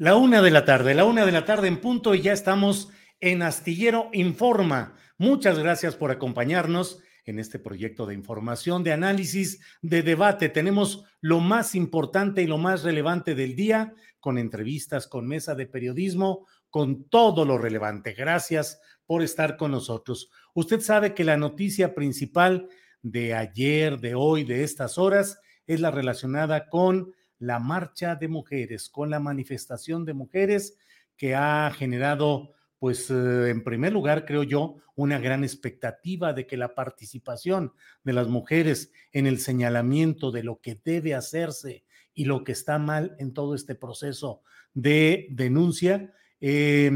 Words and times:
La 0.00 0.14
una 0.14 0.42
de 0.42 0.52
la 0.52 0.64
tarde, 0.64 0.94
la 0.94 1.04
una 1.04 1.26
de 1.26 1.32
la 1.32 1.44
tarde 1.44 1.66
en 1.66 1.80
punto 1.80 2.14
y 2.14 2.22
ya 2.22 2.32
estamos 2.32 2.88
en 3.18 3.42
Astillero 3.42 4.10
Informa. 4.12 4.94
Muchas 5.16 5.58
gracias 5.58 5.96
por 5.96 6.12
acompañarnos 6.12 7.00
en 7.24 7.40
este 7.40 7.58
proyecto 7.58 8.06
de 8.06 8.14
información, 8.14 8.84
de 8.84 8.92
análisis, 8.92 9.60
de 9.82 10.04
debate. 10.04 10.50
Tenemos 10.50 11.04
lo 11.20 11.40
más 11.40 11.74
importante 11.74 12.42
y 12.42 12.46
lo 12.46 12.58
más 12.58 12.84
relevante 12.84 13.34
del 13.34 13.56
día 13.56 13.92
con 14.20 14.38
entrevistas, 14.38 15.08
con 15.08 15.26
mesa 15.26 15.56
de 15.56 15.66
periodismo, 15.66 16.46
con 16.70 17.08
todo 17.08 17.44
lo 17.44 17.58
relevante. 17.58 18.12
Gracias 18.12 18.80
por 19.04 19.24
estar 19.24 19.56
con 19.56 19.72
nosotros. 19.72 20.30
Usted 20.54 20.78
sabe 20.78 21.12
que 21.12 21.24
la 21.24 21.36
noticia 21.36 21.96
principal 21.96 22.68
de 23.02 23.34
ayer, 23.34 23.98
de 23.98 24.14
hoy, 24.14 24.44
de 24.44 24.62
estas 24.62 24.96
horas, 24.96 25.40
es 25.66 25.80
la 25.80 25.90
relacionada 25.90 26.68
con 26.68 27.14
la 27.38 27.58
marcha 27.58 28.16
de 28.16 28.28
mujeres, 28.28 28.88
con 28.88 29.10
la 29.10 29.20
manifestación 29.20 30.04
de 30.04 30.14
mujeres 30.14 30.76
que 31.16 31.34
ha 31.34 31.70
generado, 31.70 32.54
pues 32.78 33.10
eh, 33.10 33.50
en 33.50 33.64
primer 33.64 33.92
lugar, 33.92 34.24
creo 34.24 34.42
yo, 34.42 34.76
una 34.94 35.18
gran 35.18 35.44
expectativa 35.44 36.32
de 36.32 36.46
que 36.46 36.56
la 36.56 36.74
participación 36.74 37.72
de 38.04 38.12
las 38.12 38.28
mujeres 38.28 38.92
en 39.12 39.26
el 39.26 39.38
señalamiento 39.38 40.30
de 40.30 40.42
lo 40.42 40.60
que 40.60 40.80
debe 40.84 41.14
hacerse 41.14 41.84
y 42.14 42.24
lo 42.24 42.42
que 42.42 42.52
está 42.52 42.78
mal 42.78 43.14
en 43.18 43.32
todo 43.32 43.54
este 43.54 43.74
proceso 43.74 44.42
de 44.74 45.28
denuncia, 45.30 46.12
eh, 46.40 46.90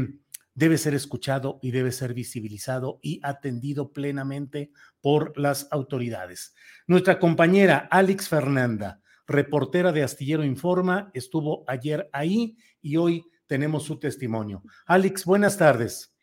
debe 0.55 0.77
ser 0.77 0.93
escuchado 0.93 1.59
y 1.61 1.71
debe 1.71 1.91
ser 1.91 2.13
visibilizado 2.13 2.99
y 3.01 3.19
atendido 3.23 3.91
plenamente 3.91 4.71
por 5.01 5.37
las 5.37 5.67
autoridades. 5.71 6.53
Nuestra 6.87 7.19
compañera 7.19 7.87
Alex 7.89 8.29
Fernanda, 8.29 9.01
reportera 9.27 9.91
de 9.91 10.03
Astillero 10.03 10.43
Informa, 10.43 11.11
estuvo 11.13 11.63
ayer 11.67 12.09
ahí 12.13 12.57
y 12.81 12.97
hoy 12.97 13.25
tenemos 13.47 13.83
su 13.83 13.99
testimonio. 13.99 14.63
Alex, 14.85 15.25
buenas 15.25 15.57
tardes. 15.57 16.15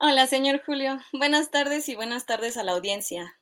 Hola, 0.00 0.26
señor 0.26 0.62
Julio. 0.64 0.98
Buenas 1.12 1.50
tardes 1.50 1.88
y 1.88 1.96
buenas 1.96 2.26
tardes 2.26 2.56
a 2.56 2.64
la 2.64 2.72
audiencia. 2.72 3.34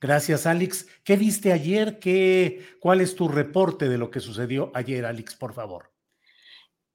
Gracias, 0.00 0.46
Alex. 0.46 0.86
¿Qué 1.04 1.16
viste 1.16 1.52
ayer? 1.52 1.98
¿Qué, 1.98 2.76
¿Cuál 2.80 3.00
es 3.00 3.16
tu 3.16 3.28
reporte 3.28 3.88
de 3.88 3.96
lo 3.96 4.10
que 4.10 4.20
sucedió 4.20 4.70
ayer, 4.74 5.06
Alex, 5.06 5.34
por 5.36 5.54
favor? 5.54 5.95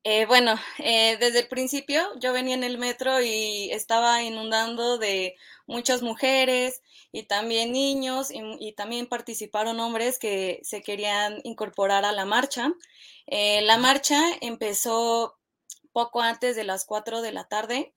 Eh, 0.04 0.26
bueno, 0.26 0.56
eh, 0.80 1.18
desde 1.20 1.40
el 1.42 1.48
principio 1.48 2.02
yo 2.20 2.34
venía 2.34 2.56
en 2.56 2.64
el 2.64 2.80
metro 2.80 3.22
y 3.22 3.70
estaba 3.72 4.24
inundando 4.24 4.98
de 4.98 5.36
muchas 5.68 6.02
mujeres 6.02 6.82
y 7.12 7.24
también 7.24 7.72
niños 7.72 8.30
y, 8.32 8.74
también 8.74 9.06
participaron 9.08 9.80
hombres 9.80 10.18
que 10.18 10.60
se 10.64 10.82
querían 10.82 11.40
incorporar 11.44 12.04
a 12.06 12.14
la 12.14 12.26
marcha. 12.26 12.74
Eh, 13.28 13.62
la 13.62 13.78
marcha 13.78 14.20
empezó 14.42 15.38
poco 15.92 16.22
antes 16.22 16.56
de 16.56 16.64
las 16.64 16.86
4 16.86 17.22
de 17.22 17.32
la 17.34 17.46
tarde. 17.48 17.94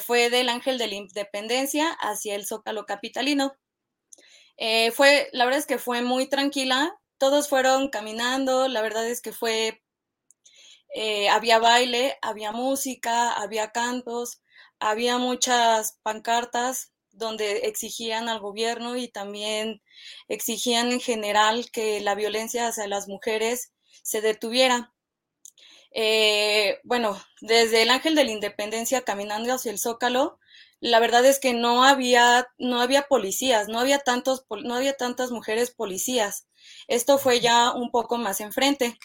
fue 0.00 0.30
del 0.30 0.48
Ángel 0.48 0.78
de 0.78 0.88
la 0.88 0.94
Independencia 0.94 1.90
hacia 2.00 2.34
el 2.36 2.46
Zócalo 2.46 2.86
Capitalino. 2.86 3.54
fue, 4.92 5.28
la 5.32 5.44
verdad 5.44 5.60
es 5.60 5.66
que 5.66 5.78
fue 5.78 6.02
muy 6.02 6.28
tranquila. 6.28 6.94
Todos 7.18 7.48
fueron 7.48 7.88
caminando. 7.90 8.68
La 8.68 8.82
verdad 8.82 9.06
es 9.08 9.20
que 9.22 9.32
fue 9.32 9.79
eh, 10.94 11.28
había 11.28 11.58
baile, 11.58 12.18
había 12.22 12.52
música, 12.52 13.32
había 13.32 13.70
cantos, 13.72 14.42
había 14.78 15.18
muchas 15.18 15.98
pancartas 16.02 16.92
donde 17.12 17.58
exigían 17.68 18.28
al 18.28 18.40
gobierno 18.40 18.96
y 18.96 19.08
también 19.08 19.82
exigían 20.28 20.92
en 20.92 21.00
general 21.00 21.70
que 21.70 22.00
la 22.00 22.14
violencia 22.14 22.68
hacia 22.68 22.86
las 22.86 23.08
mujeres 23.08 23.72
se 24.02 24.20
detuviera. 24.20 24.92
Eh, 25.92 26.78
bueno, 26.84 27.20
desde 27.40 27.82
el 27.82 27.90
Ángel 27.90 28.14
de 28.14 28.24
la 28.24 28.30
Independencia 28.30 29.02
caminando 29.02 29.52
hacia 29.52 29.72
el 29.72 29.78
Zócalo, 29.78 30.38
la 30.80 30.98
verdad 31.00 31.24
es 31.26 31.38
que 31.40 31.52
no 31.52 31.84
había, 31.84 32.48
no 32.58 32.80
había 32.80 33.02
policías, 33.02 33.68
no 33.68 33.78
había, 33.80 33.98
tantos, 33.98 34.46
no 34.64 34.74
había 34.74 34.96
tantas 34.96 35.30
mujeres 35.30 35.70
policías. 35.70 36.46
Esto 36.88 37.18
fue 37.18 37.40
ya 37.40 37.72
un 37.72 37.90
poco 37.90 38.16
más 38.18 38.40
enfrente. 38.40 38.98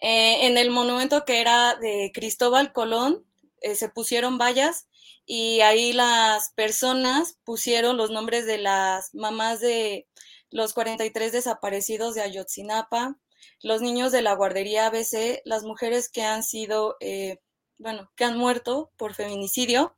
Eh, 0.00 0.46
en 0.46 0.56
el 0.58 0.70
monumento 0.70 1.24
que 1.24 1.40
era 1.40 1.76
de 1.76 2.10
Cristóbal 2.14 2.72
Colón 2.72 3.26
eh, 3.60 3.74
se 3.74 3.90
pusieron 3.90 4.38
vallas 4.38 4.88
y 5.26 5.60
ahí 5.60 5.92
las 5.92 6.52
personas 6.54 7.38
pusieron 7.44 7.96
los 7.96 8.10
nombres 8.10 8.46
de 8.46 8.58
las 8.58 9.14
mamás 9.14 9.60
de 9.60 10.08
los 10.50 10.72
43 10.72 11.32
desaparecidos 11.32 12.14
de 12.14 12.22
Ayotzinapa, 12.22 13.16
los 13.62 13.82
niños 13.82 14.10
de 14.10 14.22
la 14.22 14.34
guardería 14.34 14.86
ABC, 14.86 15.42
las 15.44 15.62
mujeres 15.62 16.08
que 16.10 16.22
han 16.22 16.42
sido, 16.42 16.96
eh, 17.00 17.38
bueno, 17.78 18.10
que 18.16 18.24
han 18.24 18.36
muerto 18.38 18.90
por 18.96 19.14
feminicidio 19.14 19.96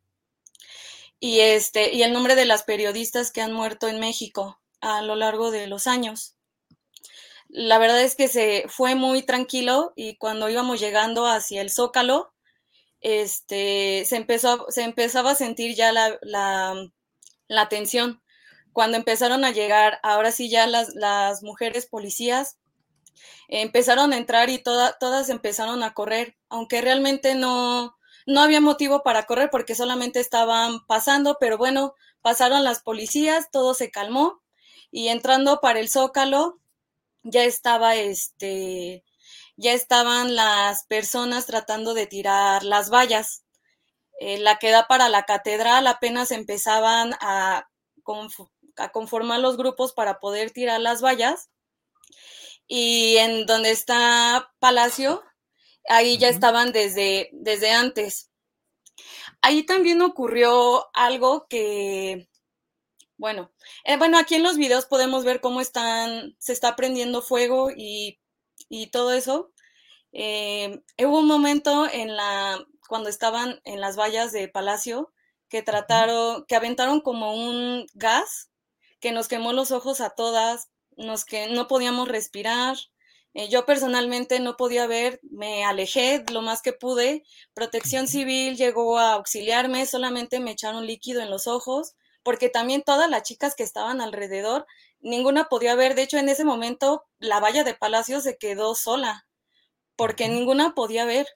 y 1.20 1.40
este 1.40 1.94
y 1.94 2.02
el 2.02 2.12
nombre 2.12 2.34
de 2.34 2.44
las 2.44 2.64
periodistas 2.64 3.30
que 3.30 3.40
han 3.40 3.52
muerto 3.52 3.88
en 3.88 4.00
México 4.00 4.60
a 4.80 5.02
lo 5.02 5.14
largo 5.14 5.50
de 5.52 5.68
los 5.68 5.86
años. 5.86 6.34
La 7.54 7.76
verdad 7.76 8.00
es 8.00 8.16
que 8.16 8.28
se 8.28 8.64
fue 8.68 8.94
muy 8.94 9.22
tranquilo 9.24 9.92
y 9.94 10.16
cuando 10.16 10.48
íbamos 10.48 10.80
llegando 10.80 11.26
hacia 11.26 11.60
el 11.60 11.70
Zócalo, 11.70 12.32
este, 13.02 14.06
se, 14.06 14.16
empezó, 14.16 14.64
se 14.70 14.84
empezaba 14.84 15.32
a 15.32 15.34
sentir 15.34 15.76
ya 15.76 15.92
la, 15.92 16.18
la, 16.22 17.68
tensión. 17.68 18.22
Cuando 18.72 18.96
empezaron 18.96 19.44
a 19.44 19.50
llegar, 19.50 20.00
ahora 20.02 20.32
sí 20.32 20.48
ya 20.48 20.66
las, 20.66 20.94
las 20.94 21.42
mujeres 21.42 21.84
policías 21.84 22.56
empezaron 23.48 24.14
a 24.14 24.16
entrar 24.16 24.48
y 24.48 24.56
todas 24.58 25.28
empezaron 25.28 25.82
a 25.82 25.92
correr, 25.92 26.38
aunque 26.48 26.80
realmente 26.80 27.34
no, 27.34 27.98
no 28.24 28.40
había 28.40 28.62
motivo 28.62 29.02
para 29.02 29.24
correr 29.26 29.50
porque 29.50 29.74
solamente 29.74 30.20
estaban 30.20 30.86
pasando, 30.86 31.36
pero 31.38 31.58
bueno, 31.58 31.94
pasaron 32.22 32.64
las 32.64 32.80
policías, 32.80 33.50
todo 33.50 33.74
se 33.74 33.90
calmó 33.90 34.40
y 34.90 35.08
entrando 35.08 35.60
para 35.60 35.80
el 35.80 35.90
Zócalo, 35.90 36.61
ya 37.22 37.44
estaba 37.44 37.96
este, 37.96 39.04
ya 39.56 39.72
estaban 39.72 40.34
las 40.34 40.84
personas 40.86 41.46
tratando 41.46 41.94
de 41.94 42.06
tirar 42.06 42.64
las 42.64 42.90
vallas. 42.90 43.44
Eh, 44.20 44.38
la 44.38 44.58
que 44.58 44.70
da 44.70 44.86
para 44.86 45.08
la 45.08 45.24
catedral 45.24 45.86
apenas 45.86 46.30
empezaban 46.30 47.14
a, 47.20 47.68
a 48.76 48.92
conformar 48.92 49.40
los 49.40 49.56
grupos 49.56 49.92
para 49.92 50.20
poder 50.20 50.50
tirar 50.50 50.80
las 50.80 51.02
vallas. 51.02 51.50
Y 52.66 53.16
en 53.18 53.46
donde 53.46 53.70
está 53.70 54.52
Palacio, 54.58 55.22
ahí 55.88 56.18
ya 56.18 56.28
estaban 56.28 56.72
desde, 56.72 57.30
desde 57.32 57.72
antes. 57.72 58.30
Ahí 59.42 59.64
también 59.64 60.00
ocurrió 60.02 60.88
algo 60.94 61.46
que, 61.48 62.28
bueno, 63.22 63.52
eh, 63.84 63.96
bueno, 63.98 64.18
aquí 64.18 64.34
en 64.34 64.42
los 64.42 64.56
videos 64.56 64.86
podemos 64.86 65.24
ver 65.24 65.40
cómo 65.40 65.60
están, 65.60 66.34
se 66.40 66.52
está 66.52 66.74
prendiendo 66.74 67.22
fuego 67.22 67.70
y, 67.70 68.18
todo 68.90 69.12
eso. 69.12 69.52
Eh, 70.10 70.82
hubo 70.98 71.20
un 71.20 71.28
momento 71.28 71.86
en 71.88 72.16
la, 72.16 72.58
cuando 72.88 73.08
estaban 73.08 73.60
en 73.62 73.80
las 73.80 73.96
vallas 73.96 74.32
de 74.32 74.48
Palacio, 74.48 75.12
que 75.48 75.62
trataron, 75.62 76.44
que 76.48 76.56
aventaron 76.56 77.00
como 77.00 77.32
un 77.32 77.86
gas 77.94 78.50
que 78.98 79.12
nos 79.12 79.28
quemó 79.28 79.52
los 79.52 79.70
ojos 79.70 80.00
a 80.00 80.10
todas, 80.10 80.70
nos 80.96 81.24
que 81.24 81.46
no 81.46 81.68
podíamos 81.68 82.08
respirar. 82.08 82.76
Eh, 83.34 83.48
yo 83.48 83.64
personalmente 83.66 84.40
no 84.40 84.56
podía 84.56 84.88
ver, 84.88 85.20
me 85.22 85.64
alejé 85.64 86.24
lo 86.32 86.42
más 86.42 86.60
que 86.60 86.72
pude. 86.72 87.22
Protección 87.54 88.08
Civil 88.08 88.56
llegó 88.56 88.98
a 88.98 89.12
auxiliarme, 89.12 89.86
solamente 89.86 90.40
me 90.40 90.50
echaron 90.50 90.88
líquido 90.88 91.20
en 91.20 91.30
los 91.30 91.46
ojos 91.46 91.94
porque 92.22 92.48
también 92.48 92.82
todas 92.82 93.08
las 93.10 93.22
chicas 93.22 93.54
que 93.54 93.62
estaban 93.62 94.00
alrededor, 94.00 94.66
ninguna 95.00 95.48
podía 95.48 95.74
ver, 95.74 95.94
de 95.94 96.02
hecho 96.02 96.18
en 96.18 96.28
ese 96.28 96.44
momento 96.44 97.04
la 97.18 97.40
valla 97.40 97.64
de 97.64 97.74
Palacio 97.74 98.20
se 98.20 98.36
quedó 98.36 98.74
sola, 98.74 99.26
porque 99.96 100.28
ninguna 100.28 100.74
podía 100.74 101.04
ver. 101.04 101.26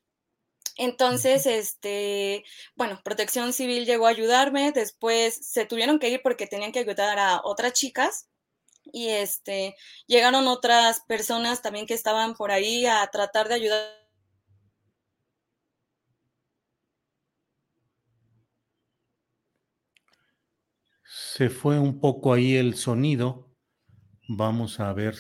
Entonces, 0.77 1.47
este, 1.47 2.45
bueno, 2.75 3.01
Protección 3.03 3.53
Civil 3.53 3.87
llegó 3.87 4.07
a 4.07 4.11
ayudarme, 4.11 4.73
después 4.73 5.35
se 5.35 5.65
tuvieron 5.65 5.99
que 5.99 6.11
ir 6.11 6.21
porque 6.23 6.47
tenían 6.47 6.73
que 6.73 6.81
ayudar 6.81 7.19
a 7.19 7.41
otras 7.45 7.73
chicas 7.73 8.29
y 8.93 9.09
este, 9.09 9.75
llegaron 10.07 10.47
otras 10.49 11.01
personas 11.09 11.63
también 11.63 11.87
que 11.87 11.95
estaban 11.95 12.35
por 12.35 12.51
ahí 12.51 12.87
a 12.87 13.07
tratar 13.09 13.49
de 13.49 13.55
ayudar 13.55 14.06
Se 21.19 21.49
fue 21.49 21.79
un 21.79 21.99
poco 21.99 22.35
ahí 22.35 22.57
el 22.57 22.77
sonido. 22.77 23.51
Vamos 24.29 24.81
a 24.81 24.93
ver. 24.93 25.17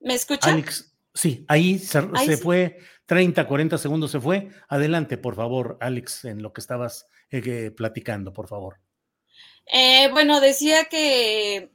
¿Me 0.00 0.14
escucha? 0.14 0.50
Alex, 0.50 0.96
sí, 1.12 1.44
ahí 1.46 1.78
se, 1.78 2.00
fue 2.38 2.78
30, 3.04 3.46
40 3.46 3.76
segundos 3.76 4.10
se 4.10 4.18
fue. 4.18 4.48
Adelante, 4.68 5.18
por 5.18 5.36
favor, 5.36 5.76
Alex, 5.82 6.24
en 6.24 6.40
lo 6.40 6.54
que 6.54 6.62
estabas 6.62 7.06
eh, 7.30 7.70
platicando, 7.70 8.32
por 8.32 8.48
favor. 8.48 8.80
Eh, 9.70 10.08
bueno, 10.10 10.40
decía 10.40 10.86
que 10.86 11.70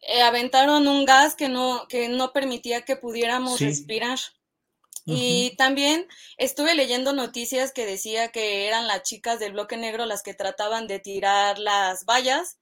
eh, 0.00 0.22
aventaron 0.22 0.86
un 0.86 1.04
gas 1.04 1.34
que 1.34 1.48
no, 1.48 1.88
que 1.88 2.08
no 2.08 2.32
permitía 2.32 2.82
que 2.82 2.94
pudiéramos 2.94 3.60
respirar. 3.60 4.20
Y 5.06 5.54
también 5.56 6.06
estuve 6.38 6.74
leyendo 6.74 7.12
noticias 7.12 7.72
que 7.72 7.84
decía 7.84 8.28
que 8.32 8.66
eran 8.66 8.86
las 8.86 9.02
chicas 9.02 9.38
del 9.38 9.52
bloque 9.52 9.76
negro 9.76 10.06
las 10.06 10.22
que 10.22 10.34
trataban 10.34 10.86
de 10.86 10.98
tirar 10.98 11.58
las 11.58 12.04
vallas. 12.06 12.58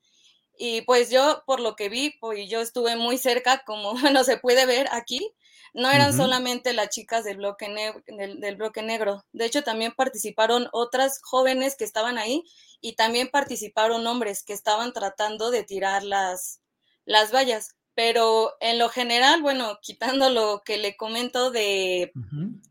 Y 0.58 0.82
pues 0.82 1.10
yo, 1.10 1.44
por 1.46 1.60
lo 1.60 1.76
que 1.76 1.88
vi, 1.88 2.10
pues 2.20 2.48
yo 2.48 2.60
estuve 2.60 2.96
muy 2.96 3.18
cerca, 3.18 3.62
como 3.64 3.94
bueno, 4.00 4.24
se 4.24 4.38
puede 4.38 4.66
ver 4.66 4.88
aquí, 4.90 5.32
no 5.74 5.90
eran 5.90 6.14
solamente 6.14 6.74
las 6.74 6.90
chicas 6.90 7.24
del 7.24 7.38
bloque, 7.38 7.66
del, 8.06 8.56
bloque 8.56 8.82
negro. 8.82 9.24
De 9.32 9.46
hecho, 9.46 9.62
también 9.62 9.92
participaron 9.96 10.68
otras 10.72 11.20
jóvenes 11.22 11.76
que 11.76 11.84
estaban 11.84 12.18
ahí 12.18 12.44
y 12.82 12.94
también 12.94 13.30
participaron 13.30 14.06
hombres 14.06 14.42
que 14.42 14.52
estaban 14.52 14.92
tratando 14.92 15.50
de 15.50 15.64
tirar 15.64 16.02
las, 16.04 16.60
las 17.06 17.32
vallas. 17.32 17.74
Pero 17.94 18.52
en 18.60 18.78
lo 18.78 18.88
general, 18.88 19.42
bueno, 19.42 19.78
quitando 19.82 20.30
lo 20.30 20.62
que 20.64 20.78
le 20.78 20.96
comento 20.96 21.50
de, 21.50 22.12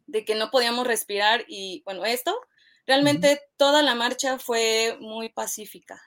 de 0.08 0.26
que 0.26 0.36
no 0.36 0.50
podíamos 0.50 0.88
respirar 0.88 1.46
y 1.48 1.84
bueno, 1.86 2.06
esto, 2.06 2.36
realmente 2.88 3.40
toda 3.58 3.84
la 3.84 3.94
marcha 3.94 4.40
fue 4.40 4.98
muy 5.00 5.30
pacífica. 5.30 6.02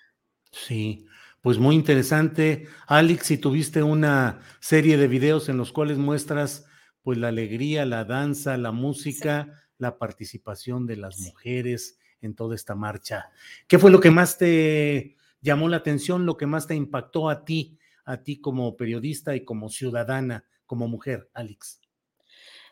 Sí, 0.51 1.07
pues 1.41 1.59
muy 1.59 1.75
interesante. 1.75 2.69
Alex, 2.87 3.27
si 3.27 3.39
tuviste 3.39 3.83
una 3.83 4.41
serie 4.61 4.97
de 4.97 5.09
videos 5.09 5.49
en 5.49 5.59
los 5.59 5.73
cuales 5.73 5.99
muestras 5.99 6.65
pues 7.03 7.19
la 7.19 7.29
alegría, 7.29 7.85
la 7.85 8.05
danza, 8.05 8.57
la 8.57 8.73
música, 8.73 9.63
la 9.79 9.99
participación 9.99 10.87
de 10.87 10.97
las 10.97 11.21
mujeres 11.21 11.99
en 12.23 12.35
toda 12.35 12.55
esta 12.55 12.75
marcha. 12.75 13.31
¿Qué 13.69 13.79
fue 13.79 13.91
lo 13.91 14.01
que 14.01 14.11
más 14.11 14.39
te 14.39 15.17
llamó 15.43 15.69
la 15.69 15.77
atención, 15.77 16.25
lo 16.25 16.39
que 16.39 16.47
más 16.47 16.67
te 16.67 16.75
impactó 16.75 17.29
a 17.29 17.45
ti 17.45 17.79
a 18.05 18.23
ti 18.23 18.41
como 18.41 18.77
periodista 18.77 19.35
y 19.35 19.45
como 19.45 19.69
ciudadana, 19.69 20.45
como 20.67 20.89
mujer, 20.89 21.31
Alex? 21.35 21.81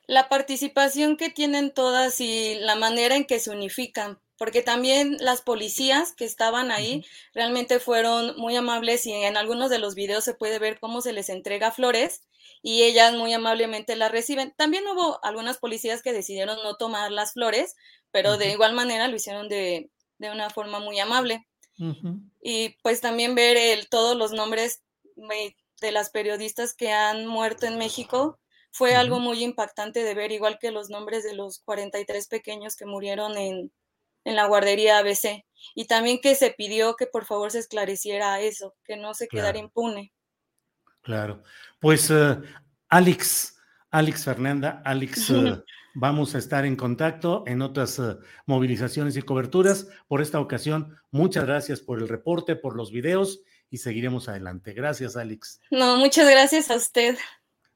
La 0.07 0.29
participación 0.29 1.17
que 1.17 1.31
tienen 1.31 1.73
todas 1.73 2.21
y 2.21 2.57
la 2.57 2.75
manera 2.75 3.17
en 3.17 3.25
que 3.25 3.39
se 3.39 3.51
unifican, 3.51 4.21
porque 4.37 4.63
también 4.63 5.17
las 5.21 5.43
policías 5.43 6.13
que 6.13 6.25
estaban 6.25 6.73
ahí 6.73 7.05
realmente 7.33 7.79
fueron 7.79 8.37
muy 8.37 8.57
amables 8.57 9.07
y 9.07 9.13
en 9.13 9.37
algunos 9.37 9.71
de 9.71 9.79
los 9.79 9.95
videos 9.95 10.25
se 10.25 10.35
puede 10.35 10.59
ver 10.59 10.81
cómo 10.81 11.01
se 11.01 11.13
les 11.13 11.29
entrega 11.29 11.71
flores 11.71 12.23
y 12.63 12.83
ellas 12.83 13.15
muy 13.15 13.33
amablemente 13.33 13.95
las 13.97 14.11
reciben. 14.11 14.53
También 14.57 14.85
hubo 14.89 15.25
algunas 15.25 15.59
policías 15.59 16.03
que 16.03 16.13
decidieron 16.13 16.59
no 16.63 16.77
tomar 16.77 17.13
las 17.13 17.35
flores, 17.35 17.77
pero 18.11 18.37
de 18.37 18.51
igual 18.51 18.75
manera 18.75 19.09
lo 19.09 19.17
hicieron 19.17 19.49
de, 19.49 19.91
de 20.19 20.31
una 20.31 20.51
forma 20.51 20.79
muy 20.81 20.99
amable. 21.01 21.47
Y 22.41 22.77
pues 22.83 23.01
también 23.01 23.35
ver 23.35 23.57
el, 23.57 23.89
todos 23.89 24.17
los 24.17 24.33
nombres 24.33 24.83
de 25.81 25.93
las 25.93 26.11
periodistas 26.11 26.75
que 26.75 26.93
han 26.93 27.27
muerto 27.27 27.67
en 27.67 27.79
México 27.79 28.39
fue 28.71 28.95
algo 28.95 29.21
muy 29.21 29.45
impactante 29.45 30.03
de 30.03 30.15
ver, 30.15 30.33
igual 30.33 30.59
que 30.59 30.71
los 30.71 30.89
nombres 30.89 31.25
de 31.25 31.35
los 31.35 31.61
43 31.61 32.27
pequeños 32.29 32.75
que 32.75 32.87
murieron 32.87 33.37
en, 33.37 33.71
la 34.25 34.47
guardería 34.47 34.99
ABC. 34.99 35.45
Y 35.75 35.87
también 35.87 36.21
que 36.21 36.35
se 36.35 36.53
pidió 36.53 36.97
que 36.97 37.07
por 37.07 37.27
favor 37.27 37.51
se 37.51 37.59
esclareciera 37.59 38.41
eso, 38.41 38.75
que 38.85 38.97
no 38.97 39.15
se 39.15 39.29
quedara 39.29 39.59
impune. 39.59 40.13
Claro. 41.03 41.43
Pues 41.81 42.09
uh, 42.11 42.41
Alex, 42.89 43.59
Alex 43.91 44.25
Fernanda, 44.25 44.81
Alex, 44.85 45.31
uh, 45.31 45.63
vamos 45.95 46.35
a 46.35 46.39
estar 46.39 46.65
en 46.65 46.77
contacto 46.77 47.45
en 47.47 47.61
otras 47.61 47.99
uh, 47.99 48.21
movilizaciones 48.47 49.17
y 49.17 49.23
coberturas. 49.23 49.89
Por 50.09 50.23
esta 50.23 50.41
ocasión, 50.41 50.97
muchas 51.11 51.45
gracias 51.45 51.81
por 51.81 52.01
el 52.01 52.09
reporte, 52.09 52.57
por 52.57 52.77
los 52.77 52.91
videos 52.91 53.43
y 53.73 53.79
seguiremos 53.79 54.29
adelante. 54.29 54.75
Gracias, 54.75 55.17
Alex. 55.17 55.59
No, 55.71 55.97
muchas 55.97 56.31
gracias 56.31 56.71
a 56.71 56.77
usted. 56.77 57.17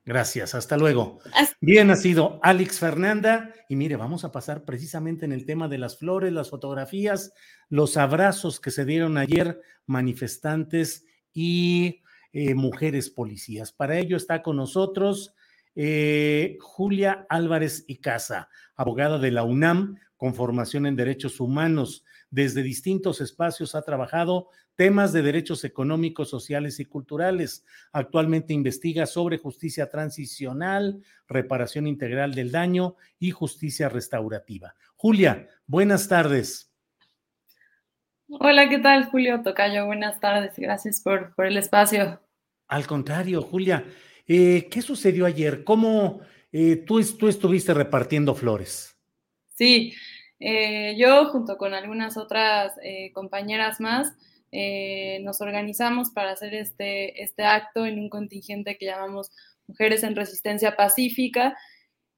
Gracias, 0.05 0.55
hasta 0.55 0.77
luego. 0.77 1.21
Bien, 1.61 1.91
ha 1.91 1.97
sido 1.97 2.39
Alex 2.43 2.79
Fernanda. 2.79 3.55
Y 3.71 3.77
mire, 3.77 3.97
vamos 3.97 4.23
a 4.23 4.31
pasar 4.31 4.67
precisamente 4.67 5.25
en 5.25 5.33
el 5.33 5.47
tema 5.47 5.69
de 5.69 5.79
las 5.79 5.99
flores, 5.99 6.35
las 6.35 6.51
fotografías, 6.51 7.33
los 7.71 7.97
abrazos 7.97 8.61
que 8.61 8.71
se 8.71 8.85
dieron 8.85 9.17
ayer 9.17 9.59
manifestantes 9.87 11.07
y 11.33 12.03
eh, 12.33 12.55
mujeres 12.55 13.09
policías. 13.09 13.73
Para 13.73 13.99
ello 13.99 14.19
está 14.19 14.43
con 14.43 14.59
nosotros 14.59 15.35
eh, 15.75 16.59
Julia 16.61 17.27
Álvarez 17.31 17.85
y 17.89 17.97
Casa, 17.97 18.51
abogada 18.77 19.19
de 19.19 19.31
la 19.31 19.45
UNAM 19.45 19.97
con 20.19 20.35
formación 20.35 20.85
en 20.85 20.95
derechos 20.95 21.41
humanos 21.41 22.05
desde 22.31 22.63
distintos 22.63 23.21
espacios 23.21 23.75
ha 23.75 23.83
trabajado 23.83 24.49
temas 24.77 25.13
de 25.13 25.23
derechos 25.23 25.65
económicos, 25.65 26.31
sociales 26.31 26.79
y 26.79 26.85
culturales. 26.85 27.65
Actualmente 27.93 28.53
investiga 28.53 29.07
sobre 29.07 29.39
justicia 29.39 29.91
transicional, 29.91 31.03
reparación 31.27 31.87
integral 31.87 32.35
del 32.35 32.53
daño 32.53 32.97
y 33.19 33.31
justicia 33.31 33.89
restaurativa. 33.89 34.75
Julia, 34.95 35.49
buenas 35.67 36.09
tardes. 36.09 36.71
Hola, 38.29 38.69
¿qué 38.69 38.79
tal, 38.79 39.07
Julio 39.07 39.43
Tocayo? 39.43 39.87
Buenas 39.87 40.21
tardes, 40.21 40.55
gracias 40.57 41.01
por, 41.01 41.35
por 41.35 41.47
el 41.47 41.57
espacio. 41.57 42.21
Al 42.69 42.87
contrario, 42.87 43.41
Julia, 43.41 43.85
eh, 44.27 44.69
¿qué 44.69 44.83
sucedió 44.83 45.27
ayer? 45.27 45.63
¿Cómo 45.63 46.21
eh, 46.53 46.77
tú, 46.77 47.01
tú 47.17 47.29
estuviste 47.29 47.73
repartiendo 47.73 48.35
flores? 48.35 48.97
Sí, 49.55 49.95
eh, 50.41 50.97
yo 50.99 51.27
junto 51.27 51.57
con 51.57 51.73
algunas 51.73 52.17
otras 52.17 52.73
compañeras 53.15 53.81
más 53.81 54.13
nos 54.53 55.41
organizamos 55.41 56.11
para 56.11 56.33
hacer 56.33 56.55
este, 56.55 57.23
este 57.23 57.45
acto 57.45 57.87
en 57.87 57.99
un 57.99 58.09
contingente 58.09 58.79
que 58.79 58.87
llamamos 58.87 59.31
Mujeres 59.67 60.03
en 60.03 60.17
Resistencia 60.17 60.77
Pacífica. 60.77 61.57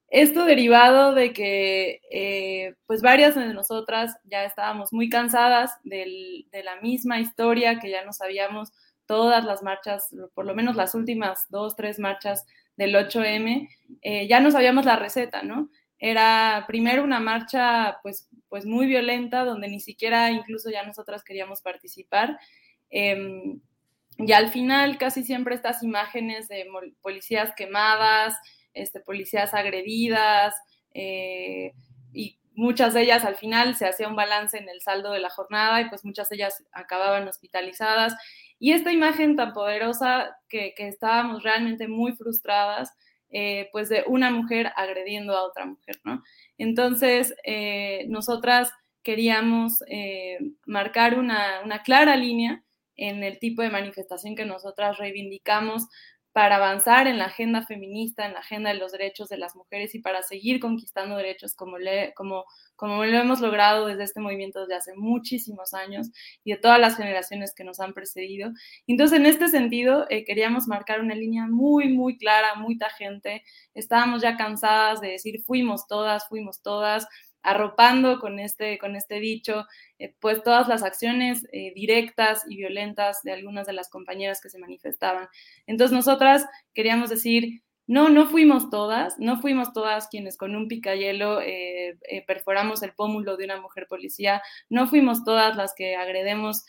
Esto 0.09 0.45
derivado 0.45 1.13
de 1.13 1.33
que 1.33 2.73
pues 2.87 3.01
varias 3.01 3.35
de 3.35 3.53
nosotras 3.53 4.15
ya 4.23 4.43
estábamos 4.43 4.93
muy 4.93 5.09
cansadas 5.09 5.71
de 5.83 6.45
la 6.63 6.79
misma 6.81 7.19
historia 7.19 7.79
que 7.79 7.91
ya 7.91 8.05
nos 8.05 8.21
habíamos 8.21 8.71
todas 9.09 9.43
las 9.43 9.63
marchas, 9.63 10.15
por 10.35 10.45
lo 10.45 10.53
menos 10.53 10.75
las 10.75 10.93
últimas 10.93 11.47
dos, 11.49 11.75
tres 11.75 11.97
marchas 11.97 12.45
del 12.77 12.93
8M, 12.93 13.67
eh, 14.03 14.27
ya 14.27 14.39
no 14.39 14.51
sabíamos 14.51 14.85
la 14.85 14.97
receta, 14.97 15.41
¿no? 15.41 15.71
Era 15.99 16.65
primero 16.67 17.03
una 17.03 17.19
marcha 17.19 17.99
pues, 18.01 18.27
pues 18.47 18.65
muy 18.65 18.87
violenta, 18.87 19.43
donde 19.43 19.67
ni 19.67 19.79
siquiera 19.79 20.31
incluso 20.31 20.69
ya 20.69 20.83
nosotras 20.83 21.23
queríamos 21.23 21.61
participar. 21.61 22.39
Em, 22.89 23.59
y 24.17 24.31
al 24.31 24.49
final 24.49 24.97
casi 24.97 25.23
siempre 25.23 25.55
estas 25.55 25.83
imágenes 25.83 26.47
de 26.47 26.65
policías 27.01 27.53
quemadas, 27.55 28.35
este, 28.73 28.99
policías 28.99 29.53
agredidas, 29.53 30.55
eh, 30.93 31.73
y 32.13 32.39
muchas 32.53 32.93
de 32.93 33.03
ellas 33.03 33.23
al 33.23 33.35
final 33.35 33.75
se 33.75 33.85
hacía 33.85 34.07
un 34.07 34.15
balance 34.15 34.57
en 34.57 34.67
el 34.67 34.81
saldo 34.81 35.11
de 35.11 35.19
la 35.19 35.29
jornada 35.29 35.81
y 35.81 35.89
pues 35.89 36.03
muchas 36.03 36.29
de 36.29 36.35
ellas 36.37 36.63
acababan 36.73 37.27
hospitalizadas 37.27 38.15
y 38.59 38.73
esta 38.73 38.91
imagen 38.91 39.37
tan 39.37 39.53
poderosa 39.53 40.37
que, 40.49 40.73
estábamos 40.77 41.43
realmente 41.43 41.87
muy 41.87 42.11
frustradas, 42.13 42.93
eh, 43.31 43.69
pues 43.71 43.89
de 43.89 44.03
una 44.07 44.31
mujer 44.31 44.71
agrediendo 44.75 45.35
a 45.35 45.43
otra 45.43 45.65
mujer, 45.65 45.99
¿no? 46.03 46.23
Entonces, 46.57 47.35
eh, 47.43 48.05
nosotras 48.07 48.71
queríamos 49.03 49.83
eh, 49.87 50.39
marcar 50.65 51.17
una, 51.17 51.61
una 51.63 51.83
clara 51.83 52.15
línea 52.15 52.63
en 52.95 53.23
el 53.23 53.39
tipo 53.39 53.61
de 53.61 53.69
manifestación 53.69 54.35
que 54.35 54.45
nosotras 54.45 54.97
reivindicamos 54.97 55.87
para 56.31 56.57
avanzar 56.57 57.07
en 57.07 57.17
la 57.17 57.25
agenda 57.25 57.63
feminista, 57.63 58.25
en 58.25 58.33
la 58.33 58.39
agenda 58.39 58.69
de 58.69 58.77
los 58.77 58.91
derechos 58.91 59.29
de 59.29 59.37
las 59.37 59.55
mujeres 59.55 59.95
y 59.95 59.99
para 59.99 60.21
seguir 60.21 60.59
conquistando 60.59 61.15
derechos 61.15 61.55
como, 61.55 61.77
como, 62.15 62.45
como 62.75 63.03
lo 63.03 63.17
hemos 63.17 63.39
logrado 63.39 63.87
desde 63.87 64.03
este 64.03 64.19
movimiento 64.19 64.61
desde 64.61 64.75
hace 64.75 64.93
muchísimos 64.95 65.73
años 65.73 66.11
y 66.43 66.51
de 66.51 66.57
todas 66.57 66.79
las 66.79 66.97
generaciones 66.97 67.53
que 67.55 67.63
nos 67.63 67.79
han 67.79 67.93
precedido. 67.93 68.51
Entonces, 68.85 69.19
en 69.19 69.25
este 69.25 69.47
sentido, 69.47 70.05
eh, 70.09 70.23
queríamos 70.23 70.67
marcar 70.67 71.01
una 71.01 71.15
línea 71.15 71.47
muy, 71.47 71.89
muy 71.89 72.17
clara, 72.17 72.55
muy 72.55 72.77
tajante. 72.77 73.43
Estábamos 73.73 74.21
ya 74.21 74.37
cansadas 74.37 75.01
de 75.01 75.09
decir, 75.09 75.41
fuimos 75.41 75.87
todas, 75.87 76.27
fuimos 76.27 76.61
todas 76.61 77.07
arropando 77.41 78.19
con 78.19 78.39
este, 78.39 78.77
con 78.77 78.95
este 78.95 79.19
dicho, 79.19 79.65
eh, 79.97 80.13
pues 80.19 80.43
todas 80.43 80.67
las 80.67 80.83
acciones 80.83 81.47
eh, 81.51 81.71
directas 81.73 82.43
y 82.47 82.57
violentas 82.57 83.21
de 83.23 83.31
algunas 83.31 83.67
de 83.67 83.73
las 83.73 83.89
compañeras 83.89 84.41
que 84.41 84.49
se 84.49 84.59
manifestaban. 84.59 85.27
Entonces 85.65 85.95
nosotras 85.95 86.45
queríamos 86.73 87.09
decir, 87.09 87.61
no, 87.87 88.09
no 88.09 88.27
fuimos 88.27 88.69
todas, 88.69 89.17
no 89.17 89.41
fuimos 89.41 89.73
todas 89.73 90.07
quienes 90.09 90.37
con 90.37 90.55
un 90.55 90.67
picayelo 90.67 91.41
eh, 91.41 91.97
perforamos 92.27 92.83
el 92.83 92.93
pómulo 92.93 93.35
de 93.35 93.45
una 93.45 93.59
mujer 93.59 93.87
policía, 93.89 94.43
no 94.69 94.87
fuimos 94.87 95.23
todas 95.23 95.55
las 95.55 95.73
que 95.75 95.95
agredemos 95.95 96.65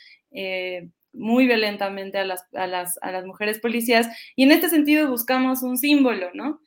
muy 1.12 1.46
violentamente 1.46 2.18
a 2.18 2.24
las, 2.24 2.44
a, 2.54 2.68
las, 2.68 2.96
a 3.02 3.10
las, 3.10 3.26
mujeres 3.26 3.58
policías 3.58 4.08
y 4.36 4.44
en 4.44 4.52
este 4.52 4.68
sentido 4.68 5.10
buscamos 5.10 5.62
un 5.64 5.76
símbolo, 5.76 6.30
¿no? 6.34 6.60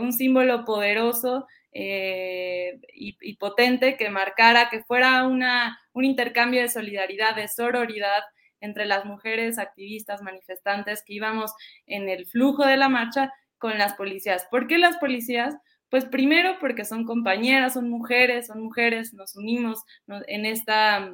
un 0.00 0.12
símbolo 0.12 0.64
poderoso 0.64 1.46
eh, 1.76 2.78
y, 2.94 3.36
potente 3.36 3.96
que 3.96 4.08
marcara 4.08 4.70
que 4.70 4.84
fuera 4.84 5.26
una, 5.26 5.78
un 5.92 6.04
intercambio 6.04 6.60
de 6.60 6.68
solidaridad, 6.68 7.34
de 7.34 7.48
sororidad 7.48 8.22
entre 8.60 8.86
las 8.86 9.04
mujeres 9.04 9.58
activistas, 9.58 10.22
manifestantes 10.22 11.02
que 11.04 11.14
íbamos 11.14 11.52
en 11.86 12.08
el 12.08 12.26
flujo 12.26 12.64
de 12.64 12.76
la 12.76 12.88
marcha 12.88 13.32
con 13.58 13.76
las 13.76 13.94
policías. 13.94 14.46
¿Por 14.50 14.68
qué 14.68 14.78
las 14.78 14.96
policías? 14.98 15.56
Pues 15.90 16.04
primero 16.04 16.58
porque 16.60 16.84
son 16.84 17.04
compañeras, 17.04 17.74
son 17.74 17.90
mujeres, 17.90 18.46
son 18.46 18.62
mujeres, 18.62 19.12
nos 19.12 19.34
unimos 19.36 19.82
en 20.28 20.46
esta 20.46 21.12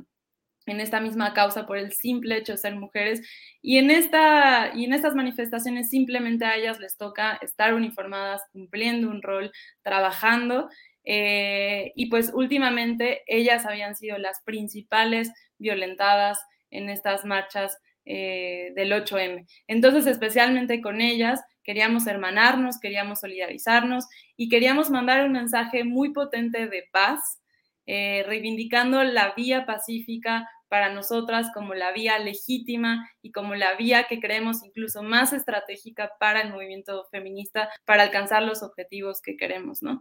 en 0.67 0.81
esta 0.81 1.00
misma 1.00 1.35
causa 1.35 1.67
por 1.67 1.79
el 1.79 1.93
simple 1.93 2.37
hecho 2.37 2.52
de 2.52 2.59
ser 2.59 2.76
mujeres. 2.76 3.23
Y 3.62 3.79
en, 3.79 3.90
esta, 3.90 4.73
y 4.75 4.85
en 4.85 4.93
estas 4.93 5.14
manifestaciones 5.14 5.88
simplemente 5.88 6.45
a 6.45 6.57
ellas 6.57 6.79
les 6.79 6.97
toca 6.97 7.38
estar 7.43 7.75
uniformadas, 7.75 8.43
cumpliendo 8.52 9.09
un 9.09 9.23
rol, 9.23 9.50
trabajando. 9.83 10.69
Eh, 11.05 11.93
y 11.97 12.07
pues 12.07 12.31
últimamente 12.35 13.23
ellas 13.26 13.67
habían 13.67 13.97
sido 13.97 14.19
las 14.19 14.43
principales 14.45 15.33
violentadas 15.59 16.38
en 16.71 16.88
estas 16.88 17.25
marchas 17.25 17.79
eh, 18.05 18.73
del 18.75 18.93
8M. 18.93 19.47
Entonces, 19.67 20.07
especialmente 20.07 20.81
con 20.81 21.00
ellas, 21.00 21.40
queríamos 21.62 22.07
hermanarnos, 22.07 22.81
queríamos 22.81 23.21
solidarizarnos 23.21 24.07
y 24.37 24.49
queríamos 24.49 24.90
mandar 24.90 25.26
un 25.26 25.33
mensaje 25.33 25.85
muy 25.85 26.12
potente 26.12 26.67
de 26.67 26.85
paz, 26.93 27.39
eh, 27.87 28.22
reivindicando 28.26 29.02
la 29.02 29.34
vía 29.34 29.66
pacífica 29.66 30.49
para 30.68 30.92
nosotras 30.94 31.50
como 31.52 31.75
la 31.75 31.92
vía 31.92 32.18
legítima 32.18 33.10
y 33.22 33.32
como 33.32 33.56
la 33.56 33.75
vía 33.76 34.04
que 34.08 34.20
creemos 34.20 34.62
incluso 34.64 35.02
más 35.02 35.32
estratégica 35.32 36.12
para 36.20 36.42
el 36.42 36.50
movimiento 36.50 37.06
feminista 37.10 37.68
para 37.84 38.04
alcanzar 38.04 38.44
los 38.44 38.62
objetivos 38.62 39.20
que 39.20 39.37
queremos, 39.37 39.82
¿no? 39.82 40.00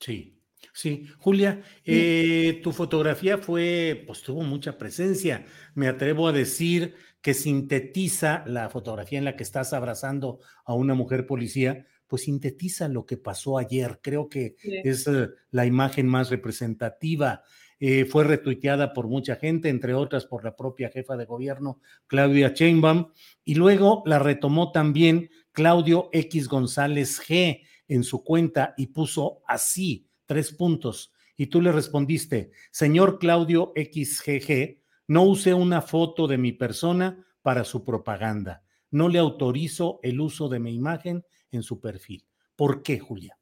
Sí. 0.00 0.34
Sí, 0.72 1.06
Julia, 1.18 1.62
eh, 1.84 2.60
tu 2.64 2.72
fotografía 2.72 3.38
fue, 3.38 4.02
pues 4.06 4.22
tuvo 4.22 4.42
mucha 4.42 4.76
presencia. 4.76 5.46
Me 5.74 5.86
atrevo 5.86 6.26
a 6.26 6.32
decir 6.32 6.96
que 7.20 7.34
sintetiza 7.34 8.44
la 8.46 8.68
fotografía 8.68 9.18
en 9.18 9.24
la 9.24 9.36
que 9.36 9.42
estás 9.42 9.72
abrazando 9.72 10.40
a 10.64 10.74
una 10.74 10.94
mujer 10.94 11.26
policía, 11.26 11.86
pues 12.08 12.22
sintetiza 12.22 12.88
lo 12.88 13.06
que 13.06 13.16
pasó 13.16 13.58
ayer. 13.58 14.00
Creo 14.02 14.28
que 14.28 14.56
es 14.62 15.06
eh, 15.06 15.28
la 15.50 15.66
imagen 15.66 16.08
más 16.08 16.30
representativa. 16.30 17.42
Eh, 17.78 18.06
fue 18.06 18.24
retuiteada 18.24 18.92
por 18.92 19.06
mucha 19.06 19.36
gente, 19.36 19.68
entre 19.68 19.94
otras 19.94 20.26
por 20.26 20.42
la 20.42 20.56
propia 20.56 20.90
jefa 20.90 21.16
de 21.16 21.26
gobierno, 21.26 21.80
Claudia 22.08 22.48
Sheinbaum, 22.48 23.12
y 23.44 23.54
luego 23.54 24.02
la 24.04 24.18
retomó 24.18 24.72
también 24.72 25.30
Claudio 25.52 26.08
X 26.12 26.48
González 26.48 27.20
G 27.20 27.62
en 27.86 28.02
su 28.02 28.24
cuenta 28.24 28.74
y 28.76 28.88
puso 28.88 29.42
así, 29.46 30.08
tres 30.26 30.52
puntos. 30.52 31.12
Y 31.36 31.46
tú 31.46 31.62
le 31.62 31.70
respondiste, 31.70 32.50
señor 32.72 33.20
Claudio 33.20 33.72
XGG, 33.76 34.80
no 35.06 35.22
use 35.22 35.54
una 35.54 35.80
foto 35.80 36.26
de 36.26 36.36
mi 36.36 36.50
persona 36.50 37.24
para 37.42 37.62
su 37.62 37.84
propaganda. 37.84 38.64
No 38.90 39.08
le 39.08 39.20
autorizo 39.20 40.00
el 40.02 40.20
uso 40.20 40.48
de 40.48 40.58
mi 40.58 40.74
imagen 40.74 41.24
en 41.50 41.62
su 41.62 41.80
perfil. 41.80 42.24
¿Por 42.56 42.82
qué, 42.82 42.98
Julia? 42.98 43.38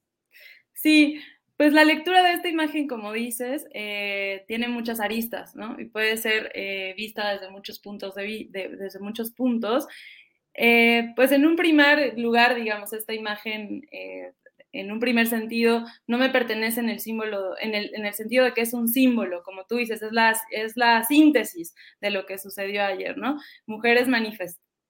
Sí, 0.72 1.20
pues 1.56 1.72
la 1.72 1.84
lectura 1.84 2.22
de 2.22 2.32
esta 2.32 2.48
imagen, 2.48 2.86
como 2.86 3.12
dices, 3.12 3.66
eh, 3.72 4.44
tiene 4.46 4.68
muchas 4.68 5.00
aristas, 5.00 5.56
¿no? 5.56 5.80
Y 5.80 5.86
puede 5.86 6.18
ser 6.18 6.52
eh, 6.54 6.94
vista 6.96 7.32
desde 7.32 7.50
muchos 7.50 7.78
puntos 7.78 8.14
de, 8.14 8.48
desde 8.50 9.00
muchos 9.00 9.30
puntos. 9.30 9.86
Eh, 10.54 11.12
pues 11.16 11.32
en 11.32 11.46
un 11.46 11.56
primer 11.56 12.18
lugar, 12.18 12.54
digamos, 12.54 12.92
esta 12.92 13.14
imagen, 13.14 13.82
en 14.72 14.92
un 14.92 15.00
primer 15.00 15.26
sentido, 15.26 15.84
no 16.06 16.18
me 16.18 16.28
pertenece 16.28 16.80
en 16.80 16.90
el 16.90 17.00
símbolo, 17.00 17.58
en 17.58 17.74
el, 17.74 17.94
en 17.94 18.04
el 18.04 18.12
sentido 18.12 18.44
de 18.44 18.52
que 18.52 18.60
es 18.60 18.74
un 18.74 18.88
símbolo, 18.88 19.42
como 19.42 19.64
tú 19.64 19.76
dices, 19.76 20.02
es 20.02 20.12
la, 20.12 20.36
es 20.50 20.76
la 20.76 21.04
síntesis 21.04 21.74
de 22.00 22.10
lo 22.10 22.26
que 22.26 22.38
sucedió 22.38 22.84
ayer, 22.84 23.16
¿no? 23.16 23.38
Mujeres 23.66 24.08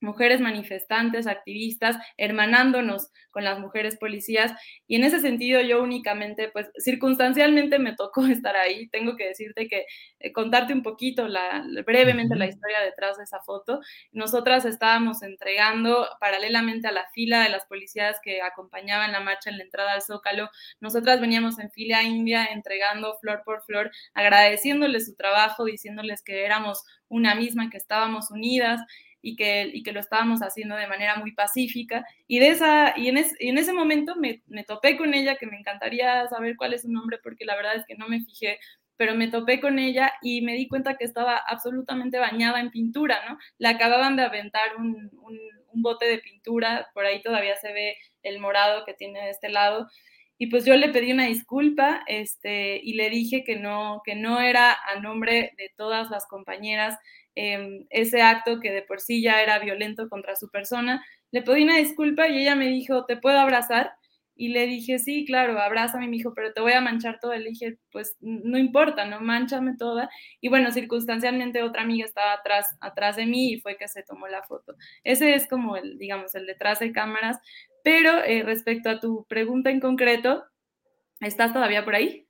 mujeres 0.00 0.40
manifestantes, 0.40 1.26
activistas, 1.26 1.96
hermanándonos 2.16 3.10
con 3.30 3.44
las 3.44 3.58
mujeres 3.58 3.96
policías. 3.96 4.52
Y 4.86 4.96
en 4.96 5.04
ese 5.04 5.20
sentido 5.20 5.60
yo 5.60 5.82
únicamente, 5.82 6.48
pues 6.48 6.70
circunstancialmente 6.78 7.78
me 7.78 7.94
tocó 7.94 8.26
estar 8.26 8.56
ahí. 8.56 8.88
Tengo 8.88 9.16
que 9.16 9.28
decirte 9.28 9.68
que 9.68 9.86
eh, 10.20 10.32
contarte 10.32 10.72
un 10.72 10.82
poquito, 10.82 11.28
la, 11.28 11.64
brevemente 11.84 12.36
la 12.36 12.46
historia 12.46 12.80
detrás 12.80 13.16
de 13.16 13.24
esa 13.24 13.40
foto. 13.40 13.80
Nosotras 14.12 14.64
estábamos 14.64 15.22
entregando 15.22 16.08
paralelamente 16.20 16.88
a 16.88 16.92
la 16.92 17.06
fila 17.12 17.42
de 17.42 17.48
las 17.48 17.66
policías 17.66 18.18
que 18.22 18.42
acompañaban 18.42 19.12
la 19.12 19.20
marcha 19.20 19.50
en 19.50 19.58
la 19.58 19.64
entrada 19.64 19.92
al 19.92 20.02
Zócalo. 20.02 20.48
Nosotras 20.80 21.20
veníamos 21.20 21.58
en 21.58 21.70
fila 21.70 22.02
india 22.02 22.46
entregando 22.46 23.16
flor 23.20 23.42
por 23.44 23.62
flor, 23.62 23.90
agradeciéndoles 24.14 25.06
su 25.06 25.14
trabajo, 25.14 25.64
diciéndoles 25.64 26.22
que 26.22 26.44
éramos 26.44 26.84
una 27.08 27.34
misma, 27.34 27.70
que 27.70 27.76
estábamos 27.76 28.30
unidas 28.30 28.80
y 29.22 29.36
que, 29.36 29.70
y 29.72 29.82
que 29.82 29.92
lo 29.92 30.00
estábamos 30.00 30.40
haciendo 30.40 30.76
de 30.76 30.86
manera 30.86 31.16
muy 31.16 31.32
pacífica. 31.32 32.04
Y, 32.26 32.38
de 32.38 32.48
esa, 32.48 32.94
y 32.96 33.08
en, 33.08 33.18
en 33.18 33.58
ese 33.58 33.72
momento 33.72 34.16
me, 34.16 34.42
me, 34.46 34.64
topé 34.64 34.96
con 34.96 35.14
ella, 35.14 35.36
que 35.36 35.46
me 35.46 35.58
encantaría 35.58 36.26
saber 36.28 36.56
cuál 36.56 36.74
es 36.74 36.82
su 36.82 36.90
nombre, 36.90 37.18
porque 37.22 37.44
la 37.44 37.56
verdad 37.56 37.76
es 37.76 37.84
que 37.86 37.96
no 37.96 38.08
me 38.08 38.20
fijé, 38.20 38.58
pero 38.96 39.14
me 39.14 39.28
topé 39.28 39.60
con 39.60 39.78
ella 39.78 40.12
y 40.22 40.42
me 40.42 40.54
di 40.54 40.68
cuenta 40.68 40.96
que 40.96 41.04
estaba 41.04 41.36
absolutamente 41.36 42.18
bañada 42.18 42.60
en 42.60 42.70
pintura, 42.70 43.20
¿no? 43.28 43.38
Le 43.58 43.68
acababan 43.68 44.16
de 44.16 44.22
aventar 44.22 44.76
un, 44.78 45.10
un, 45.22 45.38
un 45.72 45.82
bote 45.82 46.06
de 46.06 46.18
pintura, 46.18 46.88
por 46.94 47.04
ahí 47.04 47.22
todavía 47.22 47.56
se 47.56 47.72
ve 47.72 47.96
el 48.22 48.40
morado 48.40 48.84
que 48.84 48.94
tiene 48.94 49.20
de 49.20 49.30
este 49.30 49.48
lado. 49.48 49.88
Y 50.38 50.48
pues 50.48 50.64
yo 50.66 50.76
le 50.76 50.90
pedí 50.90 51.12
una 51.12 51.26
disculpa 51.26 52.02
este, 52.06 52.80
y 52.82 52.94
le 52.94 53.08
dije 53.08 53.42
que 53.44 53.56
no, 53.56 54.02
que 54.04 54.14
no 54.14 54.40
era 54.40 54.72
a 54.72 55.00
nombre 55.00 55.54
de 55.56 55.72
todas 55.76 56.10
las 56.10 56.26
compañeras 56.26 56.98
Em, 57.36 57.86
ese 57.90 58.22
acto 58.22 58.60
que 58.60 58.72
de 58.72 58.82
por 58.82 58.98
sí 59.00 59.22
ya 59.22 59.42
era 59.42 59.58
violento 59.58 60.08
contra 60.08 60.36
su 60.36 60.50
persona. 60.50 61.04
Le 61.30 61.42
pedí 61.42 61.64
una 61.64 61.76
disculpa 61.76 62.28
y 62.28 62.38
ella 62.38 62.56
me 62.56 62.68
dijo, 62.68 63.04
¿te 63.04 63.18
puedo 63.18 63.38
abrazar? 63.38 63.92
Y 64.34 64.48
le 64.48 64.66
dije, 64.66 64.98
sí, 64.98 65.24
claro, 65.26 65.60
abrázame, 65.60 66.06
me 66.08 66.16
dijo, 66.16 66.32
pero 66.34 66.52
te 66.54 66.62
voy 66.62 66.72
a 66.72 66.80
manchar 66.80 67.18
toda. 67.20 67.36
Le 67.36 67.50
dije, 67.50 67.78
pues 67.92 68.16
no 68.20 68.58
importa, 68.58 69.04
no 69.04 69.20
manchame 69.20 69.76
toda. 69.76 70.08
Y 70.40 70.48
bueno, 70.48 70.72
circunstancialmente 70.72 71.62
otra 71.62 71.82
amiga 71.82 72.06
estaba 72.06 72.32
atrás, 72.32 72.74
atrás 72.80 73.16
de 73.16 73.26
mí 73.26 73.52
y 73.52 73.60
fue 73.60 73.76
que 73.76 73.88
se 73.88 74.02
tomó 74.02 74.28
la 74.28 74.42
foto. 74.42 74.74
Ese 75.04 75.34
es 75.34 75.46
como 75.46 75.76
el, 75.76 75.98
digamos, 75.98 76.34
el 76.34 76.46
detrás 76.46 76.78
de 76.80 76.92
cámaras. 76.92 77.38
Pero 77.84 78.24
eh, 78.24 78.42
respecto 78.44 78.88
a 78.90 78.98
tu 79.00 79.26
pregunta 79.28 79.70
en 79.70 79.80
concreto, 79.80 80.44
¿estás 81.20 81.52
todavía 81.52 81.84
por 81.84 81.94
ahí? 81.94 82.25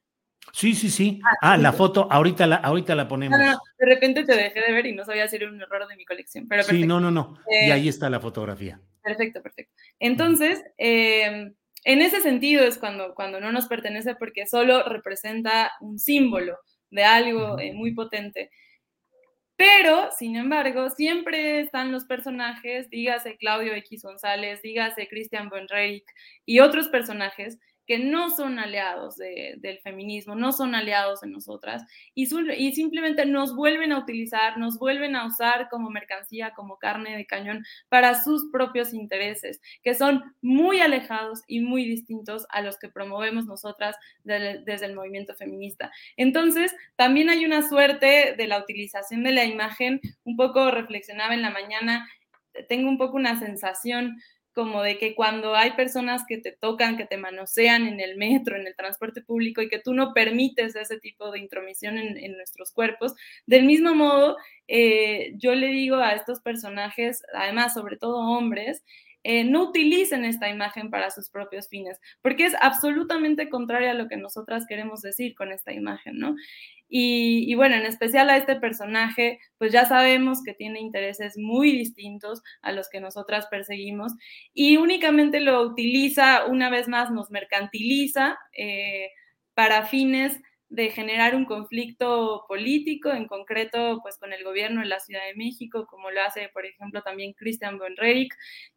Sí, 0.53 0.75
sí, 0.75 0.91
sí. 0.91 1.21
Ah, 1.25 1.53
ah 1.53 1.57
la 1.57 1.73
foto, 1.73 2.09
ahorita 2.11 2.47
la, 2.47 2.57
ahorita 2.57 2.95
la 2.95 3.07
ponemos. 3.09 3.38
de 3.38 3.87
repente 3.87 4.25
te 4.25 4.35
dejé 4.35 4.61
de 4.61 4.73
ver 4.73 4.87
y 4.87 4.95
no 4.95 5.05
sabía 5.05 5.29
si 5.29 5.37
era 5.37 5.49
un 5.49 5.61
error 5.61 5.87
de 5.87 5.97
mi 5.97 6.05
colección. 6.05 6.47
Pero 6.49 6.62
sí, 6.62 6.85
no, 6.85 7.00
no, 7.00 7.11
no. 7.11 7.38
y 7.49 7.69
eh, 7.69 7.73
ahí 7.73 7.88
está 7.88 8.09
la 8.09 8.21
fotografía. 8.21 8.81
Perfecto, 9.03 9.43
perfecto. 9.43 9.73
Entonces, 9.99 10.62
em, 10.79 11.55
en 11.85 12.03
ese 12.03 12.21
sentido 12.21 12.65
es 12.65 12.79
cuando, 12.79 13.15
cuando 13.15 13.41
no 13.41 13.53
nos 13.53 13.67
pertenece 13.67 14.15
porque 14.17 14.47
solo 14.47 14.83
representa 14.85 15.73
un 15.81 15.99
símbolo 15.99 16.59
de 16.91 17.05
algo 17.05 17.59
eh, 17.59 17.73
muy 17.73 17.95
potente. 17.95 18.50
Pero, 19.57 20.11
sin 20.17 20.37
embargo, 20.37 20.91
siempre 20.91 21.61
están 21.61 21.91
los 21.91 22.05
personajes, 22.05 22.91
dígase 22.91 23.38
Claudio 23.38 23.75
X 23.75 24.03
González, 24.03 24.61
dígase 24.61 25.09
Christian 25.09 25.49
von 25.49 25.67
y 26.45 26.61
otros 26.61 26.88
personajes 26.88 27.59
que 27.87 27.99
no 27.99 28.31
son 28.31 28.59
aliados 28.59 29.16
del 29.16 29.78
feminismo, 29.83 30.35
no 30.35 30.52
son 30.52 30.75
aliados 30.75 31.21
de 31.21 31.28
nosotras 31.28 31.85
y, 32.14 32.26
simplemente 32.26 33.25
nos 33.26 33.55
vuelven 33.55 33.93
a 33.93 33.99
utilizar, 33.99 34.59
nos 34.59 34.78
vuelven 34.78 35.16
a 35.16 35.26
usar 35.26 35.69
como 35.71 35.90
mercancía, 35.90 36.52
como 36.55 36.78
carne 36.78 37.16
de 37.16 37.26
cañón 37.26 37.64
para 37.88 38.23
sus 38.23 38.50
propios 38.50 38.93
intereses, 38.93 39.61
que 39.83 39.95
son 39.95 40.35
muy 40.43 40.81
alejados 40.81 41.43
y 41.47 41.61
muy 41.61 41.87
distintos 41.87 42.47
a 42.50 42.61
los 42.61 42.78
que 42.78 42.88
promovemos 42.88 43.47
nosotras 43.47 43.97
desde 44.25 44.87
el 44.87 44.95
movimiento 44.95 45.35
feminista. 45.35 45.93
Entonces, 46.16 46.75
también 46.97 47.31
hay 47.31 47.45
una 47.45 47.69
suerte 47.69 48.35
de 48.37 48.47
la 48.47 48.59
utilización 48.59 49.23
de 49.23 49.33
la 49.33 49.45
imagen, 49.45 50.00
un 50.25 50.37
poco 50.37 50.71
reflexionaba 50.71 51.35
en 51.35 51.43
la 51.43 51.50
mañana, 51.50 52.09
tengo 52.69 52.88
un 52.88 52.99
poco 52.99 53.16
una 53.16 53.38
sensación 53.38 54.21
como 54.56 54.82
de 54.82 54.96
que 54.96 55.14
cuando 55.14 55.54
hay 55.54 55.72
personas 55.72 56.25
que 56.26 56.38
te 56.38 56.50
tocan, 56.50 56.96
que 56.96 57.04
te 57.04 57.18
manosean 57.18 57.86
en 57.86 58.00
el 58.00 58.16
metro, 58.16 58.56
en 58.56 58.66
el 58.66 58.75
transporte 58.75 59.20
público 59.20 59.60
y 59.60 59.68
que 59.68 59.80
tú 59.80 59.92
no 59.92 60.14
permites 60.14 60.75
ese 60.75 60.98
tipo 60.98 61.30
de 61.30 61.40
intromisión 61.40 61.98
en, 61.98 62.36
nuestros 62.38 62.72
cuerpos, 62.72 63.14
del 63.44 63.64
mismo 63.66 63.94
modo, 63.94 64.38
eh, 64.66 65.34
yo 65.36 65.54
le 65.54 65.66
digo 65.66 65.96
a 65.96 66.12
estos 66.12 66.40
personajes, 66.40 67.22
además, 67.34 67.75
sobre 67.75 67.98
todo 67.98 68.16
hombres, 68.16 68.82
eh, 69.25 69.44
no 69.44 69.64
utilicen 69.64 70.25
esta 70.25 70.48
imagen 70.48 70.88
para 70.88 71.10
sus 71.10 71.28
propios 71.28 71.69
fines, 71.69 72.00
porque 72.23 72.47
es 72.47 72.54
absolutamente 72.62 73.50
contraria 73.50 73.90
a 73.90 73.95
lo 73.95 74.08
que 74.08 74.16
nosotras 74.16 74.64
queremos 74.66 75.02
decir 75.02 75.34
con 75.34 75.52
esta 75.52 75.75
imagen, 75.75 76.19
¿no? 76.19 76.34
Y, 76.88 77.54
bueno, 77.56 77.76
en 77.76 77.84
especial 77.84 78.30
a 78.30 78.36
este 78.36 78.56
personaje, 78.56 79.40
pues 79.58 79.72
ya 79.72 79.86
sabemos 79.86 80.42
que 80.44 80.54
tiene 80.54 80.80
intereses 80.80 81.34
muy 81.36 81.72
distintos 81.72 82.42
a 82.62 82.72
los 82.72 82.88
que 82.88 83.00
nosotras 83.00 83.46
perseguimos 83.50 84.12
y 84.54 84.76
únicamente 84.76 85.40
lo 85.40 85.62
utiliza, 85.62 86.46
una 86.46 86.70
vez 86.70 86.88
más, 86.88 87.10
nos 87.10 87.30
mercantiliza 87.30 88.38
eh, 88.56 89.08
para 89.54 89.86
fines 89.86 90.40
de 90.69 90.91
generar 90.91 91.37
un 91.37 91.45
conflicto 91.45 92.45
político, 92.49 93.11
en 93.11 93.26
concreto, 93.26 94.00
pues 94.02 94.19
con 94.19 94.33
el 94.33 94.43
gobierno 94.43 94.81
de 94.81 94.89
la 94.89 94.99
Ciudad 94.99 95.25
de 95.25 95.37
México, 95.37 95.87
como 95.87 96.11
lo 96.11 96.21
hace, 96.23 96.49
por 96.52 96.67
ejemplo, 96.67 97.02
también 97.02 97.35
Christian 97.35 97.79
von 97.79 97.95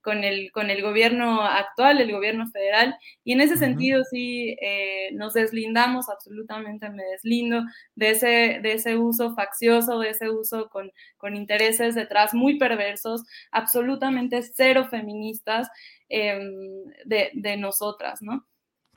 con 0.01 0.23
el, 0.23 0.51
con 0.51 0.69
el 0.69 0.81
gobierno 0.83 1.41
actual, 1.41 1.99
el 1.99 2.11
gobierno 2.11 2.47
federal, 2.47 2.95
y 3.23 3.33
en 3.33 3.41
ese 3.41 3.57
sentido 3.57 4.03
sí 4.03 4.55
eh, 4.61 5.09
nos 5.13 5.33
deslindamos, 5.33 6.09
absolutamente 6.09 6.89
me 6.89 7.03
deslindo 7.03 7.63
de 7.95 8.11
ese, 8.11 8.59
de 8.61 8.73
ese 8.73 8.95
uso 8.97 9.33
faccioso, 9.33 9.99
de 9.99 10.09
ese 10.11 10.29
uso 10.29 10.69
con, 10.69 10.91
con 11.17 11.35
intereses 11.35 11.95
detrás 11.95 12.33
muy 12.33 12.59
perversos, 12.59 13.23
absolutamente 13.51 14.41
cero 14.43 14.87
feministas 14.89 15.69
em, 16.07 16.85
de, 17.05 17.31
de 17.33 17.57
nosotras, 17.57 18.21
¿no? 18.21 18.45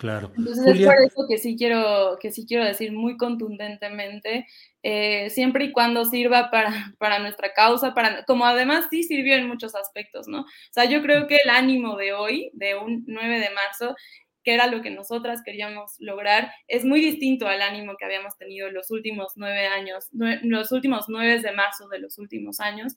Claro. 0.03 0.33
Entonces 0.37 0.81
es 0.81 0.85
por 0.85 1.01
eso 1.01 1.27
que 1.29 1.39
sí 1.39 1.55
quiero, 1.57 2.19
que 2.21 2.33
sí 2.33 2.45
quiero 2.45 2.65
decir 2.65 2.91
muy 2.91 3.17
contundentemente, 3.17 4.49
eh, 4.83 5.31
siempre 5.31 5.67
y 5.67 5.71
cuando 5.71 6.05
sirva 6.05 6.51
para, 6.51 6.93
para 6.99 7.21
nuestra 7.21 7.53
causa, 7.53 7.95
para, 7.95 8.25
como 8.25 8.45
además 8.45 8.87
sí 8.91 9.05
sirvió 9.05 9.37
en 9.37 9.47
muchos 9.47 9.77
aspectos, 9.77 10.27
¿no? 10.27 10.41
O 10.41 10.73
sea, 10.73 10.87
yo 10.87 11.03
creo 11.03 11.29
que 11.29 11.37
el 11.37 11.51
ánimo 11.51 11.97
de 11.97 12.15
hoy, 12.15 12.51
de 12.55 12.75
un 12.75 13.05
9 13.07 13.39
de 13.39 13.51
marzo, 13.51 13.95
que 14.43 14.55
era 14.55 14.67
lo 14.67 14.83
que 14.83 14.91
nosotras 14.91 15.41
queríamos 15.45 15.95
lograr, 16.01 16.51
es 16.67 16.85
muy 16.85 17.01
distinto 17.01 17.47
al 17.47 17.63
ánimo 17.63 17.95
que 17.97 18.05
habíamos 18.05 18.37
tenido 18.37 18.73
los 18.73 18.91
últimos 18.91 19.35
nueve 19.37 19.69
años, 19.69 20.09
los 20.11 20.73
últimos 20.73 21.05
nueve 21.07 21.39
de 21.39 21.53
marzo 21.53 21.87
de 21.87 22.01
los 22.01 22.19
últimos 22.19 22.59
años. 22.59 22.97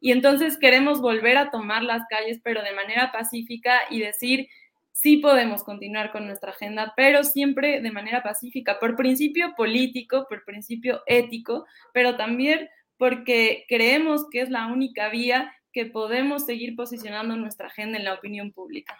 Y 0.00 0.12
entonces 0.12 0.58
queremos 0.58 1.00
volver 1.00 1.38
a 1.38 1.50
tomar 1.50 1.82
las 1.82 2.02
calles, 2.10 2.42
pero 2.44 2.62
de 2.62 2.74
manera 2.74 3.10
pacífica 3.10 3.80
y 3.88 4.00
decir, 4.00 4.48
sí 4.92 5.16
podemos 5.16 5.64
continuar 5.64 6.12
con 6.12 6.26
nuestra 6.26 6.52
agenda, 6.52 6.92
pero 6.96 7.24
siempre 7.24 7.80
de 7.80 7.90
manera 7.90 8.22
pacífica, 8.22 8.78
por 8.78 8.94
principio 8.96 9.54
político, 9.56 10.26
por 10.28 10.44
principio 10.44 11.02
ético, 11.06 11.66
pero 11.92 12.16
también 12.16 12.68
porque 12.96 13.64
creemos 13.68 14.26
que 14.30 14.42
es 14.42 14.50
la 14.50 14.66
única 14.66 15.08
vía 15.08 15.52
que 15.72 15.86
podemos 15.86 16.44
seguir 16.44 16.76
posicionando 16.76 17.36
nuestra 17.36 17.66
agenda 17.66 17.98
en 17.98 18.04
la 18.04 18.14
opinión 18.14 18.52
pública. 18.52 18.96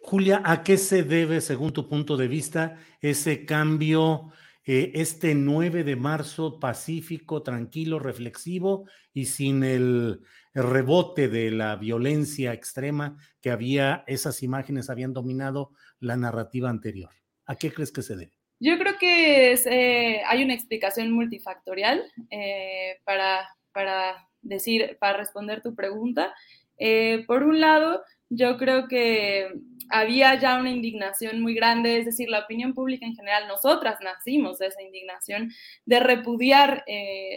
Julia, 0.00 0.40
¿a 0.44 0.62
qué 0.62 0.78
se 0.78 1.02
debe, 1.02 1.40
según 1.40 1.72
tu 1.72 1.88
punto 1.88 2.16
de 2.16 2.28
vista, 2.28 2.78
ese 3.00 3.44
cambio, 3.44 4.32
eh, 4.64 4.92
este 4.94 5.34
9 5.34 5.84
de 5.84 5.96
marzo 5.96 6.60
pacífico, 6.60 7.42
tranquilo, 7.42 7.98
reflexivo 7.98 8.88
y 9.12 9.26
sin 9.26 9.64
el 9.64 10.20
rebote 10.62 11.28
de 11.28 11.50
la 11.50 11.76
violencia 11.76 12.52
extrema 12.52 13.16
que 13.40 13.50
había, 13.50 14.04
esas 14.06 14.42
imágenes 14.42 14.90
habían 14.90 15.12
dominado 15.12 15.72
la 16.00 16.16
narrativa 16.16 16.70
anterior. 16.70 17.10
¿A 17.46 17.56
qué 17.56 17.72
crees 17.72 17.92
que 17.92 18.02
se 18.02 18.16
debe? 18.16 18.38
Yo 18.60 18.76
creo 18.78 18.98
que 18.98 19.52
eh, 19.52 20.22
hay 20.26 20.42
una 20.42 20.54
explicación 20.54 21.12
multifactorial 21.12 22.02
eh, 22.30 22.96
para, 23.04 23.48
para, 23.72 24.28
decir, 24.42 24.96
para 25.00 25.18
responder 25.18 25.62
tu 25.62 25.74
pregunta. 25.74 26.34
Eh, 26.76 27.24
por 27.26 27.44
un 27.44 27.60
lado, 27.60 28.02
yo 28.28 28.58
creo 28.58 28.88
que 28.88 29.48
había 29.90 30.34
ya 30.40 30.58
una 30.58 30.70
indignación 30.70 31.40
muy 31.40 31.54
grande, 31.54 31.98
es 31.98 32.04
decir, 32.04 32.28
la 32.28 32.40
opinión 32.40 32.74
pública 32.74 33.06
en 33.06 33.14
general, 33.14 33.46
nosotras 33.46 33.98
nacimos 34.02 34.58
de 34.58 34.66
esa 34.66 34.82
indignación, 34.82 35.50
de 35.86 36.00
repudiar 36.00 36.84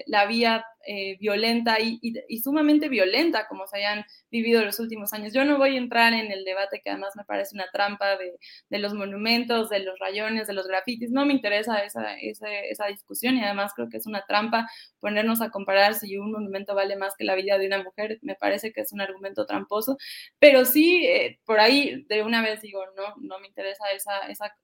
la 0.08 0.26
vía 0.26 0.66
eh, 0.88 1.18
violenta 1.20 1.78
y, 1.80 2.00
sumamente 2.44 2.90
violenta 2.90 3.48
como 3.48 3.68
se 3.68 3.78
hayan 3.78 4.06
vivido 4.32 4.64
los 4.64 4.80
últimos 4.80 5.14
años. 5.14 5.34
Yo 5.34 5.46
no 5.46 5.58
voy 5.58 5.76
a 5.76 5.80
entrar 5.80 6.14
en 6.14 6.32
el 6.32 6.44
debate 6.44 6.82
que 6.84 6.90
además 6.90 7.14
me 7.16 7.24
parece 7.24 7.56
una 7.56 7.68
trampa 7.72 8.18
de, 8.18 8.80
los 8.80 8.94
monumentos, 8.94 9.70
de 9.70 9.80
los 9.80 10.00
rayones, 10.00 10.48
de 10.48 10.54
los 10.54 10.68
grafitis. 10.68 11.12
No 11.12 11.26
me 11.26 11.34
interesa 11.34 11.84
esa, 11.84 12.16
esa, 12.20 12.88
discusión 12.88 13.38
y 13.38 13.44
además 13.44 13.74
creo 13.76 13.90
que 13.90 13.98
es 13.98 14.08
una 14.08 14.26
trampa 14.26 14.68
ponernos 15.00 15.42
a 15.42 15.50
comparar 15.50 15.94
si 15.96 16.18
un 16.18 16.32
monumento 16.32 16.76
vale 16.76 16.96
más 16.96 17.16
que 17.16 17.24
la 17.24 17.36
vida 17.36 17.58
de 17.58 17.68
una 17.68 17.84
mujer. 17.84 18.20
Me 18.22 18.36
parece 18.36 18.74
que 18.74 18.82
es 18.82 18.92
un 18.92 19.02
argumento 19.02 19.46
tramposo, 19.46 19.98
pero 20.40 20.66
sí, 20.66 21.06
eh, 21.06 21.40
por 21.46 21.60
ahí 21.60 22.06
de 22.10 22.24
una 22.24 22.42
vez 22.42 22.62
digo, 22.62 22.82
no, 22.98 23.16
no 23.22 23.40
me 23.40 23.48
interesa 23.48 23.86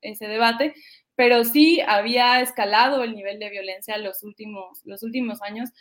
ese 0.02 0.28
debate 0.28 0.74
pero 1.18 1.44
sí 1.44 1.82
había 1.82 2.42
escalado 2.42 3.04
el 3.04 3.16
nivel 3.16 3.40
de 3.40 3.50
violencia 3.50 3.98
los 3.98 4.22
últimos, 4.22 4.82
los 4.86 5.02
últimos 5.02 5.42
años, 5.42 5.72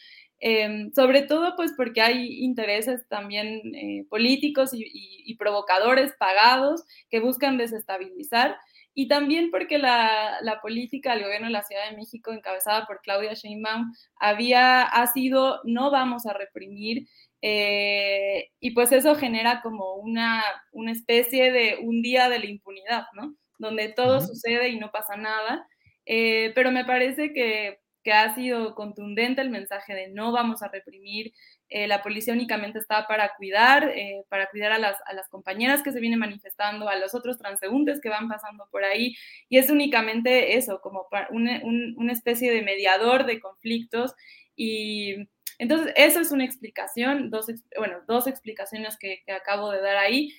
em, 0.40 0.92
sobre 0.92 1.22
todo 1.22 1.57
pues 1.57 1.72
porque 1.77 2.01
hay 2.03 2.44
intereses 2.44 3.07
también 3.09 3.75
eh, 3.75 4.05
políticos 4.09 4.70
y, 4.75 5.35
provocadores 5.38 6.12
pagados 6.18 6.85
que 7.11 7.20
buscan 7.20 7.59
desestabilizar. 7.59 8.57
Y 8.94 9.09
también 9.09 9.51
porque 9.51 9.79
la, 9.79 10.40
política 10.62 11.12
del 11.12 11.25
gobierno 11.25 11.49
de 11.49 11.53
la 11.53 11.62
Ciudad 11.62 11.90
de 11.90 11.96
México, 11.96 12.33
encabezada 12.33 12.87
por 12.87 13.01
Claudia 13.03 13.35
Sheinbaum, 13.35 13.92
había, 14.16 14.83
ha 14.83 15.07
sido 15.09 15.61
no 15.64 15.90
vamos 15.90 16.25
a 16.27 16.33
reprimir, 16.33 17.07
eh, 17.42 18.49
y 18.61 18.70
pues 18.70 18.92
eso 18.92 19.14
genera 19.14 19.61
como 19.62 19.94
una, 19.96 20.42
una 20.72 20.92
especie 20.92 21.53
de 21.53 21.79
un 21.83 22.01
día 22.03 22.29
de 22.31 22.38
la 22.38 22.46
impunidad, 22.46 23.05
¿no? 23.14 23.37
donde 23.59 23.88
todo 23.88 24.20
sucede 24.20 24.68
y 24.68 24.79
no 24.79 24.90
pasa 24.90 25.16
nada, 25.16 25.66
eh, 26.05 26.53
pero 26.55 26.70
me 26.70 26.85
parece 26.85 27.33
que, 27.33 27.81
ha 28.12 28.34
sido 28.34 28.74
contundente 28.74 29.40
el 29.42 29.50
mensaje 29.50 29.94
de 29.94 30.08
no 30.08 30.32
vamos 30.32 30.62
a 30.62 30.68
reprimir, 30.68 31.32
eh, 31.68 31.86
la 31.86 32.02
policía 32.02 32.34
únicamente 32.34 32.78
está 32.78 33.06
para 33.06 33.32
cuidar, 33.36 33.88
eh, 33.88 34.24
para 34.28 34.48
cuidar 34.48 34.72
a 34.72 34.78
las, 34.78 34.96
compañeras 35.30 35.82
que 35.82 35.92
se 35.92 36.00
vienen 36.00 36.18
manifestando, 36.18 36.88
a 36.88 36.96
los 36.96 37.14
otros 37.14 37.38
transeúntes 37.38 38.00
que 38.00 38.08
van 38.08 38.28
pasando 38.28 38.68
por 38.70 38.84
ahí, 38.84 39.16
y 39.48 39.58
es 39.58 39.70
únicamente 39.70 40.56
eso, 40.56 40.80
como 40.80 41.08
una, 41.30 42.12
especie 42.12 42.52
de 42.52 42.62
mediador 42.62 43.26
de 43.26 43.40
conflictos 43.40 44.14
y... 44.54 45.28
Entonces, 45.58 45.94
eso 45.96 46.20
es 46.20 46.32
una 46.32 46.44
explicación, 46.44 47.30
dos, 47.30 47.46
bueno, 47.78 48.00
dos 48.06 48.26
explicaciones 48.26 48.98
que, 48.98 49.22
que 49.24 49.32
acabo 49.32 49.70
de 49.70 49.80
dar 49.80 49.96
ahí. 49.96 50.30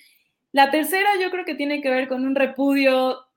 La 0.52 0.70
tercera 0.70 1.10
yo 1.20 1.32
creo 1.32 1.44
que 1.44 1.56
tiene 1.56 1.82
que 1.82 1.90
ver 1.90 2.06
con 2.06 2.24
un 2.24 2.36
repudio 2.36 3.27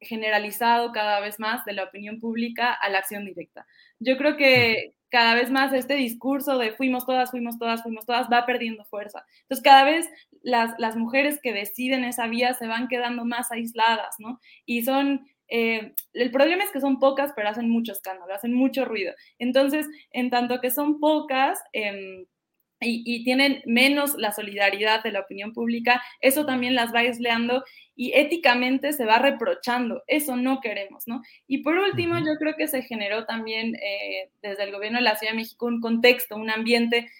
generalizado 0.00 0.92
cada 0.92 1.20
vez 1.20 1.38
más 1.38 1.64
de 1.64 1.74
la 1.74 1.84
opinión 1.84 2.18
pública 2.20 2.72
a 2.72 2.88
la 2.88 2.98
acción 2.98 3.24
directa. 3.24 3.66
Yo 3.98 4.16
creo 4.16 4.36
que 4.36 4.94
cada 5.10 5.34
vez 5.34 5.50
más 5.50 5.72
este 5.72 5.94
discurso 5.94 6.56
de 6.56 6.72
fuimos 6.72 7.04
todas, 7.04 7.30
fuimos 7.30 7.58
todas, 7.58 7.82
fuimos 7.82 8.06
todas 8.06 8.28
va 8.32 8.46
perdiendo 8.46 8.84
fuerza. 8.84 9.24
Entonces 9.42 9.62
cada 9.62 9.84
vez 9.84 10.08
las, 10.42 10.96
mujeres 10.96 11.40
que 11.42 11.52
deciden 11.52 12.04
esa 12.04 12.28
vía 12.28 12.54
se 12.54 12.66
van 12.66 12.88
quedando 12.88 13.24
más 13.24 13.50
aisladas, 13.50 14.16
¿no? 14.18 14.40
Y 14.64 14.82
son... 14.82 15.26
Eh, 15.52 15.94
el 16.12 16.30
problema 16.30 16.62
es 16.62 16.70
que 16.70 16.80
son 16.80 17.00
pocas, 17.00 17.32
pero 17.34 17.48
hacen 17.48 17.68
mucho 17.68 17.90
escándalo, 17.90 18.32
hacen 18.32 18.54
mucho 18.54 18.84
ruido. 18.84 19.12
Entonces, 19.36 19.88
en 20.12 20.30
tanto 20.30 20.60
que 20.60 20.70
son 20.70 21.00
pocas, 21.00 21.60
em, 21.72 22.24
y, 22.80 23.24
tienen 23.24 23.62
menos 23.66 24.14
la 24.16 24.32
solidaridad 24.32 25.02
de 25.02 25.12
la 25.12 25.20
opinión 25.20 25.52
pública, 25.52 26.02
eso 26.20 26.46
también 26.46 26.74
las 26.74 26.94
va 26.94 27.00
aislando 27.00 27.64
y 27.94 28.12
éticamente 28.14 28.92
se 28.92 29.04
va 29.04 29.18
reprochando. 29.18 30.02
Eso 30.06 30.36
no 30.36 30.60
queremos, 30.60 31.06
¿no? 31.06 31.22
Y 31.46 31.58
por 31.58 31.76
último, 31.76 32.18
yo 32.18 32.36
creo 32.38 32.56
que 32.56 32.68
se 32.68 32.82
generó 32.82 33.26
también 33.26 33.76
eh, 33.76 34.30
desde 34.42 34.64
el 34.64 34.72
gobierno 34.72 34.98
de 34.98 35.04
la 35.04 35.16
Ciudad 35.16 35.32
de 35.32 35.38
México 35.38 35.66
un 35.66 35.80
contexto, 35.80 36.36
un 36.36 36.50
ambiente, 36.50 37.10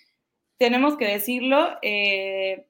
tenemos 0.59 0.97
que 0.97 1.07
decirlo, 1.07 1.79
eh, 1.83 2.67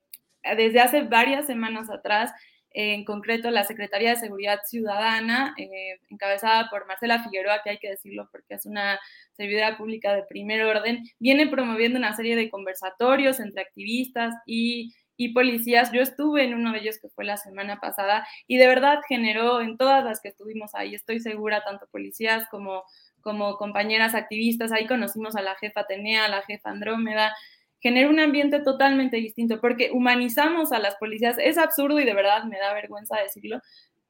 desde 0.57 0.81
hace 0.81 1.03
varias 1.03 1.47
semanas 1.47 1.91
atrás, 1.91 2.33
en 2.73 3.05
concreto 3.05 3.51
la 3.51 3.65
Secretaría 3.65 4.11
de 4.11 4.17
Seguridad 4.17 4.61
Ciudadana, 4.65 5.55
eh, 5.59 5.99
encabezada 6.09 6.71
por 6.71 6.87
Marcela 6.87 7.23
Figueroa, 7.23 7.63
que 7.63 7.71
hay 7.71 7.79
que 7.79 7.91
decirlo 7.91 8.29
porque 8.31 8.55
es 8.55 8.67
una 8.67 9.01
servidora 9.33 9.77
pública 9.77 10.15
de 10.15 10.23
primer 10.23 10.63
orden, 10.63 11.05
viene 11.19 11.49
promoviendo 11.49 11.99
una 11.99 12.15
serie 12.15 12.37
de 12.37 12.51
conversatorios 12.51 13.41
entre 13.41 13.63
activistas 13.63 14.35
y, 14.47 14.95
policías. 15.35 15.93
Yo 15.93 16.01
estuve 16.01 16.45
en 16.45 16.55
uno 16.55 16.73
de 16.73 16.79
ellos 16.79 16.99
que 16.99 17.11
fue 17.11 17.27
la 17.27 17.37
semana 17.37 17.79
pasada 17.79 18.27
y 18.47 18.57
de 18.57 18.67
verdad 18.67 19.01
generó 19.07 19.61
en 19.61 19.77
todas 19.77 20.03
las 20.03 20.19
que 20.23 20.29
estuvimos 20.29 20.75
ahí, 20.75 20.95
estoy 20.95 21.21
segura, 21.21 21.63
tanto 21.63 21.87
policías 21.93 22.49
como, 22.51 22.85
como 23.21 23.59
compañeras 23.59 24.15
activistas, 24.15 24.73
ahí 24.73 24.87
conocimos 24.87 25.37
a 25.37 25.43
la 25.43 25.57
jefa 25.57 25.81
Atenea, 25.81 26.25
a 26.25 26.29
la 26.29 26.41
jefa 26.41 26.71
Andrómeda, 26.71 27.35
genera 27.81 28.09
un 28.11 28.21
ambiente 28.21 28.61
totalmente 28.61 29.17
distinto, 29.17 29.61
porque 29.61 29.91
humanizamos 29.93 30.73
a 30.73 30.79
las 30.79 30.97
policías. 30.97 31.37
Es 31.39 31.59
absurdo 31.59 31.99
y 32.01 32.05
de 32.05 32.15
verdad 32.15 32.45
me 32.45 32.59
da 32.59 32.75
vergüenza 32.75 33.17
decirlo, 33.19 33.61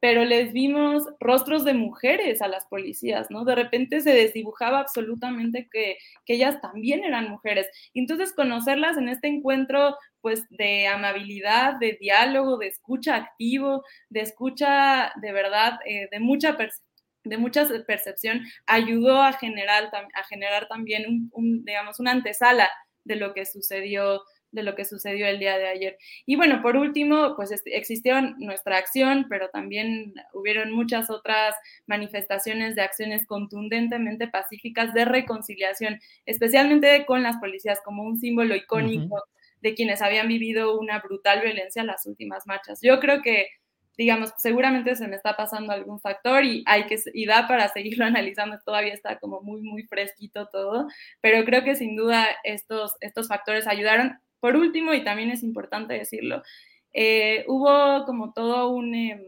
pero 0.00 0.24
les 0.24 0.52
vimos 0.52 1.04
rostros 1.20 1.62
de 1.64 1.74
mujeres 1.74 2.40
a 2.40 2.48
las 2.48 2.66
policías, 2.66 3.30
¿no? 3.30 3.44
De 3.44 3.54
repente 3.54 4.00
se 4.00 4.14
desdibujaba 4.14 4.80
absolutamente 4.80 5.68
que, 5.70 5.98
que 6.24 6.34
ellas 6.34 6.60
también 6.62 7.04
eran 7.04 7.28
mujeres. 7.28 7.68
Entonces, 7.92 8.32
conocerlas 8.32 8.96
en 8.96 9.10
este 9.10 9.28
encuentro, 9.28 9.96
pues, 10.22 10.46
de 10.48 10.86
amabilidad, 10.86 11.74
de 11.78 11.98
diálogo, 12.00 12.56
de 12.56 12.68
escucha 12.68 13.14
activo, 13.14 13.84
de 14.08 14.20
escucha 14.20 15.12
de 15.20 15.32
verdad, 15.32 15.78
eh, 15.84 16.08
de 16.10 16.20
mucha 16.20 16.56
de 17.22 17.36
mucha 17.36 17.66
percepción, 17.86 18.40
ayudó 18.66 19.20
a 19.20 19.34
generar, 19.34 19.90
a 19.92 20.24
generar 20.24 20.68
también 20.68 21.06
un, 21.06 21.28
un, 21.34 21.64
digamos, 21.66 22.00
una 22.00 22.12
antesala 22.12 22.70
de 23.04 23.16
lo 23.16 23.34
que 23.34 23.46
sucedió 23.46 24.22
de 24.52 24.62
lo 24.62 24.74
que 24.74 24.84
sucedió 24.84 25.26
el 25.26 25.38
día 25.38 25.58
de 25.58 25.68
ayer. 25.68 25.98
Y 26.26 26.36
bueno, 26.36 26.60
por 26.62 26.76
último, 26.76 27.34
pues 27.36 27.50
existió 27.66 28.20
nuestra 28.38 28.78
acción, 28.78 29.26
pero 29.28 29.48
también 29.50 30.14
hubieron 30.32 30.72
muchas 30.72 31.10
otras 31.10 31.54
manifestaciones 31.86 32.74
de 32.74 32.82
acciones 32.82 33.26
contundentemente 33.26 34.28
pacíficas 34.28 34.92
de 34.92 35.04
reconciliación, 35.04 36.00
especialmente 36.26 37.04
con 37.06 37.22
las 37.22 37.36
policías 37.36 37.80
como 37.84 38.02
un 38.02 38.18
símbolo 38.18 38.56
icónico 38.56 39.22
de 39.60 39.74
quienes 39.74 40.02
habían 40.02 40.28
vivido 40.28 40.78
una 40.78 41.00
brutal 41.00 41.42
violencia 41.42 41.80
en 41.80 41.86
las 41.86 42.06
últimas 42.06 42.46
marchas. 42.46 42.80
Yo 42.82 42.98
creo 42.98 43.22
que 43.22 43.48
digamos, 44.00 44.32
seguramente 44.38 44.96
se 44.96 45.06
me 45.08 45.16
está 45.16 45.36
pasando 45.36 45.74
algún 45.74 46.00
factor 46.00 46.42
y 46.42 46.64
hay 46.66 46.86
que 46.86 46.96
y 47.12 47.26
da 47.26 47.46
para 47.46 47.68
seguirlo 47.68 48.04
analizando, 48.06 48.58
todavía 48.64 48.94
está 48.94 49.18
como 49.18 49.42
muy 49.42 49.60
muy 49.60 49.82
fresquito 49.82 50.48
todo, 50.50 50.88
pero 51.20 51.44
creo 51.44 51.64
que 51.64 51.76
sin 51.76 51.96
duda 51.96 52.26
estos 52.42 52.94
estos 53.00 53.28
factores 53.28 53.66
ayudaron. 53.66 54.18
Por 54.40 54.56
último, 54.56 54.94
y 54.94 55.04
también 55.04 55.30
es 55.30 55.42
importante 55.42 55.92
decirlo, 55.92 56.42
eh, 56.94 57.44
hubo 57.46 58.06
como 58.06 58.32
todo 58.32 58.70
un 58.70 58.94
em, 58.94 59.20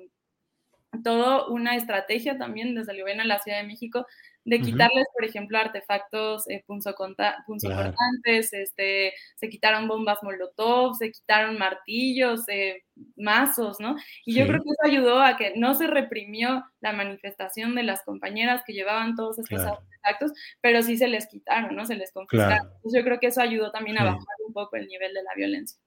todo 1.05 1.49
una 1.53 1.77
estrategia 1.77 2.39
también 2.39 2.75
desde 2.75 2.93
el 2.93 3.01
gobierno 3.01 3.25
de 3.25 3.29
la 3.29 3.41
Ciudad 3.41 3.59
de 3.61 3.67
México 3.67 4.07
de 4.45 4.61
quitarles, 4.61 5.07
por 5.15 5.25
ejemplo, 5.25 5.59
artefactos 5.59 6.49
eh, 6.49 6.65
punzocortantes, 6.67 8.53
este, 8.53 9.13
se 9.37 9.49
quitaron 9.49 9.87
bombas 9.87 10.19
molotov, 10.23 10.97
se 10.97 11.13
quitaron 11.13 11.59
martillos, 11.59 12.49
eh, 12.49 12.83
mazos, 13.17 13.79
¿no? 13.79 13.97
Y 14.27 14.35
yo 14.35 14.47
creo 14.47 14.63
que 14.63 14.71
eso 14.71 14.85
ayudó 14.85 15.23
a 15.23 15.37
que 15.37 15.53
no 15.57 15.75
se 15.75 15.87
reprimió 15.87 16.65
la 16.81 16.93
manifestación 16.93 17.75
de 17.75 17.85
las 17.85 18.03
compañeras 18.03 18.63
que 18.67 18.73
llevaban 18.73 19.15
todos 19.15 19.39
estos 19.39 19.61
artefactos, 19.61 20.33
pero 20.61 20.83
sí 20.83 20.97
se 20.97 21.09
les 21.09 21.27
quitaron, 21.29 21.77
¿no? 21.77 21.87
Se 21.87 21.95
les 21.95 22.13
confiscaron. 22.13 22.67
Entonces 22.77 23.01
yo 23.01 23.05
creo 23.05 23.21
que 23.21 23.29
eso 23.29 23.41
ayudó 23.41 23.71
también 23.71 23.99
a 23.99 24.05
bajar 24.05 24.21
un 24.47 24.53
poco 24.53 24.77
el 24.77 24.89
nivel 24.89 25.15
de 25.15 25.23
la 25.23 25.35
violencia. 25.37 25.79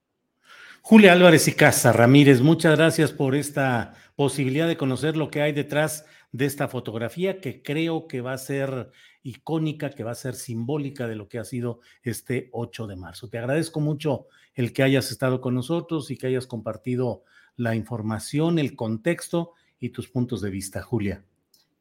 Julia 0.82 1.14
Álvarez 1.14 1.48
y 1.48 1.56
Casa 1.56 1.92
Ramírez, 1.92 2.42
muchas 2.42 2.78
gracias 2.78 3.12
por 3.12 3.36
esta 3.36 3.96
posibilidad 4.16 4.68
de 4.68 4.78
conocer 4.78 5.18
lo 5.18 5.32
que 5.32 5.42
hay 5.42 5.52
detrás 5.52 6.06
de 6.32 6.46
esta 6.46 6.68
fotografía 6.68 7.40
que 7.40 7.62
creo 7.62 8.08
que 8.08 8.22
va 8.22 8.34
a 8.34 8.38
ser 8.38 8.92
icónica, 9.24 9.90
que 9.90 10.04
va 10.04 10.12
a 10.12 10.16
ser 10.16 10.36
simbólica 10.36 11.08
de 11.08 11.16
lo 11.16 11.28
que 11.28 11.40
ha 11.40 11.44
sido 11.44 11.80
este 12.04 12.50
8 12.52 12.88
de 12.88 12.96
marzo. 12.96 13.30
Te 13.30 13.38
agradezco 13.38 13.80
mucho 13.80 14.28
el 14.54 14.74
que 14.74 14.84
hayas 14.84 15.12
estado 15.12 15.42
con 15.42 15.54
nosotros 15.54 16.12
y 16.12 16.18
que 16.18 16.28
hayas 16.28 16.48
compartido 16.48 17.24
la 17.56 17.76
información, 17.76 18.60
el 18.60 18.76
contexto 18.76 19.54
y 19.80 19.90
tus 19.90 20.10
puntos 20.10 20.42
de 20.42 20.50
vista, 20.50 20.82
Julia. 20.82 21.24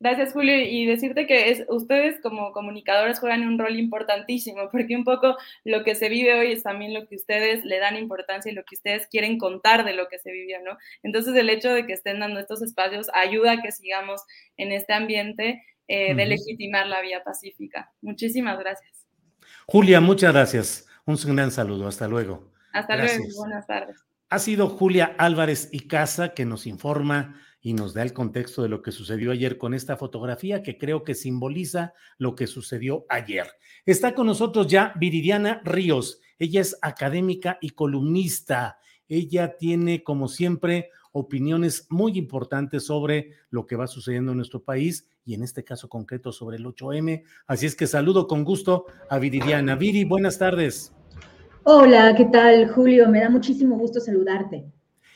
Gracias, 0.00 0.32
Julio. 0.32 0.58
Y 0.60 0.86
decirte 0.86 1.26
que 1.26 1.50
es, 1.50 1.64
ustedes 1.68 2.20
como 2.20 2.52
comunicadores 2.52 3.20
juegan 3.20 3.46
un 3.46 3.58
rol 3.58 3.78
importantísimo, 3.78 4.68
porque 4.72 4.96
un 4.96 5.04
poco 5.04 5.36
lo 5.64 5.84
que 5.84 5.94
se 5.94 6.08
vive 6.08 6.38
hoy 6.38 6.52
es 6.52 6.62
también 6.62 6.94
lo 6.94 7.06
que 7.06 7.16
ustedes 7.16 7.64
le 7.64 7.78
dan 7.78 7.96
importancia 7.96 8.50
y 8.50 8.54
lo 8.54 8.64
que 8.64 8.74
ustedes 8.74 9.06
quieren 9.06 9.38
contar 9.38 9.84
de 9.84 9.94
lo 9.94 10.08
que 10.08 10.18
se 10.18 10.32
vivió, 10.32 10.60
¿no? 10.62 10.76
Entonces, 11.02 11.34
el 11.36 11.50
hecho 11.50 11.70
de 11.70 11.86
que 11.86 11.92
estén 11.92 12.20
dando 12.20 12.40
estos 12.40 12.62
espacios 12.62 13.08
ayuda 13.14 13.52
a 13.52 13.62
que 13.62 13.72
sigamos 13.72 14.22
en 14.56 14.72
este 14.72 14.92
ambiente 14.92 15.62
eh, 15.86 16.14
de 16.14 16.26
legitimar 16.26 16.86
la 16.86 17.02
vía 17.02 17.22
pacífica. 17.22 17.92
Muchísimas 18.00 18.58
gracias. 18.58 19.06
Julia, 19.66 20.00
muchas 20.00 20.32
gracias. 20.32 20.86
Un 21.06 21.16
gran 21.36 21.50
saludo. 21.50 21.86
Hasta 21.86 22.08
luego. 22.08 22.52
Hasta 22.72 22.96
luego. 22.96 23.24
Buenas 23.36 23.66
tardes. 23.66 24.02
Ha 24.30 24.38
sido 24.38 24.68
Julia 24.68 25.14
Álvarez 25.18 25.68
y 25.72 25.86
Casa 25.86 26.34
que 26.34 26.44
nos 26.44 26.66
informa 26.66 27.40
y 27.64 27.72
nos 27.72 27.94
da 27.94 28.02
el 28.02 28.12
contexto 28.12 28.62
de 28.62 28.68
lo 28.68 28.82
que 28.82 28.92
sucedió 28.92 29.32
ayer 29.32 29.56
con 29.56 29.72
esta 29.72 29.96
fotografía 29.96 30.62
que 30.62 30.76
creo 30.76 31.02
que 31.02 31.14
simboliza 31.14 31.94
lo 32.18 32.34
que 32.34 32.46
sucedió 32.46 33.06
ayer. 33.08 33.46
Está 33.86 34.14
con 34.14 34.26
nosotros 34.26 34.66
ya 34.66 34.92
Viridiana 34.96 35.62
Ríos. 35.64 36.20
Ella 36.38 36.60
es 36.60 36.76
académica 36.82 37.56
y 37.62 37.70
columnista. 37.70 38.78
Ella 39.08 39.56
tiene, 39.56 40.04
como 40.04 40.28
siempre, 40.28 40.90
opiniones 41.12 41.86
muy 41.88 42.18
importantes 42.18 42.84
sobre 42.84 43.30
lo 43.48 43.64
que 43.64 43.76
va 43.76 43.86
sucediendo 43.86 44.32
en 44.32 44.36
nuestro 44.36 44.62
país 44.62 45.08
y 45.24 45.32
en 45.32 45.42
este 45.42 45.64
caso 45.64 45.88
concreto 45.88 46.32
sobre 46.32 46.58
el 46.58 46.66
8M. 46.66 47.24
Así 47.46 47.64
es 47.64 47.74
que 47.74 47.86
saludo 47.86 48.26
con 48.26 48.44
gusto 48.44 48.84
a 49.08 49.18
Viridiana. 49.18 49.74
Viri, 49.74 50.04
buenas 50.04 50.38
tardes. 50.38 50.92
Hola, 51.62 52.14
¿qué 52.14 52.26
tal, 52.26 52.68
Julio? 52.68 53.08
Me 53.08 53.20
da 53.20 53.30
muchísimo 53.30 53.78
gusto 53.78 54.00
saludarte. 54.00 54.66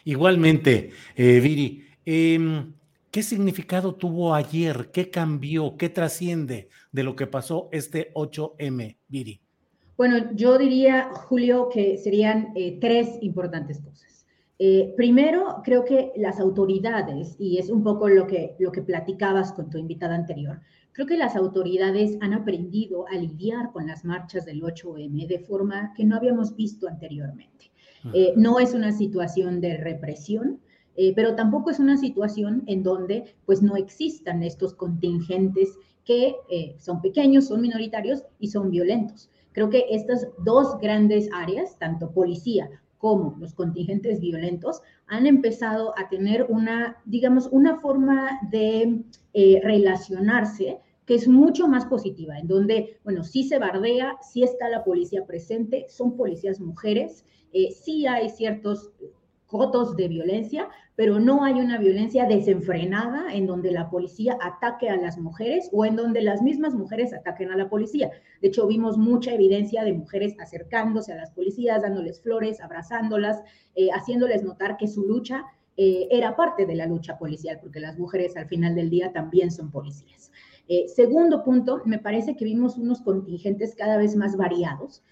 Igualmente, 0.04 0.92
eh, 1.14 1.40
Viri. 1.40 1.87
Em, 2.10 2.72
¿Qué 3.10 3.22
significado 3.22 3.94
tuvo 3.94 4.32
ayer? 4.32 4.88
¿Qué 4.94 5.10
cambió? 5.10 5.76
¿Qué 5.76 5.90
trasciende 5.90 6.70
de 6.90 7.02
lo 7.02 7.14
que 7.14 7.26
pasó 7.26 7.68
este 7.70 8.14
8M, 8.14 8.96
Viri? 9.08 9.42
Bueno, 9.94 10.32
yo 10.34 10.56
diría, 10.56 11.10
Julio, 11.12 11.68
que 11.68 11.98
serían 11.98 12.52
eh, 12.54 12.78
tres 12.80 13.18
importantes 13.20 13.82
cosas. 13.82 14.24
Eh, 14.58 14.94
primero, 14.96 15.60
creo 15.62 15.84
que 15.84 16.12
las 16.16 16.40
autoridades, 16.40 17.36
y 17.38 17.58
es 17.58 17.68
un 17.68 17.84
poco 17.84 18.08
lo 18.08 18.26
que, 18.26 18.56
lo 18.58 18.72
que 18.72 18.80
platicabas 18.80 19.52
con 19.52 19.68
tu 19.68 19.76
invitada 19.76 20.14
anterior, 20.14 20.60
creo 20.92 21.06
que 21.06 21.18
las 21.18 21.36
autoridades 21.36 22.16
han 22.22 22.32
aprendido 22.32 23.06
a 23.08 23.16
lidiar 23.16 23.70
con 23.70 23.86
las 23.86 24.06
marchas 24.06 24.46
del 24.46 24.62
8M 24.62 25.26
de 25.26 25.40
forma 25.40 25.92
que 25.94 26.06
no 26.06 26.16
habíamos 26.16 26.56
visto 26.56 26.88
anteriormente. 26.88 27.70
Eh, 28.14 28.32
no 28.34 28.60
es 28.60 28.72
una 28.72 28.92
situación 28.92 29.60
de 29.60 29.76
represión, 29.76 30.60
eh, 31.00 31.12
pero 31.14 31.36
tampoco 31.36 31.70
es 31.70 31.78
una 31.78 31.96
situación 31.96 32.64
en 32.66 32.82
donde 32.82 33.36
pues 33.46 33.62
no 33.62 33.76
existan 33.76 34.42
estos 34.42 34.74
contingentes 34.74 35.78
que 36.04 36.34
eh, 36.50 36.74
son 36.80 37.00
pequeños, 37.00 37.46
son 37.46 37.60
minoritarios 37.60 38.24
y 38.40 38.48
son 38.48 38.72
violentos. 38.72 39.30
Creo 39.52 39.70
que 39.70 39.84
estas 39.90 40.26
dos 40.44 40.76
grandes 40.80 41.30
áreas, 41.32 41.78
tanto 41.78 42.10
policía 42.10 42.68
como 42.98 43.36
los 43.38 43.54
contingentes 43.54 44.18
violentos, 44.18 44.82
han 45.06 45.28
empezado 45.28 45.96
a 45.96 46.08
tener 46.08 46.46
una, 46.48 46.96
digamos, 47.04 47.46
una 47.52 47.78
forma 47.78 48.40
de 48.50 49.04
eh, 49.34 49.60
relacionarse 49.62 50.80
que 51.06 51.14
es 51.14 51.28
mucho 51.28 51.68
más 51.68 51.86
positiva, 51.86 52.36
en 52.40 52.48
donde, 52.48 52.98
bueno, 53.04 53.22
sí 53.22 53.44
se 53.44 53.60
bardea, 53.60 54.16
sí 54.20 54.42
está 54.42 54.68
la 54.68 54.82
policía 54.82 55.24
presente, 55.26 55.86
son 55.88 56.16
policías 56.16 56.58
mujeres, 56.60 57.24
sí 57.82 58.06
hay 58.06 58.28
ciertos 58.28 58.90
cotos 59.48 59.96
de 59.96 60.08
violencia, 60.08 60.68
pero 60.94 61.18
no 61.18 61.42
hay 61.42 61.54
una 61.54 61.78
violencia 61.78 62.26
desenfrenada 62.26 63.34
en 63.34 63.46
donde 63.46 63.72
la 63.72 63.90
policía 63.90 64.38
ataque 64.40 64.90
a 64.90 64.96
las 64.96 65.18
mujeres 65.18 65.70
o 65.72 65.84
en 65.84 65.96
donde 65.96 66.22
las 66.22 66.42
mismas 66.42 66.74
mujeres 66.74 67.12
ataquen 67.12 67.50
a 67.50 67.56
la 67.56 67.68
policía. 67.68 68.10
De 68.40 68.48
hecho, 68.48 68.66
vimos 68.66 68.98
mucha 68.98 69.32
evidencia 69.32 69.82
de 69.84 69.94
mujeres 69.94 70.36
acercándose 70.38 71.12
a 71.12 71.16
las 71.16 71.30
policías, 71.30 71.82
dándoles 71.82 72.20
flores, 72.20 72.60
abrazándolas, 72.60 73.42
eh, 73.74 73.88
haciéndoles 73.90 74.44
notar 74.44 74.76
que 74.76 74.86
su 74.86 75.04
lucha 75.04 75.46
eh, 75.76 76.08
era 76.10 76.36
parte 76.36 76.66
de 76.66 76.74
la 76.74 76.86
lucha 76.86 77.16
policial, 77.16 77.58
porque 77.60 77.80
las 77.80 77.98
mujeres 77.98 78.36
al 78.36 78.48
final 78.48 78.74
del 78.74 78.90
día 78.90 79.12
también 79.12 79.50
son 79.50 79.70
policías. 79.70 80.30
Eh, 80.68 80.86
segundo 80.88 81.42
punto, 81.42 81.80
me 81.86 81.98
parece 81.98 82.36
que 82.36 82.44
vimos 82.44 82.76
unos 82.76 83.00
contingentes 83.00 83.74
cada 83.74 83.96
vez 83.96 84.14
más 84.14 84.36
variados. 84.36 85.02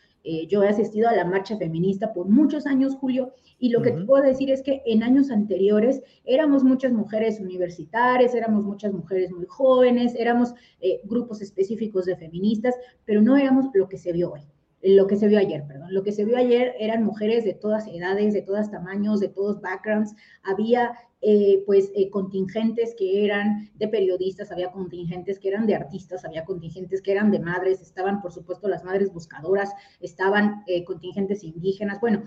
Yo 0.48 0.62
he 0.62 0.68
asistido 0.68 1.08
a 1.08 1.14
la 1.14 1.24
marcha 1.24 1.56
feminista 1.56 2.12
por 2.12 2.28
muchos 2.28 2.66
años, 2.66 2.96
Julio, 2.96 3.32
y 3.58 3.70
lo 3.70 3.80
que 3.80 3.92
te 3.92 4.04
puedo 4.04 4.22
decir 4.22 4.50
es 4.50 4.62
que 4.62 4.82
en 4.84 5.02
años 5.02 5.30
anteriores 5.30 6.02
éramos 6.24 6.64
muchas 6.64 6.92
mujeres 6.92 7.40
universitarias, 7.40 8.34
éramos 8.34 8.64
muchas 8.64 8.92
mujeres 8.92 9.30
muy 9.30 9.46
jóvenes, 9.46 10.14
éramos 10.16 10.52
eh, 10.80 11.00
grupos 11.04 11.42
específicos 11.42 12.06
de 12.06 12.16
feministas, 12.16 12.74
pero 13.04 13.22
no 13.22 13.36
éramos 13.36 13.66
lo 13.74 13.88
que 13.88 13.98
se 13.98 14.12
vio 14.12 14.32
hoy 14.32 14.42
lo 14.82 15.06
que 15.06 15.16
se 15.16 15.28
vio 15.28 15.38
ayer, 15.38 15.64
perdón. 15.66 15.92
Lo 15.92 16.02
que 16.02 16.12
se 16.12 16.24
vio 16.24 16.36
ayer 16.36 16.74
eran 16.78 17.02
mujeres 17.02 17.44
de 17.44 17.54
todas 17.54 17.86
edades, 17.88 18.34
de 18.34 18.42
todos 18.42 18.70
tamaños, 18.70 19.20
de 19.20 19.28
todos 19.28 19.60
backgrounds. 19.60 20.14
Había 20.42 20.92
eh, 21.22 21.62
pues 21.66 21.90
eh, 21.96 22.10
contingentes 22.10 22.94
que 22.96 23.24
eran 23.24 23.70
de 23.74 23.88
periodistas, 23.88 24.52
había 24.52 24.70
contingentes 24.70 25.38
que 25.38 25.48
eran 25.48 25.66
de 25.66 25.74
artistas, 25.74 26.24
había 26.24 26.44
contingentes 26.44 27.00
que 27.00 27.10
eran 27.10 27.30
de 27.30 27.40
madres, 27.40 27.80
estaban 27.80 28.20
por 28.20 28.32
supuesto 28.32 28.68
las 28.68 28.84
madres 28.84 29.12
buscadoras, 29.12 29.72
estaban 30.00 30.62
eh, 30.66 30.84
contingentes 30.84 31.42
indígenas, 31.42 32.00
bueno, 32.00 32.22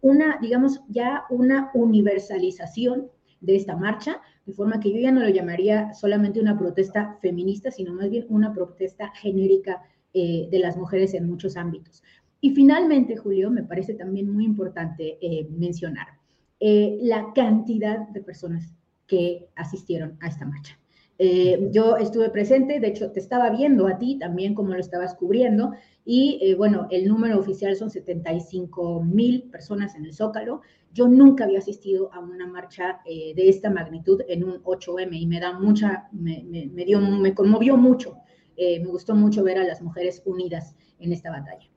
una, 0.00 0.38
digamos, 0.42 0.80
ya 0.88 1.24
una 1.30 1.70
universalización 1.74 3.10
de 3.40 3.56
esta 3.56 3.76
marcha, 3.76 4.20
de 4.46 4.52
forma 4.52 4.80
que 4.80 4.92
yo 4.92 4.98
ya 4.98 5.12
no 5.12 5.20
lo 5.20 5.28
llamaría 5.28 5.94
solamente 5.94 6.40
una 6.40 6.58
protesta 6.58 7.18
feminista, 7.22 7.70
sino 7.70 7.94
más 7.94 8.10
bien 8.10 8.26
una 8.28 8.52
protesta 8.52 9.12
genérica 9.14 9.80
de 10.14 10.58
las 10.58 10.76
mujeres 10.76 11.14
en 11.14 11.28
muchos 11.28 11.56
ámbitos. 11.56 12.02
Y 12.40 12.54
finalmente, 12.54 13.16
Julio, 13.16 13.50
me 13.50 13.62
parece 13.62 13.94
también 13.94 14.32
muy 14.32 14.44
importante 14.44 15.18
mencionar 15.50 16.18
eh, 16.60 16.98
la 17.02 17.32
cantidad 17.34 18.08
de 18.08 18.20
personas 18.20 18.74
que 19.06 19.48
asistieron 19.54 20.18
a 20.20 20.26
esta 20.26 20.44
marcha. 20.44 20.76
Eh, 21.20 21.68
yo 21.72 21.96
estuve 21.96 22.30
presente, 22.30 22.80
de 22.80 22.88
hecho 22.88 23.10
te 23.12 23.20
estaba 23.20 23.50
viendo 23.50 23.86
a 23.86 23.98
ti 23.98 24.18
también 24.18 24.54
como 24.54 24.72
lo 24.72 24.78
estabas 24.78 25.14
cubriendo 25.14 25.72
y 26.04 26.38
eh, 26.42 26.54
bueno, 26.54 26.86
el 26.90 27.08
número 27.08 27.38
oficial 27.38 27.74
son 27.76 27.90
75 27.90 29.02
mil 29.04 29.44
personas 29.50 29.94
en 29.94 30.04
el 30.04 30.14
Zócalo. 30.14 30.62
Yo 30.92 31.06
nunca 31.06 31.44
había 31.44 31.58
asistido 31.58 32.12
a 32.12 32.18
una 32.18 32.46
marcha 32.46 33.00
de 33.04 33.48
esta 33.48 33.68
magnitud 33.70 34.22
en 34.26 34.42
un 34.42 34.62
8M 34.64 35.10
y 35.12 35.26
me 35.26 35.38
da 35.38 35.52
mucha, 35.52 36.08
me, 36.12 36.42
me 36.44 36.84
dio, 36.84 36.98
me 37.00 37.34
conmovió 37.34 37.76
mucho. 37.76 38.16
Me 38.58 38.86
gustó 38.86 39.14
mucho 39.14 39.42
ver 39.44 39.58
a 39.58 39.64
las 39.64 39.80
mujeres 39.80 40.22
unidas 40.24 40.74
en 40.98 41.12
esta 41.12 41.30
batalla. 41.30 41.68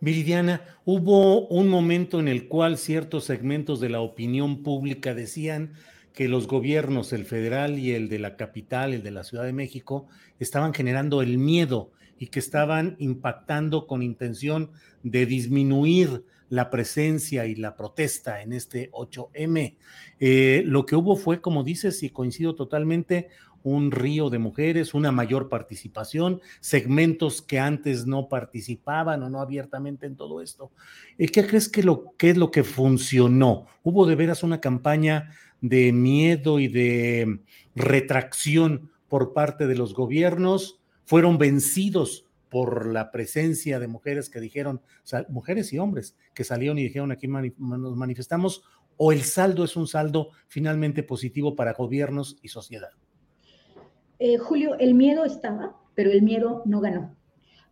Viridiana, 0.00 0.62
hubo 0.84 1.48
un 1.48 1.68
momento 1.68 2.20
en 2.20 2.28
el 2.28 2.46
cual 2.46 2.78
ciertos 2.78 3.24
segmentos 3.24 3.80
de 3.80 3.88
la 3.88 4.00
opinión 4.00 4.62
pública 4.62 5.12
decían 5.12 5.72
que 6.12 6.28
los 6.28 6.46
gobiernos, 6.46 7.12
el 7.12 7.24
federal 7.24 7.78
y 7.78 7.92
el 7.92 8.08
de 8.08 8.20
la 8.20 8.36
capital, 8.36 8.92
el 8.92 9.02
de 9.02 9.10
la 9.10 9.24
Ciudad 9.24 9.44
de 9.44 9.52
México, 9.52 10.06
estaban 10.38 10.72
generando 10.72 11.20
el 11.20 11.38
miedo 11.38 11.90
y 12.18 12.28
que 12.28 12.38
estaban 12.38 12.96
impactando 12.98 13.86
con 13.86 14.02
intención 14.02 14.70
de 15.02 15.26
disminuir 15.26 16.24
la 16.48 16.70
presencia 16.70 17.46
y 17.46 17.54
la 17.54 17.76
protesta 17.76 18.42
en 18.42 18.52
este 18.52 18.90
8M. 18.92 19.76
Eh, 20.18 20.62
lo 20.64 20.86
que 20.86 20.96
hubo 20.96 21.16
fue, 21.16 21.40
como 21.40 21.62
dices, 21.62 22.02
y 22.02 22.10
coincido 22.10 22.54
totalmente, 22.54 23.28
un 23.62 23.90
río 23.90 24.30
de 24.30 24.38
mujeres, 24.38 24.94
una 24.94 25.12
mayor 25.12 25.48
participación, 25.48 26.40
segmentos 26.60 27.42
que 27.42 27.58
antes 27.58 28.06
no 28.06 28.28
participaban 28.28 29.22
o 29.22 29.30
no 29.30 29.40
abiertamente 29.40 30.06
en 30.06 30.16
todo 30.16 30.40
esto. 30.40 30.70
¿Qué 31.16 31.46
crees 31.46 31.68
que, 31.68 31.82
lo, 31.82 32.14
que 32.16 32.30
es 32.30 32.36
lo 32.36 32.50
que 32.50 32.64
funcionó? 32.64 33.66
¿Hubo 33.82 34.06
de 34.06 34.14
veras 34.14 34.42
una 34.42 34.60
campaña 34.60 35.30
de 35.60 35.92
miedo 35.92 36.60
y 36.60 36.68
de 36.68 37.40
retracción 37.74 38.90
por 39.08 39.32
parte 39.32 39.66
de 39.66 39.74
los 39.74 39.94
gobiernos? 39.94 40.80
¿Fueron 41.04 41.38
vencidos 41.38 42.26
por 42.48 42.86
la 42.86 43.10
presencia 43.10 43.78
de 43.78 43.88
mujeres 43.88 44.30
que 44.30 44.40
dijeron, 44.40 44.80
mujeres 45.28 45.72
y 45.72 45.78
hombres 45.78 46.16
que 46.34 46.44
salieron 46.44 46.78
y 46.78 46.84
dijeron 46.84 47.12
aquí 47.12 47.26
nos 47.28 47.96
manifestamos? 47.96 48.62
¿O 48.96 49.12
el 49.12 49.22
saldo 49.22 49.64
es 49.64 49.76
un 49.76 49.86
saldo 49.86 50.30
finalmente 50.48 51.02
positivo 51.02 51.54
para 51.54 51.72
gobiernos 51.72 52.36
y 52.42 52.48
sociedad? 52.48 52.90
Eh, 54.20 54.36
Julio, 54.36 54.76
el 54.80 54.94
miedo 54.94 55.24
estaba, 55.24 55.76
pero 55.94 56.10
el 56.10 56.22
miedo 56.22 56.62
no 56.64 56.80
ganó. 56.80 57.14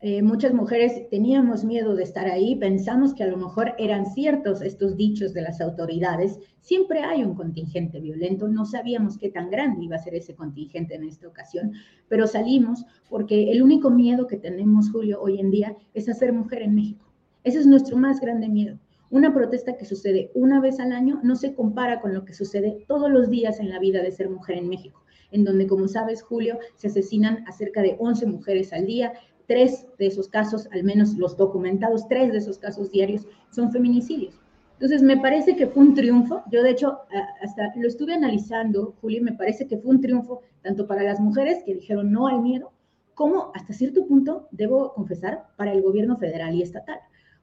Eh, 0.00 0.22
muchas 0.22 0.54
mujeres 0.54 1.09
teníamos 1.11 1.64
miedo 1.64 1.96
de 1.96 2.04
estar 2.04 2.28
ahí, 2.28 2.54
pensamos 2.54 3.14
que 3.14 3.24
a 3.24 3.26
lo 3.26 3.37
mejor 3.37 3.74
eran 3.78 4.06
ciertos 4.06 4.62
estos 4.62 4.96
dichos 4.96 5.35
de 5.35 5.42
las 5.42 5.61
autoridades. 5.61 6.38
Siempre 6.61 7.00
hay 7.00 7.24
un 7.24 7.35
contingente 7.35 7.98
violento, 7.98 8.46
no 8.46 8.64
sabíamos 8.64 9.18
qué 9.18 9.28
tan 9.28 9.50
grande 9.50 9.87
iba 9.87 9.96
a 9.96 9.98
ser 10.04 10.14
ese 10.14 10.37
contingente 10.37 10.94
en 10.94 11.02
esta 11.02 11.26
ocasión, 11.26 11.72
pero 12.06 12.28
salimos 12.28 12.85
porque 13.11 13.50
el 13.50 13.61
único 13.61 13.90
miedo 13.90 14.28
que 14.28 14.37
tenemos, 14.37 14.92
Julio, 14.92 15.20
hoy 15.20 15.40
en 15.40 15.50
día 15.50 15.76
es 15.94 16.09
a 16.09 16.14
ser 16.14 16.32
mujer 16.32 16.62
en 16.62 16.76
México. 16.76 17.12
Ese 17.42 17.59
es 17.59 17.66
nuestro 17.66 17.96
más 17.96 18.20
grande 18.20 18.48
miedo. 18.48 18.78
Una 19.11 19.35
protesta 19.35 19.76
que 19.76 19.85
sucede 19.85 20.30
una 20.35 20.61
vez 20.61 20.78
al 20.78 20.92
año 20.92 21.18
no 21.24 21.35
se 21.35 21.54
compara 21.56 22.00
con 22.00 22.14
lo 22.14 22.24
que 22.24 22.35
sucede 22.35 22.85
todos 22.87 23.11
los 23.11 23.30
días 23.30 23.59
en 23.59 23.68
la 23.68 23.80
vida 23.80 24.00
de 24.00 24.12
ser 24.12 24.30
mujer 24.30 24.59
en 24.59 24.68
México 24.68 25.06
en 25.31 25.45
donde, 25.45 25.67
como 25.67 25.89
sabes, 25.89 26.23
Julio, 26.23 26.59
se 26.77 26.89
asesinan 26.89 27.45
a 27.47 27.53
cerca 27.53 27.83
de 27.83 27.97
11 27.99 28.27
mujeres 28.27 28.73
al 28.73 28.87
día. 28.87 29.12
Tres 29.47 29.87
de 29.99 30.07
esos 30.07 30.29
casos, 30.29 30.69
al 30.73 30.85
menos 30.85 31.15
los 31.15 31.37
documentados, 31.37 32.09
tres 32.09 32.33
de 32.33 32.39
esos 32.39 32.59
casos 32.59 32.91
diarios 32.91 33.27
son 33.51 33.71
feminicidios. 33.71 34.41
Entonces, 34.75 35.03
me 35.03 35.17
parece 35.17 35.57
que 35.57 35.67
fue 35.67 35.83
un 35.83 35.95
triunfo. 35.95 36.43
Yo, 36.51 36.62
de 36.62 36.71
hecho, 36.71 36.99
hasta 37.41 37.73
lo 37.77 37.89
estuve 37.89 38.12
analizando, 38.12 38.95
Julio, 39.01 39.23
me 39.23 39.33
parece 39.33 39.67
que 39.67 39.79
fue 39.79 39.91
un 39.91 40.01
triunfo 40.01 40.43
tanto 40.62 40.87
para 40.87 41.03
las 41.03 41.21
mujeres 41.21 41.62
que 41.65 41.75
dijeron 41.75 42.12
no 42.12 42.27
al 42.27 42.43
miedo, 42.43 42.73
como 43.15 43.51
hasta 43.55 43.73
cierto 43.73 44.07
punto, 44.07 44.47
debo 44.51 44.93
confesar, 44.93 45.47
para 45.57 45.73
el 45.73 45.81
gobierno 45.81 46.19
federal 46.19 46.55
y 46.55 46.61
estatal, 46.61 46.99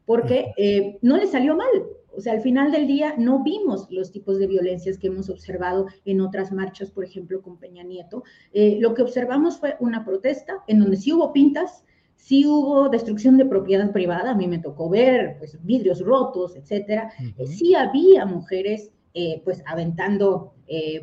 porque 0.06 0.54
eh, 0.56 1.00
no 1.02 1.18
le 1.18 1.26
salió 1.26 1.56
mal. 1.56 1.68
O 2.16 2.22
sea, 2.22 2.34
al 2.34 2.42
final 2.42 2.72
del 2.72 2.88
día 2.88 3.16
no 3.18 3.44
vimos 3.44 3.88
los 3.90 4.12
tipos 4.12 4.38
de 4.40 4.48
violencias 4.48 4.98
que 4.98 5.08
hemos 5.08 5.30
observado 5.30 5.88
en 6.06 6.22
otras 6.22 6.52
marchas, 6.52 6.92
por 6.92 7.04
ejemplo, 7.04 7.42
con 7.42 7.58
Peña 7.58 7.84
Nieto. 7.84 8.24
Eh, 8.52 8.78
lo 8.80 8.94
que 8.94 9.02
observamos 9.02 9.58
fue 9.60 9.76
una 9.80 10.06
protesta 10.06 10.64
en 10.68 10.80
donde 10.80 10.98
sí 10.98 11.12
hubo 11.12 11.34
pintas, 11.34 11.84
sí 12.16 12.46
hubo 12.46 12.90
destrucción 12.90 13.38
de 13.38 13.46
propiedad 13.46 13.92
privada, 13.92 14.32
a 14.32 14.36
mí 14.36 14.48
me 14.48 14.60
tocó 14.60 14.90
ver 14.90 15.38
pues, 15.40 15.58
vidrios 15.64 16.00
rotos, 16.02 16.56
etcétera. 16.56 17.12
Eh, 17.38 17.48
sí 17.48 17.76
había 17.76 18.26
mujeres 18.26 18.92
eh, 19.14 19.42
pues 19.44 19.64
aventando 19.66 20.52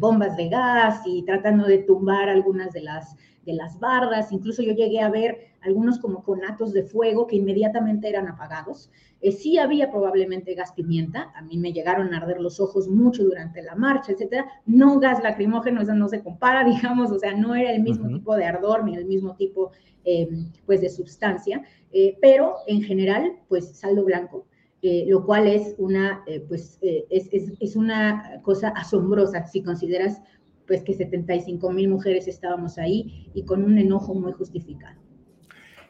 bombas 0.01 0.37
de 0.37 0.49
gas 0.49 1.03
y 1.07 1.23
tratando 1.23 1.64
de 1.64 1.79
tumbar 1.79 2.29
algunas 2.29 2.73
de 2.73 2.81
las 2.81 3.14
de 3.44 3.55
las 3.55 3.79
bardas, 3.81 4.33
incluso 4.33 4.62
yo 4.62 4.72
llegué 4.72 5.00
a 5.00 5.11
ver 5.11 5.50
algunos 5.62 5.98
como 5.98 6.22
conatos 6.22 6.72
de 6.72 6.83
fuego 6.83 7.26
que 7.26 7.37
inmediatamente 7.37 8.09
eran 8.09 8.29
apagados. 8.29 8.90
Eh, 9.20 9.33
sí 9.33 9.59
había 9.59 9.90
probablemente 9.90 10.55
gas 10.55 10.72
pimienta, 10.72 11.33
a 11.35 11.42
mí 11.42 11.59
me 11.59 11.72
llegaron 11.72 12.14
a 12.14 12.18
arder 12.18 12.40
los 12.40 12.61
ojos 12.61 12.88
mucho 12.88 13.24
durante 13.24 13.62
la 13.62 13.74
marcha, 13.74 14.12
etcétera. 14.12 14.46
No 14.66 14.98
gas 14.98 15.22
lacrimógeno, 15.22 15.83
eso 15.83 15.94
no 15.94 16.09
se 16.09 16.22
compara, 16.22 16.64
digamos, 16.68 17.11
o 17.11 17.18
sea, 17.18 17.35
no 17.35 17.55
era 17.55 17.72
el 17.72 17.83
mismo 17.83 18.09
tipo 18.09 18.37
de 18.37 18.44
ardor 18.44 18.85
ni 18.85 18.94
el 18.94 19.05
mismo 19.05 19.37
tipo, 19.37 19.72
eh, 20.05 20.29
pues, 20.66 20.81
de 20.81 20.88
sustancia, 20.88 21.62
eh, 21.92 22.16
pero 22.20 22.57
en 22.66 22.83
general, 22.83 23.33
pues, 23.48 23.76
saldo 23.76 24.05
blanco. 24.05 24.46
lo 24.83 25.26
cual 25.26 25.46
es 25.46 25.74
una, 25.76 26.24
pues, 26.48 26.79
es, 26.81 27.29
es, 27.33 27.53
es 27.61 27.76
una 27.76 28.40
cosa 28.42 28.68
asombrosa 28.68 29.46
si 29.46 29.62
consideras 29.62 30.22
pues 30.70 30.85
que 30.85 30.94
75 30.94 31.72
mil 31.72 31.88
mujeres 31.88 32.28
estábamos 32.28 32.78
ahí 32.78 33.28
y 33.35 33.42
con 33.42 33.64
un 33.64 33.76
enojo 33.76 34.14
muy 34.14 34.30
justificado. 34.30 35.00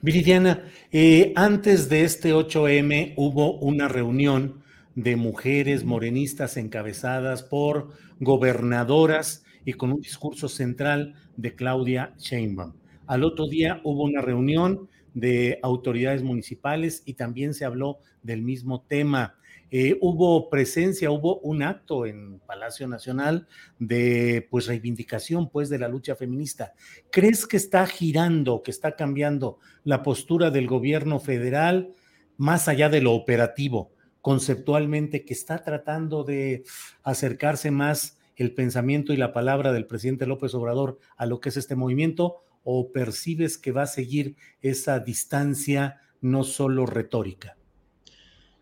Viridiana, 0.01 0.65
eh, 0.91 1.35
antes 1.37 1.91
de 1.91 2.05
este 2.05 2.33
8M 2.33 3.13
hubo 3.19 3.59
una 3.59 3.89
reunión 3.89 4.63
de 4.95 5.17
mujeres 5.17 5.85
morenistas 5.85 6.57
encabezadas 6.57 7.43
por 7.43 7.91
gobernadoras 8.21 9.45
y 9.67 9.75
con 9.75 9.93
un 9.93 10.01
discurso 10.01 10.49
central 10.49 11.13
de 11.37 11.55
Claudia 11.55 12.15
Sheinbaum. 12.17 12.73
Al 13.07 13.25
otro 13.25 13.49
día 13.49 13.83
hubo 13.85 14.05
una 14.05 14.23
reunión 14.23 14.89
de 15.13 15.59
autoridades 15.63 16.23
municipales 16.23 17.03
y 17.05 17.13
también 17.13 17.53
se 17.53 17.67
habló 17.67 17.99
del 18.23 18.41
mismo 18.41 18.81
tema. 18.81 19.35
Eh, 19.71 19.97
hubo 20.01 20.51
presencia, 20.51 21.13
hubo 21.13 21.39
un 21.41 21.63
acto 21.63 22.05
en 22.05 22.41
Palacio 22.41 22.89
Nacional 22.89 23.47
de 23.79 24.47
pues 24.51 24.67
reivindicación 24.67 25.49
pues 25.49 25.69
de 25.69 25.79
la 25.79 25.89
lucha 25.89 26.17
feminista. 26.17 26.75
¿Crees 27.11 27.47
que 27.47 27.57
está 27.57 27.87
girando, 27.87 28.63
que 28.63 28.73
está 28.73 28.97
cambiando 28.97 29.59
la 29.85 30.03
postura 30.03 30.51
del 30.51 30.67
gobierno 30.67 31.21
federal 31.21 31.95
más 32.37 32.67
allá 32.69 32.89
de 32.89 33.01
lo 33.01 33.13
operativo, 33.13 33.93
conceptualmente, 34.23 35.25
que 35.25 35.35
está 35.35 35.63
tratando 35.63 36.25
de 36.25 36.65
acercarse 37.05 37.71
más 37.71 38.19
el 38.35 38.55
pensamiento 38.55 39.13
y 39.13 39.19
la 39.19 39.33
palabra 39.33 39.73
del 39.73 39.87
presidente 39.87 40.27
López 40.27 40.55
Obrador 40.55 40.99
a 41.17 41.27
lo 41.27 41.41
que 41.41 41.51
es 41.51 41.57
este 41.57 41.77
movimiento? 41.77 42.43
¿O 42.65 42.91
percibes 42.93 43.57
que 43.57 43.73
va 43.73 43.83
a 43.83 43.87
seguir 43.87 44.37
esa 44.63 44.99
distancia 44.99 46.01
no 46.21 46.43
solo 46.45 46.87
retórica? 46.87 47.57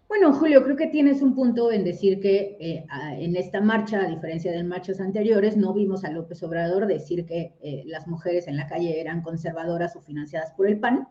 Bueno, 0.08 0.32
Julio, 0.32 0.64
creo 0.64 0.74
que 0.74 0.86
tienes 0.86 1.20
un 1.20 1.34
punto 1.34 1.70
en 1.70 1.84
decir 1.84 2.18
que 2.18 2.56
eh, 2.58 2.86
en 3.18 3.36
esta 3.36 3.60
marcha, 3.60 4.00
a 4.00 4.08
diferencia 4.08 4.50
de 4.50 4.64
marchas 4.64 5.00
anteriores, 5.00 5.54
no 5.58 5.74
vimos 5.74 6.02
a 6.02 6.10
López 6.10 6.42
Obrador 6.42 6.86
decir 6.86 7.26
que 7.26 7.52
eh, 7.60 7.82
las 7.84 8.06
mujeres 8.08 8.48
en 8.48 8.56
la 8.56 8.66
calle 8.66 9.02
eran 9.02 9.20
conservadoras 9.20 9.96
o 9.96 10.00
financiadas 10.00 10.52
por 10.52 10.66
el 10.66 10.80
PAN. 10.80 11.08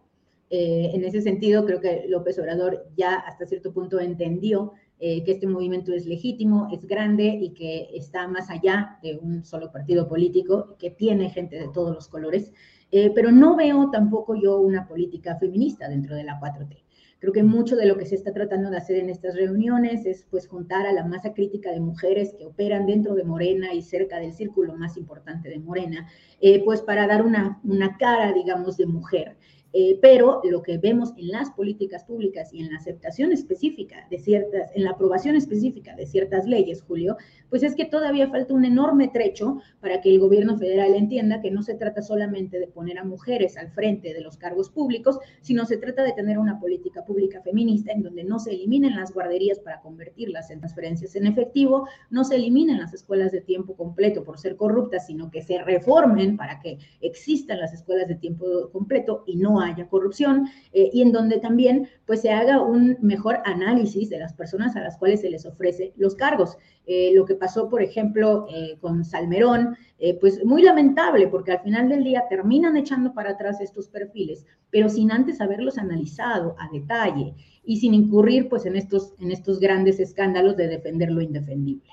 Eh, 0.50 0.90
en 0.96 1.04
ese 1.04 1.22
sentido, 1.22 1.64
creo 1.64 1.80
que 1.80 2.06
López 2.08 2.40
Obrador 2.40 2.88
ya 2.98 3.14
hasta 3.14 3.46
cierto 3.46 3.72
punto 3.72 4.00
entendió 4.00 4.74
que 5.00 5.24
este 5.28 5.46
movimiento 5.46 5.94
es 5.94 6.08
legítimo, 6.08 6.68
es 6.74 6.84
grande 6.88 7.26
y 7.40 7.52
que 7.52 7.88
está 7.94 8.28
más 8.28 8.50
allá 8.50 8.98
de 9.04 9.20
un 9.22 9.46
solo 9.46 9.72
partido 9.72 10.08
político, 10.08 10.76
que 10.80 10.90
tiene 10.90 11.30
gente 11.30 11.56
de 11.56 11.68
todos 11.68 11.94
los 11.94 12.08
colores. 12.08 12.52
pero 12.90 13.32
no 13.32 13.56
veo 13.56 13.92
tampoco 13.92 14.34
yo 14.34 14.60
una 14.60 14.88
política 14.88 15.36
feminista 15.36 15.88
dentro 15.88 16.16
de 16.16 16.24
la 16.24 16.40
4T. 16.40 16.87
Creo 17.20 17.34
que 17.34 17.44
mucho 17.44 17.76
de 17.76 17.88
lo 17.88 17.98
que 17.98 18.06
se 18.06 18.16
está 18.16 18.32
tratando 18.32 18.70
de 18.70 18.78
hacer 18.78 18.98
en 18.98 19.10
estas 19.10 19.36
reuniones 19.36 20.06
es 20.06 20.26
pues 20.30 20.48
juntar 20.48 20.86
a 20.86 20.94
la 20.94 21.04
masa 21.04 21.34
crítica 21.34 21.72
de 21.72 21.80
mujeres 21.80 22.36
que 22.38 22.46
operan 22.46 22.86
dentro 22.86 23.16
de 23.16 23.24
Morena 23.24 23.74
y 23.74 23.82
cerca 23.82 24.20
del 24.20 24.34
círculo 24.34 24.76
más 24.76 24.98
importante 24.98 25.50
de 25.50 25.58
Morena, 25.58 26.08
eh, 26.42 26.64
pues 26.64 26.82
para 26.82 27.08
dar 27.08 27.26
una, 27.26 27.60
una 27.64 27.98
cara, 27.98 28.34
digamos, 28.34 28.78
de 28.78 28.86
mujer. 28.86 29.36
Eh, 29.74 30.00
pero 30.02 30.42
lo 30.44 30.64
que 30.64 30.78
vemos 30.78 31.14
en 31.18 31.28
las 31.28 31.52
políticas 31.52 32.06
públicas 32.06 32.54
y 32.54 32.62
en 32.62 32.72
la 32.72 32.78
aceptación 32.78 33.32
específica 33.32 34.08
de 34.10 34.18
ciertas, 34.18 34.72
en 34.74 34.84
la 34.84 34.92
aprobación 34.92 35.36
específica 35.36 35.96
de 35.96 36.06
ciertas 36.06 36.48
leyes, 36.48 36.82
Julio, 36.82 37.18
pues 37.50 37.64
es 37.64 37.76
que 37.76 37.86
todavía 37.86 38.30
falta 38.30 38.54
un 38.54 38.66
enorme 38.66 39.10
trecho 39.10 39.60
para 39.82 40.02
que 40.02 40.10
el 40.10 40.20
gobierno 40.20 40.58
federal 40.58 40.96
entienda 40.96 41.42
que 41.42 41.52
no 41.52 41.64
se 41.64 41.76
trata 41.76 42.02
solamente 42.02 42.60
de 42.60 42.68
poner 42.68 42.98
a 42.98 43.04
mujeres 43.04 43.58
al 43.58 43.70
frente 43.72 44.14
de 44.14 44.22
los 44.22 44.38
cargos 44.38 44.70
públicos, 44.70 45.20
sino 45.42 45.66
se 45.66 45.78
trata 45.78 46.04
de 46.04 46.14
tener 46.14 46.40
una 46.40 46.60
política 46.60 47.04
pública 47.04 47.42
feminista 47.42 47.92
en 47.92 48.04
donde 48.04 48.24
no 48.24 48.40
se 48.40 48.52
eliminen 48.52 48.96
las 48.96 49.14
guarderías 49.14 49.60
para 49.60 49.82
convertirlas 49.82 50.50
en 50.50 50.60
transferencias 50.60 51.16
en 51.16 51.28
efectivo, 51.28 51.88
no 52.10 52.24
se 52.24 52.36
eliminen 52.36 52.80
las 52.80 52.94
escuelas 52.94 53.32
de 53.32 53.42
tiempo 53.42 53.76
completo 53.76 54.24
por 54.24 54.40
ser 54.40 54.56
corruptas, 54.56 55.08
sino 55.08 55.30
que 55.30 55.42
se 55.42 55.62
reformen 55.62 56.38
para 56.38 56.60
que 56.62 56.78
existan 57.02 57.60
las 57.60 57.74
escuelas 57.74 58.08
de 58.08 58.16
tiempo 58.16 58.70
completo 58.72 59.24
y 59.28 59.36
no 59.36 59.57
haya 59.62 59.88
corrupción, 59.88 60.48
eh, 60.74 60.89
y 60.93 61.02
en 61.02 61.12
donde 61.12 61.39
también 61.39 61.88
pues 62.06 62.22
se 62.22 62.32
haga 62.32 62.62
un 62.62 62.98
mejor 63.02 63.39
análisis 63.46 64.10
de 64.10 64.20
las 64.20 64.34
personas 64.34 64.76
a 64.76 64.82
las 64.82 64.98
cuales 64.98 65.22
se 65.22 65.30
les 65.30 65.46
ofrece 65.46 65.93
los 65.98 66.15
cargos. 66.15 66.58
Eh, 66.86 67.12
lo 67.13 67.26
que 67.26 67.36
pasó, 67.36 67.70
por 67.70 67.82
ejemplo, 67.82 68.48
eh, 68.50 68.78
con 68.80 69.04
Salmerón, 69.04 69.76
pues 70.22 70.46
muy 70.46 70.62
lamentable, 70.62 71.28
porque 71.28 71.54
al 71.54 71.62
final 71.62 71.89
del 71.89 72.04
día 72.04 72.26
terminan 72.30 72.78
echando 72.78 73.15
para 73.15 73.32
atrás 73.32 73.60
estos 73.62 73.88
perfiles, 73.88 74.46
pero 74.70 74.89
sin 74.89 75.12
antes 75.12 75.41
haberlos 75.41 75.80
analizado 75.80 76.56
a 76.60 76.70
detalle 76.72 77.34
y 77.65 77.78
sin 77.78 77.96
incurrir 77.96 78.48
pues 78.48 78.67
en 78.67 78.76
estos, 78.76 79.15
en 79.20 79.32
estos 79.32 79.60
grandes 79.60 80.00
escándalos 80.00 80.56
de 80.56 80.67
defender 80.67 81.12
lo 81.12 81.22
indefendible. 81.22 81.89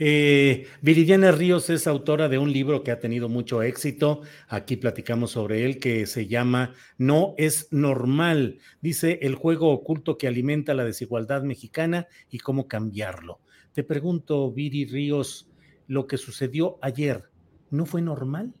Eh, 0.00 0.68
Viridiana 0.80 1.32
Ríos 1.32 1.70
es 1.70 1.88
autora 1.88 2.28
de 2.28 2.38
un 2.38 2.52
libro 2.52 2.84
que 2.84 2.92
ha 2.92 3.00
tenido 3.00 3.28
mucho 3.28 3.62
éxito. 3.62 4.20
Aquí 4.48 4.76
platicamos 4.76 5.32
sobre 5.32 5.64
él, 5.64 5.80
que 5.80 6.06
se 6.06 6.28
llama 6.28 6.72
No 6.98 7.34
es 7.36 7.68
normal. 7.72 8.58
Dice 8.80 9.18
el 9.22 9.34
juego 9.34 9.70
oculto 9.70 10.16
que 10.16 10.28
alimenta 10.28 10.74
la 10.74 10.84
desigualdad 10.84 11.42
mexicana 11.42 12.06
y 12.30 12.38
cómo 12.38 12.68
cambiarlo. 12.68 13.40
Te 13.72 13.82
pregunto, 13.82 14.52
Viri 14.52 14.86
Ríos, 14.86 15.50
lo 15.88 16.06
que 16.06 16.16
sucedió 16.16 16.78
ayer, 16.80 17.24
¿no 17.70 17.84
fue 17.84 18.00
normal? 18.00 18.52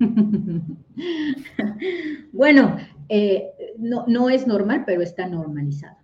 bueno, 2.32 2.76
eh, 3.08 3.44
no, 3.78 4.04
no 4.08 4.28
es 4.28 4.46
normal, 4.46 4.82
pero 4.84 5.02
está 5.02 5.28
normalizado. 5.28 6.03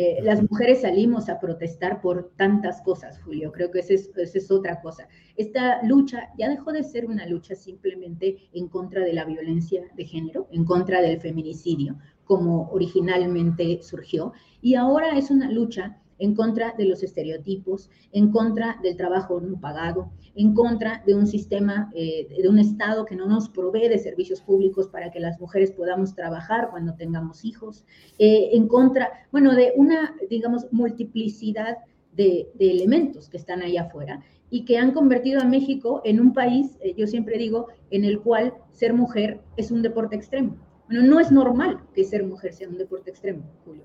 Eh, 0.00 0.20
las 0.22 0.40
mujeres 0.48 0.82
salimos 0.82 1.28
a 1.28 1.40
protestar 1.40 2.00
por 2.00 2.30
tantas 2.36 2.80
cosas, 2.82 3.20
Julio. 3.20 3.50
Creo 3.50 3.72
que 3.72 3.80
esa 3.80 3.94
es, 3.94 4.50
otra 4.52 4.80
cosa. 4.80 5.08
Esta 5.36 5.82
lucha 5.82 6.28
ya 6.38 6.48
dejó 6.48 6.70
de 6.70 6.84
ser 6.84 7.06
una 7.06 7.26
lucha 7.26 7.56
simplemente 7.56 8.48
en 8.52 8.68
contra 8.68 9.02
de 9.02 9.12
la 9.12 9.24
violencia 9.24 9.82
de 9.96 10.04
género, 10.04 10.46
en 10.52 10.64
contra 10.64 11.00
del 11.00 11.20
feminicidio, 11.20 11.98
como 12.24 12.68
originalmente 12.70 13.82
surgió, 13.82 14.34
y 14.62 14.76
ahora 14.76 15.18
es 15.18 15.32
una 15.32 15.50
lucha 15.50 16.00
en 16.18 16.34
contra 16.34 16.74
de 16.76 16.84
los 16.84 17.02
estereotipos, 17.02 17.90
en 18.12 18.30
contra 18.30 18.78
del 18.82 18.96
trabajo 18.96 19.40
no 19.40 19.60
pagado, 19.60 20.10
en 20.34 20.54
contra 20.54 21.02
de 21.06 21.14
un 21.14 21.26
sistema, 21.26 21.90
eh, 21.94 22.28
de 22.40 22.48
un 22.48 22.58
Estado 22.58 23.04
que 23.04 23.16
no 23.16 23.26
nos 23.26 23.48
provee 23.48 23.88
de 23.88 23.98
servicios 23.98 24.40
públicos 24.40 24.88
para 24.88 25.10
que 25.10 25.20
las 25.20 25.40
mujeres 25.40 25.72
podamos 25.72 26.14
trabajar 26.14 26.70
cuando 26.70 26.94
tengamos 26.94 27.44
hijos, 27.44 27.84
eh, 28.18 28.50
en 28.52 28.68
contra, 28.68 29.10
bueno, 29.32 29.54
de 29.54 29.72
una, 29.76 30.14
digamos, 30.28 30.66
multiplicidad 30.70 31.78
de, 32.14 32.48
elementos 32.58 33.28
que 33.28 33.36
están 33.36 33.62
ahí 33.62 33.76
afuera 33.76 34.20
y 34.50 34.64
que 34.64 34.78
han 34.78 34.92
convertido 34.92 35.40
a 35.40 35.44
México 35.44 36.02
en 36.04 36.20
un 36.20 36.32
país, 36.32 36.78
eh, 36.80 36.94
yo 36.96 37.06
siempre 37.06 37.38
digo, 37.38 37.68
en 37.90 38.04
el 38.04 38.20
cual 38.20 38.54
ser 38.72 38.92
mujer 38.92 39.40
es 39.56 39.70
un 39.70 39.82
deporte 39.82 40.16
extremo. 40.16 40.56
Bueno, 40.88 41.02
no 41.02 41.20
es 41.20 41.30
normal 41.30 41.80
que 41.94 42.04
ser 42.04 42.24
mujer 42.24 42.52
sea 42.52 42.68
un 42.68 42.78
deporte 42.78 43.10
extremo, 43.10 43.42
Julio. 43.64 43.84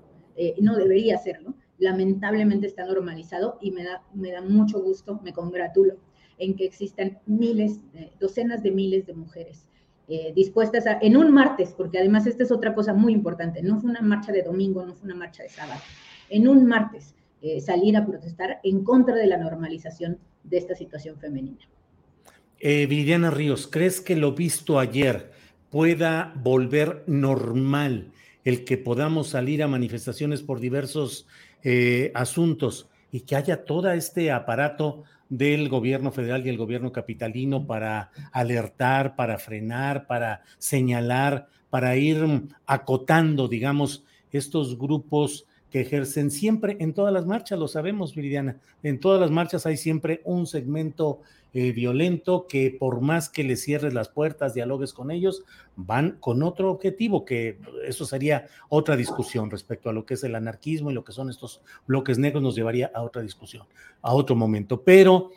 no 0.60 0.74
debería 0.74 1.16
serlo 1.18 1.54
lamentablemente 1.78 2.66
está 2.66 2.84
normalizado 2.84 3.58
y 3.60 3.70
me 3.70 3.84
da, 3.84 4.02
me 4.14 4.32
da 4.32 4.42
mucho 4.42 4.80
gusto, 4.80 5.20
me 5.24 5.32
congratulo 5.32 5.96
en 6.38 6.54
que 6.54 6.64
existan 6.64 7.18
miles, 7.26 7.80
docenas 8.18 8.62
de 8.62 8.70
miles 8.70 9.06
de 9.06 9.14
mujeres 9.14 9.66
eh, 10.06 10.32
dispuestas 10.34 10.86
a, 10.86 10.98
en 11.00 11.16
un 11.16 11.32
martes, 11.32 11.72
porque 11.74 11.98
además 11.98 12.26
esta 12.26 12.42
es 12.42 12.52
otra 12.52 12.74
cosa 12.74 12.92
muy 12.92 13.14
importante, 13.14 13.62
no 13.62 13.80
fue 13.80 13.90
una 13.90 14.02
marcha 14.02 14.32
de 14.32 14.42
domingo, 14.42 14.84
no 14.84 14.94
fue 14.94 15.06
una 15.06 15.14
marcha 15.14 15.42
de 15.42 15.48
sábado, 15.48 15.80
en 16.28 16.46
un 16.46 16.66
martes 16.66 17.14
eh, 17.40 17.60
salir 17.60 17.96
a 17.96 18.04
protestar 18.04 18.60
en 18.62 18.84
contra 18.84 19.14
de 19.14 19.26
la 19.26 19.38
normalización 19.38 20.18
de 20.42 20.58
esta 20.58 20.74
situación 20.74 21.16
femenina. 21.18 21.66
Eh, 22.58 22.86
Viridiana 22.86 23.30
Ríos, 23.30 23.66
¿crees 23.66 24.02
que 24.02 24.14
lo 24.14 24.32
visto 24.32 24.78
ayer 24.78 25.32
pueda 25.70 26.34
volver 26.36 27.02
normal 27.06 28.12
el 28.44 28.64
que 28.64 28.76
podamos 28.76 29.28
salir 29.28 29.62
a 29.62 29.68
manifestaciones 29.68 30.42
por 30.42 30.60
diversos 30.60 31.26
eh, 31.64 32.12
asuntos 32.14 32.88
y 33.10 33.22
que 33.22 33.36
haya 33.36 33.64
todo 33.64 33.90
este 33.90 34.30
aparato 34.30 35.04
del 35.28 35.68
gobierno 35.68 36.12
federal 36.12 36.46
y 36.46 36.50
el 36.50 36.58
gobierno 36.58 36.92
capitalino 36.92 37.66
para 37.66 38.10
alertar, 38.32 39.16
para 39.16 39.38
frenar, 39.38 40.06
para 40.06 40.42
señalar, 40.58 41.48
para 41.70 41.96
ir 41.96 42.24
acotando, 42.66 43.48
digamos, 43.48 44.04
estos 44.30 44.78
grupos 44.78 45.46
que 45.74 45.80
ejercen 45.80 46.30
siempre 46.30 46.76
en 46.78 46.94
todas 46.94 47.12
las 47.12 47.26
marchas, 47.26 47.58
lo 47.58 47.66
sabemos, 47.66 48.14
Viridiana, 48.14 48.60
en 48.84 49.00
todas 49.00 49.20
las 49.20 49.32
marchas 49.32 49.66
hay 49.66 49.76
siempre 49.76 50.20
un 50.22 50.46
segmento 50.46 51.20
eh, 51.52 51.72
violento 51.72 52.46
que 52.48 52.76
por 52.78 53.00
más 53.00 53.28
que 53.28 53.42
le 53.42 53.56
cierres 53.56 53.92
las 53.92 54.08
puertas, 54.08 54.54
dialogues 54.54 54.92
con 54.92 55.10
ellos, 55.10 55.42
van 55.74 56.12
con 56.20 56.44
otro 56.44 56.70
objetivo, 56.70 57.24
que 57.24 57.58
eso 57.88 58.06
sería 58.06 58.46
otra 58.68 58.94
discusión 58.94 59.50
respecto 59.50 59.90
a 59.90 59.92
lo 59.92 60.06
que 60.06 60.14
es 60.14 60.22
el 60.22 60.36
anarquismo 60.36 60.92
y 60.92 60.94
lo 60.94 61.02
que 61.02 61.10
son 61.10 61.28
estos 61.28 61.60
bloques 61.88 62.18
negros, 62.18 62.40
nos 62.40 62.54
llevaría 62.54 62.92
a 62.94 63.02
otra 63.02 63.22
discusión, 63.22 63.66
a 64.00 64.14
otro 64.14 64.36
momento. 64.36 64.80
Pero, 64.82 65.32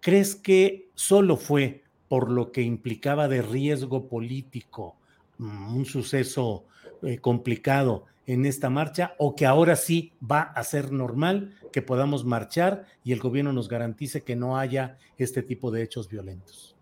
¿crees 0.00 0.34
que 0.34 0.88
solo 0.96 1.36
fue 1.36 1.84
por 2.08 2.32
lo 2.32 2.50
que 2.50 2.62
implicaba 2.62 3.28
de 3.28 3.40
riesgo 3.40 4.08
político 4.08 4.96
mm, 5.38 5.76
un 5.76 5.84
suceso 5.84 6.64
eh, 7.04 7.18
complicado? 7.18 8.06
En 8.26 8.44
esta 8.44 8.70
marcha 8.70 9.14
o 9.18 9.34
que 9.34 9.46
ahora 9.46 9.76
sí 9.76 10.12
va 10.20 10.42
a 10.42 10.62
ser 10.64 10.92
normal 10.92 11.54
que 11.72 11.82
podamos 11.82 12.24
marchar 12.24 12.84
y 13.04 13.12
el 13.12 13.20
gobierno 13.20 13.52
nos 13.52 13.68
garantice 13.68 14.22
que 14.22 14.36
no 14.36 14.58
haya 14.58 14.98
este 15.16 15.42
tipo 15.42 15.70
de 15.70 15.82
hechos 15.82 16.08
violentos? 16.08 16.76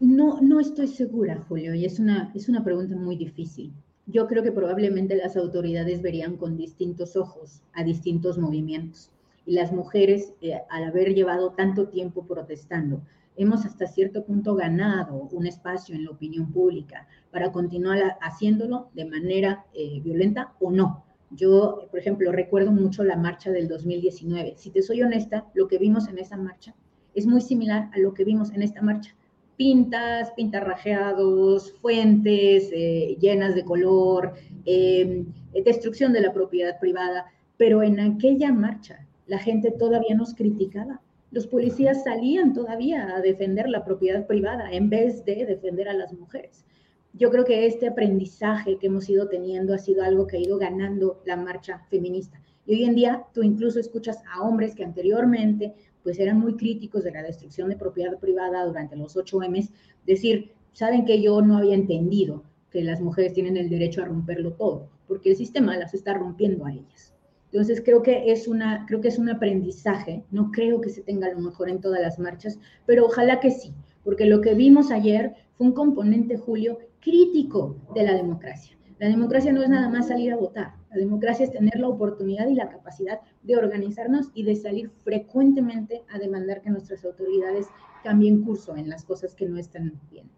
No, 0.00 0.40
no 0.40 0.58
estoy 0.60 0.88
segura, 0.88 1.44
Julio, 1.48 1.74
y 1.74 1.84
es 1.84 1.98
una, 1.98 2.32
es 2.34 2.48
una 2.48 2.64
pregunta 2.64 2.96
muy 2.96 3.16
difícil. 3.16 3.72
Yo 4.06 4.26
creo 4.26 4.42
que 4.42 4.50
probablemente 4.50 5.14
las 5.14 5.36
autoridades 5.36 6.02
verían 6.02 6.36
con 6.36 6.56
distintos 6.56 7.16
ojos 7.16 7.62
a 7.72 7.84
distintos 7.84 8.36
movimientos. 8.36 9.10
Y 9.46 9.52
las 9.52 9.72
mujeres, 9.72 10.34
eh, 10.40 10.60
al 10.70 10.84
haber 10.84 11.14
llevado 11.14 11.50
tanto 11.50 11.88
tiempo 11.88 12.26
protestando, 12.26 13.00
hemos 13.36 13.64
hasta 13.64 13.86
cierto 13.86 14.24
punto 14.24 14.54
ganado 14.54 15.28
un 15.32 15.46
espacio 15.46 15.94
en 15.94 16.04
la 16.04 16.10
opinión 16.10 16.52
pública 16.52 17.06
para 17.30 17.52
continuar 17.52 18.18
haciéndolo 18.20 18.90
de 18.94 19.04
manera 19.06 19.64
eh, 19.74 20.00
violenta 20.02 20.52
o 20.60 20.70
no. 20.70 21.04
Yo, 21.30 21.88
por 21.90 21.98
ejemplo, 21.98 22.30
recuerdo 22.30 22.72
mucho 22.72 23.04
la 23.04 23.16
marcha 23.16 23.50
del 23.50 23.68
2019. 23.68 24.54
Si 24.56 24.70
te 24.70 24.82
soy 24.82 25.02
honesta, 25.02 25.46
lo 25.54 25.66
que 25.66 25.78
vimos 25.78 26.08
en 26.08 26.18
esa 26.18 26.36
marcha 26.36 26.74
es 27.14 27.26
muy 27.26 27.40
similar 27.40 27.90
a 27.94 27.98
lo 27.98 28.12
que 28.12 28.24
vimos 28.24 28.50
en 28.52 28.62
esta 28.62 28.82
marcha. 28.82 29.14
Pintas, 29.56 30.30
pintarrajeados, 30.32 31.72
fuentes 31.80 32.70
eh, 32.72 33.16
llenas 33.20 33.54
de 33.54 33.64
color, 33.64 34.34
em, 34.64 35.26
destrucción 35.64 36.12
de 36.12 36.20
la 36.20 36.32
propiedad 36.32 36.78
privada, 36.78 37.26
pero 37.56 37.82
en 37.82 38.00
aquella 38.00 38.52
marcha 38.52 39.06
la 39.26 39.38
gente 39.38 39.70
todavía 39.70 40.14
nos 40.14 40.34
criticaba 40.34 41.00
los 41.32 41.46
policías 41.46 42.04
salían 42.04 42.52
todavía 42.52 43.16
a 43.16 43.22
defender 43.22 43.66
la 43.68 43.84
propiedad 43.84 44.26
privada 44.26 44.70
en 44.70 44.90
vez 44.90 45.24
de 45.24 45.46
defender 45.46 45.88
a 45.88 45.94
las 45.94 46.12
mujeres. 46.12 46.66
Yo 47.14 47.30
creo 47.30 47.46
que 47.46 47.66
este 47.66 47.88
aprendizaje 47.88 48.76
que 48.78 48.88
hemos 48.88 49.08
ido 49.08 49.28
teniendo 49.28 49.72
ha 49.72 49.78
sido 49.78 50.02
algo 50.02 50.26
que 50.26 50.36
ha 50.36 50.40
ido 50.40 50.58
ganando 50.58 51.22
la 51.24 51.36
marcha 51.36 51.80
feminista. 51.88 52.38
Y 52.66 52.74
hoy 52.74 52.84
en 52.84 52.94
día 52.94 53.24
tú 53.32 53.42
incluso 53.42 53.80
escuchas 53.80 54.22
a 54.30 54.42
hombres 54.42 54.74
que 54.74 54.84
anteriormente 54.84 55.74
pues 56.02 56.18
eran 56.18 56.38
muy 56.38 56.56
críticos 56.56 57.02
de 57.02 57.12
la 57.12 57.22
destrucción 57.22 57.70
de 57.70 57.76
propiedad 57.76 58.18
privada 58.18 58.66
durante 58.66 58.96
los 58.96 59.16
8M, 59.16 59.70
decir, 60.04 60.52
saben 60.72 61.06
que 61.06 61.22
yo 61.22 61.40
no 61.40 61.56
había 61.56 61.74
entendido 61.74 62.44
que 62.70 62.82
las 62.82 63.00
mujeres 63.00 63.32
tienen 63.32 63.56
el 63.56 63.70
derecho 63.70 64.02
a 64.02 64.06
romperlo 64.06 64.52
todo, 64.52 64.90
porque 65.06 65.30
el 65.30 65.36
sistema 65.36 65.76
las 65.76 65.94
está 65.94 66.14
rompiendo 66.14 66.66
a 66.66 66.72
ellas. 66.72 67.11
Entonces 67.52 67.82
creo 67.84 68.02
que 68.02 68.32
es 68.32 68.48
una, 68.48 68.86
creo 68.86 69.02
que 69.02 69.08
es 69.08 69.18
un 69.18 69.28
aprendizaje. 69.28 70.24
No 70.30 70.50
creo 70.50 70.80
que 70.80 70.88
se 70.88 71.02
tenga 71.02 71.26
a 71.26 71.32
lo 71.32 71.40
mejor 71.40 71.68
en 71.68 71.80
todas 71.80 72.00
las 72.00 72.18
marchas, 72.18 72.58
pero 72.86 73.04
ojalá 73.04 73.40
que 73.40 73.50
sí, 73.50 73.74
porque 74.04 74.24
lo 74.24 74.40
que 74.40 74.54
vimos 74.54 74.90
ayer 74.90 75.34
fue 75.58 75.66
un 75.66 75.74
componente, 75.74 76.38
Julio, 76.38 76.78
crítico 77.00 77.76
de 77.94 78.04
la 78.04 78.14
democracia. 78.14 78.76
La 78.98 79.08
democracia 79.08 79.52
no 79.52 79.62
es 79.62 79.68
nada 79.68 79.88
más 79.90 80.08
salir 80.08 80.32
a 80.32 80.36
votar. 80.36 80.74
La 80.90 80.96
democracia 80.96 81.44
es 81.44 81.50
tener 81.50 81.78
la 81.78 81.88
oportunidad 81.88 82.48
y 82.48 82.54
la 82.54 82.70
capacidad 82.70 83.20
de 83.42 83.56
organizarnos 83.56 84.30
y 84.32 84.44
de 84.44 84.56
salir 84.56 84.90
frecuentemente 85.04 86.04
a 86.08 86.18
demandar 86.18 86.62
que 86.62 86.70
nuestras 86.70 87.04
autoridades 87.04 87.66
cambien 88.02 88.42
curso 88.42 88.76
en 88.76 88.88
las 88.88 89.04
cosas 89.04 89.34
que 89.34 89.46
no 89.46 89.58
están 89.58 90.00
bien. 90.10 90.30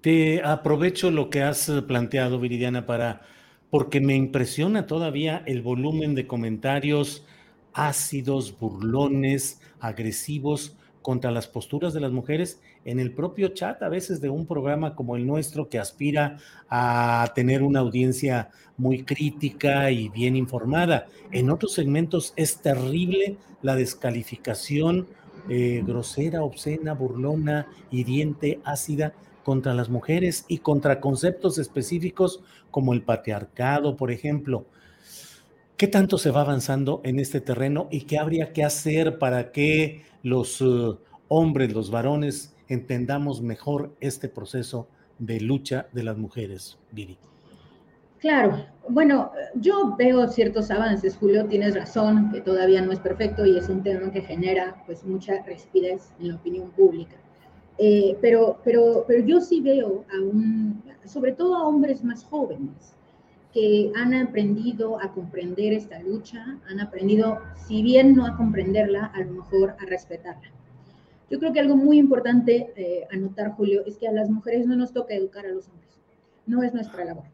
Te 0.00 0.42
aprovecho 0.42 1.10
lo 1.10 1.30
que 1.30 1.42
has 1.42 1.70
planteado, 1.86 2.40
Viridiana, 2.40 2.86
para 2.86 3.22
porque 3.70 4.00
me 4.00 4.16
impresiona 4.16 4.86
todavía 4.86 5.42
el 5.46 5.62
volumen 5.62 6.14
de 6.14 6.26
comentarios 6.26 7.24
ácidos, 7.72 8.58
burlones, 8.58 9.60
agresivos 9.78 10.76
contra 11.02 11.30
las 11.30 11.46
posturas 11.46 11.94
de 11.94 12.00
las 12.00 12.12
mujeres 12.12 12.60
en 12.84 12.98
el 12.98 13.12
propio 13.12 13.48
chat, 13.48 13.82
a 13.82 13.88
veces 13.88 14.20
de 14.20 14.28
un 14.28 14.46
programa 14.46 14.94
como 14.94 15.16
el 15.16 15.26
nuestro 15.26 15.68
que 15.68 15.78
aspira 15.78 16.38
a 16.68 17.32
tener 17.34 17.62
una 17.62 17.80
audiencia 17.80 18.50
muy 18.76 19.04
crítica 19.04 19.90
y 19.90 20.08
bien 20.08 20.36
informada. 20.36 21.06
En 21.30 21.50
otros 21.50 21.72
segmentos 21.72 22.32
es 22.36 22.58
terrible 22.58 23.36
la 23.62 23.76
descalificación 23.76 25.06
eh, 25.48 25.82
grosera, 25.86 26.42
obscena, 26.42 26.94
burlona, 26.94 27.66
hiriente, 27.90 28.60
ácida 28.64 29.14
contra 29.50 29.74
las 29.74 29.88
mujeres 29.88 30.44
y 30.46 30.58
contra 30.58 31.00
conceptos 31.00 31.58
específicos 31.58 32.40
como 32.70 32.92
el 32.92 33.02
patriarcado, 33.02 33.96
por 33.96 34.12
ejemplo. 34.12 34.64
¿Qué 35.76 35.88
tanto 35.88 36.18
se 36.18 36.30
va 36.30 36.42
avanzando 36.42 37.00
en 37.02 37.18
este 37.18 37.40
terreno 37.40 37.88
y 37.90 38.02
qué 38.02 38.20
habría 38.20 38.52
que 38.52 38.62
hacer 38.62 39.18
para 39.18 39.50
que 39.50 40.04
los 40.22 40.60
uh, 40.60 41.00
hombres, 41.26 41.72
los 41.72 41.90
varones, 41.90 42.54
entendamos 42.68 43.42
mejor 43.42 43.92
este 43.98 44.28
proceso 44.28 44.86
de 45.18 45.40
lucha 45.40 45.88
de 45.92 46.04
las 46.04 46.16
mujeres, 46.16 46.78
Viri? 46.92 47.18
Claro, 48.20 48.66
bueno, 48.88 49.32
yo 49.56 49.96
veo 49.98 50.28
ciertos 50.28 50.70
avances, 50.70 51.16
Julio, 51.16 51.46
tienes 51.46 51.74
razón, 51.74 52.30
que 52.30 52.40
todavía 52.40 52.82
no 52.82 52.92
es 52.92 53.00
perfecto 53.00 53.44
y 53.44 53.58
es 53.58 53.68
un 53.68 53.82
tema 53.82 54.12
que 54.12 54.20
genera 54.20 54.80
pues 54.86 55.02
mucha 55.02 55.42
rispidez 55.42 56.12
en 56.20 56.28
la 56.28 56.36
opinión 56.36 56.70
pública. 56.70 57.16
Eh, 57.82 58.18
pero, 58.20 58.60
pero, 58.62 59.06
pero 59.08 59.24
yo 59.24 59.40
sí 59.40 59.62
veo, 59.62 60.04
a 60.12 60.20
un, 60.20 60.82
sobre 61.06 61.32
todo 61.32 61.56
a 61.56 61.66
hombres 61.66 62.04
más 62.04 62.24
jóvenes, 62.24 62.94
que 63.54 63.90
han 63.96 64.12
aprendido 64.12 65.00
a 65.00 65.12
comprender 65.14 65.72
esta 65.72 65.98
lucha, 66.00 66.58
han 66.68 66.78
aprendido, 66.78 67.38
si 67.56 67.82
bien 67.82 68.14
no 68.14 68.26
a 68.26 68.36
comprenderla, 68.36 69.06
a 69.06 69.20
lo 69.20 69.32
mejor 69.32 69.76
a 69.80 69.86
respetarla. 69.86 70.50
Yo 71.30 71.38
creo 71.38 71.54
que 71.54 71.60
algo 71.60 71.74
muy 71.74 71.98
importante 71.98 72.70
eh, 72.76 73.06
anotar, 73.10 73.52
Julio, 73.52 73.82
es 73.86 73.96
que 73.96 74.06
a 74.06 74.12
las 74.12 74.28
mujeres 74.28 74.66
no 74.66 74.76
nos 74.76 74.92
toca 74.92 75.14
educar 75.14 75.46
a 75.46 75.50
los 75.50 75.68
hombres. 75.68 75.98
No 76.44 76.62
es 76.62 76.74
nuestra 76.74 77.04
labor. 77.04 77.24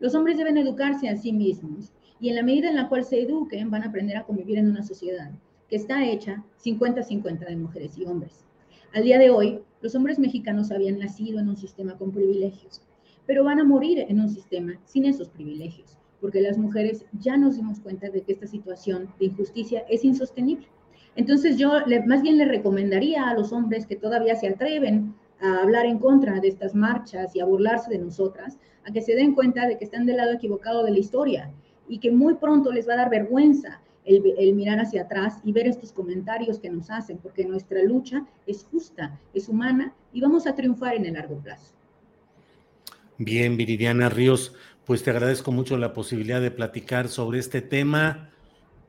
Los 0.00 0.16
hombres 0.16 0.38
deben 0.38 0.58
educarse 0.58 1.08
a 1.08 1.16
sí 1.16 1.32
mismos 1.32 1.92
y 2.18 2.30
en 2.30 2.34
la 2.34 2.42
medida 2.42 2.68
en 2.68 2.76
la 2.76 2.88
cual 2.88 3.04
se 3.04 3.20
eduquen 3.20 3.70
van 3.70 3.84
a 3.84 3.88
aprender 3.88 4.16
a 4.16 4.24
convivir 4.24 4.58
en 4.58 4.70
una 4.70 4.82
sociedad 4.82 5.30
que 5.68 5.76
está 5.76 6.04
hecha 6.04 6.42
50-50 6.64 7.46
de 7.46 7.56
mujeres 7.56 7.96
y 7.96 8.04
hombres. 8.06 8.44
Al 8.92 9.04
día 9.04 9.18
de 9.18 9.30
hoy, 9.30 9.60
los 9.84 9.94
hombres 9.94 10.18
mexicanos 10.18 10.72
habían 10.72 10.98
nacido 10.98 11.38
en 11.38 11.50
un 11.50 11.58
sistema 11.58 11.98
con 11.98 12.10
privilegios, 12.10 12.80
pero 13.26 13.44
van 13.44 13.60
a 13.60 13.64
morir 13.64 13.98
en 14.08 14.18
un 14.18 14.30
sistema 14.30 14.80
sin 14.86 15.04
esos 15.04 15.28
privilegios, 15.28 15.98
porque 16.22 16.40
las 16.40 16.56
mujeres 16.56 17.04
ya 17.20 17.36
nos 17.36 17.56
dimos 17.56 17.80
cuenta 17.80 18.08
de 18.08 18.22
que 18.22 18.32
esta 18.32 18.46
situación 18.46 19.10
de 19.18 19.26
injusticia 19.26 19.84
es 19.90 20.02
insostenible. 20.02 20.68
Entonces 21.16 21.58
yo 21.58 21.70
más 22.06 22.22
bien 22.22 22.38
le 22.38 22.46
recomendaría 22.46 23.28
a 23.28 23.34
los 23.34 23.52
hombres 23.52 23.84
que 23.84 23.94
todavía 23.94 24.36
se 24.36 24.48
atreven 24.48 25.14
a 25.38 25.60
hablar 25.60 25.84
en 25.84 25.98
contra 25.98 26.40
de 26.40 26.48
estas 26.48 26.74
marchas 26.74 27.36
y 27.36 27.40
a 27.40 27.44
burlarse 27.44 27.90
de 27.90 27.98
nosotras, 27.98 28.56
a 28.86 28.90
que 28.90 29.02
se 29.02 29.14
den 29.14 29.34
cuenta 29.34 29.66
de 29.66 29.76
que 29.76 29.84
están 29.84 30.06
del 30.06 30.16
lado 30.16 30.32
equivocado 30.32 30.82
de 30.82 30.92
la 30.92 30.98
historia 30.98 31.52
y 31.90 31.98
que 31.98 32.10
muy 32.10 32.36
pronto 32.36 32.72
les 32.72 32.88
va 32.88 32.94
a 32.94 32.96
dar 32.96 33.10
vergüenza 33.10 33.82
el, 34.04 34.54
mirar 34.54 34.80
hacia 34.80 35.02
atrás 35.02 35.38
y 35.44 35.52
ver 35.52 35.66
estos 35.66 35.92
comentarios 35.92 36.58
que 36.58 36.70
nos 36.70 36.90
hacen, 36.90 37.18
porque 37.18 37.44
nuestra 37.44 37.82
lucha 37.82 38.26
es 38.46 38.64
justa, 38.70 39.18
es 39.32 39.48
humana 39.48 39.94
y 40.12 40.20
vamos 40.20 40.46
a 40.46 40.54
triunfar 40.54 40.94
en 40.96 41.06
el 41.06 41.14
largo 41.14 41.38
plazo. 41.38 41.72
Bien, 43.18 43.56
Viridiana 43.56 44.08
Ríos, 44.08 44.54
pues 44.84 45.02
te 45.02 45.10
agradezco 45.10 45.52
mucho 45.52 45.78
la 45.78 45.92
posibilidad 45.92 46.40
de 46.40 46.50
platicar 46.50 47.08
sobre 47.08 47.38
este 47.38 47.62
tema. 47.62 48.30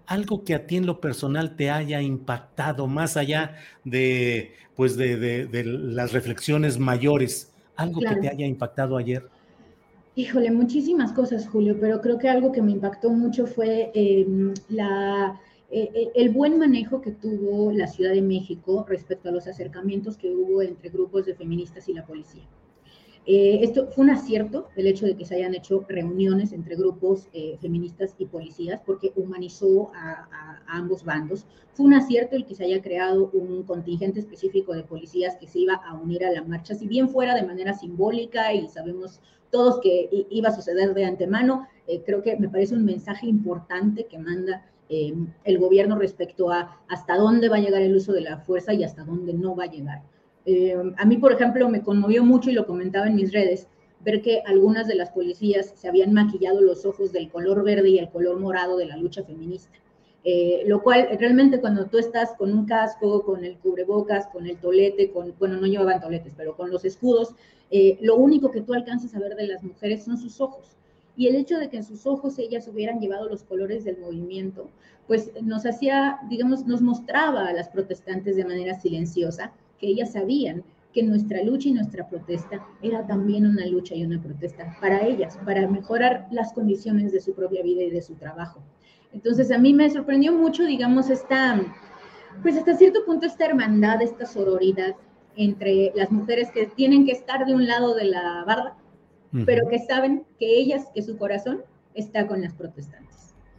Algo 0.08 0.44
que 0.44 0.54
a 0.54 0.68
ti 0.68 0.78
en 0.78 0.86
lo 0.86 1.00
personal 1.00 1.56
te 1.56 1.70
haya 1.70 2.02
impactado, 2.02 2.88
más 2.88 3.18
allá 3.18 3.56
de, 3.84 4.54
pues 4.76 4.98
de, 4.98 5.64
las 5.66 6.12
reflexiones 6.12 6.78
mayores, 6.78 7.54
algo 7.76 8.02
que 8.02 8.16
te 8.16 8.30
haya 8.30 8.46
impactado 8.46 8.98
ayer. 8.98 9.30
Híjole, 10.18 10.50
muchísimas 10.50 11.12
cosas, 11.12 11.46
Julio, 11.48 11.78
pero 11.78 12.00
creo 12.00 12.18
que 12.18 12.30
algo 12.30 12.54
que 12.54 12.62
me 12.62 12.72
impactó 12.72 13.10
mucho 13.10 13.46
fue 13.48 13.92
em, 13.94 14.54
la, 14.70 15.40
e, 15.70 15.82
e, 15.94 16.12
el 16.16 16.30
buen 16.30 16.58
manejo 16.58 17.02
que 17.02 17.12
tuvo 17.12 17.72
la 17.74 17.88
Ciudad 17.88 18.14
de 18.14 18.22
México 18.22 18.86
respecto 18.88 19.28
a 19.28 19.34
los 19.34 19.46
acercamientos 19.46 20.16
que 20.16 20.34
hubo 20.34 20.62
entre 20.62 20.90
grupos 20.90 21.26
de 21.26 21.36
feministas 21.36 21.90
y 21.90 21.94
la 21.94 22.06
policía. 22.06 22.48
Eh, 23.28 23.62
esto 23.64 23.88
fue 23.88 24.04
un 24.04 24.12
acierto, 24.12 24.70
el 24.76 24.86
hecho 24.86 25.08
de 25.08 25.16
que 25.16 25.26
se 25.26 25.36
hayan 25.36 25.56
hecho 25.56 25.84
reuniones 25.90 26.52
entre 26.52 26.76
grupos 26.76 27.28
eh, 27.34 27.58
feministas 27.60 28.14
y 28.20 28.28
policías, 28.28 28.82
porque 28.86 29.14
humanizó 29.16 29.92
a, 29.96 30.62
ambos 30.68 31.04
bandos. 31.04 31.46
Fue 31.74 31.86
un 31.86 31.94
acierto 31.94 32.36
el 32.36 32.46
que 32.46 32.54
se 32.54 32.66
haya 32.66 32.82
creado 32.82 33.30
un 33.34 33.64
contingente 33.64 34.20
específico 34.20 34.74
de 34.74 34.84
policías 34.84 35.38
que 35.38 35.48
se 35.48 35.60
iba 35.60 35.74
a 35.74 35.96
unir 35.96 36.24
a 36.24 36.32
la 36.32 36.44
marcha, 36.44 36.76
si 36.76 36.88
bien 36.88 37.10
fuera 37.10 37.34
de 37.34 37.44
manera 37.44 37.74
simbólica 37.74 38.54
y 38.54 38.68
sabemos 38.68 39.22
todos 39.52 39.80
que 39.80 40.10
iba 40.30 40.50
a 40.50 40.56
suceder 40.56 40.94
de 40.94 41.06
antemano, 41.06 41.68
eh, 41.88 42.04
creo 42.06 42.22
que 42.22 42.38
me 42.38 42.50
parece 42.50 42.76
un 42.76 42.86
mensaje 42.86 43.26
importante 43.28 44.06
que 44.06 44.20
manda 44.20 44.66
el 44.88 45.58
gobierno 45.58 45.98
respecto 45.98 46.52
a 46.52 46.80
hasta 46.88 47.18
dónde 47.18 47.50
va 47.50 47.56
a 47.56 47.60
llegar 47.60 47.82
el 47.82 47.96
uso 47.96 48.14
de 48.14 48.22
la 48.22 48.38
fuerza 48.38 48.72
y 48.72 48.84
hasta 48.84 49.04
dónde 49.04 49.34
no 49.34 49.56
va 49.56 49.64
a 49.64 49.72
llegar. 49.72 50.04
Eh, 50.46 50.76
a 50.98 51.06
mí, 51.06 51.18
por 51.18 51.32
ejemplo, 51.32 51.68
me 51.70 51.82
conmovió 51.82 52.24
mucho 52.24 52.50
y 52.50 52.54
lo 52.54 52.68
comentaba 52.68 53.08
en 53.08 53.16
mis 53.16 53.34
redes, 53.34 53.68
ver 54.02 54.22
que 54.22 54.42
algunas 54.46 54.88
de 54.88 54.96
las 54.96 55.10
policías 55.10 55.74
se 55.76 55.88
habían 55.88 56.14
maquillado 56.14 56.62
los 56.62 56.86
ojos 56.86 57.12
del 57.12 57.30
color 57.30 57.64
verde 57.64 57.90
y 57.90 57.98
el 57.98 58.10
color 58.10 58.40
morado 58.40 58.78
de 58.78 58.86
la 58.86 58.98
lucha 58.98 59.24
feminista. 59.24 59.78
Eh, 60.28 60.64
lo 60.66 60.82
cual 60.82 61.08
realmente 61.20 61.60
cuando 61.62 61.86
tú 61.86 62.00
estás 62.00 62.34
con 62.34 62.52
un 62.52 62.66
casco, 62.66 63.24
con 63.24 63.46
el 63.46 63.58
cubrebocas, 63.58 64.26
con 64.28 64.48
el 64.48 64.58
tolete, 64.58 65.12
con, 65.12 65.36
bueno, 65.38 65.58
no 65.58 65.68
llevaban 65.68 66.02
toletes, 66.02 66.34
pero 66.36 66.56
con 66.56 66.72
los 66.72 66.84
escudos, 66.84 67.36
eh, 67.70 68.00
lo 68.02 68.16
único 68.16 68.50
que 68.50 68.62
tú 68.62 68.74
alcanzas 68.74 69.14
a 69.14 69.20
ver 69.20 69.36
de 69.36 69.48
las 69.48 69.64
mujeres 69.64 70.04
son 70.04 70.18
sus 70.18 70.42
ojos. 70.42 70.78
Y 71.16 71.28
el 71.28 71.36
hecho 71.36 71.60
de 71.60 71.70
que 71.70 71.78
en 71.78 71.84
sus 71.84 72.08
ojos 72.08 72.40
ellas 72.40 72.68
hubieran 72.68 73.00
llevado 73.00 73.30
los 73.30 73.44
colores 73.44 73.84
del 73.84 74.00
movimiento, 74.00 74.70
pues 75.08 75.32
nos 75.44 75.66
hacía, 75.68 76.18
digamos, 76.28 76.66
nos 76.66 76.82
mostraba 76.82 77.48
a 77.48 77.54
las 77.54 77.70
protestantes 77.70 78.36
de 78.36 78.46
manera 78.46 78.74
silenciosa 78.74 79.54
que 79.80 79.88
ellas 79.88 80.14
sabían 80.14 80.64
que 80.94 81.04
nuestra 81.04 81.44
lucha 81.44 81.68
y 81.68 81.74
nuestra 81.74 82.08
protesta 82.08 82.66
era 82.82 83.06
también 83.06 83.46
una 83.46 83.66
lucha 83.66 83.94
y 83.96 84.06
una 84.06 84.22
protesta 84.22 84.78
para 84.80 85.06
ellas, 85.06 85.38
para 85.44 85.68
mejorar 85.68 86.28
las 86.32 86.54
condiciones 86.54 87.12
de 87.12 87.20
su 87.20 87.34
propia 87.34 87.62
vida 87.64 87.84
y 87.84 87.90
de 87.90 88.02
su 88.02 88.16
trabajo. 88.16 88.62
Entonces 89.14 89.52
a 89.52 89.58
mí 89.58 89.74
me 89.74 89.90
sorprendió 89.90 90.32
mucho, 90.32 90.64
digamos, 90.64 91.10
esta, 91.10 91.62
pues 92.42 92.58
hasta 92.58 92.76
cierto 92.76 93.06
punto 93.06 93.26
esta 93.26 93.46
hermandad, 93.46 94.02
esta 94.02 94.26
sororidad 94.26 94.96
entre 95.36 95.92
las 95.96 96.12
mujeres 96.12 96.50
que 96.52 96.68
tienen 96.68 97.06
que 97.06 97.12
estar 97.12 97.46
de 97.46 97.54
un 97.54 97.68
lado 97.68 97.94
de 97.94 98.06
la 98.06 98.44
barra, 98.46 98.76
pero 99.46 99.68
que 99.68 99.80
saben 99.80 100.26
que 100.40 100.58
ellas, 100.58 100.88
que 100.94 101.02
su 101.02 101.18
corazón 101.18 101.62
está 101.94 102.26
con 102.26 102.42
las 102.42 102.54
protestantes. 102.54 103.15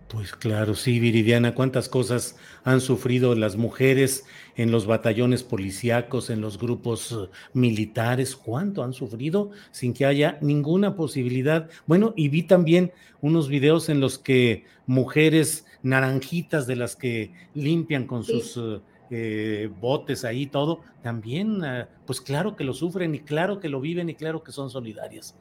Pues 0.09 0.33
claro, 0.33 0.77
sí, 0.77 1.01
Viridiana, 1.01 1.53
cuántas 1.53 1.89
cosas 1.89 2.37
han 2.63 2.81
sufrido 2.81 3.35
las 3.35 3.57
mujeres 3.57 4.25
en 4.55 4.71
los 4.71 4.87
batallones 4.87 5.43
policíacos, 5.43 6.31
en 6.31 6.41
los 6.41 6.59
grupos 6.59 7.11
eh, 7.11 7.29
militares, 7.55 8.37
cuánto 8.37 8.85
han 8.85 8.93
sufrido 8.93 9.51
sin 9.73 9.95
que 9.95 10.07
haya 10.07 10.39
ninguna 10.41 10.95
posibilidad. 10.95 11.69
Bueno, 11.87 12.15
y 12.17 12.29
vi 12.29 12.45
también 12.45 12.93
unos 13.21 13.49
videos 13.49 13.89
en 13.89 13.99
los 13.99 14.17
que 14.17 14.65
mujeres 14.87 15.67
naranjitas 15.83 16.69
de 16.69 16.77
las 16.77 16.95
que 16.95 17.33
limpian 17.55 18.07
con 18.07 18.23
sus 18.23 18.57
eh, 18.57 18.81
eh, 19.11 19.71
botes 19.81 20.25
ahí, 20.25 20.47
todo, 20.47 20.83
también, 21.03 21.63
pues 22.07 22.21
claro 22.21 22.55
que 22.55 22.63
lo 22.63 22.75
sufren 22.75 23.15
y 23.17 23.21
claro 23.21 23.59
que 23.59 23.69
lo 23.69 23.81
viven 23.81 24.09
y 24.09 24.15
claro 24.15 24.45
que 24.45 24.53
son 24.53 24.71
solidarias. 24.71 25.37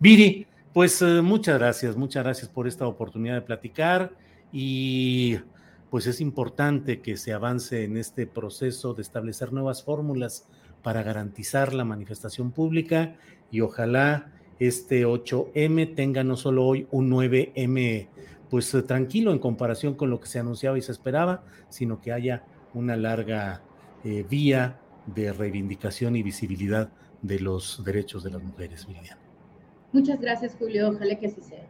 Viri, 0.00 0.46
pues 0.72 1.02
eh, 1.02 1.22
muchas 1.22 1.58
gracias, 1.58 1.96
muchas 1.96 2.24
gracias 2.24 2.48
por 2.48 2.68
esta 2.68 2.86
oportunidad 2.86 3.34
de 3.34 3.42
platicar 3.42 4.12
y 4.52 5.38
pues 5.90 6.06
es 6.06 6.20
importante 6.20 7.00
que 7.00 7.16
se 7.16 7.32
avance 7.32 7.84
en 7.84 7.96
este 7.96 8.26
proceso 8.26 8.94
de 8.94 9.02
establecer 9.02 9.52
nuevas 9.52 9.82
fórmulas 9.82 10.46
para 10.82 11.02
garantizar 11.02 11.74
la 11.74 11.84
manifestación 11.84 12.52
pública 12.52 13.16
y 13.50 13.60
ojalá 13.60 14.32
este 14.58 15.06
8M 15.06 15.94
tenga 15.94 16.24
no 16.24 16.36
solo 16.36 16.66
hoy 16.66 16.86
un 16.90 17.10
9M 17.10 18.08
pues 18.50 18.72
eh, 18.74 18.82
tranquilo 18.82 19.32
en 19.32 19.38
comparación 19.38 19.94
con 19.94 20.10
lo 20.10 20.20
que 20.20 20.26
se 20.26 20.38
anunciaba 20.38 20.78
y 20.78 20.82
se 20.82 20.92
esperaba, 20.92 21.44
sino 21.68 22.00
que 22.00 22.12
haya 22.12 22.44
una 22.74 22.96
larga 22.96 23.62
eh, 24.04 24.24
vía 24.28 24.80
de 25.06 25.32
reivindicación 25.32 26.16
y 26.16 26.22
visibilidad 26.22 26.90
de 27.22 27.40
los 27.40 27.82
derechos 27.84 28.22
de 28.24 28.30
las 28.30 28.42
mujeres, 28.42 28.86
Viviana. 28.86 29.17
Muchas 29.92 30.20
gracias, 30.20 30.54
Julio. 30.58 30.90
Ojalá 30.90 31.18
que 31.18 31.26
así 31.26 31.40
sea. 31.42 31.66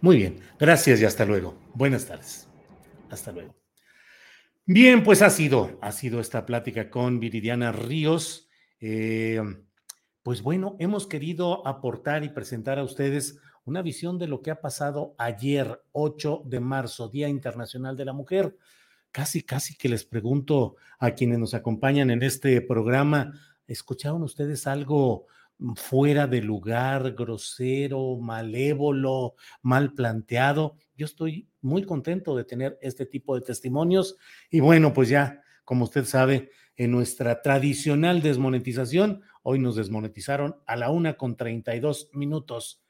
Muy 0.00 0.16
bien. 0.16 0.40
Gracias 0.58 1.00
y 1.00 1.04
hasta 1.04 1.24
luego. 1.24 1.54
Buenas 1.74 2.06
tardes. 2.06 2.48
Hasta 3.10 3.32
luego. 3.32 3.54
Bien, 4.66 5.02
pues 5.02 5.22
ha 5.22 5.30
sido, 5.30 5.78
ha 5.80 5.92
sido 5.92 6.20
esta 6.20 6.46
plática 6.46 6.90
con 6.90 7.20
Viridiana 7.20 7.72
Ríos. 7.72 8.48
Eh, 8.80 9.40
pues 10.22 10.42
bueno, 10.42 10.76
hemos 10.78 11.06
querido 11.06 11.66
aportar 11.66 12.22
y 12.22 12.28
presentar 12.28 12.78
a 12.78 12.84
ustedes 12.84 13.40
una 13.64 13.82
visión 13.82 14.18
de 14.18 14.28
lo 14.28 14.42
que 14.42 14.50
ha 14.50 14.60
pasado 14.60 15.14
ayer, 15.18 15.82
8 15.92 16.42
de 16.46 16.60
marzo, 16.60 17.08
Día 17.08 17.28
Internacional 17.28 17.96
de 17.96 18.04
la 18.04 18.12
Mujer. 18.12 18.56
Casi, 19.10 19.42
casi 19.42 19.76
que 19.76 19.88
les 19.88 20.04
pregunto 20.04 20.76
a 20.98 21.12
quienes 21.12 21.38
nos 21.38 21.54
acompañan 21.54 22.10
en 22.10 22.22
este 22.22 22.60
programa, 22.60 23.32
¿escucharon 23.66 24.22
ustedes 24.22 24.66
algo 24.66 25.26
fuera 25.76 26.26
de 26.26 26.42
lugar, 26.42 27.12
grosero, 27.12 28.16
malévolo, 28.18 29.34
mal 29.62 29.92
planteado. 29.94 30.76
Yo 30.96 31.06
estoy 31.06 31.48
muy 31.60 31.84
contento 31.84 32.36
de 32.36 32.44
tener 32.44 32.78
este 32.80 33.06
tipo 33.06 33.34
de 33.34 33.42
testimonios 33.42 34.16
y 34.50 34.60
bueno, 34.60 34.92
pues 34.92 35.08
ya, 35.08 35.42
como 35.64 35.84
usted 35.84 36.04
sabe, 36.04 36.50
en 36.76 36.90
nuestra 36.90 37.42
tradicional 37.42 38.22
desmonetización, 38.22 39.22
hoy 39.42 39.58
nos 39.58 39.76
desmonetizaron 39.76 40.56
a 40.66 40.76
la 40.76 40.90
una 40.90 41.16
con 41.16 41.36
32 41.36 42.10
minutos. 42.12 42.82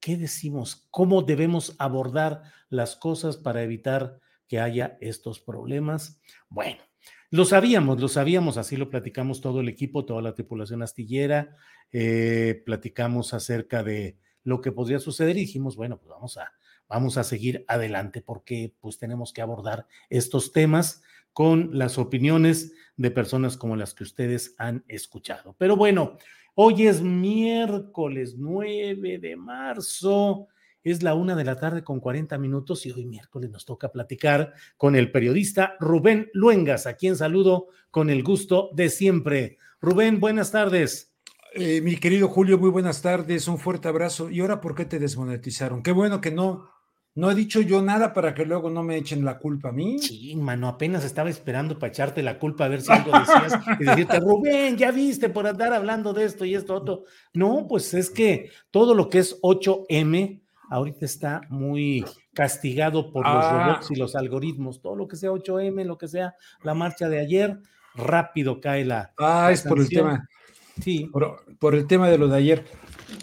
¿Qué 0.00 0.16
decimos? 0.16 0.86
¿Cómo 0.90 1.22
debemos 1.22 1.74
abordar 1.78 2.42
las 2.68 2.96
cosas 2.96 3.36
para 3.36 3.62
evitar 3.62 4.20
que 4.46 4.60
haya 4.60 4.96
estos 5.00 5.40
problemas? 5.40 6.20
Bueno, 6.48 6.82
lo 7.30 7.44
sabíamos, 7.44 8.00
lo 8.00 8.08
sabíamos, 8.08 8.56
así 8.56 8.76
lo 8.76 8.88
platicamos 8.88 9.40
todo 9.40 9.60
el 9.60 9.68
equipo, 9.68 10.04
toda 10.04 10.22
la 10.22 10.34
tripulación 10.34 10.82
astillera, 10.82 11.56
eh, 11.92 12.62
platicamos 12.64 13.34
acerca 13.34 13.82
de 13.82 14.18
lo 14.44 14.60
que 14.60 14.72
podría 14.72 14.98
suceder 14.98 15.36
y 15.36 15.40
dijimos, 15.40 15.76
bueno, 15.76 15.98
pues 15.98 16.10
vamos 16.10 16.38
a, 16.38 16.52
vamos 16.88 17.18
a 17.18 17.24
seguir 17.24 17.64
adelante 17.68 18.22
porque 18.22 18.74
pues 18.80 18.98
tenemos 18.98 19.32
que 19.32 19.42
abordar 19.42 19.86
estos 20.08 20.52
temas 20.52 21.02
con 21.32 21.70
las 21.72 21.98
opiniones 21.98 22.72
de 22.96 23.10
personas 23.10 23.56
como 23.56 23.76
las 23.76 23.94
que 23.94 24.04
ustedes 24.04 24.54
han 24.58 24.84
escuchado. 24.88 25.54
Pero 25.58 25.76
bueno, 25.76 26.16
hoy 26.54 26.86
es 26.86 27.02
miércoles 27.02 28.36
9 28.38 29.18
de 29.18 29.36
marzo 29.36 30.48
es 30.90 31.02
la 31.02 31.14
una 31.14 31.34
de 31.34 31.44
la 31.44 31.56
tarde 31.56 31.82
con 31.82 32.00
40 32.00 32.38
minutos 32.38 32.86
y 32.86 32.92
hoy 32.92 33.06
miércoles 33.06 33.50
nos 33.50 33.64
toca 33.64 33.90
platicar 33.90 34.54
con 34.76 34.96
el 34.96 35.10
periodista 35.10 35.76
Rubén 35.80 36.30
Luengas, 36.32 36.86
a 36.86 36.94
quien 36.94 37.16
saludo 37.16 37.68
con 37.90 38.10
el 38.10 38.22
gusto 38.22 38.70
de 38.74 38.88
siempre. 38.88 39.58
Rubén, 39.80 40.20
buenas 40.20 40.50
tardes. 40.50 41.12
Eh, 41.54 41.80
mi 41.80 41.96
querido 41.96 42.28
Julio, 42.28 42.58
muy 42.58 42.70
buenas 42.70 43.02
tardes, 43.02 43.48
un 43.48 43.58
fuerte 43.58 43.88
abrazo. 43.88 44.30
¿Y 44.30 44.40
ahora 44.40 44.60
por 44.60 44.74
qué 44.74 44.84
te 44.84 44.98
desmonetizaron? 44.98 45.82
Qué 45.82 45.92
bueno 45.92 46.20
que 46.20 46.30
no, 46.30 46.68
no 47.14 47.30
he 47.30 47.34
dicho 47.34 47.60
yo 47.60 47.82
nada 47.82 48.12
para 48.12 48.32
que 48.32 48.44
luego 48.44 48.70
no 48.70 48.82
me 48.82 48.96
echen 48.96 49.24
la 49.24 49.38
culpa 49.38 49.70
a 49.70 49.72
mí. 49.72 49.98
Sí, 49.98 50.36
mano, 50.36 50.68
apenas 50.68 51.04
estaba 51.04 51.30
esperando 51.30 51.78
para 51.78 51.90
echarte 51.90 52.22
la 52.22 52.38
culpa 52.38 52.66
a 52.66 52.68
ver 52.68 52.80
si 52.80 52.92
algo 52.92 53.10
decías 53.10 53.60
y 53.80 53.84
decirte, 53.84 54.20
Rubén, 54.20 54.76
ya 54.76 54.92
viste 54.92 55.28
por 55.28 55.46
andar 55.46 55.72
hablando 55.72 56.12
de 56.12 56.24
esto 56.24 56.44
y 56.44 56.54
esto 56.54 56.74
otro. 56.74 57.04
No, 57.34 57.66
pues 57.68 57.92
es 57.94 58.10
que 58.10 58.50
todo 58.70 58.94
lo 58.94 59.08
que 59.08 59.18
es 59.18 59.40
8M, 59.40 60.42
ahorita 60.70 61.04
está 61.04 61.40
muy 61.48 62.04
castigado 62.32 63.10
por 63.10 63.26
los 63.26 63.44
ah. 63.44 63.66
robots 63.66 63.90
y 63.90 63.96
los 63.96 64.14
algoritmos. 64.14 64.80
Todo 64.80 64.96
lo 64.96 65.08
que 65.08 65.16
sea 65.16 65.30
8M, 65.30 65.84
lo 65.84 65.98
que 65.98 66.08
sea 66.08 66.34
la 66.62 66.74
marcha 66.74 67.08
de 67.08 67.20
ayer, 67.20 67.58
rápido 67.94 68.60
cae 68.60 68.84
la. 68.84 69.12
Ah, 69.18 69.50
es 69.52 69.62
por 69.62 69.78
el 69.78 69.88
tema. 69.88 70.28
Sí. 70.80 71.10
Por, 71.58 71.74
el 71.74 71.86
tema 71.86 72.08
de 72.08 72.18
lo 72.18 72.28
de 72.28 72.36
ayer. 72.36 72.64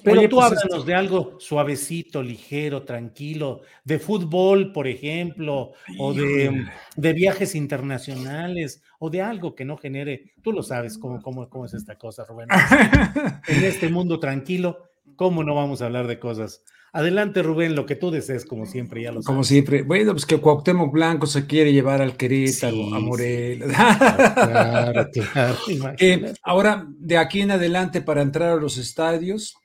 Pero 0.03 0.27
tú 0.27 0.37
pues, 0.37 0.47
háblanos 0.47 0.85
de 0.85 0.95
algo 0.95 1.37
suavecito, 1.39 2.23
ligero, 2.23 2.83
tranquilo, 2.83 3.61
de 3.83 3.99
fútbol, 3.99 4.71
por 4.71 4.87
ejemplo, 4.87 5.73
o 5.99 6.13
de, 6.13 6.65
de, 6.95 7.13
viajes 7.13 7.53
internacionales, 7.53 8.81
o 8.97 9.11
de 9.11 9.21
algo 9.21 9.53
que 9.53 9.63
no 9.63 9.77
genere, 9.77 10.33
tú 10.41 10.51
lo 10.51 10.63
sabes 10.63 10.97
cómo, 10.97 11.21
cómo, 11.21 11.47
cómo 11.49 11.65
es 11.65 11.75
esta 11.75 11.97
cosa, 11.99 12.25
Rubén. 12.25 12.49
en 13.47 13.63
este 13.63 13.87
mundo 13.89 14.19
tranquilo, 14.19 14.89
¿cómo 15.15 15.43
no 15.43 15.53
vamos 15.53 15.83
a 15.83 15.85
hablar 15.85 16.07
de 16.07 16.19
cosas 16.19 16.63
Adelante, 16.95 17.43
Rubén, 17.43 17.75
lo 17.75 17.85
que 17.85 17.97
tú 17.97 18.09
desees, 18.09 18.45
como 18.45 18.65
siempre, 18.65 19.03
ya 19.03 19.09
lo 19.09 19.15
sabes. 19.15 19.25
Como 19.25 19.43
siempre. 19.43 19.81
Bueno, 19.81 20.13
pues 20.13 20.25
que 20.25 20.37
Cuauhtémoc 20.37 20.93
Blanco 20.93 21.27
se 21.27 21.45
quiere 21.45 21.73
llevar 21.73 22.01
al 22.01 22.15
Querétaro, 22.15 22.95
a 22.95 22.99
Morelos. 23.01 23.69
Claro, 23.69 25.09
claro, 25.33 25.57
eh, 25.99 26.33
ahora, 26.41 26.87
de 26.97 27.17
aquí 27.17 27.41
en 27.41 27.51
adelante, 27.51 28.01
para 28.01 28.21
entrar 28.21 28.53
a 28.53 28.55
los 28.55 28.77
estadios, 28.77 29.57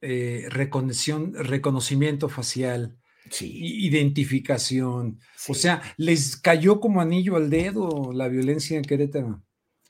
eh, 0.00 0.46
reconocimiento 0.50 2.28
facial, 2.28 2.96
identificación. 3.40 5.18
O 5.48 5.54
sea, 5.54 5.82
les 5.96 6.36
cayó 6.36 6.78
como 6.78 7.00
anillo 7.00 7.34
al 7.34 7.50
dedo 7.50 8.12
la 8.12 8.28
violencia 8.28 8.76
en 8.76 8.84
Querétaro. 8.84 9.42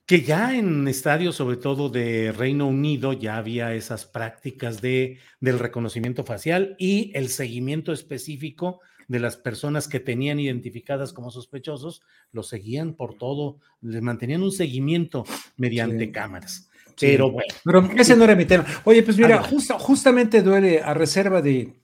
Que 0.08 0.22
ya 0.22 0.56
en 0.56 0.88
estadios, 0.88 1.36
sobre 1.36 1.58
todo 1.58 1.90
de 1.90 2.32
Reino 2.32 2.66
Unido, 2.66 3.12
ya 3.12 3.36
había 3.36 3.74
esas 3.74 4.06
prácticas 4.06 4.80
de, 4.80 5.18
del 5.38 5.58
reconocimiento 5.58 6.24
facial 6.24 6.76
y 6.78 7.12
el 7.14 7.28
seguimiento 7.28 7.92
específico 7.92 8.80
de 9.06 9.20
las 9.20 9.36
personas 9.36 9.86
que 9.86 10.00
tenían 10.00 10.40
identificadas 10.40 11.12
como 11.12 11.30
sospechosos, 11.30 12.00
los 12.32 12.48
seguían 12.48 12.94
por 12.94 13.18
todo, 13.18 13.58
les 13.82 14.00
mantenían 14.00 14.42
un 14.42 14.50
seguimiento 14.50 15.26
mediante 15.58 16.10
cámaras. 16.10 16.70
Pero 16.98 17.30
bueno. 17.30 17.54
Pero 17.62 17.90
ese 17.98 18.16
no 18.16 18.24
era 18.24 18.34
mi 18.34 18.46
tema. 18.46 18.64
Oye, 18.84 19.02
pues 19.02 19.18
mira, 19.18 19.42
justamente 19.42 20.40
duele 20.40 20.80
a 20.80 20.94
reserva 20.94 21.42
de, 21.42 21.82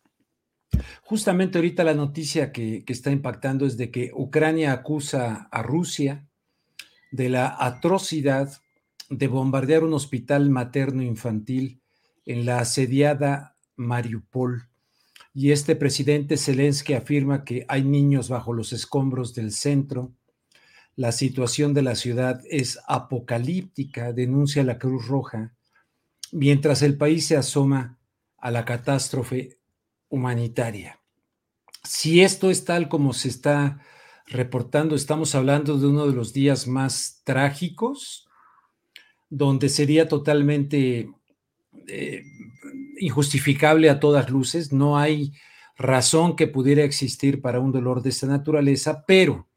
justamente 1.03 1.59
ahorita 1.59 1.85
la 1.85 1.93
noticia 1.93 2.53
que, 2.53 2.87
que 2.87 2.93
está 2.95 3.11
impactando 3.11 3.67
es 3.67 3.77
de 3.77 3.91
que 3.91 4.13
Ucrania 4.15 4.73
acusa 4.73 5.47
a 5.51 5.63
Rusia 5.63 6.27
de 7.15 7.29
la 7.29 7.57
atrocidad 7.61 8.61
de 9.09 9.29
bombardear 9.29 9.85
un 9.85 9.95
hospital 9.95 10.51
materno 10.51 11.01
infantil 11.01 11.81
en 12.27 12.45
la 12.45 12.59
asediada 12.59 13.57
Mariupol. 13.77 14.69
Y 15.33 15.53
este 15.53 15.77
presidente 15.77 16.37
Zelensky 16.37 16.95
afirma 16.95 17.45
que 17.45 17.67
hay 17.69 17.85
niños 17.85 18.29
bajo 18.29 18.53
los 18.53 18.73
escombros 18.73 19.33
del 19.33 19.53
centro. 19.53 20.13
La 20.97 21.13
situación 21.13 21.73
de 21.73 21.83
la 21.83 21.95
ciudad 21.95 22.43
es 22.51 22.81
apocalíptica, 22.89 24.13
denuncia 24.13 24.65
la 24.65 24.79
Cruz 24.79 25.07
Roja, 25.07 25.55
mientras 26.33 26.83
el 26.83 26.97
país 26.97 27.29
se 27.29 27.37
asoma 27.37 27.97
a 28.39 28.51
la 28.51 28.65
catástrofe 28.65 29.61
humanitaria. 30.09 30.99
Si 31.85 32.23
esto 32.23 32.51
es 32.51 32.65
tal 32.65 32.89
como 32.89 33.13
se 33.13 33.29
está 33.29 33.81
reportando, 34.27 34.95
estamos 34.95 35.35
hablando 35.35 35.79
de 35.79 35.87
uno 35.87 36.07
de 36.07 36.15
los 36.15 36.33
días 36.33 36.67
más 36.67 37.23
trágicos, 37.25 38.27
donde 39.29 39.69
sería 39.69 40.09
totalmente 40.09 41.11
eh, 41.89 42.23
injustificable 42.99 43.91
a 43.91 44.01
todas 44.01 44.31
luces, 44.31 44.73
no 44.73 44.99
hay 44.99 45.33
razón 45.77 46.37
que 46.37 46.47
pudiera 46.47 46.85
existir 46.85 47.41
para 47.41 47.61
un 47.61 47.73
dolor 47.73 48.03
de 48.03 48.11
esta 48.11 48.27
naturaleza, 48.27 49.05
pero 49.07 49.49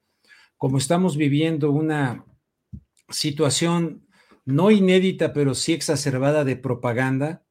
como 0.58 0.78
estamos 0.78 1.16
viviendo 1.16 1.72
una 1.72 2.26
situación 3.10 4.08
no 4.46 4.72
inédita, 4.72 5.34
pero 5.34 5.54
sí 5.54 5.74
exacerbada 5.74 6.44
de 6.44 6.56
propaganda, 6.56 7.44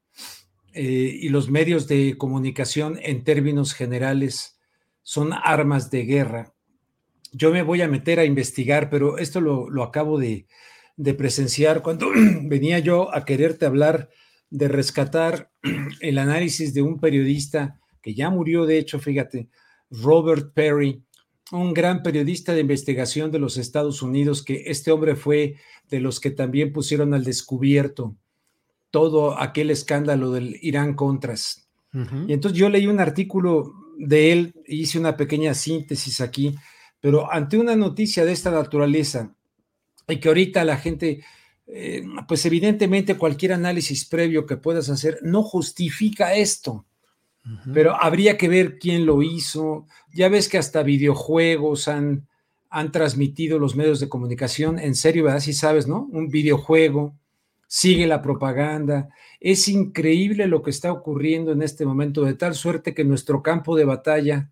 eh, 0.73 1.19
y 1.23 1.29
los 1.29 1.51
medios 1.51 1.89
de 1.89 2.19
comunicación 2.19 2.99
en 3.03 3.25
términos 3.25 3.73
generales 3.73 4.59
son 5.03 5.33
armas 5.33 5.91
de 5.91 6.05
guerra, 6.05 6.56
yo 7.37 7.53
me 7.53 7.63
voy 7.63 7.83
a 7.83 7.89
meter 7.89 8.19
a 8.19 8.25
investigar, 8.25 8.89
pero 8.89 9.19
esto 9.19 9.41
lo, 9.41 9.83
acabo 9.83 10.19
de, 10.19 10.47
presenciar 11.19 11.83
cuando 11.83 12.09
venía 12.45 12.79
yo 12.79 13.15
a 13.15 13.27
quererte 13.27 13.67
hablar 13.67 14.09
de 14.49 14.69
rescatar 14.69 15.51
el 16.01 16.17
análisis 16.17 16.73
de 16.73 16.81
un 16.81 16.99
periodista 16.99 17.79
que 18.01 18.15
ya 18.15 18.31
murió, 18.31 18.65
de 18.65 18.79
hecho, 18.79 18.99
fíjate, 18.99 19.49
Robert 19.91 20.55
Perry, 20.55 21.03
un 21.53 21.75
gran 21.75 22.03
periodista 22.03 22.55
de 22.55 22.61
investigación 22.61 23.31
de 23.31 23.39
los 23.39 23.59
Estados 23.59 24.01
Unidos, 24.01 24.43
que 24.43 24.65
este 24.67 24.91
hombre 24.91 25.15
fue 25.15 25.57
de 25.91 26.01
los 26.01 26.21
que 26.21 26.31
también 26.31 26.73
pusieron 26.73 27.13
al 27.13 27.25
descubierto 27.25 28.17
todo 28.91 29.39
aquel 29.39 29.71
escándalo 29.71 30.33
del 30.33 30.57
Irán 30.63 30.95
Contras. 30.95 31.69
Y 32.29 32.33
entonces 32.35 32.59
yo 32.59 32.69
leí 32.69 32.87
un 32.87 33.01
artículo 33.01 33.73
de 33.99 34.33
él, 34.33 34.55
hice 34.67 34.99
una 34.99 35.17
pequeña 35.17 35.55
síntesis 35.55 36.21
aquí 36.21 36.55
pero 37.07 37.33
ante 37.33 37.57
una 37.57 37.77
noticia 37.77 38.25
de 38.25 38.33
esta 38.33 38.51
naturaleza 38.51 39.33
y 40.09 40.19
que 40.19 40.27
ahorita 40.27 40.65
la 40.65 40.77
gente, 40.77 41.23
eh, 41.69 42.03
pues 42.27 42.45
evidentemente 42.47 43.17
cualquier 43.17 43.53
análisis 43.53 44.05
previo 44.07 44.45
que 44.45 44.57
puedas 44.57 44.89
hacer 44.89 45.21
no 45.23 45.45
justifica 45.45 46.35
esto, 46.35 46.85
pero 47.73 47.95
habría 47.95 48.37
que 48.37 48.49
ver 48.49 48.81
quién 48.81 49.07
lo 49.07 49.23
hizo. 49.23 49.87
Ya 50.13 50.29
ves 50.29 50.49
que 50.49 50.59
hasta 50.59 50.83
videojuegos 50.83 51.87
han, 51.87 52.27
han 52.71 52.91
transmitido 52.91 53.61
los 53.61 53.77
medios 53.77 54.01
de 54.01 54.09
comunicación, 54.09 54.81
en 54.81 54.97
serio, 54.97 55.23
¿verdad? 55.23 55.39
Si 55.39 55.53
sabes, 55.53 55.87
¿no? 55.87 56.09
Un 56.11 56.29
videojuego, 56.29 57.15
sigue 57.69 58.09
la 58.09 58.21
propaganda. 58.21 59.11
Es 59.39 59.69
increíble 59.69 60.49
lo 60.49 60.61
que 60.61 60.71
está 60.71 60.91
ocurriendo 60.91 61.53
en 61.53 61.63
este 61.63 61.87
momento, 61.87 62.25
de 62.25 62.35
tal 62.35 62.57
suerte 62.57 62.95
que 62.95 63.05
nuestro 63.05 63.45
campo 63.45 63.77
de 63.77 63.85
batalla 63.85 64.51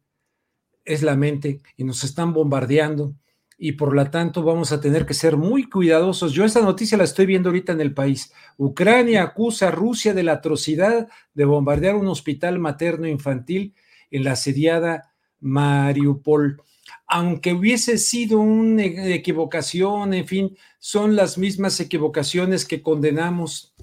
es 0.85 1.03
la 1.03 1.16
mente 1.16 1.61
y 1.76 1.85
nos 1.85 2.05
están 2.05 2.32
bombardeando 2.32 3.14
y 3.57 3.72
por 3.72 3.95
lo 3.95 4.11
tanto 4.11 4.43
vamos 4.43 4.72
a 4.72 4.80
tener 4.80 5.07
que 5.07 5.14
ser 5.14 5.37
muy 5.37 5.68
cuidadosos. 5.68 6.32
Yo 6.32 6.45
esta 6.45 6.61
noticia 6.61 6.99
la 6.99 7.05
estoy 7.05 7.26
viendo 7.26 7.49
ahorita 7.49 7.72
en 7.72 7.80
el 7.80 7.95
país. 7.95 8.32
Ucrania 8.59 9.22
acusa 9.22 9.68
a 9.68 9.70
Rusia 9.70 10.12
de 10.12 10.22
la 10.22 10.32
atrocidad 10.32 11.09
de 11.35 11.45
bombardear 11.45 11.95
un 11.95 12.09
hospital 12.09 12.59
materno 12.59 13.07
infantil 13.07 13.74
en 14.11 14.24
la 14.24 14.32
asediada 14.32 15.12
Mariupol. 15.41 16.62
Aunque 17.07 17.53
hubiese 17.53 17.99
sido 17.99 18.41
una 18.41 18.85
equivocación, 18.85 20.14
en 20.14 20.26
fin, 20.26 20.57
son 20.78 21.16
las 21.16 21.39
mismas 21.39 21.78
equivocaciones 21.80 22.64
que 22.64 22.82
condenamos 22.82 23.74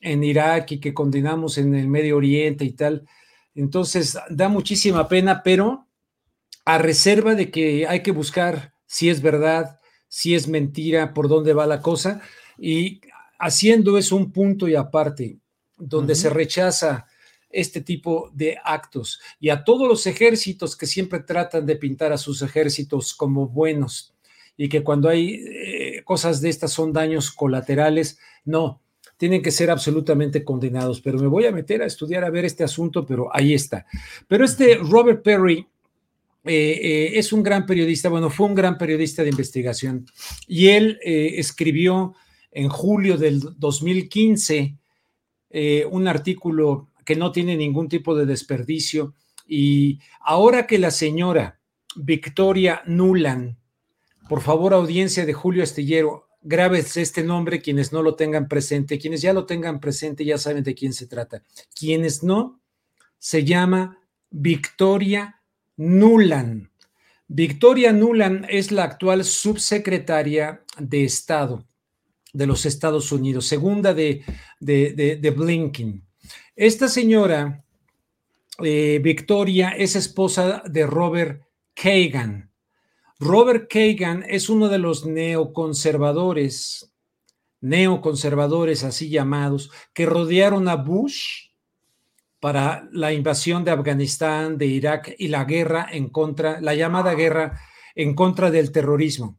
en 0.00 0.22
Irak 0.22 0.72
y 0.72 0.80
que 0.80 0.92
condenamos 0.92 1.56
en 1.56 1.74
el 1.74 1.88
Medio 1.88 2.18
Oriente 2.18 2.64
y 2.64 2.72
tal. 2.72 3.06
Entonces, 3.54 4.18
da 4.28 4.48
muchísima 4.48 5.08
pena, 5.08 5.42
pero 5.42 5.86
a 6.64 6.78
reserva 6.78 7.34
de 7.34 7.50
que 7.50 7.86
hay 7.86 8.02
que 8.02 8.12
buscar 8.12 8.74
si 8.86 9.10
es 9.10 9.20
verdad, 9.20 9.80
si 10.08 10.34
es 10.34 10.48
mentira, 10.48 11.12
por 11.14 11.28
dónde 11.28 11.52
va 11.52 11.66
la 11.66 11.80
cosa, 11.80 12.20
y 12.58 13.00
haciendo 13.38 13.98
eso 13.98 14.16
un 14.16 14.32
punto 14.32 14.68
y 14.68 14.74
aparte, 14.74 15.38
donde 15.76 16.14
se 16.14 16.30
rechaza 16.30 17.06
este 17.50 17.80
tipo 17.80 18.30
de 18.32 18.58
actos 18.64 19.20
y 19.38 19.48
a 19.48 19.62
todos 19.62 19.88
los 19.88 20.06
ejércitos 20.06 20.76
que 20.76 20.86
siempre 20.86 21.20
tratan 21.20 21.66
de 21.66 21.76
pintar 21.76 22.12
a 22.12 22.18
sus 22.18 22.42
ejércitos 22.42 23.14
como 23.14 23.48
buenos 23.48 24.14
y 24.56 24.68
que 24.68 24.82
cuando 24.82 25.08
hay 25.08 25.44
eh, 25.46 26.02
cosas 26.04 26.40
de 26.40 26.48
estas 26.48 26.72
son 26.72 26.92
daños 26.92 27.30
colaterales, 27.30 28.18
no, 28.44 28.80
tienen 29.16 29.42
que 29.42 29.50
ser 29.50 29.70
absolutamente 29.70 30.44
condenados. 30.44 31.00
Pero 31.00 31.18
me 31.18 31.26
voy 31.26 31.46
a 31.46 31.52
meter 31.52 31.82
a 31.82 31.86
estudiar 31.86 32.24
a 32.24 32.30
ver 32.30 32.44
este 32.44 32.64
asunto, 32.64 33.04
pero 33.04 33.28
ahí 33.34 33.54
está. 33.54 33.86
Pero 34.28 34.44
este 34.44 34.76
Robert 34.76 35.22
Perry 35.22 35.66
eh, 36.44 36.78
eh, 36.82 37.18
es 37.18 37.32
un 37.32 37.42
gran 37.42 37.64
periodista, 37.64 38.10
bueno, 38.10 38.28
fue 38.28 38.46
un 38.46 38.54
gran 38.54 38.76
periodista 38.76 39.22
de 39.22 39.30
investigación. 39.30 40.06
Y 40.46 40.68
él 40.68 40.98
eh, 41.02 41.34
escribió 41.38 42.14
en 42.50 42.68
julio 42.68 43.16
del 43.16 43.40
2015 43.58 44.76
un 45.90 46.08
artículo 46.08 46.90
que 47.04 47.14
no 47.14 47.30
tiene 47.30 47.56
ningún 47.56 47.88
tipo 47.88 48.16
de 48.16 48.26
desperdicio. 48.26 49.14
Y 49.46 50.00
ahora 50.20 50.66
que 50.66 50.78
la 50.78 50.90
señora 50.90 51.60
Victoria 51.94 52.82
Nuland, 52.86 53.56
por 54.28 54.40
favor 54.40 54.74
audiencia 54.74 55.24
de 55.24 55.32
Julio 55.32 55.62
Astillero, 55.62 56.26
grabes 56.42 56.96
este 56.96 57.22
nombre 57.22 57.62
quienes 57.62 57.92
no 57.92 58.02
lo 58.02 58.16
tengan 58.16 58.48
presente, 58.48 58.98
quienes 58.98 59.22
ya 59.22 59.32
lo 59.32 59.46
tengan 59.46 59.80
presente 59.80 60.24
ya 60.24 60.38
saben 60.38 60.64
de 60.64 60.74
quién 60.74 60.92
se 60.92 61.06
trata, 61.06 61.42
quienes 61.78 62.24
no, 62.24 62.60
se 63.18 63.44
llama 63.44 64.00
Victoria 64.30 65.40
Nuland. 65.76 66.68
Victoria 67.26 67.92
Nuland 67.92 68.46
es 68.48 68.70
la 68.70 68.84
actual 68.84 69.24
subsecretaria 69.24 70.62
de 70.78 71.04
Estado 71.04 71.64
de 72.34 72.46
los 72.46 72.66
Estados 72.66 73.12
Unidos, 73.12 73.46
segunda 73.46 73.94
de, 73.94 74.22
de, 74.60 75.34
Blinken. 75.34 76.04
Esta 76.56 76.88
señora, 76.88 77.64
eh, 78.62 79.00
Victoria, 79.02 79.70
es 79.70 79.96
esposa 79.96 80.62
de 80.66 80.84
Robert 80.84 81.42
Kagan. 81.74 82.50
Robert 83.20 83.70
Kagan 83.72 84.24
es 84.28 84.48
uno 84.48 84.68
de 84.68 84.78
los 84.78 85.06
neoconservadores, 85.06 86.92
neoconservadores 87.60 88.82
así 88.82 89.08
llamados, 89.08 89.70
que 89.94 90.04
rodearon 90.04 90.68
a 90.68 90.74
Bush 90.74 91.43
para 92.44 92.86
la 92.92 93.10
invasión 93.10 93.64
de 93.64 93.70
Afganistán, 93.70 94.58
de 94.58 94.66
Irak 94.66 95.14
y 95.16 95.28
la 95.28 95.46
guerra 95.46 95.88
en 95.90 96.10
contra, 96.10 96.60
la 96.60 96.74
llamada 96.74 97.14
guerra 97.14 97.58
en 97.94 98.14
contra 98.14 98.50
del 98.50 98.70
terrorismo. 98.70 99.38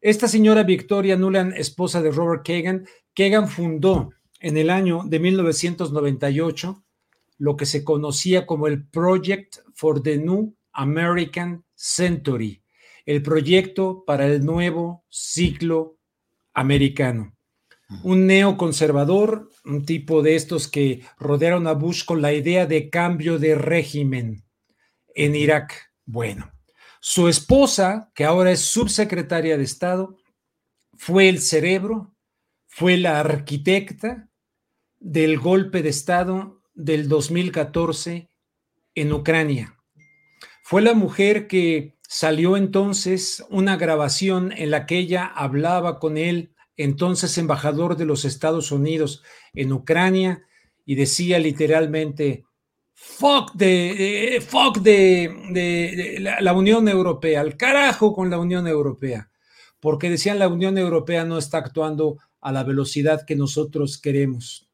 Esta 0.00 0.28
señora 0.28 0.62
Victoria 0.62 1.16
Nuland, 1.16 1.54
esposa 1.54 2.00
de 2.02 2.12
Robert 2.12 2.46
Kagan, 2.46 2.86
Kagan 3.16 3.48
fundó 3.48 4.10
en 4.38 4.56
el 4.56 4.70
año 4.70 5.02
de 5.04 5.18
1998 5.18 6.84
lo 7.38 7.56
que 7.56 7.66
se 7.66 7.82
conocía 7.82 8.46
como 8.46 8.68
el 8.68 8.86
Project 8.86 9.56
for 9.74 10.00
the 10.00 10.16
New 10.16 10.54
American 10.70 11.64
Century, 11.74 12.62
el 13.06 13.22
proyecto 13.22 14.04
para 14.06 14.28
el 14.28 14.44
nuevo 14.44 15.04
ciclo 15.08 15.98
americano 16.52 17.34
un 18.02 18.26
neoconservador, 18.26 19.50
un 19.64 19.84
tipo 19.84 20.22
de 20.22 20.36
estos 20.36 20.68
que 20.68 21.02
rodearon 21.18 21.66
a 21.66 21.72
Bush 21.72 22.04
con 22.04 22.22
la 22.22 22.32
idea 22.32 22.66
de 22.66 22.90
cambio 22.90 23.38
de 23.38 23.54
régimen 23.54 24.44
en 25.14 25.34
Irak. 25.34 25.92
Bueno, 26.04 26.52
su 27.00 27.28
esposa, 27.28 28.10
que 28.14 28.24
ahora 28.24 28.50
es 28.50 28.60
subsecretaria 28.60 29.56
de 29.56 29.64
Estado, 29.64 30.16
fue 30.96 31.28
el 31.28 31.40
cerebro, 31.40 32.14
fue 32.66 32.96
la 32.96 33.20
arquitecta 33.20 34.28
del 34.98 35.38
golpe 35.38 35.82
de 35.82 35.90
Estado 35.90 36.62
del 36.74 37.08
2014 37.08 38.28
en 38.94 39.12
Ucrania. 39.12 39.78
Fue 40.62 40.82
la 40.82 40.94
mujer 40.94 41.46
que 41.46 41.98
salió 42.08 42.56
entonces 42.56 43.44
una 43.50 43.76
grabación 43.76 44.52
en 44.52 44.70
la 44.70 44.86
que 44.86 44.98
ella 44.98 45.26
hablaba 45.26 45.98
con 45.98 46.16
él, 46.16 46.53
entonces 46.76 47.38
embajador 47.38 47.96
de 47.96 48.06
los 48.06 48.24
Estados 48.24 48.72
Unidos 48.72 49.22
en 49.54 49.72
Ucrania, 49.72 50.44
y 50.86 50.94
decía 50.94 51.38
literalmente, 51.38 52.44
fuck 52.92 53.52
de, 53.54 54.42
fuck 54.46 54.78
de, 54.78 56.18
la, 56.40 56.52
Unión 56.52 56.88
Europea, 56.88 57.40
al 57.40 57.56
carajo 57.56 58.14
con 58.14 58.30
la 58.30 58.38
Unión 58.38 58.66
Europea, 58.66 59.30
porque 59.80 60.10
decían 60.10 60.38
la 60.38 60.48
Unión 60.48 60.78
Europea 60.78 61.24
no 61.24 61.38
está 61.38 61.58
actuando 61.58 62.18
a 62.40 62.52
la 62.52 62.64
velocidad 62.64 63.24
que 63.26 63.36
nosotros 63.36 63.98
queremos. 63.98 64.68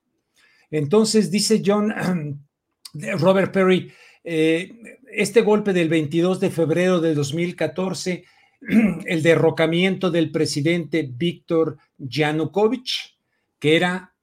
Entonces 0.71 1.31
dice 1.31 1.63
John 1.65 1.93
Robert 3.19 3.53
Perry, 3.53 3.93
eh, 4.23 4.73
este 5.13 5.43
golpe 5.43 5.73
del 5.73 5.89
22 5.89 6.41
de 6.41 6.51
febrero 6.51 7.01
de 7.01 7.15
2014, 7.15 8.25
el 9.07 9.23
derrocamiento 9.23 10.11
del 10.11 10.31
presidente 10.31 11.09
Víctor 11.11 11.79
Yanukovych, 12.01 13.17
que 13.59 13.77
era, 13.77 14.15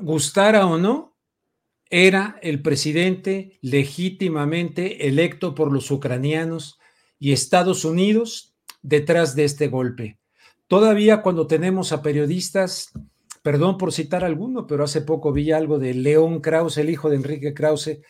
gustara 0.00 0.66
o 0.66 0.78
no, 0.78 1.16
era 1.90 2.38
el 2.42 2.62
presidente 2.62 3.58
legítimamente 3.62 5.06
electo 5.08 5.54
por 5.54 5.72
los 5.72 5.90
ucranianos 5.90 6.78
y 7.18 7.32
Estados 7.32 7.84
Unidos 7.84 8.54
detrás 8.82 9.34
de 9.34 9.44
este 9.44 9.68
golpe. 9.68 10.18
Todavía 10.66 11.22
cuando 11.22 11.46
tenemos 11.46 11.92
a 11.92 12.02
periodistas, 12.02 12.92
perdón 13.42 13.78
por 13.78 13.92
citar 13.92 14.24
alguno, 14.24 14.66
pero 14.66 14.84
hace 14.84 15.02
poco 15.02 15.32
vi 15.32 15.52
algo 15.52 15.78
de 15.78 15.94
León 15.94 16.40
Krause, 16.40 16.78
el 16.78 16.90
hijo 16.90 17.10
de 17.10 17.16
Enrique 17.16 17.54
Krause, 17.54 18.00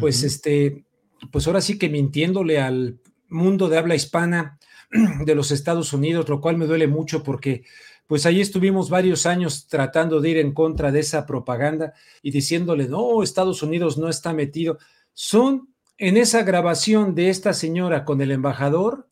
pues 0.00 0.22
este, 0.22 0.84
pues 1.30 1.46
ahora 1.46 1.60
sí 1.60 1.78
que 1.78 1.88
mintiéndole 1.88 2.60
al 2.60 3.00
mundo 3.28 3.68
de 3.68 3.78
habla 3.78 3.94
hispana 3.94 4.58
de 5.24 5.34
los 5.34 5.50
Estados 5.50 5.92
Unidos, 5.92 6.28
lo 6.28 6.40
cual 6.40 6.56
me 6.56 6.66
duele 6.66 6.86
mucho 6.86 7.22
porque 7.22 7.64
pues 8.06 8.26
ahí 8.26 8.40
estuvimos 8.40 8.90
varios 8.90 9.26
años 9.26 9.66
tratando 9.68 10.20
de 10.20 10.30
ir 10.30 10.38
en 10.38 10.52
contra 10.52 10.92
de 10.92 11.00
esa 11.00 11.26
propaganda 11.26 11.94
y 12.22 12.30
diciéndole, 12.30 12.88
no, 12.88 13.22
Estados 13.22 13.62
Unidos 13.62 13.98
no 13.98 14.08
está 14.08 14.32
metido. 14.32 14.78
Son 15.12 15.68
en 15.98 16.16
esa 16.16 16.42
grabación 16.42 17.14
de 17.14 17.30
esta 17.30 17.52
señora 17.52 18.04
con 18.04 18.20
el 18.20 18.30
embajador, 18.30 19.08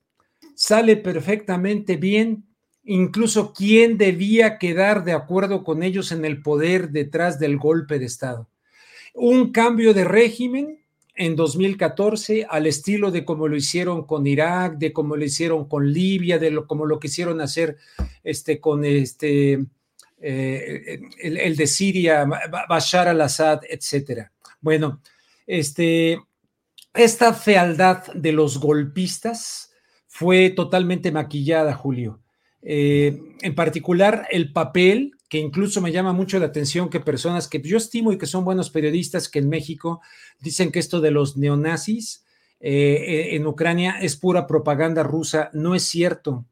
sale 0.55 0.97
perfectamente 0.97 1.97
bien, 1.97 2.45
incluso 2.85 3.53
quién 3.53 3.99
debía 3.99 4.59
quedar 4.59 5.05
de 5.05 5.13
acuerdo 5.13 5.65
con 5.65 5.83
ellos 5.83 6.13
en 6.13 6.25
el 6.25 6.43
poder 6.43 6.91
detrás 6.91 7.39
del 7.39 7.57
golpe 7.57 7.99
de 7.99 8.05
Estado 8.05 8.49
un 9.15 9.53
cambio 9.53 9.95
de 9.95 10.05
régimen 10.05 10.84
en 11.15 11.37
2014 11.37 12.47
al 12.49 12.67
estilo 12.67 13.11
de 13.11 13.25
como 13.25 13.49
lo 13.49 13.57
hicieron 13.57 14.07
con 14.07 14.27
Irak, 14.27 14.79
de 14.79 14.93
como 14.93 15.17
lo 15.17 15.25
hicieron 15.25 15.69
con 15.69 15.93
Libia, 15.93 16.39
de 16.39 16.51
lo, 16.51 16.67
como 16.67 16.87
lo 16.87 16.99
quisieron 16.99 17.41
hacer 17.41 17.77
este, 18.23 18.61
con 18.61 18.85
este, 18.85 19.65
eh, 20.21 21.01
el, 21.21 21.57
de 21.57 21.67
Siria, 21.67 22.27
Bashar 22.69 23.09
al-Assad, 23.09 23.61
etcétera. 23.69 24.33
Bueno, 24.61 25.01
este, 25.47 26.21
esta 26.95 27.35
fealdad 27.35 28.13
de 28.15 28.33
los 28.33 28.59
golpistas 28.59 29.73
fue 30.07 30.51
totalmente 30.51 31.13
maquillada, 31.13 31.75
Julio. 31.75 32.21
Eh, 32.63 33.21
en 33.43 33.55
particular, 33.55 34.27
el 34.31 34.53
papel 34.53 35.13
que 35.35 35.41
incluso 35.41 35.81
me 35.81 35.91
llama 35.91 36.13
mucho 36.13 36.39
la 36.39 36.47
atención 36.47 36.89
que 36.89 37.01
personas 37.01 37.49
que 37.49 37.61
yo 37.61 37.77
estimo 37.77 38.13
y 38.13 38.19
que 38.19 38.27
son 38.27 38.45
buenos 38.45 38.71
periodistas 38.71 39.29
que 39.29 39.41
en 39.41 39.49
México 39.49 40.01
dicen 40.39 40.71
que 40.71 40.79
esto 40.79 41.01
de 41.01 41.11
los 41.11 41.37
neonazis 41.37 42.25
eh, 42.61 42.71
eh, 42.73 43.35
en 43.35 43.45
Ucrania 43.45 43.97
es 44.01 44.15
pura 44.15 44.47
propaganda 44.47 45.03
rusa. 45.03 45.51
No 45.53 45.75
es 45.75 45.83
cierto. 45.83 46.45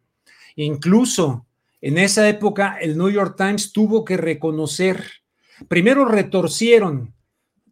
Incluso 0.56 1.46
en 1.80 1.96
esa 1.96 2.28
época 2.28 2.76
el 2.80 2.98
New 2.98 3.08
York 3.08 3.36
Times 3.36 3.72
tuvo 3.72 4.04
que 4.04 4.16
reconocer, 4.16 5.04
primero 5.68 6.04
retorcieron 6.04 7.14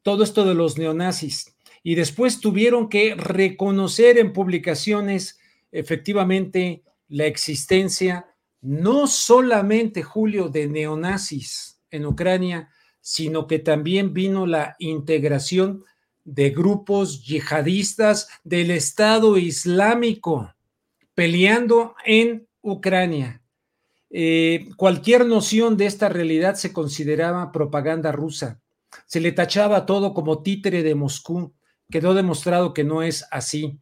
todo 0.03 0.23
esto 0.23 0.45
de 0.45 0.55
los 0.55 0.79
neonazis 0.79 1.57
y 1.83 1.97
después 1.97 2.39
tuvieron 2.39 2.89
que 2.89 3.17
reconocer 3.17 4.17
en 4.17 4.33
publicaciones 4.33 5.41
efectivamente 5.73 6.85
la 7.09 7.27
existencia 7.27 8.30
no 8.61 9.07
solamente, 9.07 10.03
Julio, 10.03 10.49
de 10.49 10.67
neonazis 10.67 11.81
en 11.91 12.07
Ucrania, 12.07 12.69
sino 13.01 13.47
que 13.47 13.59
también 13.59 14.13
vino 14.13 14.47
la 14.47 14.77
integración 14.79 15.85
de 16.25 16.51
grupos 16.51 17.25
yihadistas 17.25 18.29
del 18.45 18.71
Estado 18.71 19.39
Islámico 19.39 20.55
peleando 21.15 21.95
en 22.05 22.47
Ucrania. 22.63 23.43
Eh, 24.11 24.69
cualquier 24.77 25.27
noción 25.27 25.77
de 25.77 25.87
esta 25.87 26.09
realidad 26.09 26.55
se 26.55 26.73
consideraba 26.73 27.53
propaganda 27.53 28.13
rusa. 28.13 28.61
Se 29.07 29.21
le 29.21 29.33
tachaba 29.33 29.87
todo 29.87 30.15
como 30.15 30.43
títere 30.43 30.83
de 30.83 30.95
Moscú. 30.95 31.53
Quedó 31.91 32.15
demostrado 32.15 32.73
que 32.75 32.85
no 32.85 33.03
es 33.03 33.27
así. 33.31 33.79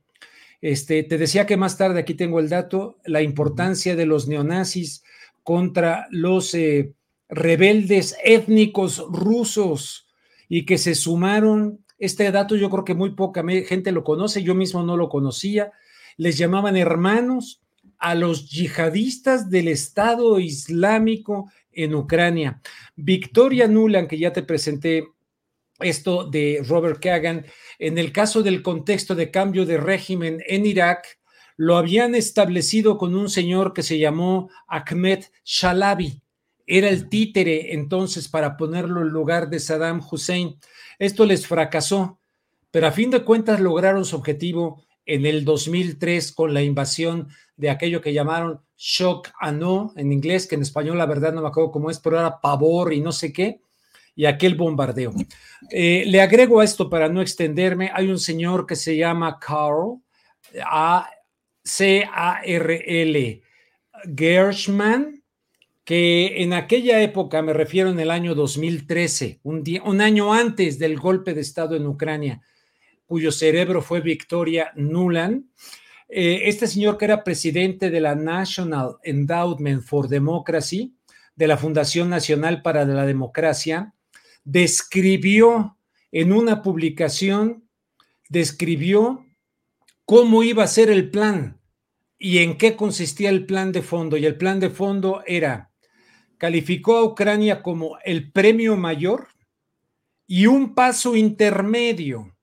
Este, 0.60 1.02
te 1.04 1.18
decía 1.18 1.46
que 1.46 1.56
más 1.56 1.78
tarde, 1.78 2.00
aquí 2.00 2.14
tengo 2.14 2.40
el 2.40 2.48
dato, 2.48 2.98
la 3.04 3.22
importancia 3.22 3.94
de 3.94 4.06
los 4.06 4.26
neonazis 4.26 5.04
contra 5.42 6.08
los 6.10 6.54
eh, 6.54 6.94
rebeldes 7.28 8.16
étnicos 8.24 9.04
rusos 9.08 10.06
y 10.48 10.66
que 10.66 10.78
se 10.78 10.94
sumaron, 10.94 11.84
este 11.98 12.30
dato 12.32 12.56
yo 12.56 12.70
creo 12.70 12.84
que 12.84 12.94
muy 12.94 13.10
poca 13.10 13.44
gente 13.66 13.92
lo 13.92 14.02
conoce, 14.04 14.42
yo 14.42 14.54
mismo 14.54 14.82
no 14.82 14.96
lo 14.96 15.08
conocía, 15.08 15.72
les 16.16 16.38
llamaban 16.38 16.76
hermanos 16.76 17.60
a 17.98 18.14
los 18.14 18.50
yihadistas 18.50 19.50
del 19.50 19.68
Estado 19.68 20.38
Islámico 20.38 21.50
en 21.72 21.94
Ucrania. 21.94 22.60
Victoria 22.96 23.68
Nuland, 23.68 24.08
que 24.08 24.18
ya 24.18 24.32
te 24.32 24.42
presenté 24.42 25.04
esto 25.80 26.24
de 26.24 26.62
Robert 26.66 27.00
Kagan, 27.00 27.46
en 27.78 27.98
el 27.98 28.12
caso 28.12 28.42
del 28.42 28.62
contexto 28.62 29.14
de 29.14 29.30
cambio 29.30 29.64
de 29.64 29.78
régimen 29.78 30.42
en 30.46 30.66
Irak, 30.66 31.18
lo 31.56 31.76
habían 31.76 32.14
establecido 32.14 32.98
con 32.98 33.16
un 33.16 33.28
señor 33.28 33.72
que 33.72 33.82
se 33.82 33.98
llamó 33.98 34.50
Ahmed 34.66 35.24
Shalabi. 35.44 36.22
Era 36.66 36.88
el 36.88 37.08
títere 37.08 37.74
entonces 37.74 38.28
para 38.28 38.56
ponerlo 38.56 39.00
en 39.00 39.08
lugar 39.08 39.48
de 39.48 39.58
Saddam 39.58 40.00
Hussein. 40.08 40.58
Esto 40.98 41.24
les 41.24 41.46
fracasó, 41.46 42.20
pero 42.70 42.86
a 42.86 42.92
fin 42.92 43.10
de 43.10 43.24
cuentas 43.24 43.60
lograron 43.60 44.04
su 44.04 44.16
objetivo 44.16 44.84
en 45.06 45.24
el 45.24 45.44
2003 45.44 46.32
con 46.32 46.52
la 46.52 46.62
invasión 46.62 47.28
de 47.56 47.70
aquello 47.70 48.00
que 48.00 48.12
llamaron 48.12 48.60
shock 48.76 49.30
and 49.40 49.60
no 49.60 49.92
en 49.96 50.12
inglés, 50.12 50.46
que 50.46 50.54
en 50.54 50.62
español 50.62 50.98
la 50.98 51.06
verdad 51.06 51.32
no 51.32 51.42
me 51.42 51.48
acuerdo 51.48 51.72
cómo 51.72 51.90
es, 51.90 51.98
pero 51.98 52.18
era 52.18 52.40
pavor 52.40 52.92
y 52.92 53.00
no 53.00 53.12
sé 53.12 53.32
qué 53.32 53.60
y 54.18 54.26
aquel 54.26 54.56
bombardeo. 54.56 55.14
Eh, 55.70 56.02
le 56.04 56.20
agrego 56.20 56.58
a 56.58 56.64
esto 56.64 56.90
para 56.90 57.08
no 57.08 57.22
extenderme, 57.22 57.92
hay 57.94 58.10
un 58.10 58.18
señor 58.18 58.66
que 58.66 58.74
se 58.74 58.96
llama 58.96 59.38
Carl, 59.38 60.02
A 60.66 61.08
C-A-R-L, 61.62 63.42
Gershman, 64.16 65.22
que 65.84 66.42
en 66.42 66.52
aquella 66.52 67.00
época, 67.00 67.42
me 67.42 67.52
refiero 67.52 67.90
en 67.90 68.00
el 68.00 68.10
año 68.10 68.34
2013, 68.34 69.38
un, 69.44 69.62
día, 69.62 69.84
un 69.84 70.00
año 70.00 70.34
antes 70.34 70.80
del 70.80 70.98
golpe 70.98 71.32
de 71.32 71.42
Estado 71.42 71.76
en 71.76 71.86
Ucrania, 71.86 72.42
cuyo 73.06 73.30
cerebro 73.30 73.82
fue 73.82 74.00
Victoria 74.00 74.72
Nuland, 74.74 75.44
eh, 76.08 76.40
este 76.46 76.66
señor 76.66 76.98
que 76.98 77.04
era 77.04 77.22
presidente 77.22 77.88
de 77.88 78.00
la 78.00 78.16
National 78.16 78.96
Endowment 79.04 79.84
for 79.84 80.08
Democracy, 80.08 80.96
de 81.36 81.46
la 81.46 81.56
Fundación 81.56 82.10
Nacional 82.10 82.62
para 82.62 82.84
la 82.84 83.06
Democracia, 83.06 83.94
describió 84.44 85.76
en 86.12 86.32
una 86.32 86.62
publicación, 86.62 87.68
describió 88.28 89.26
cómo 90.04 90.42
iba 90.42 90.64
a 90.64 90.68
ser 90.68 90.90
el 90.90 91.10
plan 91.10 91.60
y 92.18 92.38
en 92.38 92.56
qué 92.56 92.76
consistía 92.76 93.30
el 93.30 93.46
plan 93.46 93.72
de 93.72 93.82
fondo. 93.82 94.16
Y 94.16 94.26
el 94.26 94.36
plan 94.36 94.60
de 94.60 94.70
fondo 94.70 95.22
era, 95.26 95.70
calificó 96.38 96.96
a 96.96 97.04
Ucrania 97.04 97.62
como 97.62 97.98
el 98.04 98.32
premio 98.32 98.76
mayor 98.76 99.28
y 100.26 100.46
un 100.46 100.74
paso 100.74 101.16
intermedio 101.16 102.36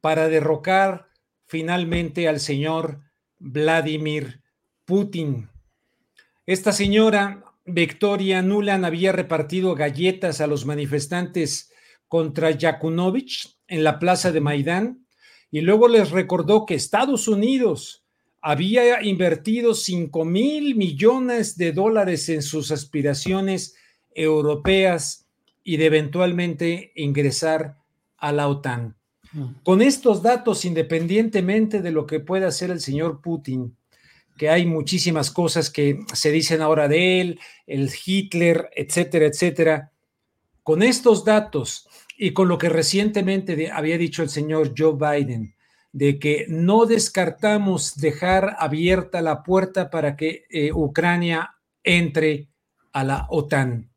para 0.00 0.28
derrocar 0.28 1.08
finalmente 1.46 2.28
al 2.28 2.40
señor 2.40 3.00
Vladimir 3.38 4.42
Putin. 4.84 5.50
Esta 6.46 6.72
señora 6.72 7.44
Victoria 7.68 8.42
Nuland 8.42 8.84
había 8.84 9.12
repartido 9.12 9.74
galletas 9.74 10.40
a 10.40 10.46
los 10.46 10.66
manifestantes 10.66 11.70
contra 12.08 12.50
Yakunovich 12.50 13.58
en 13.66 13.84
la 13.84 13.98
plaza 13.98 14.32
de 14.32 14.40
Maidán 14.40 15.06
y 15.50 15.60
luego 15.60 15.88
les 15.88 16.10
recordó 16.10 16.66
que 16.66 16.74
Estados 16.74 17.28
Unidos 17.28 18.04
había 18.40 19.02
invertido 19.02 19.74
5 19.74 20.24
mil 20.24 20.74
millones 20.76 21.56
de 21.56 21.72
dólares 21.72 22.28
en 22.28 22.42
sus 22.42 22.70
aspiraciones 22.70 23.74
europeas 24.14 25.26
y 25.62 25.76
de 25.76 25.86
eventualmente 25.86 26.92
ingresar 26.94 27.76
a 28.16 28.32
la 28.32 28.48
OTAN. 28.48 28.96
Mm. 29.32 29.44
Con 29.62 29.82
estos 29.82 30.22
datos, 30.22 30.64
independientemente 30.64 31.82
de 31.82 31.90
lo 31.90 32.06
que 32.06 32.20
pueda 32.20 32.48
hacer 32.48 32.70
el 32.70 32.80
señor 32.80 33.20
Putin, 33.20 33.76
que 34.38 34.48
hay 34.48 34.64
muchísimas 34.64 35.30
cosas 35.30 35.68
que 35.68 36.00
se 36.14 36.30
dicen 36.32 36.62
ahora 36.62 36.88
de 36.88 37.20
él, 37.20 37.40
el 37.66 37.90
Hitler, 37.92 38.70
etcétera, 38.74 39.26
etcétera, 39.26 39.92
con 40.62 40.82
estos 40.82 41.24
datos 41.24 41.86
y 42.16 42.32
con 42.32 42.48
lo 42.48 42.56
que 42.56 42.70
recientemente 42.70 43.70
había 43.70 43.98
dicho 43.98 44.22
el 44.22 44.30
señor 44.30 44.72
Joe 44.76 44.94
Biden, 44.94 45.54
de 45.92 46.18
que 46.18 46.46
no 46.48 46.86
descartamos 46.86 47.96
dejar 47.96 48.56
abierta 48.58 49.20
la 49.20 49.42
puerta 49.42 49.90
para 49.90 50.16
que 50.16 50.44
eh, 50.48 50.72
Ucrania 50.72 51.54
entre 51.84 52.48
a 52.92 53.04
la 53.04 53.26
OTAN. 53.30 53.90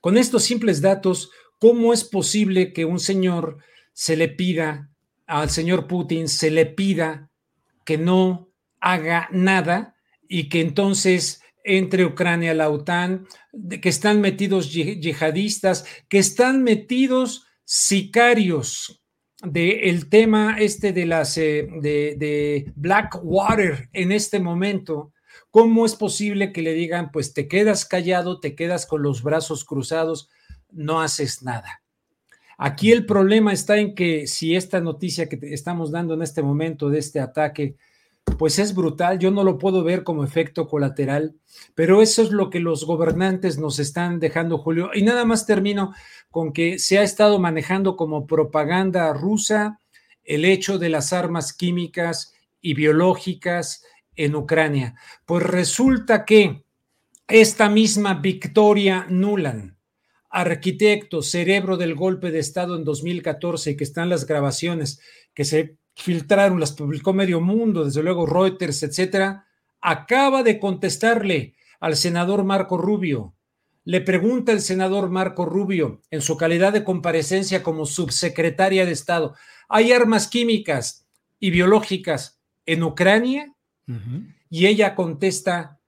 Con 0.00 0.18
estos 0.18 0.42
simples 0.42 0.80
datos, 0.80 1.30
¿cómo 1.58 1.92
es 1.92 2.04
posible 2.04 2.72
que 2.72 2.84
un 2.84 2.98
señor 2.98 3.58
se 3.92 4.16
le 4.16 4.28
pida, 4.28 4.90
al 5.26 5.50
señor 5.50 5.86
Putin 5.86 6.28
se 6.28 6.50
le 6.50 6.66
pida 6.66 7.30
que 7.84 7.98
no 7.98 8.51
haga 8.82 9.28
nada 9.30 9.94
y 10.28 10.48
que 10.48 10.60
entonces 10.60 11.40
entre 11.64 12.04
Ucrania 12.04 12.52
la 12.52 12.68
OTAN, 12.68 13.26
que 13.80 13.88
están 13.88 14.20
metidos 14.20 14.72
yihadistas, 14.72 15.86
que 16.08 16.18
están 16.18 16.62
metidos 16.64 17.46
sicarios 17.64 19.00
del 19.42 20.08
tema 20.08 20.56
este 20.58 20.92
de 20.92 21.06
las 21.06 21.38
eh, 21.38 21.68
de, 21.80 22.16
de 22.18 22.72
Blackwater 22.74 23.88
en 23.92 24.12
este 24.12 24.40
momento, 24.40 25.12
¿cómo 25.50 25.86
es 25.86 25.94
posible 25.94 26.52
que 26.52 26.62
le 26.62 26.74
digan, 26.74 27.10
pues 27.12 27.32
te 27.32 27.46
quedas 27.48 27.84
callado, 27.84 28.40
te 28.40 28.54
quedas 28.54 28.86
con 28.86 29.02
los 29.02 29.22
brazos 29.22 29.64
cruzados, 29.64 30.28
no 30.70 31.00
haces 31.00 31.42
nada? 31.42 31.82
Aquí 32.58 32.92
el 32.92 33.06
problema 33.06 33.52
está 33.52 33.78
en 33.78 33.94
que 33.94 34.26
si 34.26 34.54
esta 34.54 34.80
noticia 34.80 35.28
que 35.28 35.38
estamos 35.52 35.90
dando 35.90 36.14
en 36.14 36.22
este 36.22 36.42
momento 36.42 36.90
de 36.90 36.98
este 36.98 37.20
ataque 37.20 37.76
pues 38.38 38.58
es 38.58 38.74
brutal. 38.74 39.18
Yo 39.18 39.30
no 39.30 39.44
lo 39.44 39.58
puedo 39.58 39.84
ver 39.84 40.04
como 40.04 40.24
efecto 40.24 40.66
colateral, 40.66 41.36
pero 41.74 42.02
eso 42.02 42.22
es 42.22 42.30
lo 42.30 42.50
que 42.50 42.60
los 42.60 42.84
gobernantes 42.84 43.58
nos 43.58 43.78
están 43.78 44.18
dejando, 44.18 44.58
Julio. 44.58 44.90
Y 44.94 45.02
nada 45.02 45.24
más 45.24 45.46
termino 45.46 45.94
con 46.30 46.52
que 46.52 46.78
se 46.78 46.98
ha 46.98 47.02
estado 47.02 47.38
manejando 47.38 47.96
como 47.96 48.26
propaganda 48.26 49.12
rusa 49.12 49.78
el 50.24 50.44
hecho 50.44 50.78
de 50.78 50.88
las 50.88 51.12
armas 51.12 51.52
químicas 51.52 52.34
y 52.60 52.74
biológicas 52.74 53.84
en 54.16 54.34
Ucrania. 54.34 54.94
Pues 55.24 55.42
resulta 55.42 56.24
que 56.24 56.64
esta 57.28 57.68
misma 57.68 58.14
Victoria 58.14 59.06
Nuland, 59.08 59.76
arquitecto, 60.30 61.22
cerebro 61.22 61.76
del 61.76 61.94
golpe 61.94 62.30
de 62.30 62.38
Estado 62.38 62.76
en 62.76 62.84
2014, 62.84 63.76
que 63.76 63.84
están 63.84 64.08
las 64.08 64.26
grabaciones 64.26 65.00
que 65.34 65.44
se 65.44 65.76
filtraron, 65.94 66.60
las 66.60 66.72
publicó 66.72 67.12
medio 67.12 67.40
mundo, 67.40 67.84
desde 67.84 68.02
luego 68.02 68.26
Reuters, 68.26 68.82
etcétera, 68.82 69.46
acaba 69.80 70.42
de 70.42 70.58
contestarle 70.58 71.54
al 71.80 71.96
senador 71.96 72.44
Marco 72.44 72.78
Rubio. 72.78 73.34
Le 73.84 74.00
pregunta 74.00 74.52
el 74.52 74.60
senador 74.60 75.10
Marco 75.10 75.44
Rubio, 75.44 76.02
en 76.10 76.22
su 76.22 76.36
calidad 76.36 76.72
de 76.72 76.84
comparecencia 76.84 77.62
como 77.62 77.84
subsecretaria 77.84 78.86
de 78.86 78.92
Estado, 78.92 79.34
¿hay 79.68 79.92
armas 79.92 80.28
químicas 80.28 81.06
y 81.40 81.50
biológicas 81.50 82.38
en 82.64 82.84
Ucrania? 82.84 83.52
Y 84.48 84.66
ella 84.66 84.94
contesta, 84.94 85.80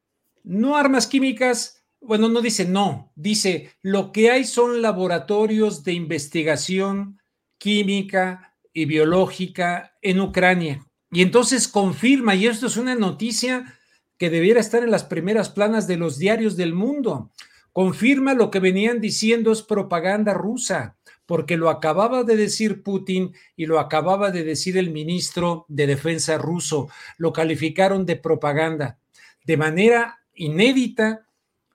no 0.42 0.76
armas 0.76 1.06
químicas, 1.06 1.84
bueno, 2.00 2.28
no 2.28 2.42
dice 2.42 2.66
no, 2.66 3.12
dice, 3.14 3.70
lo 3.80 4.10
que 4.10 4.30
hay 4.30 4.44
son 4.44 4.82
laboratorios 4.82 5.84
de 5.84 5.92
investigación 5.92 7.20
química, 7.58 8.53
y 8.74 8.84
biológica 8.84 9.96
en 10.02 10.20
Ucrania. 10.20 10.84
Y 11.10 11.22
entonces 11.22 11.68
confirma, 11.68 12.34
y 12.34 12.48
esto 12.48 12.66
es 12.66 12.76
una 12.76 12.96
noticia 12.96 13.72
que 14.18 14.28
debiera 14.28 14.60
estar 14.60 14.82
en 14.82 14.90
las 14.90 15.04
primeras 15.04 15.48
planas 15.48 15.86
de 15.86 15.96
los 15.96 16.18
diarios 16.18 16.56
del 16.56 16.74
mundo, 16.74 17.30
confirma 17.72 18.34
lo 18.34 18.50
que 18.50 18.60
venían 18.60 19.00
diciendo 19.00 19.52
es 19.52 19.62
propaganda 19.62 20.34
rusa, 20.34 20.96
porque 21.24 21.56
lo 21.56 21.70
acababa 21.70 22.24
de 22.24 22.36
decir 22.36 22.82
Putin 22.82 23.32
y 23.56 23.66
lo 23.66 23.78
acababa 23.78 24.30
de 24.30 24.44
decir 24.44 24.76
el 24.76 24.90
ministro 24.90 25.64
de 25.68 25.86
Defensa 25.86 26.36
ruso, 26.36 26.88
lo 27.16 27.32
calificaron 27.32 28.04
de 28.04 28.16
propaganda. 28.16 28.98
De 29.44 29.56
manera 29.56 30.18
inédita, 30.34 31.26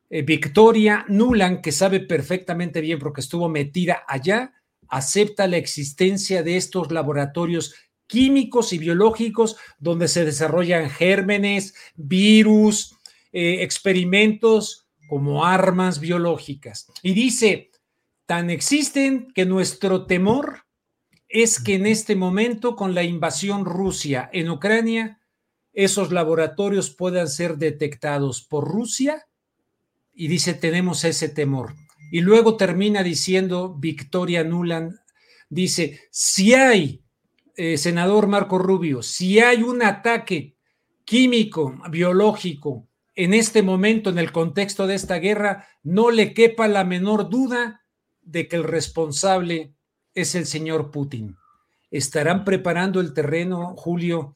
eh, 0.09 0.21
Victoria 0.23 1.05
Nuland, 1.07 1.61
que 1.61 1.71
sabe 1.71 1.99
perfectamente 2.01 2.81
bien 2.81 2.99
porque 2.99 3.21
estuvo 3.21 3.47
metida 3.47 4.03
allá, 4.07 4.53
acepta 4.89 5.47
la 5.47 5.57
existencia 5.57 6.43
de 6.43 6.57
estos 6.57 6.91
laboratorios 6.91 7.75
químicos 8.07 8.73
y 8.73 8.79
biológicos 8.79 9.55
donde 9.77 10.07
se 10.07 10.25
desarrollan 10.25 10.89
gérmenes, 10.89 11.75
virus, 11.95 12.95
eh, 13.31 13.61
experimentos 13.61 14.87
como 15.07 15.45
armas 15.45 15.99
biológicas. 15.99 16.87
Y 17.03 17.13
dice, 17.13 17.71
tan 18.25 18.49
existen 18.49 19.31
que 19.33 19.45
nuestro 19.45 20.05
temor 20.05 20.65
es 21.27 21.61
que 21.61 21.75
en 21.75 21.85
este 21.85 22.15
momento, 22.15 22.75
con 22.75 22.95
la 22.95 23.03
invasión 23.03 23.65
Rusia 23.65 24.29
en 24.33 24.49
Ucrania, 24.49 25.19
esos 25.73 26.11
laboratorios 26.11 26.89
puedan 26.89 27.27
ser 27.27 27.57
detectados 27.57 28.41
por 28.41 28.67
Rusia. 28.67 29.27
Y 30.11 30.27
dice, 30.27 30.55
tenemos 30.55 31.05
ese 31.05 31.29
temor. 31.29 31.75
Y 32.11 32.21
luego 32.21 32.57
termina 32.57 33.03
diciendo 33.03 33.75
Victoria 33.77 34.43
Nuland, 34.43 34.99
dice, 35.49 36.01
si 36.11 36.53
hay, 36.53 37.03
eh, 37.55 37.77
senador 37.77 38.27
Marco 38.27 38.57
Rubio, 38.57 39.01
si 39.01 39.39
hay 39.39 39.63
un 39.63 39.83
ataque 39.83 40.55
químico, 41.05 41.75
biológico, 41.89 42.87
en 43.15 43.33
este 43.33 43.63
momento, 43.63 44.09
en 44.09 44.17
el 44.17 44.31
contexto 44.31 44.87
de 44.87 44.95
esta 44.95 45.15
guerra, 45.15 45.67
no 45.83 46.09
le 46.09 46.33
quepa 46.33 46.67
la 46.67 46.85
menor 46.85 47.29
duda 47.29 47.83
de 48.21 48.47
que 48.47 48.55
el 48.55 48.63
responsable 48.63 49.73
es 50.13 50.35
el 50.35 50.45
señor 50.45 50.91
Putin. 50.91 51.35
¿Estarán 51.91 52.45
preparando 52.45 53.01
el 53.01 53.13
terreno, 53.13 53.75
Julio, 53.75 54.35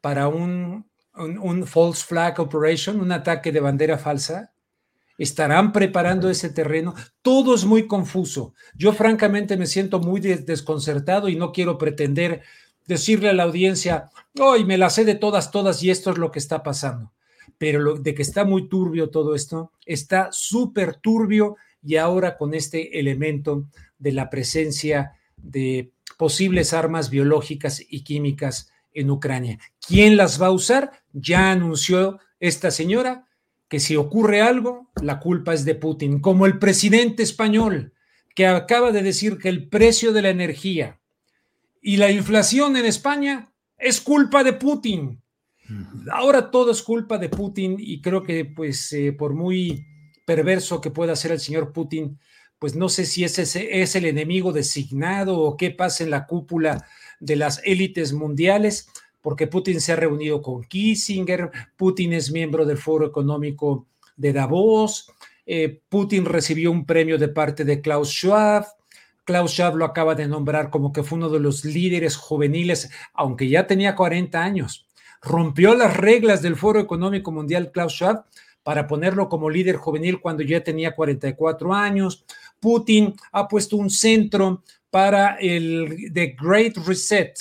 para 0.00 0.28
un, 0.28 0.88
un 1.14 1.66
false 1.66 2.04
flag 2.06 2.40
operation, 2.40 3.00
un 3.00 3.12
ataque 3.12 3.52
de 3.52 3.60
bandera 3.60 3.98
falsa? 3.98 4.52
¿Estarán 5.18 5.72
preparando 5.72 6.30
ese 6.30 6.48
terreno? 6.48 6.94
Todo 7.22 7.54
es 7.54 7.64
muy 7.64 7.88
confuso. 7.88 8.54
Yo 8.76 8.92
francamente 8.92 9.56
me 9.56 9.66
siento 9.66 9.98
muy 9.98 10.20
desconcertado 10.20 11.28
y 11.28 11.36
no 11.36 11.52
quiero 11.52 11.76
pretender 11.76 12.42
decirle 12.86 13.28
a 13.28 13.34
la 13.34 13.42
audiencia, 13.42 14.10
hoy 14.40 14.64
me 14.64 14.78
la 14.78 14.88
sé 14.88 15.04
de 15.04 15.16
todas, 15.16 15.50
todas 15.50 15.82
y 15.82 15.90
esto 15.90 16.10
es 16.10 16.18
lo 16.18 16.30
que 16.30 16.38
está 16.38 16.62
pasando. 16.62 17.12
Pero 17.58 17.80
lo, 17.80 17.96
de 17.96 18.14
que 18.14 18.22
está 18.22 18.44
muy 18.44 18.68
turbio 18.68 19.10
todo 19.10 19.34
esto, 19.34 19.72
está 19.84 20.28
súper 20.32 20.94
turbio 20.96 21.56
y 21.82 21.96
ahora 21.96 22.36
con 22.36 22.54
este 22.54 22.98
elemento 22.98 23.66
de 23.98 24.12
la 24.12 24.30
presencia 24.30 25.12
de 25.36 25.90
posibles 26.16 26.72
armas 26.72 27.10
biológicas 27.10 27.82
y 27.86 28.02
químicas 28.02 28.72
en 28.92 29.10
Ucrania. 29.10 29.58
¿Quién 29.86 30.16
las 30.16 30.40
va 30.40 30.46
a 30.46 30.52
usar? 30.52 30.92
Ya 31.12 31.50
anunció 31.50 32.18
esta 32.40 32.70
señora, 32.70 33.27
que 33.68 33.80
si 33.80 33.96
ocurre 33.96 34.40
algo, 34.40 34.90
la 35.02 35.20
culpa 35.20 35.54
es 35.54 35.64
de 35.64 35.74
Putin, 35.74 36.20
como 36.20 36.46
el 36.46 36.58
presidente 36.58 37.22
español 37.22 37.92
que 38.34 38.46
acaba 38.46 38.92
de 38.92 39.02
decir 39.02 39.38
que 39.38 39.48
el 39.48 39.68
precio 39.68 40.12
de 40.12 40.22
la 40.22 40.30
energía 40.30 41.00
y 41.82 41.96
la 41.96 42.10
inflación 42.10 42.76
en 42.76 42.86
España 42.86 43.52
es 43.76 44.00
culpa 44.00 44.44
de 44.44 44.52
Putin. 44.52 45.22
Ahora 46.10 46.50
todo 46.50 46.70
es 46.70 46.82
culpa 46.82 47.18
de 47.18 47.28
Putin 47.28 47.76
y 47.78 48.00
creo 48.00 48.22
que 48.22 48.44
pues 48.44 48.92
eh, 48.92 49.12
por 49.12 49.34
muy 49.34 49.86
perverso 50.24 50.80
que 50.80 50.90
pueda 50.90 51.16
ser 51.16 51.32
el 51.32 51.40
señor 51.40 51.72
Putin, 51.72 52.18
pues 52.58 52.74
no 52.74 52.88
sé 52.88 53.06
si 53.06 53.24
ese 53.24 53.42
es 53.82 53.96
el 53.96 54.04
enemigo 54.04 54.52
designado 54.52 55.38
o 55.38 55.56
qué 55.56 55.70
pasa 55.70 56.04
en 56.04 56.10
la 56.10 56.26
cúpula 56.26 56.86
de 57.20 57.36
las 57.36 57.60
élites 57.64 58.12
mundiales, 58.12 58.88
porque 59.20 59.46
Putin 59.46 59.80
se 59.80 59.92
ha 59.92 59.96
reunido 59.96 60.42
con 60.42 60.64
Kissinger, 60.64 61.50
Putin 61.76 62.12
es 62.12 62.30
miembro 62.30 62.64
del 62.64 62.78
Foro 62.78 63.06
Económico 63.06 63.86
de 64.16 64.32
Davos, 64.32 65.10
eh, 65.46 65.80
Putin 65.88 66.24
recibió 66.24 66.70
un 66.70 66.84
premio 66.84 67.18
de 67.18 67.28
parte 67.28 67.64
de 67.64 67.80
Klaus 67.80 68.10
Schwab, 68.10 68.66
Klaus 69.28 69.52
Schwab 69.52 69.76
lo 69.76 69.84
acaba 69.84 70.14
de 70.14 70.26
nombrar 70.26 70.70
como 70.70 70.90
que 70.90 71.02
fue 71.02 71.18
uno 71.18 71.28
de 71.28 71.38
los 71.38 71.62
líderes 71.64 72.16
juveniles, 72.16 72.90
aunque 73.12 73.46
ya 73.46 73.66
tenía 73.66 73.94
40 73.94 74.42
años. 74.42 74.86
Rompió 75.20 75.74
las 75.74 75.96
reglas 75.98 76.40
del 76.40 76.56
Foro 76.56 76.80
Económico 76.80 77.30
Mundial 77.30 77.70
Klaus 77.70 77.92
Schwab 77.92 78.24
para 78.62 78.86
ponerlo 78.86 79.28
como 79.28 79.50
líder 79.50 79.76
juvenil 79.76 80.20
cuando 80.20 80.42
ya 80.42 80.64
tenía 80.64 80.94
44 80.94 81.74
años. 81.74 82.24
Putin 82.58 83.14
ha 83.32 83.48
puesto 83.48 83.76
un 83.76 83.90
centro 83.90 84.62
para 84.90 85.36
el 85.36 86.10
The 86.12 86.36
Great 86.40 86.76
Reset, 86.86 87.38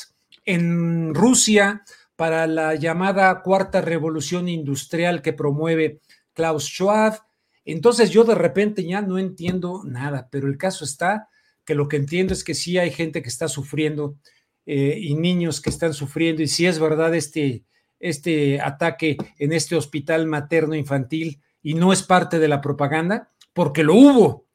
en 0.47 1.13
Rusia 1.13 1.83
para 2.15 2.47
la 2.47 2.73
llamada 2.73 3.43
cuarta 3.43 3.81
revolución 3.81 4.49
industrial 4.49 5.21
que 5.21 5.33
promueve 5.33 6.01
Klaus 6.33 6.65
Schwab. 6.65 7.19
Entonces 7.63 8.09
yo 8.09 8.23
de 8.23 8.33
repente 8.33 8.83
ya 8.83 9.01
no 9.01 9.19
entiendo 9.19 9.83
nada, 9.85 10.29
pero 10.31 10.47
el 10.47 10.57
caso 10.57 10.83
está 10.83 11.29
que 11.63 11.75
lo 11.75 11.87
que 11.87 11.97
entiendo 11.97 12.33
es 12.33 12.43
que 12.43 12.55
sí 12.55 12.77
hay 12.77 12.91
gente 12.91 13.21
que 13.21 13.29
está 13.29 13.49
sufriendo 13.49 14.17
eh, 14.65 14.97
y 14.99 15.15
niños 15.15 15.61
que 15.61 15.69
están 15.69 15.93
sufriendo 15.93 16.41
y 16.41 16.47
si 16.47 16.65
es 16.65 16.79
verdad 16.79 17.13
este, 17.13 17.65
este 17.99 18.61
ataque 18.61 19.17
en 19.37 19.51
este 19.51 19.75
hospital 19.75 20.27
materno 20.27 20.75
infantil 20.75 21.41
y 21.61 21.73
no 21.73 21.91
es 21.91 22.03
parte 22.03 22.39
de 22.39 22.47
la 22.47 22.61
propaganda, 22.61 23.31
porque 23.53 23.83
lo 23.83 23.95
hubo. 23.95 24.46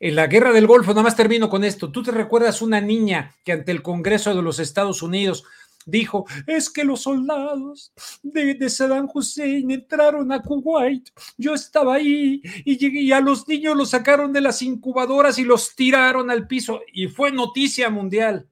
En 0.00 0.14
la 0.14 0.28
guerra 0.28 0.52
del 0.52 0.66
Golfo, 0.68 0.92
nada 0.92 1.02
más 1.02 1.16
termino 1.16 1.48
con 1.48 1.64
esto. 1.64 1.90
¿Tú 1.90 2.02
te 2.04 2.12
recuerdas 2.12 2.62
una 2.62 2.80
niña 2.80 3.34
que 3.44 3.52
ante 3.52 3.72
el 3.72 3.82
Congreso 3.82 4.34
de 4.34 4.42
los 4.42 4.60
Estados 4.60 5.02
Unidos 5.02 5.44
dijo, 5.86 6.26
es 6.46 6.70
que 6.70 6.84
los 6.84 7.02
soldados 7.02 7.92
de, 8.22 8.68
Saddam 8.68 9.08
Hussein 9.12 9.70
entraron 9.70 10.30
a 10.30 10.42
Kuwait, 10.42 11.08
yo 11.36 11.54
estaba 11.54 11.94
ahí 11.94 12.42
y, 12.64 13.06
y 13.06 13.12
a 13.12 13.20
los 13.20 13.48
niños 13.48 13.76
los 13.76 13.90
sacaron 13.90 14.32
de 14.32 14.42
las 14.42 14.60
incubadoras 14.62 15.38
y 15.38 15.44
los 15.44 15.74
tiraron 15.74 16.30
al 16.30 16.46
piso 16.46 16.82
y 16.92 17.08
fue 17.08 17.32
noticia 17.32 17.90
mundial. 17.90 18.46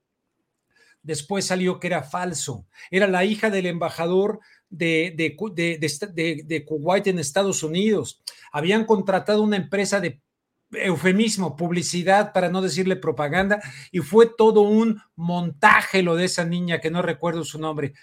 Después 1.03 1.47
salió 1.47 1.79
que 1.79 1.87
era 1.87 2.03
falso, 2.03 2.67
era 2.91 3.07
la 3.07 3.25
hija 3.25 3.51
del 3.51 3.67
embajador 3.67 4.41
de, 4.69 5.15
de, 5.17 6.45
de, 6.45 6.65
Kuwait 6.65 7.07
en 7.07 7.21
Estados 7.21 7.63
Unidos. 7.63 8.21
Habían 8.51 8.85
contratado 8.85 9.43
una 9.43 9.57
empresa 9.57 10.01
de 10.01 10.21
eufemismo, 10.73 11.57
publicidad, 11.57 12.33
para 12.33 12.49
no 12.49 12.63
decirle 12.63 12.97
propaganda, 12.97 13.61
y 13.91 14.01
fue 14.01 14.31
todo 14.37 14.63
un 14.63 15.01
montaje 15.15 16.03
lo 16.03 16.17
de 16.17 16.25
esa 16.25 16.45
niña 16.45 16.81
que 16.81 16.91
no 16.91 17.03
recuerdo 17.03 17.45
su 17.45 17.59
nombre. 17.59 17.95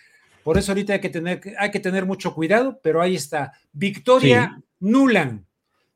Por 0.44 0.58
eso 0.58 0.72
ahorita 0.72 0.94
hay 0.94 1.00
que 1.00 1.10
tener, 1.10 1.42
hay 1.58 1.72
que 1.72 1.80
tener 1.80 2.06
mucho 2.06 2.34
cuidado, 2.34 2.80
pero 2.84 3.02
ahí 3.02 3.16
está. 3.16 3.54
Victoria 3.72 4.62
Nuland, 4.80 5.46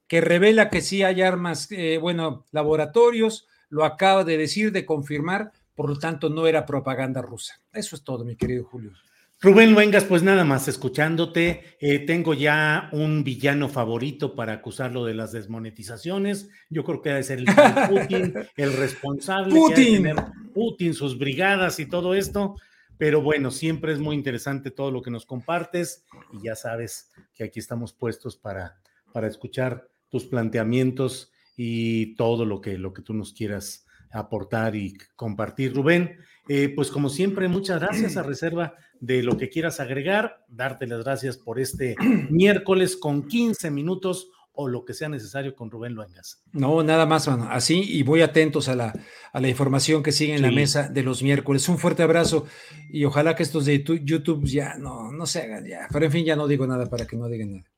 que 0.07 0.21
revela 0.21 0.69
que 0.69 0.81
sí 0.81 1.03
hay 1.03 1.21
armas, 1.21 1.67
eh, 1.71 1.97
bueno, 1.97 2.45
laboratorios, 2.51 3.47
lo 3.69 3.83
acaba 3.83 4.23
de 4.23 4.37
decir, 4.37 4.71
de 4.71 4.85
confirmar, 4.85 5.51
por 5.75 5.89
lo 5.89 5.99
tanto 5.99 6.29
no 6.29 6.47
era 6.47 6.65
propaganda 6.65 7.21
rusa. 7.21 7.61
Eso 7.73 7.95
es 7.95 8.03
todo, 8.03 8.23
mi 8.23 8.35
querido 8.35 8.63
Julio. 8.63 8.93
Rubén 9.39 9.73
Luengas, 9.73 10.03
pues 10.03 10.23
nada 10.23 10.43
más 10.45 10.67
escuchándote, 10.67 11.77
eh, 11.79 11.99
tengo 11.99 12.33
ya 12.33 12.89
un 12.91 13.23
villano 13.23 13.69
favorito 13.69 14.33
para 14.33 14.53
acusarlo 14.53 15.05
de 15.05 15.13
las 15.13 15.31
desmonetizaciones. 15.31 16.49
Yo 16.71 16.83
creo 16.83 17.03
que 17.03 17.09
debe 17.09 17.21
ser 17.21 17.39
el 17.39 17.45
Putin, 17.89 18.33
el 18.55 18.73
responsable 18.73 19.53
Putin. 19.53 20.03
de 20.03 20.09
tener 20.09 20.25
Putin, 20.55 20.95
sus 20.95 21.19
brigadas 21.19 21.79
y 21.79 21.85
todo 21.85 22.15
esto. 22.15 22.55
Pero 22.97 23.21
bueno, 23.21 23.51
siempre 23.51 23.93
es 23.93 23.99
muy 23.99 24.15
interesante 24.15 24.71
todo 24.71 24.89
lo 24.89 25.03
que 25.03 25.11
nos 25.11 25.27
compartes 25.27 26.03
y 26.33 26.43
ya 26.43 26.55
sabes 26.55 27.11
que 27.35 27.43
aquí 27.43 27.59
estamos 27.59 27.93
puestos 27.93 28.37
para, 28.37 28.81
para 29.13 29.27
escuchar 29.27 29.87
tus 30.09 30.25
planteamientos 30.25 31.31
y 31.55 32.15
todo 32.15 32.43
lo 32.43 32.59
que, 32.59 32.79
lo 32.79 32.91
que 32.91 33.03
tú 33.03 33.13
nos 33.13 33.33
quieras 33.33 33.85
aportar 34.11 34.75
y 34.75 34.97
compartir. 35.15 35.75
Rubén, 35.75 36.17
eh, 36.49 36.71
pues 36.75 36.91
como 36.91 37.09
siempre, 37.09 37.47
muchas 37.47 37.79
gracias 37.79 38.17
a 38.17 38.23
reserva 38.23 38.75
de 38.99 39.23
lo 39.23 39.37
que 39.37 39.49
quieras 39.49 39.79
agregar, 39.79 40.45
darte 40.47 40.87
las 40.87 41.03
gracias 41.03 41.37
por 41.37 41.59
este 41.59 41.95
miércoles 42.29 42.97
con 42.97 43.27
15 43.27 43.71
minutos 43.71 44.29
o 44.59 44.67
lo 44.67 44.85
que 44.85 44.95
sea 44.95 45.07
necesario 45.07 45.55
con 45.55 45.69
Rubén 45.69 45.93
Luengas. 45.93 46.41
No, 46.51 46.81
nada 46.81 47.05
más, 47.05 47.27
Así, 47.27 47.83
y 47.87 48.01
voy 48.01 48.21
atentos 48.21 48.67
a 48.67 48.75
la, 48.75 48.91
a 49.31 49.39
la 49.39 49.49
información 49.49 50.01
que 50.01 50.11
sigue 50.11 50.33
en 50.33 50.41
la 50.41 50.49
mesa 50.49 50.89
de 50.89 51.03
los 51.03 51.21
miércoles. 51.21 51.69
Un 51.69 51.77
fuerte 51.77 52.01
abrazo 52.01 52.47
y 52.89 53.05
ojalá 53.05 53.35
que 53.35 53.43
estos 53.43 53.65
de 53.65 53.83
YouTube 54.03 54.45
ya 54.45 54.75
no, 54.79 55.11
no 55.11 55.27
se 55.27 55.43
hagan 55.43 55.67
ya. 55.67 55.87
Pero 55.91 56.05
en 56.05 56.11
fin, 56.11 56.25
ya 56.25 56.35
no 56.35 56.47
digo 56.47 56.65
nada 56.65 56.87
para 56.87 57.05
que 57.05 57.15
no 57.15 57.29
digan 57.29 57.51
nada. 57.51 57.76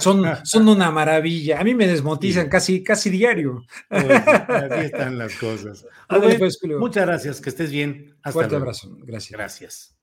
Son, 0.00 0.24
son 0.44 0.68
una 0.68 0.90
maravilla. 0.90 1.60
A 1.60 1.64
mí 1.64 1.74
me 1.74 1.86
desmotizan 1.86 2.48
casi, 2.48 2.82
casi 2.82 3.10
diario. 3.10 3.64
Pues, 3.88 4.04
así 4.04 4.80
están 4.86 5.18
las 5.18 5.34
cosas. 5.36 5.86
Pues, 6.08 6.58
muchas 6.78 7.06
gracias, 7.06 7.40
que 7.40 7.50
estés 7.50 7.70
bien. 7.70 8.14
Hasta 8.22 8.32
Fuerte 8.32 8.56
abrazo. 8.56 8.96
Gracias. 9.02 9.32
Gracias. 9.32 9.96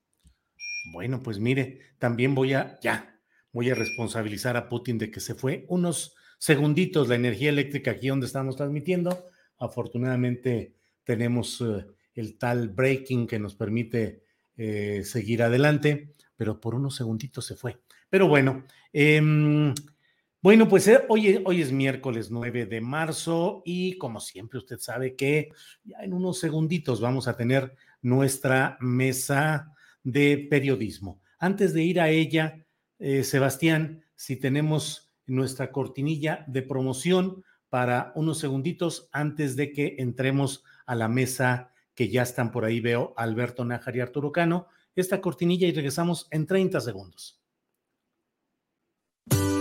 Bueno, 0.91 1.21
pues 1.21 1.39
mire, 1.39 1.79
también 1.99 2.33
voy 2.33 2.53
a, 2.53 2.79
ya, 2.81 3.19
voy 3.51 3.69
a 3.69 3.75
responsabilizar 3.75 4.55
a 4.57 4.69
Putin 4.69 4.97
de 4.97 5.11
que 5.11 5.19
se 5.19 5.35
fue 5.35 5.65
unos 5.67 6.15
segunditos 6.37 7.09
la 7.09 7.15
energía 7.15 7.49
eléctrica 7.49 7.91
aquí 7.91 8.07
donde 8.07 8.25
estamos 8.25 8.55
transmitiendo. 8.55 9.25
Afortunadamente 9.57 10.75
tenemos 11.03 11.61
eh, 11.61 11.85
el 12.13 12.37
tal 12.37 12.69
breaking 12.69 13.27
que 13.27 13.39
nos 13.39 13.55
permite 13.55 14.23
eh, 14.55 15.03
seguir 15.03 15.43
adelante, 15.43 16.15
pero 16.35 16.59
por 16.59 16.75
unos 16.75 16.95
segunditos 16.95 17.45
se 17.45 17.55
fue. 17.55 17.79
Pero 18.09 18.27
bueno, 18.27 18.63
em, 18.93 19.73
bueno, 20.41 20.67
pues 20.67 20.87
eh, 20.87 21.03
hoy, 21.09 21.41
hoy 21.45 21.61
es 21.61 21.71
miércoles 21.71 22.31
9 22.31 22.67
de 22.67 22.79
marzo 22.79 23.63
y 23.65 23.97
como 23.97 24.19
siempre 24.19 24.59
usted 24.59 24.77
sabe 24.79 25.15
que 25.15 25.49
ya 25.83 25.97
en 25.99 26.13
unos 26.13 26.39
segunditos 26.39 27.01
vamos 27.01 27.27
a 27.27 27.35
tener 27.35 27.75
nuestra 28.01 28.77
mesa 28.79 29.73
de 30.03 30.47
periodismo. 30.49 31.21
Antes 31.39 31.73
de 31.73 31.83
ir 31.83 31.99
a 31.99 32.09
ella, 32.09 32.65
eh, 32.99 33.23
Sebastián, 33.23 34.03
si 34.15 34.37
tenemos 34.37 35.11
nuestra 35.25 35.71
cortinilla 35.71 36.45
de 36.47 36.61
promoción 36.61 37.43
para 37.69 38.13
unos 38.15 38.39
segunditos 38.39 39.09
antes 39.11 39.55
de 39.55 39.73
que 39.73 39.95
entremos 39.99 40.63
a 40.85 40.95
la 40.95 41.09
mesa 41.09 41.73
que 41.93 42.09
ya 42.09 42.21
están 42.21 42.51
por 42.51 42.63
ahí, 42.63 42.79
veo 42.79 43.13
Alberto 43.17 43.65
Nájar 43.65 43.97
y 43.97 43.99
Arturo 43.99 44.31
Cano, 44.31 44.67
esta 44.95 45.19
cortinilla 45.19 45.67
y 45.67 45.73
regresamos 45.73 46.27
en 46.31 46.47
30 46.47 46.79
segundos. 46.79 47.41
you 49.33 49.56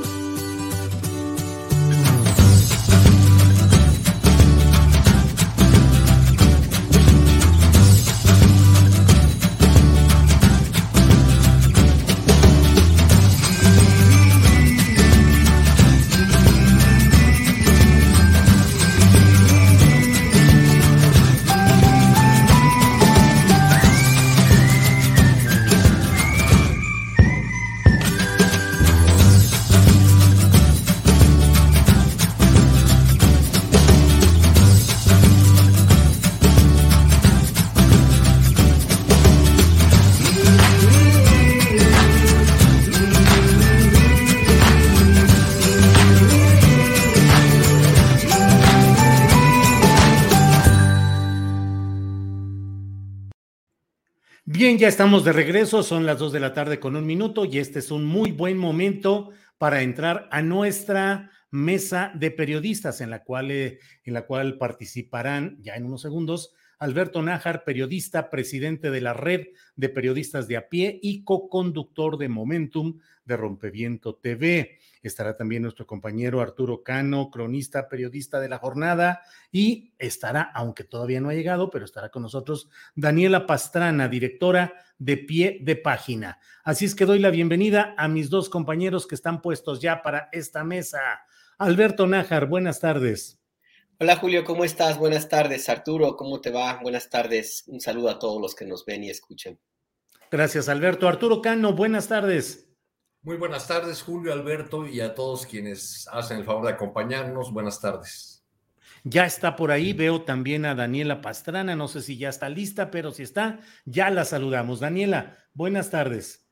Bien, 54.66 54.78
ya 54.78 54.88
estamos 54.88 55.24
de 55.24 55.32
regreso, 55.32 55.84
son 55.84 56.06
las 56.06 56.18
dos 56.18 56.32
de 56.32 56.40
la 56.40 56.52
tarde 56.52 56.80
con 56.80 56.96
un 56.96 57.06
minuto 57.06 57.44
y 57.44 57.60
este 57.60 57.78
es 57.78 57.92
un 57.92 58.04
muy 58.04 58.32
buen 58.32 58.58
momento 58.58 59.30
para 59.58 59.82
entrar 59.82 60.28
a 60.32 60.42
nuestra 60.42 61.30
mesa 61.52 62.10
de 62.16 62.32
periodistas 62.32 63.00
en 63.00 63.10
la 63.10 63.22
cual, 63.22 63.52
eh, 63.52 63.78
en 64.02 64.12
la 64.12 64.26
cual 64.26 64.58
participarán 64.58 65.56
ya 65.60 65.76
en 65.76 65.86
unos 65.86 66.02
segundos 66.02 66.52
Alberto 66.78 67.22
Nájar, 67.22 67.64
periodista, 67.64 68.28
presidente 68.28 68.90
de 68.90 69.00
la 69.00 69.14
red 69.14 69.46
de 69.76 69.88
periodistas 69.88 70.46
de 70.46 70.58
a 70.58 70.68
pie 70.68 70.98
y 71.02 71.24
co-conductor 71.24 72.18
de 72.18 72.28
Momentum 72.28 72.98
de 73.24 73.36
Rompeviento 73.36 74.14
TV. 74.14 74.78
Estará 75.02 75.36
también 75.36 75.62
nuestro 75.62 75.86
compañero 75.86 76.40
Arturo 76.40 76.82
Cano, 76.82 77.30
cronista, 77.30 77.88
periodista 77.88 78.40
de 78.40 78.48
la 78.48 78.58
jornada, 78.58 79.22
y 79.50 79.94
estará, 79.98 80.42
aunque 80.42 80.84
todavía 80.84 81.20
no 81.20 81.30
ha 81.30 81.34
llegado, 81.34 81.70
pero 81.70 81.84
estará 81.84 82.10
con 82.10 82.22
nosotros 82.22 82.68
Daniela 82.94 83.46
Pastrana, 83.46 84.08
directora 84.08 84.74
de 84.98 85.16
Pie 85.16 85.58
de 85.62 85.76
Página. 85.76 86.38
Así 86.62 86.84
es 86.84 86.94
que 86.94 87.06
doy 87.06 87.18
la 87.18 87.30
bienvenida 87.30 87.94
a 87.96 88.08
mis 88.08 88.30
dos 88.30 88.48
compañeros 88.48 89.06
que 89.06 89.14
están 89.14 89.40
puestos 89.40 89.80
ya 89.80 90.02
para 90.02 90.28
esta 90.32 90.62
mesa. 90.64 91.00
Alberto 91.58 92.06
Nájar, 92.06 92.46
buenas 92.46 92.80
tardes. 92.80 93.40
Hola 93.98 94.16
Julio, 94.16 94.44
¿cómo 94.44 94.62
estás? 94.62 94.98
Buenas 94.98 95.26
tardes. 95.26 95.70
Arturo, 95.70 96.16
¿cómo 96.18 96.42
te 96.42 96.50
va? 96.50 96.78
Buenas 96.82 97.08
tardes. 97.08 97.64
Un 97.66 97.80
saludo 97.80 98.10
a 98.10 98.18
todos 98.18 98.42
los 98.42 98.54
que 98.54 98.66
nos 98.66 98.84
ven 98.84 99.02
y 99.04 99.08
escuchen. 99.08 99.58
Gracias, 100.30 100.68
Alberto. 100.68 101.08
Arturo 101.08 101.40
Cano, 101.40 101.72
buenas 101.72 102.06
tardes. 102.06 102.68
Muy 103.22 103.38
buenas 103.38 103.66
tardes, 103.66 104.02
Julio, 104.02 104.34
Alberto, 104.34 104.86
y 104.86 105.00
a 105.00 105.14
todos 105.14 105.46
quienes 105.46 106.06
hacen 106.12 106.40
el 106.40 106.44
favor 106.44 106.66
de 106.66 106.72
acompañarnos. 106.72 107.50
Buenas 107.54 107.80
tardes. 107.80 108.44
Ya 109.02 109.24
está 109.24 109.56
por 109.56 109.70
ahí, 109.70 109.94
veo 109.94 110.20
también 110.20 110.66
a 110.66 110.74
Daniela 110.74 111.22
Pastrana, 111.22 111.74
no 111.74 111.88
sé 111.88 112.02
si 112.02 112.18
ya 112.18 112.28
está 112.28 112.50
lista, 112.50 112.90
pero 112.90 113.12
si 113.12 113.22
está, 113.22 113.60
ya 113.86 114.10
la 114.10 114.26
saludamos. 114.26 114.78
Daniela, 114.78 115.38
buenas 115.54 115.88
tardes. 115.88 116.46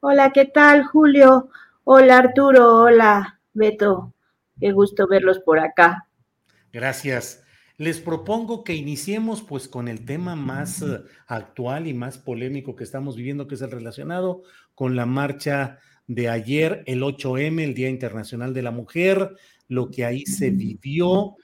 Hola, 0.00 0.32
¿qué 0.32 0.46
tal, 0.46 0.82
Julio? 0.86 1.48
Hola, 1.84 2.18
Arturo. 2.18 2.78
Hola, 2.78 3.38
Beto. 3.52 4.12
Qué 4.58 4.72
gusto 4.72 5.06
verlos 5.06 5.38
por 5.38 5.60
acá. 5.60 6.08
Gracias. 6.72 7.42
Les 7.76 8.00
propongo 8.00 8.64
que 8.64 8.74
iniciemos 8.74 9.42
pues 9.42 9.68
con 9.68 9.88
el 9.88 10.04
tema 10.04 10.36
más 10.36 10.84
actual 11.26 11.86
y 11.86 11.94
más 11.94 12.18
polémico 12.18 12.76
que 12.76 12.84
estamos 12.84 13.16
viviendo, 13.16 13.46
que 13.46 13.56
es 13.56 13.62
el 13.62 13.70
relacionado 13.70 14.42
con 14.74 14.96
la 14.96 15.06
marcha 15.06 15.78
de 16.06 16.28
ayer, 16.28 16.82
el 16.86 17.02
8M, 17.02 17.62
el 17.62 17.74
Día 17.74 17.88
Internacional 17.88 18.54
de 18.54 18.62
la 18.62 18.70
Mujer, 18.70 19.36
lo 19.68 19.90
que 19.90 20.04
ahí 20.04 20.24
se 20.26 20.50
vivió, 20.50 21.36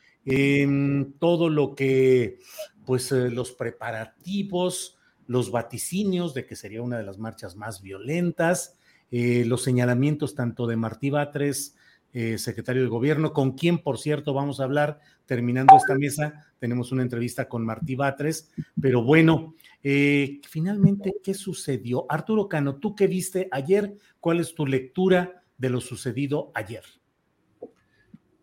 todo 1.18 1.48
lo 1.48 1.74
que, 1.74 2.38
pues 2.84 3.10
eh, 3.12 3.30
los 3.30 3.52
preparativos, 3.52 4.98
los 5.26 5.50
vaticinios 5.50 6.34
de 6.34 6.46
que 6.46 6.56
sería 6.56 6.82
una 6.82 6.98
de 6.98 7.04
las 7.04 7.18
marchas 7.18 7.56
más 7.56 7.80
violentas, 7.80 8.78
eh, 9.10 9.44
los 9.46 9.62
señalamientos 9.62 10.34
tanto 10.34 10.66
de 10.66 10.76
Martí 10.76 11.10
Batres, 11.10 11.76
eh, 12.12 12.38
secretario 12.38 12.82
de 12.82 12.88
gobierno, 12.88 13.32
con 13.32 13.52
quien, 13.52 13.78
por 13.78 13.98
cierto, 13.98 14.34
vamos 14.34 14.60
a 14.60 14.64
hablar 14.64 15.00
terminando 15.26 15.76
esta 15.76 15.94
mesa. 15.94 16.46
Tenemos 16.58 16.92
una 16.92 17.02
entrevista 17.02 17.48
con 17.48 17.64
Martí 17.64 17.94
Batres, 17.94 18.50
pero 18.80 19.02
bueno, 19.02 19.54
eh, 19.82 20.40
finalmente, 20.48 21.16
¿qué 21.22 21.34
sucedió? 21.34 22.06
Arturo 22.08 22.48
Cano, 22.48 22.76
¿tú 22.76 22.94
qué 22.94 23.06
viste 23.06 23.48
ayer? 23.50 23.94
¿Cuál 24.20 24.40
es 24.40 24.54
tu 24.54 24.66
lectura 24.66 25.42
de 25.56 25.70
lo 25.70 25.80
sucedido 25.80 26.50
ayer? 26.54 26.84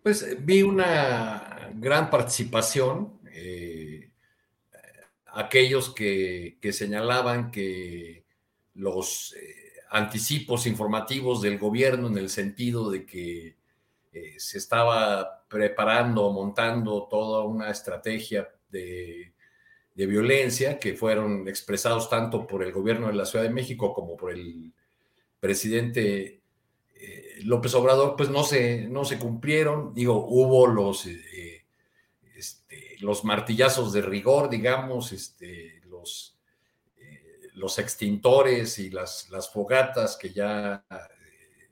Pues 0.03 0.37
vi 0.45 0.61
una 0.61 1.71
gran 1.75 2.09
participación 2.09 3.15
aquellos 5.35 5.93
que, 5.93 6.57
señalaban 6.71 7.51
que 7.51 8.25
los 8.75 9.35
eh, 9.35 9.64
anticipos 9.95 10.67
informativos 10.67 11.41
del 11.41 11.57
gobierno 11.57 12.07
en 12.07 12.17
el 12.17 12.29
sentido 12.29 12.89
de 12.89 13.05
que 13.05 13.55
eh, 14.11 14.35
se 14.37 14.57
estaba 14.57 15.45
preparando, 15.47 16.31
montando 16.31 17.07
toda 17.09 17.43
una 17.43 17.69
estrategia 17.69 18.49
de, 18.69 19.31
violencia 19.95 20.77
que 20.77 20.93
fueron 20.93 21.47
expresados 21.47 22.09
tanto 22.09 22.45
por 22.45 22.61
el 22.61 22.73
gobierno 22.73 23.07
de 23.07 23.13
la 23.13 23.25
Ciudad 23.25 23.45
de 23.45 23.51
México 23.51 23.93
como 23.93 24.17
por 24.17 24.31
el 24.31 24.73
presidente 25.39 26.41
eh, 26.95 27.39
López 27.43 27.73
Obrador, 27.75 28.15
pues 28.17 28.29
no 28.29 28.43
se, 28.43 28.87
no 28.89 29.05
se 29.05 29.17
cumplieron. 29.17 29.93
Digo, 29.93 30.25
hubo 30.27 30.67
los 30.67 31.07
los 32.99 33.23
martillazos 33.23 33.93
de 33.93 34.01
rigor, 34.01 34.49
digamos, 34.49 35.11
este, 35.11 35.77
eh, 35.77 35.81
los 37.55 37.79
extintores 37.79 38.79
y 38.79 38.89
las, 38.89 39.29
las, 39.29 39.49
fogatas 39.49 40.17
que 40.17 40.31
ya 40.31 40.85
eh, 40.89 41.71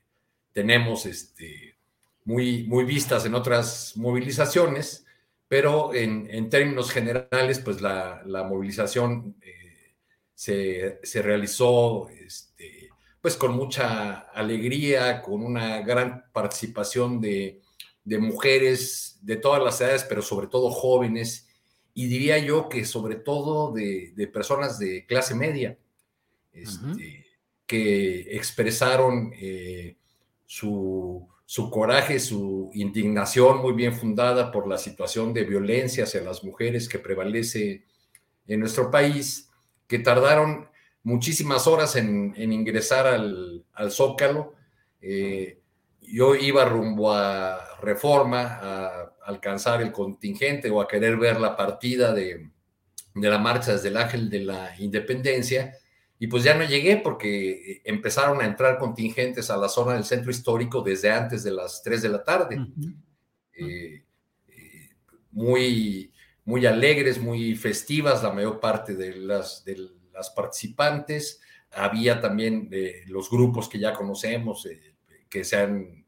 tenemos 0.51 1.05
este, 1.05 1.77
muy, 2.25 2.63
muy 2.63 2.83
vistas 2.83 3.25
en 3.25 3.35
otras 3.35 3.93
movilizaciones, 3.95 5.05
pero 5.47 5.93
en, 5.93 6.49
términos 6.49 6.91
generales, 6.91 7.59
pues 7.59 7.81
la, 7.81 8.23
movilización 8.25 9.35
eh, 9.41 9.93
se, 10.33 10.99
se, 11.03 11.21
realizó 11.21 12.09
este, 12.09 12.89
pues 13.21 13.35
con 13.35 13.53
mucha 13.53 14.19
alegría, 14.33 15.21
con 15.21 15.43
una 15.43 15.81
gran 15.81 16.25
participación 16.31 17.21
de 17.21 17.61
de 18.03 18.19
mujeres 18.19 19.17
de 19.21 19.37
todas 19.37 19.63
las 19.63 19.79
edades, 19.81 20.05
pero 20.07 20.21
sobre 20.21 20.47
todo 20.47 20.69
jóvenes, 20.69 21.47
y 21.93 22.07
diría 22.07 22.39
yo 22.39 22.69
que 22.69 22.85
sobre 22.85 23.15
todo 23.15 23.71
de, 23.71 24.29
personas 24.33 24.79
de 24.79 25.05
clase 25.05 25.35
media, 25.35 25.77
este, 26.51 27.25
que 27.67 28.35
expresaron 28.35 29.31
eh, 29.35 29.95
su, 30.45 31.27
coraje, 31.71 32.19
su 32.19 32.71
indignación 32.73 33.61
muy 33.61 33.73
bien 33.73 33.93
fundada 33.93 34.51
por 34.51 34.67
la 34.67 34.77
situación 34.77 35.33
de 35.33 35.43
violencia 35.43 36.05
hacia 36.05 36.21
las 36.21 36.43
mujeres 36.43 36.89
que 36.89 36.99
prevalece 36.99 37.85
en 38.47 38.59
nuestro 38.59 38.89
país, 38.89 39.49
que 39.87 39.99
tardaron 39.99 40.67
muchísimas 41.03 41.67
horas 41.67 41.95
en, 41.95 42.33
ingresar 42.37 43.05
al, 43.07 43.63
Zócalo. 43.89 44.53
Eh, 45.01 45.59
yo 46.01 46.35
iba 46.35 46.65
rumbo 46.65 47.13
a 47.13 47.77
reforma, 47.81 48.59
a 48.61 49.12
alcanzar 49.25 49.81
el 49.81 49.91
contingente 49.91 50.69
o 50.69 50.81
a 50.81 50.87
querer 50.87 51.17
ver 51.17 51.39
la 51.39 51.55
partida 51.55 52.13
de, 52.13 52.49
la 53.15 53.37
marcha 53.37 53.73
desde 53.73 53.89
el 53.89 53.97
Ángel 53.97 54.29
de 54.29 54.39
la 54.39 54.75
Independencia, 54.79 55.77
y 56.19 56.27
pues 56.27 56.43
ya 56.43 56.53
no 56.55 56.63
llegué 56.63 56.97
porque 56.97 57.81
empezaron 57.83 58.41
a 58.41 58.45
entrar 58.45 58.77
contingentes 58.77 59.49
a 59.49 59.57
la 59.57 59.67
zona 59.67 59.93
del 59.93 60.05
centro 60.05 60.31
histórico 60.31 60.81
desde 60.81 61.11
antes 61.11 61.43
de 61.43 61.51
las 61.51 61.83
3 61.83 62.01
de 62.01 62.09
la 62.09 62.23
tarde. 62.23 62.65
Eh, 63.55 64.03
eh, 64.47 64.89
muy, 65.31 66.13
muy 66.45 66.65
alegres, 66.65 67.19
muy 67.19 67.55
festivas 67.55 68.23
la 68.23 68.31
mayor 68.31 68.59
parte 68.59 68.95
de 68.95 69.15
las, 69.15 69.65
de 69.65 69.89
las 70.13 70.29
participantes. 70.29 71.41
Había 71.71 72.21
también 72.21 72.69
eh, 72.71 73.03
los 73.07 73.29
grupos 73.29 73.67
que 73.67 73.79
ya 73.79 73.93
conocemos, 73.93 74.67
que 75.29 75.43
se 75.43 75.57
han, 75.57 75.81
eh, 75.81 76.02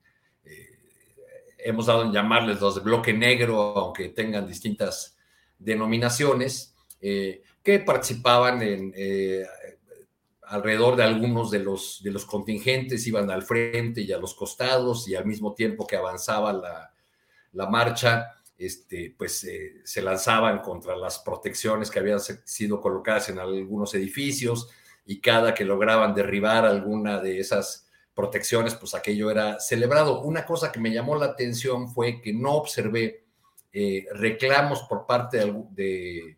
hemos 1.66 1.88
dado 1.88 2.04
en 2.04 2.12
llamarles 2.12 2.62
los 2.62 2.76
de 2.76 2.82
bloque 2.82 3.12
negro, 3.12 3.78
aunque 3.78 4.10
tengan 4.10 4.48
distintas 4.48 5.18
denominaciones, 5.58 6.76
eh, 7.02 7.42
que 7.64 7.80
participaban 7.80 8.62
en, 8.62 8.94
eh, 8.96 9.44
alrededor 10.44 10.96
de 10.96 11.04
algunos 11.04 11.50
de 11.50 11.60
los, 11.60 12.02
de 12.04 12.12
los 12.12 12.26
contingentes, 12.26 13.08
iban 13.08 13.32
al 13.32 13.42
frente 13.42 14.02
y 14.02 14.12
a 14.12 14.20
los 14.20 14.36
costados, 14.36 15.08
y 15.08 15.16
al 15.16 15.26
mismo 15.26 15.56
tiempo 15.56 15.88
que 15.88 15.96
avanzaba 15.96 16.54
la, 16.54 16.94
la 17.54 17.68
marcha, 17.68 18.28
este, 18.58 19.16
pues 19.18 19.46
se 19.84 20.02
lanzaban 20.04 20.60
contra 20.60 20.96
las 20.96 21.20
protecciones 21.20 21.90
que 21.90 22.00
habían 22.00 22.20
sido 22.20 22.80
colocadas 22.80 23.30
en 23.30 23.40
algunos 23.40 23.96
edificios, 23.96 24.70
y 25.04 25.20
cada 25.20 25.56
que 25.56 25.66
lograban 25.66 26.14
derribar 26.14 26.64
alguna 26.64 27.20
de 27.20 27.40
esas 27.40 27.85
protecciones, 28.16 28.74
pues 28.76 28.96
aquello 28.96 29.30
era 29.30 29.60
celebrado. 29.60 30.22
Una 30.22 30.46
cosa 30.46 30.72
que 30.72 30.80
me 30.80 30.92
llamó 30.92 31.16
la 31.16 31.26
atención 31.26 31.90
fue 31.90 32.22
que 32.22 32.34
no 32.34 32.54
observé 32.54 33.26
eh, 33.74 34.08
reclamos 34.14 34.84
por 34.84 35.06
parte 35.06 35.54
de, 35.72 36.38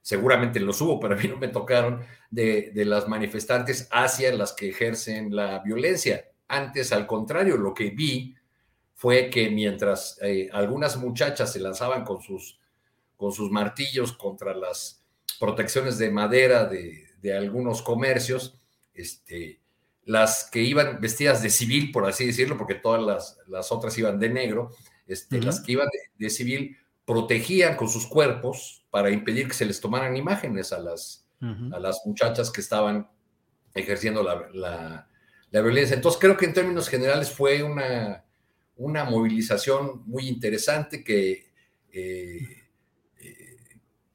seguramente 0.00 0.58
los 0.58 0.80
hubo, 0.80 0.98
pero 0.98 1.14
a 1.14 1.18
mí 1.18 1.28
no 1.28 1.36
me 1.36 1.48
tocaron, 1.48 2.02
de, 2.30 2.72
las 2.74 3.08
manifestantes 3.08 3.88
hacia 3.90 4.32
las 4.32 4.54
que 4.54 4.70
ejercen 4.70 5.36
la 5.36 5.58
violencia. 5.60 6.30
Antes, 6.48 6.92
al 6.92 7.06
contrario, 7.06 7.58
lo 7.58 7.74
que 7.74 7.90
vi 7.90 8.34
fue 8.94 9.28
que 9.28 9.50
mientras 9.50 10.18
eh, 10.22 10.48
algunas 10.50 10.96
muchachas 10.96 11.52
se 11.52 11.60
lanzaban 11.60 12.04
con 12.04 12.22
sus, 12.22 12.58
con 13.16 13.32
sus 13.32 13.50
martillos 13.50 14.12
contra 14.12 14.54
las 14.54 15.04
protecciones 15.38 15.98
de 15.98 16.10
madera 16.10 16.64
de, 16.64 17.04
de 17.20 17.36
algunos 17.36 17.82
comercios, 17.82 18.58
este, 18.94 19.60
las 20.08 20.48
que 20.50 20.62
iban 20.62 21.02
vestidas 21.02 21.42
de 21.42 21.50
civil, 21.50 21.92
por 21.92 22.06
así 22.06 22.24
decirlo, 22.24 22.56
porque 22.56 22.74
todas 22.74 23.36
las, 23.46 23.70
otras 23.70 23.96
iban 23.98 24.18
de 24.18 24.30
negro, 24.30 24.70
este, 25.06 25.38
las 25.42 25.60
que 25.60 25.72
iban 25.72 25.86
de, 26.16 26.30
civil 26.30 26.78
protegían 27.04 27.76
con 27.76 27.90
sus 27.90 28.06
cuerpos 28.06 28.86
para 28.88 29.10
impedir 29.10 29.48
que 29.48 29.54
se 29.54 29.66
les 29.66 29.82
tomaran 29.82 30.16
imágenes 30.16 30.72
a 30.72 30.78
las, 30.78 31.28
a 31.42 31.78
las 31.78 32.00
muchachas 32.06 32.50
que 32.50 32.62
estaban 32.62 33.06
ejerciendo 33.74 34.22
la, 34.22 35.06
violencia. 35.52 35.94
Entonces 35.94 36.18
creo 36.18 36.38
que 36.38 36.46
en 36.46 36.54
términos 36.54 36.88
generales 36.88 37.30
fue 37.30 37.62
una, 37.62 38.24
una 38.76 39.04
movilización 39.04 40.04
muy 40.06 40.26
interesante 40.26 41.04
que 41.04 41.52
eh, 41.92 42.40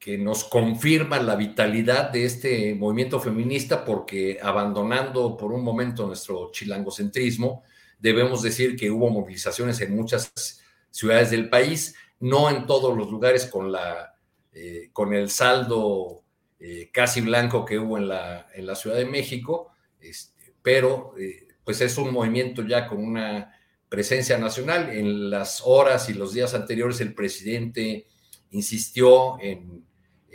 que 0.04 0.18
nos 0.18 0.44
confirma 0.44 1.18
la 1.18 1.34
vitalidad 1.34 2.10
de 2.10 2.26
este 2.26 2.74
movimiento 2.74 3.18
feminista 3.18 3.86
porque 3.86 4.38
abandonando 4.42 5.34
por 5.34 5.50
un 5.50 5.64
momento 5.64 6.06
nuestro 6.06 6.50
chilangocentrismo, 6.52 7.62
debemos 7.98 8.42
decir 8.42 8.76
que 8.76 8.90
hubo 8.90 9.08
movilizaciones 9.08 9.80
en 9.80 9.96
muchas 9.96 10.60
ciudades 10.90 11.30
del 11.30 11.48
país, 11.48 11.94
no 12.20 12.50
en 12.50 12.66
todos 12.66 12.94
los 12.94 13.10
lugares 13.10 13.46
con, 13.46 13.72
la, 13.72 14.14
eh, 14.52 14.90
con 14.92 15.14
el 15.14 15.30
saldo 15.30 16.22
eh, 16.60 16.90
casi 16.92 17.22
blanco 17.22 17.64
que 17.64 17.78
hubo 17.78 17.96
en 17.96 18.08
la, 18.08 18.46
en 18.54 18.66
la 18.66 18.74
Ciudad 18.74 18.96
de 18.96 19.06
México, 19.06 19.70
este, 20.00 20.52
pero 20.60 21.14
eh, 21.18 21.48
pues 21.64 21.80
es 21.80 21.96
un 21.96 22.12
movimiento 22.12 22.60
ya 22.60 22.86
con 22.88 23.02
una 23.02 23.58
presencia 23.88 24.36
nacional. 24.36 24.90
En 24.90 25.30
las 25.30 25.62
horas 25.64 26.10
y 26.10 26.12
los 26.12 26.34
días 26.34 26.52
anteriores 26.52 27.00
el 27.00 27.14
presidente 27.14 28.06
insistió 28.50 29.40
en 29.40 29.83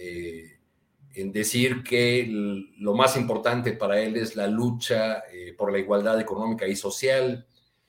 eh, 0.01 0.59
en 1.13 1.33
decir 1.33 1.83
que 1.83 2.25
lo 2.77 2.93
más 2.93 3.17
importante 3.17 3.73
para 3.73 3.99
él 3.99 4.15
es 4.15 4.37
la 4.37 4.47
lucha 4.47 5.23
eh, 5.29 5.53
por 5.57 5.73
la 5.73 5.79
igualdad 5.79 6.21
económica 6.21 6.65
y 6.67 6.75
social 6.77 7.45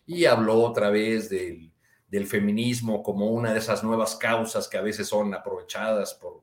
y 0.06 0.24
habló 0.24 0.60
otra 0.62 0.90
vez 0.90 1.30
del, 1.30 1.70
feminismo 2.26 3.04
como 3.04 3.30
una 3.30 3.52
de 3.52 3.60
esas 3.60 3.84
nuevas 3.84 4.16
causas 4.16 4.66
que 4.66 4.76
a 4.76 4.82
veces 4.82 5.06
son 5.06 5.32
aprovechadas 5.32 6.14
por, 6.14 6.42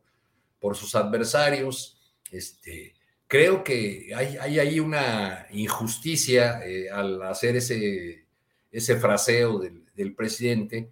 por 0.59 0.77
sus 0.77 0.95
adversarios. 0.95 1.99
Este, 2.31 2.93
creo 3.27 3.65
que 3.65 4.13
hay, 4.15 4.59
ahí 4.59 4.79
una 4.79 5.47
injusticia 5.51 6.65
eh, 6.65 6.89
al 6.89 7.21
hacer 7.23 7.57
ese, 7.57 8.25
ese 8.71 8.95
fraseo 8.95 9.59
del, 9.59 9.83
del, 9.93 10.15
presidente, 10.15 10.89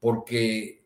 porque 0.00 0.85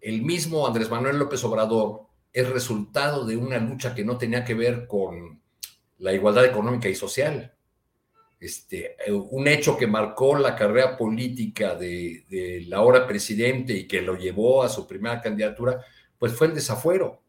el 0.00 0.22
mismo 0.22 0.66
Andrés 0.66 0.90
Manuel 0.90 1.18
López 1.18 1.42
Obrador 1.44 2.06
es 2.32 2.48
resultado 2.48 3.24
de 3.26 3.36
una 3.36 3.58
lucha 3.58 3.94
que 3.94 4.04
no 4.04 4.16
tenía 4.16 4.44
que 4.44 4.54
ver 4.54 4.86
con 4.86 5.40
la 5.98 6.12
igualdad 6.12 6.44
económica 6.44 6.88
y 6.88 6.94
social. 6.94 7.54
Este, 8.38 8.96
un 9.10 9.46
hecho 9.48 9.76
que 9.76 9.86
marcó 9.86 10.38
la 10.38 10.56
carrera 10.56 10.96
política 10.96 11.74
de, 11.74 12.64
la 12.66 12.78
ahora 12.78 13.06
presidente 13.06 13.74
y 13.74 13.86
que 13.86 14.00
lo 14.00 14.16
llevó 14.16 14.62
a 14.62 14.70
su 14.70 14.86
primera 14.86 15.20
candidatura, 15.20 15.84
pues 16.18 16.32
fue 16.32 16.46
el 16.46 16.54
desafuero 16.54 17.20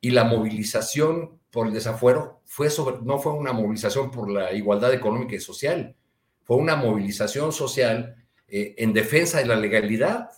y 0.00 0.10
la 0.10 0.24
movilización 0.24 1.38
por 1.52 1.68
el 1.68 1.72
desafuero 1.72 2.40
fue 2.46 2.68
no 3.04 3.18
fue 3.18 3.32
una 3.32 3.52
movilización 3.52 4.10
por 4.10 4.28
la 4.28 4.52
igualdad 4.52 4.92
económica 4.92 5.36
y 5.36 5.40
social, 5.40 5.94
fue 6.42 6.56
una 6.56 6.74
movilización 6.74 7.52
social 7.52 8.16
eh, 8.48 8.74
en 8.78 8.92
defensa 8.92 9.38
de 9.38 9.46
la 9.46 9.54
legalidad 9.54 10.30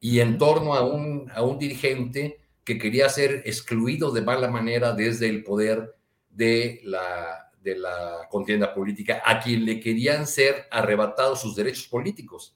y 0.00 0.20
en 0.20 0.38
torno 0.38 0.74
a 0.74 0.84
un, 0.84 1.30
a 1.34 1.42
un 1.42 1.58
dirigente 1.58 2.40
que 2.64 2.78
quería 2.78 3.08
ser 3.08 3.42
excluido 3.46 4.10
de 4.12 4.22
mala 4.22 4.48
manera 4.48 4.92
desde 4.92 5.28
el 5.28 5.42
poder 5.42 5.94
de 6.30 6.80
la, 6.84 7.50
de 7.62 7.76
la 7.78 8.28
contienda 8.30 8.74
política, 8.74 9.22
a 9.24 9.40
quien 9.40 9.64
le 9.64 9.80
querían 9.80 10.26
ser 10.26 10.66
arrebatados 10.70 11.40
sus 11.40 11.56
derechos 11.56 11.88
políticos. 11.88 12.54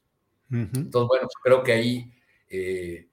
Entonces, 0.50 1.08
bueno, 1.08 1.28
creo 1.42 1.62
que 1.62 1.72
ahí 1.72 2.12
eh, 2.50 3.08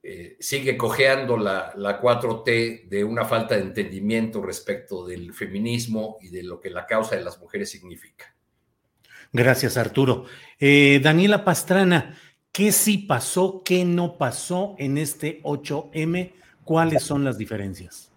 eh, 0.00 0.36
sigue 0.38 0.76
cojeando 0.76 1.36
la, 1.36 1.74
4T 1.74 2.88
de 2.88 3.02
una 3.02 3.24
falta 3.24 3.56
de 3.56 3.62
entendimiento 3.62 4.40
respecto 4.40 5.04
del 5.04 5.34
feminismo 5.34 6.16
y 6.22 6.28
de 6.28 6.44
lo 6.44 6.60
que 6.60 6.70
la 6.70 6.86
causa 6.86 7.16
de 7.16 7.24
las 7.24 7.40
mujeres 7.40 7.70
significa. 7.70 8.34
Gracias, 9.32 9.76
Arturo. 9.76 10.24
Eh, 10.58 11.00
Daniela 11.02 11.44
Pastrana, 11.44 12.16
¿qué 12.52 12.72
sí 12.72 12.98
pasó, 12.98 13.62
qué 13.64 13.84
no 13.84 14.16
pasó 14.18 14.74
en 14.78 14.98
este 14.98 15.42
8M? 15.42 16.32
¿Cuáles 16.64 17.02
son 17.02 17.24
las 17.24 17.38
diferencias? 17.38 18.10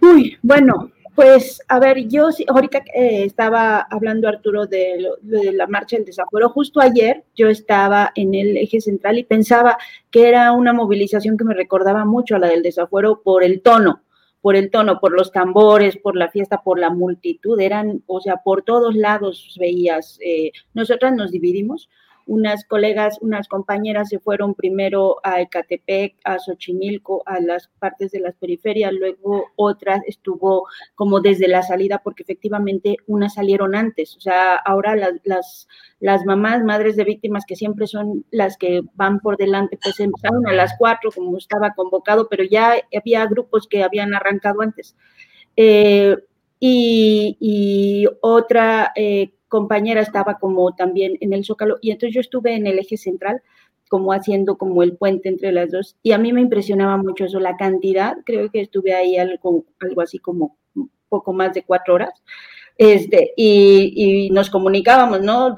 Uy, 0.00 0.36
bueno, 0.42 0.90
pues, 1.14 1.60
a 1.68 1.78
ver, 1.78 2.08
yo 2.08 2.28
ahorita 2.48 2.78
eh, 2.92 3.24
estaba 3.24 3.86
hablando 3.88 4.28
Arturo 4.28 4.66
de, 4.66 5.10
la 5.52 5.66
marcha 5.68 5.96
del 5.96 6.04
desafuero. 6.06 6.48
Justo 6.48 6.80
ayer 6.80 7.24
yo 7.36 7.48
estaba 7.48 8.10
en 8.16 8.34
el 8.34 8.56
eje 8.56 8.80
central 8.80 9.18
y 9.18 9.24
pensaba 9.24 9.78
que 10.10 10.28
era 10.28 10.50
una 10.52 10.72
movilización 10.72 11.36
que 11.36 11.44
me 11.44 11.54
recordaba 11.54 12.04
mucho 12.04 12.34
a 12.34 12.40
la 12.40 12.48
del 12.48 12.64
desafuero 12.64 13.22
por 13.22 13.44
el 13.44 13.62
tono, 13.62 14.02
por 14.40 14.56
el 14.56 14.72
tono, 14.72 14.98
por 14.98 15.12
los 15.12 15.30
tambores, 15.30 15.96
por 15.98 16.16
la 16.16 16.30
fiesta, 16.30 16.62
por 16.62 16.80
la 16.80 16.90
multitud. 16.90 17.60
Eran, 17.60 18.02
o 18.06 18.20
sea, 18.20 18.38
por 18.38 18.62
todos 18.62 18.96
lados 18.96 19.56
veías. 19.60 20.18
Eh, 20.20 20.50
nosotras 20.74 21.14
nos 21.14 21.30
dividimos 21.30 21.88
unas 22.26 22.64
colegas, 22.64 23.18
unas 23.20 23.48
compañeras 23.48 24.08
se 24.08 24.18
fueron 24.18 24.54
primero 24.54 25.16
a 25.22 25.40
Ecatepec, 25.40 26.16
a 26.24 26.38
Xochimilco, 26.38 27.22
a 27.26 27.40
las 27.40 27.68
partes 27.78 28.12
de 28.12 28.20
las 28.20 28.34
periferias, 28.36 28.92
luego 28.92 29.46
otras 29.56 30.00
estuvo 30.06 30.66
como 30.94 31.20
desde 31.20 31.48
la 31.48 31.62
salida, 31.62 32.00
porque 32.02 32.22
efectivamente 32.22 32.96
unas 33.06 33.34
salieron 33.34 33.74
antes. 33.74 34.16
O 34.16 34.20
sea, 34.20 34.56
ahora 34.56 34.96
las, 34.96 35.66
las, 36.00 36.24
mamás, 36.24 36.62
madres 36.64 36.96
de 36.96 37.04
víctimas, 37.04 37.44
que 37.46 37.56
siempre 37.56 37.86
son 37.86 38.24
las 38.30 38.56
que 38.56 38.82
van 38.94 39.20
por 39.20 39.36
delante, 39.36 39.78
pues 39.82 40.00
empezaron 40.00 40.46
a 40.46 40.52
las 40.52 40.74
cuatro, 40.78 41.10
como 41.12 41.36
estaba 41.36 41.74
convocado, 41.74 42.28
pero 42.28 42.44
ya 42.44 42.74
había 42.96 43.26
grupos 43.26 43.66
que 43.68 43.82
habían 43.82 44.14
arrancado 44.14 44.62
antes. 44.62 44.96
Eh, 45.56 46.16
y, 46.66 48.06
otra 48.22 48.92
eh, 48.96 49.32
compañera 49.54 50.00
estaba 50.00 50.38
como 50.40 50.74
también 50.74 51.16
en 51.20 51.32
el 51.32 51.44
Zócalo 51.44 51.78
y 51.80 51.92
entonces 51.92 52.12
yo 52.12 52.20
estuve 52.20 52.56
en 52.56 52.66
el 52.66 52.80
eje 52.80 52.96
central 52.96 53.40
como 53.88 54.12
haciendo 54.12 54.58
como 54.58 54.82
el 54.82 54.96
puente 54.96 55.28
entre 55.28 55.52
las 55.52 55.70
dos 55.70 55.96
y 56.02 56.10
a 56.10 56.18
mí 56.18 56.32
me 56.32 56.40
impresionaba 56.40 56.96
mucho 56.96 57.24
eso, 57.26 57.38
la 57.38 57.56
cantidad, 57.56 58.16
creo 58.26 58.50
que 58.50 58.62
estuve 58.62 58.94
ahí 58.94 59.16
algo, 59.16 59.64
algo 59.78 60.00
así 60.00 60.18
como 60.18 60.56
un 60.74 60.90
poco 61.08 61.32
más 61.32 61.54
de 61.54 61.62
cuatro 61.62 61.94
horas. 61.94 62.20
Este, 62.76 63.32
y, 63.36 64.30
nos 64.32 64.50
comunicábamos, 64.50 65.20
¿no? 65.20 65.54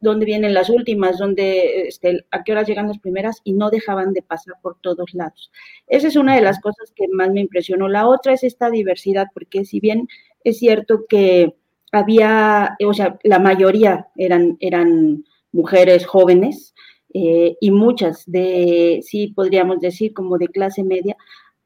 ¿Dónde 0.00 0.24
vienen 0.24 0.54
las 0.54 0.70
últimas? 0.70 1.18
¿Dónde, 1.18 1.88
este, 1.88 2.24
¿A 2.30 2.44
qué 2.44 2.52
horas 2.52 2.68
llegan 2.68 2.86
las 2.86 3.00
primeras? 3.00 3.40
Y 3.42 3.54
no 3.54 3.70
dejaban 3.70 4.12
de 4.12 4.22
pasar 4.22 4.54
por 4.62 4.76
todos 4.80 5.12
lados. 5.12 5.50
Esa 5.88 6.06
es 6.06 6.14
una 6.14 6.36
de 6.36 6.42
las 6.42 6.60
cosas 6.60 6.92
que 6.94 7.08
más 7.08 7.30
me 7.32 7.40
impresionó. 7.40 7.88
La 7.88 8.06
otra 8.06 8.34
es 8.34 8.44
esta 8.44 8.70
diversidad, 8.70 9.26
porque 9.34 9.64
si 9.64 9.80
bien 9.80 10.06
es 10.44 10.58
cierto 10.58 11.06
que 11.08 11.56
había, 11.92 12.76
o 12.86 12.94
sea, 12.94 13.18
la 13.22 13.38
mayoría 13.38 14.08
eran, 14.16 14.56
eran 14.60 15.24
mujeres 15.52 16.06
jóvenes 16.06 16.74
eh, 17.12 17.56
y 17.60 17.70
muchas 17.70 18.24
de, 18.26 19.00
sí, 19.02 19.28
podríamos 19.28 19.80
decir, 19.80 20.14
como 20.14 20.38
de 20.38 20.48
clase 20.48 20.84
media, 20.84 21.16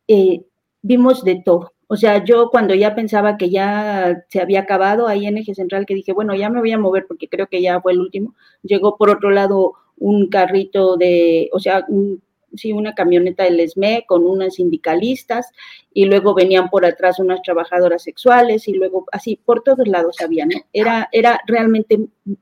eh, 0.08 0.42
vimos 0.82 1.24
de 1.24 1.42
todo. 1.44 1.72
O 1.86 1.96
sea, 1.96 2.24
yo 2.24 2.48
cuando 2.50 2.74
ya 2.74 2.94
pensaba 2.94 3.36
que 3.36 3.50
ya 3.50 4.24
se 4.28 4.40
había 4.40 4.60
acabado 4.60 5.06
ahí 5.06 5.26
en 5.26 5.38
Eje 5.38 5.54
Central, 5.54 5.86
que 5.86 5.94
dije, 5.94 6.12
bueno, 6.12 6.34
ya 6.34 6.48
me 6.50 6.60
voy 6.60 6.72
a 6.72 6.78
mover 6.78 7.06
porque 7.06 7.28
creo 7.28 7.46
que 7.46 7.60
ya 7.62 7.80
fue 7.80 7.92
el 7.92 8.00
último, 8.00 8.34
llegó 8.62 8.96
por 8.96 9.10
otro 9.10 9.30
lado 9.30 9.74
un 9.96 10.28
carrito 10.28 10.96
de, 10.96 11.50
o 11.52 11.60
sea, 11.60 11.84
un 11.88 12.22
sí, 12.56 12.72
una 12.72 12.94
camioneta 12.94 13.44
del 13.44 13.60
ESME 13.60 14.04
con 14.06 14.24
unas 14.24 14.54
sindicalistas 14.54 15.50
y 15.92 16.06
luego 16.06 16.34
venían 16.34 16.70
por 16.70 16.84
atrás 16.84 17.18
unas 17.18 17.42
trabajadoras 17.42 18.02
sexuales 18.02 18.68
y 18.68 18.74
luego 18.74 19.06
así 19.12 19.38
por 19.44 19.62
todos 19.62 19.86
lados 19.86 20.16
había, 20.20 20.46
¿no? 20.46 20.58
Era, 20.72 21.08
era 21.12 21.40
realmente 21.46 21.98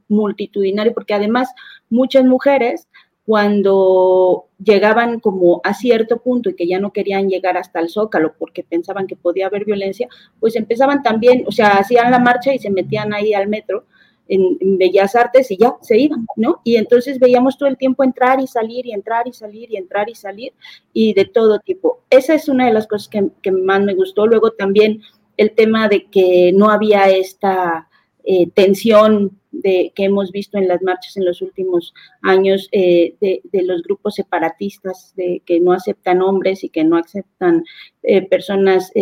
multitudinario 0.08 0.94
porque 0.94 1.14
además 1.14 1.50
muchas 1.90 2.24
mujeres 2.24 2.88
cuando 3.24 4.48
llegaban 4.62 5.20
como 5.20 5.60
a 5.64 5.74
cierto 5.74 6.18
punto 6.18 6.50
y 6.50 6.56
que 6.56 6.66
ya 6.66 6.80
no 6.80 6.92
querían 6.92 7.28
llegar 7.28 7.56
hasta 7.56 7.78
el 7.80 7.88
zócalo 7.88 8.34
porque 8.36 8.64
pensaban 8.64 9.06
que 9.06 9.16
podía 9.16 9.46
haber 9.46 9.64
violencia, 9.64 10.08
pues 10.40 10.56
empezaban 10.56 11.02
también, 11.02 11.44
o 11.46 11.52
sea, 11.52 11.78
hacían 11.78 12.10
la 12.10 12.18
marcha 12.18 12.52
y 12.52 12.58
se 12.58 12.70
metían 12.70 13.14
ahí 13.14 13.32
al 13.32 13.48
metro 13.48 13.84
en, 14.28 14.78
Bellas 14.78 15.14
Artes 15.14 15.50
y 15.50 15.56
ya 15.56 15.74
se 15.80 15.98
iban, 15.98 16.26
¿no? 16.36 16.60
Y 16.64 16.76
entonces 16.76 17.18
veíamos 17.18 17.58
todo 17.58 17.68
el 17.68 17.76
tiempo 17.76 18.04
entrar 18.04 18.40
y 18.40 18.46
salir 18.46 18.86
y 18.86 18.92
entrar 18.92 19.26
y 19.28 19.32
salir 19.32 19.70
y 19.70 19.76
entrar 19.76 20.08
y 20.08 20.14
salir 20.14 20.52
y 20.92 21.14
de 21.14 21.24
todo 21.24 21.58
tipo. 21.60 22.00
Esa 22.10 22.34
es 22.34 22.48
una 22.48 22.66
de 22.66 22.72
las 22.72 22.86
cosas 22.86 23.08
que, 23.08 23.50
más 23.50 23.82
me 23.82 23.94
gustó. 23.94 24.26
Luego 24.26 24.52
también 24.52 25.02
el 25.36 25.52
tema 25.52 25.88
de 25.88 26.06
que 26.06 26.52
no 26.54 26.70
había 26.70 27.08
esta 27.10 27.88
eh, 28.24 28.48
tensión 28.54 29.38
de, 29.50 29.92
que 29.94 30.04
hemos 30.04 30.30
visto 30.30 30.56
en 30.56 30.68
las 30.68 30.80
marchas 30.82 31.16
en 31.16 31.24
los 31.24 31.42
últimos 31.42 31.92
años 32.22 32.68
eh, 32.72 33.14
de, 33.20 33.62
los 33.62 33.82
grupos 33.82 34.14
separatistas 34.14 35.12
de, 35.16 35.42
que 35.44 35.60
no 35.60 35.72
aceptan 35.72 36.22
hombres 36.22 36.64
y 36.64 36.70
que 36.70 36.84
no 36.84 36.96
aceptan 36.96 37.64
eh, 38.02 38.26
personas 38.26 38.92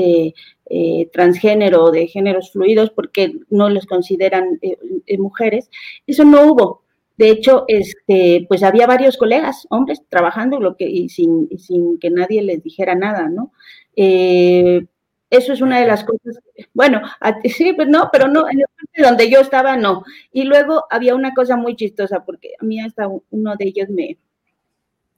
transgénero 1.13 1.91
de 1.91 2.07
géneros 2.07 2.53
fluidos 2.53 2.91
porque 2.91 3.33
no 3.49 3.69
los 3.69 3.87
consideran 3.87 4.59
eh, 4.63 4.77
eh, 5.07 5.19
mujeres. 5.19 5.71
Eso 6.07 6.25
no 6.25 6.45
hubo. 6.47 6.83
De 7.17 7.31
hecho, 7.31 7.65
este, 7.69 8.47
pues 8.49 8.63
había 8.63 8.87
varios 8.87 9.17
colegas, 9.17 9.67
hombres, 9.71 10.03
trabajando 10.09 10.59
lo 10.59 10.77
que, 10.77 10.89
y 10.89 11.09
sin, 11.11 11.49
sin 11.59 11.99
que 11.99 12.11
nadie 12.11 12.43
les 12.43 12.63
dijera 12.63 12.95
nada, 12.95 13.29
¿no? 13.29 13.53
eso 15.31 15.53
es 15.53 15.61
una 15.61 15.79
de 15.81 15.87
las 15.87 16.05
cosas. 16.05 16.39
Bueno, 16.73 17.03
sí, 17.45 17.73
pues 17.75 17.89
no, 17.89 18.09
pero 18.11 18.29
no, 18.29 18.49
en 18.49 18.61
el 18.61 18.67
parte 18.75 19.03
donde 19.03 19.31
yo 19.31 19.41
estaba, 19.41 19.77
no. 19.77 20.05
Y 20.33 20.45
luego 20.45 20.85
había 20.91 21.15
una 21.15 21.35
cosa 21.35 21.57
muy 21.57 21.77
chistosa, 21.77 22.25
porque 22.25 22.53
a 22.59 22.65
mí 22.65 22.81
hasta 22.81 23.09
uno 23.31 23.57
de 23.57 23.67
ellos 23.67 23.91
me, 23.91 24.17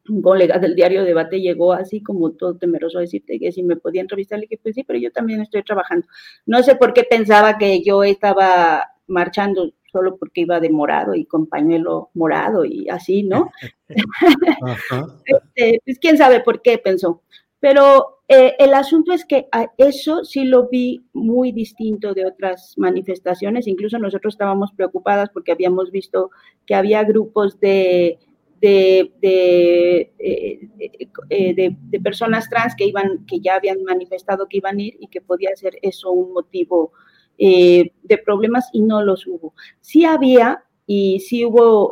un 0.08 0.22
colega 0.22 0.58
del 0.58 0.74
diario 0.74 1.04
Debate 1.04 1.40
llegó 1.40 1.72
así 1.72 2.02
como 2.02 2.32
todo 2.32 2.56
temeroso 2.56 2.98
a 2.98 3.02
decirte 3.02 3.38
que 3.38 3.52
si 3.52 3.62
me 3.62 3.76
podía 3.76 4.00
entrevistar, 4.00 4.38
le 4.38 4.46
dije, 4.46 4.60
pues 4.62 4.74
sí, 4.74 4.84
pero 4.84 4.98
yo 4.98 5.12
también 5.12 5.40
estoy 5.40 5.62
trabajando. 5.62 6.06
No 6.46 6.62
sé 6.62 6.76
por 6.76 6.92
qué 6.92 7.04
pensaba 7.04 7.58
que 7.58 7.82
yo 7.82 8.02
estaba 8.02 8.88
marchando 9.06 9.72
solo 9.90 10.16
porque 10.16 10.40
iba 10.40 10.58
de 10.58 10.70
morado 10.70 11.14
y 11.14 11.26
con 11.26 11.46
pañuelo 11.46 12.10
morado 12.14 12.64
y 12.64 12.88
así, 12.88 13.22
¿no? 13.22 13.50
este, 15.26 15.80
pues 15.84 15.98
quién 16.00 16.16
sabe 16.16 16.40
por 16.40 16.62
qué 16.62 16.78
pensó. 16.78 17.22
Pero 17.60 18.22
eh, 18.26 18.56
el 18.58 18.74
asunto 18.74 19.12
es 19.12 19.24
que 19.24 19.46
a 19.52 19.66
eso 19.76 20.24
sí 20.24 20.44
lo 20.44 20.68
vi 20.68 21.04
muy 21.12 21.52
distinto 21.52 22.14
de 22.14 22.26
otras 22.26 22.74
manifestaciones. 22.76 23.68
Incluso 23.68 23.98
nosotros 23.98 24.34
estábamos 24.34 24.72
preocupadas 24.72 25.28
porque 25.28 25.52
habíamos 25.52 25.90
visto 25.92 26.30
que 26.66 26.74
había 26.74 27.04
grupos 27.04 27.60
de 27.60 28.18
de, 28.62 29.12
eh, 29.20 30.12
eh, 30.18 31.54
de, 31.54 31.76
de, 31.76 32.00
personas 32.00 32.48
trans 32.48 32.76
que, 32.76 32.86
iban, 32.86 33.26
que 33.26 33.40
ya 33.40 33.56
habían 33.56 33.82
manifestado 33.82 34.46
que 34.48 34.58
iban 34.58 34.78
a 34.78 34.82
ir 34.82 34.96
y 35.00 35.08
que 35.08 35.20
podía 35.20 35.50
ser 35.56 35.78
eso 35.82 36.12
un 36.12 36.32
motivo 36.32 36.92
eh, 37.38 37.90
de 38.04 38.18
problemas 38.18 38.68
y 38.72 38.82
no 38.82 39.02
los 39.02 39.26
hubo. 39.26 39.52
Sí 39.80 40.04
había 40.04 40.62
y 40.86 41.18
sí 41.20 41.44
hubo 41.44 41.90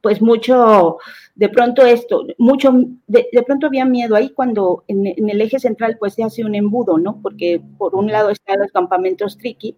pues 0.00 0.22
mucho, 0.22 0.98
de 1.34 1.48
pronto 1.48 1.84
esto, 1.84 2.24
mucho, 2.38 2.72
de, 3.08 3.26
pronto 3.44 3.66
había 3.66 3.84
miedo 3.84 4.14
ahí 4.14 4.30
cuando 4.30 4.84
en, 4.86 5.04
en, 5.06 5.28
el 5.28 5.40
eje 5.40 5.58
central 5.58 5.96
pues 5.98 6.14
se 6.14 6.22
hace 6.22 6.44
un 6.44 6.54
embudo, 6.54 6.96
¿no? 6.96 7.20
Porque 7.20 7.60
por 7.76 7.96
un 7.96 8.06
lado 8.10 8.30
están 8.30 8.60
los 8.60 8.70
campamentos 8.70 9.36
Triqui 9.36 9.76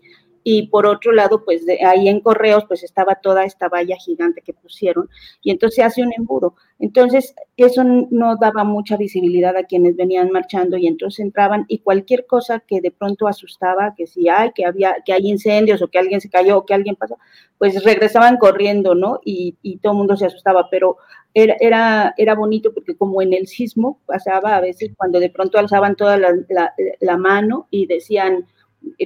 y 0.51 0.69
por 0.69 0.87
otro 0.87 1.12
lado, 1.12 1.45
pues 1.45 1.66
ahí 1.85 2.09
en 2.09 2.20
Correos, 2.20 2.65
pues 2.66 2.83
estaba 2.83 3.16
toda 3.16 3.45
esta 3.45 3.69
valla 3.69 3.97
gigante 3.97 4.41
que 4.41 4.55
pusieron, 4.55 5.11
y 5.43 5.51
entonces 5.51 5.85
hace 5.85 6.03
un 6.03 6.11
embudo. 6.16 6.55
Entonces, 6.79 7.35
eso 7.59 7.85
no 7.85 8.35
daba 8.37 8.65
mucha 8.65 8.97
visibilidad 8.97 9.55
a 9.59 9.65
quienes 9.65 9.95
venían 9.95 10.31
marchando 10.31 10.79
y 10.79 10.87
entonces 10.87 11.20
entraban 11.20 11.66
y 11.69 11.81
cualquier 11.81 12.25
cosa 12.25 12.61
que 12.61 12.81
de 12.81 12.91
pronto 12.91 13.29
asustaba, 13.29 13.93
que 13.95 14.07
si 14.07 14.31
hay, 14.31 14.53
que 14.53 14.65
había, 14.65 14.97
que 15.05 15.12
hay 15.12 15.29
incendios 15.29 15.83
o 15.83 15.89
que 15.89 15.99
alguien 15.99 16.23
se 16.23 16.31
cayó 16.31 16.57
o 16.57 16.65
que 16.65 16.73
alguien 16.73 16.97
pasó, 16.97 17.19
pues 17.59 17.85
regresaban 17.85 18.39
corriendo, 18.39 18.95
¿no? 18.95 19.20
Y, 19.23 19.55
todo 19.83 19.93
el 19.93 19.99
mundo 19.99 20.16
se 20.16 20.25
asustaba, 20.25 20.69
pero 20.70 20.97
era, 21.35 21.57
era, 21.61 22.15
era 22.16 22.35
bonito 22.35 22.73
porque 22.73 22.97
como 22.97 23.20
en 23.20 23.35
el 23.35 23.49
sismo 23.49 24.01
pasaba 24.07 24.57
a 24.57 24.62
veces 24.62 24.93
cuando 24.97 25.20
de 25.20 25.29
pronto 25.29 25.59
alzaban 25.59 25.95
toda 25.95 26.16
la 26.16 27.16
mano 27.19 27.66
y 27.70 27.85
decían, 27.85 28.47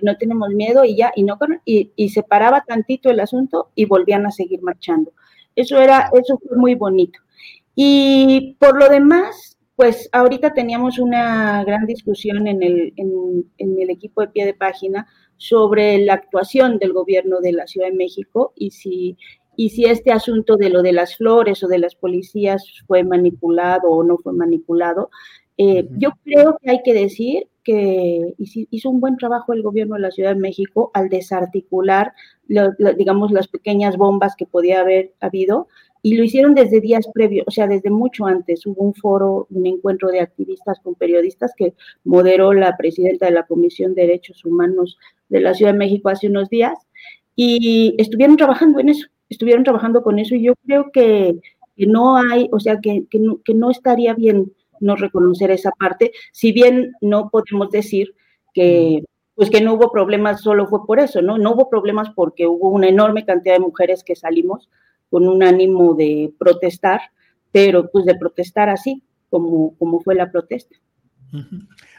no 0.02 0.16
tenemos 0.16 0.50
miedo 0.50 0.84
y 0.84 0.96
ya, 0.96 1.12
y, 1.14 1.22
no, 1.24 1.38
y, 1.64 1.92
y 1.96 2.08
se 2.10 2.22
paraba 2.22 2.64
tantito 2.66 3.10
el 3.10 3.20
asunto 3.20 3.70
y 3.74 3.84
volvían 3.84 4.26
a 4.26 4.30
seguir 4.30 4.62
marchando. 4.62 5.12
Eso 5.54 5.78
era, 5.78 6.10
eso 6.14 6.38
fue 6.38 6.56
muy 6.56 6.74
bonito. 6.74 7.18
Y 7.74 8.56
por 8.58 8.78
lo 8.78 8.88
demás, 8.88 9.58
pues 9.76 10.08
ahorita 10.12 10.52
teníamos 10.52 10.98
una 10.98 11.64
gran 11.64 11.86
discusión 11.86 12.46
en 12.46 12.62
el, 12.62 12.92
en, 12.96 13.50
en 13.58 13.80
el 13.80 13.90
equipo 13.90 14.20
de 14.20 14.28
pie 14.28 14.46
de 14.46 14.54
página 14.54 15.06
sobre 15.36 15.98
la 15.98 16.14
actuación 16.14 16.78
del 16.78 16.92
gobierno 16.92 17.40
de 17.40 17.52
la 17.52 17.66
Ciudad 17.66 17.88
de 17.88 17.96
México 17.96 18.52
y 18.54 18.70
si, 18.70 19.16
y 19.56 19.70
si 19.70 19.86
este 19.86 20.12
asunto 20.12 20.56
de 20.56 20.70
lo 20.70 20.82
de 20.82 20.92
las 20.92 21.16
flores 21.16 21.62
o 21.64 21.68
de 21.68 21.78
las 21.78 21.94
policías 21.94 22.64
fue 22.86 23.02
manipulado 23.02 23.90
o 23.90 24.04
no 24.04 24.18
fue 24.18 24.32
manipulado. 24.34 25.10
Eh, 25.58 25.88
yo 25.98 26.10
creo 26.24 26.56
que 26.62 26.70
hay 26.70 26.82
que 26.82 26.94
decir 26.94 27.48
que 27.64 28.34
hizo 28.38 28.90
un 28.90 29.00
buen 29.00 29.16
trabajo 29.16 29.52
el 29.52 29.62
gobierno 29.62 29.94
de 29.94 30.00
la 30.02 30.10
Ciudad 30.10 30.34
de 30.34 30.40
México 30.40 30.90
al 30.94 31.08
desarticular, 31.08 32.12
digamos, 32.48 33.30
las 33.30 33.48
pequeñas 33.48 33.96
bombas 33.96 34.34
que 34.36 34.46
podía 34.46 34.80
haber 34.80 35.12
habido, 35.20 35.68
y 36.04 36.16
lo 36.16 36.24
hicieron 36.24 36.54
desde 36.54 36.80
días 36.80 37.06
previos, 37.14 37.44
o 37.46 37.52
sea, 37.52 37.68
desde 37.68 37.88
mucho 37.88 38.26
antes. 38.26 38.66
Hubo 38.66 38.82
un 38.82 38.94
foro, 38.94 39.46
un 39.50 39.66
encuentro 39.66 40.10
de 40.10 40.20
activistas 40.20 40.80
con 40.80 40.96
periodistas 40.96 41.52
que 41.56 41.74
moderó 42.02 42.52
la 42.52 42.76
presidenta 42.76 43.26
de 43.26 43.32
la 43.32 43.46
Comisión 43.46 43.94
de 43.94 44.02
Derechos 44.02 44.44
Humanos 44.44 44.98
de 45.28 45.40
la 45.40 45.54
Ciudad 45.54 45.72
de 45.72 45.78
México 45.78 46.08
hace 46.08 46.28
unos 46.28 46.48
días, 46.48 46.76
y 47.36 47.94
estuvieron 47.98 48.36
trabajando 48.36 48.80
en 48.80 48.88
eso, 48.88 49.06
estuvieron 49.28 49.64
trabajando 49.64 50.02
con 50.02 50.18
eso, 50.18 50.34
y 50.34 50.42
yo 50.42 50.54
creo 50.66 50.90
que, 50.92 51.36
no 51.76 52.16
hay, 52.16 52.48
o 52.52 52.60
sea, 52.60 52.78
que, 52.80 53.06
que 53.10 53.54
no 53.54 53.70
estaría 53.70 54.14
bien 54.14 54.52
no 54.82 54.96
reconocer 54.96 55.50
esa 55.50 55.70
parte, 55.70 56.12
si 56.32 56.52
bien 56.52 56.92
no 57.00 57.30
podemos 57.30 57.70
decir 57.70 58.14
que 58.52 59.02
pues 59.34 59.48
que 59.48 59.62
no 59.62 59.74
hubo 59.74 59.90
problemas, 59.90 60.42
solo 60.42 60.66
fue 60.66 60.86
por 60.86 61.00
eso, 61.00 61.22
¿no? 61.22 61.38
No 61.38 61.52
hubo 61.52 61.70
problemas 61.70 62.10
porque 62.14 62.46
hubo 62.46 62.68
una 62.68 62.88
enorme 62.88 63.24
cantidad 63.24 63.54
de 63.54 63.60
mujeres 63.60 64.04
que 64.04 64.14
salimos 64.14 64.68
con 65.08 65.26
un 65.26 65.42
ánimo 65.42 65.94
de 65.94 66.32
protestar, 66.38 67.00
pero 67.50 67.90
pues 67.90 68.04
de 68.04 68.14
protestar 68.14 68.68
así, 68.68 69.02
como, 69.30 69.76
como 69.78 70.00
fue 70.00 70.14
la 70.14 70.30
protesta. 70.30 70.76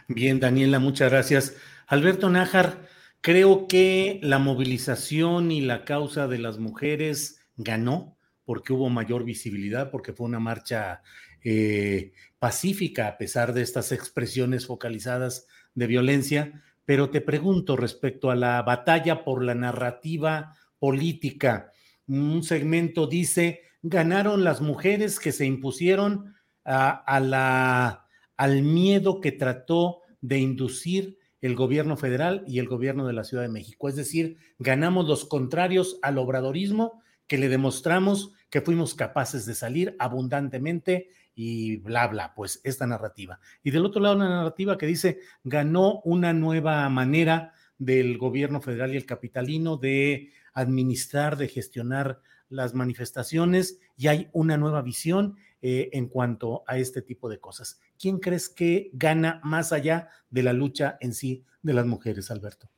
Bien, 0.08 0.40
Daniela, 0.40 0.80
muchas 0.80 1.12
gracias. 1.12 1.58
Alberto 1.88 2.30
Nájar, 2.30 2.88
creo 3.22 3.68
que 3.68 4.20
la 4.22 4.38
movilización 4.38 5.52
y 5.52 5.62
la 5.62 5.86
causa 5.86 6.28
de 6.28 6.38
las 6.38 6.60
mujeres 6.60 7.42
ganó 7.58 8.16
porque 8.46 8.74
hubo 8.74 8.90
mayor 8.90 9.24
visibilidad, 9.24 9.90
porque 9.90 10.14
fue 10.14 10.28
una 10.28 10.40
marcha 10.40 11.02
eh, 11.44 12.12
pacífica 12.44 13.08
a 13.08 13.18
pesar 13.18 13.54
de 13.54 13.62
estas 13.62 13.94
expresiones 13.94 14.68
focalizadas 14.68 15.48
de 15.76 15.88
violencia, 15.88 16.62
pero 16.84 17.10
te 17.10 17.22
pregunto 17.22 17.78
respecto 17.78 18.32
a 18.32 18.36
la 18.36 18.62
batalla 18.64 19.24
por 19.24 19.46
la 19.46 19.56
narrativa 19.56 20.54
política. 20.78 21.72
Un 22.06 22.44
segmento 22.44 23.08
dice, 23.08 23.62
ganaron 23.82 24.44
las 24.44 24.60
mujeres 24.60 25.22
que 25.22 25.32
se 25.32 25.46
impusieron 25.46 26.36
a, 26.66 27.22
la, 27.22 28.08
al 28.36 28.62
miedo 28.62 29.22
que 29.22 29.32
trató 29.32 30.02
de 30.20 30.40
inducir 30.40 31.20
el 31.40 31.56
gobierno 31.56 31.96
federal 31.96 32.44
y 32.46 32.60
el 32.60 32.68
gobierno 32.68 33.08
de 33.08 33.14
la 33.14 33.24
Ciudad 33.24 33.44
de 33.44 33.50
México. 33.58 33.88
Es 33.88 33.96
decir, 33.96 34.36
ganamos 34.60 35.08
los 35.08 35.24
contrarios 35.24 35.98
al 36.02 36.18
obradorismo 36.18 37.02
que 37.26 37.38
le 37.38 37.48
demostramos 37.48 38.34
que 38.50 38.60
fuimos 38.60 38.96
capaces 38.96 39.46
de 39.46 39.56
salir 39.56 39.96
abundantemente 39.98 41.08
y 41.36 41.78
bla, 41.78 42.08
bla, 42.08 42.34
pues 42.36 42.62
esta 42.64 42.86
narrativa. 42.86 43.40
Y 43.64 43.72
del 43.72 43.86
otro 43.86 44.02
lado, 44.02 44.16
una 44.16 44.30
narrativa 44.30 44.78
que 44.78 44.86
dice, 44.86 45.20
ganó 45.44 46.02
una 46.02 46.34
nueva 46.34 46.88
manera 46.90 47.54
del 47.78 48.18
gobierno 48.18 48.62
federal 48.62 48.94
y 48.94 48.98
el 48.98 49.06
capitalino 49.06 49.78
de 49.78 50.32
administrar, 50.54 51.38
de 51.38 51.48
gestionar 51.48 52.22
las 52.50 52.74
manifestaciones 52.74 53.80
y 53.98 54.08
hay 54.08 54.30
una 54.32 54.58
nueva 54.58 54.82
visión 54.82 55.38
eh, 55.62 55.90
en 55.94 56.08
cuanto 56.08 56.64
a 56.68 56.78
este 56.78 57.02
tipo 57.02 57.30
de 57.30 57.40
cosas. 57.40 57.80
¿Quién 58.00 58.20
crees 58.20 58.50
que 58.50 58.92
gana 58.94 59.42
más 59.44 59.72
allá 59.72 60.10
de 60.30 60.44
la 60.44 60.54
lucha 60.54 60.98
en 61.02 61.14
sí 61.14 61.44
de 61.62 61.74
las 61.74 61.86
mujeres, 61.86 62.30
Alberto? 62.30 62.70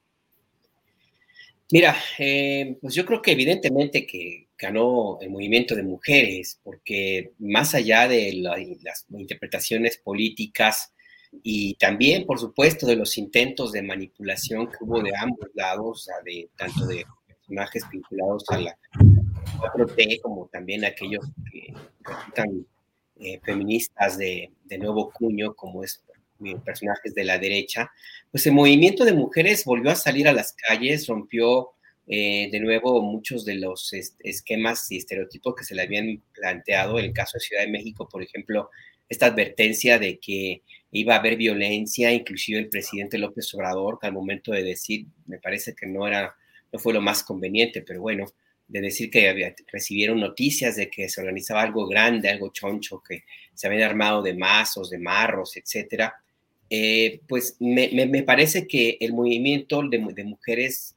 Mira, 1.71 1.95
eh, 2.19 2.77
pues 2.79 2.93
yo 2.93 3.05
creo 3.05 3.21
que 3.21 3.31
evidentemente 3.31 4.05
que 4.05 4.44
ganó 4.57 5.17
el 5.21 5.29
movimiento 5.29 5.75
de 5.75 5.83
mujeres, 5.83 6.59
porque 6.63 7.33
más 7.39 7.75
allá 7.75 8.07
de 8.07 8.33
las 8.81 9.05
interpretaciones 9.09 9.97
políticas 9.97 10.93
y 11.43 11.75
también, 11.75 12.25
por 12.25 12.39
supuesto, 12.39 12.85
de 12.85 12.95
los 12.95 13.17
intentos 13.17 13.71
de 13.71 13.81
manipulación 13.81 14.67
que 14.67 14.77
hubo 14.81 15.01
de 15.01 15.11
ambos 15.19 15.49
lados, 15.53 16.07
de, 16.23 16.49
tanto 16.57 16.85
de 16.85 17.05
personajes 17.27 17.83
vinculados 17.91 18.45
a 18.49 18.59
la 18.59 18.77
4T 19.57 20.21
como 20.21 20.47
también 20.47 20.85
aquellos 20.85 21.25
que 21.51 21.73
resultan 22.03 22.65
eh, 23.19 23.39
feministas 23.43 24.17
de, 24.17 24.51
de 24.63 24.77
nuevo 24.77 25.11
cuño, 25.11 25.53
como 25.53 25.83
es 25.83 26.01
personajes 26.63 27.13
de 27.15 27.23
la 27.23 27.37
derecha, 27.37 27.91
pues 28.31 28.45
el 28.45 28.53
movimiento 28.53 29.05
de 29.05 29.13
mujeres 29.13 29.63
volvió 29.65 29.91
a 29.91 29.95
salir 29.95 30.27
a 30.27 30.33
las 30.33 30.53
calles, 30.53 31.07
rompió 31.07 31.74
eh, 32.07 32.49
de 32.51 32.59
nuevo 32.59 33.01
muchos 33.01 33.45
de 33.45 33.55
los 33.55 33.91
esquemas 34.19 34.91
y 34.91 34.97
estereotipos 34.97 35.55
que 35.55 35.63
se 35.63 35.75
le 35.75 35.83
habían 35.83 36.21
planteado. 36.33 36.99
En 36.99 37.05
el 37.05 37.13
caso 37.13 37.37
de 37.37 37.45
Ciudad 37.45 37.63
de 37.63 37.71
México, 37.71 38.07
por 38.07 38.21
ejemplo, 38.21 38.69
esta 39.09 39.27
advertencia 39.27 39.99
de 39.99 40.19
que 40.19 40.63
iba 40.91 41.15
a 41.15 41.19
haber 41.19 41.35
violencia, 41.37 42.11
inclusive 42.11 42.59
el 42.59 42.69
presidente 42.69 43.17
López 43.17 43.53
Obrador, 43.53 43.99
que 43.99 44.07
al 44.07 44.13
momento 44.13 44.51
de 44.51 44.63
decir, 44.63 45.07
me 45.25 45.39
parece 45.39 45.75
que 45.75 45.87
no 45.87 46.07
era, 46.07 46.35
no 46.71 46.79
fue 46.79 46.93
lo 46.93 47.01
más 47.01 47.23
conveniente, 47.23 47.81
pero 47.81 48.01
bueno, 48.01 48.25
de 48.67 48.81
decir 48.81 49.11
que 49.11 49.55
recibieron 49.71 50.19
noticias 50.19 50.75
de 50.75 50.89
que 50.89 51.09
se 51.09 51.21
organizaba 51.21 51.61
algo 51.61 51.87
grande, 51.87 52.29
algo 52.29 52.51
choncho, 52.51 53.01
que 53.07 53.23
se 53.53 53.67
habían 53.67 53.83
armado 53.83 54.21
de 54.21 54.33
mazos, 54.33 54.89
de 54.89 54.97
marros, 54.97 55.55
etcétera. 55.57 56.15
Eh, 56.69 57.21
pues 57.27 57.57
me, 57.59 58.23
parece 58.23 58.67
que 58.67 58.97
el 58.99 59.13
movimiento 59.13 59.81
de, 59.87 60.03
de, 60.13 60.23
mujeres 60.23 60.95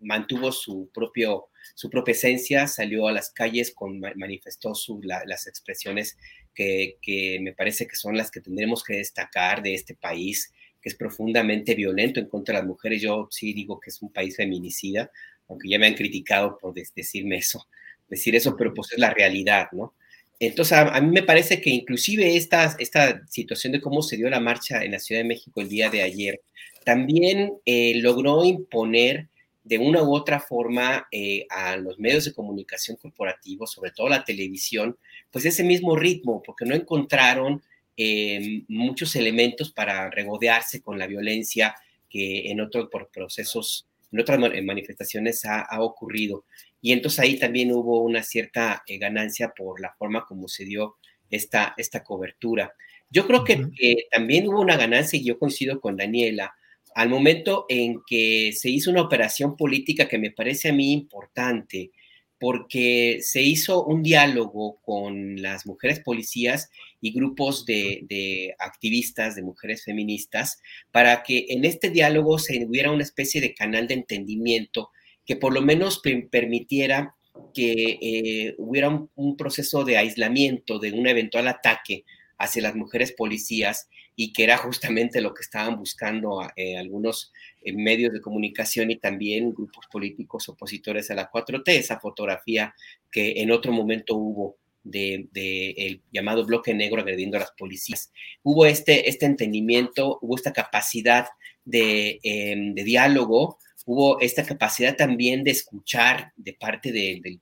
mantuvo 0.00 0.50
su, 0.50 0.88
propio, 0.94 1.48
su 1.74 1.90
propia 1.90 2.12
esencia, 2.12 2.66
salió 2.66 3.06
a 3.06 3.12
las 3.12 3.30
calles, 3.30 3.72
con, 3.74 4.00
manifestó 4.00 4.74
su, 4.74 5.00
las 5.02 5.46
expresiones 5.46 6.16
que, 6.54 6.96
que, 7.02 7.38
me 7.40 7.52
parece 7.52 7.86
que 7.86 7.96
son 7.96 8.16
las 8.16 8.30
que 8.30 8.40
tendremos 8.40 8.82
que 8.82 8.96
destacar 8.96 9.62
de 9.62 9.74
este 9.74 9.94
país, 9.94 10.52
que 10.80 10.88
es 10.88 10.94
profundamente 10.94 11.74
violento 11.74 12.18
en 12.18 12.26
contra 12.26 12.54
de 12.54 12.60
las 12.62 12.68
mujeres. 12.68 13.02
Yo 13.02 13.28
sí 13.30 13.52
digo 13.52 13.78
que 13.78 13.90
es 13.90 14.00
un 14.00 14.10
país 14.10 14.36
feminicida, 14.36 15.10
aunque 15.48 15.68
ya 15.68 15.78
me 15.78 15.86
han 15.86 15.94
criticado 15.94 16.56
por 16.58 16.72
decirme 16.72 17.36
eso, 17.36 17.68
decir 18.08 18.34
eso, 18.36 18.56
pero 18.56 18.72
pues 18.72 18.92
es 18.92 18.98
la 18.98 19.12
realidad, 19.12 19.68
¿no? 19.72 19.94
Entonces, 20.40 20.76
a, 20.76 21.00
mí 21.02 21.10
me 21.10 21.22
parece 21.22 21.60
que 21.60 21.68
inclusive 21.68 22.34
esta, 22.34 22.74
esta 22.78 23.26
situación 23.28 23.74
de 23.74 23.80
cómo 23.80 24.00
se 24.00 24.16
dio 24.16 24.30
la 24.30 24.40
marcha 24.40 24.82
en 24.82 24.92
la 24.92 24.98
Ciudad 24.98 25.20
de 25.20 25.28
México 25.28 25.60
el 25.60 25.68
día 25.68 25.90
de 25.90 26.02
ayer, 26.02 26.40
también 26.82 27.52
eh, 27.66 27.92
logró 27.96 28.42
imponer 28.44 29.28
de 29.64 29.76
una 29.76 30.02
u 30.02 30.14
otra 30.14 30.40
forma 30.40 31.06
eh, 31.12 31.46
a 31.50 31.76
los 31.76 31.98
medios 31.98 32.24
de 32.24 32.32
comunicación 32.32 32.96
corporativos, 32.96 33.70
sobre 33.70 33.90
todo 33.90 34.08
la 34.08 34.24
televisión, 34.24 34.96
pues 35.30 35.44
ese 35.44 35.62
mismo 35.62 35.94
ritmo, 35.94 36.42
porque 36.42 36.64
no 36.64 36.74
encontraron 36.74 37.62
eh, 37.98 38.62
muchos 38.68 39.14
elementos 39.16 39.72
para 39.72 40.08
regodearse 40.08 40.80
con 40.80 40.98
la 40.98 41.06
violencia 41.06 41.74
que 42.08 42.50
en 42.50 42.62
otros 42.62 42.88
procesos, 43.12 43.86
en 44.12 44.20
otras 44.20 44.38
manifestaciones 44.38 45.44
ha, 45.44 45.60
ha 45.60 45.82
ocurrido. 45.82 46.44
Y 46.80 46.92
entonces 46.92 47.20
ahí 47.20 47.38
también 47.38 47.72
hubo 47.72 48.02
una 48.02 48.22
cierta 48.22 48.82
eh, 48.86 48.98
ganancia 48.98 49.52
por 49.56 49.80
la 49.80 49.94
forma 49.98 50.24
como 50.26 50.48
se 50.48 50.64
dio 50.64 50.96
esta, 51.30 51.74
esta 51.76 52.02
cobertura. 52.02 52.74
Yo 53.10 53.26
creo 53.26 53.44
que 53.44 53.56
también 54.10 54.46
hubo 54.48 54.60
una 54.60 54.76
ganancia, 54.76 55.18
y 55.18 55.24
yo 55.24 55.38
coincido 55.38 55.80
con 55.80 55.96
Daniela, 55.96 56.54
al 56.94 57.08
momento 57.08 57.66
en 57.68 58.02
que 58.06 58.52
se 58.52 58.70
hizo 58.70 58.90
una 58.90 59.02
operación 59.02 59.56
política 59.56 60.08
que 60.08 60.18
me 60.18 60.30
parece 60.30 60.68
a 60.68 60.72
mí 60.72 60.92
importante, 60.92 61.90
porque 62.40 63.18
se 63.20 63.42
hizo 63.42 63.84
un 63.84 64.02
diálogo 64.02 64.80
con 64.80 65.42
las 65.42 65.66
mujeres 65.66 66.00
policías 66.00 66.70
y 66.98 67.12
grupos 67.12 67.66
de, 67.66 68.56
activistas, 68.58 69.36
de 69.36 69.42
mujeres 69.42 69.84
feministas, 69.84 70.58
para 70.90 71.22
que 71.22 71.46
en 71.50 71.66
este 71.66 71.90
diálogo 71.90 72.38
se 72.38 72.64
hubiera 72.64 72.90
una 72.90 73.02
especie 73.02 73.42
de 73.42 73.54
canal 73.54 73.86
de 73.86 73.94
entendimiento 73.94 74.88
que 75.26 75.36
por 75.36 75.52
lo 75.52 75.60
menos 75.60 76.00
permitiera 76.30 77.14
que 77.52 77.98
eh, 78.00 78.54
hubiera 78.56 78.88
un, 79.14 79.36
proceso 79.36 79.84
de 79.84 79.98
aislamiento 79.98 80.78
de 80.78 80.92
un 80.92 81.06
eventual 81.06 81.46
ataque 81.46 82.04
hacia 82.38 82.62
las 82.62 82.74
mujeres 82.74 83.12
policías 83.12 83.88
y 84.22 84.34
que 84.34 84.44
era 84.44 84.58
justamente 84.58 85.22
lo 85.22 85.32
que 85.32 85.40
estaban 85.40 85.78
buscando 85.78 86.42
eh, 86.54 86.76
algunos 86.76 87.32
eh, 87.62 87.72
medios 87.72 88.12
de 88.12 88.20
comunicación 88.20 88.90
y 88.90 88.96
también 88.96 89.54
grupos 89.54 89.86
políticos 89.90 90.46
opositores 90.50 91.10
a 91.10 91.14
la 91.14 91.30
4T, 91.30 91.62
esa 91.68 91.98
fotografía 91.98 92.74
que 93.10 93.40
en 93.40 93.50
otro 93.50 93.72
momento 93.72 94.16
hubo 94.16 94.58
de, 94.82 96.02
llamado 96.12 96.44
bloque 96.44 96.74
negro 96.74 97.00
agrediendo 97.00 97.38
a 97.38 97.40
las 97.40 97.52
policías. 97.52 98.12
Hubo 98.42 98.66
este, 98.66 99.08
este 99.08 99.24
entendimiento, 99.24 100.18
hubo 100.20 100.36
esta 100.36 100.52
capacidad 100.52 101.28
de, 101.64 102.20
em, 102.22 102.74
de 102.74 102.84
diálogo, 102.84 103.56
hubo 103.86 104.20
esta 104.20 104.44
capacidad 104.44 104.96
también 104.96 105.44
de 105.44 105.52
escuchar 105.52 106.34
de 106.36 106.52
parte 106.52 106.92
del 106.92 107.40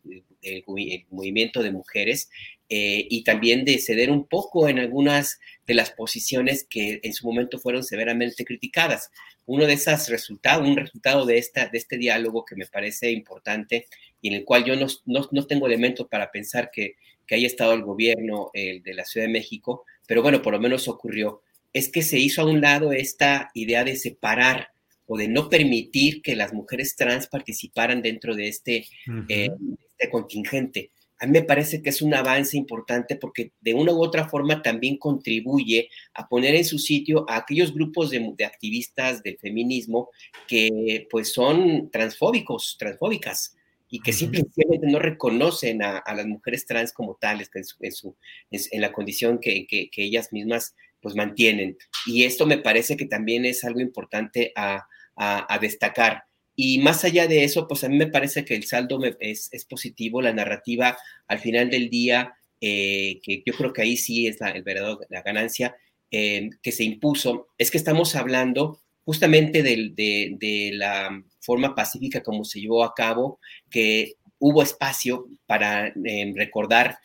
movimiento 1.10 1.60
de 1.60 1.72
mujeres 1.72 2.30
eh, 2.68 3.06
y 3.08 3.24
también 3.24 3.64
de 3.64 3.78
ceder 3.78 4.10
un 4.10 4.26
poco 4.26 4.68
en 4.68 4.78
algunas 4.78 5.40
de 5.66 5.74
las 5.74 5.90
posiciones 5.90 6.66
que 6.68 7.00
en 7.02 7.12
su 7.12 7.26
momento 7.26 7.58
fueron 7.58 7.82
severamente 7.82 8.44
criticadas. 8.44 9.10
Uno 9.46 9.66
de 9.66 9.74
esos 9.74 10.08
resultados, 10.08 10.66
un 10.66 10.76
resultado 10.76 11.24
de, 11.24 11.38
esta, 11.38 11.68
de 11.68 11.78
este 11.78 11.96
diálogo 11.96 12.44
que 12.44 12.56
me 12.56 12.66
parece 12.66 13.10
importante 13.10 13.86
y 14.20 14.28
en 14.28 14.34
el 14.34 14.44
cual 14.44 14.64
yo 14.64 14.76
no, 14.76 14.86
no, 15.30 15.46
tengo 15.46 15.66
elementos 15.66 16.08
para 16.08 16.30
pensar 16.30 16.70
que, 16.72 16.96
que 17.26 17.34
haya 17.34 17.46
estado 17.46 17.72
el 17.72 17.82
gobierno 17.82 18.50
de 18.52 18.94
la 18.94 19.04
Ciudad 19.04 19.26
de 19.26 19.32
México, 19.32 19.84
pero 20.06 20.22
bueno, 20.22 20.42
por 20.42 20.52
lo 20.52 20.60
menos 20.60 20.88
ocurrió, 20.88 21.42
es 21.72 21.88
que 21.88 22.02
se 22.02 22.18
hizo 22.18 22.42
a 22.42 22.46
un 22.46 22.60
lado 22.60 22.92
esta 22.92 23.50
idea 23.54 23.84
de 23.84 23.96
separar 23.96 24.70
o 25.06 25.16
de 25.16 25.26
no 25.26 25.48
permitir 25.48 26.22
que 26.22 26.36
las 26.36 26.52
mujeres 26.52 26.94
trans 26.94 27.26
participaran 27.26 28.02
dentro 28.02 28.36
de 28.36 28.48
este, 28.48 28.86
eh, 29.28 29.48
este 29.90 30.10
contingente. 30.10 30.90
A 31.20 31.26
mí 31.26 31.32
me 31.32 31.42
parece 31.42 31.82
que 31.82 31.90
es 31.90 32.00
un 32.00 32.14
avance 32.14 32.56
importante 32.56 33.16
porque 33.16 33.52
de 33.60 33.74
una 33.74 33.92
u 33.92 34.02
otra 34.02 34.28
forma 34.28 34.62
también 34.62 34.98
contribuye 34.98 35.88
a 36.14 36.28
poner 36.28 36.54
en 36.54 36.64
su 36.64 36.78
sitio 36.78 37.28
a 37.28 37.38
aquellos 37.38 37.74
grupos 37.74 38.10
de, 38.10 38.44
activistas 38.44 39.22
del 39.22 39.38
feminismo 39.38 40.10
que 40.46 41.06
pues 41.10 41.32
son 41.32 41.90
transfóbicos, 41.90 42.76
transfóbicas 42.78 43.56
y 43.90 44.00
que 44.00 44.12
simplemente 44.12 44.78
no 44.82 44.98
reconocen 44.98 45.82
a, 45.82 46.02
las 46.14 46.26
mujeres 46.26 46.66
trans 46.66 46.92
como 46.92 47.16
tales 47.16 47.50
en, 47.54 47.64
su, 47.92 48.16
en, 48.50 48.80
la 48.80 48.92
condición 48.92 49.38
que, 49.38 49.66
que, 49.66 49.90
ellas 49.96 50.32
mismas 50.32 50.74
pues 51.00 51.14
mantienen. 51.14 51.76
Y 52.06 52.24
esto 52.24 52.46
me 52.46 52.58
parece 52.58 52.96
que 52.96 53.06
también 53.06 53.44
es 53.44 53.64
algo 53.64 53.80
importante 53.80 54.52
a, 54.54 54.86
a, 55.18 55.58
destacar. 55.58 56.24
Y 56.60 56.78
más 56.78 57.04
allá 57.04 57.28
de 57.28 57.44
eso, 57.44 57.68
pues 57.68 57.84
a 57.84 57.88
mí 57.88 57.96
me 57.96 58.08
parece 58.08 58.44
que 58.44 58.56
el 58.56 58.64
saldo 58.64 58.98
es, 59.20 59.48
positivo, 59.70 60.20
la 60.20 60.32
narrativa 60.32 60.98
al 61.28 61.38
final 61.38 61.70
del 61.70 61.88
día, 61.88 62.34
eh, 62.60 63.20
que 63.22 63.44
yo 63.46 63.52
creo 63.52 63.72
que 63.72 63.82
ahí 63.82 63.96
sí 63.96 64.26
es 64.26 64.40
la, 64.40 64.50
el 64.50 64.64
verdadero, 64.64 64.98
la 65.08 65.22
ganancia 65.22 65.76
eh, 66.10 66.50
que 66.60 66.72
se 66.72 66.82
impuso, 66.82 67.46
es 67.58 67.70
que 67.70 67.78
estamos 67.78 68.16
hablando 68.16 68.80
justamente 69.04 69.62
de, 69.62 69.92
de, 69.94 70.70
la 70.72 71.22
forma 71.38 71.76
pacífica 71.76 72.24
como 72.24 72.44
se 72.44 72.60
llevó 72.60 72.82
a 72.82 72.92
cabo, 72.92 73.38
que 73.70 74.14
hubo 74.40 74.60
espacio 74.60 75.28
para 75.46 75.86
eh, 75.86 76.32
recordar 76.34 76.98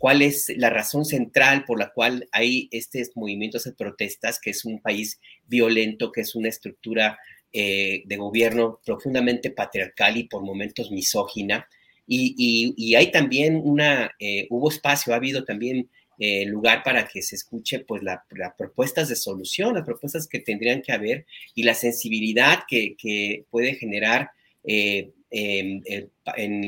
cuál 0.00 0.20
es 0.20 0.52
la 0.56 0.70
razón 0.70 1.04
central 1.06 1.64
por 1.64 1.78
la 1.78 1.92
cual 1.94 2.28
hay 2.32 2.68
estos 2.72 3.12
movimientos 3.14 3.64
de 3.64 3.72
protestas, 3.72 4.38
que 4.38 4.50
es 4.50 4.66
un 4.66 4.82
país 4.82 5.18
violento, 5.46 6.12
que 6.12 6.22
es 6.22 6.34
una 6.34 6.48
estructura 6.48 7.16
eh, 7.52 8.02
de 8.06 8.16
gobierno 8.16 8.80
profundamente 8.84 9.50
patriarcal 9.50 10.16
y 10.16 10.24
por 10.24 10.42
momentos 10.42 10.90
misógina. 10.90 11.68
Y, 12.06 12.94
hay 12.94 13.10
también 13.10 13.60
una, 13.62 14.10
eh, 14.18 14.46
hubo 14.50 14.70
espacio, 14.70 15.12
ha 15.12 15.16
habido 15.16 15.44
también 15.44 15.90
eh, 16.18 16.44
lugar 16.46 16.82
para 16.82 17.06
que 17.06 17.22
se 17.22 17.36
escuche 17.36 17.80
pues 17.80 18.02
las 18.02 18.20
propuestas 18.56 19.08
de 19.08 19.16
solución, 19.16 19.74
las 19.74 19.84
propuestas 19.84 20.26
que 20.28 20.40
tendrían 20.40 20.82
que 20.82 20.92
haber 20.92 21.26
y 21.54 21.62
la 21.62 21.74
sensibilidad 21.74 22.60
que, 22.68 23.44
puede 23.50 23.74
generar 23.74 24.30
en, 24.64 25.12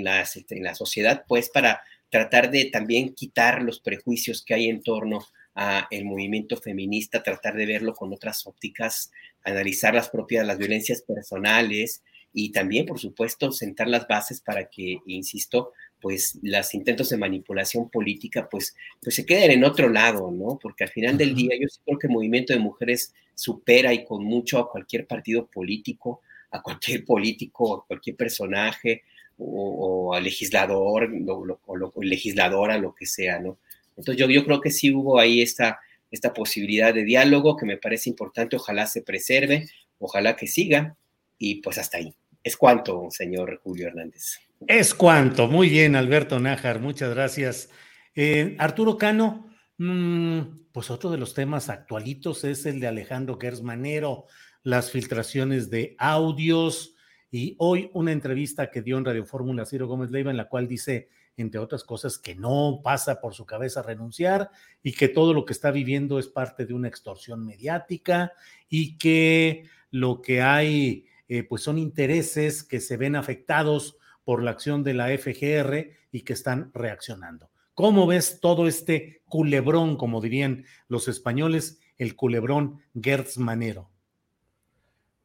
la, 0.05 0.25
en 0.49 0.65
la 0.65 0.75
sociedad 0.75 1.25
pues 1.29 1.49
para 1.51 1.83
tratar 2.11 2.51
de 2.51 2.67
también 2.67 3.15
quitar 3.15 3.63
los 3.63 3.81
prejuicios 3.81 4.45
que 4.45 4.55
hay 4.55 4.69
en 4.69 4.83
torno 4.83 5.27
a 5.55 5.87
el 5.91 6.05
movimiento 6.05 6.57
feminista, 6.57 7.23
tratar 7.23 7.55
de 7.55 7.67
verlo 7.67 7.95
con 7.95 8.13
otras 8.13 8.47
ópticas, 8.47 9.11
analizar 9.45 9.95
las 9.95 10.11
propias, 10.11 10.47
las 10.47 10.59
violencias 10.59 11.03
personales 11.03 12.03
y 12.33 12.51
también, 12.51 12.85
por 12.85 12.99
supuesto, 12.99 13.53
sentar 13.53 13.87
las 13.87 14.09
bases 14.09 14.41
para 14.41 14.69
que, 14.69 14.99
insisto, 15.07 15.73
pues 16.01 16.39
los 16.43 16.75
intentos 16.75 17.09
de 17.11 17.17
manipulación 17.17 17.89
política, 17.89 18.49
pues, 18.51 18.75
pues 19.01 19.15
se 19.15 19.25
queden 19.25 19.53
en 19.53 19.65
otro 19.65 19.89
lado, 19.89 20.33
¿no? 20.33 20.59
Porque 20.61 20.85
al 20.85 20.91
final 20.91 21.17
del 21.17 21.35
día 21.35 21.53
yo 21.59 21.69
creo 21.85 21.99
que 21.99 22.07
el 22.09 22.13
movimiento 22.13 22.53
de 22.53 22.59
mujeres 22.59 23.15
supera 23.35 23.95
y 23.95 24.05
con 24.05 24.25
mucho 24.25 24.59
a 24.59 24.69
cualquier 24.69 25.07
partido 25.07 25.47
político, 25.47 26.23
a 26.51 26.61
cualquier 26.61 27.05
político, 27.05 27.77
a 27.77 27.87
cualquier 27.87 28.17
personaje 28.17 29.03
o, 29.39 30.09
o 30.09 30.15
al 30.15 30.25
legislador 30.25 31.11
o, 31.29 31.59
o, 31.67 32.03
legisladora, 32.03 32.79
lo 32.79 32.95
que 32.95 33.07
sea, 33.07 33.39
¿no? 33.39 33.59
Entonces 33.97 34.17
yo, 34.17 34.29
yo 34.29 34.45
creo 34.45 34.61
que 34.61 34.71
sí 34.71 34.93
hubo 34.93 35.21
ahí 35.21 35.41
esta, 35.41 35.79
esta 36.15 36.33
posibilidad 36.33 36.95
de 36.95 37.05
diálogo 37.05 37.57
que 37.57 37.67
me 37.67 37.77
parece 37.77 38.09
importante, 38.09 38.57
ojalá 38.57 38.87
se 38.87 39.03
preserve, 39.03 39.69
ojalá 39.99 40.37
que 40.37 40.47
siga 40.47 40.97
y 41.39 41.57
pues 41.57 41.79
hasta 41.79 41.99
ahí. 41.99 42.15
Es 42.43 42.57
cuanto, 42.57 43.07
señor 43.11 43.61
Julio 43.63 43.89
Hernández. 43.89 44.39
Es 44.67 44.95
cuanto, 44.95 45.49
muy 45.49 45.69
bien, 45.69 45.97
Alberto 45.97 46.39
Nájar, 46.41 46.81
muchas 46.81 47.15
gracias. 47.15 47.71
Eh, 48.15 48.57
Arturo 48.59 48.97
Cano, 48.97 49.51
mm, 49.79 50.41
pues 50.73 50.91
otro 50.91 51.11
de 51.11 51.19
los 51.19 51.35
temas 51.35 51.69
actualitos 51.69 52.45
es 52.45 52.65
el 52.67 52.81
de 52.81 52.87
Alejandro 52.87 53.39
Gersmanero, 53.39 54.27
las 54.63 54.91
filtraciones 54.91 55.69
de 55.71 55.95
audios 55.99 56.95
y 57.31 57.57
hoy 57.59 57.91
una 57.93 58.13
entrevista 58.13 58.71
que 58.71 58.83
dio 58.83 58.97
en 58.97 59.05
Radio 59.05 59.25
Fórmula 59.27 59.67
Ciro 59.67 59.87
Gómez 59.87 60.11
Leiva 60.11 60.31
en 60.31 60.37
la 60.37 60.49
cual 60.49 60.69
dice 60.69 61.09
entre 61.37 61.61
otras 61.61 61.85
cosas, 61.85 62.19
que 62.19 62.35
no 62.35 62.81
pasa 62.83 63.21
por 63.21 63.35
su 63.35 63.45
cabeza 63.47 63.83
renunciar 63.83 64.51
y 64.83 64.93
que 64.93 65.09
todo 65.09 65.35
lo 65.35 65.45
que 65.45 65.53
está 65.53 65.71
viviendo 65.71 66.19
es 66.19 66.29
parte 66.29 66.67
de 66.67 66.75
una 66.75 66.89
extorsión 66.89 67.45
mediática 67.45 68.33
y 68.69 68.97
que 68.99 69.65
lo 69.91 70.23
que 70.23 70.43
hay 70.43 71.07
eh, 71.29 71.43
pues 71.43 71.63
son 71.63 71.79
intereses 71.79 72.63
que 72.63 72.81
se 72.81 72.97
ven 72.97 73.17
afectados 73.17 73.97
por 74.25 74.43
la 74.43 74.51
acción 74.51 74.83
de 74.83 74.95
la 74.95 75.09
FGR 75.17 75.91
y 76.13 76.21
que 76.23 76.33
están 76.33 76.71
reaccionando. 76.75 77.51
¿Cómo 77.75 78.07
ves 78.07 78.39
todo 78.41 78.69
este 78.69 79.23
culebrón, 79.27 79.97
como 79.97 80.21
dirían 80.21 80.65
los 80.89 81.09
españoles, 81.09 81.81
el 81.99 82.15
culebrón 82.15 82.81
Gertz 83.01 83.39
Manero? 83.39 83.91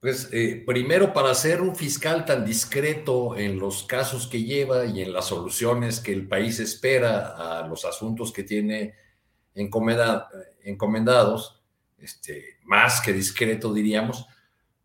Pues 0.01 0.29
eh, 0.31 0.63
primero, 0.65 1.11
para 1.11 1.35
ser 1.35 1.61
un 1.61 1.75
fiscal 1.75 2.23
tan 2.23 2.45
discreto 2.45 3.35
en 3.35 3.59
los 3.59 3.83
casos 3.83 4.27
que 4.27 4.43
lleva 4.43 4.85
y 4.85 5.01
en 5.01 5.11
las 5.11 5.25
soluciones 5.25 5.99
que 5.99 6.13
el 6.13 6.25
país 6.25 6.59
espera 6.59 7.59
a 7.59 7.67
los 7.67 7.83
asuntos 7.83 8.31
que 8.31 8.43
tiene 8.43 8.95
encomendados, 9.53 11.61
este, 11.97 12.59
más 12.63 13.01
que 13.01 13.11
discreto 13.11 13.73
diríamos, 13.73 14.25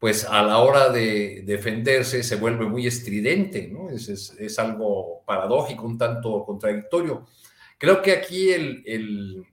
pues 0.05 0.25
a 0.25 0.43
la 0.43 0.59
hora 0.59 0.91
de 0.91 1.45
defenderse 1.47 2.23
se 2.23 2.37
vuelve 2.37 2.67
muy 2.67 2.87
estridente, 2.87 3.69
¿no? 3.69 3.91
Es, 3.91 4.09
es, 4.09 4.59
algo 4.59 5.23
paradójico, 5.25 5.87
un 5.87 5.97
tanto 5.97 6.45
contradictorio. 6.45 7.27
Creo 7.79 8.03
que 8.03 8.13
aquí 8.13 8.51
el, 8.51 9.47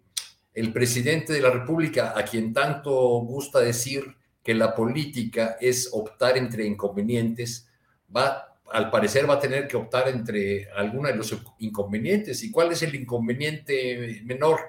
presidente 0.73 1.33
de 1.33 1.41
la 1.41 1.51
República, 1.51 2.13
a 2.17 2.25
quien 2.25 2.51
tanto 2.51 2.91
gusta 3.21 3.59
decir 3.59 4.03
que 4.43 4.53
la 4.53 4.75
política 4.75 5.57
es 5.59 5.89
optar 5.91 6.37
entre 6.37 6.65
inconvenientes, 6.65 7.69
va, 8.15 8.57
al 8.71 8.89
parecer 8.89 9.29
va 9.29 9.35
a 9.35 9.39
tener 9.39 9.67
que 9.67 9.77
optar 9.77 10.07
entre 10.09 10.69
algunos 10.71 11.11
de 11.11 11.17
los 11.17 11.43
inconvenientes. 11.59 12.43
¿Y 12.43 12.51
cuál 12.51 12.71
es 12.71 12.81
el 12.81 12.95
inconveniente 12.95 14.21
menor? 14.23 14.61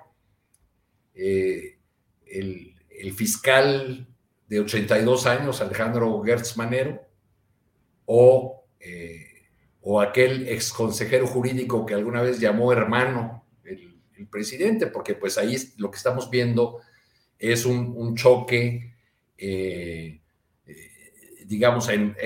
Eh, 1.14 1.78
el, 2.26 2.68
fiscal 3.14 4.06
de 4.46 4.60
82 4.60 5.26
años, 5.26 5.60
Alejandro 5.60 6.22
Gertz 6.22 6.56
Manero, 6.56 7.02
o, 8.06 8.64
eh, 8.78 9.48
o 9.80 10.00
aquel 10.00 10.48
ex 10.48 10.72
consejero 10.72 11.26
jurídico 11.26 11.84
que 11.84 11.94
alguna 11.94 12.22
vez 12.22 12.38
llamó 12.38 12.72
hermano 12.72 13.44
el, 13.64 13.90
presidente, 14.30 14.86
porque 14.86 15.14
pues 15.14 15.36
ahí 15.36 15.56
lo 15.78 15.90
que 15.90 15.96
estamos 15.96 16.30
viendo 16.30 16.78
es 17.40 17.66
un 17.66 18.14
choque 18.14 18.91
eh, 19.38 20.20
eh, 20.66 20.76
digamos, 21.46 21.88
en, 21.88 22.16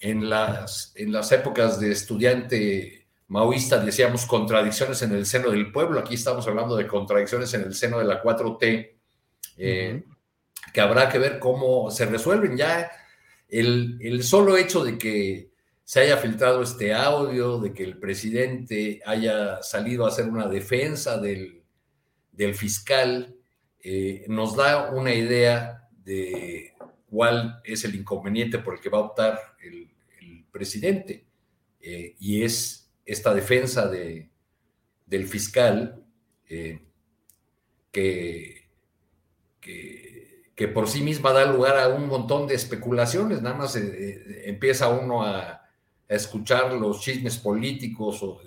en 0.00 0.30
las, 0.30 0.92
en 0.96 1.12
las 1.12 1.30
épocas 1.32 1.78
de 1.78 1.92
estudiante 1.92 3.00
maoísta 3.30 3.78
decíamos 3.78 4.26
contradicciones 4.26 5.02
en 5.02 5.12
el 5.12 5.24
seno 5.24 5.50
del 5.50 5.70
pueblo, 5.70 6.00
aquí 6.00 6.14
estamos 6.14 6.46
hablando 6.48 6.76
de 6.76 6.88
contradicciones 6.88 7.54
en 7.54 7.62
el 7.62 7.74
seno 7.74 7.98
de 8.00 8.04
la 8.04 8.20
4T, 8.22 8.90
eh, 9.56 10.04
que 10.72 10.80
habrá 10.80 11.08
que 11.08 11.18
ver 11.18 11.38
cómo 11.38 11.92
se 11.92 12.06
resuelven. 12.06 12.56
Ya 12.56 12.90
el, 13.48 13.98
el, 14.00 14.24
solo 14.24 14.56
hecho 14.56 14.82
de 14.82 14.98
que 14.98 15.52
se 15.84 16.00
haya 16.00 16.16
filtrado 16.16 16.62
este 16.62 16.92
audio, 16.92 17.58
de 17.58 17.72
que 17.72 17.84
el 17.84 17.98
presidente 17.98 19.00
haya 19.06 19.62
salido 19.62 20.04
a 20.04 20.08
hacer 20.08 20.28
una 20.28 20.48
defensa 20.48 21.18
del, 21.18 21.62
del 22.32 22.56
fiscal, 22.56 23.36
eh, 23.78 24.24
nos 24.26 24.56
da 24.56 24.90
una 24.90 25.14
idea 25.14 25.79
de 26.10 26.74
cuál 27.08 27.60
es 27.62 27.84
el 27.84 27.94
inconveniente 27.94 28.58
por 28.58 28.74
el 28.74 28.80
que 28.80 28.88
va 28.88 28.98
a 28.98 29.02
optar 29.02 29.38
el, 29.62 29.88
presidente. 30.50 31.24
Eh, 31.80 32.16
y 32.18 32.42
es 32.42 32.90
esta 33.06 33.32
defensa 33.32 33.86
de, 33.86 34.28
del 35.06 35.28
fiscal 35.28 36.04
eh, 36.48 36.80
que, 37.92 38.68
que, 39.60 40.68
por 40.74 40.88
sí 40.88 41.02
misma 41.02 41.32
da 41.32 41.46
lugar 41.46 41.78
a 41.78 41.88
un 41.88 42.08
montón 42.08 42.48
de 42.48 42.56
especulaciones. 42.56 43.40
Nada 43.40 43.56
más 43.56 43.76
empieza 43.76 44.88
uno 44.88 45.22
a, 45.24 45.56
escuchar 46.08 46.72
los 46.72 47.00
chismes 47.00 47.38
políticos 47.38 48.20
o, 48.24 48.40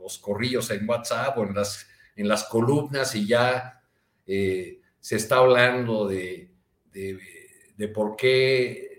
los 0.00 0.18
corrillos 0.18 0.68
en 0.72 0.88
WhatsApp 0.88 1.38
o 1.38 1.44
en 1.44 1.54
las, 1.54 1.86
en 2.16 2.26
las 2.26 2.44
columnas 2.44 3.14
y 3.14 3.28
ya 3.28 3.80
se 4.26 5.16
está 5.16 5.36
hablando 5.36 6.08
de, 6.08 6.50
de 6.92 7.88
por 7.88 8.16
qué 8.16 8.90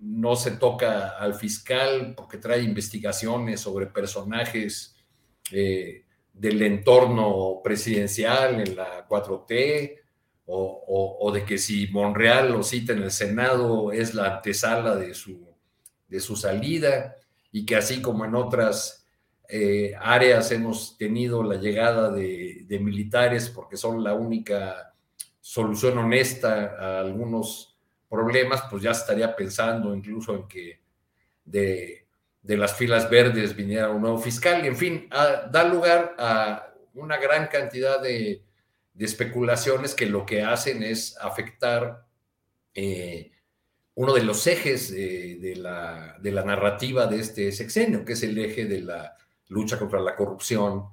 no 0.00 0.36
se 0.36 0.52
toca 0.52 1.18
al 1.18 1.34
fiscal, 1.34 2.14
porque 2.16 2.38
trae 2.38 2.62
investigaciones 2.62 3.60
sobre 3.60 3.86
personajes 3.86 4.96
eh, 5.50 6.04
del 6.32 6.62
entorno 6.62 7.60
presidencial 7.62 8.60
en 8.60 8.76
la 8.76 9.06
4T, 9.08 9.96
o, 10.50 11.30
de 11.34 11.44
que 11.44 11.58
si 11.58 11.88
Monreal 11.88 12.52
lo 12.52 12.62
cita 12.62 12.94
en 12.94 13.02
el 13.02 13.10
Senado 13.10 13.92
es 13.92 14.14
la 14.14 14.36
antesala 14.36 14.96
de 14.96 15.12
su, 15.12 15.46
de 16.08 16.20
su 16.20 16.36
salida, 16.36 17.16
y 17.52 17.66
que 17.66 17.76
así 17.76 18.00
como 18.00 18.24
en 18.24 18.34
otras 18.34 19.06
eh, 19.46 19.94
áreas 20.00 20.50
hemos 20.50 20.96
tenido 20.96 21.42
la 21.42 21.56
llegada 21.56 22.10
de, 22.10 22.64
de 22.66 22.78
militares 22.78 23.50
porque 23.50 23.76
son 23.76 24.02
la 24.02 24.14
única 24.14 24.94
solución 25.48 25.96
honesta 25.96 26.76
a 26.78 27.00
algunos 27.00 27.74
problemas, 28.06 28.64
pues 28.70 28.82
ya 28.82 28.90
estaría 28.90 29.34
pensando 29.34 29.96
incluso 29.96 30.34
en 30.34 30.46
que 30.46 30.82
de, 31.42 32.04
las 32.42 32.76
filas 32.76 33.08
verdes 33.08 33.56
viniera 33.56 33.88
un 33.88 34.02
nuevo 34.02 34.18
fiscal. 34.18 34.62
Y 34.62 34.68
en 34.68 34.76
fin, 34.76 35.08
da 35.08 35.64
lugar 35.64 36.14
a 36.18 36.74
una 36.92 37.16
gran 37.16 37.46
cantidad 37.46 37.98
de, 37.98 38.44
especulaciones 38.98 39.94
que 39.94 40.04
lo 40.04 40.26
que 40.26 40.42
hacen 40.42 40.82
es 40.82 41.16
afectar 41.18 42.04
eh, 42.74 43.30
uno 43.94 44.12
de 44.12 44.24
los 44.24 44.46
ejes 44.46 44.90
de, 44.90 45.54
la, 45.56 46.18
de, 46.20 46.30
la, 46.30 46.44
narrativa 46.44 47.06
de 47.06 47.20
este 47.20 47.52
sexenio, 47.52 48.04
que 48.04 48.12
es 48.12 48.22
el 48.22 48.36
eje 48.36 48.66
de 48.66 48.82
la 48.82 49.16
lucha 49.46 49.78
contra 49.78 50.00
la 50.00 50.14
corrupción 50.14 50.90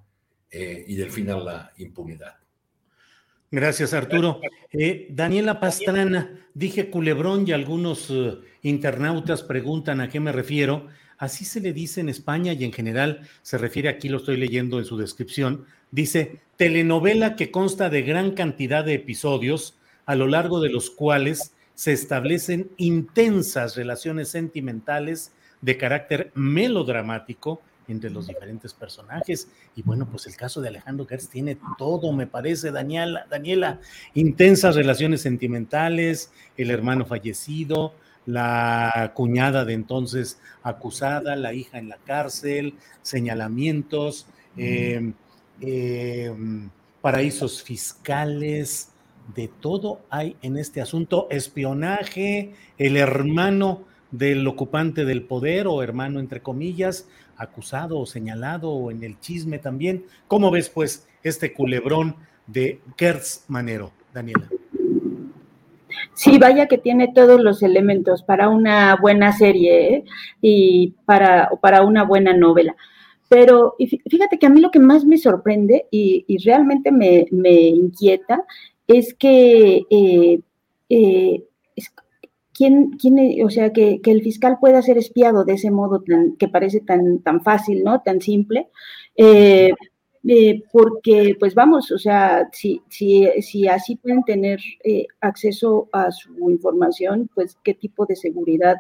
eh, 0.49 0.86
y 0.88 0.95
del 0.95 1.11
fin 1.11 1.30
a 1.32 1.38
la 1.38 1.73
impunidad. 1.77 2.45
Gracias, 3.52 3.94
Arturo. 3.94 4.42
Eh, 4.72 5.08
Daniela 5.12 5.60
Pastrana, 5.60 6.48
dije 6.54 6.90
culebrón 6.90 7.48
y 7.48 7.52
algunos 7.52 8.10
eh, 8.10 8.38
internautas 8.64 9.44
preguntan 9.44 10.02
a 10.02 10.10
qué 10.10 10.20
me 10.20 10.32
refiero. 10.32 10.88
Así 11.18 11.46
se 11.46 11.62
le 11.62 11.72
dice 11.72 12.02
en 12.02 12.10
España 12.10 12.54
y 12.54 12.64
en 12.66 12.74
general 12.74 13.22
se 13.42 13.58
refiere, 13.58 13.88
aquí 13.88 14.10
lo 14.10 14.18
estoy 14.18 14.38
leyendo 14.38 14.80
en 14.80 14.86
su 14.86 14.98
descripción, 14.98 15.66
dice 15.92 16.42
telenovela 16.58 17.36
que 17.36 17.52
consta 17.52 17.90
de 17.90 18.02
gran 18.02 18.32
cantidad 18.32 18.84
de 18.84 18.96
episodios 18.96 19.78
a 20.06 20.16
lo 20.16 20.28
largo 20.28 20.60
de 20.60 20.70
los 20.70 20.90
cuales 20.90 21.54
se 21.74 21.94
establecen 21.94 22.70
intensas 22.78 23.76
relaciones 23.76 24.30
sentimentales 24.30 25.32
de 25.62 25.78
carácter 25.78 26.32
melodramático 26.36 27.62
entre 27.88 28.10
los 28.10 28.28
diferentes 28.28 28.74
personajes. 28.74 29.48
Y 29.76 29.82
bueno, 29.82 30.07
pues 30.10 30.28
el 30.28 30.36
caso 30.36 30.62
de 30.62 30.70
Alejandro 30.70 31.06
Gertz 31.06 31.30
tiene 31.30 31.57
todo, 31.78 32.12
me 32.12 32.28
parece, 32.28 32.72
Daniela, 32.72 33.28
Daniela, 33.30 33.80
intensas 34.14 34.76
relaciones 34.76 35.22
sentimentales, 35.22 36.32
el 36.57 36.72
hermano 36.72 37.06
fallecido, 37.06 37.94
la 38.26 39.12
cuñada 39.14 39.66
de 39.66 39.74
entonces 39.74 40.40
acusada, 40.64 41.36
la 41.36 41.53
hija 41.53 41.78
en 41.78 41.90
la 41.90 41.98
cárcel, 41.98 42.76
señalamientos, 43.02 44.28
em, 44.57 45.14
em, 45.62 46.70
paraísos 47.02 47.62
fiscales, 47.62 48.90
de 49.34 49.48
todo 49.48 50.02
hay 50.10 50.36
en 50.41 50.57
este 50.57 50.82
asunto, 50.82 51.28
espionaje, 51.32 52.53
el 52.78 52.98
hermano 52.98 53.84
del 54.12 54.48
ocupante 54.48 55.03
del 55.03 55.24
poder 55.24 55.68
o 55.68 55.82
hermano 55.82 56.20
entre 56.20 56.41
comillas, 56.41 57.07
acusado 57.38 57.99
o 57.99 58.06
señalado 58.06 58.72
o 58.72 58.91
en 58.91 59.03
el 59.03 59.20
chisme 59.20 59.60
también. 59.60 60.06
¿Cómo 60.28 60.52
ves 60.52 60.70
pues 60.70 61.07
este 61.24 61.53
culebrón 61.53 62.16
de 62.48 62.80
Kertz 62.95 63.45
Manero, 63.48 63.91
Daniela? 64.14 64.48
Sí, 66.14 66.38
vaya 66.38 66.68
que 66.68 66.78
tiene 66.78 67.12
todos 67.14 67.41
los 67.41 67.62
elementos 67.64 68.24
para 68.24 68.49
una 68.49 68.95
buena 68.95 69.32
serie 69.34 69.95
¿eh? 69.95 70.03
y 70.41 70.94
para, 71.06 71.49
para 71.62 71.84
una 71.84 72.03
buena 72.03 72.36
novela. 72.36 72.76
Pero 73.28 73.76
fíjate 74.10 74.38
que 74.38 74.45
a 74.45 74.49
mí 74.49 74.62
lo 74.62 74.72
que 74.72 74.80
más 74.80 75.03
me 75.03 75.18
sorprende 75.18 75.88
y, 75.91 76.26
realmente 76.45 76.91
me, 76.91 77.26
inquieta 77.52 78.44
es 78.88 79.14
que 79.14 79.82
eh, 79.90 80.40
eh, 80.90 81.44
¿quién, 82.56 82.91
quién, 82.91 83.44
o 83.44 83.49
sea, 83.49 83.72
que, 83.72 83.99
el 84.03 84.22
fiscal 84.23 84.57
pueda 84.60 84.82
ser 84.82 84.98
espiado 84.98 85.44
de 85.44 85.53
ese 85.53 85.72
modo 85.72 86.02
tan, 86.02 86.36
que 86.38 86.48
parece 86.48 86.80
tan, 86.80 87.19
tan 87.19 87.41
fácil, 87.44 87.84
¿no? 87.84 88.02
Tan 88.02 88.22
simple. 88.22 88.69
Eh, 89.15 89.72
eh, 90.27 90.64
porque, 90.72 91.36
pues 91.40 91.53
vamos, 91.53 91.91
o 91.91 91.99
sea, 91.99 92.49
si, 92.52 92.82
si, 92.90 93.27
si 93.41 93.68
así 93.68 93.95
pueden 93.98 94.23
tener 94.23 94.60
eh, 94.84 95.06
acceso 95.22 95.88
a 95.91 96.10
su 96.11 96.49
información, 96.49 97.30
pues 97.36 97.57
qué 97.64 97.76
tipo 97.76 98.07
de 98.07 98.15
seguridad 98.15 98.77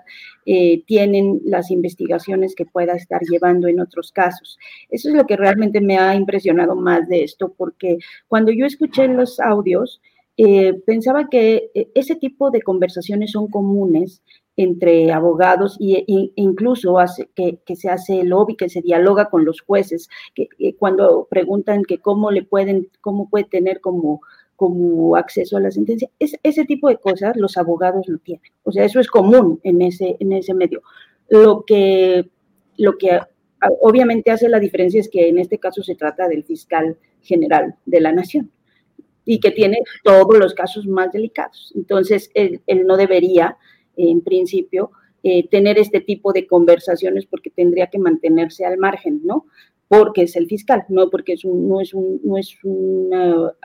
tienen 0.87 1.41
las 1.43 1.69
investigaciones 1.71 2.55
que 2.55 2.65
pueda 2.65 2.95
estar 2.95 3.21
llevando 3.29 3.67
en 3.67 3.79
otros 3.79 4.11
casos. 4.11 4.57
Eso 4.89 5.09
es 5.09 5.15
lo 5.15 5.25
que 5.25 5.37
realmente 5.37 5.81
me 5.81 5.97
ha 5.97 6.15
impresionado 6.15 6.75
más 6.75 7.07
de 7.09 7.23
esto, 7.23 7.53
porque 7.55 7.97
cuando 8.27 8.51
yo 8.51 8.65
escuché 8.65 9.07
los 9.07 9.39
audios, 9.39 10.01
eh, 10.37 10.73
pensaba 10.85 11.29
que 11.29 11.71
eh, 11.73 11.87
ese 11.95 12.15
tipo 12.15 12.51
de 12.51 12.61
conversaciones 12.61 13.31
son 13.31 13.47
comunes 13.47 14.21
entre 14.57 15.11
abogados 15.11 15.77
e, 15.79 16.03
incluso 16.35 16.97
que, 17.35 17.75
se 17.75 17.89
hace 17.89 18.23
lobby, 18.23 18.55
que 18.55 18.69
se 18.69 18.81
dialoga 18.81 19.29
con 19.29 19.45
los 19.45 19.61
jueces, 19.61 20.09
que, 20.33 20.47
cuando 20.77 21.27
preguntan 21.29 21.83
que 21.83 21.99
cómo 21.99 22.31
le 22.31 22.43
pueden, 22.43 22.89
cómo 23.01 23.29
puede 23.29 23.45
tener 23.45 23.79
como, 23.79 24.21
como 24.57 25.15
acceso 25.15 25.57
a 25.57 25.61
la 25.61 25.71
sentencia, 25.71 26.09
es, 26.19 26.37
ese 26.43 26.65
tipo 26.65 26.89
de 26.89 26.97
cosas 26.97 27.37
los 27.37 27.57
abogados 27.57 28.07
lo 28.07 28.17
tienen. 28.19 28.51
O 28.63 28.71
sea, 28.71 28.83
eso 28.83 28.99
es 28.99 29.07
común 29.07 29.59
en 29.63 29.81
ese, 29.81 30.17
en 30.19 30.33
ese 30.33 30.53
medio. 30.53 30.81
Lo 31.29 31.63
que, 31.65 32.29
lo 32.77 32.97
que 32.97 33.19
obviamente 33.81 34.31
hace 34.31 34.49
la 34.49 34.59
diferencia 34.59 34.99
es 34.99 35.09
que 35.09 35.29
en 35.29 35.39
este 35.39 35.59
caso 35.59 35.81
se 35.81 35.95
trata 35.95 36.27
del 36.27 36.43
fiscal 36.43 36.97
general 37.21 37.75
de 37.85 38.01
la 38.01 38.11
nación 38.11 38.51
y 39.25 39.39
que 39.39 39.51
tiene 39.51 39.79
todos 40.03 40.37
los 40.37 40.53
casos 40.53 40.87
más 40.87 41.11
delicados. 41.11 41.73
Entonces, 41.75 42.29
él, 42.33 42.61
no 42.85 42.95
debería, 42.95 43.57
en 43.97 44.21
principio, 44.21 44.91
eh, 45.23 45.47
tener 45.49 45.79
este 45.79 45.99
tipo 45.99 46.31
de 46.31 46.45
conversaciones 46.45 47.25
porque 47.25 47.49
tendría 47.49 47.87
que 47.87 47.99
mantenerse 47.99 48.65
al 48.65 48.77
margen, 48.77 49.21
¿no? 49.23 49.45
Porque 49.87 50.23
es 50.23 50.35
el 50.35 50.47
fiscal, 50.47 50.85
no 50.89 51.09
porque 51.09 51.33
es 51.33 51.45
un, 51.45 51.67
no 51.67 51.81
es 51.81 51.93
un, 51.93 52.21
no 52.23 52.37
es 52.37 52.57
un 52.63 53.11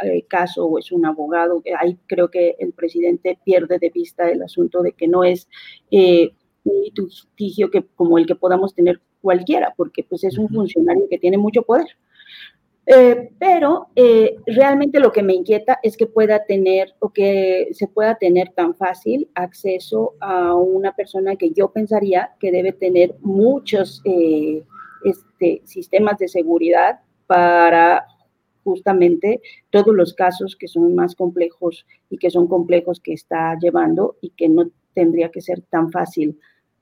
eh, 0.03 0.25
caso 0.29 0.67
o 0.67 0.79
es 0.79 0.91
un 0.93 1.07
abogado. 1.07 1.63
Ahí 1.79 1.99
creo 2.07 2.31
que 2.31 2.57
el 2.59 2.73
presidente 2.73 3.39
pierde 3.45 3.79
de 3.79 3.91
vista 3.91 4.31
el 4.31 4.43
asunto 4.43 4.83
de 4.83 4.93
que 4.93 5.09
no 5.09 5.25
es 5.25 5.49
eh, 5.91 6.33
un 6.65 6.83
litigio 6.83 7.71
que, 7.71 7.85
como 7.95 8.19
el 8.19 8.27
que 8.27 8.35
podamos 8.35 8.75
tener 8.75 9.01
cualquiera, 9.21 9.75
porque 9.77 10.03
pues 10.03 10.25
es 10.25 10.39
un 10.39 10.49
funcionario 10.49 11.09
que 11.09 11.19
tiene 11.19 11.39
mucho 11.39 11.63
poder. 11.63 11.87
Eh, 12.93 13.31
pero 13.39 13.87
eh, 13.95 14.35
realmente 14.47 14.99
lo 14.99 15.13
que 15.13 15.23
me 15.23 15.35
inquieta 15.35 15.79
es 15.81 15.97
que 15.97 16.07
pueda 16.07 16.45
tener 16.45 16.93
o 16.99 17.11
que 17.11 17.69
se 17.71 17.87
pueda 17.87 18.17
tener 18.17 18.49
tan 18.49 18.75
fácil 18.75 19.29
acceso 19.37 20.15
a 20.19 20.55
una 20.57 20.93
persona 20.97 21.37
que 21.37 21.53
yo 21.53 21.71
pensaría 21.71 22.33
que 22.41 22.51
debe 22.51 22.73
tener 22.73 23.15
muchos 23.21 24.03
eh, 24.05 24.65
este, 25.05 25.63
sistemas 25.67 26.19
de 26.19 26.27
seguridad 26.27 26.99
para 27.29 28.07
justamente 28.65 29.41
todos 29.71 29.95
los 29.95 30.13
casos 30.13 30.57
que 30.57 30.67
son 30.67 30.93
más 30.97 31.15
complejos 31.15 31.87
y 32.11 32.19
que 32.19 32.31
son 32.31 32.49
complejos 32.49 32.99
que 32.99 33.13
está 33.13 33.57
llevando 33.61 34.17
y 34.21 34.31
que 34.31 34.49
no 34.49 34.69
tendría 34.95 35.31
que 35.31 35.43
ser 35.43 35.63
tan 35.63 35.93
fácil 35.93 36.37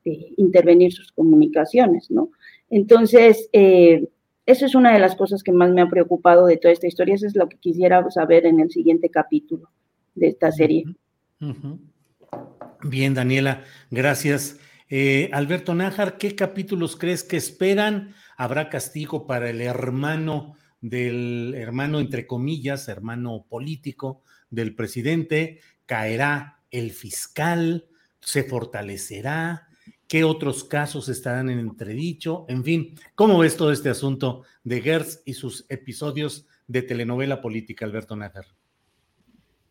este, 0.08 0.32
intervenir 0.36 0.92
sus 0.92 1.12
comunicaciones, 1.12 2.10
¿no? 2.10 2.30
Entonces, 2.70 3.48
eh, 3.52 4.08
eso 4.48 4.64
es 4.64 4.74
una 4.74 4.94
de 4.94 4.98
las 4.98 5.14
cosas 5.14 5.42
que 5.42 5.52
más 5.52 5.70
me 5.70 5.82
ha 5.82 5.90
preocupado 5.90 6.46
de 6.46 6.56
toda 6.56 6.72
esta 6.72 6.86
historia. 6.86 7.16
Eso 7.16 7.26
es 7.26 7.36
lo 7.36 7.50
que 7.50 7.58
quisiera 7.58 8.10
saber 8.10 8.46
en 8.46 8.60
el 8.60 8.70
siguiente 8.70 9.10
capítulo 9.10 9.70
de 10.14 10.28
esta 10.28 10.50
serie. 10.50 10.86
Bien, 12.82 13.12
Daniela, 13.12 13.62
gracias. 13.90 14.58
Eh, 14.88 15.28
Alberto 15.34 15.74
Nájar, 15.74 16.16
¿qué 16.16 16.34
capítulos 16.34 16.96
crees 16.96 17.24
que 17.24 17.36
esperan? 17.36 18.14
¿Habrá 18.38 18.70
castigo 18.70 19.26
para 19.26 19.50
el 19.50 19.60
hermano 19.60 20.56
del 20.80 21.54
hermano, 21.54 22.00
entre 22.00 22.26
comillas, 22.26 22.88
hermano 22.88 23.44
político 23.50 24.22
del 24.48 24.74
presidente? 24.74 25.60
¿Caerá 25.84 26.62
el 26.70 26.92
fiscal? 26.92 27.84
¿Se 28.20 28.44
fortalecerá? 28.44 29.67
¿Qué 30.08 30.24
otros 30.24 30.64
casos 30.64 31.10
estarán 31.10 31.50
en 31.50 31.58
entredicho? 31.58 32.46
En 32.48 32.64
fin, 32.64 32.94
¿cómo 33.14 33.38
ves 33.38 33.58
todo 33.58 33.70
este 33.70 33.90
asunto 33.90 34.42
de 34.64 34.80
Gertz 34.80 35.20
y 35.26 35.34
sus 35.34 35.66
episodios 35.68 36.46
de 36.66 36.80
telenovela 36.80 37.42
política, 37.42 37.84
Alberto 37.84 38.16
Nájar? 38.16 38.46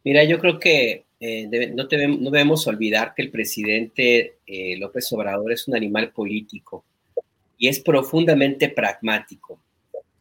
Mira, 0.03 0.23
yo 0.25 0.37
creo 0.37 0.59
que 0.59 1.05
eh, 1.19 1.47
no, 1.73 1.85
debemos 1.87 2.67
olvidar 2.67 3.15
que 3.15 3.23
el 3.23 3.31
presidente 3.31 4.37
eh, 4.45 4.77
López 4.77 5.11
Obrador 5.11 5.51
es 5.51 5.67
un 5.67 5.75
animal 5.75 6.11
político 6.11 6.85
y 7.57 7.67
es 7.67 7.79
profundamente 7.79 8.69
pragmático. 8.69 9.59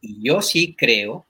Y 0.01 0.23
yo 0.23 0.41
sí 0.41 0.75
creo 0.75 1.27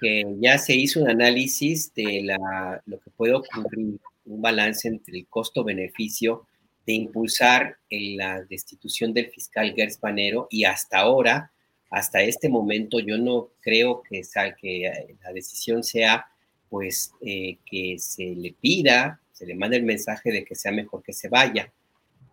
que 0.00 0.24
ya 0.40 0.58
se 0.58 0.74
hizo 0.74 1.00
un 1.00 1.08
análisis 1.08 1.94
de 1.94 2.22
la, 2.24 2.82
lo 2.84 2.98
que 2.98 3.10
puede 3.10 3.34
ocurrir, 3.34 4.00
un 4.26 4.42
balance 4.42 4.88
entre 4.88 5.18
el 5.18 5.26
costo-beneficio 5.28 6.48
de 6.86 6.92
impulsar 6.92 7.78
la 7.90 8.42
destitución 8.42 9.14
del 9.14 9.30
fiscal 9.30 9.72
Gers 9.74 9.98
Panero 9.98 10.48
y 10.50 10.64
hasta 10.64 10.98
ahora, 10.98 11.50
hasta 11.90 12.22
este 12.22 12.48
momento, 12.48 13.00
yo 13.00 13.16
no 13.18 13.50
creo 13.60 14.02
que, 14.02 14.22
que 14.60 14.86
eh, 14.86 15.16
la 15.22 15.32
decisión 15.32 15.82
sea 15.82 16.26
pues 16.68 17.12
eh, 17.20 17.58
que 17.64 17.96
se 17.98 18.34
le 18.34 18.54
pida, 18.60 19.20
se 19.32 19.46
le 19.46 19.54
mande 19.54 19.76
el 19.76 19.84
mensaje 19.84 20.32
de 20.32 20.44
que 20.44 20.56
sea 20.56 20.72
mejor 20.72 21.02
que 21.02 21.12
se 21.12 21.28
vaya, 21.28 21.72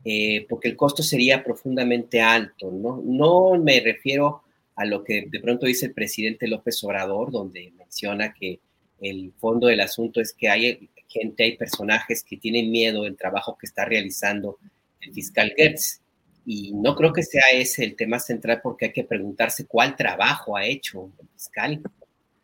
eh, 0.03 0.47
porque 0.49 0.67
el 0.67 0.75
costo 0.75 1.03
sería 1.03 1.43
profundamente 1.43 2.21
alto, 2.21 2.71
¿no? 2.71 3.01
No 3.05 3.61
me 3.61 3.79
refiero 3.81 4.41
a 4.75 4.85
lo 4.85 5.03
que 5.03 5.27
de 5.29 5.39
pronto 5.39 5.67
dice 5.67 5.85
el 5.85 5.93
presidente 5.93 6.47
López 6.47 6.83
Obrador, 6.83 7.31
donde 7.31 7.71
menciona 7.77 8.33
que 8.33 8.59
el 8.99 9.31
fondo 9.37 9.67
del 9.67 9.81
asunto 9.81 10.21
es 10.21 10.33
que 10.33 10.49
hay 10.49 10.89
gente, 11.11 11.43
hay 11.43 11.57
personajes 11.57 12.23
que 12.23 12.37
tienen 12.37 12.71
miedo 12.71 13.03
del 13.03 13.17
trabajo 13.17 13.57
que 13.57 13.67
está 13.67 13.85
realizando 13.85 14.57
el 15.01 15.13
fiscal 15.13 15.53
Gertz. 15.55 16.01
Y 16.45 16.71
no 16.73 16.95
creo 16.95 17.13
que 17.13 17.23
sea 17.23 17.43
ese 17.53 17.83
el 17.83 17.95
tema 17.95 18.19
central 18.19 18.61
porque 18.63 18.85
hay 18.85 18.93
que 18.93 19.03
preguntarse 19.03 19.67
cuál 19.67 19.95
trabajo 19.95 20.57
ha 20.57 20.65
hecho 20.65 21.11
el 21.19 21.27
fiscal. 21.29 21.81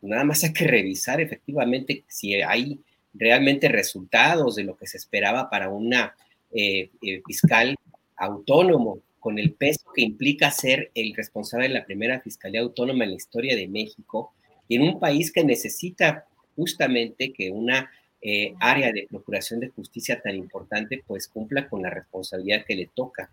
Nada 0.02 0.24
más 0.24 0.44
hay 0.44 0.54
que 0.54 0.68
revisar 0.68 1.20
efectivamente 1.20 2.04
si 2.08 2.36
hay 2.36 2.80
realmente 3.14 3.68
resultados 3.68 4.56
de 4.56 4.64
lo 4.64 4.78
que 4.78 4.86
se 4.86 4.98
esperaba 4.98 5.50
para 5.50 5.70
una 5.70 6.16
eh, 6.52 6.92
eh, 7.02 7.22
fiscal 7.26 7.76
autónomo, 8.16 9.00
con 9.20 9.40
el 9.40 9.54
peso 9.54 9.82
que 9.94 10.02
implica 10.02 10.52
ser 10.52 10.92
el 10.94 11.14
responsable 11.16 11.68
de 11.68 11.74
la 11.74 11.86
primera 11.86 12.22
fiscalía 12.22 12.62
autónoma 12.62 13.04
en 13.04 13.12
la 13.12 13.16
historia 13.18 13.56
de 13.56 13.68
México, 13.68 14.32
y 14.68 14.76
en 14.76 14.84
un 14.84 15.00
país 15.00 15.32
que 15.32 15.44
necesita 15.44 16.26
justamente 16.56 17.34
que 17.34 17.52
una 17.52 17.90
eh, 18.30 18.56
área 18.60 18.92
de 18.92 19.08
procuración 19.10 19.62
de 19.62 19.70
justicia 19.70 20.20
tan 20.20 20.36
importante, 20.36 21.02
pues 21.08 21.30
cumpla 21.30 21.70
con 21.70 21.82
la 21.82 21.90
responsabilidad 21.90 22.66
que 22.68 22.76
le 22.76 22.90
toca. 22.94 23.32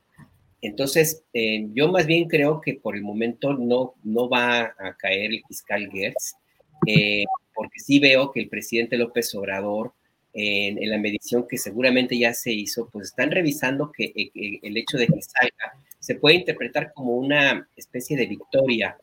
Entonces, 0.60 1.24
eh, 1.32 1.66
yo 1.74 1.90
más 1.90 2.06
bien 2.06 2.28
creo 2.28 2.60
que 2.60 2.74
por 2.74 2.94
el 2.94 3.02
momento 3.02 3.54
no, 3.54 3.94
no 4.04 4.28
va 4.28 4.72
a 4.78 4.96
caer 4.96 5.32
el 5.32 5.42
fiscal 5.48 5.90
Gertz, 5.90 6.36
eh, 6.86 7.24
porque 7.56 7.80
sí 7.80 7.98
veo 7.98 8.30
que 8.30 8.38
el 8.38 8.48
presidente 8.48 8.96
López 8.96 9.34
Obrador, 9.34 9.94
en, 10.32 10.88
la 10.88 10.98
medición 10.98 11.48
que 11.48 11.58
seguramente 11.58 12.16
ya 12.16 12.32
se 12.32 12.52
hizo, 12.52 12.88
pues 12.88 13.08
están 13.08 13.32
revisando 13.32 13.90
que, 13.90 14.12
el 14.14 14.76
hecho 14.76 14.96
de 14.96 15.08
que 15.08 15.22
salga 15.22 15.76
se 15.98 16.14
puede 16.14 16.36
interpretar 16.36 16.92
como 16.92 17.16
una 17.16 17.68
especie 17.74 18.16
de 18.16 18.26
victoria 18.26 18.96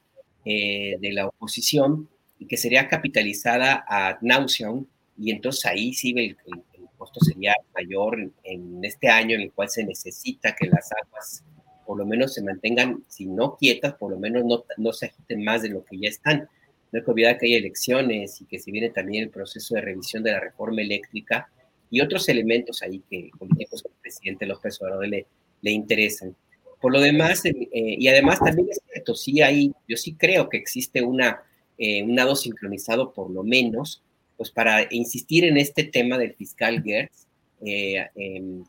de 0.46 1.12
la 1.12 1.28
oposición 1.28 2.08
y 2.40 2.46
que 2.46 2.56
sería 2.56 2.88
capitalizada 2.88 3.84
a 3.90 4.18
nauseam 4.22 4.86
y 5.22 5.32
entonces 5.32 5.66
ahí 5.66 5.94
sí 5.94 6.14
el, 6.18 6.36
costo 6.98 7.20
sería 7.20 7.56
mayor 7.74 8.32
en, 8.44 8.80
este 8.84 9.08
año 9.08 9.36
en 9.36 9.42
el 9.42 9.52
cual 9.52 9.70
se 9.70 9.84
necesita 9.84 10.56
que 10.56 10.68
las 10.68 10.90
aguas 10.92 11.44
por 11.86 11.98
lo 11.98 12.06
menos 12.06 12.34
se 12.34 12.44
mantengan, 12.44 13.04
si 13.08 13.26
no 13.26 13.58
quietas, 13.58 13.96
por 13.96 14.12
lo 14.12 14.20
menos 14.20 14.46
no, 14.46 14.64
no 14.78 14.94
se 14.94 15.08
agiten 15.08 15.44
más 15.44 15.64
de 15.64 15.70
lo 15.70 15.84
que 15.84 15.98
ya 15.98 16.10
están. 16.10 16.48
No 16.92 17.00
hay 17.00 17.04
que 17.04 17.12
olvidar 17.12 17.38
que 17.38 17.48
hay 17.48 17.56
elecciones 17.56 18.40
y 18.40 18.46
que 18.46 18.60
se 18.60 18.72
viene 18.72 18.92
también 18.92 19.24
el 19.24 19.30
proceso 19.30 19.76
de 19.76 19.82
revisión 19.82 20.24
de 20.24 20.32
la 20.32 20.40
reforma 20.40 20.82
eléctrica 20.82 21.50
y 21.90 22.00
otros 22.00 22.30
elementos 22.30 22.82
ahí 22.82 23.02
que 23.10 23.30
políticos 23.38 23.84
el 23.84 23.92
presidente 24.02 24.46
López 24.46 24.82
Obrador 24.82 25.08
le, 25.08 25.26
le 25.62 25.72
interesan. 25.72 26.36
Por 26.80 26.94
lo 26.94 27.02
demás, 27.02 27.46
eh, 27.46 27.56
y 27.72 28.08
además 28.08 28.40
también 28.40 28.70
es 28.70 28.80
cierto, 28.90 29.14
sí 29.14 29.42
hay, 29.42 29.74
yo 29.88 29.98
sí 29.98 30.14
creo 30.14 30.50
que 30.50 30.58
existe 30.58 31.02
una, 31.02 31.44
eh, 31.78 32.04
un 32.04 32.16
nado 32.16 32.36
sincronizado 32.36 33.12
por 33.12 33.30
lo 33.30 33.44
menos 33.44 34.02
pues 34.42 34.50
para 34.50 34.88
insistir 34.90 35.46
en 35.46 35.56
este 35.56 35.84
tema 35.84 36.18
del 36.18 36.34
fiscal 36.34 36.82
Gertz, 36.82 37.28
eh, 37.64 38.08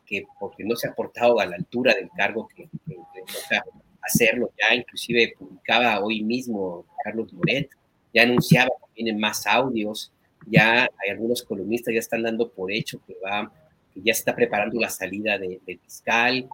que 0.05 0.23
porque 0.39 0.63
no 0.63 0.75
se 0.75 0.87
ha 0.87 0.93
portado 0.93 1.39
a 1.39 1.47
la 1.47 1.55
altura 1.55 1.95
del 1.95 2.11
cargo 2.15 2.47
que, 2.47 2.69
le 2.85 2.95
toca 2.95 3.63
hacerlo, 4.03 4.51
ya 4.55 4.75
inclusive 4.75 5.33
publicaba 5.35 5.99
hoy 5.99 6.21
mismo 6.21 6.85
Carlos 7.03 7.33
Moret, 7.33 7.71
ya 8.13 8.21
anunciaba 8.21 8.69
que 8.69 9.01
vienen 9.01 9.19
más 9.19 9.47
audios, 9.47 10.11
ya 10.45 10.83
hay 10.83 11.09
algunos 11.09 11.41
columnistas 11.41 11.91
ya 11.91 12.01
están 12.01 12.21
dando 12.21 12.51
por 12.51 12.71
hecho 12.71 13.01
que 13.07 13.15
va, 13.25 13.51
que 13.91 14.01
ya 14.03 14.11
está 14.11 14.35
preparando 14.35 14.79
la 14.79 14.91
salida 14.91 15.39
del 15.39 15.59
fiscal, 15.83 16.47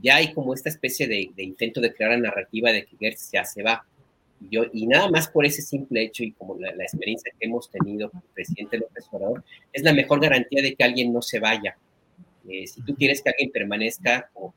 ya 0.00 0.14
hay 0.14 0.32
como 0.32 0.54
esta 0.54 0.68
especie 0.68 1.08
de, 1.08 1.28
de, 1.34 1.42
intento 1.42 1.80
de 1.80 1.92
crear 1.92 2.12
la 2.12 2.18
narrativa 2.18 2.70
de 2.70 2.84
que 2.84 2.96
Gertz 3.00 3.32
ya 3.32 3.44
se 3.44 3.64
va. 3.64 3.84
Yo, 4.50 4.64
y 4.72 4.86
nada 4.86 5.10
más 5.10 5.28
por 5.28 5.44
ese 5.44 5.62
simple 5.62 6.02
hecho 6.02 6.24
y 6.24 6.32
como 6.32 6.58
la, 6.58 6.70
experiencia 6.70 7.32
que 7.38 7.46
hemos 7.46 7.70
tenido 7.70 8.10
con 8.10 8.20
el 8.20 8.28
presidente 8.34 8.78
López 8.78 9.06
Obrador, 9.10 9.44
es 9.72 9.82
la 9.82 9.92
mejor 9.92 10.20
garantía 10.20 10.62
de 10.62 10.74
que 10.74 10.84
alguien 10.84 11.12
no 11.12 11.22
se 11.22 11.38
vaya. 11.38 11.76
Eh, 12.48 12.66
si 12.66 12.82
tú 12.82 12.94
quieres 12.96 13.22
que 13.22 13.30
alguien 13.30 13.50
permanezca 13.50 14.30
como 14.32 14.52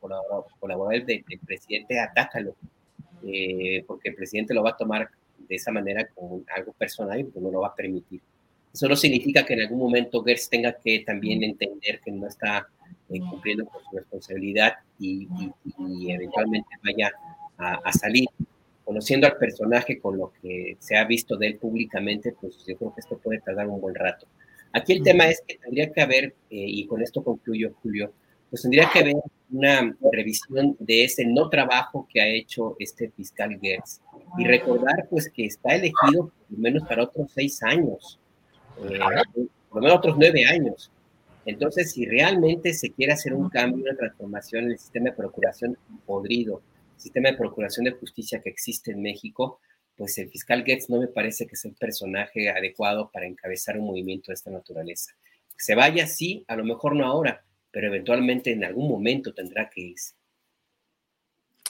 colaborador, 0.59 1.05
del, 1.05 1.23
presidente, 1.45 1.99
atácalo, 1.99 2.55
eh, 3.25 3.83
porque 3.85 4.09
el 4.09 4.15
presidente 4.15 4.53
lo 4.53 4.63
va 4.63 4.71
a 4.71 4.77
tomar 4.77 5.09
de 5.37 5.55
esa 5.55 5.71
manera 5.71 6.07
como 6.13 6.43
algo 6.55 6.73
personal 6.73 7.19
y 7.19 7.25
pues 7.25 7.43
no 7.43 7.51
lo 7.51 7.61
va 7.61 7.67
a 7.67 7.75
permitir. 7.75 8.21
Eso 8.73 8.89
no 8.89 8.95
significa 8.95 9.45
que 9.45 9.53
en 9.53 9.61
algún 9.61 9.79
momento 9.79 10.23
Gertz 10.23 10.49
tenga 10.49 10.73
que 10.73 10.99
también 11.05 11.43
entender 11.43 12.01
que 12.03 12.11
no 12.11 12.27
está 12.27 12.67
eh, 13.09 13.19
cumpliendo 13.19 13.65
con 13.65 13.81
su 13.83 13.97
responsabilidad 13.97 14.73
y, 14.99 15.27
eventualmente 16.09 16.69
vaya 16.83 17.11
a 17.57 17.91
salir 17.93 18.27
conociendo 18.85 19.27
al 19.27 19.37
personaje 19.37 19.99
con 19.99 20.17
lo 20.17 20.31
que 20.41 20.77
se 20.79 20.95
ha 20.95 21.03
visto 21.05 21.35
de 21.35 21.47
él 21.47 21.57
públicamente, 21.57 22.33
pues 22.39 22.63
yo 22.65 22.77
creo 22.77 22.93
que 22.93 23.01
esto 23.01 23.17
puede 23.17 23.41
tardar 23.41 23.67
un 23.67 23.81
buen 23.81 23.95
rato. 23.95 24.27
Aquí 24.71 24.93
el 24.93 25.03
tema 25.03 25.27
es 25.27 25.41
que 25.45 25.57
tendría 25.57 25.91
que 25.91 26.01
haber, 26.01 26.25
eh, 26.25 26.33
y 26.49 26.85
con 26.85 27.01
esto 27.01 27.23
concluyo, 27.23 27.73
Julio, 27.81 28.13
pues 28.49 28.61
tendría 28.61 28.89
que 28.91 28.99
haber 28.99 29.15
una 29.51 29.95
revisión 30.11 30.75
de 30.79 31.03
ese 31.03 31.25
no 31.25 31.49
trabajo 31.49 32.07
que 32.11 32.21
ha 32.21 32.27
hecho 32.27 32.75
este 32.79 33.09
fiscal 33.09 33.57
Gertz 33.61 34.01
y 34.37 34.45
recordar 34.45 35.07
pues 35.09 35.29
que 35.29 35.45
está 35.45 35.75
elegido 35.75 36.27
por 36.27 36.51
lo 36.51 36.57
menos 36.57 36.83
para 36.87 37.03
otros 37.03 37.31
seis 37.33 37.61
años, 37.63 38.19
eh, 38.83 38.99
por 39.69 39.77
lo 39.77 39.81
menos 39.81 39.97
otros 39.97 40.15
nueve 40.17 40.45
años. 40.45 40.91
Entonces, 41.45 41.91
si 41.91 42.05
realmente 42.05 42.73
se 42.73 42.91
quiere 42.91 43.13
hacer 43.13 43.33
un 43.33 43.49
cambio, 43.49 43.83
una 43.83 43.95
transformación 43.95 44.65
en 44.65 44.71
el 44.71 44.79
sistema 44.79 45.11
de 45.11 45.15
procuración 45.15 45.77
podrido, 46.05 46.61
sistema 46.97 47.31
de 47.31 47.37
procuración 47.37 47.85
de 47.85 47.91
justicia 47.91 48.41
que 48.41 48.49
existe 48.49 48.91
en 48.91 49.01
México, 49.01 49.59
pues 49.95 50.17
el 50.17 50.29
fiscal 50.29 50.63
Getz 50.65 50.89
no 50.89 50.99
me 50.99 51.07
parece 51.07 51.47
que 51.47 51.55
sea 51.55 51.71
el 51.71 51.77
personaje 51.77 52.49
adecuado 52.49 53.09
para 53.11 53.27
encabezar 53.27 53.77
un 53.77 53.87
movimiento 53.87 54.31
de 54.31 54.35
esta 54.35 54.51
naturaleza. 54.51 55.13
Se 55.57 55.75
vaya, 55.75 56.05
sí, 56.07 56.43
a 56.47 56.55
lo 56.55 56.65
mejor 56.65 56.95
no 56.95 57.05
ahora, 57.05 57.45
pero 57.71 57.87
eventualmente 57.87 58.51
en 58.51 58.63
algún 58.63 58.89
momento 58.89 59.33
tendrá 59.33 59.69
que 59.69 59.81
irse. 59.81 60.15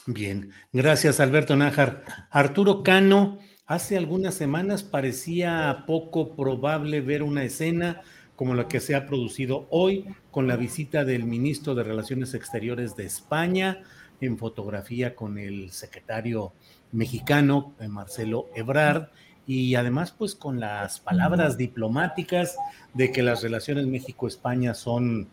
Bien, 0.06 0.52
gracias 0.72 1.18
Alberto 1.18 1.56
Nájar. 1.56 2.04
Arturo 2.30 2.82
Cano, 2.84 3.38
hace 3.66 3.96
algunas 3.96 4.34
semanas 4.34 4.84
parecía 4.84 5.84
poco 5.86 6.36
probable 6.36 7.00
ver 7.00 7.24
una 7.24 7.42
escena 7.42 8.02
como 8.36 8.54
la 8.54 8.68
que 8.68 8.80
se 8.80 8.94
ha 8.94 9.06
producido 9.06 9.66
hoy 9.70 10.04
con 10.30 10.46
la 10.46 10.56
visita 10.56 11.04
del 11.04 11.24
ministro 11.24 11.74
de 11.74 11.82
Relaciones 11.82 12.34
Exteriores 12.34 12.94
de 12.94 13.04
España, 13.06 13.82
en 14.20 14.38
fotografía 14.38 15.14
con 15.14 15.38
el 15.38 15.70
secretario 15.70 16.52
mexicano, 16.92 17.74
eh, 17.80 17.88
Marcelo 17.88 18.46
Ebrard, 18.54 19.08
y 19.46 19.74
además 19.76 20.12
pues 20.16 20.34
con 20.34 20.58
las 20.58 20.98
palabras 21.00 21.56
diplomáticas 21.56 22.56
de 22.94 23.12
que 23.12 23.22
las 23.22 23.42
relaciones 23.42 23.86
México-España 23.86 24.74
son 24.74 25.28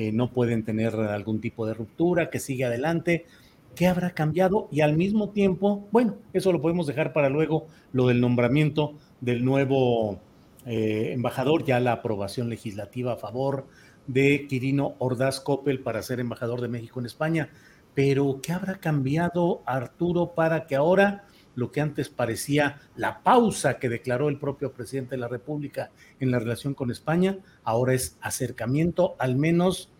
eh, 0.00 0.12
no 0.12 0.30
pueden 0.30 0.62
tener 0.62 0.94
algún 0.94 1.40
tipo 1.40 1.66
de 1.66 1.74
ruptura, 1.74 2.30
que 2.30 2.38
sigue 2.38 2.64
adelante. 2.64 3.26
¿Qué 3.74 3.88
habrá 3.88 4.10
cambiado? 4.10 4.68
Y 4.70 4.80
al 4.80 4.96
mismo 4.96 5.30
tiempo, 5.30 5.88
bueno, 5.90 6.14
eso 6.32 6.52
lo 6.52 6.62
podemos 6.62 6.86
dejar 6.86 7.12
para 7.12 7.28
luego, 7.28 7.66
lo 7.92 8.06
del 8.06 8.20
nombramiento 8.20 8.94
del 9.20 9.44
nuevo 9.44 10.20
eh, 10.66 11.10
embajador, 11.14 11.64
ya 11.64 11.80
la 11.80 11.94
aprobación 11.94 12.48
legislativa 12.48 13.14
a 13.14 13.16
favor 13.16 13.66
de 14.06 14.46
Quirino 14.48 14.94
Ordaz 15.00 15.40
Coppel 15.40 15.80
para 15.80 16.00
ser 16.02 16.20
embajador 16.20 16.60
de 16.60 16.68
México 16.68 17.00
en 17.00 17.06
España. 17.06 17.50
Pero, 17.98 18.38
¿qué 18.40 18.52
habrá 18.52 18.76
cambiado 18.76 19.64
Arturo 19.66 20.32
para 20.36 20.68
que 20.68 20.76
ahora 20.76 21.24
lo 21.56 21.72
que 21.72 21.80
antes 21.80 22.08
parecía 22.08 22.80
la 22.94 23.24
pausa 23.24 23.80
que 23.80 23.88
declaró 23.88 24.28
el 24.28 24.38
propio 24.38 24.72
presidente 24.72 25.16
de 25.16 25.20
la 25.20 25.26
República 25.26 25.90
en 26.20 26.30
la 26.30 26.38
relación 26.38 26.74
con 26.74 26.92
España, 26.92 27.38
ahora 27.64 27.94
es 27.94 28.16
acercamiento, 28.20 29.16
al 29.18 29.34
menos 29.34 29.90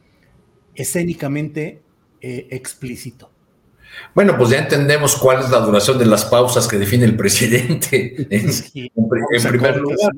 escénicamente 0.76 1.82
eh, 2.20 2.46
explícito. 2.52 3.32
Bueno, 4.14 4.38
pues 4.38 4.50
ya 4.50 4.60
entendemos 4.60 5.16
cuál 5.16 5.40
es 5.40 5.50
la 5.50 5.58
duración 5.58 5.98
de 5.98 6.06
las 6.06 6.24
pausas 6.24 6.68
que 6.68 6.78
define 6.78 7.04
el 7.04 7.16
presidente. 7.16 8.14
en, 8.30 9.08
primer 9.42 9.76
lugar, 9.78 10.12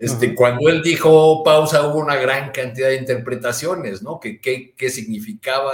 este, 0.00 0.34
cuando 0.34 0.68
él 0.68 0.82
dijo 0.82 1.44
pausa 1.44 1.86
hubo 1.86 2.00
una 2.00 2.16
gran 2.16 2.50
cantidad 2.50 2.88
de 2.88 2.96
interpretaciones, 2.96 4.02
¿no? 4.02 4.18
¿Qué, 4.18 4.40
qué 4.40 4.90
significaba 4.90 5.72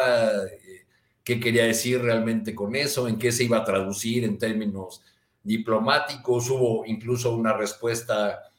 qué 1.31 1.39
quería 1.39 1.65
decir 1.65 2.03
realmente 2.03 2.57
con 2.57 2.75
eso, 2.75 3.07
en 3.07 3.17
qué 3.17 3.31
se 3.31 3.45
iba 3.45 3.59
a 3.59 3.65
traducir 3.65 4.25
en 4.25 4.37
términos 4.37 5.01
diplomáticos. 5.45 6.51
Hubo 6.51 6.85
incluso 6.87 7.37
una 7.37 7.53
respuesta 7.53 8.51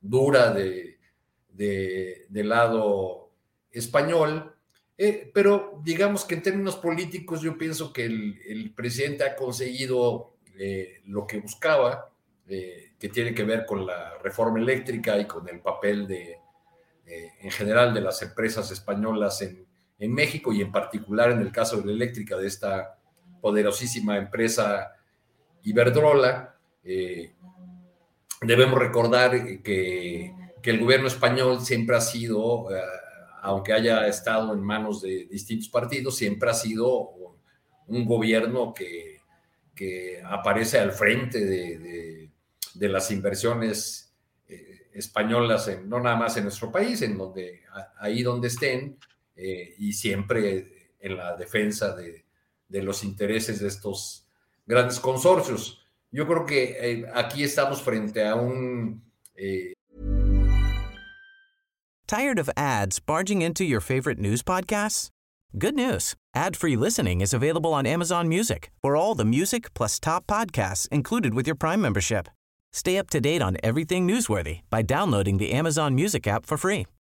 dura 0.00 0.52
de, 0.52 1.00
del 1.48 2.48
lado 2.48 3.32
español. 3.72 4.54
Eh, 4.96 5.28
pero 5.34 5.80
digamos 5.82 6.24
que 6.24 6.36
en 6.36 6.42
términos 6.42 6.76
políticos 6.76 7.40
yo 7.40 7.58
pienso 7.58 7.92
que 7.92 8.04
el, 8.04 8.72
presidente 8.76 9.24
ha 9.24 9.34
conseguido 9.34 10.34
eh, 10.56 11.00
lo 11.06 11.26
que 11.26 11.40
buscaba, 11.40 12.12
eh, 12.46 12.92
que 12.96 13.08
tiene 13.08 13.34
que 13.34 13.42
ver 13.42 13.66
con 13.66 13.84
la 13.84 14.18
reforma 14.18 14.60
eléctrica 14.60 15.18
y 15.18 15.26
con 15.26 15.48
el 15.48 15.58
papel 15.58 16.06
de, 16.06 16.38
en 17.06 17.50
general 17.50 17.92
de 17.92 18.02
las 18.02 18.22
empresas 18.22 18.70
españolas 18.70 19.42
en, 19.42 19.66
en 20.00 20.14
México 20.14 20.52
y 20.52 20.62
en 20.62 20.72
particular 20.72 21.30
en 21.30 21.40
el 21.40 21.52
caso 21.52 21.76
de 21.76 21.86
la 21.86 21.92
eléctrica 21.92 22.36
de 22.36 22.46
esta 22.46 22.98
poderosísima 23.40 24.16
empresa 24.16 24.96
Iberdrola. 25.62 26.56
Eh, 26.82 27.34
debemos 28.40 28.78
recordar 28.78 29.62
que, 29.62 30.34
el 30.62 30.80
gobierno 30.80 31.06
español 31.06 31.60
siempre 31.60 31.96
ha 31.96 32.00
sido, 32.00 32.74
eh, 32.74 32.80
aunque 33.42 33.72
haya 33.74 34.06
estado 34.06 34.54
en 34.54 34.60
manos 34.60 35.02
de 35.02 35.26
distintos 35.26 35.68
partidos, 35.68 36.16
siempre 36.16 36.50
ha 36.50 36.54
sido 36.54 37.10
un 37.86 38.04
gobierno 38.04 38.72
que, 38.74 39.20
aparece 40.24 40.78
al 40.78 40.92
frente 40.92 41.42
de, 41.44 42.30
las 42.88 43.10
inversiones 43.10 44.14
eh, 44.46 44.88
españolas, 44.92 45.70
no 45.86 46.00
nada 46.00 46.16
más 46.16 46.36
en 46.36 46.44
nuestro 46.44 46.70
país, 46.70 47.00
en 47.00 47.16
donde 47.16 47.62
ahí 47.98 48.22
donde 48.22 48.48
estén, 48.48 48.98
eh, 49.36 49.74
y 49.78 49.92
siempre 49.92 50.96
en 51.00 51.16
la 51.16 51.36
defensa 51.36 51.94
de, 51.94 52.24
de, 52.68 52.82
los 52.82 53.02
intereses 53.04 53.60
de 53.60 53.68
estos 53.68 54.26
grandes 54.66 55.00
consorcios. 55.00 55.82
Yo 56.10 56.26
creo 56.26 56.44
que 56.44 56.76
eh, 56.80 57.06
aquí 57.14 57.44
estamos 57.44 57.82
frente 57.82 58.26
a 58.26 58.34
un... 58.34 59.02
Eh... 59.36 59.72
Tired 62.06 62.38
of 62.38 62.50
ads 62.56 62.98
barging 62.98 63.40
into 63.42 63.64
your 63.64 63.80
favorite 63.80 64.18
news 64.18 64.42
podcasts? 64.42 65.10
Good 65.56 65.74
news. 65.74 66.14
Ad-free 66.34 66.76
listening 66.76 67.20
is 67.20 67.32
available 67.32 67.72
on 67.72 67.86
Amazon 67.86 68.28
Music 68.28 68.70
for 68.82 68.96
all 68.96 69.14
the 69.14 69.24
music 69.24 69.72
plus 69.74 69.98
top 69.98 70.26
podcasts 70.26 70.88
included 70.88 71.34
with 71.34 71.46
your 71.46 71.56
Prime 71.56 71.80
membership. 71.80 72.28
Stay 72.72 72.98
up 72.98 73.10
to 73.10 73.20
date 73.20 73.42
on 73.42 73.56
everything 73.62 74.06
newsworthy 74.06 74.60
by 74.70 74.82
downloading 74.82 75.38
the 75.38 75.52
Amazon 75.52 75.94
Music 75.94 76.26
app 76.26 76.46
for 76.46 76.56
free 76.56 76.86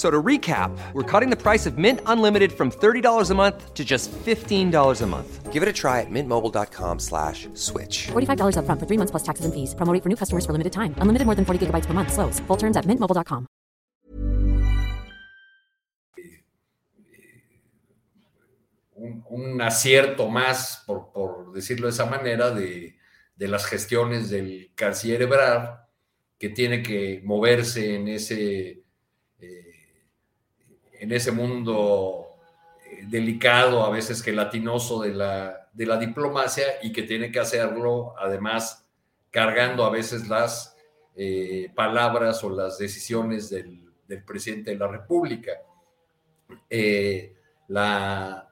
So 0.00 0.08
to 0.10 0.22
recap, 0.22 0.70
we're 0.94 1.02
cutting 1.02 1.28
the 1.28 1.36
price 1.36 1.66
of 1.66 1.76
Mint 1.76 2.00
Unlimited 2.06 2.52
from 2.52 2.70
$30 2.70 3.30
a 3.30 3.34
month 3.34 3.74
to 3.74 3.84
just 3.84 4.10
$15 4.10 5.02
a 5.02 5.06
month. 5.06 5.52
Give 5.52 5.62
it 5.62 5.68
a 5.68 5.74
try 5.74 6.00
at 6.00 6.08
mintmobile.com 6.08 6.98
slash 6.98 7.48
switch. 7.52 8.08
$45 8.08 8.56
up 8.56 8.64
front 8.64 8.80
for 8.80 8.86
three 8.86 8.96
months 8.96 9.10
plus 9.10 9.22
taxes 9.22 9.44
and 9.44 9.52
fees. 9.52 9.74
Promo 9.74 9.92
for 10.02 10.08
new 10.08 10.16
customers 10.16 10.46
for 10.46 10.52
limited 10.52 10.72
time. 10.72 10.94
Unlimited 11.02 11.26
more 11.26 11.34
than 11.34 11.44
40 11.44 11.66
gigabytes 11.66 11.86
per 11.86 11.92
month. 11.92 12.14
Slows. 12.14 12.40
Full 12.48 12.56
terms 12.56 12.78
at 12.78 12.86
mintmobile.com. 12.86 13.46
Un, 18.94 19.24
un 19.28 19.60
acierto 19.60 20.30
más, 20.30 20.82
por, 20.86 21.12
por, 21.12 21.52
decirlo 21.52 21.88
de 21.88 21.92
esa 21.92 22.06
manera, 22.06 22.50
de, 22.52 22.96
de 23.36 23.48
las 23.48 23.66
gestiones 23.66 24.30
del 24.30 24.72
canciller 24.74 25.20
Ebrard, 25.20 25.80
que 26.38 26.48
tiene 26.48 26.82
que 26.82 27.20
moverse 27.22 27.96
en 27.96 28.08
ese 28.08 28.80
en 31.00 31.12
ese 31.12 31.32
mundo 31.32 32.36
eh, 32.84 33.04
delicado, 33.08 33.84
a 33.84 33.90
veces 33.90 34.22
gelatinoso 34.22 35.00
de 35.00 35.14
la, 35.14 35.68
de 35.72 35.86
la 35.86 35.96
diplomacia 35.96 36.64
y 36.82 36.92
que 36.92 37.02
tiene 37.04 37.32
que 37.32 37.40
hacerlo 37.40 38.14
además 38.18 38.86
cargando 39.30 39.84
a 39.84 39.90
veces 39.90 40.28
las 40.28 40.76
eh, 41.16 41.72
palabras 41.74 42.44
o 42.44 42.50
las 42.50 42.78
decisiones 42.78 43.48
del, 43.48 43.80
presidente 44.26 44.72
de 44.72 44.76
la 44.76 44.88
República. 44.88 45.52
Eh, 46.68 47.34
la, 47.68 48.46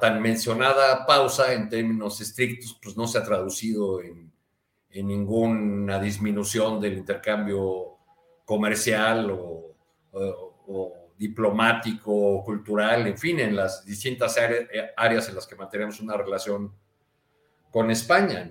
tan 0.00 0.22
mencionada 0.22 1.04
pausa 1.04 1.52
en 1.52 1.68
términos 1.68 2.20
estrictos 2.22 2.78
pues 2.82 2.96
no 2.96 3.06
se 3.06 3.18
ha 3.18 3.24
traducido 3.24 4.00
en, 4.00 4.26
ninguna 4.90 6.00
disminución 6.00 6.80
del 6.80 6.98
intercambio 6.98 7.98
comercial 8.44 9.30
o 9.30 10.97
diplomático, 11.18 12.44
cultural, 12.44 13.06
en 13.08 13.18
fin, 13.18 13.40
en 13.40 13.56
las 13.56 13.84
distintas 13.84 14.36
eh, 14.38 14.92
áreas 14.96 15.28
en 15.28 15.34
las 15.34 15.46
que 15.46 15.56
mantenemos 15.56 16.00
una 16.00 16.16
relación 16.16 16.72
con 17.70 17.90
España. 17.90 18.50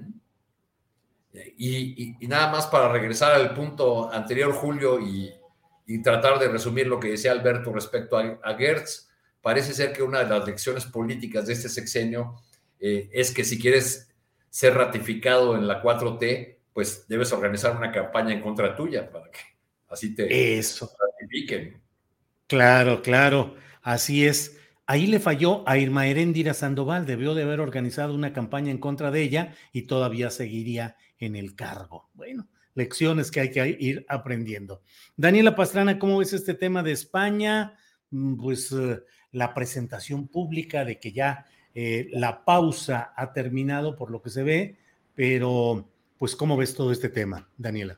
Y, 1.58 2.16
nada 2.28 2.52
más 2.52 2.68
para 2.68 2.92
regresar 2.92 3.34
al 3.34 3.54
punto 3.54 4.12
anterior, 4.12 4.52
Julio, 4.54 5.00
y, 5.00 5.34
tratar 6.04 6.38
de 6.40 6.50
resumir 6.50 6.88
lo 6.88 7.00
que 7.00 7.12
decía 7.12 7.32
Alberto 7.32 7.72
respecto 7.72 8.18
a, 8.18 8.54
Gertz, 8.58 9.10
parece 9.42 9.74
ser 9.74 9.94
que 9.94 10.04
una 10.04 10.20
de 10.20 10.30
las 10.30 10.46
lecciones 10.46 10.86
políticas 10.86 11.48
de 11.48 11.54
este 11.54 11.70
sexenio 11.70 12.36
eh, 12.80 13.10
es 13.14 13.32
que 13.32 13.46
si 13.46 13.58
quieres 13.58 14.14
ser 14.50 14.74
ratificado 14.74 15.56
en 15.56 15.66
la 15.66 15.82
4T, 15.82 16.58
pues 16.74 17.08
debes 17.08 17.32
organizar 17.32 17.76
una 17.78 17.92
campaña 17.92 18.34
en 18.34 18.42
contra 18.42 18.76
tuya 18.76 19.10
para 19.10 19.32
que 19.32 19.40
así 19.88 20.14
te 20.14 20.58
Eso. 20.58 20.92
ratifiquen. 21.00 21.87
Claro, 22.48 23.02
claro, 23.02 23.56
así 23.82 24.26
es. 24.26 24.58
Ahí 24.86 25.06
le 25.08 25.20
falló 25.20 25.68
a 25.68 25.78
Irma 25.78 26.08
Erendira 26.08 26.54
Sandoval, 26.54 27.06
debió 27.06 27.34
de 27.34 27.44
haber 27.44 27.60
organizado 27.60 28.16
una 28.16 28.32
campaña 28.32 28.72
en 28.72 28.78
contra 28.78 29.12
de 29.12 29.22
ella 29.22 29.54
y 29.74 29.82
todavía 29.82 30.30
seguiría 30.30 30.96
en 31.20 31.36
el 31.36 31.56
cargo. 31.56 32.10
Bueno, 32.14 32.48
lecciones 32.74 33.32
que 33.32 33.42
hay 33.42 33.52
que 33.52 33.76
ir 33.80 34.06
aprendiendo. 34.08 34.82
Daniela 35.18 35.56
Pastrana, 35.58 36.00
¿cómo 36.00 36.20
ves 36.20 36.32
este 36.32 36.54
tema 36.54 36.84
de 36.84 36.94
España? 36.94 37.74
Mm, 38.12 38.38
pues 38.38 38.72
eh, 38.72 39.02
la 39.34 39.54
presentación 39.54 40.30
pública 40.30 40.86
de 40.86 41.00
que 41.00 41.12
ya 41.12 41.46
eh, 41.76 42.08
la 42.14 42.46
pausa 42.46 43.14
ha 43.18 43.34
terminado 43.34 43.98
por 43.98 44.10
lo 44.10 44.22
que 44.22 44.30
se 44.30 44.44
ve, 44.44 44.78
pero 45.16 45.90
pues 46.18 46.34
¿cómo 46.34 46.56
ves 46.56 46.74
todo 46.74 46.94
este 46.94 47.10
tema, 47.10 47.50
Daniela? 47.58 47.98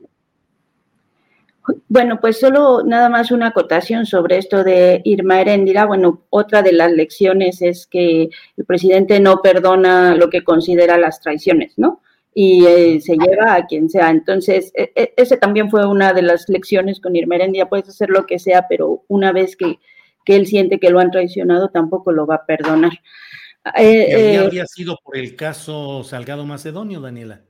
Bueno, 1.88 2.20
pues 2.20 2.40
solo 2.40 2.84
nada 2.84 3.10
más 3.10 3.32
una 3.32 3.48
acotación 3.48 4.06
sobre 4.06 4.38
esto 4.38 4.64
de 4.64 5.02
Irma 5.04 5.42
Heréndira. 5.42 5.86
Bueno, 5.86 6.24
otra 6.30 6.62
de 6.62 6.74
las 6.74 6.92
lecciones 6.92 7.62
es 7.62 7.88
que 7.88 8.30
el 8.58 8.66
presidente 8.66 9.20
no 9.20 9.42
perdona 9.42 10.16
lo 10.16 10.30
que 10.30 10.44
considera 10.44 10.98
las 10.98 11.22
traiciones, 11.22 11.74
¿no? 11.78 12.02
Y 12.34 12.66
eh, 12.66 13.02
se 13.02 13.18
lleva 13.18 13.56
a 13.56 13.66
quien 13.66 13.90
sea. 13.90 14.10
Entonces, 14.10 14.72
e, 14.76 14.92
e, 14.96 15.14
ese 15.18 15.38
también 15.38 15.70
fue 15.70 15.86
una 15.86 16.14
de 16.14 16.22
las 16.22 16.48
lecciones 16.48 17.00
con 17.00 17.16
Irma 17.16 17.36
Heréndira. 17.36 17.70
Puedes 17.70 17.90
hacer 17.90 18.10
lo 18.10 18.26
que 18.26 18.40
sea, 18.40 18.68
pero 18.70 19.04
una 19.08 19.32
vez 19.32 19.56
que, 19.56 19.80
que 20.26 20.36
él 20.36 20.48
siente 20.48 20.80
que 20.80 20.90
lo 20.90 21.00
han 21.00 21.12
traicionado, 21.12 21.70
tampoco 21.70 22.12
lo 22.12 22.26
va 22.26 22.36
a 22.36 22.46
perdonar. 22.46 22.94
Eh, 23.76 24.38
había 24.38 24.66
sido 24.66 24.98
por 25.04 25.18
el 25.18 25.36
caso 25.36 26.04
Salgado 26.04 26.46
Macedonio, 26.46 27.02
Daniela. 27.02 27.42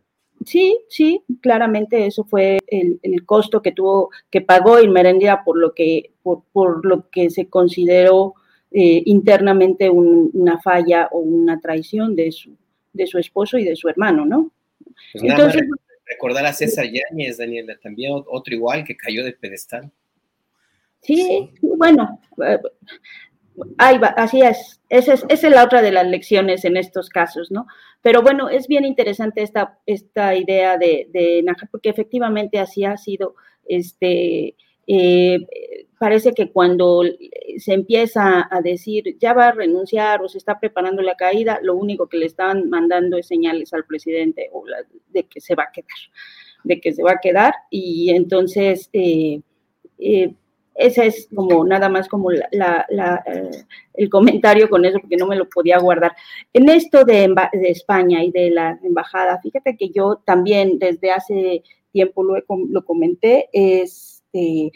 Sí, 0.46 0.80
sí, 0.88 1.24
claramente 1.42 2.06
eso 2.06 2.24
fue 2.24 2.60
el, 2.68 3.26
costo 3.26 3.62
que 3.62 3.72
tuvo, 3.72 4.10
que 4.30 4.42
pagó 4.42 4.80
Inmerendía 4.80 5.44
por 5.44 5.58
lo 5.58 5.74
que, 5.74 6.12
por, 6.24 6.86
lo 6.86 7.10
que 7.10 7.30
se 7.30 7.48
consideró 7.48 8.36
eh, 8.72 9.04
internamente 9.06 9.90
una 9.90 10.60
falla 10.62 11.10
o 11.12 11.20
una 11.20 11.60
traición 11.60 12.16
de 12.16 12.32
su, 12.32 12.56
de 12.94 13.08
su 13.08 13.18
esposo 13.18 13.58
y 13.58 13.66
de 13.66 13.76
su 13.76 13.90
hermano, 13.90 14.26
¿no? 14.26 14.52
Pues 15.12 15.24
Entonces, 15.24 15.64
recordar 16.06 16.46
a 16.46 16.54
César 16.54 16.86
Yáñez, 16.86 17.38
Daniela, 17.38 17.78
también 17.82 18.12
otro 18.28 18.54
igual 18.54 18.84
que 18.84 18.96
cayó 18.96 19.24
del 19.24 19.36
pedestal. 19.36 19.92
Sí, 21.02 21.50
bueno, 21.62 22.20
así 23.78 24.42
es. 24.42 24.82
Esa 24.90 25.14
es, 25.14 25.44
la 25.44 25.64
otra 25.64 25.82
de 25.82 25.92
las 25.92 26.08
lecciones 26.08 26.66
en 26.66 26.78
estos 26.78 27.10
casos, 27.10 27.52
¿no? 27.52 27.68
Pero 28.02 28.22
bueno, 28.22 28.50
es 28.50 28.68
bien 28.68 28.86
interesante 28.86 29.42
esta, 29.42 29.78
esta 29.86 30.36
idea 30.36 30.78
de, 30.78 31.08
de 31.12 31.42
Najar, 31.44 31.70
porque 31.72 31.90
efectivamente 31.90 32.60
así 32.60 32.86
ha 32.86 32.98
sido, 32.98 33.36
este, 33.66 34.56
eh, 34.92 35.46
parece 36.00 36.34
que 36.34 36.50
cuando 36.50 37.04
se 37.58 37.74
empieza 37.74 38.48
a 38.50 38.62
decir 38.62 39.18
ya 39.20 39.34
va 39.34 39.50
a 39.50 39.52
renunciar 39.52 40.24
o 40.24 40.28
se 40.28 40.40
está 40.40 40.60
preparando 40.60 41.04
la 41.04 41.14
caída, 41.14 41.60
lo 41.62 41.76
único 41.76 42.08
que 42.08 42.18
le 42.18 42.26
están 42.26 42.70
mandando 42.70 43.16
es 43.16 43.28
señales 43.28 43.72
al 43.74 43.86
presidente 43.86 44.50
de 45.10 45.24
que 45.26 45.42
se 45.42 45.54
va 45.54 45.66
a 45.66 45.72
quedar, 45.72 45.98
de 46.64 46.82
que 46.82 46.92
se 46.92 47.04
va 47.04 47.12
a 47.12 47.20
quedar 47.22 47.54
y 47.70 48.10
entonces 48.10 48.90
eh, 48.94 49.42
eh, 50.00 50.34
ese 50.80 51.08
es 51.08 51.28
como 51.36 51.66
nada 51.66 51.90
más 51.90 52.08
como 52.08 52.32
la, 52.32 52.88
eh, 53.26 53.52
el 53.94 54.10
comentario 54.10 54.70
con 54.70 54.86
eso, 54.86 55.00
porque 55.00 55.18
no 55.18 55.28
me 55.28 55.36
lo 55.36 55.50
podía 55.50 55.78
guardar. 55.78 56.16
En 56.54 56.70
esto 56.70 57.04
de, 57.04 57.34
España 57.64 58.24
y 58.24 58.32
de 58.32 58.50
la 58.50 58.80
embajada, 58.82 59.40
fíjate 59.42 59.76
que 59.76 59.90
yo 59.90 60.22
también 60.26 60.80
desde 60.80 61.12
hace 61.12 61.64
tiempo 61.92 62.24
lo, 62.24 62.42
lo 62.48 62.86
comenté, 62.86 63.50
este, 63.52 64.72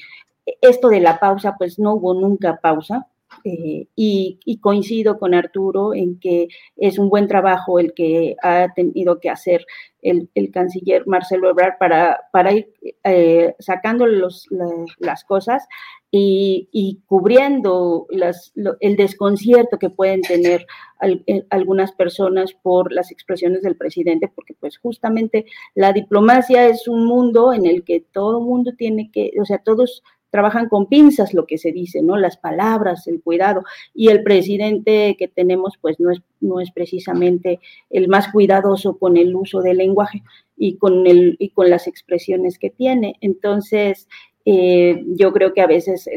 esto 0.62 0.90
de 0.90 1.00
la 1.00 1.20
pausa, 1.20 1.56
pues 1.58 1.80
no 1.80 1.94
hubo 1.94 2.14
nunca 2.14 2.60
pausa. 2.62 3.08
Eh, 3.44 3.88
y, 3.96 4.60
coincido 4.62 5.18
con 5.20 5.34
Arturo 5.34 5.94
en 5.94 6.20
que 6.20 6.48
es 6.78 6.98
un 6.98 7.10
buen 7.10 7.28
trabajo 7.28 7.80
el 7.80 7.94
que 7.94 8.36
ha 8.42 8.70
tenido 8.74 9.20
que 9.20 9.30
hacer 9.30 9.66
el, 10.02 10.30
canciller 10.52 11.06
Marcelo 11.08 11.50
Ebrard 11.50 11.78
para, 11.78 12.22
para 12.32 12.54
ir 12.54 12.74
eh, 13.04 13.56
sacando 13.60 14.06
los, 14.06 14.48
las 15.00 15.24
cosas 15.24 15.68
y, 16.16 17.02
cubriendo 17.08 18.06
las, 18.10 18.54
el 18.80 18.96
desconcierto 18.96 19.80
que 19.80 19.90
pueden 19.90 20.22
tener 20.22 20.68
eh, 21.02 21.44
algunas 21.50 21.92
personas 21.92 22.54
por 22.54 22.92
las 22.92 23.12
expresiones 23.12 23.64
del 23.64 23.76
presidente, 23.76 24.32
porque 24.34 24.54
pues 24.54 24.78
justamente 24.78 25.46
la 25.74 25.92
diplomacia 25.92 26.68
es 26.68 26.88
un 26.88 27.06
mundo 27.06 27.52
en 27.52 27.66
el 27.66 27.84
que 27.84 28.02
todo 28.12 28.42
mundo 28.42 28.74
tiene 28.78 29.10
que, 29.12 29.32
o 29.42 29.46
sea, 29.46 29.58
todos 29.58 30.04
trabajan 30.34 30.68
con 30.68 30.88
pinzas 30.88 31.36
lo 31.36 31.46
que 31.46 31.60
se 31.60 31.72
dice, 31.72 32.02
¿no? 32.02 32.18
Las 32.18 32.38
palabras, 32.38 33.06
el 33.06 33.22
cuidado. 33.22 33.66
Y 33.94 34.08
el 34.08 34.24
presidente 34.24 35.16
que 35.16 35.28
tenemos, 35.28 35.76
pues 35.80 36.00
no 36.00 36.10
es, 36.10 36.24
no 36.42 36.60
es 36.60 36.72
precisamente 36.72 37.60
el 37.92 38.08
más 38.08 38.32
cuidadoso 38.32 38.98
con 38.98 39.16
el 39.16 39.36
uso 39.36 39.62
del 39.62 39.78
lenguaje 39.78 40.24
y 40.58 40.78
con, 40.78 41.06
el, 41.06 41.36
y 41.38 41.50
con 41.50 41.70
las 41.70 41.86
expresiones 41.86 42.58
que 42.58 42.72
tiene. 42.72 43.16
Entonces, 43.22 44.08
eh, 44.44 45.04
yo 45.06 45.32
creo 45.34 45.54
que 45.54 45.62
a 45.62 45.68
veces 45.68 46.10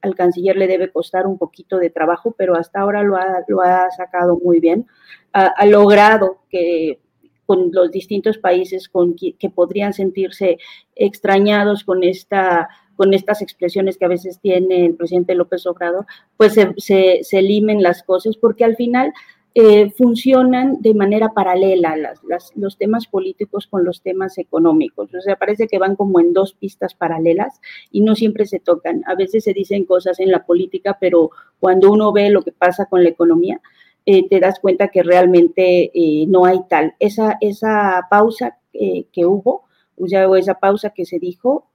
al 0.00 0.14
canciller 0.14 0.56
le 0.56 0.68
debe 0.68 0.92
costar 0.92 1.26
un 1.26 1.36
poquito 1.36 1.78
de 1.78 1.90
trabajo, 1.90 2.36
pero 2.38 2.54
hasta 2.54 2.78
ahora 2.78 3.02
lo 3.02 3.16
ha, 3.16 3.42
lo 3.48 3.62
ha 3.62 3.90
sacado 3.90 4.38
muy 4.38 4.60
bien. 4.60 4.86
ha 5.32 5.66
logrado 5.66 6.38
que 6.48 7.00
con 7.46 7.70
los 7.72 7.90
distintos 7.90 8.38
países 8.38 8.88
con 8.88 9.16
que, 9.16 9.32
que 9.32 9.50
podrían 9.50 9.92
sentirse 9.92 10.58
extrañados 10.94 11.82
con 11.82 12.04
esta 12.04 12.68
con 13.00 13.14
estas 13.14 13.40
expresiones 13.40 13.96
que 13.96 14.04
a 14.04 14.08
veces 14.08 14.40
tiene 14.40 14.84
el 14.84 14.94
presidente 14.94 15.34
López 15.34 15.64
Obrador, 15.64 16.04
pues 16.36 16.52
se, 16.52 16.74
se, 16.76 17.20
se 17.22 17.40
limen 17.40 17.82
las 17.82 18.02
cosas, 18.02 18.36
porque 18.36 18.62
al 18.62 18.76
final 18.76 19.14
eh, 19.54 19.90
funcionan 19.96 20.82
de 20.82 20.92
manera 20.92 21.30
paralela 21.30 21.96
las, 21.96 22.22
las, 22.24 22.52
los 22.56 22.76
temas 22.76 23.06
políticos 23.06 23.66
con 23.66 23.86
los 23.86 24.02
temas 24.02 24.36
económicos. 24.36 25.14
O 25.14 25.20
sea, 25.22 25.36
parece 25.36 25.66
que 25.66 25.78
van 25.78 25.96
como 25.96 26.20
en 26.20 26.34
dos 26.34 26.52
pistas 26.52 26.92
paralelas 26.92 27.58
y 27.90 28.02
no 28.02 28.14
siempre 28.16 28.44
se 28.44 28.60
tocan. 28.60 29.02
A 29.06 29.14
veces 29.14 29.44
se 29.44 29.54
dicen 29.54 29.86
cosas 29.86 30.20
en 30.20 30.30
la 30.30 30.44
política, 30.44 30.98
pero 31.00 31.30
cuando 31.58 31.90
uno 31.90 32.12
ve 32.12 32.28
lo 32.28 32.42
que 32.42 32.52
pasa 32.52 32.84
con 32.84 33.02
la 33.02 33.08
economía, 33.08 33.62
eh, 34.04 34.28
te 34.28 34.40
das 34.40 34.60
cuenta 34.60 34.88
que 34.88 35.02
realmente 35.02 35.90
eh, 35.94 36.26
no 36.28 36.44
hay 36.44 36.60
tal. 36.68 36.96
Esa, 36.98 37.38
esa 37.40 38.08
pausa 38.10 38.58
que 38.72 39.24
hubo, 39.24 39.64
o 39.96 40.06
sea, 40.06 40.28
esa 40.36 40.54
pausa 40.54 40.90
que 40.90 41.06
se 41.06 41.18
dijo, 41.18 41.66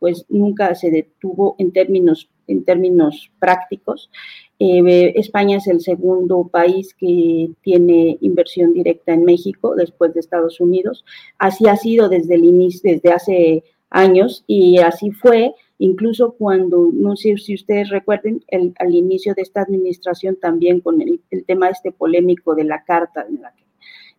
pues 0.00 0.24
nunca 0.28 0.74
se 0.74 0.90
detuvo 0.90 1.54
en 1.58 1.72
términos, 1.72 2.28
en 2.48 2.64
términos 2.64 3.30
prácticos. 3.38 4.10
Eh, 4.58 5.12
España 5.14 5.58
es 5.58 5.68
el 5.68 5.80
segundo 5.80 6.48
país 6.48 6.94
que 6.94 7.50
tiene 7.62 8.18
inversión 8.20 8.72
directa 8.72 9.12
en 9.12 9.24
México 9.24 9.74
después 9.76 10.12
de 10.12 10.20
Estados 10.20 10.60
Unidos. 10.60 11.04
Así 11.38 11.68
ha 11.68 11.76
sido 11.76 12.08
desde 12.08 12.34
el 12.34 12.44
inicio, 12.44 12.90
desde 12.92 13.12
hace 13.12 13.64
años 13.90 14.44
y 14.46 14.78
así 14.78 15.10
fue 15.10 15.54
incluso 15.78 16.32
cuando, 16.32 16.90
no 16.92 17.16
sé 17.16 17.36
si 17.38 17.54
ustedes 17.54 17.88
recuerden, 17.88 18.44
el, 18.48 18.74
al 18.78 18.94
inicio 18.94 19.34
de 19.34 19.42
esta 19.42 19.62
administración 19.62 20.36
también 20.36 20.80
con 20.80 21.00
el, 21.00 21.20
tema 21.46 21.70
este 21.70 21.90
polémico 21.90 22.54
de 22.54 22.64
la 22.64 22.84
carta 22.84 23.26
en 23.28 23.40
la 23.40 23.52
que 23.52 23.64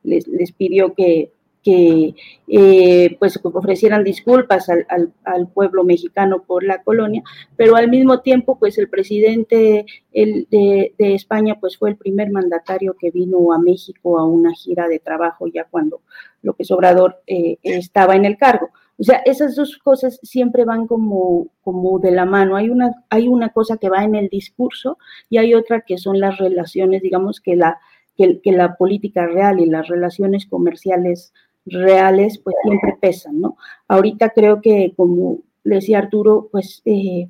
les, 0.03 0.27
les 0.27 0.51
pidió 0.51 0.93
que 0.93 1.31
que 1.63 2.15
eh, 2.47 3.15
pues 3.19 3.39
ofrecieran 3.43 4.03
disculpas 4.03 4.69
al, 4.69 4.85
al, 5.23 5.47
pueblo 5.47 5.83
mexicano 5.83 6.43
por 6.43 6.63
la 6.63 6.81
colonia, 6.81 7.23
pero 7.55 7.75
al 7.75 7.89
mismo 7.89 8.21
tiempo 8.21 8.57
pues 8.57 8.77
el 8.77 8.89
presidente 8.89 9.85
el, 10.11 10.47
de, 10.49 10.93
de, 10.97 11.13
España 11.13 11.57
pues 11.59 11.77
fue 11.77 11.91
el 11.91 11.97
primer 11.97 12.31
mandatario 12.31 12.95
que 12.99 13.11
vino 13.11 13.53
a 13.53 13.59
México 13.59 14.17
a 14.17 14.25
una 14.25 14.53
gira 14.53 14.87
de 14.87 14.99
trabajo 14.99 15.47
ya 15.47 15.65
cuando 15.65 16.01
López 16.41 16.71
Obrador 16.71 17.21
eh, 17.27 17.57
estaba 17.63 18.15
en 18.15 18.25
el 18.25 18.37
cargo. 18.37 18.69
O 18.99 19.03
sea, 19.03 19.21
esas 19.25 19.55
dos 19.55 19.77
cosas 19.77 20.19
siempre 20.21 20.63
van 20.63 20.85
como, 20.85 21.47
como 21.63 21.97
de 21.99 22.11
la 22.11 22.25
mano. 22.25 22.55
Hay 22.55 22.69
una, 22.69 23.03
hay 23.09 23.27
una 23.27 23.49
cosa 23.49 23.77
que 23.77 23.89
va 23.89 24.03
en 24.03 24.15
el 24.15 24.29
discurso 24.29 24.97
y 25.29 25.37
hay 25.37 25.55
otra 25.55 25.81
que 25.81 25.97
son 25.97 26.19
las 26.19 26.37
relaciones, 26.37 27.01
digamos 27.01 27.41
que 27.41 27.55
la, 27.55 27.79
que, 28.15 28.41
que 28.41 28.51
la 28.51 28.75
política 28.75 29.25
real 29.25 29.59
y 29.59 29.65
las 29.65 29.87
relaciones 29.87 30.45
comerciales 30.45 31.33
reales, 31.65 32.39
pues 32.39 32.55
siempre 32.63 32.97
pesan, 32.99 33.39
¿no? 33.39 33.57
Ahorita 33.87 34.29
creo 34.29 34.61
que, 34.61 34.93
como 34.95 35.39
decía 35.63 35.99
Arturo, 35.99 36.49
pues 36.51 36.81
eh, 36.85 37.27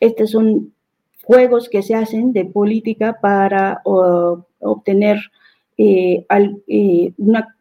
estos 0.00 0.30
son 0.30 0.72
juegos 1.24 1.68
que 1.68 1.82
se 1.82 1.94
hacen 1.94 2.32
de 2.32 2.44
política 2.44 3.18
para 3.20 3.80
obtener 3.84 5.18
eh, 5.78 6.26
eh, 6.68 7.12
una, 7.16 7.56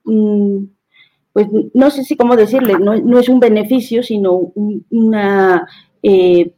pues 1.31 1.47
no 1.73 1.89
sé 1.89 2.03
si 2.03 2.17
cómo 2.17 2.35
decirle, 2.35 2.73
no, 2.79 3.19
es 3.19 3.29
un 3.29 3.39
beneficio, 3.39 4.03
sino 4.03 4.51
una 4.89 5.67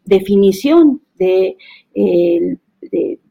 definición 0.05 1.01
de, 1.19 1.55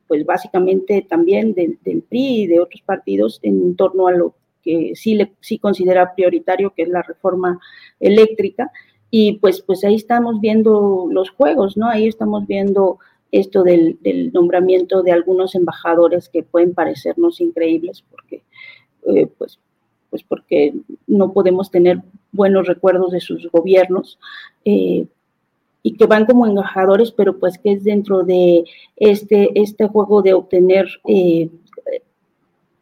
pues 0.06 0.24
básicamente 0.24 1.04
también 1.08 1.54
del 1.54 2.02
PRI 2.08 2.42
y 2.42 2.46
de 2.46 2.60
otros 2.60 2.82
partidos 2.82 3.40
en 3.42 3.74
torno 3.74 4.06
a 4.06 4.12
lo 4.12 4.36
que 4.64 4.92
sí, 4.94 5.14
le, 5.14 5.32
sí 5.40 5.58
considera 5.58 6.14
prioritario, 6.14 6.72
que 6.74 6.82
es 6.82 6.88
la 6.88 7.02
reforma 7.02 7.60
eléctrica. 8.00 8.70
Y 9.10 9.34
pues, 9.34 9.62
pues 9.62 9.84
ahí 9.84 9.94
estamos 9.94 10.40
viendo 10.40 11.06
los 11.10 11.30
juegos, 11.30 11.76
¿no? 11.76 11.88
Ahí 11.88 12.08
estamos 12.08 12.46
viendo 12.46 12.98
esto 13.30 13.62
del, 13.62 13.98
nombramiento 14.32 15.02
de 15.02 15.12
algunos 15.12 15.54
embajadores 15.54 16.28
que 16.28 16.42
pueden 16.42 16.72
parecernos 16.72 17.40
increíbles 17.40 18.04
porque, 18.10 18.42
eh, 19.06 19.26
pues, 19.38 19.58
pues 20.10 20.22
porque 20.22 20.74
no 21.06 21.32
podemos 21.32 21.70
tener 21.70 22.00
buenos 22.32 22.66
recuerdos 22.66 23.12
de 23.12 23.20
sus 23.20 23.50
gobiernos. 23.50 24.18
Eh, 24.64 25.06
y 25.86 25.96
que 25.96 26.06
van 26.06 26.24
como 26.24 26.46
embajadores, 26.46 27.12
pero 27.12 27.38
pues 27.38 27.58
que 27.58 27.72
es 27.72 27.84
dentro 27.84 28.22
de 28.22 28.64
este, 28.96 29.50
este 29.60 29.86
juego 29.86 30.22
de 30.22 30.32
obtener 30.32 30.88
eh, 31.06 31.50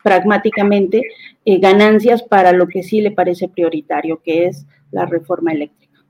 pragmáticamente 0.03 1.03
eh, 1.45 1.59
ganancias 1.59 2.23
para 2.23 2.53
lo 2.53 2.69
que 2.69 2.83
sí 2.83 3.01
le 3.01 3.11
parece 3.11 3.49
prioritario, 3.49 4.21
que 4.23 4.47
es 4.47 4.67
la 4.91 5.07
reforma 5.07 5.53
eléctrica. 5.53 6.01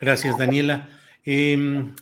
Gracias, 0.00 0.36
Daniela. 0.38 0.88
Em, 1.24 1.94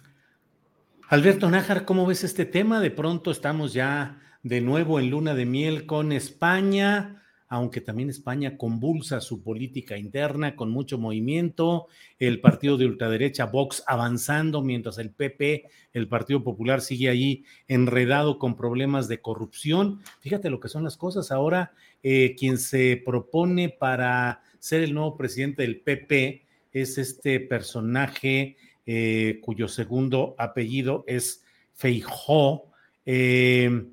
Alberto 1.09 1.51
Nájar, 1.51 1.85
¿cómo 1.85 2.07
ves 2.07 2.25
este 2.25 2.45
tema? 2.45 2.81
De 2.81 2.91
pronto 2.91 3.31
estamos 3.31 3.73
ya 3.73 4.21
de 4.43 4.61
nuevo 4.61 4.99
en 5.01 5.11
luna 5.11 5.35
de 5.35 5.47
miel 5.47 5.87
con 5.87 6.13
España. 6.13 7.24
Aunque 7.55 7.81
también 7.81 8.11
España 8.11 8.57
convulsa 8.57 9.21
su 9.21 9.41
política 9.41 9.97
interna 9.97 10.57
con 10.57 10.73
mucho 10.73 10.99
movimiento, 10.99 11.87
el 12.19 12.41
partido 12.41 12.77
de 12.77 12.87
ultraderecha 12.87 13.47
Vox 13.47 13.85
avanzando, 13.87 14.61
mientras 14.61 14.99
el 14.99 15.11
PP, 15.11 15.67
el 15.93 16.09
Partido 16.09 16.43
Popular, 16.43 16.81
sigue 16.81 17.09
ahí 17.09 17.45
enredado 17.69 18.41
con 18.41 18.57
problemas 18.57 19.07
de 19.07 19.21
corrupción. 19.21 20.01
Fíjate 20.19 20.51
lo 20.51 20.59
que 20.59 20.69
son 20.69 20.83
las 20.83 20.97
cosas. 20.97 21.31
Ahora, 21.31 21.71
eh, 22.03 22.35
quien 22.37 22.59
se 22.59 23.01
propone 23.05 23.69
para 23.69 24.43
ser 24.59 24.83
el 24.83 24.93
nuevo 24.93 25.17
presidente 25.17 25.63
del 25.63 25.81
PP 25.81 26.43
es 26.73 26.99
este 26.99 27.39
personaje 27.39 28.57
eh, 28.85 29.39
cuyo 29.43 29.69
segundo 29.69 30.35
apellido 30.39 31.05
es 31.07 31.45
Feijó, 31.73 32.65
eh, 33.07 33.87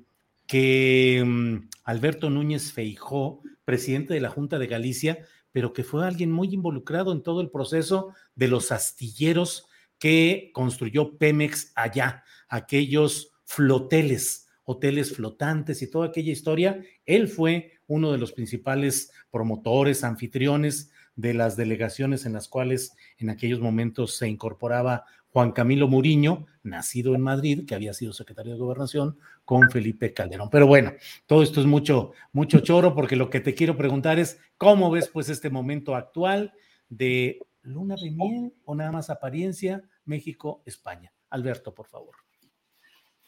que 0.48 1.22
mm, 1.24 1.68
Alberto 1.84 2.28
Núñez 2.28 2.72
Feijó, 2.72 3.40
presidente 3.64 4.14
de 4.14 4.20
la 4.20 4.30
Junta 4.30 4.58
de 4.58 4.66
Galicia, 4.66 5.26
pero 5.52 5.72
que 5.72 5.84
fue 5.84 6.06
alguien 6.06 6.30
muy 6.30 6.48
involucrado 6.52 7.12
en 7.12 7.22
todo 7.22 7.40
el 7.40 7.50
proceso 7.50 8.14
de 8.34 8.48
los 8.48 8.72
astilleros 8.72 9.68
que 9.98 10.50
construyó 10.52 11.16
Pemex 11.16 11.72
allá, 11.76 12.24
aquellos 12.48 13.32
floteles, 13.44 14.48
hoteles 14.64 15.14
flotantes 15.14 15.82
y 15.82 15.90
toda 15.90 16.08
aquella 16.08 16.32
historia. 16.32 16.82
Él 17.04 17.28
fue 17.28 17.72
uno 17.86 18.10
de 18.10 18.18
los 18.18 18.32
principales 18.32 19.12
promotores, 19.30 20.02
anfitriones 20.04 20.90
de 21.14 21.34
las 21.34 21.56
delegaciones 21.56 22.24
en 22.24 22.32
las 22.32 22.48
cuales 22.48 22.92
en 23.18 23.30
aquellos 23.30 23.60
momentos 23.60 24.16
se 24.16 24.28
incorporaba 24.28 25.04
Juan 25.32 25.52
Camilo 25.52 25.88
Muriño, 25.88 26.46
nacido 26.62 27.14
en 27.14 27.22
Madrid, 27.22 27.64
que 27.66 27.74
había 27.74 27.94
sido 27.94 28.12
secretario 28.12 28.52
de 28.52 28.58
Gobernación, 28.58 29.18
con 29.46 29.70
Felipe 29.70 30.12
Calderón. 30.12 30.50
Pero 30.50 30.66
bueno, 30.66 30.92
todo 31.26 31.42
esto 31.42 31.60
es 31.60 31.66
mucho, 31.66 32.12
mucho 32.32 32.60
choro, 32.60 32.94
porque 32.94 33.16
lo 33.16 33.30
que 33.30 33.40
te 33.40 33.54
quiero 33.54 33.76
preguntar 33.76 34.18
es, 34.18 34.38
¿cómo 34.58 34.90
ves 34.90 35.08
pues 35.08 35.30
este 35.30 35.48
momento 35.48 35.96
actual 35.96 36.52
de 36.90 37.40
luna 37.62 37.96
de 37.96 38.10
miel 38.10 38.52
o 38.64 38.74
nada 38.74 38.92
más 38.92 39.08
apariencia 39.08 39.82
México-España? 40.04 41.14
Alberto, 41.30 41.74
por 41.74 41.86
favor. 41.86 42.14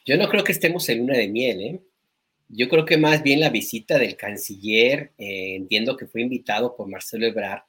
Yo 0.04 0.18
no 0.18 0.28
creo 0.28 0.44
que 0.44 0.52
estemos 0.52 0.86
en 0.90 0.98
luna 0.98 1.16
de 1.16 1.28
miel, 1.28 1.60
¿eh? 1.62 1.82
Yo 2.50 2.68
creo 2.68 2.84
que 2.84 2.98
más 2.98 3.22
bien 3.22 3.40
la 3.40 3.48
visita 3.48 3.98
del 3.98 4.16
canciller, 4.16 5.14
eh, 5.16 5.56
entiendo 5.56 5.96
que 5.96 6.06
fue 6.06 6.20
invitado 6.20 6.76
por 6.76 6.86
Marcelo 6.86 7.26
Ebrard, 7.26 7.62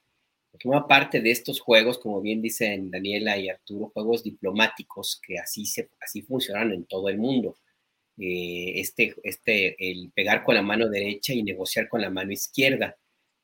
forma 0.60 0.86
parte 0.86 1.20
de 1.20 1.30
estos 1.30 1.60
juegos, 1.60 1.98
como 1.98 2.20
bien 2.20 2.42
dicen 2.42 2.90
Daniela 2.90 3.38
y 3.38 3.48
Arturo, 3.48 3.90
juegos 3.92 4.22
diplomáticos 4.22 5.20
que 5.26 5.38
así, 5.38 5.66
se, 5.66 5.90
así 6.00 6.22
funcionan 6.22 6.72
en 6.72 6.84
todo 6.84 7.08
el 7.08 7.18
mundo. 7.18 7.56
Eh, 8.18 8.80
este, 8.80 9.14
este, 9.24 9.76
el 9.78 10.10
pegar 10.14 10.42
con 10.42 10.54
la 10.54 10.62
mano 10.62 10.88
derecha 10.88 11.34
y 11.34 11.42
negociar 11.42 11.88
con 11.88 12.00
la 12.00 12.08
mano 12.08 12.32
izquierda, 12.32 12.96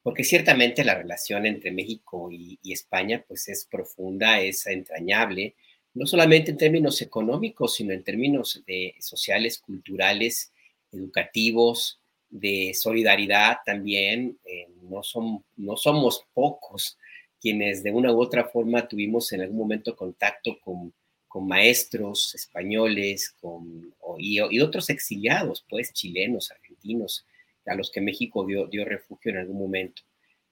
porque 0.02 0.24
ciertamente 0.24 0.82
la 0.84 0.94
relación 0.94 1.44
entre 1.46 1.70
México 1.72 2.30
y, 2.32 2.58
España 2.72 3.22
pues 3.28 3.48
es 3.48 3.66
profunda, 3.70 4.40
es 4.40 4.66
entrañable, 4.66 5.56
no 5.94 6.06
solamente 6.06 6.52
en 6.52 6.56
términos 6.56 7.02
económicos, 7.02 7.74
sino 7.74 7.92
en 7.92 8.02
términos 8.02 8.62
de 8.66 8.94
sociales, 8.98 9.58
culturales, 9.58 10.52
educativos, 10.90 12.00
de 12.30 12.72
solidaridad 12.74 13.58
también. 13.64 14.38
Eh, 14.44 14.68
no, 14.82 15.02
son, 15.02 15.44
no 15.56 15.76
somos 15.76 16.24
pocos 16.32 16.98
quienes 17.42 17.82
de 17.82 17.90
una 17.90 18.12
u 18.12 18.20
otra 18.20 18.44
forma 18.44 18.86
tuvimos 18.86 19.32
en 19.32 19.40
algún 19.40 19.58
momento 19.58 19.96
contacto 19.96 20.60
con, 20.60 20.94
con 21.26 21.48
maestros 21.48 22.34
españoles 22.36 23.34
con, 23.40 23.92
y, 24.18 24.38
otros 24.38 24.88
exiliados, 24.90 25.66
pues 25.68 25.92
chilenos, 25.92 26.52
argentinos, 26.52 27.26
a 27.66 27.74
los 27.74 27.90
que 27.90 28.00
México 28.00 28.46
dio, 28.46 28.68
dio 28.68 28.84
refugio 28.84 29.32
en 29.32 29.38
algún 29.38 29.58
momento. 29.58 30.02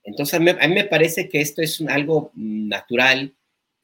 Entonces, 0.02 0.34
a 0.34 0.40
mí, 0.40 0.52
me 0.74 0.84
parece 0.84 1.28
que 1.28 1.40
esto 1.40 1.62
es 1.62 1.80
algo 1.82 2.32
natural 2.34 3.34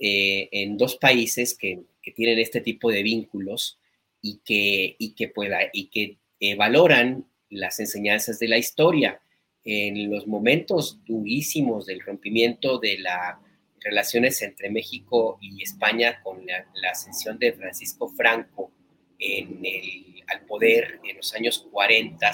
eh, 0.01 0.49
en 0.51 0.77
dos 0.77 0.97
países 0.97 1.57
que, 1.57 1.83
que, 2.03 2.11
tienen 2.11 2.41
este 2.41 2.61
tipo 2.61 2.91
de 2.91 3.03
vínculos 3.03 3.79
y 4.21 4.41
que, 4.45 4.97
y 4.99 5.15
que, 5.15 5.29
pueda, 5.29 5.61
y 5.73 5.87
que 5.89 6.17
eh, 6.41 6.57
valoran 6.57 7.25
las 7.51 7.79
enseñanzas 7.79 8.41
de 8.41 8.49
la 8.49 8.59
historia 8.59 9.21
en 9.69 10.09
los 10.09 10.29
momentos 10.29 11.01
durísimos 11.05 11.87
del 11.87 12.01
rompimiento 12.01 12.79
de 12.79 13.01
las 13.01 13.37
relaciones 13.81 14.41
entre 14.43 14.71
México 14.71 15.39
y 15.41 15.61
España 15.61 16.23
con 16.23 16.47
la, 16.47 16.91
ascensión 16.91 17.37
de 17.39 17.53
Francisco 17.53 18.09
Franco 18.09 18.71
en 19.19 19.61
el, 19.65 20.23
al 20.29 20.47
poder 20.47 21.01
en 21.03 21.17
los 21.17 21.35
años 21.35 21.67
40 21.73 22.33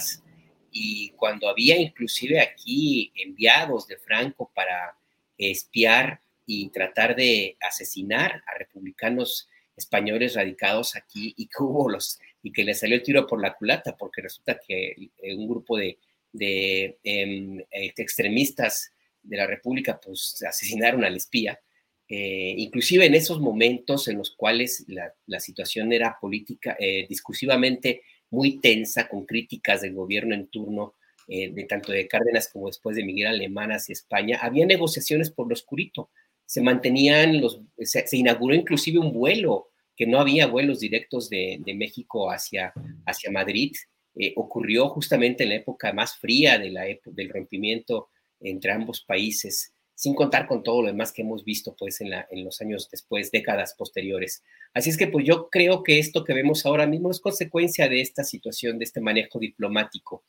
y 0.73 1.11
cuando 1.17 1.49
había 1.49 1.79
inclusive 1.79 2.39
aquí 2.39 3.11
enviados 3.17 3.87
de 3.87 3.97
Franco 3.97 4.51
para 4.55 4.99
espiar 5.39 6.21
y 6.45 6.69
tratar 6.69 7.17
de 7.17 7.57
asesinar 7.61 8.43
a 8.47 8.59
republicanos 8.59 9.49
españoles 9.75 10.35
radicados 10.35 10.97
aquí 10.97 11.33
y 11.39 11.47
que 11.47 11.63
hubo 11.63 11.89
los 11.89 12.21
y 12.43 12.53
que 12.53 12.65
le 12.65 12.75
salió 12.75 12.97
el 12.97 13.03
tiro 13.03 13.27
por 13.27 13.41
la 13.41 13.55
culata 13.55 13.97
porque 13.97 14.21
resulta 14.21 14.59
que 14.59 14.95
un 15.35 15.49
grupo 15.49 15.79
de 15.79 15.99
de 16.33 16.99
em, 17.03 17.63
este, 17.71 18.03
extremistas 18.03 18.91
de 19.23 19.37
la 19.37 19.47
República, 19.47 20.01
pues 20.01 20.43
asesinaron 20.47 21.05
al 21.05 21.17
espía. 21.17 21.61
Eh, 22.09 22.55
inclusive 22.59 23.07
en 23.07 23.15
esos 23.15 23.41
momentos 23.41 24.09
en 24.09 24.19
los 24.19 24.35
cuales 24.37 24.85
la, 24.89 25.41
situación 25.41 25.93
era 25.93 26.19
política, 26.21 26.77
eh, 26.79 27.07
discursivamente 27.09 28.03
muy 28.31 28.61
tensa, 28.61 29.09
con 29.09 29.25
críticas 29.25 29.83
del 29.83 29.95
gobierno 29.95 30.35
en 30.35 30.49
turno, 30.49 30.95
eh, 31.29 31.51
de 31.53 31.65
tanto 31.65 31.93
de 31.93 32.09
Cárdenas 32.09 32.51
como 32.53 32.67
después 32.67 32.97
de 32.97 33.05
Miguel 33.05 33.29
Alemán 33.29 33.71
hacia 33.71 33.93
España, 33.93 34.39
había 34.43 34.67
negociaciones 34.67 35.31
por 35.31 35.49
lo 35.49 35.55
oscurito. 35.55 36.11
Se 36.45 36.61
mantenían 36.61 37.41
los, 37.41 37.61
se, 37.79 38.05
inauguró 38.13 38.55
inclusive 38.55 38.99
un 38.99 39.13
vuelo, 39.13 39.71
que 39.97 40.07
no 40.07 40.19
había 40.19 40.47
vuelos 40.47 40.81
directos 40.81 41.31
de, 41.31 41.59
de 41.65 41.75
México 41.75 42.31
hacia, 42.31 42.73
hacia 43.07 43.31
Madrid, 43.31 43.73
eh, 44.15 44.33
ocurrió 44.37 44.89
justamente 44.91 45.45
en 45.45 45.51
la 45.51 45.57
época 45.57 45.93
más 45.93 46.17
fría 46.17 46.59
de 46.59 46.71
la 46.71 46.85
del 47.05 47.31
rompimiento 47.31 48.11
entre 48.41 48.73
ambos 48.73 49.03
países, 49.03 49.73
sin 49.95 50.15
contar 50.15 50.47
con 50.47 50.63
todo 50.63 50.83
lo 50.83 50.89
demás 50.89 51.13
que 51.13 51.23
hemos 51.23 51.45
visto 51.45 51.75
pues 51.79 52.01
en, 52.01 52.11
los 52.45 52.61
años 52.61 52.89
después, 52.91 53.31
décadas 53.31 53.75
posteriores. 53.75 54.43
Así 54.75 54.91
es 54.91 54.97
que 54.97 55.07
pues 55.07 55.25
yo 55.25 55.49
creo 55.49 55.83
que 55.83 55.99
esto 55.99 56.25
que 56.25 56.35
vemos 56.35 56.67
ahora 56.67 56.87
mismo 56.87 57.11
es 57.11 57.21
consecuencia 57.21 57.89
de 57.89 58.01
esta 58.01 58.25
situación, 58.25 58.79
de 58.79 58.85
este 58.85 59.01
manejo 59.01 59.39
diplomático. 59.39 60.25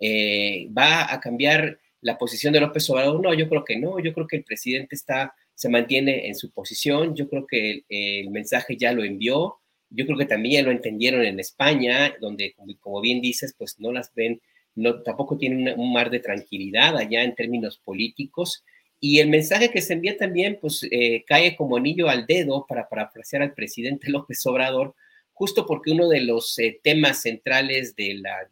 Eh, 0.00 0.68
¿Va 0.76 1.12
a 1.12 1.20
cambiar 1.20 1.78
la 2.00 2.16
posición 2.16 2.52
de 2.52 2.60
López 2.60 2.88
Obrador? 2.88 3.20
No, 3.20 3.34
yo 3.34 3.48
creo 3.48 3.64
que 3.64 3.76
no, 3.78 3.98
yo 3.98 4.14
creo 4.14 4.26
que 4.26 4.36
el 4.36 4.44
presidente 4.44 4.94
está, 4.94 5.34
se 5.54 5.68
mantiene 5.68 6.28
en 6.28 6.36
su 6.36 6.52
posición, 6.52 7.14
yo 7.14 7.28
creo 7.28 7.46
que 7.46 7.84
el 7.88 8.30
mensaje 8.30 8.76
ya 8.76 8.92
lo 8.92 9.02
envió, 9.02 9.58
yo 9.90 10.06
creo 10.06 10.18
que 10.18 10.26
también 10.26 10.64
lo 10.64 10.70
entendieron 10.70 11.24
en 11.24 11.40
España, 11.40 12.14
donde, 12.20 12.54
como 12.80 13.00
bien 13.00 13.20
dices, 13.20 13.54
pues 13.56 13.78
no 13.78 13.92
las 13.92 14.12
ven, 14.14 14.40
no, 14.74 15.02
tampoco 15.02 15.38
tienen 15.38 15.78
un 15.78 15.92
mar 15.92 16.10
de 16.10 16.20
tranquilidad 16.20 16.96
allá 16.96 17.22
en 17.22 17.34
términos 17.34 17.78
políticos. 17.78 18.64
Y 19.00 19.20
el 19.20 19.28
mensaje 19.28 19.70
que 19.70 19.82
se 19.82 19.94
envía 19.94 20.16
también, 20.16 20.58
pues 20.60 20.86
eh, 20.90 21.24
cae 21.26 21.56
como 21.56 21.76
anillo 21.76 22.08
al 22.08 22.26
dedo 22.26 22.66
para 22.68 22.88
parafrasear 22.88 23.42
al 23.42 23.54
presidente 23.54 24.10
López 24.10 24.44
Obrador, 24.46 24.94
justo 25.32 25.66
porque 25.66 25.92
uno 25.92 26.08
de 26.08 26.20
los 26.20 26.58
eh, 26.58 26.80
temas 26.82 27.22
centrales 27.22 27.94
de 27.94 28.14
la, 28.14 28.48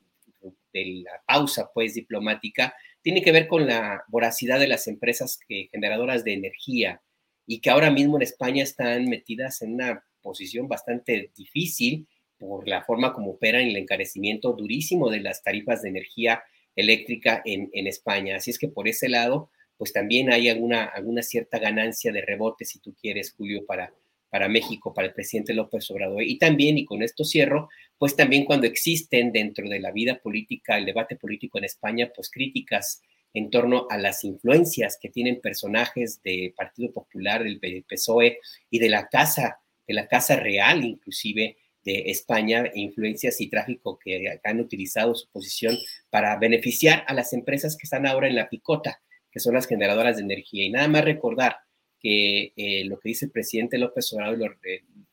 de 0.73 1.03
la 1.05 1.23
pausa, 1.27 1.71
pues, 1.73 1.95
diplomática, 1.95 2.75
tiene 3.03 3.23
que 3.23 3.33
ver 3.33 3.49
con 3.49 3.67
la 3.67 4.03
voracidad 4.09 4.59
de 4.59 4.67
las 4.67 4.87
empresas 4.87 5.39
generadoras 5.47 6.25
de 6.25 6.33
energía 6.33 7.03
y 7.47 7.61
que 7.61 7.69
ahora 7.69 7.91
mismo 7.91 8.17
en 8.17 8.23
España 8.23 8.63
están 8.63 9.05
metidas 9.05 9.61
en 9.61 9.75
una 9.75 10.03
posición 10.25 10.67
bastante 10.67 11.31
difícil 11.37 12.09
por 12.39 12.67
la 12.67 12.83
forma 12.83 13.13
como 13.13 13.33
operan 13.33 13.67
y 13.67 13.71
el 13.71 13.77
encarecimiento 13.77 14.53
durísimo 14.55 15.11
de 15.11 15.21
las 15.21 15.43
tarifas 15.43 15.83
de 15.83 15.91
energía 15.91 16.43
eléctrica 16.75 17.43
en, 17.45 17.87
España. 17.87 18.37
Así 18.37 18.51
es 18.51 18.59
que 18.59 18.69
por 18.69 18.89
ese 18.89 19.09
lado, 19.09 19.51
pues 19.77 19.93
también 19.93 20.33
hay 20.33 20.49
alguna, 20.49 20.85
alguna 20.87 21.23
cierta 21.23 21.59
ganancia 21.59 22.11
de 22.11 22.23
rebote, 22.23 22.65
si 22.65 22.81
tú 22.81 22.95
quieres, 23.01 23.33
Julio, 23.33 23.65
para, 23.65 23.93
para 24.31 24.49
México, 24.49 24.93
para 24.93 25.09
el 25.09 25.15
presidente 25.15 25.55
López 25.55 25.89
Obrador. 25.91 26.23
Y 26.23 26.39
también, 26.39 26.79
y 26.79 26.85
con 26.85 27.03
esto 27.03 27.23
cierro, 27.25 27.69
pues 27.99 28.17
también 28.17 28.45
cuando 28.45 28.67
existen 28.67 29.31
dentro 29.31 29.69
de 29.69 29.79
la 29.79 29.93
vida 29.93 30.19
política, 30.19 30.77
el 30.77 30.87
debate 30.87 31.17
político 31.17 31.59
en 31.59 31.65
España, 31.65 32.11
pues 32.15 32.31
críticas 32.31 33.03
en 33.33 33.51
torno 33.51 33.87
a 33.91 33.99
las 33.99 34.25
influencias 34.25 34.97
que 35.01 35.11
tienen 35.11 35.41
personajes 35.41 36.23
del 36.23 36.53
Partido 36.53 36.93
Popular, 36.93 37.43
del 37.43 37.85
PSOE 37.89 38.39
y 38.71 38.79
de 38.79 38.89
la 38.89 39.09
Casa 39.09 39.61
de 39.87 39.95
la 39.95 40.09
Casa 40.09 40.37
Real, 40.37 40.85
inclusive 40.85 41.57
de 41.85 42.05
España, 42.07 42.71
influencias 42.75 43.41
y 43.41 43.49
tráfico 43.49 43.99
que 43.99 44.41
han 44.43 44.61
utilizado 44.61 45.15
su 45.15 45.29
posición 45.31 45.77
para 46.11 46.37
beneficiar 46.39 47.05
a 47.07 47.15
las 47.15 47.33
empresas 47.33 47.77
que 47.77 47.85
están 47.85 48.07
ahora 48.07 48.29
en 48.29 48.37
la 48.37 48.49
picota, 48.49 49.03
que 49.31 49.41
son 49.41 49.55
las 49.55 49.67
generadoras 49.67 50.17
de 50.17 50.23
energía. 50.23 50.65
Y 50.65 50.71
nada 50.71 50.89
más 50.89 51.05
recordar 51.05 51.57
que 52.01 52.53
eh, 52.57 52.85
lo 52.85 52.99
que 53.01 53.11
dice 53.11 53.27
el 53.27 53.31
presidente 53.31 53.79
López 53.79 54.13
Obrador 54.13 54.59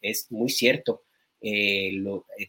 es 0.01 0.31
muy 0.31 0.49
cierto. 0.49 1.03
Eh, 1.43 1.91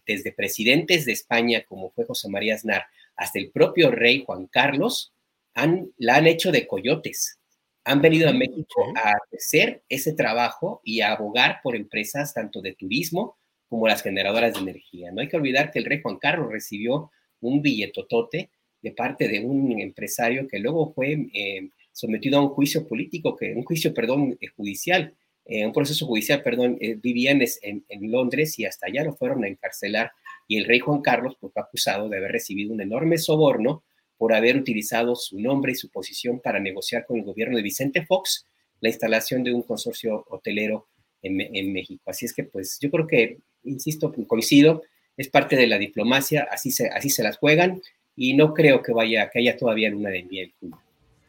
desde 0.07 0.33
presidentes 0.33 1.07
de 1.07 1.13
España, 1.13 1.65
como 1.67 1.91
fue 1.93 2.05
José 2.05 2.29
María 2.29 2.55
Aznar, 2.55 2.85
hasta 3.17 3.39
el 3.39 3.51
propio 3.51 3.91
rey 3.91 4.23
Juan 4.25 4.47
Carlos, 4.47 5.15
han, 5.55 5.91
la 5.97 6.17
han 6.17 6.27
hecho 6.27 6.53
de 6.53 6.67
coyotes. 6.67 7.39
Han 7.85 8.01
venido 8.01 8.29
a 8.29 8.33
México 8.33 8.93
a 8.97 9.13
hacer 9.37 9.83
ese 9.89 10.13
trabajo 10.13 10.81
y 10.85 11.01
a 11.01 11.13
abogar 11.13 11.61
por 11.63 11.75
empresas 11.75 12.33
tanto 12.33 12.61
de 12.61 12.75
turismo 12.75 13.37
como 13.69 13.89
las 13.89 14.03
generadoras 14.03 14.55
de 14.55 14.61
energía. 14.61 15.11
No 15.11 15.21
hay 15.21 15.29
que 15.29 15.37
olvidar 15.37 15.71
que 15.71 15.79
el 15.79 15.87
rey 15.87 16.01
Juan 16.03 16.19
Carlos 16.19 16.53
recibió 16.53 17.11
un 17.41 17.63
billetotote 17.63 18.51
de 18.83 18.91
parte 18.93 19.29
de 19.29 19.41
un 19.41 19.81
empresario 19.81 20.47
que 20.47 20.59
luego 20.59 20.93
fue 20.93 21.29
eh, 21.33 21.71
sometido 21.93 22.39
a 22.39 22.43
un 22.43 22.51
juicio 22.51 22.87
político, 22.87 23.37
que, 23.37 23.55
un 23.55 23.65
juicio, 23.65 23.95
perdón, 23.95 24.37
eh, 24.41 24.49
judicial, 24.49 25.15
eh, 25.45 25.65
un 25.65 25.73
proceso 25.73 26.07
judicial, 26.07 26.43
perdón, 26.43 26.79
vivían 27.03 27.41
en, 27.63 27.85
en, 27.89 28.13
Londres 28.13 28.59
y 28.59 28.65
hasta 28.65 28.87
allá 28.87 29.05
lo 29.05 29.15
fueron 29.15 29.43
a 29.45 29.49
encarcelar. 29.49 30.13
Y 30.47 30.59
el 30.59 30.67
rey 30.67 30.81
Juan 30.81 31.01
Carlos 31.01 31.37
pues, 31.41 31.53
fue 31.53 31.63
acusado 31.63 32.09
de 32.09 32.19
haber 32.19 32.33
recibido 32.33 32.73
un 32.73 32.81
enorme 32.81 33.19
soborno 33.19 33.83
por 34.23 34.35
haber 34.35 34.57
utilizado 34.57 35.17
su 35.17 35.41
nombre 35.41 35.73
y 35.73 35.75
su 35.75 35.91
posición 35.91 36.39
para 36.39 36.61
negociar 36.61 37.05
con 37.07 37.19
el 37.19 37.25
gobierno 37.25 37.57
de 37.57 37.63
Vicente 37.65 38.07
Fox 38.07 38.47
la 38.81 38.89
instalación 38.89 39.43
de 39.43 39.53
un 39.53 39.63
consorcio 39.63 40.25
hotelero 40.29 40.87
en, 41.23 41.41
en 41.41 41.73
México. 41.73 42.05
Así 42.07 42.27
es 42.27 42.33
que, 42.33 42.45
pues, 42.45 42.79
yo 42.81 42.89
creo 42.93 43.09
que, 43.09 43.39
insisto, 43.65 44.15
coincido, 44.29 44.83
es 45.17 45.27
parte 45.27 45.57
de 45.57 45.67
la 45.67 45.77
diplomacia, 45.77 46.47
así 46.53 46.71
se, 46.71 46.87
así 46.87 47.11
se 47.11 47.25
las 47.25 47.37
juegan 47.39 47.83
y 48.15 48.35
no 48.35 48.55
creo 48.55 48.81
que 48.81 48.93
vaya, 48.93 49.29
que 49.29 49.41
haya 49.41 49.57
todavía 49.57 49.91
luna 49.91 50.11
de 50.11 50.23
miel. 50.23 50.55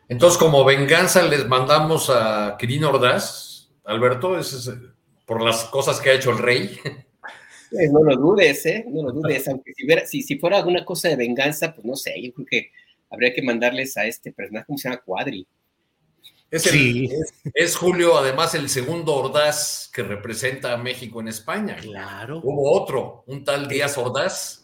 Entonces, 0.07 0.38
como 0.38 0.64
venganza, 0.64 1.28
les 1.28 1.48
mandamos 1.48 2.11
a 2.11 2.57
Quirino 2.60 2.91
Ordaz, 2.91 3.72
Alberto, 3.86 4.38
es, 4.38 4.72
por 5.26 5.41
las 5.41 5.64
cosas 5.64 5.99
que 5.99 6.11
ha 6.11 6.14
hecho 6.14 6.30
el 6.30 6.38
rey. 6.38 6.78
Pues 7.72 7.91
no 7.91 8.03
lo 8.03 8.15
dudes, 8.18 8.64
¿eh? 8.68 8.86
No 8.88 9.02
lo 9.02 9.11
dudes, 9.11 9.48
aunque 9.48 9.74
si, 10.06 10.22
si, 10.22 10.38
fuera 10.38 10.57
alguna 10.57 10.86
cosa 10.86 11.10
de 11.10 11.15
venganza, 11.15 11.74
pues 11.74 11.84
no 11.84 11.95
sé, 11.95 12.22
yo 12.22 12.32
creo 12.32 12.45
que 12.45 12.72
habría 13.14 13.34
que 13.34 13.44
mandarles 13.44 13.95
a 13.95 14.06
este 14.06 14.34
personaje, 14.34 14.65
¿cómo 14.65 14.77
se 14.77 14.90
llama? 14.90 15.02
Cuadri. 15.06 15.48
Es, 16.49 16.69
es, 17.53 17.76
Julio, 17.76 18.18
además, 18.18 18.53
el 18.53 18.69
segundo 18.69 19.15
Ordaz 19.15 19.90
que 19.94 20.03
representa 20.03 20.73
a 20.73 20.77
México 20.77 21.22
en 21.22 21.27
España. 21.27 21.77
Claro. 21.77 22.41
Hubo 22.44 22.72
otro, 22.72 23.23
un 23.26 23.44
tal 23.44 23.68
Díaz 23.68 23.98
Ordaz 23.98 24.64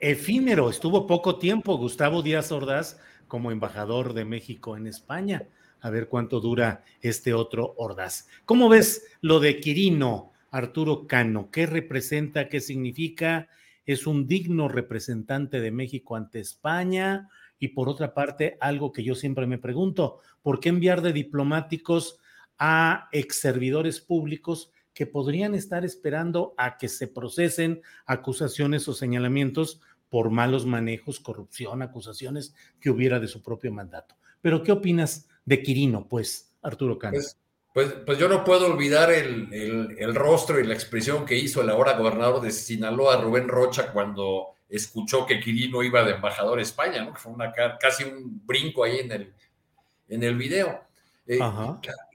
efímero, 0.00 0.70
estuvo 0.70 1.06
poco 1.06 1.38
tiempo 1.38 1.76
Gustavo 1.76 2.22
Díaz 2.22 2.50
Ordaz 2.52 2.98
como 3.28 3.52
embajador 3.52 4.14
de 4.14 4.24
México 4.24 4.76
en 4.76 4.86
España. 4.86 5.46
A 5.82 5.90
ver 5.90 6.08
cuánto 6.08 6.40
dura 6.40 6.84
este 7.00 7.32
otro 7.32 7.74
Ordaz. 7.76 8.26
¿Cómo 8.44 8.68
ves 8.68 9.06
lo 9.20 9.40
de 9.40 9.60
Quirino, 9.60 10.32
Arturo 10.50 11.06
Cano? 11.06 11.50
¿Qué 11.50 11.66
representa? 11.66 12.48
¿Qué 12.48 12.60
significa? 12.60 13.48
¿Es 13.86 14.06
un 14.06 14.26
digno 14.26 14.68
representante 14.68 15.60
de 15.60 15.70
México 15.70 16.16
ante 16.16 16.40
España? 16.40 17.28
Y 17.60 17.68
por 17.68 17.88
otra 17.88 18.14
parte, 18.14 18.56
algo 18.60 18.90
que 18.90 19.04
yo 19.04 19.14
siempre 19.14 19.46
me 19.46 19.58
pregunto, 19.58 20.18
¿por 20.42 20.58
qué 20.58 20.70
enviar 20.70 21.02
de 21.02 21.12
diplomáticos 21.12 22.18
a 22.58 23.08
ex 23.12 23.38
servidores 23.40 24.00
públicos 24.00 24.72
que 24.92 25.06
podrían 25.06 25.54
estar 25.54 25.84
esperando 25.84 26.54
a 26.56 26.76
que 26.76 26.88
se 26.88 27.06
procesen 27.06 27.82
acusaciones 28.06 28.88
o 28.88 28.94
señalamientos 28.94 29.80
por 30.08 30.30
malos 30.30 30.66
manejos, 30.66 31.20
corrupción, 31.20 31.82
acusaciones 31.82 32.54
que 32.80 32.90
hubiera 32.90 33.20
de 33.20 33.28
su 33.28 33.42
propio 33.42 33.72
mandato. 33.72 34.16
Pero, 34.42 34.62
¿qué 34.62 34.72
opinas 34.72 35.28
de 35.44 35.62
Quirino, 35.62 36.08
pues, 36.08 36.52
Arturo 36.62 36.98
Cano? 36.98 37.14
Pues, 37.14 37.36
pues, 37.72 37.92
pues, 38.04 38.18
yo 38.18 38.28
no 38.28 38.42
puedo 38.42 38.66
olvidar 38.66 39.12
el, 39.12 40.14
rostro 40.14 40.58
y 40.58 40.66
la 40.66 40.74
expresión 40.74 41.24
que 41.24 41.38
hizo 41.38 41.62
el 41.62 41.70
ahora 41.70 41.96
gobernador 41.96 42.40
de 42.40 42.50
Sinaloa, 42.50 43.20
Rubén 43.20 43.48
Rocha, 43.48 43.92
cuando 43.92 44.48
escuchó 44.70 45.26
que 45.26 45.40
Quirino 45.40 45.82
iba 45.82 46.04
de 46.04 46.12
embajador 46.12 46.58
a 46.58 46.62
España, 46.62 47.04
¿no? 47.04 47.12
Que 47.12 47.18
fue 47.18 47.32
una, 47.32 47.52
casi 47.78 48.04
un 48.04 48.46
brinco 48.46 48.84
ahí 48.84 49.00
en 49.00 49.12
el, 49.12 49.34
en 50.08 50.22
el 50.22 50.36
video. 50.36 50.84
Eh, 51.26 51.38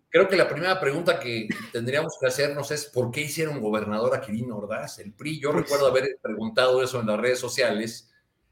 creo 0.10 0.28
que 0.28 0.38
la 0.38 0.48
primera 0.48 0.80
pregunta 0.80 1.20
que 1.20 1.48
tendríamos 1.72 2.18
que 2.20 2.28
hacernos 2.28 2.72
es 2.72 2.86
¿por 2.86 3.12
qué 3.12 3.22
hicieron 3.22 3.62
gobernador 3.62 4.16
a 4.16 4.22
Quirino 4.22 4.58
Ordaz? 4.58 5.00
El 5.00 5.14
PRI, 5.14 5.40
yo 5.40 5.52
pues 5.52 5.64
recuerdo 5.64 5.88
haber 5.88 6.18
preguntado 6.22 6.82
eso 6.82 7.02
en 7.02 7.08
las 7.08 7.20
redes 7.20 7.40
sociales, 7.40 8.12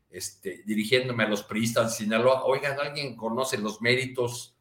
este, 0.09 0.61
dirigiéndome 0.65 1.23
a 1.23 1.29
los 1.29 1.43
priistas 1.43 1.91
de 1.91 2.03
Sinaloa, 2.03 2.43
oigan, 2.45 2.79
¿alguien 2.79 3.15
conoce 3.15 3.57
los 3.57 3.81
méritos 3.81 4.55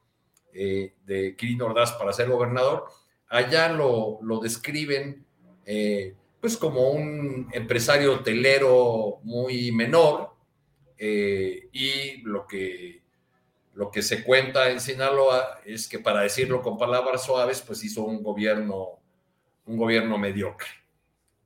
eh, 0.55 0.95
de 1.05 1.37
Quirino 1.37 1.67
Ordaz 1.67 1.93
para 1.93 2.13
ser 2.13 2.29
gobernador? 2.29 2.87
Allá 3.29 3.69
lo, 3.69 4.19
lo 4.23 4.39
describen 4.39 5.27
eh, 5.67 6.15
pues 6.43 6.57
como 6.57 6.91
un 6.91 7.49
empresario 7.53 8.15
hotelero 8.15 9.21
muy 9.23 9.71
menor 9.71 10.35
eh, 10.99 11.69
y 11.73 12.21
lo 12.23 12.47
que 12.47 13.03
lo 13.75 13.91
que 13.91 14.03
se 14.03 14.23
cuenta 14.23 14.71
en 14.71 14.81
Sinaloa 14.81 15.61
es 15.65 15.89
que, 15.89 15.99
para 15.99 16.21
decirlo 16.23 16.61
con 16.61 16.77
palabras 16.77 17.25
suaves, 17.25 17.63
pues 17.63 17.83
hizo 17.85 18.05
un 18.05 18.23
gobierno, 18.23 19.01
un 19.65 19.79
gobierno 19.79 20.19
mediocre. 20.19 20.69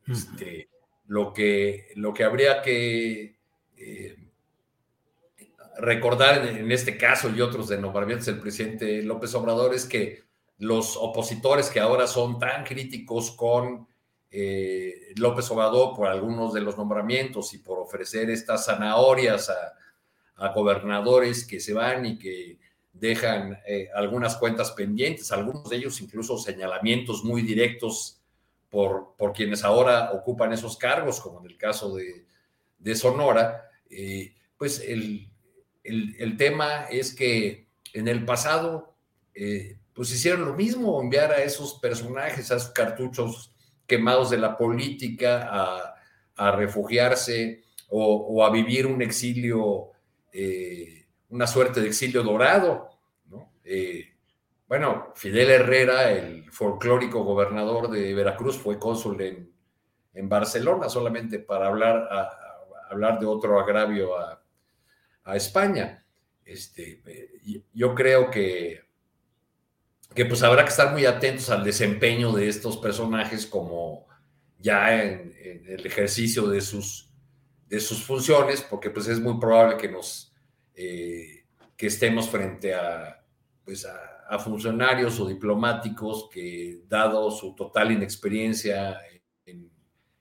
Este, 0.09 0.68
lo, 1.06 1.32
que, 1.32 1.89
lo 1.94 2.12
que 2.12 2.24
habría 2.24 2.62
que 2.62 3.36
eh, 3.77 4.16
recordar 5.78 6.47
en, 6.48 6.73
este 6.73 6.97
caso 6.97 7.31
y 7.31 7.40
otros 7.40 7.68
de 7.68 7.78
nombramientos 7.78 8.27
del 8.27 8.40
presidente 8.40 9.02
López 9.02 9.32
Obrador 9.35 9.74
es 9.74 9.85
que 9.85 10.24
los 10.59 10.97
opositores 10.97 11.68
que 11.68 11.81
ahora 11.81 12.06
son 12.06 12.39
tan 12.39 12.64
críticos 12.64 13.31
con 13.31 13.86
eh, 14.38 15.14
López 15.16 15.50
Obrador 15.50 15.96
por 15.96 16.08
algunos 16.08 16.52
de 16.52 16.60
los 16.60 16.76
nombramientos 16.76 17.54
y 17.54 17.58
por 17.58 17.78
ofrecer 17.78 18.28
estas 18.28 18.66
zanahorias 18.66 19.50
a 20.36 20.48
gobernadores 20.48 21.46
que 21.46 21.58
se 21.58 21.72
van 21.72 22.04
y 22.04 22.18
que 22.18 22.58
dejan 22.92 23.58
eh, 23.66 23.88
algunas 23.94 24.36
cuentas 24.36 24.72
pendientes, 24.72 25.32
algunos 25.32 25.70
de 25.70 25.76
ellos 25.76 26.02
incluso 26.02 26.36
señalamientos 26.36 27.24
muy 27.24 27.40
directos 27.40 28.20
por, 28.68 29.14
por 29.16 29.32
quienes 29.32 29.64
ahora 29.64 30.12
ocupan 30.12 30.52
esos 30.52 30.76
cargos, 30.76 31.18
como 31.18 31.40
en 31.40 31.46
el 31.46 31.56
caso 31.56 31.96
de, 31.96 32.94
Sonora, 32.94 33.70
eh, 33.88 34.34
pues 34.58 34.84
el, 34.86 35.30
tema 36.36 36.88
es 36.90 37.14
que 37.14 37.68
en 37.94 38.06
el 38.06 38.26
pasado, 38.26 38.94
pues 39.94 40.12
hicieron 40.12 40.44
lo 40.44 40.52
mismo, 40.52 41.00
enviar 41.00 41.32
a 41.32 41.42
esos 41.42 41.78
personajes, 41.78 42.50
a 42.50 42.56
esos 42.56 42.68
cartuchos 42.72 43.55
quemados 43.86 44.30
de 44.30 44.38
la 44.38 44.56
política 44.56 45.48
a, 46.36 46.52
refugiarse 46.52 47.64
o, 47.88 48.44
a 48.44 48.50
vivir 48.50 48.86
un 48.86 49.00
exilio 49.00 49.92
eh, 50.32 51.06
una 51.30 51.46
suerte 51.46 51.80
de 51.80 51.88
exilio 51.88 52.22
dorado. 52.22 52.90
Eh, 53.64 54.12
bueno, 54.68 55.12
Fidel 55.14 55.50
Herrera, 55.50 56.12
el 56.12 56.50
folclórico 56.50 57.24
gobernador 57.24 57.90
de 57.90 58.14
Veracruz, 58.14 58.58
fue 58.58 58.78
cónsul 58.78 59.20
en, 59.20 59.56
Barcelona 60.28 60.88
solamente 60.88 61.38
para 61.40 61.66
hablar, 61.66 62.08
hablar 62.88 63.18
de 63.18 63.26
otro 63.26 63.60
agravio 63.60 64.16
a, 64.18 64.42
España. 65.34 66.04
Este, 66.44 67.02
yo 67.74 67.94
creo 67.94 68.30
que, 68.30 68.85
que 70.16 70.24
pues 70.24 70.43
habrá 70.43 70.64
que 70.64 70.70
estar 70.70 70.93
muy 70.93 71.05
atentos 71.05 71.51
al 71.51 71.62
desempeño 71.62 72.32
de 72.32 72.48
estos 72.48 72.78
personajes 72.78 73.47
como 73.47 74.06
ya 74.59 75.01
en 75.02 75.32
el 75.68 75.86
ejercicio 75.86 76.48
de 76.48 76.60
sus 76.60 77.06
de 77.68 77.80
sus 77.80 78.05
funciones, 78.05 78.62
porque 78.62 78.90
pues 78.90 79.09
es 79.09 79.20
muy 79.20 79.38
probable 79.38 79.76
que 79.76 79.88
nos 79.88 80.32
eh, 80.74 81.44
que 81.76 81.86
estemos 81.88 82.28
frente 82.28 82.74
a, 82.74 83.22
pues 83.64 83.86
a, 83.86 84.38
funcionarios 84.38 85.20
o 85.20 85.28
diplomáticos 85.28 86.28
que, 86.32 86.80
dado 86.88 87.30
su 87.30 87.55
total 87.55 87.93
inexperiencia 87.93 88.98
en, 89.44 89.70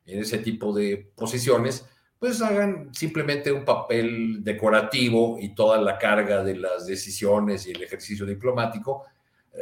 ese 0.06 0.38
tipo 0.38 0.72
de 0.74 1.12
posiciones, 1.16 1.88
pues 2.20 2.40
hagan 2.42 2.94
simplemente 2.94 3.52
un 3.52 3.66
papel 3.66 4.44
decorativo 4.44 5.38
y 5.40 5.56
toda 5.56 5.82
la 5.82 5.98
carga 5.98 6.44
de 6.44 6.56
las 6.56 6.86
decisiones 6.86 7.66
y 7.66 7.72
el 7.72 7.82
ejercicio 7.82 8.26
diplomático 8.26 9.06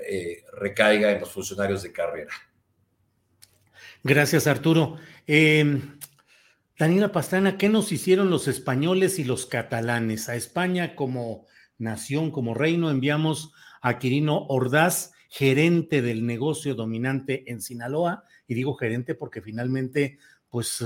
eh, 0.09 0.43
recaiga 0.53 1.11
en 1.11 1.19
los 1.19 1.31
funcionarios 1.31 1.83
de 1.83 1.91
carrera. 1.91 2.31
Gracias, 4.03 4.47
Arturo. 4.47 4.97
Eh, 5.27 5.81
Daniela 6.77 7.11
Pastrana, 7.11 7.57
¿qué 7.57 7.69
nos 7.69 7.91
hicieron 7.91 8.29
los 8.29 8.47
españoles 8.47 9.19
y 9.19 9.23
los 9.23 9.45
catalanes? 9.45 10.27
A 10.27 10.35
España 10.35 10.95
como 10.95 11.45
nación, 11.77 12.31
como 12.31 12.53
reino, 12.53 12.89
enviamos 12.89 13.53
a 13.81 13.99
Quirino 13.99 14.45
Ordaz, 14.47 15.13
gerente 15.29 16.01
del 16.01 16.25
negocio 16.25 16.75
dominante 16.75 17.49
en 17.51 17.61
Sinaloa, 17.61 18.23
y 18.47 18.55
digo 18.55 18.75
gerente 18.75 19.15
porque 19.15 19.41
finalmente, 19.41 20.17
pues 20.49 20.81
eh, 20.81 20.85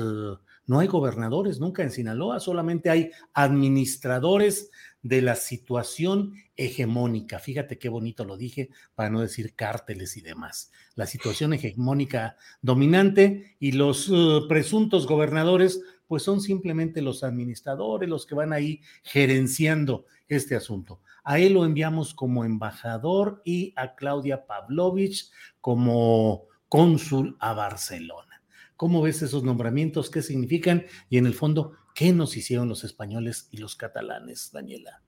no 0.68 0.80
hay 0.80 0.88
gobernadores 0.88 1.60
nunca 1.60 1.84
en 1.84 1.92
Sinaloa, 1.92 2.40
solamente 2.40 2.90
hay 2.90 3.12
administradores 3.34 4.70
de 5.02 5.22
la 5.22 5.36
situación 5.36 6.34
hegemónica. 6.56 7.40
Fíjate 7.40 7.78
qué 7.78 7.90
bonito 7.90 8.26
lo 8.26 8.38
dije 8.38 8.70
para 8.96 9.10
no 9.10 9.22
decir 9.22 9.56
cárteles 9.56 10.18
y 10.18 10.22
demás. 10.22 10.72
La 10.96 11.06
situación 11.06 11.54
hegemónica 11.54 12.36
dominante 12.62 13.56
y 13.60 13.74
los 13.74 14.10
uh, 14.10 14.48
presuntos 14.48 15.08
gobernadores, 15.08 15.82
pues 16.08 16.24
son 16.24 16.42
simplemente 16.42 17.02
los 17.02 17.24
administradores, 17.24 18.10
los 18.10 18.26
que 18.26 18.36
van 18.36 18.54
ahí 18.54 18.82
gerenciando 19.04 20.06
este 20.28 20.56
asunto. 20.56 21.02
A 21.24 21.40
él 21.40 21.54
lo 21.54 21.66
enviamos 21.66 22.14
como 22.14 22.46
embajador 22.46 23.42
y 23.44 23.74
a 23.76 23.96
Claudia 23.96 24.46
Pavlovich 24.46 25.30
como 25.62 26.46
cónsul 26.70 27.36
a 27.40 27.54
Barcelona. 27.54 28.42
¿Cómo 28.78 29.02
ves 29.02 29.22
esos 29.24 29.44
nombramientos? 29.44 30.10
¿Qué 30.10 30.22
significan? 30.22 30.86
Y 31.10 31.18
en 31.18 31.26
el 31.26 31.34
fondo, 31.34 31.74
¿qué 31.98 32.14
nos 32.14 32.38
hicieron 32.38 32.70
los 32.70 32.84
españoles 32.84 33.48
y 33.50 33.58
los 33.58 33.76
catalanes, 33.76 34.52
Daniela? 34.54 35.02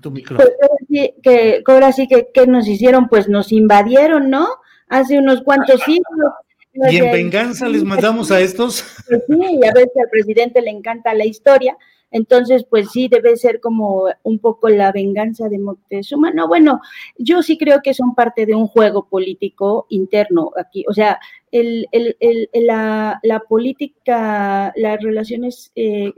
Tu. 0.00 0.14
Pues 0.14 0.52
sí 0.88 1.14
que, 1.20 1.62
ahora 1.66 1.90
sí 1.90 2.06
que, 2.06 2.28
¿qué 2.32 2.46
nos 2.46 2.68
hicieron? 2.68 3.08
Pues 3.08 3.28
nos 3.28 3.50
invadieron, 3.50 4.30
¿no? 4.30 4.46
Hace 4.88 5.18
unos 5.18 5.42
cuantos 5.42 5.80
siglos. 5.84 6.32
¿Y 6.74 6.98
en 6.98 7.10
venganza 7.10 7.68
les 7.68 7.82
mandamos 7.82 8.30
a 8.30 8.40
estos? 8.40 8.84
Pues 9.08 9.22
sí, 9.26 9.66
a 9.66 9.72
veces 9.72 9.92
al 10.00 10.10
presidente 10.10 10.62
le 10.62 10.70
encanta 10.70 11.12
la 11.12 11.24
historia, 11.24 11.76
entonces, 12.14 12.64
pues 12.70 12.92
sí, 12.92 13.08
debe 13.08 13.36
ser 13.36 13.58
como 13.60 14.04
un 14.22 14.38
poco 14.38 14.68
la 14.68 14.92
venganza 14.92 15.48
de 15.48 15.58
Moctezuma. 15.58 16.30
No, 16.30 16.46
bueno, 16.46 16.80
yo 17.18 17.42
sí 17.42 17.58
creo 17.58 17.80
que 17.82 17.92
son 17.92 18.14
parte 18.14 18.46
de 18.46 18.54
un 18.54 18.68
juego 18.68 19.08
político 19.08 19.86
interno 19.88 20.52
aquí. 20.56 20.84
O 20.88 20.92
sea, 20.92 21.18
el, 21.50 21.88
el, 21.90 22.16
el, 22.20 22.48
la, 22.52 23.42
política, 23.48 24.72
las 24.76 25.02
relaciones 25.02 25.72
eh, 25.74 26.12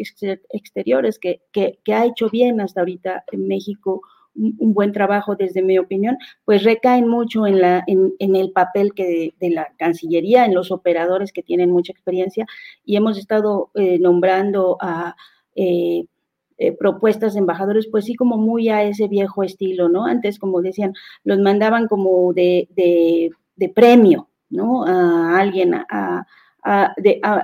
exteriores 0.50 1.18
que, 1.18 1.40
que, 1.50 1.78
que, 1.82 1.94
ha 1.94 2.04
hecho 2.04 2.28
bien 2.28 2.60
hasta 2.60 2.80
ahorita 2.80 3.24
en 3.32 3.48
México, 3.48 4.02
un, 4.34 4.74
buen 4.74 4.92
trabajo 4.92 5.34
desde 5.34 5.62
mi 5.62 5.78
opinión, 5.78 6.18
pues 6.44 6.62
recaen 6.62 7.08
mucho 7.08 7.46
en, 7.46 7.62
la, 7.62 7.82
en, 7.86 8.12
en 8.18 8.36
el 8.36 8.52
papel 8.52 8.92
que 8.92 9.32
de, 9.40 9.50
la 9.50 9.72
Cancillería, 9.78 10.44
en 10.44 10.52
los 10.52 10.70
operadores 10.70 11.32
que 11.32 11.42
tienen 11.42 11.70
mucha 11.70 11.92
experiencia 11.92 12.46
y 12.84 12.96
hemos 12.96 13.16
estado 13.16 13.70
eh, 13.74 13.98
nombrando 13.98 14.76
a 14.78 15.16
eh, 15.56 16.04
eh, 16.58 16.72
propuestas 16.72 17.34
de 17.34 17.40
embajadores, 17.40 17.86
pues 17.90 18.06
sí, 18.06 18.14
como 18.14 18.38
muy 18.38 18.68
a 18.68 18.82
ese 18.82 19.08
viejo 19.08 19.42
estilo, 19.42 19.88
¿no? 19.88 20.06
Antes, 20.06 20.38
como 20.38 20.62
decían, 20.62 20.94
los 21.24 21.38
mandaban 21.38 21.88
como 21.88 22.32
de, 22.32 22.68
de, 22.76 23.68
premio, 23.74 24.28
¿no? 24.48 24.84
A 24.84 25.38
alguien, 25.38 25.74
a, 25.74 26.26
a, 26.66 26.94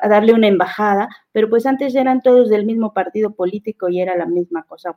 darle 0.08 0.32
una 0.32 0.48
embajada, 0.48 1.08
pero 1.30 1.48
pues 1.48 1.64
antes 1.66 1.94
eran 1.94 2.22
todos 2.22 2.48
del 2.48 2.66
mismo 2.66 2.92
partido 2.92 3.34
político 3.34 3.88
y 3.88 4.00
era 4.00 4.16
la 4.16 4.26
misma 4.26 4.64
cosa 4.64 4.96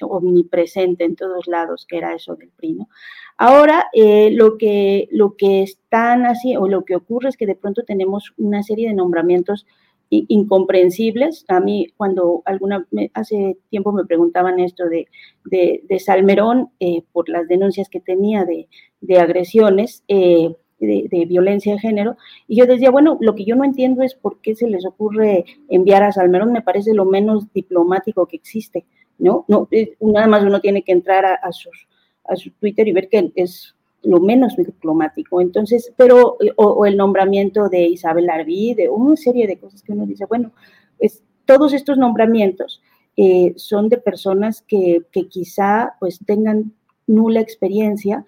omnipresente, 0.00 1.04
en 1.04 1.14
todos 1.14 1.46
lados, 1.46 1.86
que 1.86 1.98
era 1.98 2.14
eso 2.14 2.34
del 2.34 2.50
PRI, 2.50 2.72
¿no? 2.72 2.88
Ahora, 3.36 3.86
eh, 3.92 4.30
lo, 4.32 4.58
que, 4.58 5.08
lo 5.10 5.36
que 5.36 5.62
están 5.62 6.26
así, 6.26 6.56
o 6.56 6.68
lo 6.68 6.84
que 6.84 6.96
ocurre 6.96 7.28
es 7.28 7.36
que 7.36 7.46
de 7.46 7.54
pronto 7.54 7.82
tenemos 7.84 8.32
una 8.36 8.62
serie 8.62 8.88
de 8.88 8.94
nombramientos 8.94 9.66
incomprensibles. 10.12 11.44
A 11.48 11.60
mí 11.60 11.88
cuando 11.96 12.42
alguna 12.44 12.86
hace 13.14 13.56
tiempo 13.70 13.92
me 13.92 14.04
preguntaban 14.04 14.60
esto 14.60 14.84
de, 14.88 15.08
de, 15.44 15.98
Salmerón 15.98 16.70
eh, 16.80 17.02
por 17.12 17.28
las 17.28 17.48
denuncias 17.48 17.88
que 17.88 18.00
tenía 18.00 18.44
de, 18.44 18.68
de 19.00 19.18
agresiones, 19.18 20.04
eh, 20.08 20.54
de, 20.78 21.26
violencia 21.26 21.74
de 21.74 21.78
género, 21.78 22.16
y 22.48 22.56
yo 22.56 22.66
decía, 22.66 22.90
bueno, 22.90 23.16
lo 23.20 23.34
que 23.34 23.44
yo 23.44 23.54
no 23.54 23.64
entiendo 23.64 24.02
es 24.02 24.14
por 24.14 24.40
qué 24.40 24.54
se 24.54 24.68
les 24.68 24.84
ocurre 24.84 25.44
enviar 25.68 26.02
a 26.02 26.12
Salmerón, 26.12 26.52
me 26.52 26.62
parece 26.62 26.92
lo 26.92 27.04
menos 27.04 27.52
diplomático 27.52 28.26
que 28.26 28.36
existe, 28.36 28.84
¿no? 29.18 29.44
no 29.46 29.68
eh, 29.70 29.94
nada 30.00 30.26
más 30.26 30.42
uno 30.42 30.60
tiene 30.60 30.82
que 30.82 30.92
entrar 30.92 31.24
a, 31.24 31.52
sus, 31.52 31.86
a 32.24 32.34
su 32.34 32.50
Twitter 32.50 32.88
y 32.88 32.92
ver 32.92 33.08
que 33.08 33.30
es 33.36 33.76
lo 34.02 34.20
menos 34.20 34.56
diplomático. 34.56 35.40
Entonces, 35.40 35.92
pero, 35.96 36.36
eh, 36.40 36.52
o, 36.56 36.86
el 36.86 36.96
nombramiento 36.96 37.68
de 37.68 37.82
Isabel 37.82 38.30
Arví, 38.30 38.74
de 38.74 38.88
una 38.88 39.16
serie 39.16 39.46
de 39.46 39.58
cosas 39.58 39.82
que 39.82 39.92
uno 39.92 40.06
dice, 40.06 40.26
bueno, 40.26 40.52
pues 40.98 41.22
todos 41.44 41.72
estos 41.72 41.98
nombramientos 41.98 42.82
eh, 43.16 43.52
son 43.56 43.88
de 43.88 43.98
personas 43.98 44.62
que, 44.62 45.02
que, 45.12 45.28
quizá 45.28 45.94
pues 46.00 46.18
tengan 46.24 46.72
nula 47.06 47.40
experiencia 47.40 48.24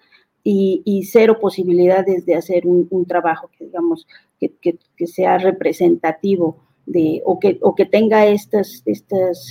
y, 0.47 1.09
cero 1.11 1.39
posibilidades 1.41 2.25
de 2.27 2.35
hacer 2.35 2.67
un, 2.67 3.05
trabajo 3.07 3.49
que 3.57 3.65
digamos 3.65 4.07
que, 4.39 4.53
que, 4.61 5.07
sea 5.07 5.39
representativo 5.39 6.57
de, 6.85 7.23
o 7.25 7.39
que, 7.39 7.57
o 7.61 7.73
que 7.73 7.87
tenga 7.87 8.27
estas, 8.27 8.83
estas, 8.85 9.47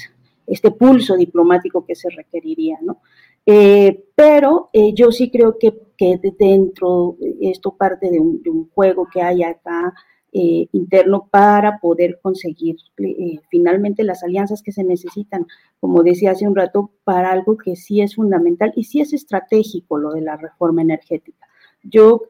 este 0.47 0.71
pulso 0.71 1.17
diplomático 1.17 1.85
que 1.85 1.97
se 1.97 2.11
requeriría, 2.11 2.79
¿no? 2.81 2.99
Eh, 3.47 4.05
pero 4.15 4.71
eh, 4.73 4.95
yo 4.95 5.11
sí 5.13 5.31
creo 5.31 5.59
que, 5.59 5.75
que, 5.97 6.19
dentro, 6.39 7.17
esto 7.41 7.77
parte 7.77 8.11
de 8.11 8.21
un, 8.21 8.71
juego 8.75 9.07
que 9.13 9.21
hay 9.21 9.43
acá 9.43 9.93
eh, 10.33 10.67
interno 10.73 11.29
para 11.31 11.79
poder 11.79 12.19
conseguir 12.23 12.77
finalmente 13.51 14.03
las 14.03 14.25
alianzas 14.25 14.63
que 14.63 14.73
se 14.73 14.83
necesitan, 14.83 15.47
como 15.79 16.03
decía 16.03 16.33
hace 16.33 16.49
un 16.49 16.57
rato, 16.57 16.91
para 17.05 17.31
algo 17.31 17.57
que 17.57 17.77
sí 17.77 18.01
es 18.01 18.17
fundamental 18.17 18.73
y 18.75 18.85
sí 18.85 19.01
es 19.01 19.13
estratégico 19.13 19.99
lo 19.99 20.13
de 20.13 20.23
la 20.23 20.37
reforma 20.37 20.83
energética. 20.83 21.47
Yo 21.83 22.23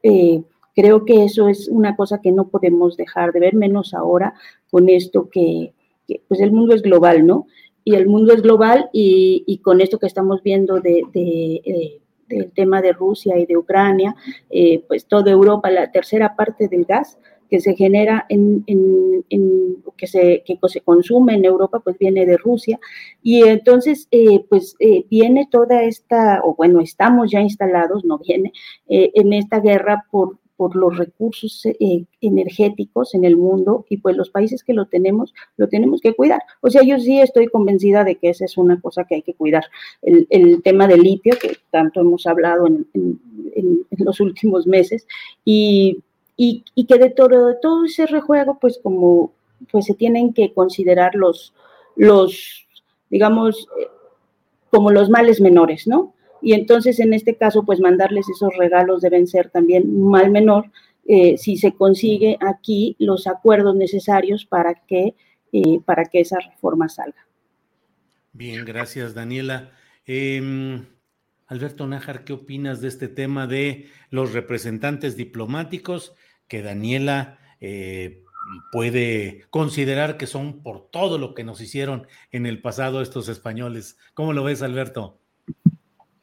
creo 0.75 1.05
que 1.05 1.23
eso 1.23 1.47
es 1.47 1.69
una 1.69 1.95
cosa 1.95 2.19
que 2.21 2.31
no 2.31 2.49
podemos 2.49 2.97
dejar 2.97 3.31
de 3.31 3.39
ver, 3.39 3.55
menos 3.55 3.93
ahora 3.93 4.33
con 4.69 4.89
esto 4.89 5.29
que, 5.31 5.73
que 6.07 6.21
pues 6.27 6.41
el 6.41 6.51
mundo 6.51 6.75
es 6.75 6.81
global, 6.81 7.25
¿no? 7.25 7.47
Y 7.85 7.93
el 7.93 8.07
mundo 8.07 8.33
es 8.33 8.41
global 8.41 8.89
y, 8.91 9.61
con 9.63 9.79
esto 9.79 9.99
que 9.99 10.07
estamos 10.07 10.41
viendo 10.41 10.81
de, 10.81 11.03
eh, 11.13 12.01
del 12.27 12.51
tema 12.51 12.81
de 12.81 12.91
Rusia 12.91 13.37
y 13.37 13.45
de 13.45 13.55
Ucrania, 13.55 14.15
eh, 14.49 14.83
pues 14.87 15.05
toda 15.05 15.31
Europa, 15.31 15.69
la 15.69 15.91
tercera 15.91 16.35
parte 16.35 16.67
del 16.67 16.85
gas 16.85 17.19
que 17.47 17.61
se 17.61 17.75
genera 17.75 18.25
en, 18.27 18.63
en, 18.65 19.83
que, 19.95 20.07
se, 20.07 20.43
que 20.43 20.57
se 20.67 20.81
consume 20.81 21.35
en 21.35 21.45
Europa, 21.45 21.79
pues 21.79 21.95
viene 21.99 22.25
de 22.25 22.37
Rusia. 22.37 22.79
Y 23.21 23.43
entonces, 23.43 24.07
eh, 24.09 24.43
pues 24.49 24.75
viene 25.07 25.47
toda 25.49 25.83
esta, 25.83 26.41
o 26.43 26.55
bueno, 26.55 26.81
estamos 26.81 27.29
ya 27.29 27.39
instalados, 27.39 28.03
no 28.03 28.17
viene, 28.17 28.51
en 28.87 29.31
esta 29.31 29.59
guerra 29.59 30.05
por, 30.09 30.39
por 30.57 30.75
los 30.75 30.97
recursos 30.97 31.65
eh, 31.65 32.05
energéticos 32.21 33.13
en 33.13 33.25
el 33.25 33.37
mundo 33.37 33.85
y 33.89 33.97
pues 33.97 34.15
los 34.15 34.29
países 34.29 34.63
que 34.63 34.73
lo 34.73 34.85
tenemos, 34.85 35.33
lo 35.57 35.67
tenemos 35.67 36.01
que 36.01 36.13
cuidar. 36.13 36.41
O 36.61 36.69
sea, 36.69 36.83
yo 36.83 36.99
sí 36.99 37.19
estoy 37.19 37.47
convencida 37.47 38.03
de 38.03 38.15
que 38.15 38.29
esa 38.29 38.45
es 38.45 38.57
una 38.57 38.79
cosa 38.79 39.05
que 39.05 39.15
hay 39.15 39.21
que 39.21 39.33
cuidar. 39.33 39.65
El, 40.01 40.27
el 40.29 40.61
tema 40.63 40.87
del 40.87 41.01
litio, 41.01 41.33
que 41.39 41.57
tanto 41.71 42.01
hemos 42.01 42.25
hablado 42.25 42.67
en, 42.67 42.87
en, 42.93 43.19
en 43.55 44.05
los 44.05 44.19
últimos 44.19 44.67
meses, 44.67 45.07
y, 45.43 45.99
y, 46.37 46.63
y, 46.73 46.85
que 46.85 46.97
de 46.97 47.09
todo, 47.09 47.47
de 47.47 47.55
todo 47.61 47.85
ese 47.85 48.05
rejuego, 48.05 48.57
pues 48.59 48.79
como 48.81 49.31
pues 49.71 49.85
se 49.85 49.93
tienen 49.93 50.33
que 50.33 50.53
considerar 50.53 51.15
los, 51.15 51.53
los 51.95 52.65
digamos, 53.09 53.67
eh, 53.79 53.87
como 54.69 54.91
los 54.91 55.09
males 55.09 55.39
menores, 55.39 55.87
¿no? 55.87 56.13
Y 56.45 56.53
entonces 56.53 56.99
en 56.99 57.15
este 57.15 57.35
caso 57.37 57.65
pues 57.65 57.79
mandarles 57.79 58.29
esos 58.29 58.55
regalos 58.55 59.01
deben 59.01 59.25
ser 59.25 59.49
también 59.49 59.99
mal 59.99 60.29
menor 60.29 60.71
eh, 61.07 61.39
si 61.39 61.57
se 61.57 61.73
consigue 61.73 62.37
aquí 62.39 62.95
los 62.99 63.25
acuerdos 63.25 63.75
necesarios 63.75 64.45
para 64.45 64.75
que, 64.85 65.15
eh, 65.51 65.79
para 65.83 66.05
que 66.05 66.19
esa 66.19 66.37
reforma 66.39 66.87
salga. 66.87 67.27
Bien, 68.31 68.63
gracias 68.63 69.15
Daniela. 69.15 69.71
Em, 70.05 70.85
Alberto 71.47 71.87
Nájar, 71.87 72.23
¿qué 72.23 72.33
opinas 72.33 72.79
de 72.79 72.89
este 72.89 73.07
tema 73.07 73.47
de 73.47 73.87
los 74.11 74.33
representantes 74.33 75.17
diplomáticos 75.17 76.13
que 76.47 76.61
Daniela 76.61 77.39
eh, 77.59 78.23
puede 78.71 79.45
considerar 79.49 80.17
que 80.17 80.27
son 80.27 80.61
por 80.61 80.91
todo 80.91 81.17
lo 81.17 81.33
que 81.33 81.43
nos 81.43 81.59
hicieron 81.59 82.05
en 82.31 82.45
el 82.45 82.61
pasado 82.61 83.01
estos 83.01 83.29
españoles? 83.29 83.97
¿Cómo 84.13 84.31
lo 84.31 84.43
ves, 84.43 84.61
Alberto? 84.61 85.24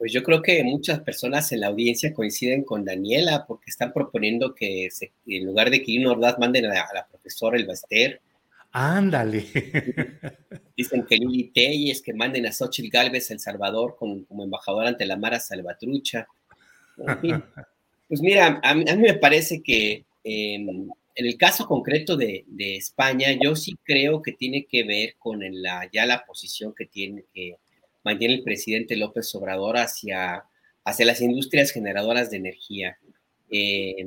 Pues 0.02 0.10
yo 0.10 0.24
creo 0.24 0.42
que 0.42 0.64
muchas 0.64 0.98
personas 0.98 1.52
en 1.52 1.60
la 1.60 1.68
audiencia 1.68 2.12
coinciden 2.12 2.64
con 2.64 2.84
Daniela 2.84 3.44
porque 3.46 3.70
están 3.70 3.92
proponiendo 3.92 4.52
que 4.52 4.88
en 5.28 5.46
lugar 5.46 5.70
de 5.70 5.80
que 5.80 6.04
Ordaz 6.04 6.40
manden 6.40 6.66
a 6.66 6.88
la, 6.92 7.06
profesora 7.08 7.56
El 7.56 7.68
Baster. 7.68 8.20
Ándale. 8.72 9.46
Dicen 10.76 11.06
que 11.08 11.14
Lili 11.14 11.52
Telles, 11.54 12.02
que 12.02 12.14
manden 12.14 12.46
a 12.46 12.52
Xochitl 12.52 12.90
Galvez 12.90 13.30
El 13.30 13.38
Salvador 13.38 13.94
como 13.96 14.42
embajador 14.42 14.88
ante 14.88 15.06
la 15.06 15.16
Mara 15.16 15.38
Salvatrucha. 15.38 16.26
Pues 16.96 18.20
mira, 18.20 18.58
a 18.60 18.74
mí, 18.74 18.84
me 18.84 19.14
parece 19.14 19.62
que 19.62 20.04
em, 20.24 20.90
en 21.14 21.26
el 21.26 21.36
caso 21.36 21.64
concreto 21.68 22.16
de, 22.16 22.44
de, 22.48 22.76
España, 22.76 23.28
yo 23.40 23.54
sí 23.54 23.76
creo 23.84 24.20
que 24.20 24.32
tiene 24.32 24.66
que 24.68 24.82
ver 24.82 25.14
con 25.16 25.38
la, 25.62 25.88
ya 25.92 26.06
la 26.06 26.24
posición 26.24 26.74
que 26.76 26.86
tiene 26.86 27.22
que 27.32 27.58
mantiene 28.04 28.34
el 28.34 28.42
presidente 28.42 28.96
López 28.96 29.34
Obrador 29.34 29.76
hacia, 29.76 30.44
hacia 30.84 31.06
las 31.06 31.20
industrias 31.20 31.70
generadoras 31.70 32.30
de 32.30 32.36
energía 32.38 32.98
eh, 33.50 34.06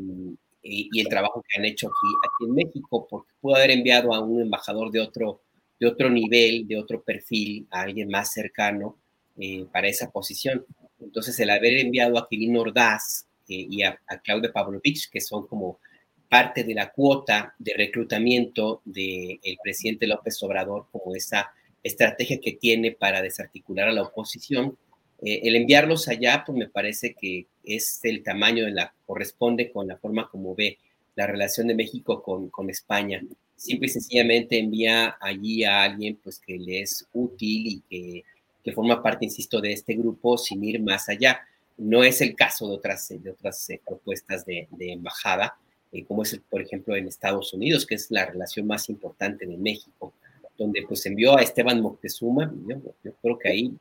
y, 0.61 0.99
el 0.99 1.07
trabajo 1.07 1.43
que 1.47 1.59
han 1.59 1.65
hecho 1.65 1.87
aquí, 1.87 2.15
aquí 2.23 2.49
en 2.49 2.55
México, 2.55 3.07
porque 3.09 3.31
pudo 3.39 3.55
haber 3.55 3.71
enviado 3.71 4.13
a 4.13 4.19
un 4.19 4.41
embajador 4.41 4.91
de 4.91 4.99
otro, 4.99 5.41
de 5.79 5.87
otro 5.87 6.09
nivel, 6.09 6.67
de 6.67 6.77
otro 6.77 7.03
perfil, 7.03 7.67
a 7.69 7.81
alguien 7.81 8.09
más 8.09 8.33
cercano 8.33 8.97
eh, 9.37 9.65
para 9.71 9.87
esa 9.87 10.09
posición. 10.09 10.65
Entonces, 10.99 11.39
el 11.39 11.51
haber 11.51 11.77
enviado 11.77 12.17
a 12.17 12.27
Kevin 12.27 12.57
Ordaz 12.57 13.27
eh, 13.47 13.67
y 13.69 13.83
a, 13.83 13.99
a 14.07 14.19
Claudia 14.19 14.51
Pavlovich, 14.51 15.09
que 15.11 15.21
son 15.21 15.45
como 15.45 15.79
parte 16.27 16.63
de 16.63 16.73
la 16.73 16.91
cuota 16.91 17.53
de 17.59 17.73
reclutamiento 17.75 18.81
del 18.83 19.39
presidente 19.63 20.07
López 20.07 20.41
Obrador 20.43 20.87
como 20.91 21.15
esa 21.15 21.51
estrategia 21.85 22.41
que 22.41 22.53
tiene 22.53 22.91
para 22.91 23.21
desarticular 23.21 23.87
a 23.87 23.93
la 23.93 24.01
oposición. 24.01 24.77
Eh, 25.21 25.41
el 25.43 25.55
enviarlos 25.55 26.07
allá, 26.07 26.43
pues 26.45 26.57
me 26.57 26.67
parece 26.67 27.13
que 27.13 27.45
es 27.63 27.99
el 28.03 28.23
tamaño 28.23 28.65
de 28.65 28.71
la, 28.71 28.93
corresponde 29.05 29.71
con 29.71 29.87
la 29.87 29.97
forma 29.97 30.27
como 30.29 30.55
ve 30.55 30.79
la 31.15 31.27
relación 31.27 31.67
de 31.67 31.75
México 31.75 32.23
con, 32.23 32.49
con 32.49 32.69
España. 32.69 33.21
Simple 33.55 33.87
y 33.87 33.89
sencillamente 33.89 34.57
envía 34.57 35.15
allí 35.21 35.63
a 35.63 35.83
alguien 35.83 36.19
pues 36.21 36.39
que 36.39 36.57
le 36.57 36.81
es 36.81 37.07
útil 37.13 37.67
y 37.67 37.81
que, 37.89 38.23
que 38.63 38.73
forma 38.73 39.01
parte, 39.01 39.25
insisto, 39.25 39.61
de 39.61 39.71
este 39.71 39.93
grupo 39.93 40.37
sin 40.37 40.63
ir 40.63 40.81
más 40.81 41.07
allá. 41.07 41.41
No 41.77 42.03
es 42.03 42.19
el 42.21 42.35
caso 42.35 42.67
de 42.67 42.75
otras, 42.75 43.09
de 43.09 43.29
otras 43.29 43.69
eh, 43.69 43.79
propuestas 43.85 44.45
de, 44.45 44.67
de 44.71 44.91
embajada, 44.91 45.55
eh, 45.91 46.03
como 46.03 46.23
es, 46.23 46.39
por 46.49 46.61
ejemplo, 46.61 46.95
en 46.95 47.07
Estados 47.07 47.53
Unidos, 47.53 47.85
que 47.85 47.95
es 47.95 48.09
la 48.09 48.25
relación 48.25 48.65
más 48.65 48.89
importante 48.89 49.45
de 49.45 49.57
México, 49.57 50.13
donde 50.57 50.83
pues 50.87 51.05
envió 51.05 51.37
a 51.37 51.41
Esteban 51.41 51.81
Moctezuma, 51.81 52.53
yo, 52.67 53.13
creo 53.21 53.37
que 53.37 53.49
ahí 53.49 53.73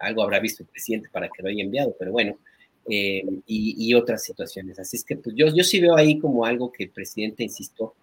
algo 0.00 0.22
habrá 0.22 0.40
visto 0.40 0.62
el 0.62 0.68
presidente 0.68 1.08
para 1.10 1.28
que 1.28 1.42
lo 1.42 1.48
haya 1.48 1.62
enviado, 1.62 1.94
pero 1.98 2.12
bueno, 2.12 2.38
eh, 2.88 3.22
y, 3.46 3.92
otras 3.94 4.24
situaciones. 4.24 4.78
Así 4.78 4.96
es 4.96 5.04
que 5.04 5.16
pues, 5.16 5.34
yo, 5.36 5.48
yo 5.48 5.62
sí 5.62 5.80
veo 5.80 5.96
ahí 5.96 6.18
como 6.18 6.44
algo 6.44 6.72
que 6.72 6.84
el 6.84 6.90
presidente, 6.90 7.42
insisto, 7.42 7.94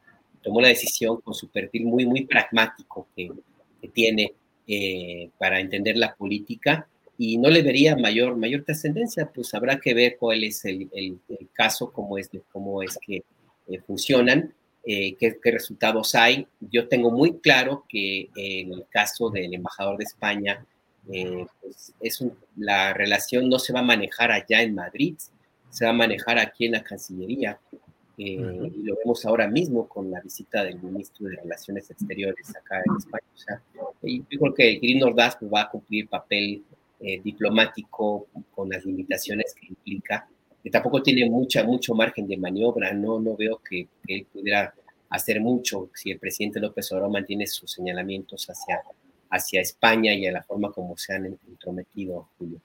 tomó 0.42 0.62
la 0.62 0.68
decisión 0.68 1.22
con 1.22 1.34
su 1.34 1.50
perfil 1.50 1.86
muy, 1.86 2.06
muy 2.06 2.26
pragmático 2.26 3.08
que, 3.16 3.32
tiene 3.94 4.34
eh, 4.68 5.30
para 5.38 5.60
entender 5.60 5.96
la 5.96 6.16
política 6.16 6.88
y 7.20 7.38
no 7.38 7.52
le 7.52 7.62
vería 7.62 7.96
mayor, 7.96 8.36
mayor 8.36 8.64
trascendencia, 8.64 9.32
pues 9.32 9.54
habrá 9.54 9.80
que 9.80 9.94
ver 9.94 10.18
cuál 10.20 10.44
es 10.44 10.66
el, 10.66 10.90
el, 10.92 11.20
caso, 11.54 11.92
cómo 11.92 12.18
es, 12.18 12.30
cómo 12.52 12.82
es 12.82 12.98
que 13.06 13.24
eh, 13.68 13.80
funcionan, 13.86 14.54
eh, 14.86 15.16
qué, 15.20 15.36
resultados 15.44 16.14
hay. 16.16 16.48
Yo 16.60 16.88
tengo 16.88 17.10
muy 17.10 17.40
claro 17.40 17.86
que 17.90 18.30
en 18.36 18.72
el 18.72 18.86
caso 18.90 19.30
del 19.30 19.53
embajador 19.53 19.98
de 19.98 20.03
España, 20.03 20.66
eh, 21.12 21.45
pues 21.62 21.94
es 21.99 22.24
la 22.56 22.94
relación 22.94 23.49
no 23.49 23.60
se 23.60 23.74
va 23.74 23.80
a 23.80 23.84
manejar 23.84 24.32
allá 24.32 24.62
en 24.62 24.76
Madrid, 24.76 25.16
se 25.70 25.86
va 25.86 25.91
a 25.91 25.94
manejar 25.94 26.38
aquí 26.38 26.66
en 26.66 26.74
la 26.74 26.84
Cancillería. 26.84 27.60
Y 28.18 28.38
lo 28.38 28.95
vemos 28.95 29.26
ahora 29.26 29.45
mismo 29.45 29.90
con 29.90 30.10
la 30.10 30.22
visita 30.22 30.64
del 30.64 30.82
ministro 30.82 31.28
de 31.28 31.36
Relaciones 31.36 31.91
Exteriores 31.91 32.49
acá 32.56 32.82
en 32.86 32.95
España. 32.95 33.26
O 33.34 33.38
sea, 33.38 33.62
yo 34.02 34.40
creo 34.40 34.53
que 34.53 34.76
Green 34.76 35.03
Ordaz 35.03 35.36
pues, 35.38 35.52
va 35.52 35.64
a 35.64 35.70
cumplir 35.70 36.07
papel 36.07 36.64
diplomático 37.24 38.28
con 38.56 38.70
las 38.70 38.86
limitaciones 38.86 39.53
que 39.53 39.68
implica 39.68 40.28
tampoco 40.70 41.04
tiene 41.04 41.30
mucha, 41.30 41.64
mucho 41.64 41.94
margen 41.94 42.28
de 42.28 42.38
maniobra, 42.38 42.92
no, 42.94 43.20
no 43.20 43.36
veo 43.36 43.62
que, 43.68 43.88
él 44.08 44.26
pudiera 44.32 44.74
hacer 45.10 45.40
mucho 45.40 45.90
si 45.94 46.12
el 46.12 46.20
presidente 46.20 46.60
López 46.60 46.92
Obrador 46.92 47.12
mantiene 47.12 47.46
sus 47.48 47.72
señalamientos 47.72 48.48
hacia, 48.48 48.82
hacia 49.30 49.62
España 49.62 50.14
y 50.14 50.26
a 50.26 50.32
la 50.32 50.44
forma 50.44 50.72
como 50.72 50.98
se 50.98 51.14
han 51.14 51.26
entrometido, 51.26 52.30
Julio. 52.38 52.60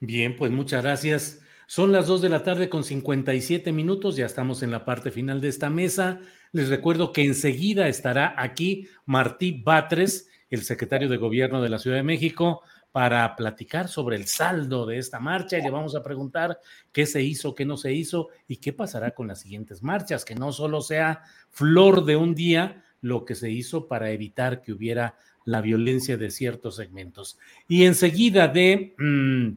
Bien, 0.00 0.36
pues 0.36 0.50
muchas 0.50 0.82
gracias. 0.82 1.40
Son 1.66 1.92
las 1.92 2.06
2 2.06 2.20
de 2.20 2.28
la 2.28 2.42
tarde 2.42 2.68
con 2.68 2.84
57 2.84 3.72
minutos, 3.72 4.16
ya 4.16 4.26
estamos 4.26 4.62
en 4.62 4.70
la 4.70 4.84
parte 4.84 5.10
final 5.10 5.40
de 5.40 5.48
esta 5.48 5.70
mesa. 5.70 6.20
Les 6.52 6.68
recuerdo 6.68 7.12
que 7.12 7.24
enseguida 7.24 7.88
estará 7.88 8.34
aquí 8.36 8.88
Martí 9.06 9.62
Batres, 9.64 10.28
el 10.50 10.62
secretario 10.64 11.08
de 11.08 11.16
Gobierno 11.16 11.62
de 11.62 11.70
la 11.70 11.78
Ciudad 11.78 11.96
de 11.96 12.02
México, 12.02 12.60
para 12.92 13.34
platicar 13.34 13.88
sobre 13.88 14.16
el 14.16 14.26
saldo 14.26 14.84
de 14.84 14.98
esta 14.98 15.18
marcha 15.18 15.58
y 15.58 15.62
le 15.62 15.70
vamos 15.70 15.96
a 15.96 16.02
preguntar 16.02 16.60
qué 16.92 17.06
se 17.06 17.22
hizo, 17.22 17.54
qué 17.54 17.64
no 17.64 17.78
se 17.78 17.92
hizo 17.94 18.28
y 18.46 18.56
qué 18.58 18.74
pasará 18.74 19.12
con 19.12 19.26
las 19.26 19.40
siguientes 19.40 19.82
marchas, 19.82 20.26
que 20.26 20.34
no 20.34 20.52
solo 20.52 20.82
sea 20.82 21.22
flor 21.50 22.04
de 22.04 22.16
un 22.16 22.34
día 22.34 22.84
lo 23.00 23.24
que 23.24 23.34
se 23.34 23.50
hizo 23.50 23.88
para 23.88 24.10
evitar 24.10 24.60
que 24.62 24.72
hubiera 24.72 25.16
la 25.44 25.62
violencia 25.62 26.18
de 26.18 26.30
ciertos 26.30 26.76
segmentos. 26.76 27.38
Y 27.66 27.84
enseguida 27.86 28.46
de 28.46 28.94
mm, 28.98 29.48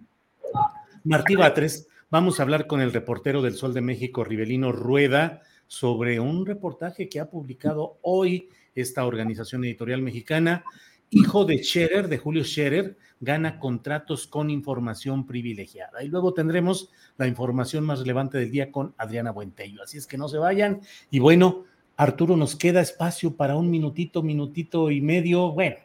Martí 1.03 1.36
Batres, 1.36 1.90
vamos 2.10 2.40
a 2.40 2.44
hablar 2.44 2.68
con 2.68 2.80
el 2.80 2.94
reportero 2.94 3.41
del 3.41 3.56
Sol 3.56 3.74
de 3.74 3.82
México, 3.82 4.24
Rivelino 4.24 4.72
Rueda, 4.72 5.41
sobre 5.68 6.20
un 6.20 6.45
reportaje 6.45 7.10
que 7.10 7.20
ha 7.20 7.30
publicado 7.30 7.98
hoy 8.02 8.49
esta 8.76 9.06
organización 9.06 9.64
editorial 9.66 10.02
mexicana 10.02 10.64
hijo 11.10 11.45
de 11.45 11.64
Scherer, 11.64 12.07
de 12.07 12.18
Julio 12.18 12.44
Scherer, 12.44 12.98
gana 13.19 13.60
contratos 13.60 14.27
con 14.27 14.49
información 14.49 15.26
privilegiada. 15.26 16.03
Y 16.03 16.07
luego 16.07 16.34
tendremos 16.34 16.90
la 17.18 17.27
información 17.27 17.86
más 17.86 17.99
relevante 17.99 18.38
del 18.38 18.52
día 18.52 18.72
con 18.72 18.94
Adriana 18.98 19.32
Buentello. 19.32 19.84
Así 19.84 19.98
es 19.98 20.07
que 20.07 20.18
no 20.18 20.27
se 20.27 20.38
vayan. 20.38 20.82
Y 21.10 21.19
bueno, 21.19 21.64
Arturo, 21.98 22.36
nos 22.36 22.56
queda 22.56 22.82
espacio 22.82 23.36
para 23.36 23.56
un 23.56 23.69
minutito, 23.69 24.22
minutito 24.22 24.91
y 24.91 25.02
medio. 25.02 25.52
Bueno, 25.52 25.77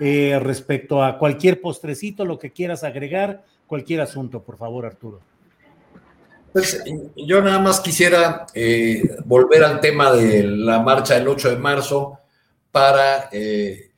eh, 0.00 0.38
respecto 0.42 1.02
a 1.02 1.18
cualquier 1.18 1.60
postrecito, 1.60 2.24
lo 2.24 2.38
que 2.38 2.50
quieras 2.50 2.82
agregar, 2.82 3.44
cualquier 3.66 4.00
asunto, 4.00 4.42
por 4.42 4.56
favor, 4.56 4.86
Arturo. 4.86 5.20
Pues 6.52 6.82
yo 7.16 7.40
nada 7.40 7.60
más 7.60 7.80
quisiera 7.80 8.44
eh, 8.52 9.16
volver 9.24 9.64
al 9.64 9.80
tema 9.80 10.12
de 10.12 10.42
la 10.42 10.80
marcha 10.80 11.14
del 11.14 11.28
8 11.28 11.50
de 11.50 11.56
marzo 11.56 12.18
para 12.70 13.30
eh, 13.32 13.91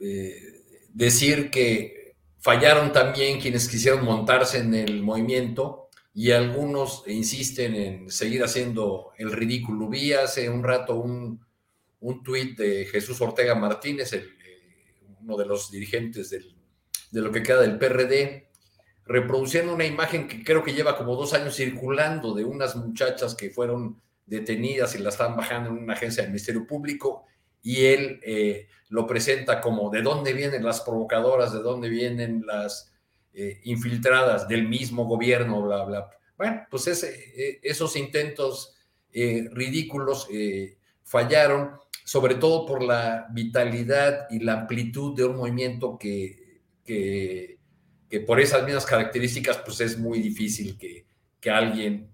eh, 0.00 0.62
decir 0.92 1.50
que 1.50 2.14
fallaron 2.38 2.92
también 2.92 3.40
quienes 3.40 3.68
quisieron 3.68 4.04
montarse 4.04 4.58
en 4.58 4.74
el 4.74 5.02
movimiento 5.02 5.88
y 6.12 6.30
algunos 6.30 7.02
insisten 7.06 7.74
en 7.74 8.10
seguir 8.10 8.44
haciendo 8.44 9.12
el 9.18 9.32
ridículo. 9.32 9.88
Vi 9.88 10.12
hace 10.12 10.48
un 10.48 10.62
rato 10.62 10.94
un, 10.96 11.44
un 12.00 12.22
tuit 12.22 12.56
de 12.56 12.86
Jesús 12.86 13.20
Ortega 13.20 13.54
Martínez, 13.54 14.12
el, 14.12 14.22
eh, 14.22 15.02
uno 15.20 15.36
de 15.36 15.46
los 15.46 15.70
dirigentes 15.70 16.30
del, 16.30 16.54
de 17.10 17.20
lo 17.20 17.32
que 17.32 17.42
queda 17.42 17.60
del 17.60 17.78
PRD, 17.78 18.48
reproduciendo 19.06 19.74
una 19.74 19.84
imagen 19.84 20.28
que 20.28 20.44
creo 20.44 20.62
que 20.62 20.72
lleva 20.72 20.96
como 20.96 21.16
dos 21.16 21.34
años 21.34 21.56
circulando 21.56 22.34
de 22.34 22.44
unas 22.44 22.76
muchachas 22.76 23.34
que 23.34 23.50
fueron 23.50 24.00
detenidas 24.26 24.94
y 24.94 24.98
las 24.98 25.14
estaban 25.14 25.36
bajando 25.36 25.70
en 25.70 25.78
una 25.78 25.94
agencia 25.94 26.22
del 26.22 26.32
Ministerio 26.32 26.66
Público 26.66 27.26
y 27.62 27.86
él 27.86 28.20
eh, 28.22 28.68
lo 28.88 29.06
presenta 29.06 29.60
como 29.60 29.90
de 29.90 30.02
dónde 30.02 30.32
vienen 30.32 30.64
las 30.64 30.80
provocadoras, 30.80 31.52
de 31.52 31.60
dónde 31.60 31.88
vienen 31.88 32.44
las 32.46 32.92
eh, 33.32 33.60
infiltradas 33.64 34.46
del 34.48 34.68
mismo 34.68 35.04
gobierno, 35.06 35.62
bla, 35.62 35.84
bla. 35.84 36.10
Bueno, 36.36 36.66
pues 36.70 37.02
eh, 37.04 37.60
esos 37.62 37.96
intentos 37.96 38.70
ridículos 39.12 40.26
fallaron, 41.04 41.70
sobre 42.04 42.34
todo 42.34 42.66
por 42.66 42.82
la 42.82 43.28
vitalidad 43.30 44.26
y 44.28 44.40
la 44.40 44.54
amplitud 44.54 45.16
de 45.16 45.24
un 45.24 45.36
movimiento 45.36 45.96
que, 45.96 46.62
que, 46.84 47.60
por 48.26 48.40
esas 48.40 48.64
mismas 48.64 48.86
características, 48.86 49.58
pues 49.58 49.80
es 49.80 49.96
muy 49.96 50.20
difícil 50.20 50.76
que, 50.76 51.06
que 51.38 51.48
alguien 51.48 52.10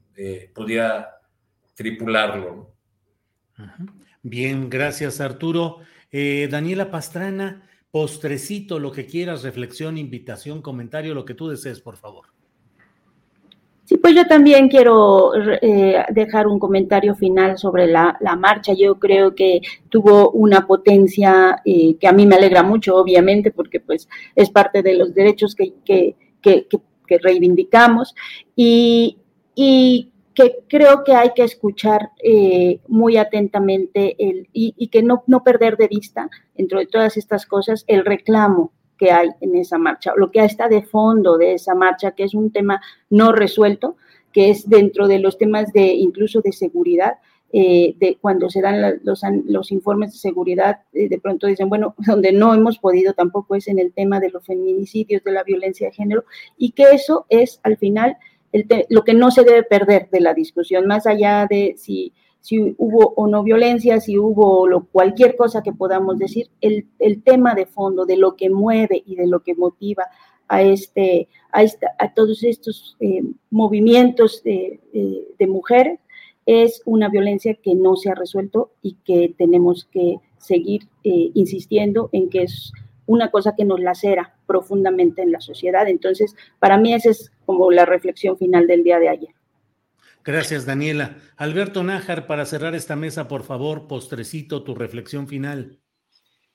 pudiera 0.52 1.20
tripularlo. 1.74 2.74
Bien, 4.22 4.68
gracias 4.68 5.20
Arturo. 5.20 5.78
Eh, 6.12 6.48
Daniela 6.50 6.90
Pastrana, 6.90 7.62
postrecito, 7.90 8.78
lo 8.78 8.92
que 8.92 9.06
quieras, 9.06 9.42
reflexión, 9.42 9.98
invitación, 9.98 10.62
comentario, 10.62 11.14
lo 11.14 11.24
que 11.24 11.34
tú 11.34 11.48
desees, 11.48 11.80
por 11.80 11.96
favor. 11.96 12.26
Sí, 13.90 13.96
pues 13.96 14.14
yo 14.14 14.24
también 14.24 14.68
quiero 14.68 15.32
eh, 15.34 16.04
dejar 16.10 16.46
un 16.46 16.60
comentario 16.60 17.16
final 17.16 17.58
sobre 17.58 17.88
la, 17.88 18.16
marcha. 18.38 18.72
Yo 18.72 19.00
creo 19.00 19.34
que 19.34 19.60
tuvo 19.88 20.30
una 20.30 20.64
potencia 20.64 21.60
eh, 21.64 21.96
que 21.98 22.06
a 22.06 22.12
mí 22.12 22.24
me 22.24 22.36
alegra 22.36 22.62
mucho, 22.62 22.94
obviamente, 22.94 23.50
porque 23.50 23.80
pues 23.80 24.08
es 24.36 24.48
parte 24.50 24.82
de 24.82 24.94
los 24.94 25.12
derechos 25.12 25.56
que, 25.56 25.74
que, 25.84 26.14
que, 26.40 26.68
que 27.04 27.18
reivindicamos. 27.18 28.14
Y, 28.54 29.18
y 29.56 30.12
que 30.34 30.58
creo 30.68 31.04
que 31.04 31.14
hay 31.14 31.30
que 31.34 31.44
escuchar 31.44 32.10
eh, 32.22 32.80
muy 32.88 33.16
atentamente 33.16 34.16
el, 34.18 34.48
y, 34.52 34.88
que 34.88 35.02
no, 35.02 35.24
no 35.26 35.42
perder 35.42 35.76
de 35.76 35.88
vista, 35.88 36.30
dentro 36.56 36.78
de 36.78 36.86
todas 36.86 37.16
estas 37.16 37.46
cosas, 37.46 37.84
el 37.86 38.04
reclamo 38.04 38.72
que 38.96 39.10
hay 39.10 39.30
en 39.40 39.56
esa 39.56 39.78
marcha, 39.78 40.12
lo 40.16 40.30
que 40.30 40.44
está 40.44 40.68
de 40.68 40.82
fondo 40.82 41.38
de 41.38 41.54
esa 41.54 41.74
marcha, 41.74 42.12
que 42.12 42.24
es 42.24 42.34
un 42.34 42.52
tema 42.52 42.80
no 43.08 43.32
resuelto, 43.32 43.96
que 44.32 44.50
es 44.50 44.68
dentro 44.68 45.08
de 45.08 45.18
los 45.18 45.38
temas 45.38 45.72
de 45.72 45.86
incluso 45.94 46.40
de 46.42 46.52
seguridad, 46.52 47.14
eh, 47.52 47.96
de 47.98 48.16
cuando 48.20 48.48
se 48.48 48.60
dan 48.60 49.00
los, 49.02 49.22
los, 49.46 49.72
informes 49.72 50.12
de 50.12 50.18
seguridad, 50.18 50.82
eh, 50.92 51.08
de 51.08 51.18
pronto 51.18 51.48
dicen, 51.48 51.68
bueno, 51.68 51.96
donde 52.06 52.32
no 52.32 52.54
hemos 52.54 52.78
podido 52.78 53.12
tampoco 53.12 53.56
es 53.56 53.66
en 53.66 53.80
el 53.80 53.92
tema 53.92 54.20
de 54.20 54.30
los 54.30 54.44
feminicidios, 54.46 55.24
de 55.24 55.32
la 55.32 55.42
violencia 55.42 55.88
de 55.88 55.94
género, 55.94 56.24
y 56.56 56.70
que 56.72 56.84
eso 56.92 57.26
es 57.28 57.58
al 57.64 57.76
final 57.76 58.16
lo 58.88 59.04
que 59.04 59.14
no 59.14 59.30
se 59.30 59.44
debe 59.44 59.62
perder 59.62 60.08
de 60.10 60.20
la 60.20 60.34
discusión, 60.34 60.86
más 60.86 61.06
allá 61.06 61.46
de 61.48 61.74
si, 61.76 62.12
si 62.40 62.74
hubo 62.78 63.12
o 63.16 63.26
no 63.26 63.42
violencia, 63.42 64.00
si 64.00 64.18
hubo 64.18 64.66
lo, 64.66 64.84
cualquier 64.84 65.36
cosa 65.36 65.62
que 65.62 65.72
podamos 65.72 66.18
decir, 66.18 66.48
el, 66.60 66.86
el, 66.98 67.22
tema 67.22 67.54
de 67.54 67.66
fondo 67.66 68.06
de 68.06 68.16
lo 68.16 68.36
que 68.36 68.50
mueve 68.50 69.02
y 69.06 69.16
de 69.16 69.26
lo 69.26 69.40
que 69.40 69.54
motiva 69.54 70.04
a, 70.48 70.62
este, 70.62 71.28
a, 71.52 71.62
esta, 71.62 71.94
a 71.98 72.12
todos 72.12 72.42
estos 72.42 72.96
eh, 73.00 73.22
movimientos 73.50 74.42
de, 74.42 74.80
de, 75.38 75.46
mujeres 75.46 76.00
es 76.44 76.82
una 76.84 77.08
violencia 77.08 77.54
que 77.54 77.76
no 77.76 77.94
se 77.94 78.10
ha 78.10 78.14
resuelto 78.14 78.72
y 78.82 78.96
que 79.04 79.32
tenemos 79.38 79.84
que 79.84 80.16
seguir 80.38 80.88
eh, 81.04 81.30
insistiendo 81.34 82.08
en 82.12 82.28
que 82.30 82.42
es 82.42 82.72
una 83.06 83.30
cosa 83.30 83.54
que 83.56 83.64
nos 83.64 83.80
lacera 83.80 84.34
profundamente 84.46 85.22
en 85.22 85.32
la 85.32 85.40
sociedad. 85.40 85.88
Entonces, 85.88 86.34
para 86.58 86.78
mí 86.78 86.94
esa 86.94 87.10
es 87.10 87.32
como 87.50 87.72
la 87.72 87.84
reflexión 87.84 88.38
final 88.38 88.68
del 88.68 88.84
día 88.84 89.00
de 89.00 89.08
ayer. 89.08 89.34
Gracias, 90.22 90.66
Daniela. 90.66 91.16
Alberto 91.36 91.82
Nájar, 91.82 92.28
para 92.28 92.46
cerrar 92.46 92.76
esta 92.76 92.94
mesa, 92.94 93.26
por 93.26 93.42
favor, 93.42 93.88
postrecito, 93.88 94.62
tu 94.62 94.76
reflexión 94.76 95.26
final. 95.26 95.80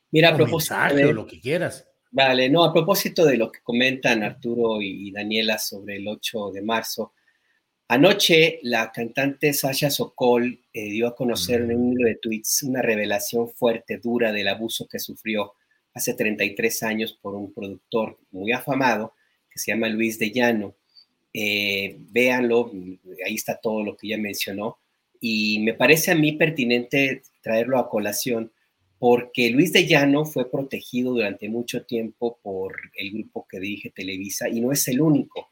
Mira, 0.09 0.29
a 0.29 0.37
propósito 0.37 0.95
de 0.95 1.13
lo 1.13 1.27
que 1.27 1.41
quieras. 1.41 1.85
Vale, 2.11 2.49
no, 2.49 2.63
a 2.63 2.71
propósito 2.71 3.25
de 3.25 3.35
lo 3.35 3.51
que 3.51 3.59
comentan 3.61 4.23
Arturo 4.23 4.81
y 4.81 5.11
Daniela 5.11 5.57
sobre 5.57 5.97
el 5.97 6.07
8 6.07 6.51
de 6.51 6.61
marzo, 6.61 7.13
anoche 7.89 8.59
la 8.63 8.89
cantante 8.93 9.51
Sasha 9.51 9.89
Sokol 9.89 10.61
eh, 10.71 10.91
dio 10.91 11.07
a 11.07 11.15
conocer 11.15 11.59
en 11.61 11.75
un 11.75 11.89
libro 11.89 12.07
de 12.07 12.15
tweets 12.15 12.63
una 12.63 12.81
revelación 12.81 13.49
fuerte, 13.49 13.97
dura 13.97 14.31
del 14.31 14.47
abuso 14.47 14.87
que 14.87 14.99
sufrió 14.99 15.55
hace 15.93 16.13
33 16.13 16.83
años 16.83 17.19
por 17.21 17.35
un 17.35 17.53
productor 17.53 18.17
muy 18.31 18.53
afamado 18.53 19.13
que 19.55 19.59
se 19.59 19.71
llama 19.71 19.87
Luis 19.87 20.19
de 20.19 20.31
Llano. 20.31 20.75
Eh, 21.37 21.97
véanlo, 22.11 22.71
ahí 23.25 23.35
está 23.35 23.57
todo 23.57 23.83
lo 23.83 23.97
que 23.97 24.07
ella 24.07 24.17
mencionó. 24.17 24.77
Y 25.19 25.59
me 25.59 25.73
parece 25.73 26.11
a 26.11 26.15
mí 26.15 26.31
pertinente 26.31 27.23
traerlo 27.41 27.77
a 27.77 27.89
colación 27.89 28.53
porque 28.99 29.49
Luis 29.49 29.73
de 29.73 29.85
Llano 29.85 30.23
fue 30.23 30.49
protegido 30.49 31.11
durante 31.11 31.49
mucho 31.49 31.83
tiempo 31.83 32.39
por 32.41 32.73
el 32.95 33.11
grupo 33.11 33.45
que 33.49 33.59
dirige 33.59 33.89
Televisa 33.89 34.47
y 34.47 34.61
no 34.61 34.71
es 34.71 34.87
el 34.87 35.01
único. 35.01 35.49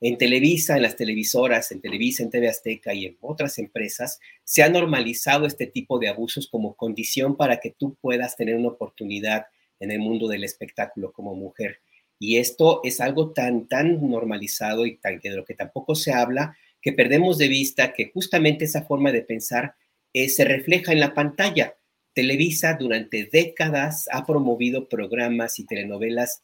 En 0.00 0.16
Televisa, 0.16 0.76
en 0.76 0.82
las 0.82 0.96
televisoras, 0.96 1.70
en 1.70 1.82
Televisa, 1.82 2.22
en 2.22 2.30
TV 2.30 2.48
Azteca 2.48 2.94
y 2.94 3.04
en 3.04 3.18
otras 3.20 3.58
empresas, 3.58 4.18
se 4.42 4.62
ha 4.62 4.70
normalizado 4.70 5.44
este 5.44 5.66
tipo 5.66 5.98
de 5.98 6.08
abusos 6.08 6.48
como 6.48 6.74
condición 6.74 7.36
para 7.36 7.60
que 7.60 7.74
tú 7.78 7.94
puedas 8.00 8.36
tener 8.36 8.56
una 8.56 8.68
oportunidad 8.68 9.46
en 9.80 9.90
el 9.90 9.98
mundo 9.98 10.28
del 10.28 10.44
espectáculo 10.44 11.12
como 11.12 11.34
mujer. 11.34 11.80
Y 12.18 12.38
esto 12.38 12.80
es 12.82 13.00
algo 13.00 13.32
tan, 13.32 13.68
tan 13.68 14.08
normalizado 14.08 14.86
y 14.86 14.96
tan, 14.96 15.20
de 15.20 15.30
lo 15.30 15.44
que 15.44 15.54
tampoco 15.54 15.94
se 15.94 16.12
habla, 16.12 16.56
que 16.80 16.92
perdemos 16.92 17.38
de 17.38 17.48
vista 17.48 17.92
que 17.92 18.10
justamente 18.12 18.64
esa 18.64 18.84
forma 18.84 19.12
de 19.12 19.22
pensar 19.22 19.74
eh, 20.12 20.28
se 20.28 20.44
refleja 20.44 20.92
en 20.92 21.00
la 21.00 21.14
pantalla. 21.14 21.76
Televisa 22.14 22.74
durante 22.74 23.28
décadas 23.30 24.08
ha 24.10 24.24
promovido 24.24 24.88
programas 24.88 25.58
y 25.58 25.66
telenovelas 25.66 26.40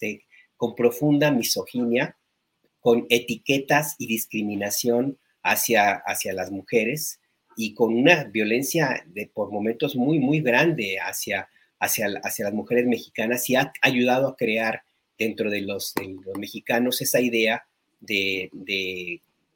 con 0.57 0.75
profunda 0.75 1.31
misoginia, 1.31 2.19
con 2.81 3.07
etiquetas 3.09 3.95
y 3.99 4.07
discriminación 4.07 5.19
hacia, 5.43 5.93
hacia 5.93 6.35
las 6.35 6.51
mujeres 6.51 7.21
y 7.57 7.75
con 7.75 7.95
una 7.95 8.25
violencia 8.25 9.05
de 9.07 9.31
por 9.33 9.51
momentos 9.51 9.97
muy, 9.97 10.19
muy 10.19 10.41
grande 10.41 10.99
hacia, 10.99 11.49
hacia, 11.81 12.09
hacia 12.23 12.47
las 12.47 12.55
mujeres 12.55 12.87
mexicanas 12.87 13.49
y 13.49 13.57
ha 13.57 13.73
ayudado 13.81 14.29
a 14.29 14.37
crear 14.37 14.83
dentro 15.23 15.51
de 15.51 15.63
los, 15.63 15.95
mexicanos 16.39 17.01
esa 17.01 17.21
idea 17.21 17.65
de, 18.01 18.51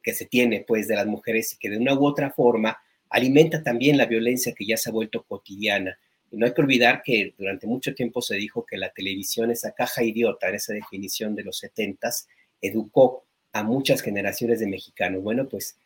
que 0.02 0.14
se 0.14 0.26
tiene 0.26 0.64
pues 0.66 0.88
de 0.88 0.94
las 0.94 1.06
mujeres 1.06 1.52
y 1.52 1.58
que 1.58 1.70
de 1.70 1.78
una 1.78 1.94
u 1.94 2.06
otra 2.06 2.30
forma 2.30 2.78
alimenta 3.10 3.62
también 3.62 3.96
la 3.96 4.06
violencia 4.06 4.54
que 4.54 4.66
ya 4.66 4.76
se 4.76 4.90
ha 4.90 4.92
vuelto 4.92 5.24
cotidiana. 5.24 5.98
Y 6.30 6.36
no 6.36 6.46
hay 6.46 6.54
que 6.54 6.62
olvidar 6.62 7.02
que 7.04 7.34
durante 7.38 7.66
mucho 7.66 7.94
tiempo 7.94 8.20
se 8.20 8.36
dijo 8.36 8.64
que 8.64 8.76
la 8.76 8.90
televisión, 8.90 9.50
esa 9.50 9.72
caja 9.72 10.02
idiota, 10.02 10.48
en 10.48 10.56
esa 10.56 10.72
definición 10.72 11.34
de 11.34 11.44
los 11.44 11.58
setentas, 11.58 12.28
educó 12.60 13.24
a 13.52 13.62
muchas 13.62 14.02
generaciones 14.02 14.60
de 14.60 14.66
mexicanos. 14.66 15.22
Bueno, 15.22 15.48
pues 15.48 15.76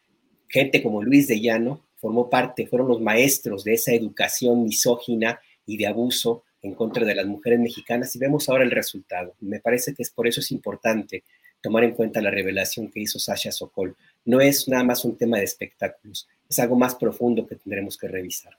gente 0.48 0.82
como 0.82 1.02
Luis 1.02 1.28
de 1.28 1.40
Llano 1.40 1.84
formó 1.96 2.30
parte, 2.30 2.66
fueron 2.66 2.88
los 2.88 3.00
maestros 3.00 3.64
de 3.64 3.74
esa 3.74 3.92
educación 3.92 4.64
misógina 4.64 5.40
y 5.66 5.76
de 5.76 5.86
abuso 5.86 6.44
en 6.62 6.74
contra 6.74 7.04
de 7.04 7.14
las 7.14 7.26
mujeres 7.26 7.60
mexicanas 7.60 8.14
y 8.14 8.18
vemos 8.18 8.48
ahora 8.48 8.64
el 8.64 8.70
resultado. 8.70 9.34
Me 9.40 9.60
parece 9.60 9.94
que 9.94 10.02
es 10.02 10.10
por 10.10 10.26
eso 10.26 10.40
es 10.40 10.50
importante 10.50 11.24
tomar 11.60 11.84
en 11.84 11.92
cuenta 11.92 12.22
la 12.22 12.30
revelación 12.30 12.90
que 12.90 13.00
hizo 13.00 13.18
Sasha 13.18 13.52
Sokol. 13.52 13.96
No 14.24 14.40
es 14.40 14.68
nada 14.68 14.84
más 14.84 15.04
un 15.04 15.16
tema 15.16 15.38
de 15.38 15.44
espectáculos, 15.44 16.28
es 16.48 16.58
algo 16.58 16.76
más 16.76 16.94
profundo 16.94 17.46
que 17.46 17.56
tendremos 17.56 17.96
que 17.96 18.08
revisar. 18.08 18.56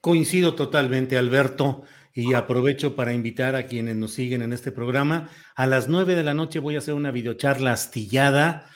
Coincido 0.00 0.54
totalmente, 0.54 1.16
Alberto, 1.16 1.84
y 2.12 2.34
aprovecho 2.34 2.96
para 2.96 3.14
invitar 3.14 3.54
a 3.54 3.66
quienes 3.66 3.96
nos 3.96 4.12
siguen 4.12 4.42
en 4.42 4.52
este 4.52 4.72
programa. 4.72 5.30
A 5.54 5.66
las 5.66 5.88
nueve 5.88 6.14
de 6.14 6.24
la 6.24 6.34
noche 6.34 6.58
voy 6.58 6.74
a 6.74 6.78
hacer 6.78 6.94
una 6.94 7.12
videocharla 7.12 7.72
astillada. 7.72 8.66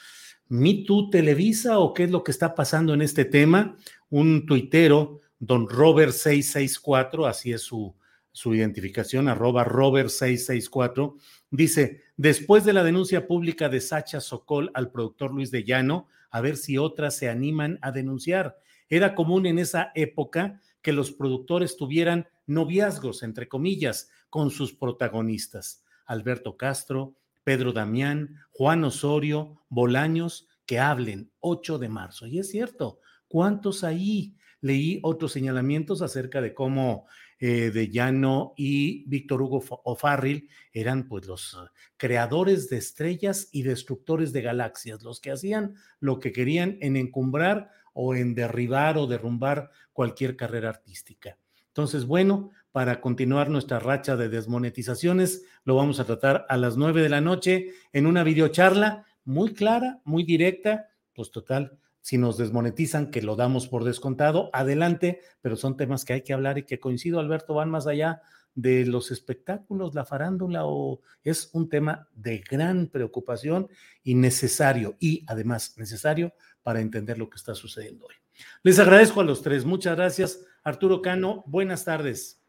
¿Me 0.49 0.85
Too 0.87 1.11
Televisa 1.11 1.81
o 1.81 1.93
qué 1.93 2.05
es 2.05 2.11
lo 2.11 2.23
que 2.23 2.31
está 2.31 2.55
pasando 2.55 2.95
en 2.95 3.03
este 3.03 3.25
tema? 3.25 3.77
Un 4.09 4.47
tuitero, 4.47 5.21
don 5.41 5.69
Robert 5.69 6.13
664, 6.13 7.27
así 7.27 7.53
es 7.53 7.63
su, 7.63 7.95
su 8.37 8.55
identificación, 8.55 9.29
arroba 9.29 9.65
Robert664, 9.65 11.17
dice, 11.51 12.03
después 12.19 12.67
de 12.67 12.75
la 12.75 12.85
denuncia 12.85 13.27
pública 13.27 13.71
de 13.71 13.81
Sacha 13.81 14.21
Sokol 14.21 14.71
al 14.75 14.91
productor 14.91 15.33
Luis 15.33 15.51
de 15.51 15.65
Llano, 15.65 16.07
a 16.31 16.43
ver 16.43 16.59
si 16.59 16.77
otras 16.77 17.17
se 17.17 17.31
animan 17.31 17.79
a 17.81 17.93
denunciar. 17.93 18.59
Era 18.91 19.15
común 19.15 19.47
en 19.47 19.59
esa 19.59 19.91
época 19.95 20.61
que 20.83 20.93
los 20.93 21.13
productores 21.13 21.79
tuvieran 21.79 22.29
noviazgos, 22.47 23.23
entre 23.23 23.49
comillas, 23.49 24.11
con 24.29 24.51
sus 24.51 24.75
protagonistas. 24.75 25.83
Alberto 26.05 26.59
Castro, 26.59 27.17
Pedro 27.43 27.73
Damián, 27.73 28.37
Juan 28.51 28.85
Osorio, 28.85 29.63
Bolaños, 29.71 30.47
que 30.67 30.79
hablen 30.79 31.31
8 31.41 31.79
de 31.79 31.89
marzo. 31.89 32.27
Y 32.27 32.39
es 32.39 32.51
cierto, 32.51 33.01
¿cuántos 33.29 33.83
ahí? 33.83 34.37
Leí 34.61 35.01
otros 35.03 35.33
señalamientos 35.33 36.03
acerca 36.03 36.43
de 36.43 36.53
cómo 36.53 37.07
eh, 37.39 37.71
de 37.71 37.91
Llano 37.91 38.55
y 38.57 39.05
Víctor 39.09 39.43
Hugo 39.43 39.63
O'Farrill 39.85 40.49
eran 40.73 41.07
pues 41.07 41.27
los 41.27 41.55
ah, 41.55 41.71
creadores 41.97 42.71
de 42.71 42.79
estrellas 42.79 43.49
y 43.53 43.63
destructores 43.63 44.33
de 44.33 44.43
galaxias, 44.43 45.03
los 45.03 45.21
que 45.21 45.31
hacían 45.31 45.75
lo 46.01 46.19
que 46.19 46.33
querían 46.33 46.79
en 46.81 46.97
encumbrar 46.97 47.71
o 47.93 48.15
en 48.15 48.35
derribar 48.35 48.97
o 48.99 49.07
derrumbar 49.07 49.71
cualquier 49.93 50.37
carrera 50.37 50.71
artística. 50.71 51.39
Entonces, 51.69 52.07
bueno, 52.07 52.53
para 52.73 53.01
continuar 53.03 53.51
nuestra 53.51 53.79
racha 53.79 54.17
de 54.17 54.31
desmonetizaciones, 54.31 55.45
lo 55.65 55.77
vamos 55.77 56.01
a 56.01 56.05
tratar 56.05 56.47
a 56.49 56.57
las 56.57 56.77
nueve 56.77 57.03
de 57.03 57.11
la 57.11 57.21
noche 57.21 57.73
en 57.93 58.07
una 58.07 58.25
videocharla 58.25 59.05
muy 59.25 59.53
clara, 59.53 60.01
muy 60.05 60.25
directa, 60.25 60.89
pues 61.15 61.31
total, 61.31 61.79
si 62.07 62.19
nos 62.19 62.37
desmonetizan, 62.39 63.11
que 63.11 63.21
lo 63.21 63.35
damos 63.35 63.67
por 63.67 63.83
descontado, 63.83 64.49
adelante, 64.53 65.23
pero 65.41 65.57
son 65.57 65.77
temas 65.77 66.05
que 66.05 66.13
hay 66.13 66.23
que 66.23 66.33
hablar 66.33 66.57
y 66.57 66.63
que 66.63 66.79
coincido, 66.79 67.19
Alberto, 67.19 67.53
van 67.53 67.69
más 67.69 67.89
allá 67.89 68.23
de 68.55 68.87
los 68.87 69.11
espectáculos, 69.11 69.93
la 69.93 70.05
farándula, 70.05 70.67
o 70.67 71.01
es 71.25 71.51
un 71.53 71.69
tema 71.69 72.09
de 72.15 72.45
gran 72.49 72.87
preocupación 72.87 73.69
y 74.05 74.15
necesario, 74.15 74.95
y 75.01 75.25
además 75.27 75.75
necesario 75.79 76.33
para 76.63 76.81
entender 76.81 77.19
lo 77.19 77.29
que 77.29 77.39
está 77.39 77.57
sucediendo 77.57 78.07
hoy. 78.07 78.15
Les 78.63 78.79
agradezco 78.79 79.21
a 79.21 79.25
los 79.25 79.43
tres, 79.43 79.65
muchas 79.65 79.97
gracias. 79.97 80.45
Arturo 80.63 81.03
Cano, 81.03 81.43
buenas 81.49 81.85
tardes. 81.85 82.41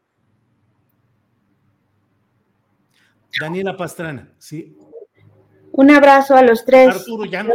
Daniela 3.40 3.76
Pastrana, 3.76 4.32
sí. 4.38 4.78
Un 5.72 5.90
abrazo 5.90 6.36
a 6.36 6.42
los 6.42 6.64
tres. 6.64 6.94
Arturo 6.94 7.24
ya 7.24 7.42
no 7.42 7.54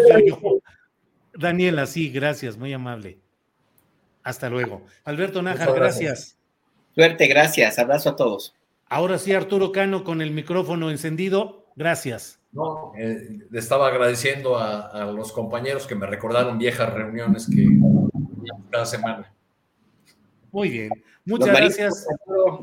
Daniela, 1.34 1.86
sí, 1.86 2.10
gracias, 2.10 2.58
muy 2.58 2.74
amable. 2.74 3.20
Hasta 4.24 4.50
luego. 4.50 4.84
Alberto 5.04 5.42
Nájar, 5.42 5.74
gracias. 5.74 6.38
Suerte, 6.96 7.28
gracias. 7.28 7.80
Abrazo 7.80 8.10
a 8.10 8.16
todos. 8.16 8.56
Ahora 8.88 9.18
sí, 9.18 9.34
Arturo 9.34 9.72
Cano 9.72 10.04
con 10.04 10.22
el 10.22 10.32
micrófono 10.32 10.92
encendido. 10.92 11.66
Gracias. 11.76 12.40
No, 12.52 12.94
eh, 12.98 13.40
le 13.50 13.60
estaba 13.60 13.88
agradeciendo 13.88 14.58
a, 14.58 15.12
los 15.12 15.32
compañeros 15.32 15.88
que 15.88 15.96
me 15.96 16.06
recordaron 16.06 16.60
viejas 16.60 16.94
reuniones 16.94 17.50
que 17.50 17.68
cada 18.70 18.86
semana. 18.86 19.34
Muy 20.52 20.70
bien. 20.70 20.90
Muchas 21.26 21.50
gracias. 21.50 22.06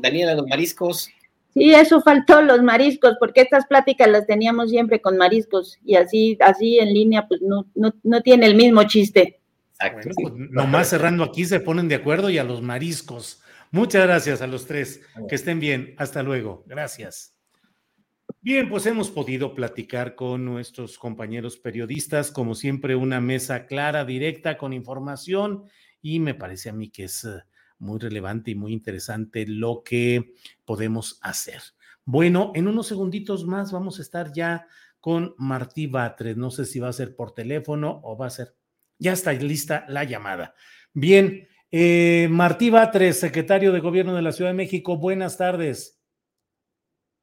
Daniela, 0.01 0.33
los 0.35 0.47
mariscos. 0.47 1.09
Sí, 1.53 1.73
eso 1.73 2.01
faltó 2.01 2.41
los 2.41 2.63
mariscos, 2.63 3.17
porque 3.19 3.41
estas 3.41 3.65
pláticas 3.67 4.07
las 4.09 4.25
teníamos 4.25 4.69
siempre 4.69 5.01
con 5.01 5.17
mariscos 5.17 5.77
y 5.83 5.95
así, 5.95 6.37
así 6.39 6.79
en 6.79 6.93
línea, 6.93 7.27
pues 7.27 7.41
no, 7.41 7.65
no, 7.75 8.21
tiene 8.21 8.45
el 8.45 8.55
mismo 8.55 8.83
chiste. 8.85 9.41
Bueno, 9.79 10.11
pues, 10.15 10.33
nomás 10.51 10.89
cerrando 10.89 11.23
aquí 11.23 11.45
se 11.45 11.59
ponen 11.59 11.87
de 11.87 11.95
acuerdo 11.95 12.29
y 12.29 12.37
a 12.37 12.43
los 12.43 12.61
mariscos. 12.61 13.41
Muchas 13.71 14.03
gracias 14.03 14.41
a 14.41 14.47
los 14.47 14.65
tres. 14.65 15.01
Que 15.27 15.35
estén 15.35 15.59
bien. 15.59 15.95
Hasta 15.97 16.23
luego. 16.23 16.63
Gracias. 16.67 17.35
Bien, 18.41 18.69
pues 18.69 18.85
hemos 18.85 19.11
podido 19.11 19.53
platicar 19.53 20.15
con 20.15 20.45
nuestros 20.45 20.97
compañeros 20.97 21.57
periodistas, 21.57 22.31
como 22.31 22.55
siempre, 22.55 22.95
una 22.95 23.21
mesa 23.21 23.65
clara, 23.65 24.03
directa, 24.03 24.57
con 24.57 24.73
información, 24.73 25.65
y 26.01 26.19
me 26.19 26.33
parece 26.33 26.69
a 26.69 26.73
mí 26.73 26.89
que 26.89 27.03
es 27.03 27.23
eh, 27.23 27.43
muy 27.81 27.99
relevante 27.99 28.51
y 28.51 28.55
muy 28.55 28.71
interesante 28.71 29.45
lo 29.47 29.83
que 29.83 30.33
podemos 30.65 31.19
hacer. 31.21 31.61
Bueno, 32.05 32.51
en 32.55 32.67
unos 32.67 32.87
segunditos 32.87 33.45
más 33.45 33.71
vamos 33.71 33.99
a 33.99 34.01
estar 34.01 34.31
ya 34.33 34.67
con 34.99 35.33
Martí 35.37 35.87
Batres. 35.87 36.37
No 36.37 36.51
sé 36.51 36.65
si 36.65 36.79
va 36.79 36.89
a 36.89 36.93
ser 36.93 37.15
por 37.15 37.33
teléfono 37.33 37.99
o 38.03 38.17
va 38.17 38.27
a 38.27 38.29
ser. 38.29 38.55
Ya 38.99 39.13
está 39.13 39.33
lista 39.33 39.83
la 39.87 40.03
llamada. 40.03 40.53
Bien, 40.93 41.47
eh, 41.71 42.27
Martí 42.29 42.69
Batres, 42.69 43.19
secretario 43.19 43.71
de 43.71 43.79
Gobierno 43.79 44.15
de 44.15 44.21
la 44.21 44.31
Ciudad 44.31 44.51
de 44.51 44.57
México, 44.57 44.97
buenas 44.97 45.37
tardes. 45.37 45.99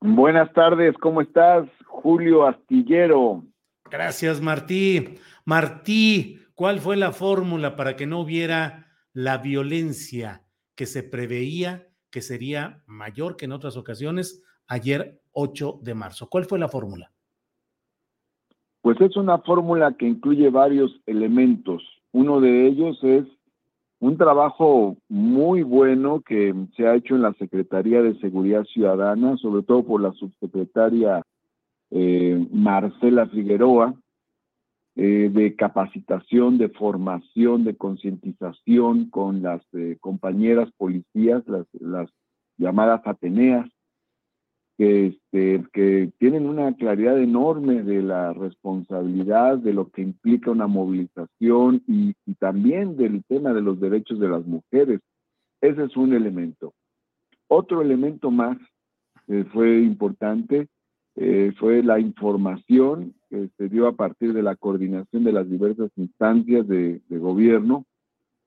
Buenas 0.01 0.53
tardes, 0.53 0.95
¿cómo 1.01 1.21
estás? 1.21 1.69
Julio 1.87 2.47
Astillero. 2.47 3.45
Gracias, 3.91 4.41
Martí. 4.41 5.17
Martí, 5.45 6.41
¿cuál 6.55 6.81
fue 6.81 6.97
la 6.97 7.13
fórmula 7.13 7.77
para 7.77 7.97
que 7.97 8.07
no 8.07 8.21
hubiera 8.21 8.87
la 9.13 9.39
violencia 9.39 10.45
que 10.79 10.87
se 10.87 11.03
preveía 11.03 11.89
que 12.13 12.23
sería 12.23 12.85
mayor 12.87 13.37
que 13.37 13.47
en 13.47 13.53
otras 13.53 13.77
ocasiones 13.77 14.45
ayer 14.69 15.21
8 15.33 15.81
de 15.83 15.95
marzo? 15.95 16.29
¿Cuál 16.31 16.45
fue 16.45 16.61
la 16.61 16.69
fórmula? 16.69 17.11
Pues 18.81 19.01
es 19.01 19.17
una 19.17 19.39
fórmula 19.39 19.97
que 19.99 20.07
incluye 20.07 20.49
varios 20.51 20.93
elementos. 21.05 21.83
Uno 22.13 22.41
de 22.41 22.69
ellos 22.69 22.97
es 23.03 23.25
un 23.99 24.17
trabajo 24.17 24.97
muy 25.09 25.65
bueno 25.65 26.21
que 26.21 26.55
se 26.77 26.87
ha 26.87 26.95
hecho 26.95 27.17
en 27.17 27.23
la 27.23 27.33
Secretaría 27.35 28.01
de 28.01 28.17
Seguridad 28.21 28.63
Ciudadana, 28.63 29.37
sobre 29.39 29.65
todo 29.65 29.83
por 29.83 30.01
la 30.01 30.13
subsecretaria 30.13 31.23
eh, 31.91 32.47
Marcela 32.53 33.27
Figueroa, 33.27 33.97
eh, 35.01 35.31
de 35.33 35.55
capacitación, 35.55 36.59
de 36.59 36.71
formación, 36.71 37.63
de 37.63 37.77
concientización 37.77 39.09
con 39.11 39.43
las 39.43 39.63
eh, 39.73 39.97
compañeras 40.01 40.73
policías, 40.77 41.45
las, 41.47 42.09
llamadas 42.57 43.03
Ateneas, 43.05 43.71
que, 44.77 45.07
este, 45.07 45.65
que 45.73 46.11
tienen 46.19 46.47
una 46.47 46.75
claridad 46.75 47.17
enorme 47.17 47.85
de 47.85 48.03
la 48.03 48.33
responsabilidad, 48.33 49.59
de 49.59 49.73
lo 49.73 49.89
que 49.89 50.03
implica 50.03 50.51
una 50.51 50.67
movilización 50.67 51.81
y, 51.87 52.15
también 52.41 52.97
del 52.97 53.23
tema 53.29 53.53
de 53.53 53.63
los 53.63 53.79
derechos 53.79 54.19
de 54.19 54.29
las 54.29 54.45
mujeres. 54.47 55.01
Ese 55.61 55.85
es 55.85 55.97
un 55.97 56.13
elemento. 56.13 56.75
Otro 57.47 57.83
elemento 57.83 58.33
más 58.33 58.59
que 59.29 59.45
fue 59.45 59.81
importante 59.81 60.67
eh, 61.21 61.53
fue 61.59 61.83
la 61.83 61.99
información 61.99 63.15
que 63.29 63.49
se 63.57 63.69
dio 63.69 63.89
a 63.89 63.97
partir 63.97 64.33
de 64.33 64.43
la 64.43 64.57
coordinación 64.57 65.25
de 65.25 65.33
las 65.33 65.51
diversas 65.51 65.91
instancias 65.97 66.67
de 66.67 67.01
gobierno 67.11 67.85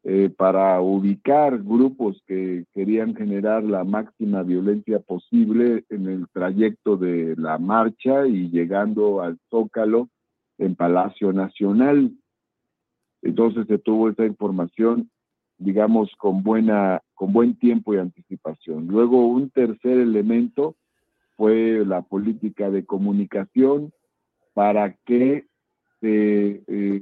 eh, 0.04 0.32
para 0.36 0.82
ubicar 0.82 1.62
grupos 1.62 2.24
que 2.26 2.66
querían 2.74 3.14
generar 3.14 3.64
la 3.64 3.84
máxima 3.84 4.42
violencia 4.42 5.00
posible 5.00 5.86
en 5.90 6.08
el 6.08 6.28
trayecto 6.30 6.98
de 6.98 7.36
la 7.38 7.60
marcha 7.60 8.26
y 8.26 8.50
llegando 8.50 9.22
al 9.22 9.38
Zócalo 9.52 10.10
en 10.58 10.74
Palacio 10.76 11.34
Nacional. 11.34 12.12
Entonces 13.22 13.68
se 13.68 13.78
tuvo 13.78 14.10
esa 14.10 14.26
información, 14.26 15.12
digamos, 15.60 16.10
con, 16.18 16.42
buena, 16.42 17.02
con 17.14 17.32
buen 17.32 17.56
tiempo 17.60 17.94
y 17.94 17.98
anticipación. 17.98 18.88
Luego 18.88 19.28
un 19.28 19.52
tercer 19.52 20.00
elemento 20.00 20.76
fue 21.42 21.84
la 21.88 22.04
política 22.04 22.70
de 22.70 22.86
comunicación 22.86 23.92
para 24.54 24.94
que 25.08 25.48
se 26.00 26.62
eh, 26.68 27.02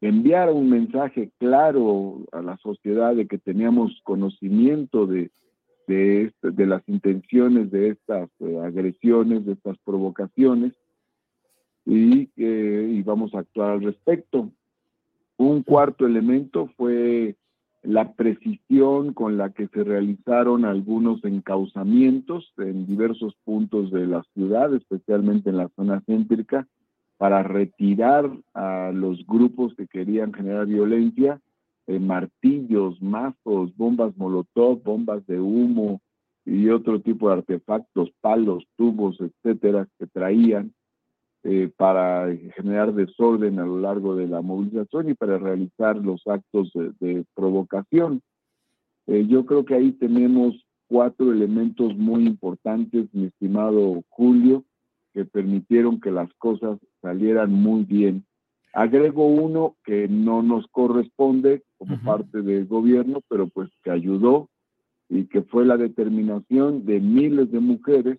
enviar 0.00 0.52
un 0.52 0.70
mensaje 0.70 1.32
claro 1.38 2.20
a 2.30 2.42
la 2.42 2.56
sociedad 2.58 3.16
de 3.16 3.26
que 3.26 3.38
teníamos 3.38 4.00
conocimiento 4.04 5.08
de, 5.08 5.32
de, 5.88 6.26
este, 6.26 6.64
las 6.64 6.88
intenciones 6.88 7.72
de 7.72 7.88
estas 7.88 8.30
eh, 8.38 8.60
agresiones, 8.64 9.44
de 9.44 9.54
estas 9.54 9.76
provocaciones, 9.78 10.74
y 11.84 12.28
que 12.28 12.88
íbamos 12.88 13.34
a 13.34 13.40
actuar 13.40 13.70
al 13.70 13.82
respecto. 13.82 14.48
Un 15.38 15.64
cuarto 15.64 16.06
elemento 16.06 16.70
fue 16.76 17.34
la 17.82 18.12
precisión 18.12 19.12
con 19.12 19.36
la 19.36 19.50
que 19.50 19.66
se 19.68 19.82
realizaron 19.82 20.64
algunos 20.64 21.24
encauzamientos 21.24 22.52
en 22.58 22.86
diversos 22.86 23.34
puntos 23.44 23.90
de 23.90 24.06
la 24.06 24.22
ciudad, 24.34 24.72
especialmente 24.74 25.50
en 25.50 25.56
la 25.56 25.68
zona 25.74 26.00
céntrica, 26.06 26.68
para 27.16 27.42
retirar 27.42 28.30
a 28.54 28.90
los 28.92 29.26
grupos 29.26 29.74
que 29.74 29.86
querían 29.86 30.32
generar 30.32 30.66
violencia, 30.66 31.40
eh, 31.86 31.98
martillos, 31.98 33.00
mazos, 33.02 33.76
bombas 33.76 34.16
molotov, 34.16 34.82
bombas 34.82 35.26
de 35.26 35.40
humo 35.40 36.00
y 36.44 36.68
otro 36.68 37.00
tipo 37.00 37.28
de 37.28 37.34
artefactos, 37.34 38.10
palos, 38.20 38.64
tubos, 38.76 39.20
etcétera, 39.20 39.88
que 39.98 40.06
traían 40.06 40.72
eh, 41.44 41.70
para 41.76 42.28
generar 42.54 42.94
desorden 42.94 43.58
a 43.58 43.66
lo 43.66 43.80
largo 43.80 44.14
de 44.14 44.28
la 44.28 44.42
movilización 44.42 45.10
y 45.10 45.14
para 45.14 45.38
realizar 45.38 45.96
los 45.96 46.24
actos 46.26 46.70
de, 46.72 47.24
provocación. 47.34 48.22
Eh, 49.08 49.26
yo 49.26 49.44
creo 49.44 49.64
que 49.64 49.74
ahí 49.74 49.90
tenemos 49.90 50.54
cuatro 50.86 51.32
elementos 51.32 51.96
muy 51.96 52.26
importantes, 52.26 53.08
mi 53.12 53.24
estimado 53.24 54.04
Julio, 54.10 54.62
que 55.14 55.24
permitieron 55.24 56.00
que 56.00 56.12
las 56.12 56.32
cosas 56.34 56.78
salieran 57.00 57.52
muy 57.52 57.82
bien. 57.84 58.24
Agrego 58.72 59.26
uno 59.26 59.74
que 59.84 60.06
no 60.08 60.42
nos 60.42 60.66
corresponde 60.68 61.62
como 61.76 61.98
parte 62.02 62.42
del 62.42 62.66
gobierno, 62.66 63.20
pero 63.28 63.48
pues 63.48 63.68
que 63.82 63.90
ayudó 63.90 64.48
y 65.08 65.24
que 65.24 65.42
fue 65.42 65.66
la 65.66 65.76
determinación 65.76 66.86
de 66.86 67.00
miles 67.00 67.50
de 67.50 67.60
mujeres 67.60 68.18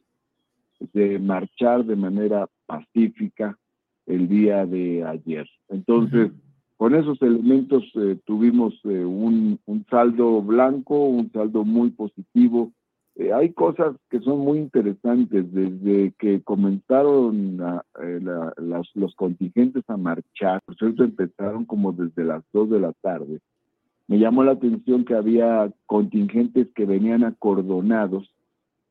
de 0.92 1.18
marchar 1.20 1.86
de 1.86 1.96
manera 1.96 2.48
pacífica 2.78 3.58
el 4.06 4.28
día 4.28 4.66
de 4.66 5.04
ayer. 5.06 5.48
Entonces, 5.70 6.32
con 6.78 6.96
esos 6.96 7.22
elementos 7.22 7.84
eh, 7.96 8.18
tuvimos 8.26 8.74
eh, 8.84 9.06
un, 9.06 9.60
un, 9.66 9.86
saldo 9.90 10.42
blanco, 10.42 11.06
un 11.06 11.32
saldo 11.32 11.64
muy 11.64 11.92
positivo 11.92 12.72
eh, 13.16 13.32
hay 13.32 13.54
cosas 13.54 13.96
que 14.10 14.20
son 14.22 14.40
muy 14.40 14.58
interesantes 14.58 15.52
desde 15.54 16.14
que 16.18 16.42
comenzaron 16.42 17.60
eh, 18.02 18.20
los 18.96 19.16
contingentes 19.16 19.84
a 19.88 19.98
marchar, 19.98 20.62
por 20.66 20.76
cierto 20.78 21.04
empezaron 21.04 21.66
como 21.66 21.92
desde 21.92 22.24
las 22.24 22.44
2 22.54 22.72
de 22.72 22.80
la 22.80 22.92
tarde. 23.02 23.40
Me 24.08 24.18
llamó 24.18 24.44
la 24.44 24.54
atención 24.54 25.06
que 25.06 25.14
había 25.14 25.72
contingentes 25.86 26.68
que 26.74 26.86
venían 26.86 27.24
acordonados 27.24 28.34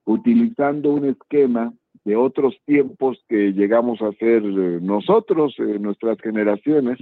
utilizando 0.05 0.93
un 0.93 1.07
esquema 1.07 1.73
de 2.05 2.17
otros 2.17 2.57
tiempos 2.65 3.23
que 3.29 3.53
llegamos 3.53 4.03
a 4.03 4.09
hacer 4.09 4.43
eh, 4.45 4.79
nosotros, 4.81 5.55
nuestras 5.59 6.19
generaciones, 6.21 6.99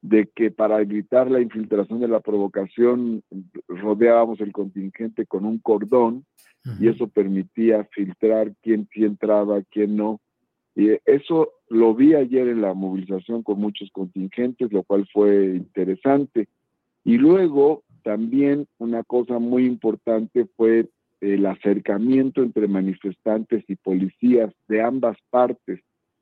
de 0.00 0.28
que 0.34 0.50
para 0.50 0.80
evitar 0.80 1.30
la 1.30 1.40
infiltración 1.40 2.00
de 2.00 2.08
la 2.08 2.20
provocación 2.20 3.22
rodeábamos 3.66 4.40
el 4.40 4.52
contingente 4.52 5.26
con 5.26 5.44
un 5.44 5.58
cordón 5.58 6.24
y 6.80 6.88
eso 6.88 7.08
permitía 7.08 7.84
filtrar 7.92 8.52
quién 8.62 8.88
sí 8.92 9.04
entraba, 9.04 9.62
quién 9.70 9.96
no. 9.96 10.20
Y 10.76 10.90
eso 11.06 11.52
lo 11.68 11.94
vi 11.94 12.14
ayer 12.14 12.46
en 12.48 12.60
la 12.60 12.74
movilización 12.74 13.42
con 13.42 13.58
muchos 13.58 13.90
contingentes, 13.90 14.70
lo 14.70 14.82
cual 14.82 15.08
fue 15.12 15.56
interesante. 15.56 16.48
Y 17.04 17.16
luego 17.16 17.84
también 18.02 18.66
una 18.78 19.02
cosa 19.02 19.38
muy 19.38 19.64
importante 19.64 20.46
fue 20.56 20.88
el 21.20 21.46
acercamiento 21.46 22.42
entre 22.42 22.68
manifestantes 22.68 23.64
y 23.68 23.76
policías 23.76 24.52
de 24.68 24.82
ambas 24.82 25.16
partes. 25.30 25.80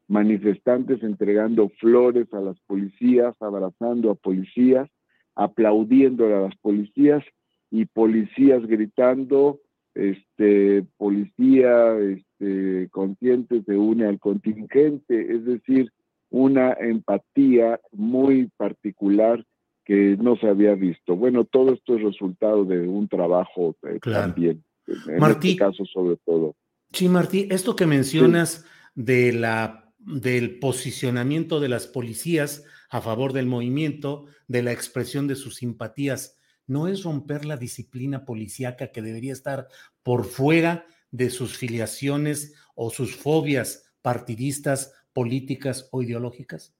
Manifestantes 0.08 1.02
entregando 1.02 1.68
flores 1.80 2.32
a 2.32 2.40
las 2.40 2.58
policías, 2.60 3.34
abrazando 3.40 4.10
a 4.10 4.14
policías, 4.14 4.88
aplaudiendo 5.34 6.26
a 6.26 6.40
las 6.42 6.56
policías 6.58 7.24
y 7.70 7.84
policías 7.86 8.64
gritando, 8.66 9.60
este, 9.94 10.84
policía 10.96 11.96
este, 11.98 12.88
consciente 12.90 13.62
se 13.62 13.76
une 13.76 14.06
al 14.06 14.18
contingente, 14.18 15.34
es 15.34 15.44
decir, 15.44 15.90
una 16.30 16.72
empatía 16.72 17.80
muy 17.92 18.50
particular 18.56 19.44
que 19.84 20.16
no 20.20 20.36
se 20.36 20.48
había 20.48 20.74
visto. 20.74 21.16
Bueno, 21.16 21.44
todo 21.44 21.72
esto 21.72 21.96
es 21.96 22.02
resultado 22.02 22.64
de 22.64 22.86
un 22.86 23.08
trabajo 23.08 23.76
eh, 23.84 24.00
también, 24.02 24.62
en 24.86 25.22
este 25.22 25.56
caso 25.56 25.84
sobre 25.84 26.16
todo. 26.24 26.56
Sí, 26.92 27.08
Martí, 27.08 27.48
esto 27.50 27.76
que 27.76 27.86
mencionas 27.86 28.64
de 28.94 29.32
la 29.32 29.82
del 29.98 30.60
posicionamiento 30.60 31.58
de 31.58 31.68
las 31.68 31.88
policías 31.88 32.64
a 32.90 33.00
favor 33.00 33.32
del 33.32 33.46
movimiento, 33.46 34.26
de 34.46 34.62
la 34.62 34.72
expresión 34.72 35.26
de 35.26 35.34
sus 35.34 35.56
simpatías, 35.56 36.38
no 36.66 36.86
es 36.86 37.02
romper 37.02 37.44
la 37.44 37.56
disciplina 37.56 38.24
policíaca 38.24 38.92
que 38.92 39.02
debería 39.02 39.32
estar 39.32 39.66
por 40.02 40.24
fuera 40.24 40.86
de 41.10 41.30
sus 41.30 41.56
filiaciones 41.56 42.54
o 42.74 42.90
sus 42.90 43.16
fobias 43.16 43.92
partidistas, 44.02 44.94
políticas 45.12 45.88
o 45.90 46.02
ideológicas? 46.02 46.76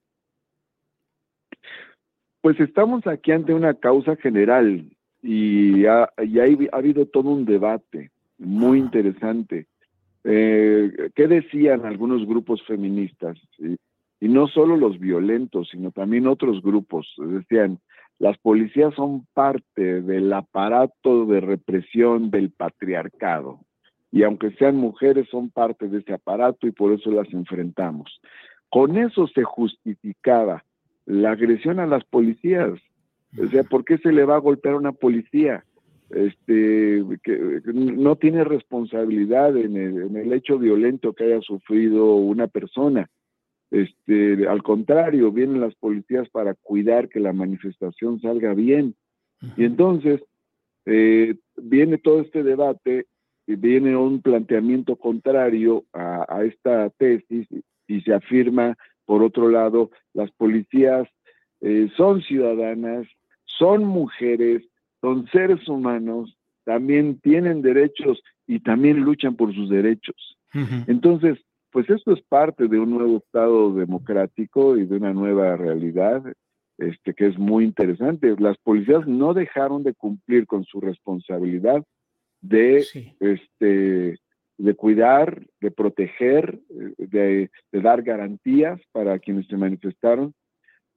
Pues 2.41 2.61
estamos 2.61 3.07
aquí 3.07 3.33
ante 3.33 3.53
una 3.53 3.74
causa 3.74 4.15
general 4.16 4.95
y 5.22 5.86
ha, 5.86 6.10
y 6.22 6.38
ha 6.38 6.76
habido 6.76 7.06
todo 7.06 7.30
un 7.30 7.44
debate 7.44 8.10
muy 8.38 8.78
interesante 8.78 9.66
eh, 10.28 11.10
¿Qué 11.14 11.28
decían 11.28 11.86
algunos 11.86 12.26
grupos 12.26 12.60
feministas? 12.64 13.38
Y 14.20 14.28
no 14.28 14.48
solo 14.48 14.76
los 14.76 14.98
violentos, 14.98 15.68
sino 15.70 15.93
también 15.93 16.26
otros 16.26 16.62
grupos. 16.62 17.14
Decían, 17.16 17.78
las 18.18 18.36
policías 18.38 18.93
son 18.94 19.24
parte 19.34 20.02
del 20.02 20.32
aparato 20.32 21.26
de 21.26 21.40
represión 21.40 22.30
del 22.30 22.51
patriarcado. 22.51 23.60
y 24.10 24.22
aunque 24.22 24.51
sean 24.52 24.76
mujeres 24.76 25.28
son 25.30 25.51
parte 25.51 25.88
de 25.88 25.98
ese 25.98 26.14
aparato 26.14 26.66
y 26.66 26.72
por 26.72 26.93
eso 26.93 27.10
las 27.10 27.32
enfrentamos. 27.32 28.20
Con 28.68 28.97
eso 28.97 29.28
se 29.28 29.44
justificaba 29.44 30.64
la 31.05 31.32
agresión 31.32 31.78
a 31.78 31.86
las 31.86 32.05
policías. 32.05 32.80
O 33.39 33.47
sea, 33.48 33.65
¿por 33.65 33.85
qué 33.85 33.98
se 33.98 34.12
le 34.12 34.24
va 34.24 34.36
a 34.36 34.40
golpear 34.40 34.74
a 34.74 34.78
una 34.78 34.93
policía? 34.93 35.65
Este, 36.11 37.05
que 37.24 37.61
no 37.74 38.16
tiene 38.16 38.44
responsabilidad 38.44 39.57
en 39.57 39.77
el, 39.77 40.03
en 40.03 40.16
el 40.16 40.32
hecho 40.32 40.59
violento 40.59 41.12
que 41.12 41.24
haya 41.24 41.40
sufrido 41.40 42.15
una 42.15 42.47
persona. 42.47 43.11
Este, 43.70 44.47
al 44.47 44.62
contrario, 44.62 45.32
vienen 45.32 45.61
las 45.61 45.74
policías 45.74 46.28
para 46.31 46.55
cuidar 46.55 47.09
que 47.09 47.20
la 47.20 47.32
manifestación 47.32 48.20
salga 48.20 48.55
bien. 48.55 48.94
Y 49.57 49.65
entonces 49.65 50.23
eh, 50.86 51.35
viene 51.57 51.98
todo 51.98 52.20
este 52.20 52.43
debate, 52.43 53.07
viene 53.47 53.97
un 53.97 54.23
planteamiento 54.23 54.97
contrario 54.97 55.85
a, 55.93 56.44
esta 56.44 56.90
tesis 56.90 57.47
y 57.89 58.01
se 58.03 58.15
afirma, 58.15 58.77
por 59.05 59.23
otro 59.23 59.48
lado, 59.48 59.90
las 60.15 60.31
policías 60.32 61.09
eh, 61.61 61.89
son 61.97 62.23
ciudadanas, 62.23 63.07
son 63.59 63.85
mujeres, 63.85 64.62
son 65.01 65.27
seres 65.28 65.69
humanos, 65.69 66.37
también 66.65 67.20
tienen 67.20 67.62
derechos 67.62 68.23
y 68.47 68.61
también 68.61 69.01
luchan 69.01 69.37
por 69.37 69.55
sus 69.55 69.70
derechos. 69.70 70.37
Entonces, 70.87 71.39
pues 71.70 71.91
esto 71.91 72.15
es 72.15 72.23
parte 72.23 72.66
de 72.69 72.78
un 72.78 72.91
nuevo 72.91 73.19
Estado 73.19 73.74
democrático 73.74 74.78
y 74.78 74.87
de 74.87 74.97
una 74.97 75.12
nueva 75.12 75.57
realidad 75.57 76.23
este, 76.78 77.15
que 77.15 77.27
es 77.27 77.39
muy 77.39 77.65
interesante. 77.65 78.35
Las 78.39 78.57
policías 78.59 79.07
no 79.07 79.35
dejaron 79.35 79.83
de 79.83 79.95
cumplir 79.95 80.47
con 80.47 80.65
su 80.65 80.81
responsabilidad 80.81 81.85
de, 82.41 82.87
este, 83.20 84.19
de 84.59 84.74
cuidar, 84.74 85.43
de 85.61 85.70
proteger, 85.70 86.59
de, 86.99 87.51
dar 87.73 88.03
garantías 88.03 88.81
para 88.93 89.19
quienes 89.19 89.47
se 89.47 89.57
manifestaron, 89.57 90.35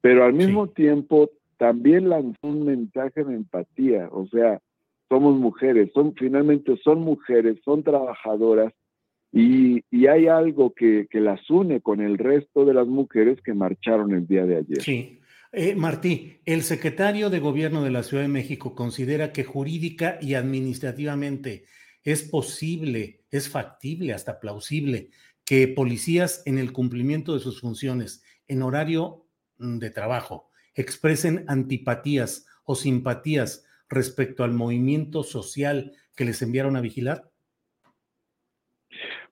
pero 0.01 0.23
al 0.23 0.33
mismo 0.33 0.67
tiempo 0.69 1.29
también 1.59 2.07
lanzó 2.07 2.39
un 2.47 2.65
mensaje 2.65 3.23
de 3.23 3.35
empatía, 3.35 4.07
o 4.11 4.25
sea, 4.27 4.59
somos 5.09 5.37
mujeres, 5.37 5.91
son 5.93 6.15
finalmente 6.15 6.77
son 6.83 7.01
mujeres, 7.01 7.57
son 7.65 7.83
trabajadoras 7.83 8.73
y, 9.33 9.83
hay 10.07 10.27
algo 10.27 10.73
que, 10.73 11.07
las 11.11 11.47
une 11.49 11.81
con 11.81 11.99
el 11.99 12.17
resto 12.17 12.63
de 12.63 12.73
las 12.73 12.87
mujeres 12.87 13.41
que 13.43 13.53
marcharon 13.53 14.13
el 14.13 14.25
día 14.25 14.45
de 14.45 14.57
ayer. 14.57 14.81
Sí. 14.81 15.19
Eh, 15.51 15.75
Martí, 15.75 16.37
el 16.45 16.61
secretario 16.61 17.29
de 17.29 17.39
Gobierno 17.39 17.83
de 17.83 17.91
la 17.91 18.03
Ciudad 18.03 18.23
de 18.23 18.29
México 18.29 18.73
considera 18.73 19.33
que 19.33 19.43
jurídica 19.43 20.17
y 20.21 20.35
administrativamente 20.35 21.65
es 22.03 22.23
posible, 22.23 23.25
es 23.31 23.49
factible, 23.49 24.13
hasta 24.13 24.39
plausible, 24.39 25.09
que 25.43 25.67
policías 25.67 26.41
en 26.45 26.57
el 26.57 26.71
cumplimiento 26.71 27.33
de 27.33 27.41
sus 27.41 27.59
funciones 27.59 28.23
en 28.47 28.61
horario 28.61 29.25
mm, 29.57 29.79
de 29.79 29.89
trabajo 29.89 30.48
expresen 30.79 31.43
antipatías 31.47 32.47
o 32.63 32.75
simpatías 32.75 33.65
respecto 33.89 34.43
al 34.43 34.53
movimiento 34.53 35.23
social 35.23 35.91
que 36.15 36.25
les 36.25 36.41
enviaron 36.41 36.75
a 36.75 36.81
vigilar? 36.81 37.29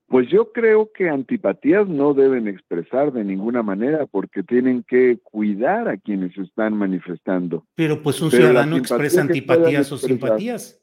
Pues 0.08 0.30
yo 0.30 0.54
creo 0.54 0.90
que 0.94 1.10
antipatías 1.10 1.88
no 1.88 2.14
deben 2.14 2.48
expresar 2.48 3.12
de 3.12 3.26
ninguna 3.26 3.62
manera 3.62 4.06
porque 4.06 4.42
tienen 4.42 4.84
que 4.84 5.20
cuidar 5.22 5.90
a 5.90 5.98
quienes 5.98 6.38
están 6.38 6.78
manifestando. 6.78 7.66
Pero 7.76 8.02
pues 8.02 8.22
un 8.22 8.32
ciudadano 8.32 8.78
expresa 8.78 9.22
antipatías 9.22 9.92
o 9.92 9.98
simpatías. 9.98 10.77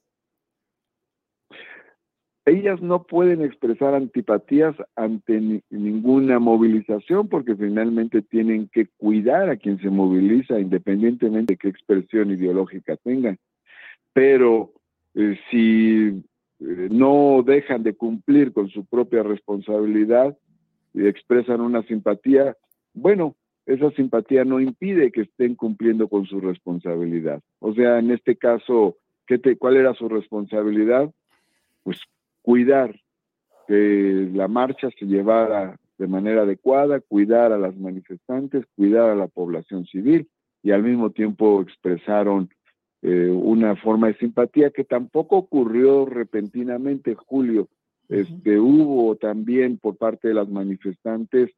Ellas 2.47 2.83
no 2.83 3.05
pueden 3.05 3.43
expresar 3.43 3.95
antipatías 3.95 4.77
ante 4.97 5.63
ninguna 5.71 6.39
movilización 6.39 7.29
porque 7.29 7.57
finalmente 7.57 8.21
tienen 8.21 8.69
que 8.69 8.87
cuidar 8.99 9.49
a 9.49 9.57
quien 9.57 9.79
se 9.81 9.89
moviliza 9.89 10.61
independientemente 10.61 11.55
de 11.55 11.57
qué 11.57 11.69
expresión 11.69 12.31
ideológica 12.31 12.97
tengan. 12.97 13.39
Pero 14.13 14.73
eh, 15.15 15.39
si 15.51 16.23
eh, 16.61 16.89
no 16.91 17.43
dejan 17.47 17.83
de 17.83 17.95
cumplir 17.95 18.53
con 18.53 18.69
su 18.69 18.85
propia 18.85 19.23
responsabilidad 19.23 20.37
y 20.93 21.07
expresan 21.07 21.63
una 21.63 21.83
simpatía, 21.85 22.57
bueno, 22.93 23.37
esa 23.65 23.91
simpatía 23.93 24.45
no 24.45 24.61
impide 24.61 25.13
que 25.13 25.23
estén 25.23 25.55
cumpliendo 25.55 26.09
con 26.09 26.27
su 26.27 26.41
responsabilidad. 26.41 27.41
O 27.61 27.73
sea, 27.73 27.99
en 27.99 28.11
este 28.11 28.37
caso, 28.37 28.99
¿qué 29.27 29.39
te, 29.39 29.57
¿cuál 29.57 29.77
era 29.77 29.95
su 29.95 30.11
responsabilidad? 30.11 31.11
Pues 31.83 31.99
cuidar 32.45 32.95
que 33.67 34.29
la 34.35 34.49
marcha 34.49 34.91
se 34.99 35.07
llevara 35.07 35.81
de 35.97 36.07
manera 36.07 36.43
adecuada, 36.43 37.01
cuidar 37.01 37.53
a 37.53 37.59
las 37.59 37.75
manifestantes, 37.77 38.67
cuidar 38.77 39.09
a 39.09 39.15
la 39.15 39.29
población 39.29 39.87
civil 39.87 40.29
y 40.63 40.73
al 40.73 40.83
mismo 40.83 41.11
tiempo 41.11 41.63
expresaron 41.63 42.51
eh, 43.01 43.31
una 43.31 43.77
forma 43.77 44.09
de 44.09 44.19
simpatía 44.19 44.71
que 44.71 44.85
tampoco 44.85 45.39
ocurrió 45.39 46.05
repentinamente, 46.05 47.15
Julio. 47.15 47.69
Este, 48.11 48.61
hubo 48.61 49.17
también 49.17 49.79
por 49.79 49.97
parte 49.97 50.29
de 50.29 50.35
las 50.35 50.49
manifestantes 50.49 51.51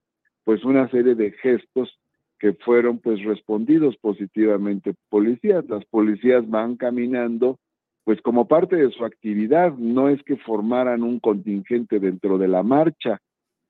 pues 0.45 0.65
una 0.65 0.89
serie 0.91 1.17
de 1.17 1.33
gestos 1.33 1.99
que 2.39 2.53
fueron 2.53 2.99
pues 3.01 3.25
respondidos 3.25 3.97
positivamente 3.97 4.95
policías. 5.09 5.69
Las 5.69 5.85
policías 5.87 6.49
van 6.49 6.77
caminando 6.77 7.59
pues 8.07 8.23
como 8.23 8.47
parte 8.47 8.77
de 8.77 8.93
su 8.93 9.05
actividad, 9.05 9.74
no 9.77 10.09
es 10.09 10.23
que 10.23 10.37
formaran 10.37 11.03
un 11.03 11.19
contingente 11.19 11.99
dentro 11.99 12.39
de 12.39 12.47
la 12.47 12.62
marcha, 12.62 13.20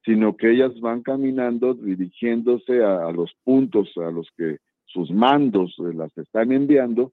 sino 0.04 0.36
que 0.36 0.50
ellas 0.50 0.78
van 0.78 1.02
caminando 1.02 1.72
dirigiéndose 1.72 2.84
a, 2.84 3.10
los 3.12 3.32
puntos 3.44 3.90
a 3.96 4.10
los 4.10 4.28
que 4.36 4.58
sus 4.84 5.10
mandos 5.10 5.74
eh, 5.78 5.94
las 5.94 6.14
están 6.18 6.52
enviando 6.52 7.12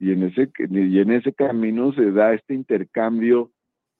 y 0.00 0.10
en 0.10 0.24
ese, 0.24 0.50
y 0.58 0.98
en 0.98 1.12
ese 1.12 1.32
camino 1.34 1.92
se 1.92 2.10
da 2.10 2.34
este 2.34 2.54
intercambio 2.54 3.52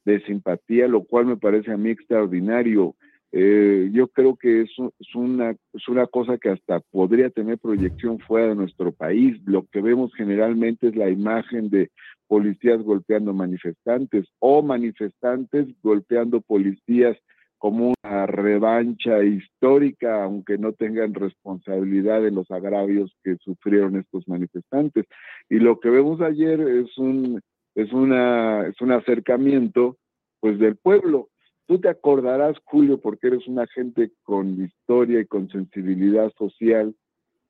de 0.04 0.20
simpatía, 0.22 0.88
lo 0.88 1.04
cual 1.04 1.26
me 1.26 1.36
parece 1.36 1.70
a 1.70 1.76
mí 1.76 1.90
extraordinario. 1.90 2.96
Eh, 3.32 3.90
yo 3.92 4.08
creo 4.08 4.36
que 4.36 4.62
eso 4.62 4.92
es 4.98 5.14
una, 5.14 5.50
es 5.50 5.88
una 5.88 6.06
cosa 6.06 6.38
que 6.38 6.50
hasta 6.50 6.80
podría 6.80 7.28
tener 7.30 7.58
proyección 7.58 8.18
fuera 8.20 8.48
de 8.48 8.54
nuestro 8.54 8.92
país. 8.92 9.36
Lo 9.44 9.66
que 9.66 9.82
vemos 9.82 10.14
generalmente 10.14 10.88
es 10.88 10.96
la 10.96 11.10
imagen 11.10 11.68
de 11.70 11.90
policías 12.28 12.82
golpeando 12.82 13.32
manifestantes 13.34 14.26
o 14.38 14.62
manifestantes 14.62 15.66
golpeando 15.82 16.40
policías 16.40 17.16
como 17.58 17.94
una 18.02 18.26
revancha 18.26 19.22
histórica, 19.22 20.24
aunque 20.24 20.58
no 20.58 20.72
tengan 20.72 21.14
responsabilidad 21.14 22.22
de 22.22 22.30
los 22.30 22.50
agravios 22.50 23.16
que 23.24 23.36
sufrieron 23.36 23.96
estos 23.96 24.28
manifestantes. 24.28 25.06
Y 25.48 25.58
lo 25.58 25.80
que 25.80 25.90
vemos 25.90 26.20
ayer 26.20 26.60
es 26.60 26.96
un, 26.98 27.40
es 27.74 27.92
una, 27.92 28.66
es 28.66 28.80
un 28.80 28.92
acercamiento 28.92 29.96
pues 30.40 30.58
del 30.58 30.76
pueblo. 30.76 31.28
Tú 31.66 31.80
te 31.80 31.88
acordarás, 31.88 32.56
Julio, 32.64 33.00
porque 33.00 33.26
eres 33.26 33.46
una 33.48 33.66
gente 33.66 34.12
con 34.22 34.64
historia 34.64 35.20
y 35.20 35.26
con 35.26 35.48
sensibilidad 35.50 36.32
social, 36.38 36.94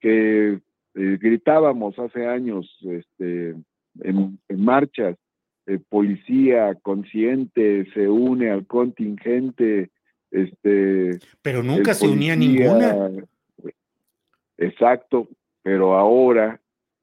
que 0.01 0.53
eh, 0.53 1.19
gritábamos 1.21 1.99
hace 1.99 2.27
años 2.27 2.67
este, 2.83 3.55
en, 4.01 4.39
marchas, 4.49 5.17
eh, 5.67 5.79
policía 5.89 6.75
consciente 6.77 7.87
se 7.93 8.09
une 8.09 8.51
al 8.51 8.67
contingente, 8.67 9.91
este, 10.31 11.19
pero 11.43 11.63
nunca 11.63 11.93
se 11.93 12.09
unía 12.09 12.37
ninguna. 12.37 13.11
Exacto, 14.57 15.29
pero 15.63 15.99
ahora, 15.99 16.61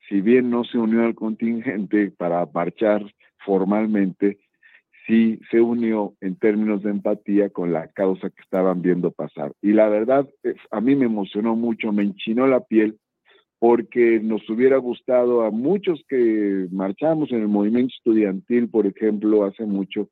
si 0.10 0.22
bien 0.22 0.50
no 0.50 0.64
se 0.64 0.80
unió 0.80 1.04
al 1.04 1.14
contingente 1.14 2.12
para 2.18 2.46
marchar 2.48 3.04
formalmente, 3.46 4.40
sí 5.06 5.40
se 5.52 5.62
unió 5.62 6.14
en 6.22 6.36
términos 6.36 6.84
de 6.84 6.92
empatía 6.92 7.50
con 7.50 7.74
la 7.74 7.88
causa 7.90 8.30
que 8.30 8.42
estaban 8.42 8.82
viendo 8.82 9.12
pasar. 9.12 9.52
Y 9.62 9.74
la 9.74 9.90
verdad, 9.90 10.28
a 10.72 10.82
mí 10.82 10.96
me 10.96 11.06
emocionó 11.06 11.56
mucho, 11.56 11.92
me 11.92 12.04
enchinó 12.04 12.48
la 12.48 12.62
piel, 12.62 12.98
porque 13.60 14.20
nos 14.20 14.50
hubiera 14.50 14.78
gustado 14.78 15.44
a 15.44 15.52
muchos 15.52 16.04
que 16.08 16.68
marchamos 16.72 17.32
en 17.32 17.42
el 17.42 17.48
movimiento 17.48 17.94
estudiantil, 17.96 18.70
por 18.70 18.86
ejemplo, 18.86 19.46
hace 19.46 19.66
mucho, 19.66 20.10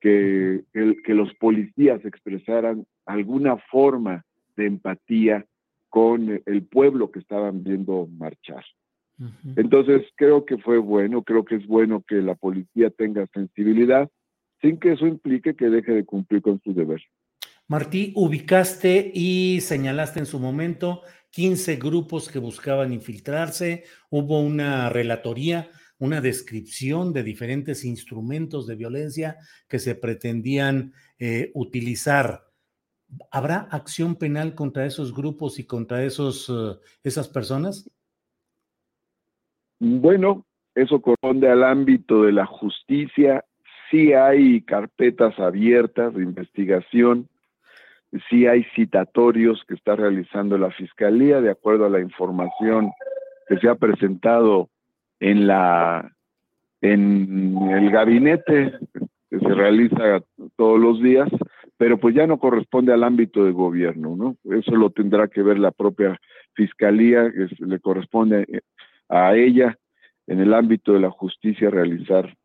que, 0.00 0.62
que 0.72 1.14
los 1.14 1.32
policías 1.34 2.04
expresaran 2.04 2.86
alguna 3.06 3.56
forma 3.70 4.24
de 4.56 4.66
empatía 4.66 5.44
con 5.88 6.42
el 6.44 6.62
pueblo 6.64 7.10
que 7.10 7.18
estaban 7.18 7.62
viendo 7.62 8.08
marchar. 8.18 8.64
Entonces 9.56 10.02
creo 10.16 10.44
que 10.44 10.58
fue 10.58 10.76
bueno, 10.76 11.22
creo 11.22 11.44
que 11.44 11.54
es 11.54 11.66
bueno 11.66 12.04
que 12.06 12.16
la 12.16 12.34
policía 12.34 12.90
tenga 12.90 13.26
sensibilidad 13.28 14.10
sin 14.60 14.78
que 14.78 14.92
eso 14.92 15.06
implique 15.06 15.54
que 15.54 15.66
deje 15.66 15.92
de 15.92 16.04
cumplir 16.04 16.42
con 16.42 16.60
su 16.62 16.74
deber. 16.74 17.02
Martí, 17.68 18.12
ubicaste 18.14 19.10
y 19.12 19.60
señalaste 19.60 20.20
en 20.20 20.26
su 20.26 20.38
momento 20.38 21.02
15 21.30 21.76
grupos 21.76 22.30
que 22.30 22.38
buscaban 22.38 22.92
infiltrarse, 22.92 23.84
hubo 24.10 24.40
una 24.40 24.88
relatoría 24.88 25.68
una 25.98 26.20
descripción 26.20 27.12
de 27.12 27.22
diferentes 27.22 27.84
instrumentos 27.84 28.66
de 28.66 28.76
violencia 28.76 29.36
que 29.68 29.78
se 29.78 29.94
pretendían 29.94 30.92
eh, 31.18 31.50
utilizar. 31.54 32.42
¿Habrá 33.30 33.68
acción 33.70 34.16
penal 34.16 34.54
contra 34.54 34.84
esos 34.84 35.14
grupos 35.14 35.58
y 35.58 35.66
contra 35.66 36.04
esos, 36.04 36.48
eh, 36.50 36.78
esas 37.02 37.28
personas? 37.28 37.90
Bueno, 39.78 40.44
eso 40.74 41.00
corresponde 41.00 41.50
al 41.50 41.64
ámbito 41.64 42.24
de 42.24 42.32
la 42.32 42.46
justicia. 42.46 43.44
Sí 43.90 44.12
hay 44.12 44.62
carpetas 44.62 45.38
abiertas 45.38 46.14
de 46.14 46.22
investigación, 46.22 47.28
sí 48.28 48.46
hay 48.46 48.64
citatorios 48.74 49.62
que 49.66 49.74
está 49.74 49.96
realizando 49.96 50.58
la 50.58 50.70
Fiscalía 50.70 51.40
de 51.40 51.50
acuerdo 51.50 51.86
a 51.86 51.90
la 51.90 52.00
información 52.00 52.90
que 53.48 53.58
se 53.58 53.68
ha 53.68 53.74
presentado 53.74 54.68
en 55.20 55.46
la 55.46 56.12
en 56.80 57.56
el 57.70 57.90
gabinete 57.90 58.78
que 59.30 59.38
se 59.38 59.54
realiza 59.54 60.20
todos 60.56 60.78
los 60.78 61.02
días, 61.02 61.28
pero 61.76 61.98
pues 61.98 62.14
ya 62.14 62.26
no 62.26 62.38
corresponde 62.38 62.92
al 62.92 63.02
ámbito 63.02 63.44
de 63.44 63.52
gobierno, 63.52 64.14
¿no? 64.16 64.36
Eso 64.56 64.76
lo 64.76 64.90
tendrá 64.90 65.28
que 65.28 65.42
ver 65.42 65.58
la 65.58 65.72
propia 65.72 66.18
fiscalía, 66.54 67.30
que 67.32 67.48
le 67.64 67.80
corresponde 67.80 68.62
a 69.08 69.34
ella 69.34 69.76
en 70.26 70.40
el 70.40 70.54
ámbito 70.54 70.92
de 70.92 71.00
la 71.00 71.10
justicia 71.10 71.70
realizar 71.70 72.36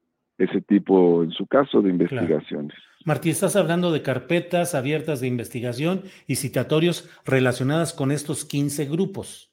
ese 0.44 0.62
tipo, 0.62 1.24
en 1.24 1.32
su 1.32 1.46
caso, 1.48 1.82
de 1.82 1.90
investigaciones. 1.90 2.78
Martí, 3.06 3.30
estás 3.30 3.56
hablando 3.56 3.92
de 3.92 4.02
carpetas 4.02 4.76
abiertas 4.76 5.22
de 5.22 5.28
investigación 5.28 6.04
y 6.28 6.36
citatorios 6.36 7.10
relacionadas 7.26 7.94
con 7.94 8.12
estos 8.12 8.46
15 8.46 8.86
grupos 8.86 9.52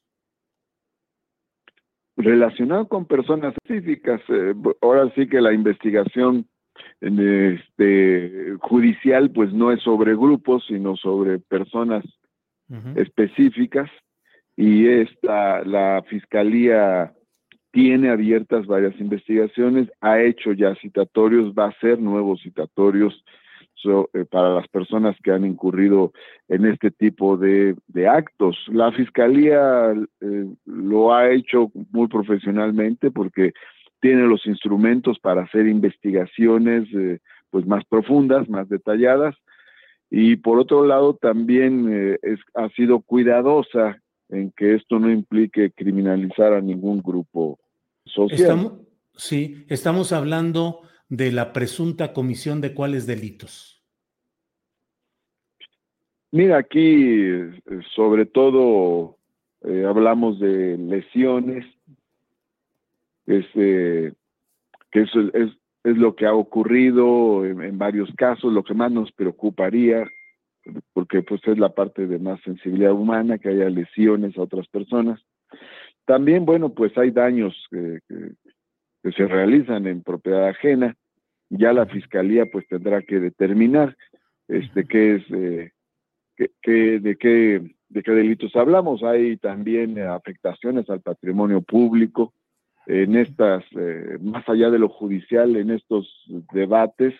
relacionado 2.18 2.88
con 2.88 3.06
personas 3.06 3.54
específicas. 3.54 4.20
Eh, 4.28 4.52
ahora 4.82 5.10
sí 5.14 5.28
que 5.28 5.40
la 5.40 5.52
investigación 5.52 6.46
este, 7.00 8.56
judicial 8.60 9.30
pues 9.30 9.52
no 9.52 9.72
es 9.72 9.80
sobre 9.82 10.14
grupos, 10.14 10.64
sino 10.66 10.96
sobre 10.96 11.38
personas 11.38 12.04
específicas 12.96 13.88
y 14.54 14.86
esta, 14.88 15.64
la 15.64 16.04
fiscalía 16.06 17.14
tiene 17.78 18.10
abiertas 18.10 18.66
varias 18.66 18.98
investigaciones, 18.98 19.88
ha 20.00 20.20
hecho 20.20 20.50
ya 20.50 20.74
citatorios, 20.82 21.54
va 21.56 21.66
a 21.66 21.68
hacer 21.68 22.00
nuevos 22.00 22.42
citatorios 22.42 23.24
eh, 23.84 24.24
para 24.28 24.52
las 24.52 24.66
personas 24.66 25.14
que 25.22 25.30
han 25.30 25.44
incurrido 25.44 26.12
en 26.48 26.66
este 26.66 26.90
tipo 26.90 27.36
de, 27.36 27.76
actos. 28.08 28.56
La 28.66 28.90
Fiscalía 28.90 29.92
eh, 29.92 30.46
lo 30.66 31.14
ha 31.14 31.30
hecho 31.30 31.70
muy 31.92 32.08
profesionalmente 32.08 33.12
porque 33.12 33.52
tiene 34.00 34.22
los 34.22 34.44
instrumentos 34.46 35.20
para 35.20 35.42
hacer 35.42 35.68
investigaciones 35.68 36.88
eh, 36.92 37.20
pues 37.50 37.64
más 37.64 37.84
profundas, 37.84 38.48
más 38.48 38.68
detalladas 38.68 39.36
y 40.10 40.34
por 40.34 40.58
otro 40.58 40.84
lado 40.84 41.14
también 41.14 42.18
ha 42.54 42.68
sido 42.70 43.02
cuidadosa 43.02 44.00
en 44.30 44.50
que 44.56 44.74
esto 44.74 44.98
no 44.98 45.12
implique 45.12 45.70
criminalizar 45.70 46.54
a 46.54 46.60
ningún 46.60 47.02
grupo 47.02 47.56
social. 48.08 48.72
sí, 49.14 49.64
estamos 49.68 50.12
hablando 50.12 50.82
de 51.08 51.32
la 51.32 51.52
presunta 51.52 52.12
comisión 52.12 52.60
de 52.60 52.74
cuáles 52.74 53.06
delitos? 53.06 53.82
Mira, 56.30 56.58
aquí 56.58 56.80
eh, 56.80 57.60
sobre 57.94 58.26
todo 58.26 59.16
eh, 59.62 59.84
hablamos 59.86 60.38
de 60.38 60.76
lesiones, 60.76 61.64
este, 63.26 64.12
que 64.90 65.00
eso 65.00 65.20
es, 65.32 65.50
es, 65.84 65.96
lo 65.96 66.14
que 66.14 66.26
ha 66.26 66.34
ocurrido 66.34 67.46
en, 67.46 67.78
varios 67.78 68.10
casos, 68.14 68.52
lo 68.52 68.62
que 68.62 68.74
más 68.74 68.92
nos 68.92 69.10
preocuparía, 69.12 70.06
porque 70.92 71.22
pues 71.22 71.40
es 71.46 71.58
la 71.58 71.70
parte 71.70 72.06
de 72.06 72.18
más 72.18 72.40
sensibilidad 72.42 72.92
humana, 72.92 73.38
que 73.38 73.48
haya 73.48 73.70
lesiones 73.70 74.36
a 74.36 74.42
otras 74.42 74.68
personas. 74.68 75.20
También, 76.08 76.46
bueno, 76.46 76.70
pues 76.70 76.96
hay 76.96 77.10
daños 77.10 77.54
que, 77.70 77.98
que 79.02 79.12
se 79.12 79.26
realizan 79.26 79.86
en 79.86 80.02
propiedad 80.02 80.48
ajena, 80.48 80.96
ya 81.50 81.74
la 81.74 81.84
fiscalía 81.84 82.46
pues 82.50 82.66
tendrá 82.66 83.02
que 83.02 83.20
determinar 83.20 83.94
este 84.48 84.86
qué 84.86 85.16
es 85.16 85.22
eh, 85.30 85.72
qué, 86.62 86.98
de 86.98 87.16
qué 87.16 87.74
de 87.90 88.02
qué 88.02 88.12
delitos 88.12 88.56
hablamos. 88.56 89.02
Hay 89.02 89.36
también 89.36 89.98
afectaciones 89.98 90.88
al 90.88 91.02
patrimonio 91.02 91.60
público 91.60 92.32
en 92.86 93.14
estas, 93.14 93.62
eh, 93.78 94.16
más 94.22 94.48
allá 94.48 94.70
de 94.70 94.78
lo 94.78 94.88
judicial, 94.88 95.56
en 95.56 95.70
estos 95.70 96.08
debates. 96.54 97.12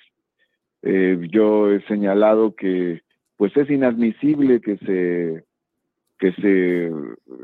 Eh, 0.81 1.29
yo 1.31 1.71
he 1.71 1.83
señalado 1.83 2.55
que 2.55 3.03
pues 3.37 3.55
es 3.55 3.69
inadmisible 3.69 4.63
que 4.63 4.79
se 4.79 5.45
que 6.19 6.33
se 6.33 6.91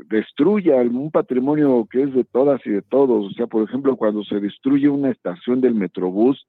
destruya 0.09 0.75
un 0.81 1.09
patrimonio 1.09 1.87
que 1.89 2.03
es 2.03 2.13
de 2.13 2.25
todas 2.25 2.59
y 2.65 2.71
de 2.71 2.81
todos. 2.81 3.31
O 3.31 3.31
sea, 3.31 3.47
por 3.47 3.63
ejemplo, 3.63 3.95
cuando 3.95 4.23
se 4.23 4.39
destruye 4.39 4.89
una 4.89 5.11
estación 5.11 5.61
del 5.61 5.75
Metrobús, 5.75 6.45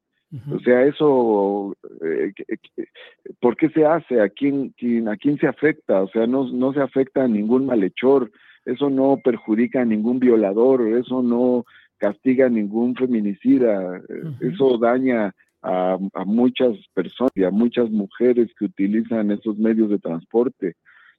o 0.52 0.58
sea, 0.58 0.84
eso, 0.84 1.76
eh, 2.04 2.32
¿por 3.40 3.56
qué 3.56 3.70
se 3.70 3.86
hace? 3.86 4.20
¿A 4.20 4.28
quién, 4.28 4.74
¿A 5.08 5.16
quién 5.16 5.38
se 5.38 5.46
afecta? 5.46 6.02
O 6.02 6.08
sea, 6.08 6.26
no, 6.26 6.48
no 6.48 6.72
se 6.72 6.80
afecta 6.80 7.24
a 7.24 7.28
ningún 7.28 7.64
malhechor, 7.64 8.30
eso 8.64 8.90
no 8.90 9.18
perjudica 9.22 9.82
a 9.82 9.84
ningún 9.84 10.18
violador, 10.18 10.82
eso 10.98 11.22
no 11.22 11.64
castiga 11.98 12.46
a 12.46 12.50
ningún 12.50 12.96
feminicida, 12.96 14.02
eso 14.40 14.78
daña 14.78 15.32
a, 15.62 15.96
a, 16.12 16.24
muchas 16.24 16.76
personas 16.92 17.32
y 17.36 17.44
a 17.44 17.50
muchas 17.50 17.88
mujeres 17.90 18.50
que 18.58 18.66
utilizan 18.66 19.30
esos 19.30 19.56
medios 19.56 19.88
de 19.88 20.00
transporte 20.00 20.74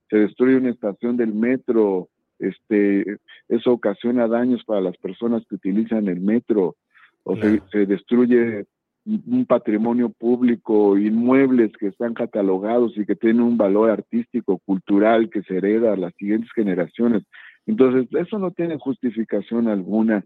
se 0.10 0.18
destruye 0.18 0.58
una 0.58 0.70
estación 0.70 1.18
del 1.18 1.34
metro, 1.34 2.10
este, 2.40 3.18
eso 3.50 3.72
ocasiona 3.72 4.28
daños 4.28 4.64
para 4.66 4.82
las 4.82 4.98
personas 4.98 5.44
que 5.48 5.56
utilizan 5.56 6.08
el 6.08 6.20
metro, 6.20 6.76
o 7.24 7.36
se, 7.36 7.86
destruye 7.86 8.66
un 9.06 9.46
patrimonio 9.46 10.10
público, 10.10 10.98
inmuebles 10.98 11.72
que 11.78 11.88
están 11.88 12.14
catalogados 12.14 12.98
y 12.98 13.06
que 13.06 13.16
tienen 13.16 13.42
un 13.42 13.58
valor 13.58 13.90
artístico, 13.90 14.60
cultural, 14.60 15.30
que 15.30 15.42
se 15.44 15.58
hereda 15.58 15.94
a 15.94 15.98
las 15.98 16.14
siguientes 16.16 16.50
generaciones. 16.54 17.24
Entonces, 17.66 18.08
eso 18.18 18.40
no 18.40 18.52
tiene 18.52 18.78
justificación 18.78 19.68
alguna. 19.68 20.24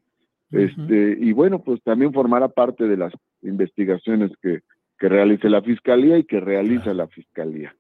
este, 0.52 1.18
y 1.20 1.32
bueno, 1.32 1.60
pues 1.60 1.82
también 1.84 2.14
formará 2.14 2.50
parte 2.50 2.88
de 2.88 2.98
las 2.98 3.14
investigaciones 3.42 4.32
que, 4.42 4.60
que 5.00 5.10
realice 5.10 5.50
la 5.50 5.62
Fiscalía 5.62 6.18
y 6.18 6.24
que 6.24 6.40
realiza 6.40 6.94
la 6.94 7.08
Fiscalía. 7.08 7.74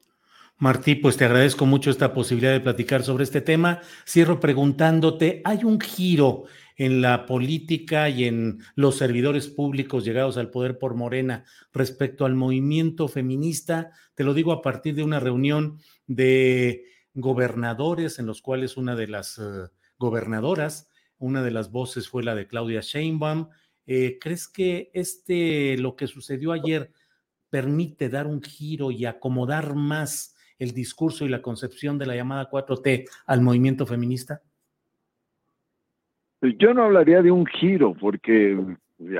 Martí, 0.61 0.93
pues 0.93 1.17
te 1.17 1.25
agradezco 1.25 1.65
mucho 1.65 1.89
esta 1.89 2.13
posibilidad 2.13 2.51
de 2.51 2.59
platicar 2.59 3.01
sobre 3.01 3.23
este 3.23 3.41
tema. 3.41 3.81
Cierro 4.07 4.39
preguntándote, 4.39 5.41
¿hay 5.43 5.63
un 5.63 5.81
giro 5.81 6.43
en 6.75 7.01
la 7.01 7.25
política 7.25 8.09
y 8.09 8.25
en 8.25 8.59
los 8.75 8.95
servidores 8.95 9.47
públicos 9.47 10.05
llegados 10.05 10.37
al 10.37 10.51
poder 10.51 10.77
por 10.77 10.93
Morena 10.93 11.45
respecto 11.73 12.27
al 12.27 12.35
movimiento 12.35 13.07
feminista? 13.07 13.89
Te 14.13 14.23
lo 14.23 14.35
digo 14.35 14.51
a 14.51 14.61
partir 14.61 14.93
de 14.93 15.01
una 15.01 15.19
reunión 15.19 15.79
de 16.05 16.85
gobernadores 17.15 18.19
en 18.19 18.27
los 18.27 18.43
cuales 18.43 18.77
una 18.77 18.95
de 18.95 19.07
las 19.07 19.39
eh, 19.39 19.67
gobernadoras, 19.97 20.89
una 21.17 21.41
de 21.41 21.49
las 21.49 21.71
voces 21.71 22.07
fue 22.07 22.21
la 22.21 22.35
de 22.35 22.45
Claudia 22.45 22.81
Sheinbaum. 22.81 23.49
Eh, 23.87 24.19
¿Crees 24.21 24.47
que 24.47 24.91
este, 24.93 25.75
lo 25.79 25.95
que 25.95 26.05
sucedió 26.05 26.51
ayer 26.51 26.91
permite 27.49 28.09
dar 28.09 28.27
un 28.27 28.43
giro 28.43 28.91
y 28.91 29.07
acomodar 29.07 29.73
más 29.73 30.30
el 30.61 30.73
discurso 30.73 31.25
y 31.25 31.29
la 31.29 31.41
concepción 31.41 31.97
de 31.97 32.05
la 32.05 32.15
llamada 32.15 32.49
4T 32.49 33.09
al 33.25 33.41
movimiento 33.41 33.87
feminista? 33.87 34.41
Yo 36.59 36.73
no 36.73 36.83
hablaría 36.83 37.23
de 37.23 37.31
un 37.31 37.47
giro, 37.47 37.95
porque 37.99 38.59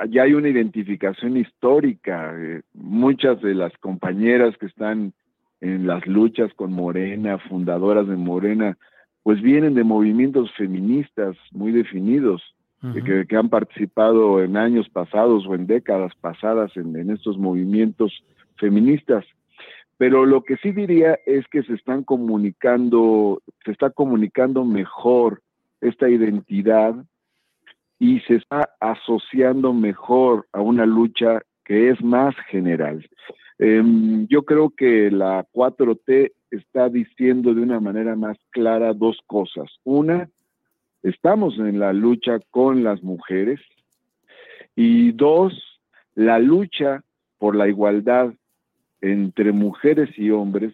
ya 0.10 0.24
hay 0.24 0.34
una 0.34 0.50
identificación 0.50 1.38
histórica. 1.38 2.36
Muchas 2.74 3.42
de 3.42 3.56
las 3.56 3.76
compañeras 3.80 4.56
que 4.60 4.68
están 4.68 5.14
en 5.62 5.88
las 5.88 6.06
luchas 6.06 6.54
con 6.56 6.74
Morena, 6.74 7.40
fundadoras 7.50 8.08
de 8.08 8.16
Morena, 8.16 8.78
pues 9.24 9.42
vienen 9.42 9.74
de 9.74 9.84
movimientos 9.84 10.52
feministas 10.56 11.36
muy 11.52 11.72
definidos, 11.72 12.42
que, 12.94 13.28
que, 13.28 13.36
han 13.36 13.50
participado 13.50 14.42
en 14.44 14.58
años 14.58 14.90
pasados 14.90 15.46
o 15.46 15.54
en 15.54 15.68
décadas 15.68 16.14
pasadas 16.20 16.76
en, 16.76 16.96
en 16.96 17.12
estos 17.12 17.38
movimientos 17.38 18.12
feministas. 18.56 19.24
Pero 20.02 20.26
lo 20.26 20.42
que 20.42 20.58
sí 20.58 20.72
diría 20.72 21.20
es 21.28 21.48
que 21.50 21.62
se 21.62 21.76
están 21.76 22.04
comunicando, 22.04 23.40
se 23.64 23.72
está 23.72 23.92
comunicando 23.92 24.66
mejor 24.66 25.44
esta 25.80 26.10
identidad 26.10 26.96
y 28.00 28.20
se 28.22 28.38
está 28.38 28.68
asociando 28.80 29.74
mejor 29.74 30.48
a 30.54 30.62
una 30.62 30.88
lucha 30.88 31.44
que 31.64 31.92
es 31.92 32.04
más 32.04 32.34
general. 32.50 33.08
Em, 33.60 34.26
yo 34.26 34.42
creo 34.42 34.72
que 34.72 35.12
la 35.12 35.46
4T 35.52 36.32
está 36.50 36.90
diciendo 36.90 37.54
de 37.54 37.62
una 37.62 37.80
manera 37.80 38.16
más 38.16 38.40
clara 38.50 38.96
dos 38.96 39.20
cosas. 39.28 39.70
Una, 39.84 40.28
estamos 41.04 41.60
en 41.60 41.78
la 41.78 41.94
lucha 41.94 42.40
con 42.50 42.84
las 42.84 43.04
mujeres 43.04 43.60
Y 44.76 45.12
dos, 45.12 45.80
la 46.16 46.40
lucha 46.40 47.04
por 47.38 47.56
la 47.56 47.68
igualdad 47.68 48.34
entre 49.02 49.52
mujeres 49.52 50.10
y 50.18 50.30
hombres 50.30 50.74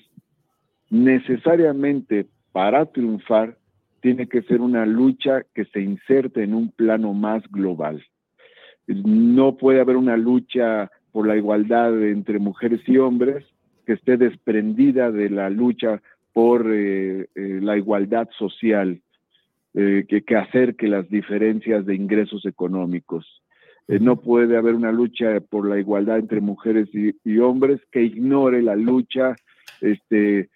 necesariamente 0.89 2.27
para 2.51 2.85
triunfar 2.85 3.57
tiene 4.01 4.27
que 4.27 4.41
ser 4.43 4.61
una 4.61 4.85
lucha 4.85 5.43
que 5.53 5.65
se 5.65 5.81
inserte 5.81 6.43
en 6.43 6.53
un 6.53 6.69
plano 6.71 7.13
más 7.13 7.43
global. 7.49 8.05
No 8.87 9.57
puede 9.57 9.81
haber 9.81 9.97
una 9.97 10.15
lucha 10.15 10.89
por 11.11 11.27
la 11.27 11.35
igualdad 11.35 12.01
entre 12.03 12.39
mujeres 12.39 12.81
y 12.87 12.97
hombres 12.97 13.45
que 13.85 13.93
esté 13.93 14.17
desprendida 14.17 15.11
de 15.11 15.29
la 15.29 15.49
lucha 15.49 16.01
por 16.33 16.71
eh, 16.71 17.27
eh, 17.35 17.59
la 17.61 17.77
igualdad 17.77 18.29
social, 18.37 19.01
eh, 19.73 20.05
que, 20.07 20.21
que, 20.21 20.35
acerque 20.35 20.87
las 20.87 21.09
diferencias 21.09 21.85
de 21.85 21.95
ingresos 21.95 22.45
económicos. 22.45 23.25
No 23.87 24.17
puede 24.17 24.57
haber 24.57 24.75
una 24.75 24.91
lucha 24.91 25.39
por 25.39 25.67
la 25.67 25.79
igualdad 25.79 26.19
entre 26.19 26.41
mujeres 26.41 26.89
y, 26.93 27.15
y 27.23 27.39
hombres 27.39 27.79
que 27.91 28.03
ignore 28.03 28.61
la 28.61 28.75
lucha 28.75 29.35
este, 29.81 30.49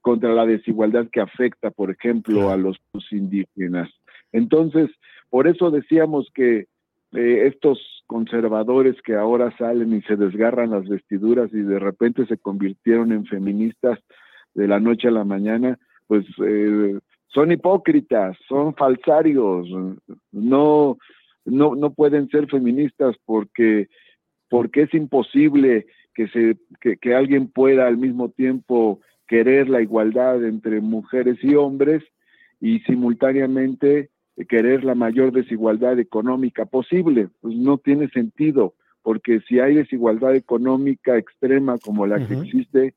contra 0.00 0.32
la 0.32 0.46
desigualdad 0.46 1.08
que 1.12 1.20
afecta, 1.20 1.70
por 1.70 1.90
ejemplo, 1.90 2.50
a 2.50 2.56
los 2.56 2.78
indígenas. 3.10 3.90
Entonces, 4.32 4.90
por 5.30 5.46
eso 5.46 5.70
decíamos 5.70 6.30
que 6.34 6.66
estos 7.12 7.78
conservadores 8.06 9.00
que 9.02 9.14
ahora 9.14 9.56
salen 9.56 9.92
y 9.92 10.02
se 10.02 10.16
desgarran 10.16 10.70
las 10.70 10.88
vestiduras 10.88 11.50
y 11.52 11.60
de 11.60 11.78
repente 11.78 12.26
se 12.26 12.38
convirtieron 12.38 13.12
en 13.12 13.24
feministas 13.26 13.98
de 14.54 14.68
la 14.68 14.80
noche 14.80 15.08
a 15.08 15.12
la 15.12 15.24
mañana, 15.24 15.78
pues 16.06 16.24
eh, 16.44 16.98
son 17.28 17.52
hipócritas, 17.52 18.36
son 18.48 18.74
falsarios, 18.74 19.68
no, 20.32 20.98
no, 21.44 21.74
no 21.74 21.92
pueden 21.92 22.28
ser 22.28 22.48
feministas 22.48 23.16
porque, 23.24 23.88
porque 24.48 24.82
es 24.82 24.94
imposible 24.94 25.86
que, 26.14 26.28
se, 26.28 26.56
que, 26.80 26.96
que 26.96 27.14
alguien 27.14 27.48
pueda 27.48 27.86
al 27.86 27.98
mismo 27.98 28.30
tiempo 28.30 29.00
querer 29.26 29.68
la 29.68 29.80
igualdad 29.82 30.44
entre 30.44 30.80
mujeres 30.80 31.38
y 31.42 31.54
hombres 31.54 32.02
y 32.60 32.80
simultáneamente 32.80 34.10
querer 34.48 34.84
la 34.84 34.94
mayor 34.94 35.32
desigualdad 35.32 35.98
económica 35.98 36.64
posible. 36.64 37.28
Pues 37.40 37.54
no 37.56 37.78
tiene 37.78 38.08
sentido, 38.08 38.74
porque 39.02 39.40
si 39.48 39.60
hay 39.60 39.74
desigualdad 39.74 40.34
económica 40.34 41.16
extrema 41.16 41.78
como 41.78 42.06
la 42.06 42.26
que 42.26 42.34
existe, 42.34 42.94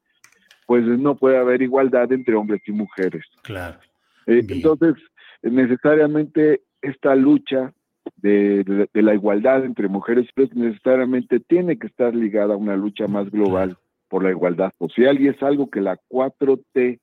pues 0.65 0.85
no 0.85 1.15
puede 1.15 1.37
haber 1.37 1.61
igualdad 1.61 2.11
entre 2.11 2.35
hombres 2.35 2.61
y 2.65 2.71
mujeres. 2.71 3.23
Claro. 3.43 3.79
Eh, 4.25 4.45
entonces, 4.47 4.95
necesariamente 5.41 6.61
esta 6.81 7.15
lucha 7.15 7.73
de, 8.17 8.87
la 8.93 9.13
igualdad 9.13 9.63
entre 9.63 9.87
mujeres 9.87 10.25
y 10.25 10.41
hombres 10.41 10.57
necesariamente 10.57 11.39
tiene 11.39 11.77
que 11.77 11.87
estar 11.87 12.15
ligada 12.15 12.55
a 12.55 12.57
una 12.57 12.75
lucha 12.75 13.07
más 13.07 13.29
global 13.29 13.77
por 14.09 14.23
la 14.23 14.31
igualdad 14.31 14.71
social 14.79 15.19
y 15.21 15.27
es 15.27 15.41
algo 15.43 15.69
que 15.69 15.81
la 15.81 15.99
4T 16.09 16.99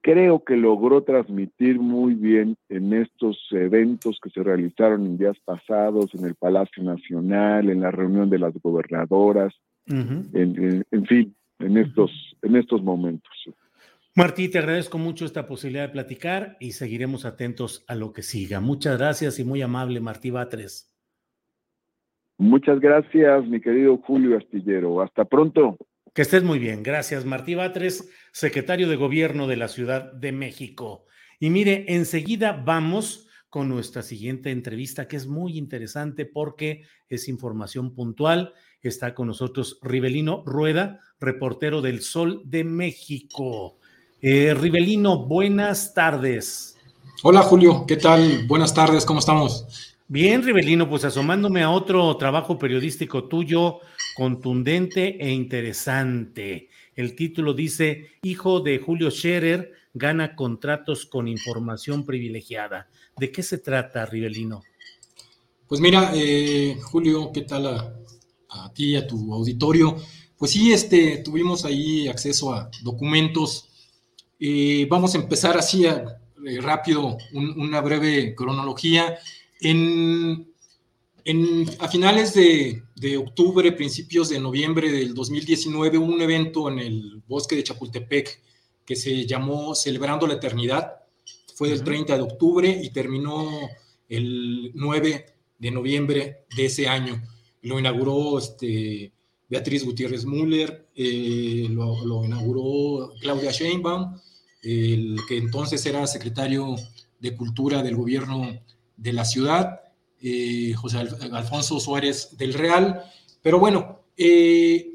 creo 0.00 0.44
que 0.44 0.56
logró 0.56 1.02
transmitir 1.02 1.78
muy 1.78 2.14
bien 2.14 2.56
en 2.68 2.92
estos 2.92 3.38
eventos 3.50 4.18
que 4.22 4.30
se 4.30 4.42
realizaron 4.42 5.04
en 5.04 5.18
días 5.18 5.36
pasados 5.44 6.14
en 6.14 6.24
el 6.24 6.34
Palacio 6.34 6.82
Nacional, 6.82 7.68
en 7.68 7.80
la 7.80 7.90
reunión 7.90 8.30
de 8.30 8.38
las 8.38 8.54
gobernadoras, 8.54 9.54
en, 9.86 11.06
fin, 11.06 11.34
en 11.58 11.76
estos, 11.78 12.36
en 12.42 12.56
estos 12.56 12.82
momentos. 12.82 13.32
Martí, 14.14 14.48
te 14.48 14.58
agradezco 14.58 14.98
mucho 14.98 15.24
esta 15.24 15.46
posibilidad 15.46 15.86
de 15.86 15.92
platicar 15.92 16.56
y 16.60 16.72
seguiremos 16.72 17.24
atentos 17.24 17.84
a 17.86 17.94
lo 17.94 18.12
que 18.12 18.22
siga. 18.22 18.60
Muchas 18.60 18.98
gracias 18.98 19.38
y 19.38 19.44
muy 19.44 19.62
amable, 19.62 20.00
Martí 20.00 20.30
Batres. 20.30 20.94
Muchas 22.38 22.80
gracias, 22.80 23.46
mi 23.46 23.60
querido 23.60 23.96
Julio 23.98 24.38
Astillero. 24.38 25.02
Hasta 25.02 25.24
pronto. 25.24 25.76
Que 26.14 26.22
estés 26.22 26.42
muy 26.42 26.58
bien. 26.58 26.82
Gracias, 26.82 27.24
Martí 27.24 27.54
Batres, 27.54 28.10
secretario 28.32 28.88
de 28.88 28.96
Gobierno 28.96 29.46
de 29.46 29.56
la 29.56 29.68
Ciudad 29.68 30.12
de 30.12 30.32
México. 30.32 31.04
Y 31.40 31.50
mire, 31.50 31.84
enseguida 31.88 32.52
vamos 32.52 33.28
con 33.48 33.68
nuestra 33.68 34.02
siguiente 34.02 34.50
entrevista, 34.50 35.08
que 35.08 35.16
es 35.16 35.26
muy 35.26 35.56
interesante 35.56 36.26
porque 36.26 36.82
es 37.08 37.28
información 37.28 37.94
puntual. 37.94 38.52
Está 38.82 39.14
con 39.14 39.28
nosotros 39.28 39.78
Rivelino 39.82 40.42
Rueda, 40.44 41.00
reportero 41.18 41.82
del 41.82 42.00
Sol 42.00 42.42
de 42.44 42.64
México. 42.64 43.77
Eh, 44.20 44.52
Rivelino, 44.52 45.26
buenas 45.26 45.94
tardes. 45.94 46.76
Hola 47.22 47.40
Julio, 47.42 47.84
¿qué 47.86 47.96
tal? 47.96 48.48
Buenas 48.48 48.74
tardes, 48.74 49.04
¿cómo 49.04 49.20
estamos? 49.20 49.94
Bien, 50.08 50.42
Rivelino, 50.42 50.88
pues 50.88 51.04
asomándome 51.04 51.62
a 51.62 51.70
otro 51.70 52.16
trabajo 52.16 52.58
periodístico 52.58 53.28
tuyo, 53.28 53.78
contundente 54.16 55.24
e 55.24 55.30
interesante. 55.30 56.68
El 56.96 57.14
título 57.14 57.54
dice, 57.54 58.08
Hijo 58.22 58.58
de 58.58 58.80
Julio 58.80 59.12
Scherer 59.12 59.70
gana 59.94 60.34
contratos 60.34 61.06
con 61.06 61.28
información 61.28 62.04
privilegiada. 62.04 62.88
¿De 63.16 63.30
qué 63.30 63.44
se 63.44 63.58
trata, 63.58 64.04
Rivelino? 64.04 64.64
Pues 65.68 65.80
mira, 65.80 66.10
eh, 66.12 66.76
Julio, 66.82 67.30
¿qué 67.32 67.42
tal 67.42 67.66
a, 67.68 67.94
a, 68.48 68.72
ti, 68.72 68.96
a 68.96 69.06
tu 69.06 69.32
auditorio? 69.32 69.94
Pues 70.36 70.50
sí, 70.50 70.72
este, 70.72 71.18
tuvimos 71.18 71.64
ahí 71.64 72.08
acceso 72.08 72.52
a 72.52 72.68
documentos. 72.82 73.67
Eh, 74.40 74.86
vamos 74.88 75.14
a 75.14 75.18
empezar 75.18 75.56
así 75.56 75.86
a, 75.86 76.20
eh, 76.46 76.60
rápido, 76.60 77.18
una 77.32 77.80
breve 77.80 78.34
cronología. 78.34 79.18
En, 79.60 80.46
a 81.78 81.88
finales 81.88 82.32
de, 82.34 83.16
octubre, 83.18 83.72
principios 83.72 84.28
de 84.28 84.40
noviembre 84.40 84.90
del 84.90 85.14
2019, 85.14 85.98
hubo 85.98 86.06
un 86.06 86.22
evento 86.22 86.70
en 86.70 86.78
el 86.78 87.22
bosque 87.26 87.56
de 87.56 87.64
Chapultepec 87.64 88.40
que 88.86 88.96
se 88.96 89.26
llamó 89.26 89.74
Celebrando 89.74 90.26
la 90.26 90.34
Eternidad. 90.34 90.94
Fue 91.54 91.68
del 91.68 91.84
30 91.84 92.16
de 92.16 92.22
octubre 92.22 92.80
y 92.82 92.90
terminó 92.90 93.50
el 94.08 94.70
9 94.74 95.26
de 95.58 95.70
noviembre 95.70 96.44
de 96.56 96.66
ese 96.66 96.88
año. 96.88 97.20
Lo 97.62 97.78
inauguró 97.78 98.38
este, 98.38 99.12
Beatriz 99.48 99.84
Gutiérrez 99.84 100.24
Müller, 100.24 100.88
eh, 100.94 101.66
lo, 101.68 102.06
lo, 102.06 102.24
inauguró 102.24 103.12
Claudia 103.20 103.50
Sheinbaum, 103.50 104.18
el 104.62 105.20
que 105.28 105.36
entonces 105.36 105.84
era 105.86 106.06
secretario 106.06 106.76
de 107.20 107.36
Cultura 107.36 107.82
del 107.82 107.96
gobierno 107.96 108.60
de 108.96 109.12
la 109.12 109.24
ciudad, 109.24 109.80
eh, 110.20 110.72
José 110.74 110.98
Alfonso 110.98 111.78
Suárez 111.80 112.36
del 112.36 112.54
Real. 112.54 113.02
Pero 113.42 113.58
bueno, 113.58 114.02
eh, 114.16 114.94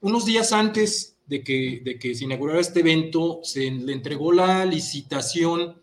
unos 0.00 0.24
días 0.24 0.52
antes 0.52 1.18
de 1.26 1.42
que, 1.42 1.80
de 1.84 1.98
que 1.98 2.14
se 2.14 2.24
inaugurara 2.24 2.60
este 2.60 2.80
evento, 2.80 3.40
se 3.42 3.70
le 3.70 3.92
entregó 3.92 4.32
la 4.32 4.64
licitación, 4.64 5.80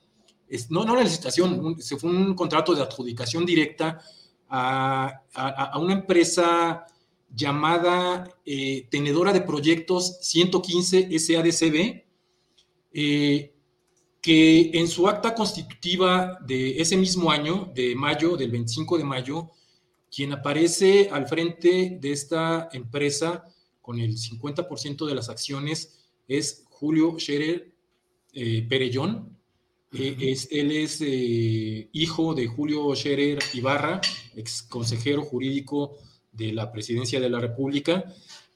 no, 0.70 0.86
no 0.86 0.96
la 0.96 1.04
licitación, 1.04 1.82
se 1.82 1.98
fue 1.98 2.10
un 2.10 2.36
contrato 2.36 2.76
de 2.76 2.82
adjudicación 2.84 3.46
directa 3.46 4.02
a, 4.50 5.24
a, 5.34 5.80
una 5.80 5.94
empresa 5.94 6.86
llamada 7.34 8.30
eh, 8.46 8.88
Tenedora 8.90 9.34
de 9.34 9.42
Proyectos 9.42 10.20
115 10.22 11.18
SADCB, 11.18 12.07
eh, 12.94 13.54
que 14.22 14.72
en 14.74 14.88
su 14.88 15.08
acta 15.08 15.34
constitutiva 15.34 16.38
de 16.46 16.82
ese 16.82 16.98
mismo 16.98 17.32
año, 17.32 17.72
de 17.74 17.96
mayo, 17.96 18.36
del 18.36 18.52
25 18.52 18.98
de 18.98 19.04
mayo, 19.04 19.52
quien 20.14 20.34
aparece 20.34 21.10
al 21.12 21.28
frente 21.28 21.98
de 22.02 22.12
esta 22.12 22.70
empresa 22.72 23.44
con 23.82 24.00
el 24.00 24.18
50% 24.18 25.06
de 25.06 25.16
las 25.16 25.30
acciones 25.30 26.00
es 26.28 26.66
Julio 26.70 27.18
Scherer 27.20 27.72
eh, 28.34 28.66
Perellón. 28.68 29.38
Eh, 29.94 30.18
es, 30.20 30.50
él 30.52 30.72
es 30.72 31.02
eh, 31.02 31.88
hijo 31.94 32.34
de 32.34 32.48
Julio 32.48 32.94
Scherer 32.96 33.40
Ibarra, 33.54 34.02
ex 34.36 34.64
consejero 34.64 35.24
jurídico 35.24 35.98
de 36.34 36.52
la 36.52 36.72
presidencia 36.72 37.20
de 37.20 37.30
la 37.30 37.40
República, 37.40 38.04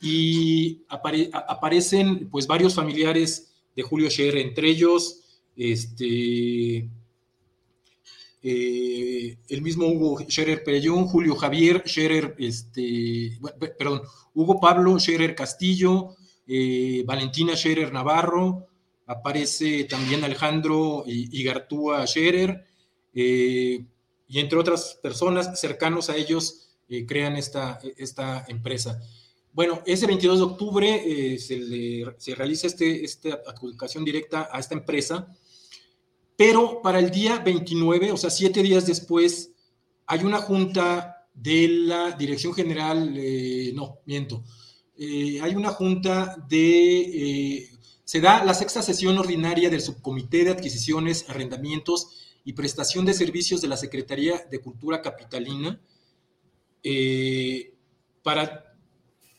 y 0.01 0.83
aparecen 0.89 2.29
pues 2.29 2.47
varios 2.47 2.75
familiares 2.75 3.50
Julio 3.83 4.09
Scherer, 4.09 4.37
entre 4.37 4.69
ellos 4.69 5.21
este, 5.55 6.89
eh, 8.43 9.37
el 9.49 9.61
mismo 9.61 9.87
Hugo 9.87 10.19
Scherer 10.27 10.63
Perellón, 10.63 11.05
Julio 11.05 11.35
Javier 11.35 11.83
Scherer, 11.85 12.35
este, 12.39 13.37
perdón, 13.77 14.01
Hugo 14.33 14.59
Pablo 14.59 14.99
Scherer 14.99 15.35
Castillo, 15.35 16.15
eh, 16.47 17.03
Valentina 17.05 17.55
Scherer 17.55 17.93
Navarro, 17.93 18.67
aparece 19.05 19.83
también 19.83 20.23
Alejandro 20.23 21.03
Igartúa 21.05 22.07
Scherer, 22.07 22.65
eh, 23.13 23.85
y 24.27 24.39
entre 24.39 24.57
otras 24.57 24.97
personas 25.03 25.59
cercanos 25.59 26.09
a 26.09 26.15
ellos 26.15 26.69
crean 27.07 27.35
esta, 27.35 27.79
esta 27.97 28.45
empresa. 28.47 29.01
Bueno, 29.53 29.81
ese 29.85 30.07
22 30.07 30.37
de 30.39 30.45
octubre 30.45 31.37
se, 31.39 32.05
se, 32.17 32.35
realiza 32.35 32.67
este, 32.67 33.03
esta 33.03 33.41
adjudicación 33.45 34.05
directa 34.05 34.49
a 34.51 34.59
esta 34.59 34.75
empresa 34.75 35.33
pero 36.41 36.81
para 36.81 36.97
el 36.97 37.11
día 37.11 37.37
29, 37.37 38.11
o 38.11 38.17
sea, 38.17 38.31
siete 38.31 38.63
días 38.63 38.87
después, 38.87 39.51
hay 40.07 40.23
una 40.23 40.39
junta 40.39 41.27
de 41.35 41.67
la 41.67 42.13
Dirección 42.13 42.51
General, 42.55 43.13
eh, 43.15 43.71
no, 43.75 43.99
miento, 44.07 44.43
eh, 44.97 45.39
hay 45.39 45.53
una 45.53 45.69
junta 45.69 46.35
de, 46.49 47.69
se 48.03 48.21
da 48.21 48.43
la 48.43 48.55
sexta 48.55 48.81
sesión 48.81 49.19
ordinaria 49.19 49.69
del 49.69 49.81
Subcomité 49.81 50.43
de 50.43 50.49
Adquisiciones, 50.49 51.29
Arrendamientos 51.29 52.07
y 52.43 52.53
Prestación 52.53 53.05
de 53.05 53.13
Servicios 53.13 53.61
de 53.61 53.67
la 53.67 53.77
Secretaría 53.77 54.43
de 54.49 54.61
Cultura 54.61 54.99
Capitalina, 54.99 55.79
para 58.23 58.70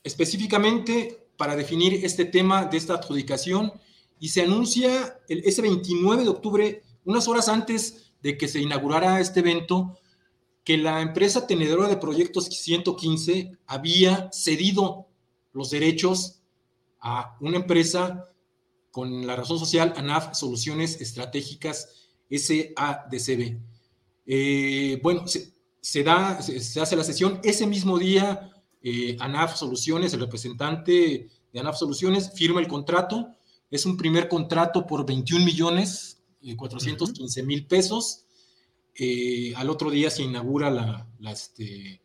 específicamente 0.04 1.26
para 1.36 1.56
definir 1.56 2.04
este 2.04 2.24
tema 2.24 2.64
de 2.64 2.76
esta 2.76 2.94
adjudicación 2.94 3.72
y 4.18 4.28
se 4.28 4.42
anuncia 4.42 5.18
el, 5.28 5.42
ese 5.44 5.62
29 5.62 6.22
de 6.22 6.28
octubre, 6.28 6.82
unas 7.04 7.26
horas 7.26 7.48
antes 7.48 8.12
de 8.22 8.36
que 8.36 8.48
se 8.48 8.60
inaugurara 8.60 9.20
este 9.20 9.40
evento, 9.40 9.98
que 10.64 10.78
la 10.78 11.00
empresa 11.00 11.46
tenedora 11.46 11.88
de 11.88 11.96
proyectos 11.96 12.46
115 12.46 13.58
había 13.66 14.30
cedido 14.32 15.08
los 15.52 15.70
derechos 15.70 16.40
a 17.00 17.36
una 17.40 17.56
empresa 17.56 18.28
con 18.92 19.26
la 19.26 19.34
razón 19.34 19.58
social 19.58 19.92
ANAF 19.96 20.36
Soluciones 20.36 21.00
Estratégicas 21.00 22.10
SADCB. 22.30 23.58
Eh, 24.26 25.00
bueno, 25.02 25.24
se, 25.26 26.02
da, 26.04 26.40
se, 26.40 26.80
hace 26.80 26.96
la 26.96 27.04
sesión. 27.04 27.40
Ese 27.42 27.66
mismo 27.66 27.98
día, 27.98 28.51
eh, 28.82 29.16
ANAF 29.20 29.56
Soluciones, 29.56 30.12
el 30.12 30.20
representante 30.20 31.28
de 31.52 31.60
ANAF 31.60 31.78
Soluciones, 31.78 32.32
firma 32.34 32.60
el 32.60 32.66
contrato. 32.66 33.28
Es 33.70 33.86
un 33.86 33.96
primer 33.96 34.28
contrato 34.28 34.86
por 34.86 35.06
21 35.06 35.44
millones 35.44 36.18
415 36.56 37.40
eh, 37.40 37.42
mil 37.44 37.66
pesos. 37.66 38.24
Eh, 38.94 39.54
al 39.56 39.70
otro 39.70 39.90
día 39.90 40.10
se 40.10 40.24
inaugura 40.24 40.68
la, 40.70 41.08
este, 41.30 42.02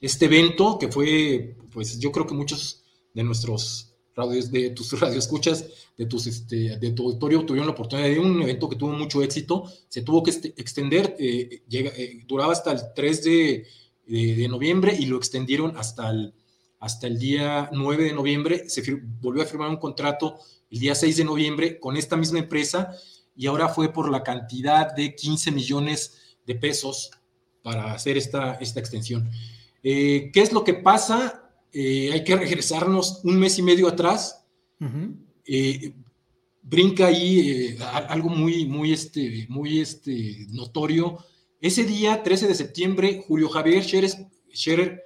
este, 0.00 0.24
evento 0.24 0.78
que 0.78 0.88
fue, 0.88 1.56
pues 1.70 1.98
yo 1.98 2.10
creo 2.10 2.26
que 2.26 2.34
muchos 2.34 2.82
de 3.14 3.22
nuestros 3.22 3.94
radios, 4.14 4.50
de 4.50 4.70
tus 4.70 4.92
radioescuchas, 5.00 5.64
de, 5.96 6.06
tus, 6.06 6.26
este, 6.26 6.76
de 6.76 6.90
tu 6.90 7.04
auditorio 7.04 7.46
tuvieron 7.46 7.68
la 7.68 7.72
oportunidad 7.72 8.08
de 8.08 8.18
un 8.18 8.42
evento 8.42 8.68
que 8.68 8.76
tuvo 8.76 8.92
mucho 8.92 9.22
éxito, 9.22 9.64
se 9.88 10.02
tuvo 10.02 10.22
que 10.24 10.30
este, 10.30 10.48
extender, 10.58 11.16
llega, 11.16 11.92
duraba 12.26 12.52
hasta 12.52 12.72
el 12.72 12.80
3 12.94 13.24
de, 13.24 13.66
de, 14.06 14.48
noviembre 14.48 14.96
y 14.98 15.06
lo 15.06 15.16
extendieron 15.16 15.76
hasta 15.76 16.10
el, 16.10 16.34
hasta 16.78 17.06
el 17.06 17.18
día 17.18 17.68
9 17.72 18.04
de 18.04 18.12
noviembre, 18.12 18.68
se 18.68 18.82
volvió 19.20 19.42
a 19.42 19.46
firmar 19.46 19.68
un 19.68 19.76
contrato 19.76 20.38
el 20.70 20.78
día 20.78 20.94
6 20.94 21.16
de 21.16 21.24
noviembre 21.24 21.80
con 21.80 21.96
esta 21.96 22.16
misma 22.16 22.38
empresa 22.38 22.92
y 23.36 23.46
ahora 23.46 23.68
fue 23.68 23.92
por 23.92 24.10
la 24.10 24.22
cantidad 24.22 24.94
de 24.94 25.14
15 25.14 25.52
millones 25.52 26.36
de 26.46 26.54
pesos 26.54 27.10
para 27.62 27.92
hacer 27.92 28.16
esta, 28.16 28.54
esta 28.54 28.80
extensión. 28.80 29.28
Eh, 29.82 30.30
¿Qué 30.32 30.40
es 30.40 30.52
lo 30.52 30.64
que 30.64 30.74
pasa? 30.74 31.50
Eh, 31.72 32.10
hay 32.12 32.24
que 32.24 32.36
regresarnos 32.36 33.20
un 33.24 33.38
mes 33.38 33.58
y 33.58 33.62
medio 33.62 33.88
atrás. 33.88 34.44
Eh, 35.44 35.92
brinca 36.62 37.06
ahí 37.06 37.76
algo 38.08 38.28
muy, 38.28 38.66
muy, 38.66 38.92
este, 38.92 39.46
muy 39.48 39.80
este, 39.80 40.46
notorio. 40.50 41.18
Ese 41.66 41.82
día, 41.82 42.22
13 42.22 42.46
de 42.46 42.54
septiembre, 42.54 43.24
Julio 43.26 43.48
Javier 43.48 43.82
Scherer, 43.82 45.02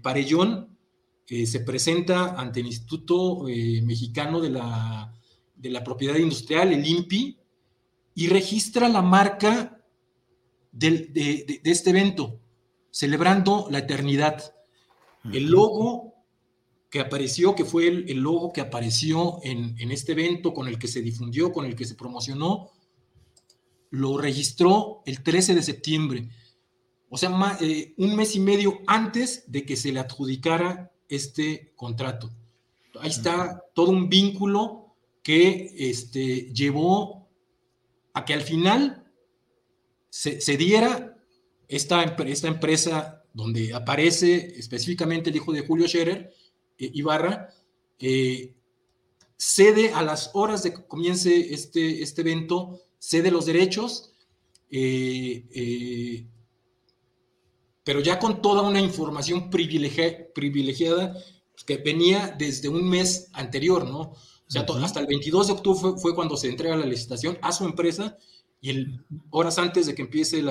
Parellón 0.00 0.78
se 1.26 1.58
presenta 1.58 2.40
ante 2.40 2.60
el 2.60 2.66
Instituto 2.66 3.42
Mexicano 3.82 4.40
de 4.40 4.50
la, 4.50 5.12
de 5.56 5.70
la 5.70 5.82
Propiedad 5.82 6.14
Industrial, 6.14 6.72
el 6.72 6.86
INPI, 6.86 7.40
y 8.14 8.28
registra 8.28 8.88
la 8.88 9.02
marca 9.02 9.82
de, 10.70 11.60
este 11.64 11.90
evento, 11.90 12.38
celebrando 12.92 13.66
la 13.68 13.78
eternidad. 13.78 14.54
El 15.32 15.46
logo 15.46 16.14
que 16.90 17.00
apareció, 17.00 17.56
que 17.56 17.64
fue 17.64 17.88
el, 17.88 18.20
logo 18.20 18.52
que 18.52 18.60
apareció 18.60 19.40
en, 19.42 19.90
este 19.90 20.12
evento, 20.12 20.54
con 20.54 20.68
el 20.68 20.78
que 20.78 20.86
se 20.86 21.02
difundió, 21.02 21.52
con 21.52 21.64
el 21.64 21.74
que 21.74 21.86
se 21.86 21.96
promocionó, 21.96 22.70
lo 23.90 24.18
registró 24.18 25.02
el 25.06 25.22
13 25.22 25.54
de 25.54 25.62
septiembre. 25.62 26.28
O 27.08 27.16
sea, 27.16 27.58
eh, 27.60 27.94
un 27.96 28.16
mes 28.16 28.34
y 28.36 28.40
medio 28.40 28.80
antes 28.86 29.44
de 29.50 29.64
que 29.64 29.76
se 29.76 29.92
le 29.92 30.00
adjudicara 30.00 30.92
este 31.08 31.72
contrato. 31.74 32.30
Ahí 33.00 33.10
está 33.10 33.62
todo 33.74 33.90
un 33.90 34.08
vínculo 34.08 34.94
que 35.22 35.74
este, 35.78 36.52
llevó 36.52 37.18
que 38.24 38.34
al 38.34 38.42
final 38.42 39.04
se, 40.10 40.56
diera 40.56 41.16
esta, 41.68 42.02
esta, 42.02 42.48
empresa 42.48 43.24
donde 43.32 43.74
aparece 43.74 44.54
específicamente 44.58 45.30
el 45.30 45.36
hijo 45.36 45.52
de 45.52 45.66
Julio 45.66 45.86
Scherer, 45.86 46.32
eh, 46.78 46.90
Ibarra, 46.94 47.50
eh, 47.98 48.54
cede 49.36 49.92
a 49.92 50.02
las 50.02 50.30
horas 50.34 50.62
de 50.62 50.72
que 50.72 50.86
comience 50.86 51.52
este, 51.52 52.02
este 52.02 52.22
evento, 52.22 52.80
cede 52.98 53.30
los 53.30 53.46
derechos, 53.46 54.14
eh, 54.70 56.26
pero 57.84 58.00
ya 58.00 58.18
con 58.18 58.42
toda 58.42 58.62
una 58.62 58.80
información 58.80 59.50
privilegiada 59.50 61.14
que 61.66 61.76
venía 61.78 62.34
desde 62.38 62.68
un 62.68 62.88
mes 62.88 63.30
anterior, 63.32 63.86
¿no? 63.86 64.00
O 64.48 64.50
sea, 64.50 64.66
hasta 64.82 65.00
el 65.00 65.06
22 65.06 65.46
de 65.46 65.52
octubre 65.52 66.00
fue, 66.00 66.14
cuando 66.14 66.36
se 66.36 66.48
entrega 66.48 66.76
la 66.76 66.86
licitación 66.86 67.38
a 67.42 67.52
su 67.52 67.64
empresa 67.64 68.16
y 68.60 68.70
el, 68.70 69.04
horas 69.30 69.58
antes 69.58 69.86
de 69.86 69.94
que 69.94 70.02
empiece 70.02 70.42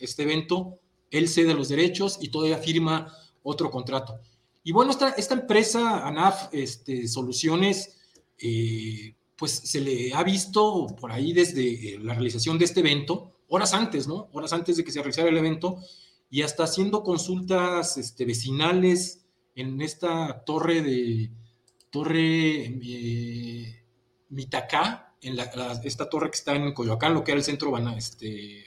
este 0.00 0.22
evento, 0.22 0.78
él 1.10 1.28
cede 1.28 1.54
los 1.54 1.68
derechos 1.68 2.18
y 2.20 2.28
todavía 2.28 2.58
firma 2.58 3.12
otro 3.42 3.70
contrato. 3.70 4.20
Y 4.62 4.72
bueno, 4.72 4.90
esta, 4.90 5.10
esta 5.10 5.34
empresa, 5.34 6.06
ANAF 6.06 6.48
este, 6.52 7.06
Soluciones, 7.08 7.98
eh, 8.38 9.14
pues 9.36 9.52
se 9.52 9.80
le 9.80 10.14
ha 10.14 10.22
visto 10.22 10.86
por 10.98 11.12
ahí 11.12 11.32
desde 11.32 11.94
eh, 11.94 11.98
la 11.98 12.14
realización 12.14 12.58
de 12.58 12.64
este 12.64 12.80
evento, 12.80 13.32
horas 13.48 13.74
antes, 13.74 14.08
¿no? 14.08 14.28
Horas 14.32 14.52
antes 14.52 14.76
de 14.76 14.84
que 14.84 14.92
se 14.92 15.00
realizara 15.00 15.28
el 15.28 15.36
evento, 15.36 15.78
y 16.30 16.42
hasta 16.42 16.64
haciendo 16.64 17.02
consultas 17.02 17.98
este, 17.98 18.24
vecinales 18.24 19.24
en 19.54 19.80
esta 19.80 20.44
torre 20.44 20.82
de, 20.82 21.30
Torre 21.96 22.78
eh, 22.82 23.82
Mitacá, 24.28 25.14
en 25.22 25.38
esta 25.84 26.10
torre 26.10 26.30
que 26.30 26.36
está 26.36 26.54
en 26.54 26.74
Coyoacán, 26.74 27.14
lo 27.14 27.24
que 27.24 27.32
era 27.32 27.38
el 27.38 27.44
centro 27.44 27.72
este, 27.96 28.62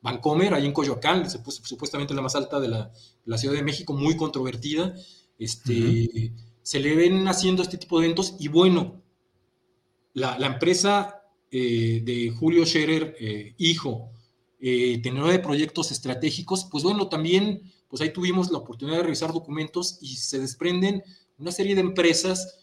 Vancomer, 0.00 0.54
ahí 0.54 0.64
en 0.64 0.72
Coyoacán, 0.72 1.28
supuestamente 1.28 2.14
la 2.14 2.22
más 2.22 2.36
alta 2.36 2.60
de 2.60 2.68
la, 2.68 2.92
Ciudad 3.36 3.56
de 3.56 3.64
México, 3.64 3.94
muy 3.94 4.16
controvertida. 4.16 4.94
Este, 5.40 6.32
Se 6.62 6.78
le 6.78 6.94
ven 6.94 7.26
haciendo 7.26 7.62
este 7.62 7.78
tipo 7.78 7.98
de 7.98 8.06
eventos 8.06 8.36
y 8.38 8.46
bueno, 8.46 9.02
la, 10.18 10.46
empresa 10.46 11.22
eh, 11.50 12.00
de 12.04 12.30
Julio 12.30 12.66
Scherer, 12.66 13.16
eh, 13.18 13.54
hijo, 13.58 14.10
tenedor 14.60 15.30
de 15.30 15.38
proyectos 15.38 15.92
estratégicos, 15.92 16.66
pues 16.70 16.82
bueno, 16.82 17.08
también, 17.08 17.62
pues 17.88 18.02
ahí 18.02 18.12
tuvimos 18.12 18.50
la 18.50 18.58
oportunidad 18.58 18.96
de 18.96 19.04
revisar 19.04 19.32
documentos 19.32 19.98
y 20.00 20.16
se 20.16 20.40
desprenden 20.40 21.02
una 21.38 21.52
serie 21.52 21.76
de 21.76 21.80
empresas 21.80 22.58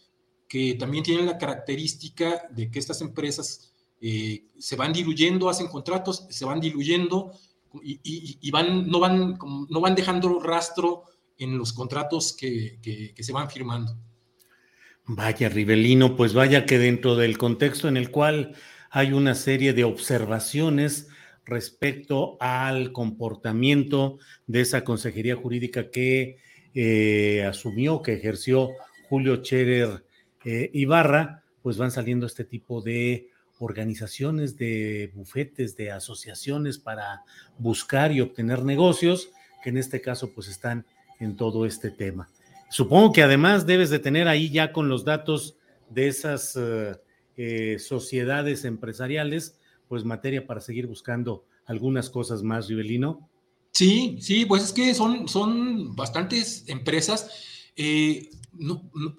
que 0.50 0.76
también 0.76 1.06
tienen 1.06 1.26
la 1.26 1.38
característica 1.38 2.48
de 2.52 2.70
que 2.70 2.80
estas 2.80 3.00
empresas 3.00 3.72
eh, 4.02 4.44
se 4.60 4.76
van 4.76 4.92
diluyendo, 4.92 5.48
hacen 5.48 5.68
contratos, 5.68 6.28
se 6.30 6.44
van 6.44 6.60
diluyendo 6.60 7.32
y, 7.82 8.52
van, 8.52 8.90
no, 8.90 9.00
van, 9.00 9.38
no 9.70 9.82
van 9.82 9.96
dejando 9.96 10.40
rastro 10.40 11.04
en 11.38 11.58
los 11.58 11.74
contratos 11.74 12.34
que 12.34 13.14
se 13.18 13.34
van 13.34 13.50
firmando. 13.50 13.98
Vaya, 15.08 15.50
Rivelino, 15.50 16.16
pues 16.16 16.34
vaya 16.34 16.66
que 16.66 16.80
dentro 16.80 17.16
del 17.16 17.38
contexto 17.38 17.88
en 17.88 17.96
el 17.96 18.10
cual 18.10 18.56
hay 18.90 19.14
una 19.14 19.36
serie 19.36 19.74
de 19.74 19.84
observaciones 19.84 21.10
respecto 21.46 22.38
al 22.40 22.92
comportamiento 22.92 24.18
de 24.48 24.62
esa 24.62 24.84
consejería 24.84 25.36
jurídica 25.36 25.92
que 25.92 26.38
eh, 26.74 27.46
asumió, 27.48 28.02
que 28.02 28.14
ejerció 28.14 28.70
Julio 29.08 29.44
Scherer 29.44 30.04
eh, 30.44 30.72
Ibarra, 30.74 31.44
pues 31.62 31.78
van 31.78 31.92
saliendo 31.92 32.26
este 32.26 32.44
tipo 32.44 32.82
de 32.82 33.30
organizaciones, 33.60 34.58
de 34.58 35.12
bufetes, 35.14 35.78
de 35.78 35.92
asociaciones 35.92 36.80
para 36.80 37.22
buscar 37.60 38.12
y 38.12 38.22
obtener 38.22 38.64
negocios, 38.64 39.30
que 39.64 39.70
en 39.70 39.78
este 39.78 40.02
caso 40.02 40.32
pues 40.34 40.48
están 40.48 40.84
en 41.20 41.36
todo 41.36 41.68
este 41.68 41.92
tema. 41.92 42.28
Supongo 42.70 43.14
que 43.14 43.24
además 43.24 43.66
debes 43.66 43.90
de 43.90 44.00
tener 44.00 44.28
ahí 44.28 44.50
ya 44.50 44.74
con 44.74 44.90
los 44.90 45.06
datos 45.06 45.58
de 45.90 46.08
esas 46.08 46.58
eh, 47.38 47.78
sociedades 47.80 48.66
empresariales, 48.66 49.58
pues 49.88 50.04
materia 50.04 50.48
para 50.48 50.62
seguir 50.62 50.88
buscando 50.88 51.46
algunas 51.66 52.10
cosas 52.10 52.44
más, 52.44 52.68
Rivelino. 52.68 53.30
Sí, 53.72 54.18
sí, 54.22 54.46
pues 54.46 54.64
es 54.64 54.72
que 54.72 54.94
son, 54.94 55.28
son 55.28 55.96
bastantes 55.96 56.64
empresas. 56.68 57.72
Eh, 57.76 58.30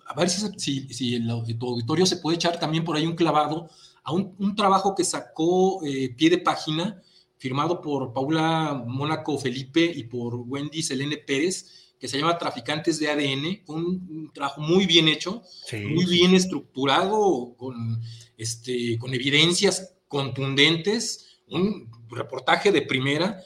a 0.06 0.14
ver 0.14 0.30
si, 0.30 0.88
si, 0.88 1.14
el, 1.14 1.28
tu 1.58 1.68
auditorio 1.68 2.06
se 2.06 2.16
puede 2.16 2.36
echar 2.36 2.58
también 2.58 2.84
por 2.84 2.96
ahí 2.96 3.06
un 3.06 3.16
clavado 3.16 3.68
a 4.02 4.12
un, 4.12 4.56
trabajo 4.56 4.94
que 4.94 5.04
sacó 5.04 5.84
eh, 5.84 6.14
pie 6.16 6.30
de 6.30 6.38
página 6.38 7.02
firmado 7.36 7.82
por 7.82 8.14
Paula 8.14 8.82
Mónaco 8.86 9.36
Felipe 9.36 9.84
y 9.84 10.04
por 10.04 10.36
Wendy 10.36 10.82
Selene 10.82 11.18
Pérez, 11.18 11.85
que 11.98 12.08
se 12.08 12.18
llama 12.18 12.38
Traficantes 12.38 12.98
de 12.98 13.10
ADN, 13.10 13.62
un, 13.66 14.30
trabajo 14.32 14.60
muy 14.60 14.86
bien 14.86 15.08
hecho, 15.08 15.42
muy 15.72 16.04
bien 16.04 16.34
estructurado, 16.34 17.54
con, 17.56 18.00
este, 18.36 18.98
con 18.98 19.14
evidencias 19.14 19.94
contundentes, 20.08 21.38
un 21.48 21.90
reportaje 22.10 22.70
de 22.72 22.82
primera, 22.82 23.40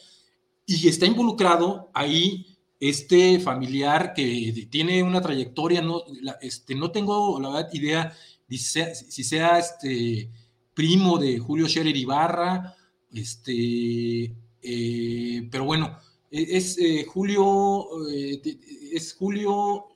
y 0.66 0.88
está 0.88 1.06
involucrado 1.06 1.90
ahí 1.94 2.46
este 2.80 3.38
familiar 3.40 4.14
que 4.14 4.66
tiene 4.70 5.02
una 5.02 5.20
trayectoria, 5.20 5.82
no, 5.82 6.02
este, 6.40 6.74
no 6.74 6.90
tengo 6.90 7.38
la 7.40 7.50
verdad 7.50 7.70
idea 7.72 8.16
si 8.58 9.24
sea, 9.24 9.58
este 9.58 10.28
primo 10.74 11.18
de 11.18 11.38
Julio 11.38 11.68
Scherer 11.68 11.96
Ibarra, 11.96 12.74
este, 13.12 14.34
eh, 14.62 15.48
pero 15.50 15.64
bueno, 15.64 15.96
es 16.30 16.78
eh, 16.78 17.04
Julio, 17.04 18.08
eh, 18.08 18.40
es 18.92 19.14
Julio 19.14 19.86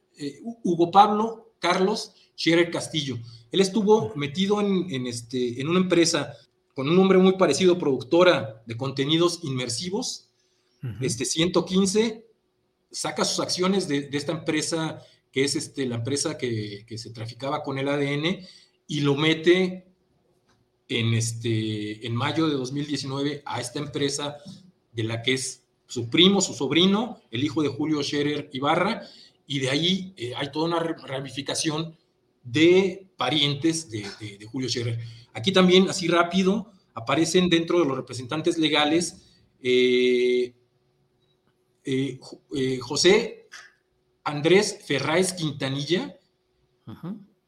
Hugo 0.63 0.91
Pablo 0.91 1.55
Carlos 1.59 2.15
Scherer 2.37 2.71
Castillo. 2.71 3.19
Él 3.51 3.61
estuvo 3.61 4.13
metido 4.17 4.61
en, 4.61 5.07
este, 5.07 5.61
en 5.61 5.69
una 5.69 5.81
empresa 5.81 6.35
con 6.75 6.89
un 6.89 6.97
nombre 6.97 7.19
muy 7.19 7.39
parecido, 7.39 7.79
productora 7.79 8.63
de 8.67 8.77
contenidos 8.77 9.41
inmersivos, 9.43 10.29
este 11.01 11.25
115, 11.25 12.27
saca 12.91 13.25
sus 13.25 13.41
acciones 13.41 13.89
de, 13.89 14.11
esta 14.13 14.33
empresa, 14.33 15.01
que 15.33 15.45
es 15.45 15.57
este, 15.57 15.87
la 15.87 15.97
empresa 15.97 16.37
que, 16.37 16.85
se 16.99 17.11
traficaba 17.11 17.63
con 17.63 17.79
el 17.79 17.89
ADN, 17.89 18.41
y 18.87 19.01
lo 19.01 19.15
mete 19.15 19.87
en, 20.89 21.15
este, 21.15 22.07
en 22.07 22.15
mayo 22.15 22.49
de 22.49 22.57
2019 22.57 23.43
a 23.47 23.61
esta 23.61 23.79
empresa 23.79 24.37
de 24.93 25.05
la 25.05 25.23
que 25.23 25.35
es 25.35 25.64
su 25.95 26.11
primo, 26.11 26.41
su 26.41 26.55
sobrino, 26.55 27.21
el 27.31 27.45
hijo 27.45 27.63
de 27.63 27.69
Julio 27.69 28.03
Scherer 28.03 28.51
Ibarra, 28.53 29.03
y 29.47 29.61
de 29.61 29.71
ahí 29.71 30.13
eh, 30.17 30.33
hay 30.37 30.51
toda 30.51 30.67
una 30.67 30.81
ramificación 30.81 31.97
de 32.43 33.07
parientes 33.17 33.89
de, 33.91 34.05
Julio 34.51 34.69
Scherer. 34.69 34.99
Aquí 35.35 35.53
también, 35.53 35.89
así 35.89 36.09
rápido, 36.09 36.73
aparecen 36.95 37.49
dentro 37.49 37.79
de 37.79 37.85
los 37.85 37.97
representantes 37.97 38.59
legales 38.59 39.39
eh, 39.63 40.53
eh, 41.85 42.19
José 42.81 43.47
Andrés 44.25 44.81
Ferráez 44.85 45.33
Quintanilla 45.35 46.19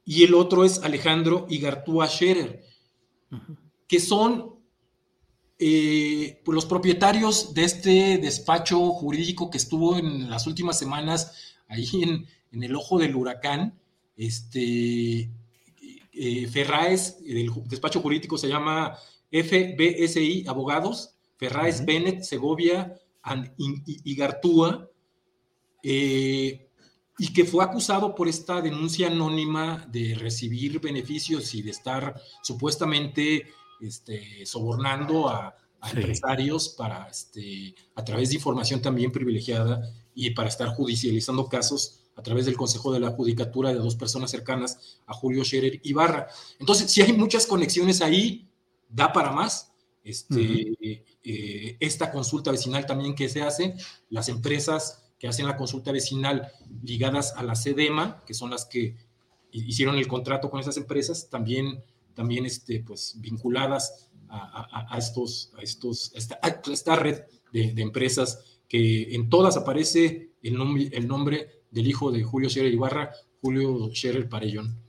y 0.05 0.23
el 0.23 0.35
otro 0.35 0.65
es 0.65 0.79
Alejandro 0.85 1.47
Igartúa 1.49 2.07
Scherer, 2.07 2.63
que 3.89 3.99
son 3.99 4.56
eh, 5.59 6.41
pues, 6.45 6.55
los 6.55 6.67
propietarios 6.67 7.55
de 7.55 7.65
este 7.65 8.19
despacho 8.19 8.91
jurídico 8.91 9.51
que 9.51 9.59
estuvo 9.59 9.97
en 9.97 10.31
las 10.31 10.47
últimas 10.47 10.79
semanas 10.79 11.55
ahí 11.69 11.89
en, 12.03 12.27
el 12.63 12.75
ojo 12.75 12.99
del 12.99 13.15
huracán. 13.15 13.79
Este, 14.17 15.31
Ferráez, 16.51 17.19
el 17.27 17.51
despacho 17.67 18.01
jurídico 18.01 18.39
se 18.39 18.49
llama 18.49 18.97
FBSI 19.31 20.45
Abogados, 20.47 21.15
Ferráez 21.37 21.85
Bennett 21.85 22.23
Segovia 22.23 22.99
y 23.57 24.15
Gartúa, 24.15 24.89
eh, 25.83 26.69
y 27.19 27.33
que 27.33 27.45
fue 27.45 27.65
acusado 27.65 28.15
por 28.15 28.29
esta 28.29 28.61
denuncia 28.61 29.07
anónima 29.07 29.87
de 29.91 30.15
recibir 30.15 30.81
beneficios 30.81 31.55
y 31.55 31.63
de 31.63 31.71
estar 31.71 32.21
supuestamente 32.43 33.47
este, 33.81 34.45
sobornando 34.47 35.29
a, 35.29 35.57
empresarios 35.93 36.71
para, 36.71 37.07
este, 37.07 37.73
a 37.95 38.03
través 38.03 38.31
de 38.31 38.37
información 38.37 38.83
también 38.83 39.13
privilegiada 39.13 39.89
y 40.17 40.31
para 40.31 40.49
estar 40.49 40.69
judicializando 40.69 41.49
casos 41.49 42.01
a 42.17 42.23
través 42.23 42.47
del 42.47 42.57
Consejo 42.57 42.93
de 42.93 42.99
la 42.99 43.11
Judicatura 43.11 43.73
de 43.73 43.79
dos 43.79 43.95
personas 43.95 44.31
cercanas 44.31 44.99
a 45.07 45.15
Julio 45.15 45.45
Scherer 45.45 45.81
Ibarra. 45.85 46.29
Entonces, 46.59 46.91
si 46.91 47.03
hay 47.03 47.13
muchas 47.13 47.47
conexiones 47.47 48.01
ahí, 48.01 48.49
da 48.89 49.13
para 49.13 49.31
más. 49.31 49.73
Este, 50.03 51.05
eh, 51.23 51.77
esta 51.81 52.11
consulta 52.11 52.51
vecinal 52.51 52.87
también 52.87 53.15
que 53.15 53.29
se 53.29 53.43
hace, 53.43 53.75
las 54.09 54.29
empresas 54.29 55.03
que 55.19 55.29
hacen 55.29 55.47
la 55.47 55.57
consulta 55.57 55.93
vecinal 55.93 56.53
ligadas 56.83 57.35
a 57.37 57.43
la 57.43 57.57
CEDEMA, 57.57 58.23
que 58.25 58.35
son 58.35 58.51
las 58.51 58.65
que 58.65 58.97
hicieron 59.51 59.97
el 59.97 60.07
contrato 60.07 60.51
con 60.51 60.61
esas 60.61 60.77
empresas, 60.77 61.29
también, 61.29 61.83
también 62.17 62.47
este, 62.47 62.83
pues, 62.85 63.15
vinculadas 63.21 64.11
a, 64.29 64.97
estos, 64.99 65.53
a 65.57 65.63
estos, 65.63 66.13
esta, 66.17 66.97
red 66.97 67.21
de, 67.53 67.75
empresas 67.77 68.59
que 68.69 69.15
en 69.15 69.29
todas 69.29 69.57
aparece 69.57 70.33
el 70.43 70.57
nombre 70.57 71.51
del 71.71 71.87
hijo 71.87 72.11
de 72.11 72.25
Julio 72.25 72.49
Scherer 72.49 72.73
Ibarra, 72.73 73.13
Julio 73.41 73.91
Scherer 73.93 74.29
Parellón. 74.29 74.81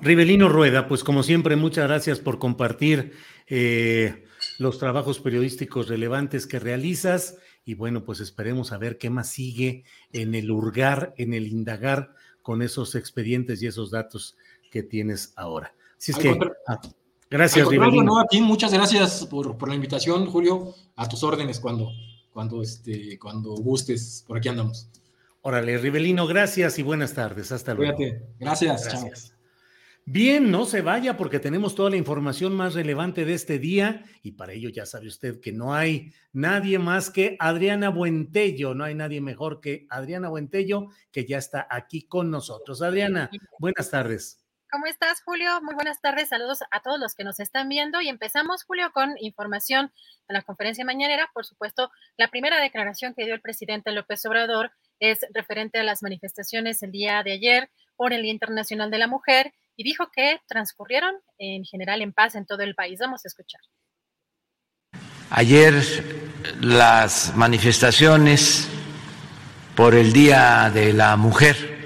Rivelino 0.00 0.48
Rueda, 0.48 0.88
pues 0.88 1.04
como 1.04 1.22
siempre, 1.22 1.56
muchas 1.56 1.86
gracias 1.88 2.20
por 2.20 2.38
compartir 2.38 3.12
eh, 3.46 4.24
los 4.58 4.78
trabajos 4.78 5.20
periodísticos 5.20 5.88
relevantes 5.88 6.46
que 6.46 6.58
realizas 6.58 7.36
y 7.64 7.74
bueno, 7.74 8.04
pues 8.04 8.20
esperemos 8.20 8.72
a 8.72 8.78
ver 8.78 8.96
qué 8.96 9.10
más 9.10 9.28
sigue 9.30 9.84
en 10.12 10.34
el 10.34 10.50
hurgar, 10.50 11.14
en 11.18 11.34
el 11.34 11.48
indagar 11.48 12.14
con 12.42 12.62
esos 12.62 12.94
expedientes 12.94 13.62
y 13.62 13.66
esos 13.66 13.90
datos 13.90 14.36
que 14.70 14.82
tienes 14.82 15.32
ahora. 15.36 15.74
Así 15.98 16.12
es 16.12 16.18
que, 16.18 16.38
ah, 16.68 16.80
gracias, 17.28 17.68
no, 17.68 18.20
a 18.20 18.26
ti, 18.26 18.40
muchas 18.40 18.72
gracias 18.72 19.26
por, 19.26 19.68
la 19.68 19.74
invitación, 19.74 20.26
Julio, 20.26 20.74
a 20.94 21.08
tus 21.08 21.24
órdenes 21.24 21.58
cuando, 21.58 21.90
cuando, 22.32 22.62
este, 22.62 23.18
cuando 23.18 23.50
gustes, 23.56 24.24
por 24.26 24.38
aquí 24.38 24.48
andamos. 24.48 24.88
Órale, 25.42 25.76
Rivelino, 25.78 26.26
gracias 26.26 26.78
y 26.78 26.82
buenas 26.82 27.14
tardes. 27.14 27.50
Hasta 27.52 27.74
luego. 27.74 27.96
Cuídate. 27.96 28.26
Gracias. 28.38 28.84
Gracias. 28.84 29.34
Bien, 30.10 30.50
no 30.50 30.64
se 30.64 30.80
vaya 30.80 31.18
porque 31.18 31.38
tenemos 31.38 31.74
toda 31.74 31.90
la 31.90 31.96
información 31.96 32.56
más 32.56 32.72
relevante 32.72 33.26
de 33.26 33.34
este 33.34 33.58
día 33.58 34.04
y 34.22 34.32
para 34.32 34.54
ello 34.54 34.70
ya 34.70 34.86
sabe 34.86 35.06
usted 35.06 35.38
que 35.38 35.52
no 35.52 35.74
hay 35.74 36.14
nadie 36.32 36.78
más 36.78 37.10
que 37.10 37.36
Adriana 37.38 37.90
Buentello, 37.90 38.74
no 38.74 38.84
hay 38.84 38.94
nadie 38.94 39.20
mejor 39.20 39.60
que 39.60 39.86
Adriana 39.90 40.30
Buentello 40.30 40.86
que 41.12 41.26
ya 41.26 41.36
está 41.36 41.66
aquí 41.70 42.06
con 42.06 42.30
nosotros. 42.30 42.80
Adriana, 42.80 43.30
buenas 43.58 43.90
tardes. 43.90 44.47
¿Cómo 44.70 44.84
estás, 44.84 45.22
Julio? 45.22 45.62
Muy 45.62 45.74
buenas 45.74 46.02
tardes. 46.02 46.28
Saludos 46.28 46.58
a 46.70 46.80
todos 46.82 47.00
los 47.00 47.14
que 47.14 47.24
nos 47.24 47.40
están 47.40 47.70
viendo. 47.70 48.02
Y 48.02 48.08
empezamos, 48.10 48.64
Julio, 48.64 48.90
con 48.92 49.14
información 49.18 49.90
de 50.28 50.34
la 50.34 50.42
conferencia 50.42 50.84
mañanera. 50.84 51.30
Por 51.32 51.46
supuesto, 51.46 51.90
la 52.18 52.28
primera 52.28 52.60
declaración 52.60 53.14
que 53.14 53.24
dio 53.24 53.34
el 53.34 53.40
presidente 53.40 53.92
López 53.92 54.26
Obrador 54.26 54.72
es 55.00 55.20
referente 55.32 55.78
a 55.78 55.84
las 55.84 56.02
manifestaciones 56.02 56.82
el 56.82 56.92
día 56.92 57.22
de 57.22 57.32
ayer 57.32 57.70
por 57.96 58.12
el 58.12 58.20
Día 58.20 58.32
Internacional 58.32 58.90
de 58.90 58.98
la 58.98 59.06
Mujer 59.06 59.54
y 59.74 59.84
dijo 59.84 60.10
que 60.14 60.38
transcurrieron 60.46 61.14
en 61.38 61.64
general 61.64 62.02
en 62.02 62.12
paz 62.12 62.34
en 62.34 62.44
todo 62.44 62.62
el 62.62 62.74
país. 62.74 62.98
Vamos 63.00 63.24
a 63.24 63.28
escuchar. 63.28 63.62
Ayer 65.30 65.72
las 66.60 67.34
manifestaciones 67.34 68.68
por 69.74 69.94
el 69.94 70.12
Día 70.12 70.70
de 70.74 70.92
la 70.92 71.16
Mujer 71.16 71.77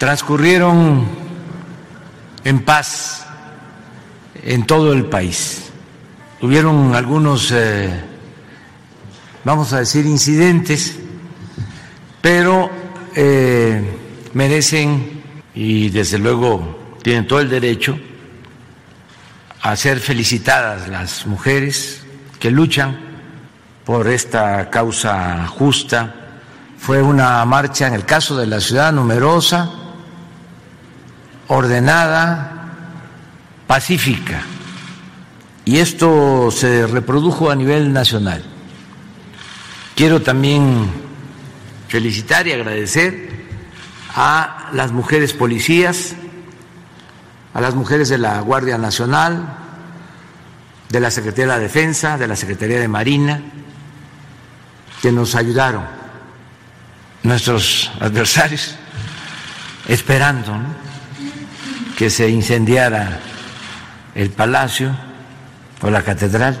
transcurrieron 0.00 1.06
en 2.42 2.64
paz 2.64 3.26
en 4.42 4.66
todo 4.66 4.94
el 4.94 5.04
país. 5.04 5.70
Hubieron 6.40 6.94
algunos, 6.94 7.52
eh, 7.52 8.00
vamos 9.44 9.74
a 9.74 9.80
decir, 9.80 10.06
incidentes, 10.06 10.96
pero 12.22 12.70
eh, 13.14 13.82
merecen 14.32 15.20
y 15.54 15.90
desde 15.90 16.16
luego 16.16 16.96
tienen 17.02 17.28
todo 17.28 17.40
el 17.40 17.50
derecho 17.50 17.98
a 19.60 19.76
ser 19.76 20.00
felicitadas 20.00 20.88
las 20.88 21.26
mujeres 21.26 22.04
que 22.38 22.50
luchan 22.50 22.98
por 23.84 24.08
esta 24.08 24.70
causa 24.70 25.46
justa. 25.46 26.14
Fue 26.78 27.02
una 27.02 27.44
marcha, 27.44 27.86
en 27.86 27.92
el 27.92 28.06
caso 28.06 28.34
de 28.38 28.46
la 28.46 28.60
ciudad, 28.60 28.94
numerosa, 28.94 29.79
ordenada, 31.50 32.52
pacífica. 33.66 34.42
Y 35.64 35.78
esto 35.78 36.50
se 36.52 36.86
reprodujo 36.86 37.50
a 37.50 37.56
nivel 37.56 37.92
nacional. 37.92 38.44
Quiero 39.96 40.22
también 40.22 40.90
felicitar 41.88 42.46
y 42.46 42.52
agradecer 42.52 43.30
a 44.14 44.70
las 44.72 44.92
mujeres 44.92 45.32
policías, 45.32 46.14
a 47.52 47.60
las 47.60 47.74
mujeres 47.74 48.08
de 48.08 48.18
la 48.18 48.40
Guardia 48.40 48.78
Nacional, 48.78 49.56
de 50.88 51.00
la 51.00 51.10
Secretaría 51.10 51.46
de 51.46 51.58
la 51.58 51.58
Defensa, 51.58 52.16
de 52.16 52.28
la 52.28 52.36
Secretaría 52.36 52.78
de 52.78 52.88
Marina, 52.88 53.42
que 55.02 55.10
nos 55.10 55.34
ayudaron, 55.34 55.84
nuestros 57.24 57.90
adversarios, 58.00 58.76
esperando 59.88 60.56
que 62.00 62.08
se 62.08 62.30
incendiara 62.30 63.20
el 64.14 64.30
palacio 64.30 64.90
o 65.82 65.90
la 65.90 66.02
catedral, 66.02 66.56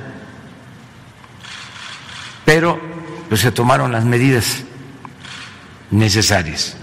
pero 2.44 2.78
pues, 3.26 3.40
se 3.40 3.50
tomaron 3.50 3.90
las 3.90 4.04
medidas 4.04 4.62
necesarias. 5.90 6.76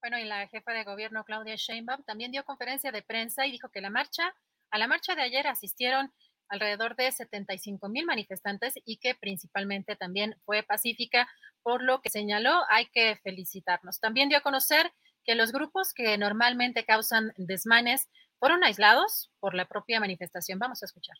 Bueno, 0.00 0.18
y 0.18 0.24
la 0.24 0.48
jefa 0.48 0.72
de 0.72 0.84
gobierno 0.84 1.24
Claudia 1.24 1.56
Sheinbaum 1.56 2.02
también 2.04 2.32
dio 2.32 2.42
conferencia 2.42 2.90
de 2.90 3.02
prensa 3.02 3.44
y 3.44 3.52
dijo 3.52 3.68
que 3.68 3.82
la 3.82 3.90
marcha, 3.90 4.34
a 4.70 4.78
la 4.78 4.86
marcha 4.86 5.14
de 5.14 5.20
ayer 5.20 5.46
asistieron 5.46 6.10
alrededor 6.48 6.96
de 6.96 7.12
75 7.12 7.86
mil 7.90 8.06
manifestantes 8.06 8.72
y 8.86 8.96
que 8.96 9.14
principalmente 9.14 9.94
también 9.94 10.36
fue 10.46 10.62
pacífica, 10.62 11.28
por 11.62 11.82
lo 11.82 12.00
que 12.00 12.08
señaló 12.08 12.62
hay 12.70 12.86
que 12.86 13.20
felicitarnos. 13.22 14.00
También 14.00 14.30
dio 14.30 14.38
a 14.38 14.40
conocer 14.40 14.90
que 15.28 15.34
los 15.34 15.52
grupos 15.52 15.92
que 15.92 16.16
normalmente 16.16 16.86
causan 16.86 17.34
desmanes 17.36 18.08
fueron 18.38 18.64
aislados 18.64 19.30
por 19.40 19.52
la 19.52 19.66
propia 19.66 20.00
manifestación. 20.00 20.58
Vamos 20.58 20.82
a 20.82 20.86
escuchar. 20.86 21.16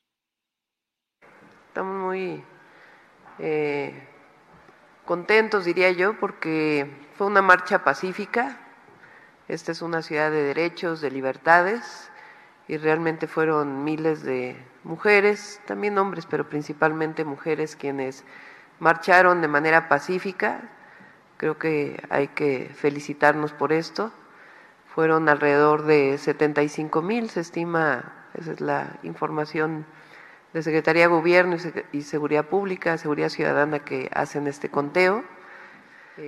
Estamos 1.66 1.94
muy 1.94 2.42
eh, 3.38 4.08
contentos, 5.04 5.66
diría 5.66 5.90
yo, 5.90 6.18
porque 6.18 7.06
fue 7.16 7.26
una 7.26 7.42
marcha 7.42 7.84
pacífica. 7.84 8.58
Esta 9.46 9.72
es 9.72 9.82
una 9.82 10.00
ciudad 10.00 10.30
de 10.30 10.42
derechos, 10.42 11.02
de 11.02 11.10
libertades, 11.10 12.10
y 12.66 12.78
realmente 12.78 13.26
fueron 13.26 13.84
miles 13.84 14.22
de 14.22 14.56
mujeres, 14.84 15.60
también 15.66 15.98
hombres, 15.98 16.24
pero 16.24 16.48
principalmente 16.48 17.26
mujeres 17.26 17.76
quienes 17.76 18.24
marcharon 18.78 19.42
de 19.42 19.48
manera 19.48 19.90
pacífica. 19.90 20.77
Creo 21.38 21.56
que 21.56 22.02
hay 22.10 22.28
que 22.28 22.68
felicitarnos 22.74 23.52
por 23.52 23.72
esto. 23.72 24.12
Fueron 24.94 25.28
alrededor 25.28 25.84
de 25.84 26.18
75 26.18 27.00
mil, 27.00 27.30
se 27.30 27.40
estima, 27.40 28.12
esa 28.34 28.52
es 28.52 28.60
la 28.60 28.98
información 29.04 29.86
de 30.52 30.62
Secretaría 30.64 31.02
de 31.02 31.08
Gobierno 31.08 31.56
y 31.92 32.02
Seguridad 32.02 32.46
Pública, 32.46 32.98
Seguridad 32.98 33.28
Ciudadana 33.28 33.78
que 33.78 34.10
hacen 34.12 34.48
este 34.48 34.68
conteo. 34.68 35.24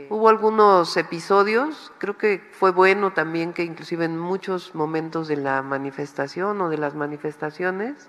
Hubo 0.09 0.29
algunos 0.29 0.97
episodios, 0.97 1.93
creo 1.99 2.17
que 2.17 2.41
fue 2.53 2.71
bueno 2.71 3.13
también 3.13 3.53
que 3.53 3.65
inclusive 3.65 4.05
en 4.05 4.17
muchos 4.17 4.77
momentos 4.77 5.27
de 5.27 5.37
la 5.37 5.63
manifestación 5.63 6.61
o 6.61 6.69
de 6.69 6.79
las 6.79 6.95
manifestaciones 6.95 8.09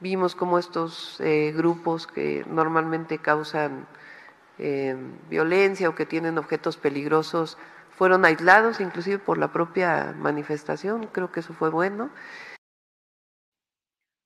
vimos 0.00 0.34
como 0.34 0.58
estos 0.58 1.20
eh, 1.20 1.52
grupos 1.56 2.08
que 2.08 2.44
normalmente 2.48 3.18
causan 3.18 3.86
eh, 4.58 4.96
violencia 5.28 5.88
o 5.88 5.94
que 5.94 6.06
tienen 6.06 6.38
objetos 6.38 6.76
peligrosos 6.76 7.58
fueron 7.90 8.24
aislados 8.24 8.80
inclusive 8.80 9.18
por 9.18 9.38
la 9.38 9.52
propia 9.52 10.12
manifestación, 10.16 11.06
creo 11.06 11.32
que 11.32 11.40
eso 11.40 11.54
fue 11.54 11.70
bueno. 11.70 12.10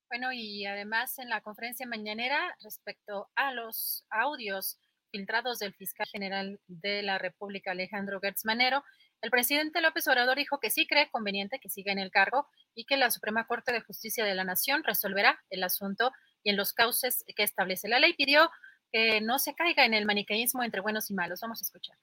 Bueno, 0.09 0.33
y 0.33 0.65
además 0.65 1.17
en 1.19 1.29
la 1.29 1.39
conferencia 1.39 1.87
mañanera 1.87 2.53
respecto 2.61 3.29
a 3.35 3.53
los 3.53 4.05
audios 4.09 4.77
filtrados 5.09 5.59
del 5.59 5.73
fiscal 5.73 6.07
general 6.07 6.59
de 6.67 7.01
la 7.01 7.17
República, 7.17 7.71
Alejandro 7.71 8.19
Gertz 8.19 8.43
Manero, 8.43 8.83
el 9.21 9.29
presidente 9.29 9.81
López 9.81 10.07
Obrador 10.07 10.37
dijo 10.37 10.59
que 10.59 10.69
sí 10.69 10.87
cree 10.87 11.09
conveniente 11.11 11.59
que 11.59 11.69
siga 11.69 11.91
en 11.91 11.99
el 11.99 12.11
cargo 12.11 12.47
y 12.73 12.85
que 12.85 12.97
la 12.97 13.11
Suprema 13.11 13.45
Corte 13.45 13.71
de 13.71 13.81
Justicia 13.81 14.25
de 14.25 14.33
la 14.33 14.43
Nación 14.43 14.83
resolverá 14.83 15.39
el 15.49 15.63
asunto 15.63 16.11
y 16.43 16.49
en 16.49 16.57
los 16.57 16.73
cauces 16.73 17.23
que 17.35 17.43
establece 17.43 17.87
la 17.87 17.99
ley. 17.99 18.13
Pidió 18.13 18.49
que 18.91 19.21
no 19.21 19.39
se 19.39 19.53
caiga 19.53 19.85
en 19.85 19.93
el 19.93 20.05
maniqueísmo 20.05 20.63
entre 20.63 20.81
buenos 20.81 21.09
y 21.09 21.13
malos. 21.13 21.39
Vamos 21.41 21.59
a 21.61 21.63
escuchar. 21.63 21.95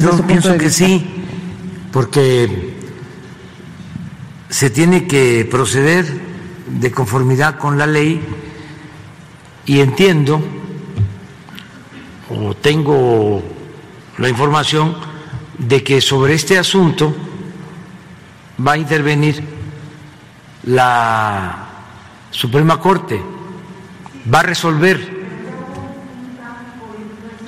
Yo 0.00 0.26
pienso 0.26 0.56
que 0.56 0.70
sí, 0.70 1.04
porque 1.92 2.74
se 4.48 4.70
tiene 4.70 5.06
que 5.06 5.46
proceder 5.50 6.06
de 6.68 6.92
conformidad 6.92 7.58
con 7.58 7.78
la 7.78 7.86
ley 7.86 8.20
y 9.66 9.80
entiendo 9.80 10.40
o 12.30 12.54
tengo 12.54 13.42
la 14.18 14.28
información 14.28 14.96
de 15.58 15.82
que 15.82 16.00
sobre 16.00 16.34
este 16.34 16.58
asunto 16.58 17.14
va 18.66 18.72
a 18.72 18.78
intervenir 18.78 19.42
la 20.64 21.68
Suprema 22.30 22.80
Corte, 22.80 23.20
va 24.32 24.40
a 24.40 24.42
resolver. 24.42 25.17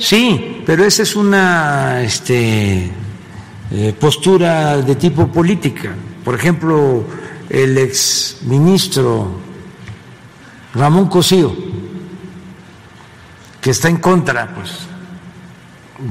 Sí, 0.01 0.63
pero 0.65 0.85
esa 0.85 1.03
es 1.03 1.15
una 1.15 2.01
este, 2.03 2.91
eh, 3.71 3.95
postura 4.01 4.79
de 4.79 4.97
tipo 4.97 5.29
política. 5.29 5.95
Por 6.25 6.35
ejemplo, 6.35 7.05
el 7.51 7.77
ex 7.77 8.39
ministro 8.47 9.31
Ramón 10.75 11.09
Cosío 11.09 11.55
que 13.61 13.71
está 13.71 13.91
en 13.91 13.99
contra 13.99 14.55
pues, 14.55 14.71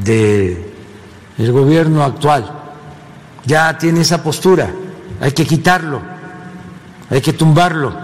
de 0.03 0.71
el 1.39 1.51
gobierno 1.51 2.03
actual. 2.03 2.57
Ya 3.45 3.75
tiene 3.77 4.01
esa 4.01 4.21
postura, 4.21 4.71
hay 5.19 5.31
que 5.31 5.45
quitarlo, 5.45 5.99
hay 7.09 7.21
que 7.21 7.33
tumbarlo. 7.33 7.95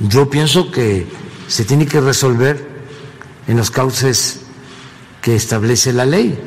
Yo 0.00 0.28
pienso 0.28 0.72
que 0.72 1.06
se 1.46 1.64
tiene 1.64 1.86
que 1.86 2.00
resolver 2.00 2.73
en 3.46 3.56
los 3.56 3.70
cauces 3.70 4.42
que 5.20 5.36
establece 5.36 5.92
la 5.92 6.06
ley. 6.06 6.38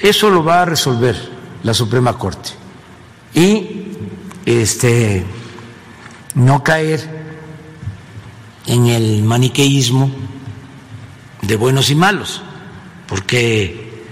Eso 0.00 0.30
lo 0.30 0.44
va 0.44 0.62
a 0.62 0.64
resolver 0.64 1.16
la 1.62 1.74
Suprema 1.74 2.18
Corte. 2.18 2.50
Y 3.32 3.88
este 4.46 5.24
no 6.34 6.62
caer 6.62 7.08
en 8.66 8.86
el 8.86 9.22
maniqueísmo 9.22 10.10
de 11.42 11.56
buenos 11.56 11.90
y 11.90 11.94
malos, 11.94 12.42
porque 13.06 14.02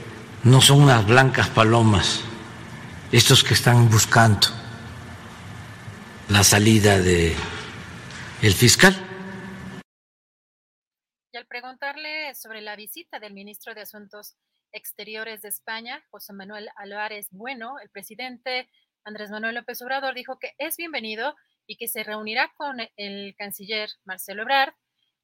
no 0.44 0.60
son 0.60 0.82
unas 0.82 1.06
blancas 1.06 1.48
palomas 1.48 2.20
estos 3.10 3.44
que 3.44 3.54
están 3.54 3.90
buscando 3.90 4.48
la 6.28 6.44
salida 6.44 6.98
de 6.98 7.34
el 8.40 8.54
fiscal. 8.54 9.01
Preguntarle 11.46 12.34
sobre 12.34 12.60
la 12.60 12.76
visita 12.76 13.18
del 13.18 13.34
ministro 13.34 13.74
de 13.74 13.82
Asuntos 13.82 14.36
Exteriores 14.72 15.42
de 15.42 15.48
España, 15.48 16.04
José 16.10 16.32
Manuel 16.32 16.68
Álvarez 16.76 17.28
Bueno, 17.30 17.78
el 17.80 17.90
presidente 17.90 18.70
Andrés 19.04 19.30
Manuel 19.30 19.56
López 19.56 19.82
Obrador 19.82 20.14
dijo 20.14 20.38
que 20.38 20.54
es 20.58 20.76
bienvenido 20.76 21.34
y 21.66 21.76
que 21.76 21.88
se 21.88 22.04
reunirá 22.04 22.52
con 22.56 22.78
el 22.96 23.34
canciller 23.36 23.90
Marcelo 24.04 24.42
Ebrard 24.42 24.74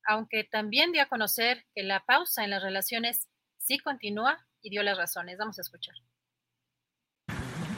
aunque 0.08 0.44
también 0.44 0.90
dio 0.90 1.02
a 1.02 1.06
conocer 1.06 1.66
que 1.74 1.82
la 1.82 2.00
pausa 2.00 2.42
en 2.42 2.50
las 2.50 2.62
relaciones 2.62 3.28
sí 3.58 3.78
continúa 3.78 4.38
y 4.62 4.70
dio 4.70 4.82
las 4.82 4.97
razones. 4.97 5.36
Vamos 5.38 5.58
a 5.58 5.62
escuchar. 5.62 5.94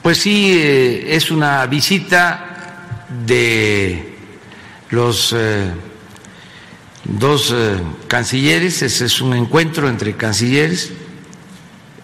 Pues 0.03 0.19
sí, 0.19 0.53
eh, 0.57 1.17
es 1.17 1.31
una 1.31 1.67
visita 1.67 3.07
de 3.27 4.17
los 4.91 5.33
eh, 5.33 5.73
dos 7.19 7.53
eh, 7.55 7.77
cancilleres, 8.09 8.83
ese 8.83 9.05
es 9.05 9.21
un 9.21 9.35
encuentro 9.35 9.89
entre 9.89 10.17
cancilleres. 10.17 10.93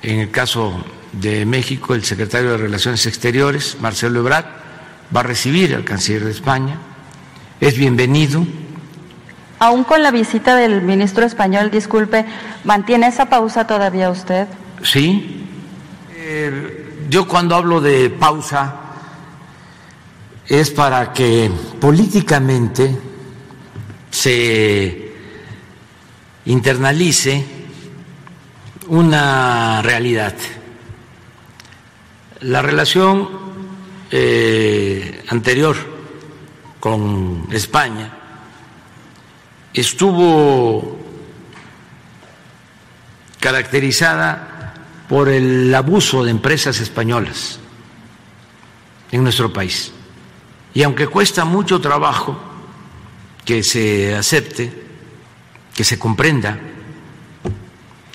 En 0.02 0.20
el 0.20 0.30
caso 0.30 0.84
de 1.12 1.46
México, 1.46 1.94
el 1.94 2.04
secretario 2.04 2.52
de 2.52 2.58
Relaciones 2.58 3.06
Exteriores, 3.06 3.78
Marcelo 3.80 4.20
Ebrard, 4.20 4.46
va 5.14 5.20
a 5.20 5.24
recibir 5.24 5.74
al 5.74 5.84
canciller 5.84 6.24
de 6.24 6.30
España. 6.32 6.78
Es 7.60 7.78
bienvenido 7.78 8.46
Aún 9.58 9.84
con 9.84 10.02
la 10.02 10.10
visita 10.10 10.54
del 10.54 10.82
ministro 10.82 11.24
español, 11.24 11.70
disculpe, 11.70 12.26
¿mantiene 12.64 13.06
esa 13.06 13.26
pausa 13.26 13.66
todavía 13.66 14.10
usted? 14.10 14.48
Sí. 14.82 15.46
Eh, 16.14 17.06
yo 17.08 17.26
cuando 17.26 17.54
hablo 17.54 17.80
de 17.80 18.10
pausa 18.10 18.74
es 20.46 20.70
para 20.70 21.12
que 21.12 21.50
políticamente 21.80 22.98
se 24.16 25.12
internalice 26.46 27.44
una 28.86 29.82
realidad. 29.82 30.34
La 32.40 32.62
relación 32.62 33.28
eh, 34.10 35.22
anterior 35.28 35.76
con 36.80 37.46
España 37.52 38.10
estuvo 39.74 40.98
caracterizada 43.38 44.72
por 45.10 45.28
el 45.28 45.74
abuso 45.74 46.24
de 46.24 46.30
empresas 46.30 46.80
españolas 46.80 47.58
en 49.12 49.22
nuestro 49.22 49.52
país. 49.52 49.92
Y 50.72 50.82
aunque 50.84 51.06
cuesta 51.06 51.44
mucho 51.44 51.82
trabajo 51.82 52.55
que 53.46 53.62
se 53.62 54.14
acepte, 54.14 54.70
que 55.74 55.84
se 55.84 55.98
comprenda, 55.98 56.60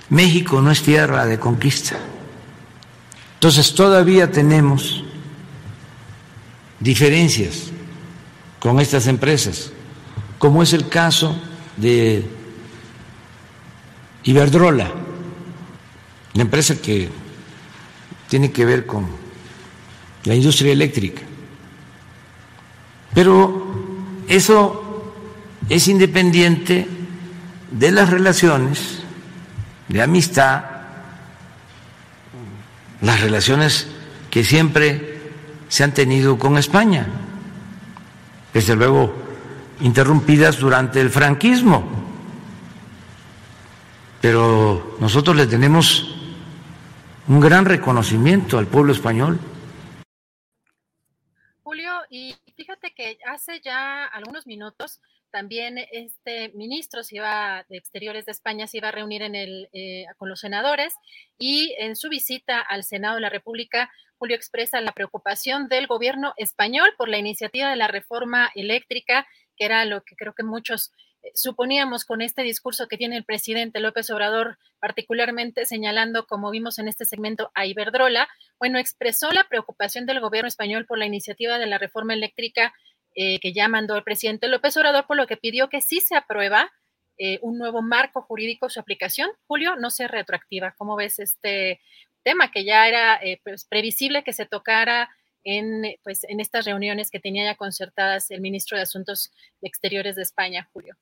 México 0.10 0.62
no 0.62 0.70
es 0.70 0.84
tierra 0.84 1.26
de 1.26 1.40
conquista. 1.40 1.98
Entonces 3.34 3.74
todavía 3.74 4.32
tenemos 4.32 5.04
diferencias 6.80 7.72
con 8.60 8.80
estas 8.80 9.08
empresas 9.08 9.72
como 10.42 10.64
es 10.64 10.74
el 10.74 10.90
caso 10.90 11.40
de 11.78 12.26
Iberdrola, 14.24 14.92
la 16.34 16.42
empresa 16.42 16.82
que 16.82 17.10
tiene 18.28 18.52
que 18.52 18.66
ver 18.66 18.88
con 18.88 19.06
la 20.24 20.34
industria 20.34 20.72
eléctrica. 20.72 21.22
Pero 23.14 24.24
eso 24.28 24.91
es 25.70 25.88
independiente 25.88 26.88
de 27.72 27.92
las 27.92 28.10
relaciones 28.10 29.02
de 29.88 30.02
amistad, 30.02 30.64
las 33.02 33.22
relaciones 33.22 33.88
que 34.30 34.44
siempre 34.44 35.22
se 35.68 35.84
han 35.84 35.94
tenido 35.94 36.38
con 36.38 36.58
España, 36.58 37.08
desde 38.54 38.76
luego 38.76 39.14
interrumpidas 39.82 40.60
durante 40.60 41.02
el 41.02 41.10
franquismo. 41.10 41.84
Pero 44.22 44.98
nosotros 45.00 45.36
le 45.36 45.48
tenemos 45.48 46.16
un 47.28 47.40
gran 47.40 47.66
reconocimiento 47.66 48.58
al 48.58 48.68
pueblo 48.68 48.92
español. 48.92 49.40
Julio, 51.64 51.92
y 52.10 52.36
fíjate 52.56 52.94
que 52.94 53.18
hace 53.28 53.62
ya 53.62 54.06
algunos 54.06 54.46
minutos 54.46 55.02
también 55.32 55.78
este 55.92 56.50
ministro 56.50 57.04
se 57.04 57.16
iba 57.16 57.66
de 57.70 57.78
Exteriores 57.78 58.26
de 58.26 58.32
España 58.32 58.68
se 58.68 58.78
iba 58.78 58.90
a 58.90 58.92
reunir 58.92 59.22
eh, 59.24 60.06
con 60.18 60.30
los 60.30 60.40
senadores 60.40 60.94
y 61.38 61.74
en 61.80 61.96
su 61.96 62.10
visita 62.10 62.60
al 62.60 62.84
Senado 62.84 63.16
de 63.16 63.22
la 63.22 63.30
República, 63.30 63.90
Julio 64.18 64.36
expresa 64.36 64.82
la 64.82 64.92
preocupación 64.92 65.68
del 65.68 65.88
gobierno 65.88 66.34
español 66.38 66.94
por 66.98 67.10
la 67.10 67.18
iniciativa 67.18 67.70
de 67.70 67.76
la 67.76 67.88
reforma 67.88 68.52
eléctrica, 68.54 69.26
que 69.58 69.66
era 69.66 69.84
lo 69.86 70.04
que 70.04 70.16
creo 70.16 70.34
que 70.34 70.44
muchos 70.44 70.92
eh, 71.24 71.32
suponíamos 71.34 72.06
con 72.06 72.22
este 72.22 72.44
discurso 72.44 72.88
que 72.88 72.98
tiene 72.98 73.18
el 73.18 73.26
presidente 73.26 73.80
López 73.80 74.10
Obrador, 74.12 74.58
particularmente 74.80 75.66
señalando, 75.66 76.28
como 76.28 76.52
vimos 76.52 76.78
en 76.78 76.88
este 76.88 77.06
segmento, 77.06 77.52
a 77.56 77.66
Iberdrola, 77.66 78.28
bueno, 78.60 78.78
expresó 78.78 79.32
la 79.32 79.48
preocupación 79.48 80.06
del 80.06 80.20
gobierno 80.20 80.48
español 80.48 80.86
por 80.86 81.00
la 81.00 81.06
iniciativa 81.06 81.58
de 81.58 81.68
la 81.68 81.78
reforma 81.78 82.14
eléctrica 82.14 82.74
eh, 83.14 83.40
que 83.42 83.52
ya 83.52 83.68
mandó 83.68 83.98
el 83.98 84.04
presidente 84.04 84.48
López 84.48 84.78
Obrador, 84.78 85.06
por 85.06 85.18
lo 85.18 85.28
que 85.28 85.36
pidió 85.36 85.68
que 85.68 85.82
sí 85.82 86.00
se 86.00 86.16
aprueba 86.16 86.72
eh, 87.18 87.40
un 87.42 87.58
nuevo 87.58 87.82
marco 87.82 88.22
jurídico 88.22 88.70
su 88.70 88.80
aplicación. 88.80 89.30
Julio, 89.48 89.76
no 89.76 89.92
sea 89.92 90.08
retroactiva. 90.08 90.74
¿Cómo 90.78 90.96
ves 90.96 91.20
este 91.20 91.82
tema 92.24 92.52
que 92.52 92.64
ya 92.64 92.88
era 92.88 93.16
eh, 93.22 93.42
pues, 93.44 93.66
previsible 93.66 94.24
que 94.24 94.32
se 94.32 94.46
tocara 94.46 95.10
en, 95.44 95.84
pues, 96.04 96.24
en 96.30 96.40
estas 96.40 96.66
reuniones 96.66 97.12
que 97.12 97.20
tenía 97.20 97.44
ya 97.44 97.56
concertadas 97.56 98.32
el 98.32 98.40
ministro 98.40 98.78
de 98.78 98.84
Asuntos 98.84 99.34
Exteriores 99.62 100.16
de 100.16 100.22
España, 100.22 100.70
Julio? 100.72 100.96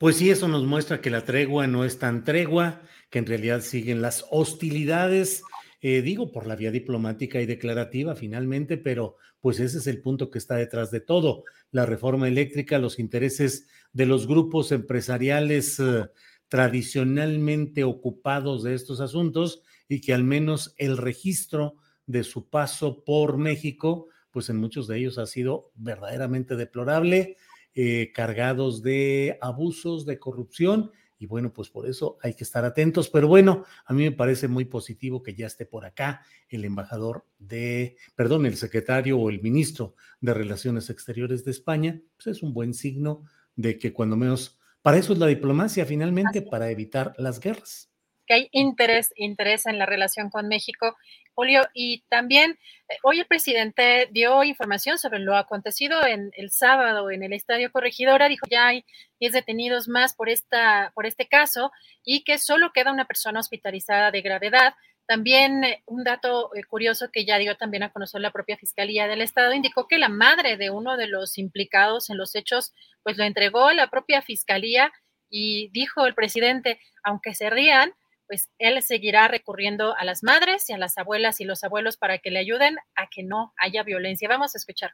Pues 0.00 0.16
sí, 0.16 0.30
eso 0.30 0.48
nos 0.48 0.64
muestra 0.64 1.00
que 1.00 1.10
la 1.10 1.24
tregua 1.24 1.68
no 1.68 1.84
es 1.84 2.00
tan 2.00 2.24
tregua, 2.24 2.82
que 3.08 3.20
en 3.20 3.26
realidad 3.26 3.60
siguen 3.60 4.02
las 4.02 4.26
hostilidades 4.30 5.42
digo, 5.82 6.30
por 6.30 6.46
la 6.46 6.56
vía 6.56 6.70
diplomática 6.70 7.40
y 7.40 7.46
declarativa 7.46 8.14
finalmente, 8.14 8.76
pero 8.76 9.16
pues 9.40 9.60
ese 9.60 9.78
es 9.78 9.86
el 9.86 10.00
punto 10.00 10.30
que 10.30 10.38
está 10.38 10.56
detrás 10.56 10.90
de 10.90 11.00
todo. 11.00 11.44
La 11.70 11.86
reforma 11.86 12.28
eléctrica, 12.28 12.78
los 12.78 12.98
intereses 12.98 13.66
de 13.92 14.06
los 14.06 14.26
grupos 14.26 14.72
empresariales 14.72 15.80
eh, 15.80 16.08
tradicionalmente 16.48 17.84
ocupados 17.84 18.62
de 18.62 18.74
estos 18.74 19.00
asuntos 19.00 19.62
y 19.88 20.00
que 20.00 20.12
al 20.12 20.24
menos 20.24 20.74
el 20.76 20.96
registro 20.96 21.76
de 22.06 22.24
su 22.24 22.48
paso 22.48 23.04
por 23.04 23.38
México, 23.38 24.08
pues 24.30 24.48
en 24.50 24.56
muchos 24.56 24.86
de 24.88 24.98
ellos 24.98 25.18
ha 25.18 25.26
sido 25.26 25.70
verdaderamente 25.74 26.56
deplorable, 26.56 27.36
eh, 27.74 28.10
cargados 28.12 28.82
de 28.82 29.38
abusos, 29.40 30.06
de 30.06 30.18
corrupción 30.18 30.90
y 31.20 31.26
bueno, 31.26 31.52
pues 31.52 31.68
por 31.68 31.86
eso 31.86 32.18
hay 32.22 32.32
que 32.32 32.44
estar 32.44 32.64
atentos. 32.64 33.10
Pero 33.10 33.28
bueno, 33.28 33.64
a 33.84 33.92
mí 33.92 34.04
me 34.04 34.10
parece 34.10 34.48
muy 34.48 34.64
positivo 34.64 35.22
que 35.22 35.34
ya 35.34 35.46
esté 35.46 35.66
por 35.66 35.84
acá 35.84 36.22
el 36.48 36.64
embajador 36.64 37.26
de, 37.38 37.98
perdón, 38.16 38.46
el 38.46 38.56
secretario 38.56 39.18
o 39.18 39.28
el 39.28 39.42
ministro 39.42 39.94
de 40.22 40.32
Relaciones 40.32 40.88
Exteriores 40.88 41.44
de 41.44 41.50
España. 41.50 42.00
Pues 42.16 42.38
es 42.38 42.42
un 42.42 42.54
buen 42.54 42.72
signo 42.72 43.24
de 43.54 43.78
que 43.78 43.92
cuando 43.92 44.16
menos, 44.16 44.58
para 44.80 44.96
eso 44.96 45.12
es 45.12 45.18
la 45.18 45.26
diplomacia 45.26 45.84
finalmente, 45.84 46.40
para 46.40 46.70
evitar 46.70 47.12
las 47.18 47.38
guerras 47.38 47.89
que 48.30 48.34
hay 48.34 48.48
interés, 48.52 49.12
interés 49.16 49.66
en 49.66 49.76
la 49.76 49.86
relación 49.86 50.30
con 50.30 50.46
México. 50.46 50.96
Julio, 51.34 51.66
y 51.74 52.04
también 52.08 52.60
eh, 52.88 52.96
hoy 53.02 53.18
el 53.18 53.26
presidente 53.26 54.08
dio 54.12 54.44
información 54.44 54.98
sobre 54.98 55.18
lo 55.18 55.36
acontecido 55.36 56.06
en 56.06 56.30
el 56.36 56.52
sábado 56.52 57.10
en 57.10 57.24
el 57.24 57.32
Estadio 57.32 57.72
Corregidora, 57.72 58.28
dijo 58.28 58.46
ya 58.48 58.68
hay 58.68 58.84
10 59.18 59.32
detenidos 59.32 59.88
más 59.88 60.14
por, 60.14 60.28
esta, 60.28 60.92
por 60.94 61.06
este 61.06 61.26
caso 61.26 61.72
y 62.04 62.22
que 62.22 62.38
solo 62.38 62.70
queda 62.72 62.92
una 62.92 63.04
persona 63.04 63.40
hospitalizada 63.40 64.12
de 64.12 64.20
gravedad. 64.20 64.74
También 65.08 65.64
eh, 65.64 65.82
un 65.86 66.04
dato 66.04 66.54
eh, 66.54 66.62
curioso 66.62 67.10
que 67.10 67.24
ya 67.24 67.36
dio 67.36 67.56
también 67.56 67.82
a 67.82 67.90
conocer 67.90 68.20
la 68.20 68.30
propia 68.30 68.56
Fiscalía 68.56 69.08
del 69.08 69.22
Estado 69.22 69.54
indicó 69.54 69.88
que 69.88 69.98
la 69.98 70.08
madre 70.08 70.56
de 70.56 70.70
uno 70.70 70.96
de 70.96 71.08
los 71.08 71.36
implicados 71.36 72.10
en 72.10 72.16
los 72.16 72.36
hechos 72.36 72.74
pues 73.02 73.16
lo 73.16 73.24
entregó 73.24 73.66
a 73.66 73.74
la 73.74 73.88
propia 73.88 74.22
Fiscalía 74.22 74.92
y 75.28 75.68
dijo 75.70 76.06
el 76.06 76.14
presidente, 76.14 76.78
aunque 77.02 77.34
se 77.34 77.50
rían, 77.50 77.92
pues 78.30 78.48
él 78.60 78.80
seguirá 78.80 79.26
recurriendo 79.26 79.96
a 79.96 80.04
las 80.04 80.22
madres 80.22 80.70
y 80.70 80.72
a 80.72 80.78
las 80.78 80.96
abuelas 80.98 81.40
y 81.40 81.44
los 81.44 81.64
abuelos 81.64 81.96
para 81.96 82.18
que 82.18 82.30
le 82.30 82.38
ayuden 82.38 82.76
a 82.94 83.08
que 83.10 83.24
no 83.24 83.52
haya 83.56 83.82
violencia. 83.82 84.28
Vamos 84.28 84.54
a 84.54 84.58
escuchar. 84.58 84.92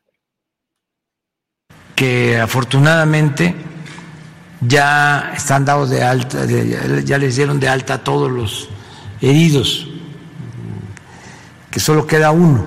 Que 1.95 2.39
afortunadamente 2.39 3.55
ya 4.63 5.35
están 5.37 5.67
dados 5.67 5.91
de 5.91 6.03
alta, 6.03 6.47
ya 7.05 7.19
les 7.19 7.37
dieron 7.37 7.61
de 7.61 7.69
alta 7.69 7.95
a 7.95 8.05
todos 8.05 8.31
los 8.33 8.71
heridos, 9.21 9.87
que 11.71 11.79
solo 11.79 12.07
queda 12.07 12.31
uno 12.31 12.67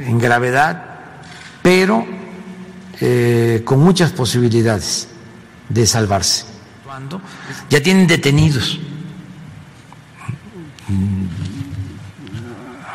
en 0.00 0.18
gravedad, 0.18 1.00
pero 1.60 2.06
eh, 2.98 3.60
con 3.62 3.80
muchas 3.80 4.12
posibilidades 4.12 5.10
de 5.68 5.86
salvarse. 5.86 6.44
Ya 7.68 7.82
tienen 7.82 8.06
detenidos 8.06 8.78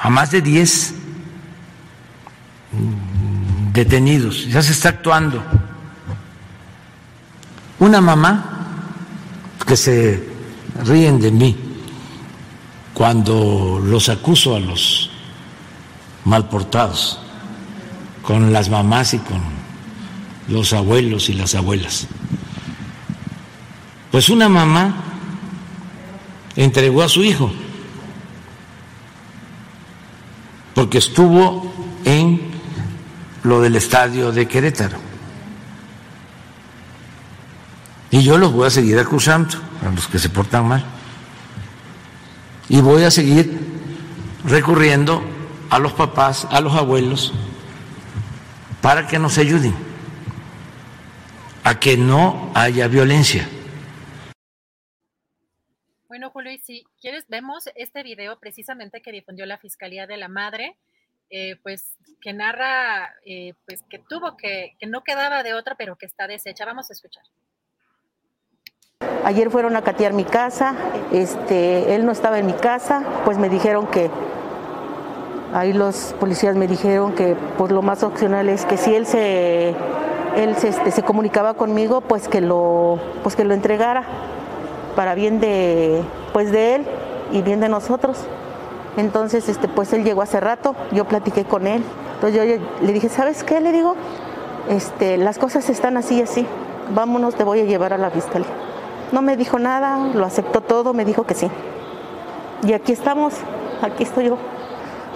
a 0.01 0.09
más 0.09 0.31
de 0.31 0.41
10 0.41 0.93
detenidos, 3.73 4.47
ya 4.47 4.61
se 4.61 4.71
está 4.71 4.89
actuando. 4.89 5.43
Una 7.79 8.01
mamá 8.01 8.45
que 9.65 9.75
se 9.75 10.27
ríen 10.85 11.19
de 11.19 11.31
mí 11.31 11.57
cuando 12.93 13.81
los 13.83 14.09
acuso 14.09 14.55
a 14.55 14.59
los 14.59 15.09
malportados 16.25 17.19
con 18.21 18.53
las 18.53 18.69
mamás 18.69 19.13
y 19.13 19.19
con 19.19 19.41
los 20.47 20.73
abuelos 20.73 21.29
y 21.29 21.33
las 21.33 21.55
abuelas. 21.55 22.07
Pues 24.11 24.29
una 24.29 24.49
mamá 24.49 24.93
entregó 26.55 27.01
a 27.01 27.09
su 27.09 27.23
hijo 27.23 27.51
porque 30.75 30.97
estuvo 30.97 31.71
en 32.03 32.41
lo 33.43 33.61
del 33.61 33.75
estadio 33.75 34.31
de 34.31 34.47
Querétaro. 34.47 34.97
Y 38.09 38.23
yo 38.23 38.37
los 38.37 38.51
voy 38.51 38.67
a 38.67 38.69
seguir 38.69 38.99
acusando 38.99 39.57
a 39.85 39.89
los 39.91 40.07
que 40.07 40.19
se 40.19 40.29
portan 40.29 40.67
mal. 40.67 40.83
Y 42.67 42.81
voy 42.81 43.03
a 43.03 43.11
seguir 43.11 43.59
recurriendo 44.45 45.23
a 45.69 45.79
los 45.79 45.93
papás, 45.93 46.47
a 46.51 46.59
los 46.59 46.73
abuelos, 46.73 47.33
para 48.81 49.07
que 49.07 49.19
nos 49.19 49.37
ayuden 49.37 49.73
a 51.63 51.79
que 51.79 51.95
no 51.95 52.51
haya 52.53 52.87
violencia. 52.87 53.47
Bueno, 56.11 56.29
Julio, 56.29 56.51
y 56.51 56.57
si 56.57 56.83
quieres, 56.99 57.23
vemos 57.29 57.69
este 57.73 58.03
video 58.03 58.37
precisamente 58.37 59.01
que 59.01 59.13
difundió 59.13 59.45
la 59.45 59.57
Fiscalía 59.57 60.07
de 60.07 60.17
la 60.17 60.27
Madre, 60.27 60.75
eh, 61.29 61.55
pues 61.63 61.95
que 62.19 62.33
narra, 62.33 63.15
eh, 63.25 63.53
pues 63.65 63.81
que 63.89 63.97
tuvo 63.97 64.35
que, 64.35 64.75
que 64.77 64.87
no 64.87 65.05
quedaba 65.05 65.41
de 65.41 65.53
otra, 65.53 65.75
pero 65.75 65.95
que 65.95 66.05
está 66.05 66.27
deshecha. 66.27 66.65
Vamos 66.65 66.89
a 66.89 66.93
escuchar. 66.95 67.23
Ayer 69.23 69.49
fueron 69.49 69.77
a 69.77 69.83
catear 69.83 70.11
mi 70.11 70.25
casa, 70.25 70.75
este, 71.13 71.95
él 71.95 72.05
no 72.05 72.11
estaba 72.11 72.39
en 72.39 72.47
mi 72.47 72.55
casa, 72.55 73.21
pues 73.23 73.37
me 73.37 73.47
dijeron 73.47 73.87
que, 73.89 74.11
ahí 75.53 75.71
los 75.71 76.13
policías 76.19 76.57
me 76.57 76.67
dijeron 76.67 77.15
que 77.15 77.37
pues 77.57 77.71
lo 77.71 77.81
más 77.81 78.03
opcional 78.03 78.49
es 78.49 78.65
que 78.65 78.75
si 78.75 78.93
él 78.93 79.05
se, 79.05 79.69
él 80.35 80.57
se, 80.57 80.67
este, 80.67 80.91
se 80.91 81.03
comunicaba 81.03 81.53
conmigo, 81.53 82.01
pues 82.01 82.27
que 82.27 82.41
lo, 82.41 82.99
pues 83.23 83.37
que 83.37 83.45
lo 83.45 83.53
entregara 83.53 84.03
para 84.95 85.15
bien 85.15 85.39
de, 85.39 86.01
pues 86.33 86.51
de 86.51 86.75
él 86.75 86.85
y 87.31 87.41
bien 87.41 87.59
de 87.59 87.69
nosotros. 87.69 88.17
Entonces, 88.97 89.47
este, 89.49 89.67
pues 89.67 89.93
él 89.93 90.03
llegó 90.03 90.21
hace 90.21 90.39
rato, 90.39 90.75
yo 90.91 91.05
platiqué 91.05 91.45
con 91.45 91.65
él 91.65 91.81
Entonces 92.15 92.59
yo 92.59 92.85
le 92.85 92.93
dije, 92.93 93.07
¿sabes 93.07 93.43
qué? 93.43 93.61
Le 93.61 93.71
digo, 93.71 93.95
este, 94.69 95.17
las 95.17 95.37
cosas 95.37 95.69
están 95.69 95.97
así 95.97 96.15
y 96.17 96.21
así, 96.21 96.45
vámonos, 96.93 97.35
te 97.35 97.43
voy 97.43 97.61
a 97.61 97.63
llevar 97.63 97.93
a 97.93 97.97
la 97.97 98.09
fiscalía. 98.09 98.49
No 99.11 99.21
me 99.21 99.37
dijo 99.37 99.59
nada, 99.59 99.97
lo 100.13 100.25
aceptó 100.25 100.61
todo, 100.61 100.93
me 100.93 101.05
dijo 101.05 101.23
que 101.23 101.33
sí. 101.33 101.49
Y 102.63 102.73
aquí 102.73 102.91
estamos, 102.91 103.33
aquí 103.81 104.03
estoy 104.03 104.25
yo. 104.25 104.37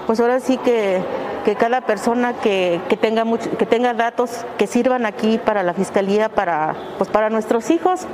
Pues 0.08 0.20
ahora 0.20 0.40
sí 0.40 0.58
que, 0.58 1.02
que 1.46 1.56
cada 1.56 1.82
persona 1.82 2.34
que, 2.34 2.82
que 2.90 2.98
tenga 2.98 3.24
que 3.58 3.66
tenga 3.66 3.94
datos 3.94 4.46
que 4.58 4.68
sirvan 4.68 5.06
aquí 5.06 5.38
para 5.38 5.64
la 5.64 5.74
fiscalía, 5.74 6.30
para, 6.30 6.76
pues 6.98 7.10
para 7.10 7.30
nuestros 7.30 7.70
hijos 7.70 8.08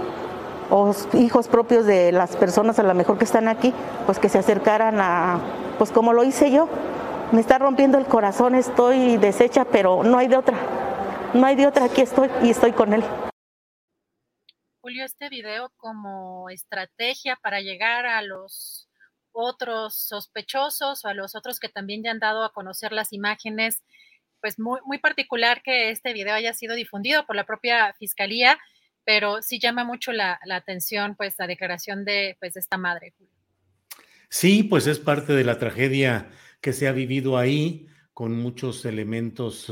o 0.71 0.95
hijos 1.13 1.49
propios 1.49 1.85
de 1.85 2.11
las 2.11 2.35
personas 2.37 2.79
a 2.79 2.83
lo 2.83 2.93
mejor 2.93 3.17
que 3.17 3.25
están 3.25 3.47
aquí, 3.47 3.73
pues 4.05 4.17
que 4.17 4.29
se 4.29 4.39
acercaran 4.39 4.99
a, 4.99 5.39
pues 5.77 5.91
como 5.91 6.13
lo 6.13 6.23
hice 6.23 6.49
yo. 6.49 6.67
Me 7.31 7.41
está 7.41 7.59
rompiendo 7.59 7.97
el 7.97 8.05
corazón, 8.05 8.55
estoy 8.55 9.17
deshecha, 9.17 9.65
pero 9.65 10.03
no 10.03 10.17
hay 10.17 10.27
de 10.27 10.37
otra. 10.37 10.57
No 11.33 11.45
hay 11.45 11.55
de 11.55 11.67
otra, 11.67 11.85
aquí 11.85 12.01
estoy 12.01 12.29
y 12.41 12.49
estoy 12.49 12.71
con 12.71 12.93
él. 12.93 13.03
Julio, 14.81 15.05
este 15.05 15.29
video 15.29 15.71
como 15.77 16.49
estrategia 16.49 17.37
para 17.41 17.61
llegar 17.61 18.05
a 18.05 18.21
los 18.21 18.89
otros 19.33 19.95
sospechosos 19.95 21.05
o 21.05 21.07
a 21.07 21.13
los 21.13 21.35
otros 21.35 21.59
que 21.59 21.69
también 21.69 22.03
ya 22.03 22.11
han 22.11 22.19
dado 22.19 22.43
a 22.43 22.51
conocer 22.51 22.91
las 22.91 23.13
imágenes, 23.13 23.83
pues 24.41 24.57
muy, 24.57 24.79
muy 24.85 24.99
particular 24.99 25.61
que 25.63 25.91
este 25.91 26.13
video 26.13 26.33
haya 26.33 26.53
sido 26.53 26.75
difundido 26.75 27.25
por 27.25 27.35
la 27.35 27.45
propia 27.45 27.93
fiscalía, 27.99 28.57
pero 29.03 29.41
sí 29.41 29.59
llama 29.59 29.83
mucho 29.83 30.11
la, 30.11 30.39
atención 30.49 31.15
pues 31.15 31.35
la 31.37 31.47
declaración 31.47 32.05
de, 32.05 32.37
pues, 32.39 32.57
esta 32.57 32.77
madre. 32.77 33.13
Sí, 34.29 34.63
pues 34.63 34.87
es 34.87 34.99
parte 34.99 35.33
de 35.33 35.43
la 35.43 35.59
tragedia 35.59 36.29
que 36.61 36.73
se 36.73 36.87
ha 36.87 36.91
vivido 36.91 37.37
ahí 37.37 37.87
con 38.13 38.33
muchos 38.33 38.85
elementos 38.85 39.71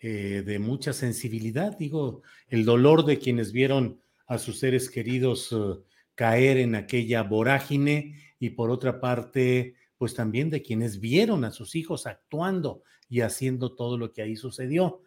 eh, 0.00 0.42
de 0.44 0.58
mucha 0.58 0.92
sensibilidad, 0.92 1.76
digo, 1.76 2.22
el 2.48 2.64
dolor 2.64 3.04
de 3.04 3.18
quienes 3.18 3.52
vieron 3.52 4.00
a 4.26 4.38
sus 4.38 4.58
seres 4.58 4.90
queridos 4.90 5.52
eh, 5.52 5.80
caer 6.14 6.58
en 6.58 6.74
aquella 6.74 7.22
vorágine 7.22 8.18
y 8.38 8.50
por 8.50 8.70
otra 8.70 9.00
parte, 9.00 9.74
pues 9.96 10.14
también 10.14 10.50
de 10.50 10.62
quienes 10.62 11.00
vieron 11.00 11.44
a 11.44 11.50
sus 11.50 11.74
hijos 11.74 12.06
actuando 12.06 12.82
y 13.08 13.20
haciendo 13.20 13.74
todo 13.74 13.98
lo 13.98 14.12
que 14.12 14.22
ahí 14.22 14.36
sucedió. 14.36 15.02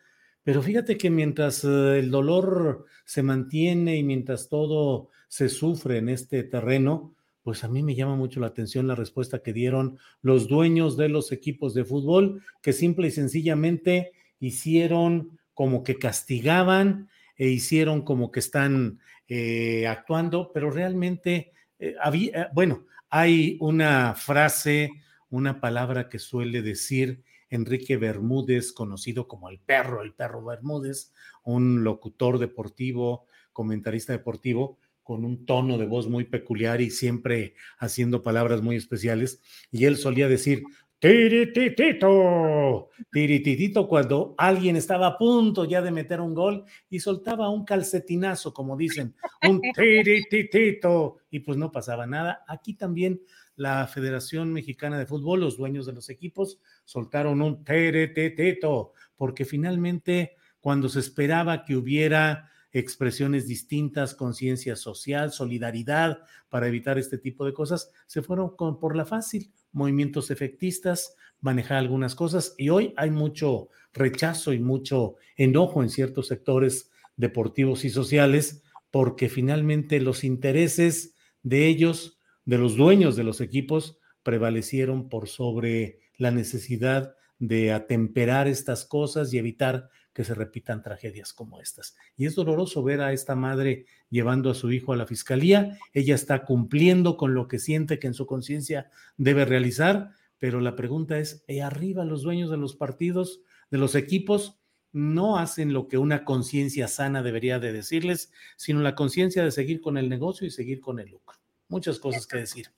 Pero 0.48 0.62
fíjate 0.62 0.98
que 0.98 1.10
mientras 1.10 1.66
eh, 1.66 2.00
el 2.00 2.10
dolor 2.10 2.86
se 3.04 3.22
mantiene 3.22 3.98
y 3.98 4.04
mientras 4.04 4.48
todo 4.48 5.10
se 5.28 5.50
sufre 5.50 5.98
en 5.98 6.08
este 6.08 6.42
terreno, 6.44 7.14
pues 7.44 7.66
a 7.66 7.68
mí 7.68 7.84
me 7.84 7.96
llama 7.96 8.16
mucho 8.16 8.40
la 8.40 8.48
atención 8.48 8.88
la 8.88 8.96
respuesta 8.96 9.44
que 9.44 9.52
dieron 9.52 10.00
los 10.22 10.48
dueños 10.48 10.96
de 10.96 11.10
los 11.10 11.34
equipos 11.34 11.74
de 11.74 11.84
fútbol, 11.84 12.46
que 12.62 12.72
simple 12.72 13.10
y 13.10 13.12
sencillamente 13.12 14.14
hicieron 14.40 15.38
como 15.54 15.84
que 15.84 16.00
castigaban 16.00 17.10
e 17.36 17.50
hicieron 17.50 18.04
como 18.04 18.32
que 18.32 18.40
están 18.40 19.00
eh, 19.28 19.86
actuando, 19.86 20.52
pero 20.54 20.72
realmente 20.72 21.52
eh, 21.78 21.96
había, 22.02 22.52
bueno, 22.54 22.86
hay 23.10 23.58
una 23.60 24.16
frase, 24.16 24.92
una 25.30 25.60
palabra 25.60 26.08
que 26.08 26.20
suele 26.20 26.62
decir 26.62 27.22
Enrique 27.50 27.98
Bermúdez, 27.98 28.72
conocido 28.74 29.28
como 29.28 29.50
el 29.50 29.60
perro, 29.60 30.02
el 30.02 30.14
perro 30.14 30.44
Bermúdez, 30.44 31.14
un 31.44 31.84
locutor 31.84 32.40
deportivo, 32.40 33.26
comentarista 33.54 34.14
deportivo, 34.14 34.78
con 35.04 35.24
un 35.24 35.46
tono 35.46 35.78
de 35.78 35.86
voz 35.86 36.10
muy 36.10 36.26
peculiar 36.26 36.82
y 36.82 36.90
siempre 36.90 37.56
haciendo 37.78 38.22
palabras 38.22 38.62
muy 38.62 38.76
especiales. 38.76 39.42
Y 39.72 39.86
él 39.86 39.96
solía 39.96 40.28
decir, 40.28 40.64
tirititito, 41.00 42.90
tirititito 43.12 43.88
cuando 43.88 44.36
alguien 44.38 44.76
estaba 44.76 45.08
a 45.08 45.18
punto 45.18 45.64
ya 45.64 45.82
de 45.82 45.92
meter 45.92 46.20
un 46.20 46.34
gol 46.34 46.66
y 46.90 47.00
soltaba 47.00 47.50
un 47.50 47.64
calcetinazo, 47.64 48.54
como 48.54 48.76
dicen, 48.76 49.16
un 49.48 49.62
tirititito, 49.76 51.20
y 51.30 51.40
pues 51.40 51.58
no 51.58 51.72
pasaba 51.72 52.06
nada. 52.06 52.44
Aquí 52.48 52.74
también 52.74 53.22
la 53.58 53.86
Federación 53.88 54.54
Mexicana 54.54 54.98
de 54.98 55.06
Fútbol, 55.06 55.42
los 55.42 55.58
dueños 55.58 55.86
de 55.86 55.92
los 55.94 56.10
equipos, 56.10 56.60
soltaron 56.86 57.42
un 57.42 57.66
tirititito, 57.66 58.94
porque 59.18 59.44
finalmente 59.44 60.38
cuando 60.62 60.88
se 60.88 61.00
esperaba 61.00 61.66
que 61.66 61.76
hubiera 61.76 62.50
expresiones 62.72 63.48
distintas, 63.48 64.14
conciencia 64.14 64.76
social, 64.76 65.32
solidaridad 65.32 66.20
para 66.50 66.68
evitar 66.68 66.98
este 66.98 67.18
tipo 67.18 67.46
de 67.46 67.54
cosas, 67.54 67.92
se 68.06 68.22
fueron 68.22 68.56
por 68.56 68.96
la 68.96 69.06
fácil 69.06 69.52
movimientos 69.72 70.32
efectistas, 70.32 71.16
manejar 71.40 71.78
algunas 71.78 72.16
cosas 72.16 72.54
y 72.58 72.70
hoy 72.70 72.94
hay 72.96 73.10
mucho 73.10 73.70
rechazo 73.94 74.54
y 74.54 74.60
mucho 74.60 75.16
enojo 75.36 75.84
en 75.84 75.90
ciertos 75.90 76.28
sectores 76.28 76.92
deportivos 77.16 77.86
y 77.86 77.90
sociales 77.90 78.64
porque 78.92 79.30
finalmente 79.30 80.00
los 80.00 80.24
intereses 80.24 81.16
de 81.44 81.68
ellos, 81.68 82.17
de 82.48 82.58
los 82.58 82.78
dueños 82.78 83.18
de 83.18 83.26
los 83.26 83.42
equipos, 83.42 84.00
prevalecieron 84.24 85.10
por 85.10 85.28
sobre 85.28 86.00
la 86.18 86.32
necesidad 86.32 87.14
de 87.40 87.74
atemperar 87.74 88.48
estas 88.48 88.86
cosas 88.86 89.34
y 89.34 89.38
evitar 89.38 89.90
que 90.14 90.24
se 90.24 90.34
repitan 90.34 90.82
tragedias 90.82 91.34
como 91.34 91.60
estas. 91.60 91.98
Y 92.16 92.26
es 92.26 92.36
doloroso 92.36 92.82
ver 92.84 93.02
a 93.02 93.12
esta 93.12 93.36
madre 93.36 93.86
llevando 94.10 94.50
a 94.50 94.56
su 94.56 94.72
hijo 94.72 94.94
a 94.94 94.96
la 94.96 95.06
fiscalía. 95.06 95.78
Ella 95.92 96.16
está 96.16 96.46
cumpliendo 96.46 97.18
con 97.18 97.34
lo 97.34 97.50
que 97.50 97.60
siente 97.60 98.00
que 98.00 98.08
en 98.08 98.14
su 98.14 98.26
conciencia 98.26 98.90
debe 99.18 99.44
realizar, 99.44 100.12
pero 100.40 100.62
la 100.62 100.78
pregunta 100.78 101.20
es, 101.20 101.44
¿y 101.50 101.60
arriba 101.60 102.06
los 102.06 102.22
dueños 102.22 102.50
de 102.50 102.58
los 102.58 102.78
partidos, 102.78 103.42
de 103.72 103.78
los 103.78 103.94
equipos, 103.94 104.58
no 104.94 105.38
hacen 105.38 105.74
lo 105.74 105.90
que 105.90 105.98
una 105.98 106.24
conciencia 106.24 106.88
sana 106.88 107.22
debería 107.24 107.60
de 107.60 107.74
decirles, 107.74 108.32
sino 108.56 108.80
la 108.80 108.96
conciencia 108.96 109.44
de 109.44 109.52
seguir 109.52 109.82
con 109.82 109.98
el 109.98 110.08
negocio 110.08 110.48
y 110.48 110.50
seguir 110.50 110.80
con 110.80 111.00
el 111.00 111.10
lucro? 111.10 111.38
Muchas 111.70 112.00
cosas 112.00 112.26
que 112.28 112.38
decir 112.38 112.72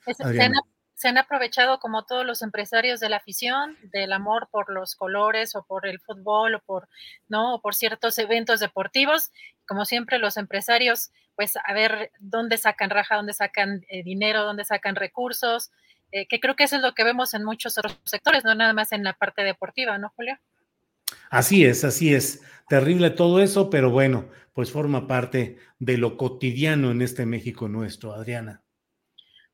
se 1.00 1.08
han 1.08 1.18
aprovechado 1.18 1.80
como 1.80 2.04
todos 2.04 2.26
los 2.26 2.42
empresarios 2.42 3.00
de 3.00 3.08
la 3.08 3.16
afición, 3.16 3.78
del 3.84 4.12
amor 4.12 4.50
por 4.52 4.70
los 4.70 4.96
colores 4.96 5.56
o 5.56 5.64
por 5.64 5.88
el 5.88 6.02
fútbol 6.02 6.56
o 6.56 6.60
por, 6.60 6.90
¿no? 7.30 7.56
O 7.56 7.62
por 7.62 7.74
ciertos 7.74 8.20
eventos 8.20 8.60
deportivos. 8.60 9.32
Como 9.66 9.86
siempre, 9.86 10.20
los 10.20 10.36
empresarios, 10.36 11.12
pues 11.38 11.54
a 11.56 11.74
ver 11.74 12.12
dónde 12.20 12.58
sacan 12.58 12.90
raja, 12.90 13.16
dónde 13.16 13.32
sacan 13.32 13.86
eh, 13.88 14.04
dinero, 14.04 14.44
dónde 14.44 14.66
sacan 14.66 14.98
recursos, 14.98 15.72
eh, 16.12 16.28
que 16.28 16.42
creo 16.42 16.58
que 16.58 16.66
eso 16.66 16.76
es 16.76 16.82
lo 16.82 16.94
que 16.94 17.06
vemos 17.06 17.34
en 17.34 17.46
muchos 17.46 17.78
otros 17.78 17.98
sectores, 18.04 18.44
no 18.44 18.54
nada 18.54 18.74
más 18.74 18.92
en 18.92 19.06
la 19.06 19.14
parte 19.14 19.42
deportiva, 19.46 19.98
¿no, 19.98 20.12
Julio? 20.18 20.38
Así 21.30 21.64
es, 21.64 21.86
así 21.86 22.14
es. 22.14 22.44
Terrible 22.68 23.10
todo 23.10 23.42
eso, 23.42 23.70
pero 23.70 23.90
bueno, 23.90 24.28
pues 24.52 24.70
forma 24.70 25.08
parte 25.08 25.60
de 25.80 25.98
lo 25.98 26.18
cotidiano 26.18 26.92
en 26.92 27.02
este 27.02 27.26
México 27.26 27.70
nuestro, 27.70 28.14
Adriana. 28.14 28.64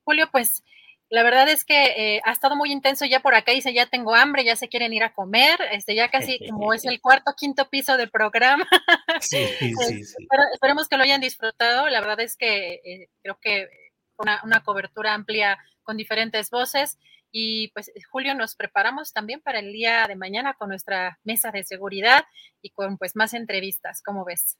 Julio, 0.06 0.30
pues 0.32 0.64
la 1.10 1.24
verdad 1.24 1.48
es 1.50 1.66
que 1.66 2.16
eh, 2.16 2.22
ha 2.26 2.32
estado 2.32 2.56
muy 2.56 2.72
intenso 2.72 3.06
ya 3.06 3.20
por 3.20 3.36
acá, 3.36 3.52
dice 3.52 3.74
ya 3.74 3.86
tengo 3.86 4.16
hambre, 4.16 4.44
ya 4.44 4.56
se 4.56 4.70
quieren 4.70 4.92
ir 4.92 5.04
a 5.04 5.14
comer, 5.14 5.60
este, 5.72 5.94
ya 5.94 6.10
casi 6.10 6.40
como 6.50 6.74
es 6.74 6.84
el 6.86 7.00
cuarto, 7.00 7.34
quinto 7.38 7.70
piso 7.70 7.98
del 7.98 8.10
programa. 8.10 8.68
Sí, 9.22 9.46
sí, 9.60 10.04
sí. 10.04 10.28
Pero 10.30 10.44
esperemos 10.54 10.88
que 10.88 10.98
lo 10.98 11.04
hayan 11.04 11.22
disfrutado. 11.22 11.88
La 11.90 12.02
verdad 12.02 12.20
es 12.20 12.36
que 12.36 12.82
eh, 12.84 13.10
creo 13.22 13.40
que 13.40 13.70
una, 14.18 14.42
una 14.44 14.64
cobertura 14.64 15.14
amplia 15.14 15.58
con 15.84 15.96
diferentes 15.96 16.50
voces. 16.50 16.98
Y 17.38 17.68
pues 17.74 17.92
Julio, 18.10 18.34
nos 18.34 18.56
preparamos 18.56 19.12
también 19.12 19.42
para 19.42 19.60
el 19.60 19.74
día 19.74 20.08
de 20.08 20.16
mañana 20.16 20.54
con 20.54 20.70
nuestra 20.70 21.20
mesa 21.26 21.52
de 21.52 21.66
seguridad 21.66 22.24
y 22.62 22.70
con 22.70 22.98
pues 22.98 23.18
más 23.18 23.34
entrevistas. 23.34 24.02
¿Cómo 24.02 24.24
ves? 24.24 24.58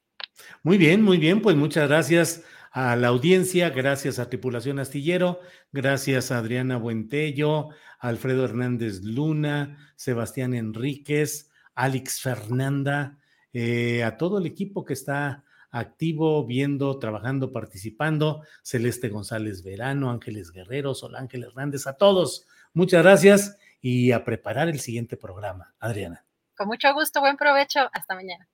Muy 0.62 0.78
bien, 0.78 1.02
muy 1.02 1.18
bien. 1.18 1.42
Pues 1.42 1.56
muchas 1.56 1.88
gracias 1.88 2.44
a 2.72 2.98
la 2.98 3.08
audiencia, 3.08 3.70
gracias 3.70 4.20
a 4.20 4.28
Tripulación 4.28 4.80
Astillero, 4.80 5.40
gracias 5.72 6.32
a 6.32 6.40
Adriana 6.40 6.76
Buentello, 6.76 7.70
Alfredo 7.98 8.44
Hernández 8.44 9.04
Luna, 9.04 9.94
Sebastián 9.96 10.54
Enríquez, 10.54 11.54
Alex 11.76 12.20
Fernanda, 12.20 13.18
eh, 13.54 14.04
a 14.04 14.18
todo 14.18 14.40
el 14.40 14.48
equipo 14.48 14.84
que 14.84 14.96
está 14.96 15.46
activo, 15.72 16.46
viendo, 16.46 17.00
trabajando, 17.00 17.54
participando, 17.54 18.44
Celeste 18.64 19.08
González 19.08 19.64
Verano, 19.64 20.12
Ángeles 20.12 20.52
Guerrero, 20.52 20.94
Sol 20.94 21.16
Ángel 21.16 21.44
Hernández, 21.46 21.88
a 21.88 21.94
todos. 21.94 22.46
Muchas 22.76 23.04
gracias 23.04 23.58
y 23.80 24.12
a 24.12 24.26
preparar 24.26 24.68
el 24.68 24.82
siguiente 24.82 25.16
programa. 25.16 25.74
Adriana. 25.80 26.26
Con 26.58 26.68
mucho 26.68 26.94
gusto, 26.94 27.22
buen 27.22 27.38
provecho. 27.38 27.90
Hasta 27.94 28.16
mañana. 28.16 28.50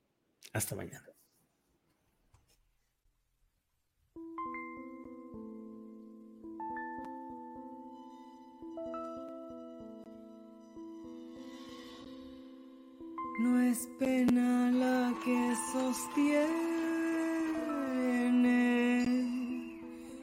Hasta 0.53 0.75
mañana. 0.75 1.07
No 13.39 13.59
es 13.59 13.87
pena 13.99 14.69
la 14.71 15.13
que 15.25 15.55
sostiene 15.71 16.61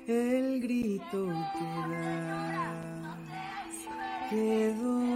el 0.07 0.61
grito 0.61 1.27
que 1.27 1.65
das, 1.91 2.48
que 4.31 4.75
doy 4.75 5.09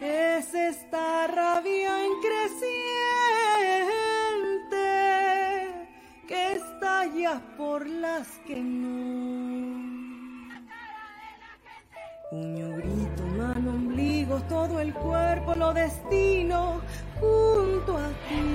es 0.00 0.54
esta 0.54 1.26
rabia 1.26 2.06
increciente 2.06 2.70
que 6.26 6.52
estalla 6.52 7.42
por 7.58 7.86
las 7.86 8.26
que 8.46 8.56
no. 8.56 9.90
Puño, 12.30 12.76
grito, 12.76 13.22
mano, 13.36 13.70
ombligo, 13.70 14.40
todo 14.48 14.80
el 14.80 14.94
cuerpo 14.94 15.54
lo 15.54 15.74
destino 15.74 16.80
junto 17.20 17.98
a 17.98 18.08
ti. 18.28 18.49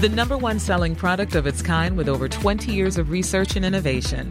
The 0.00 0.08
number 0.08 0.38
one 0.38 0.58
selling 0.58 0.96
product 0.96 1.34
of 1.34 1.46
its 1.46 1.60
kind 1.60 1.94
with 1.94 2.08
over 2.08 2.26
20 2.26 2.72
years 2.72 2.96
of 2.96 3.10
research 3.10 3.56
and 3.56 3.66
innovation. 3.66 4.30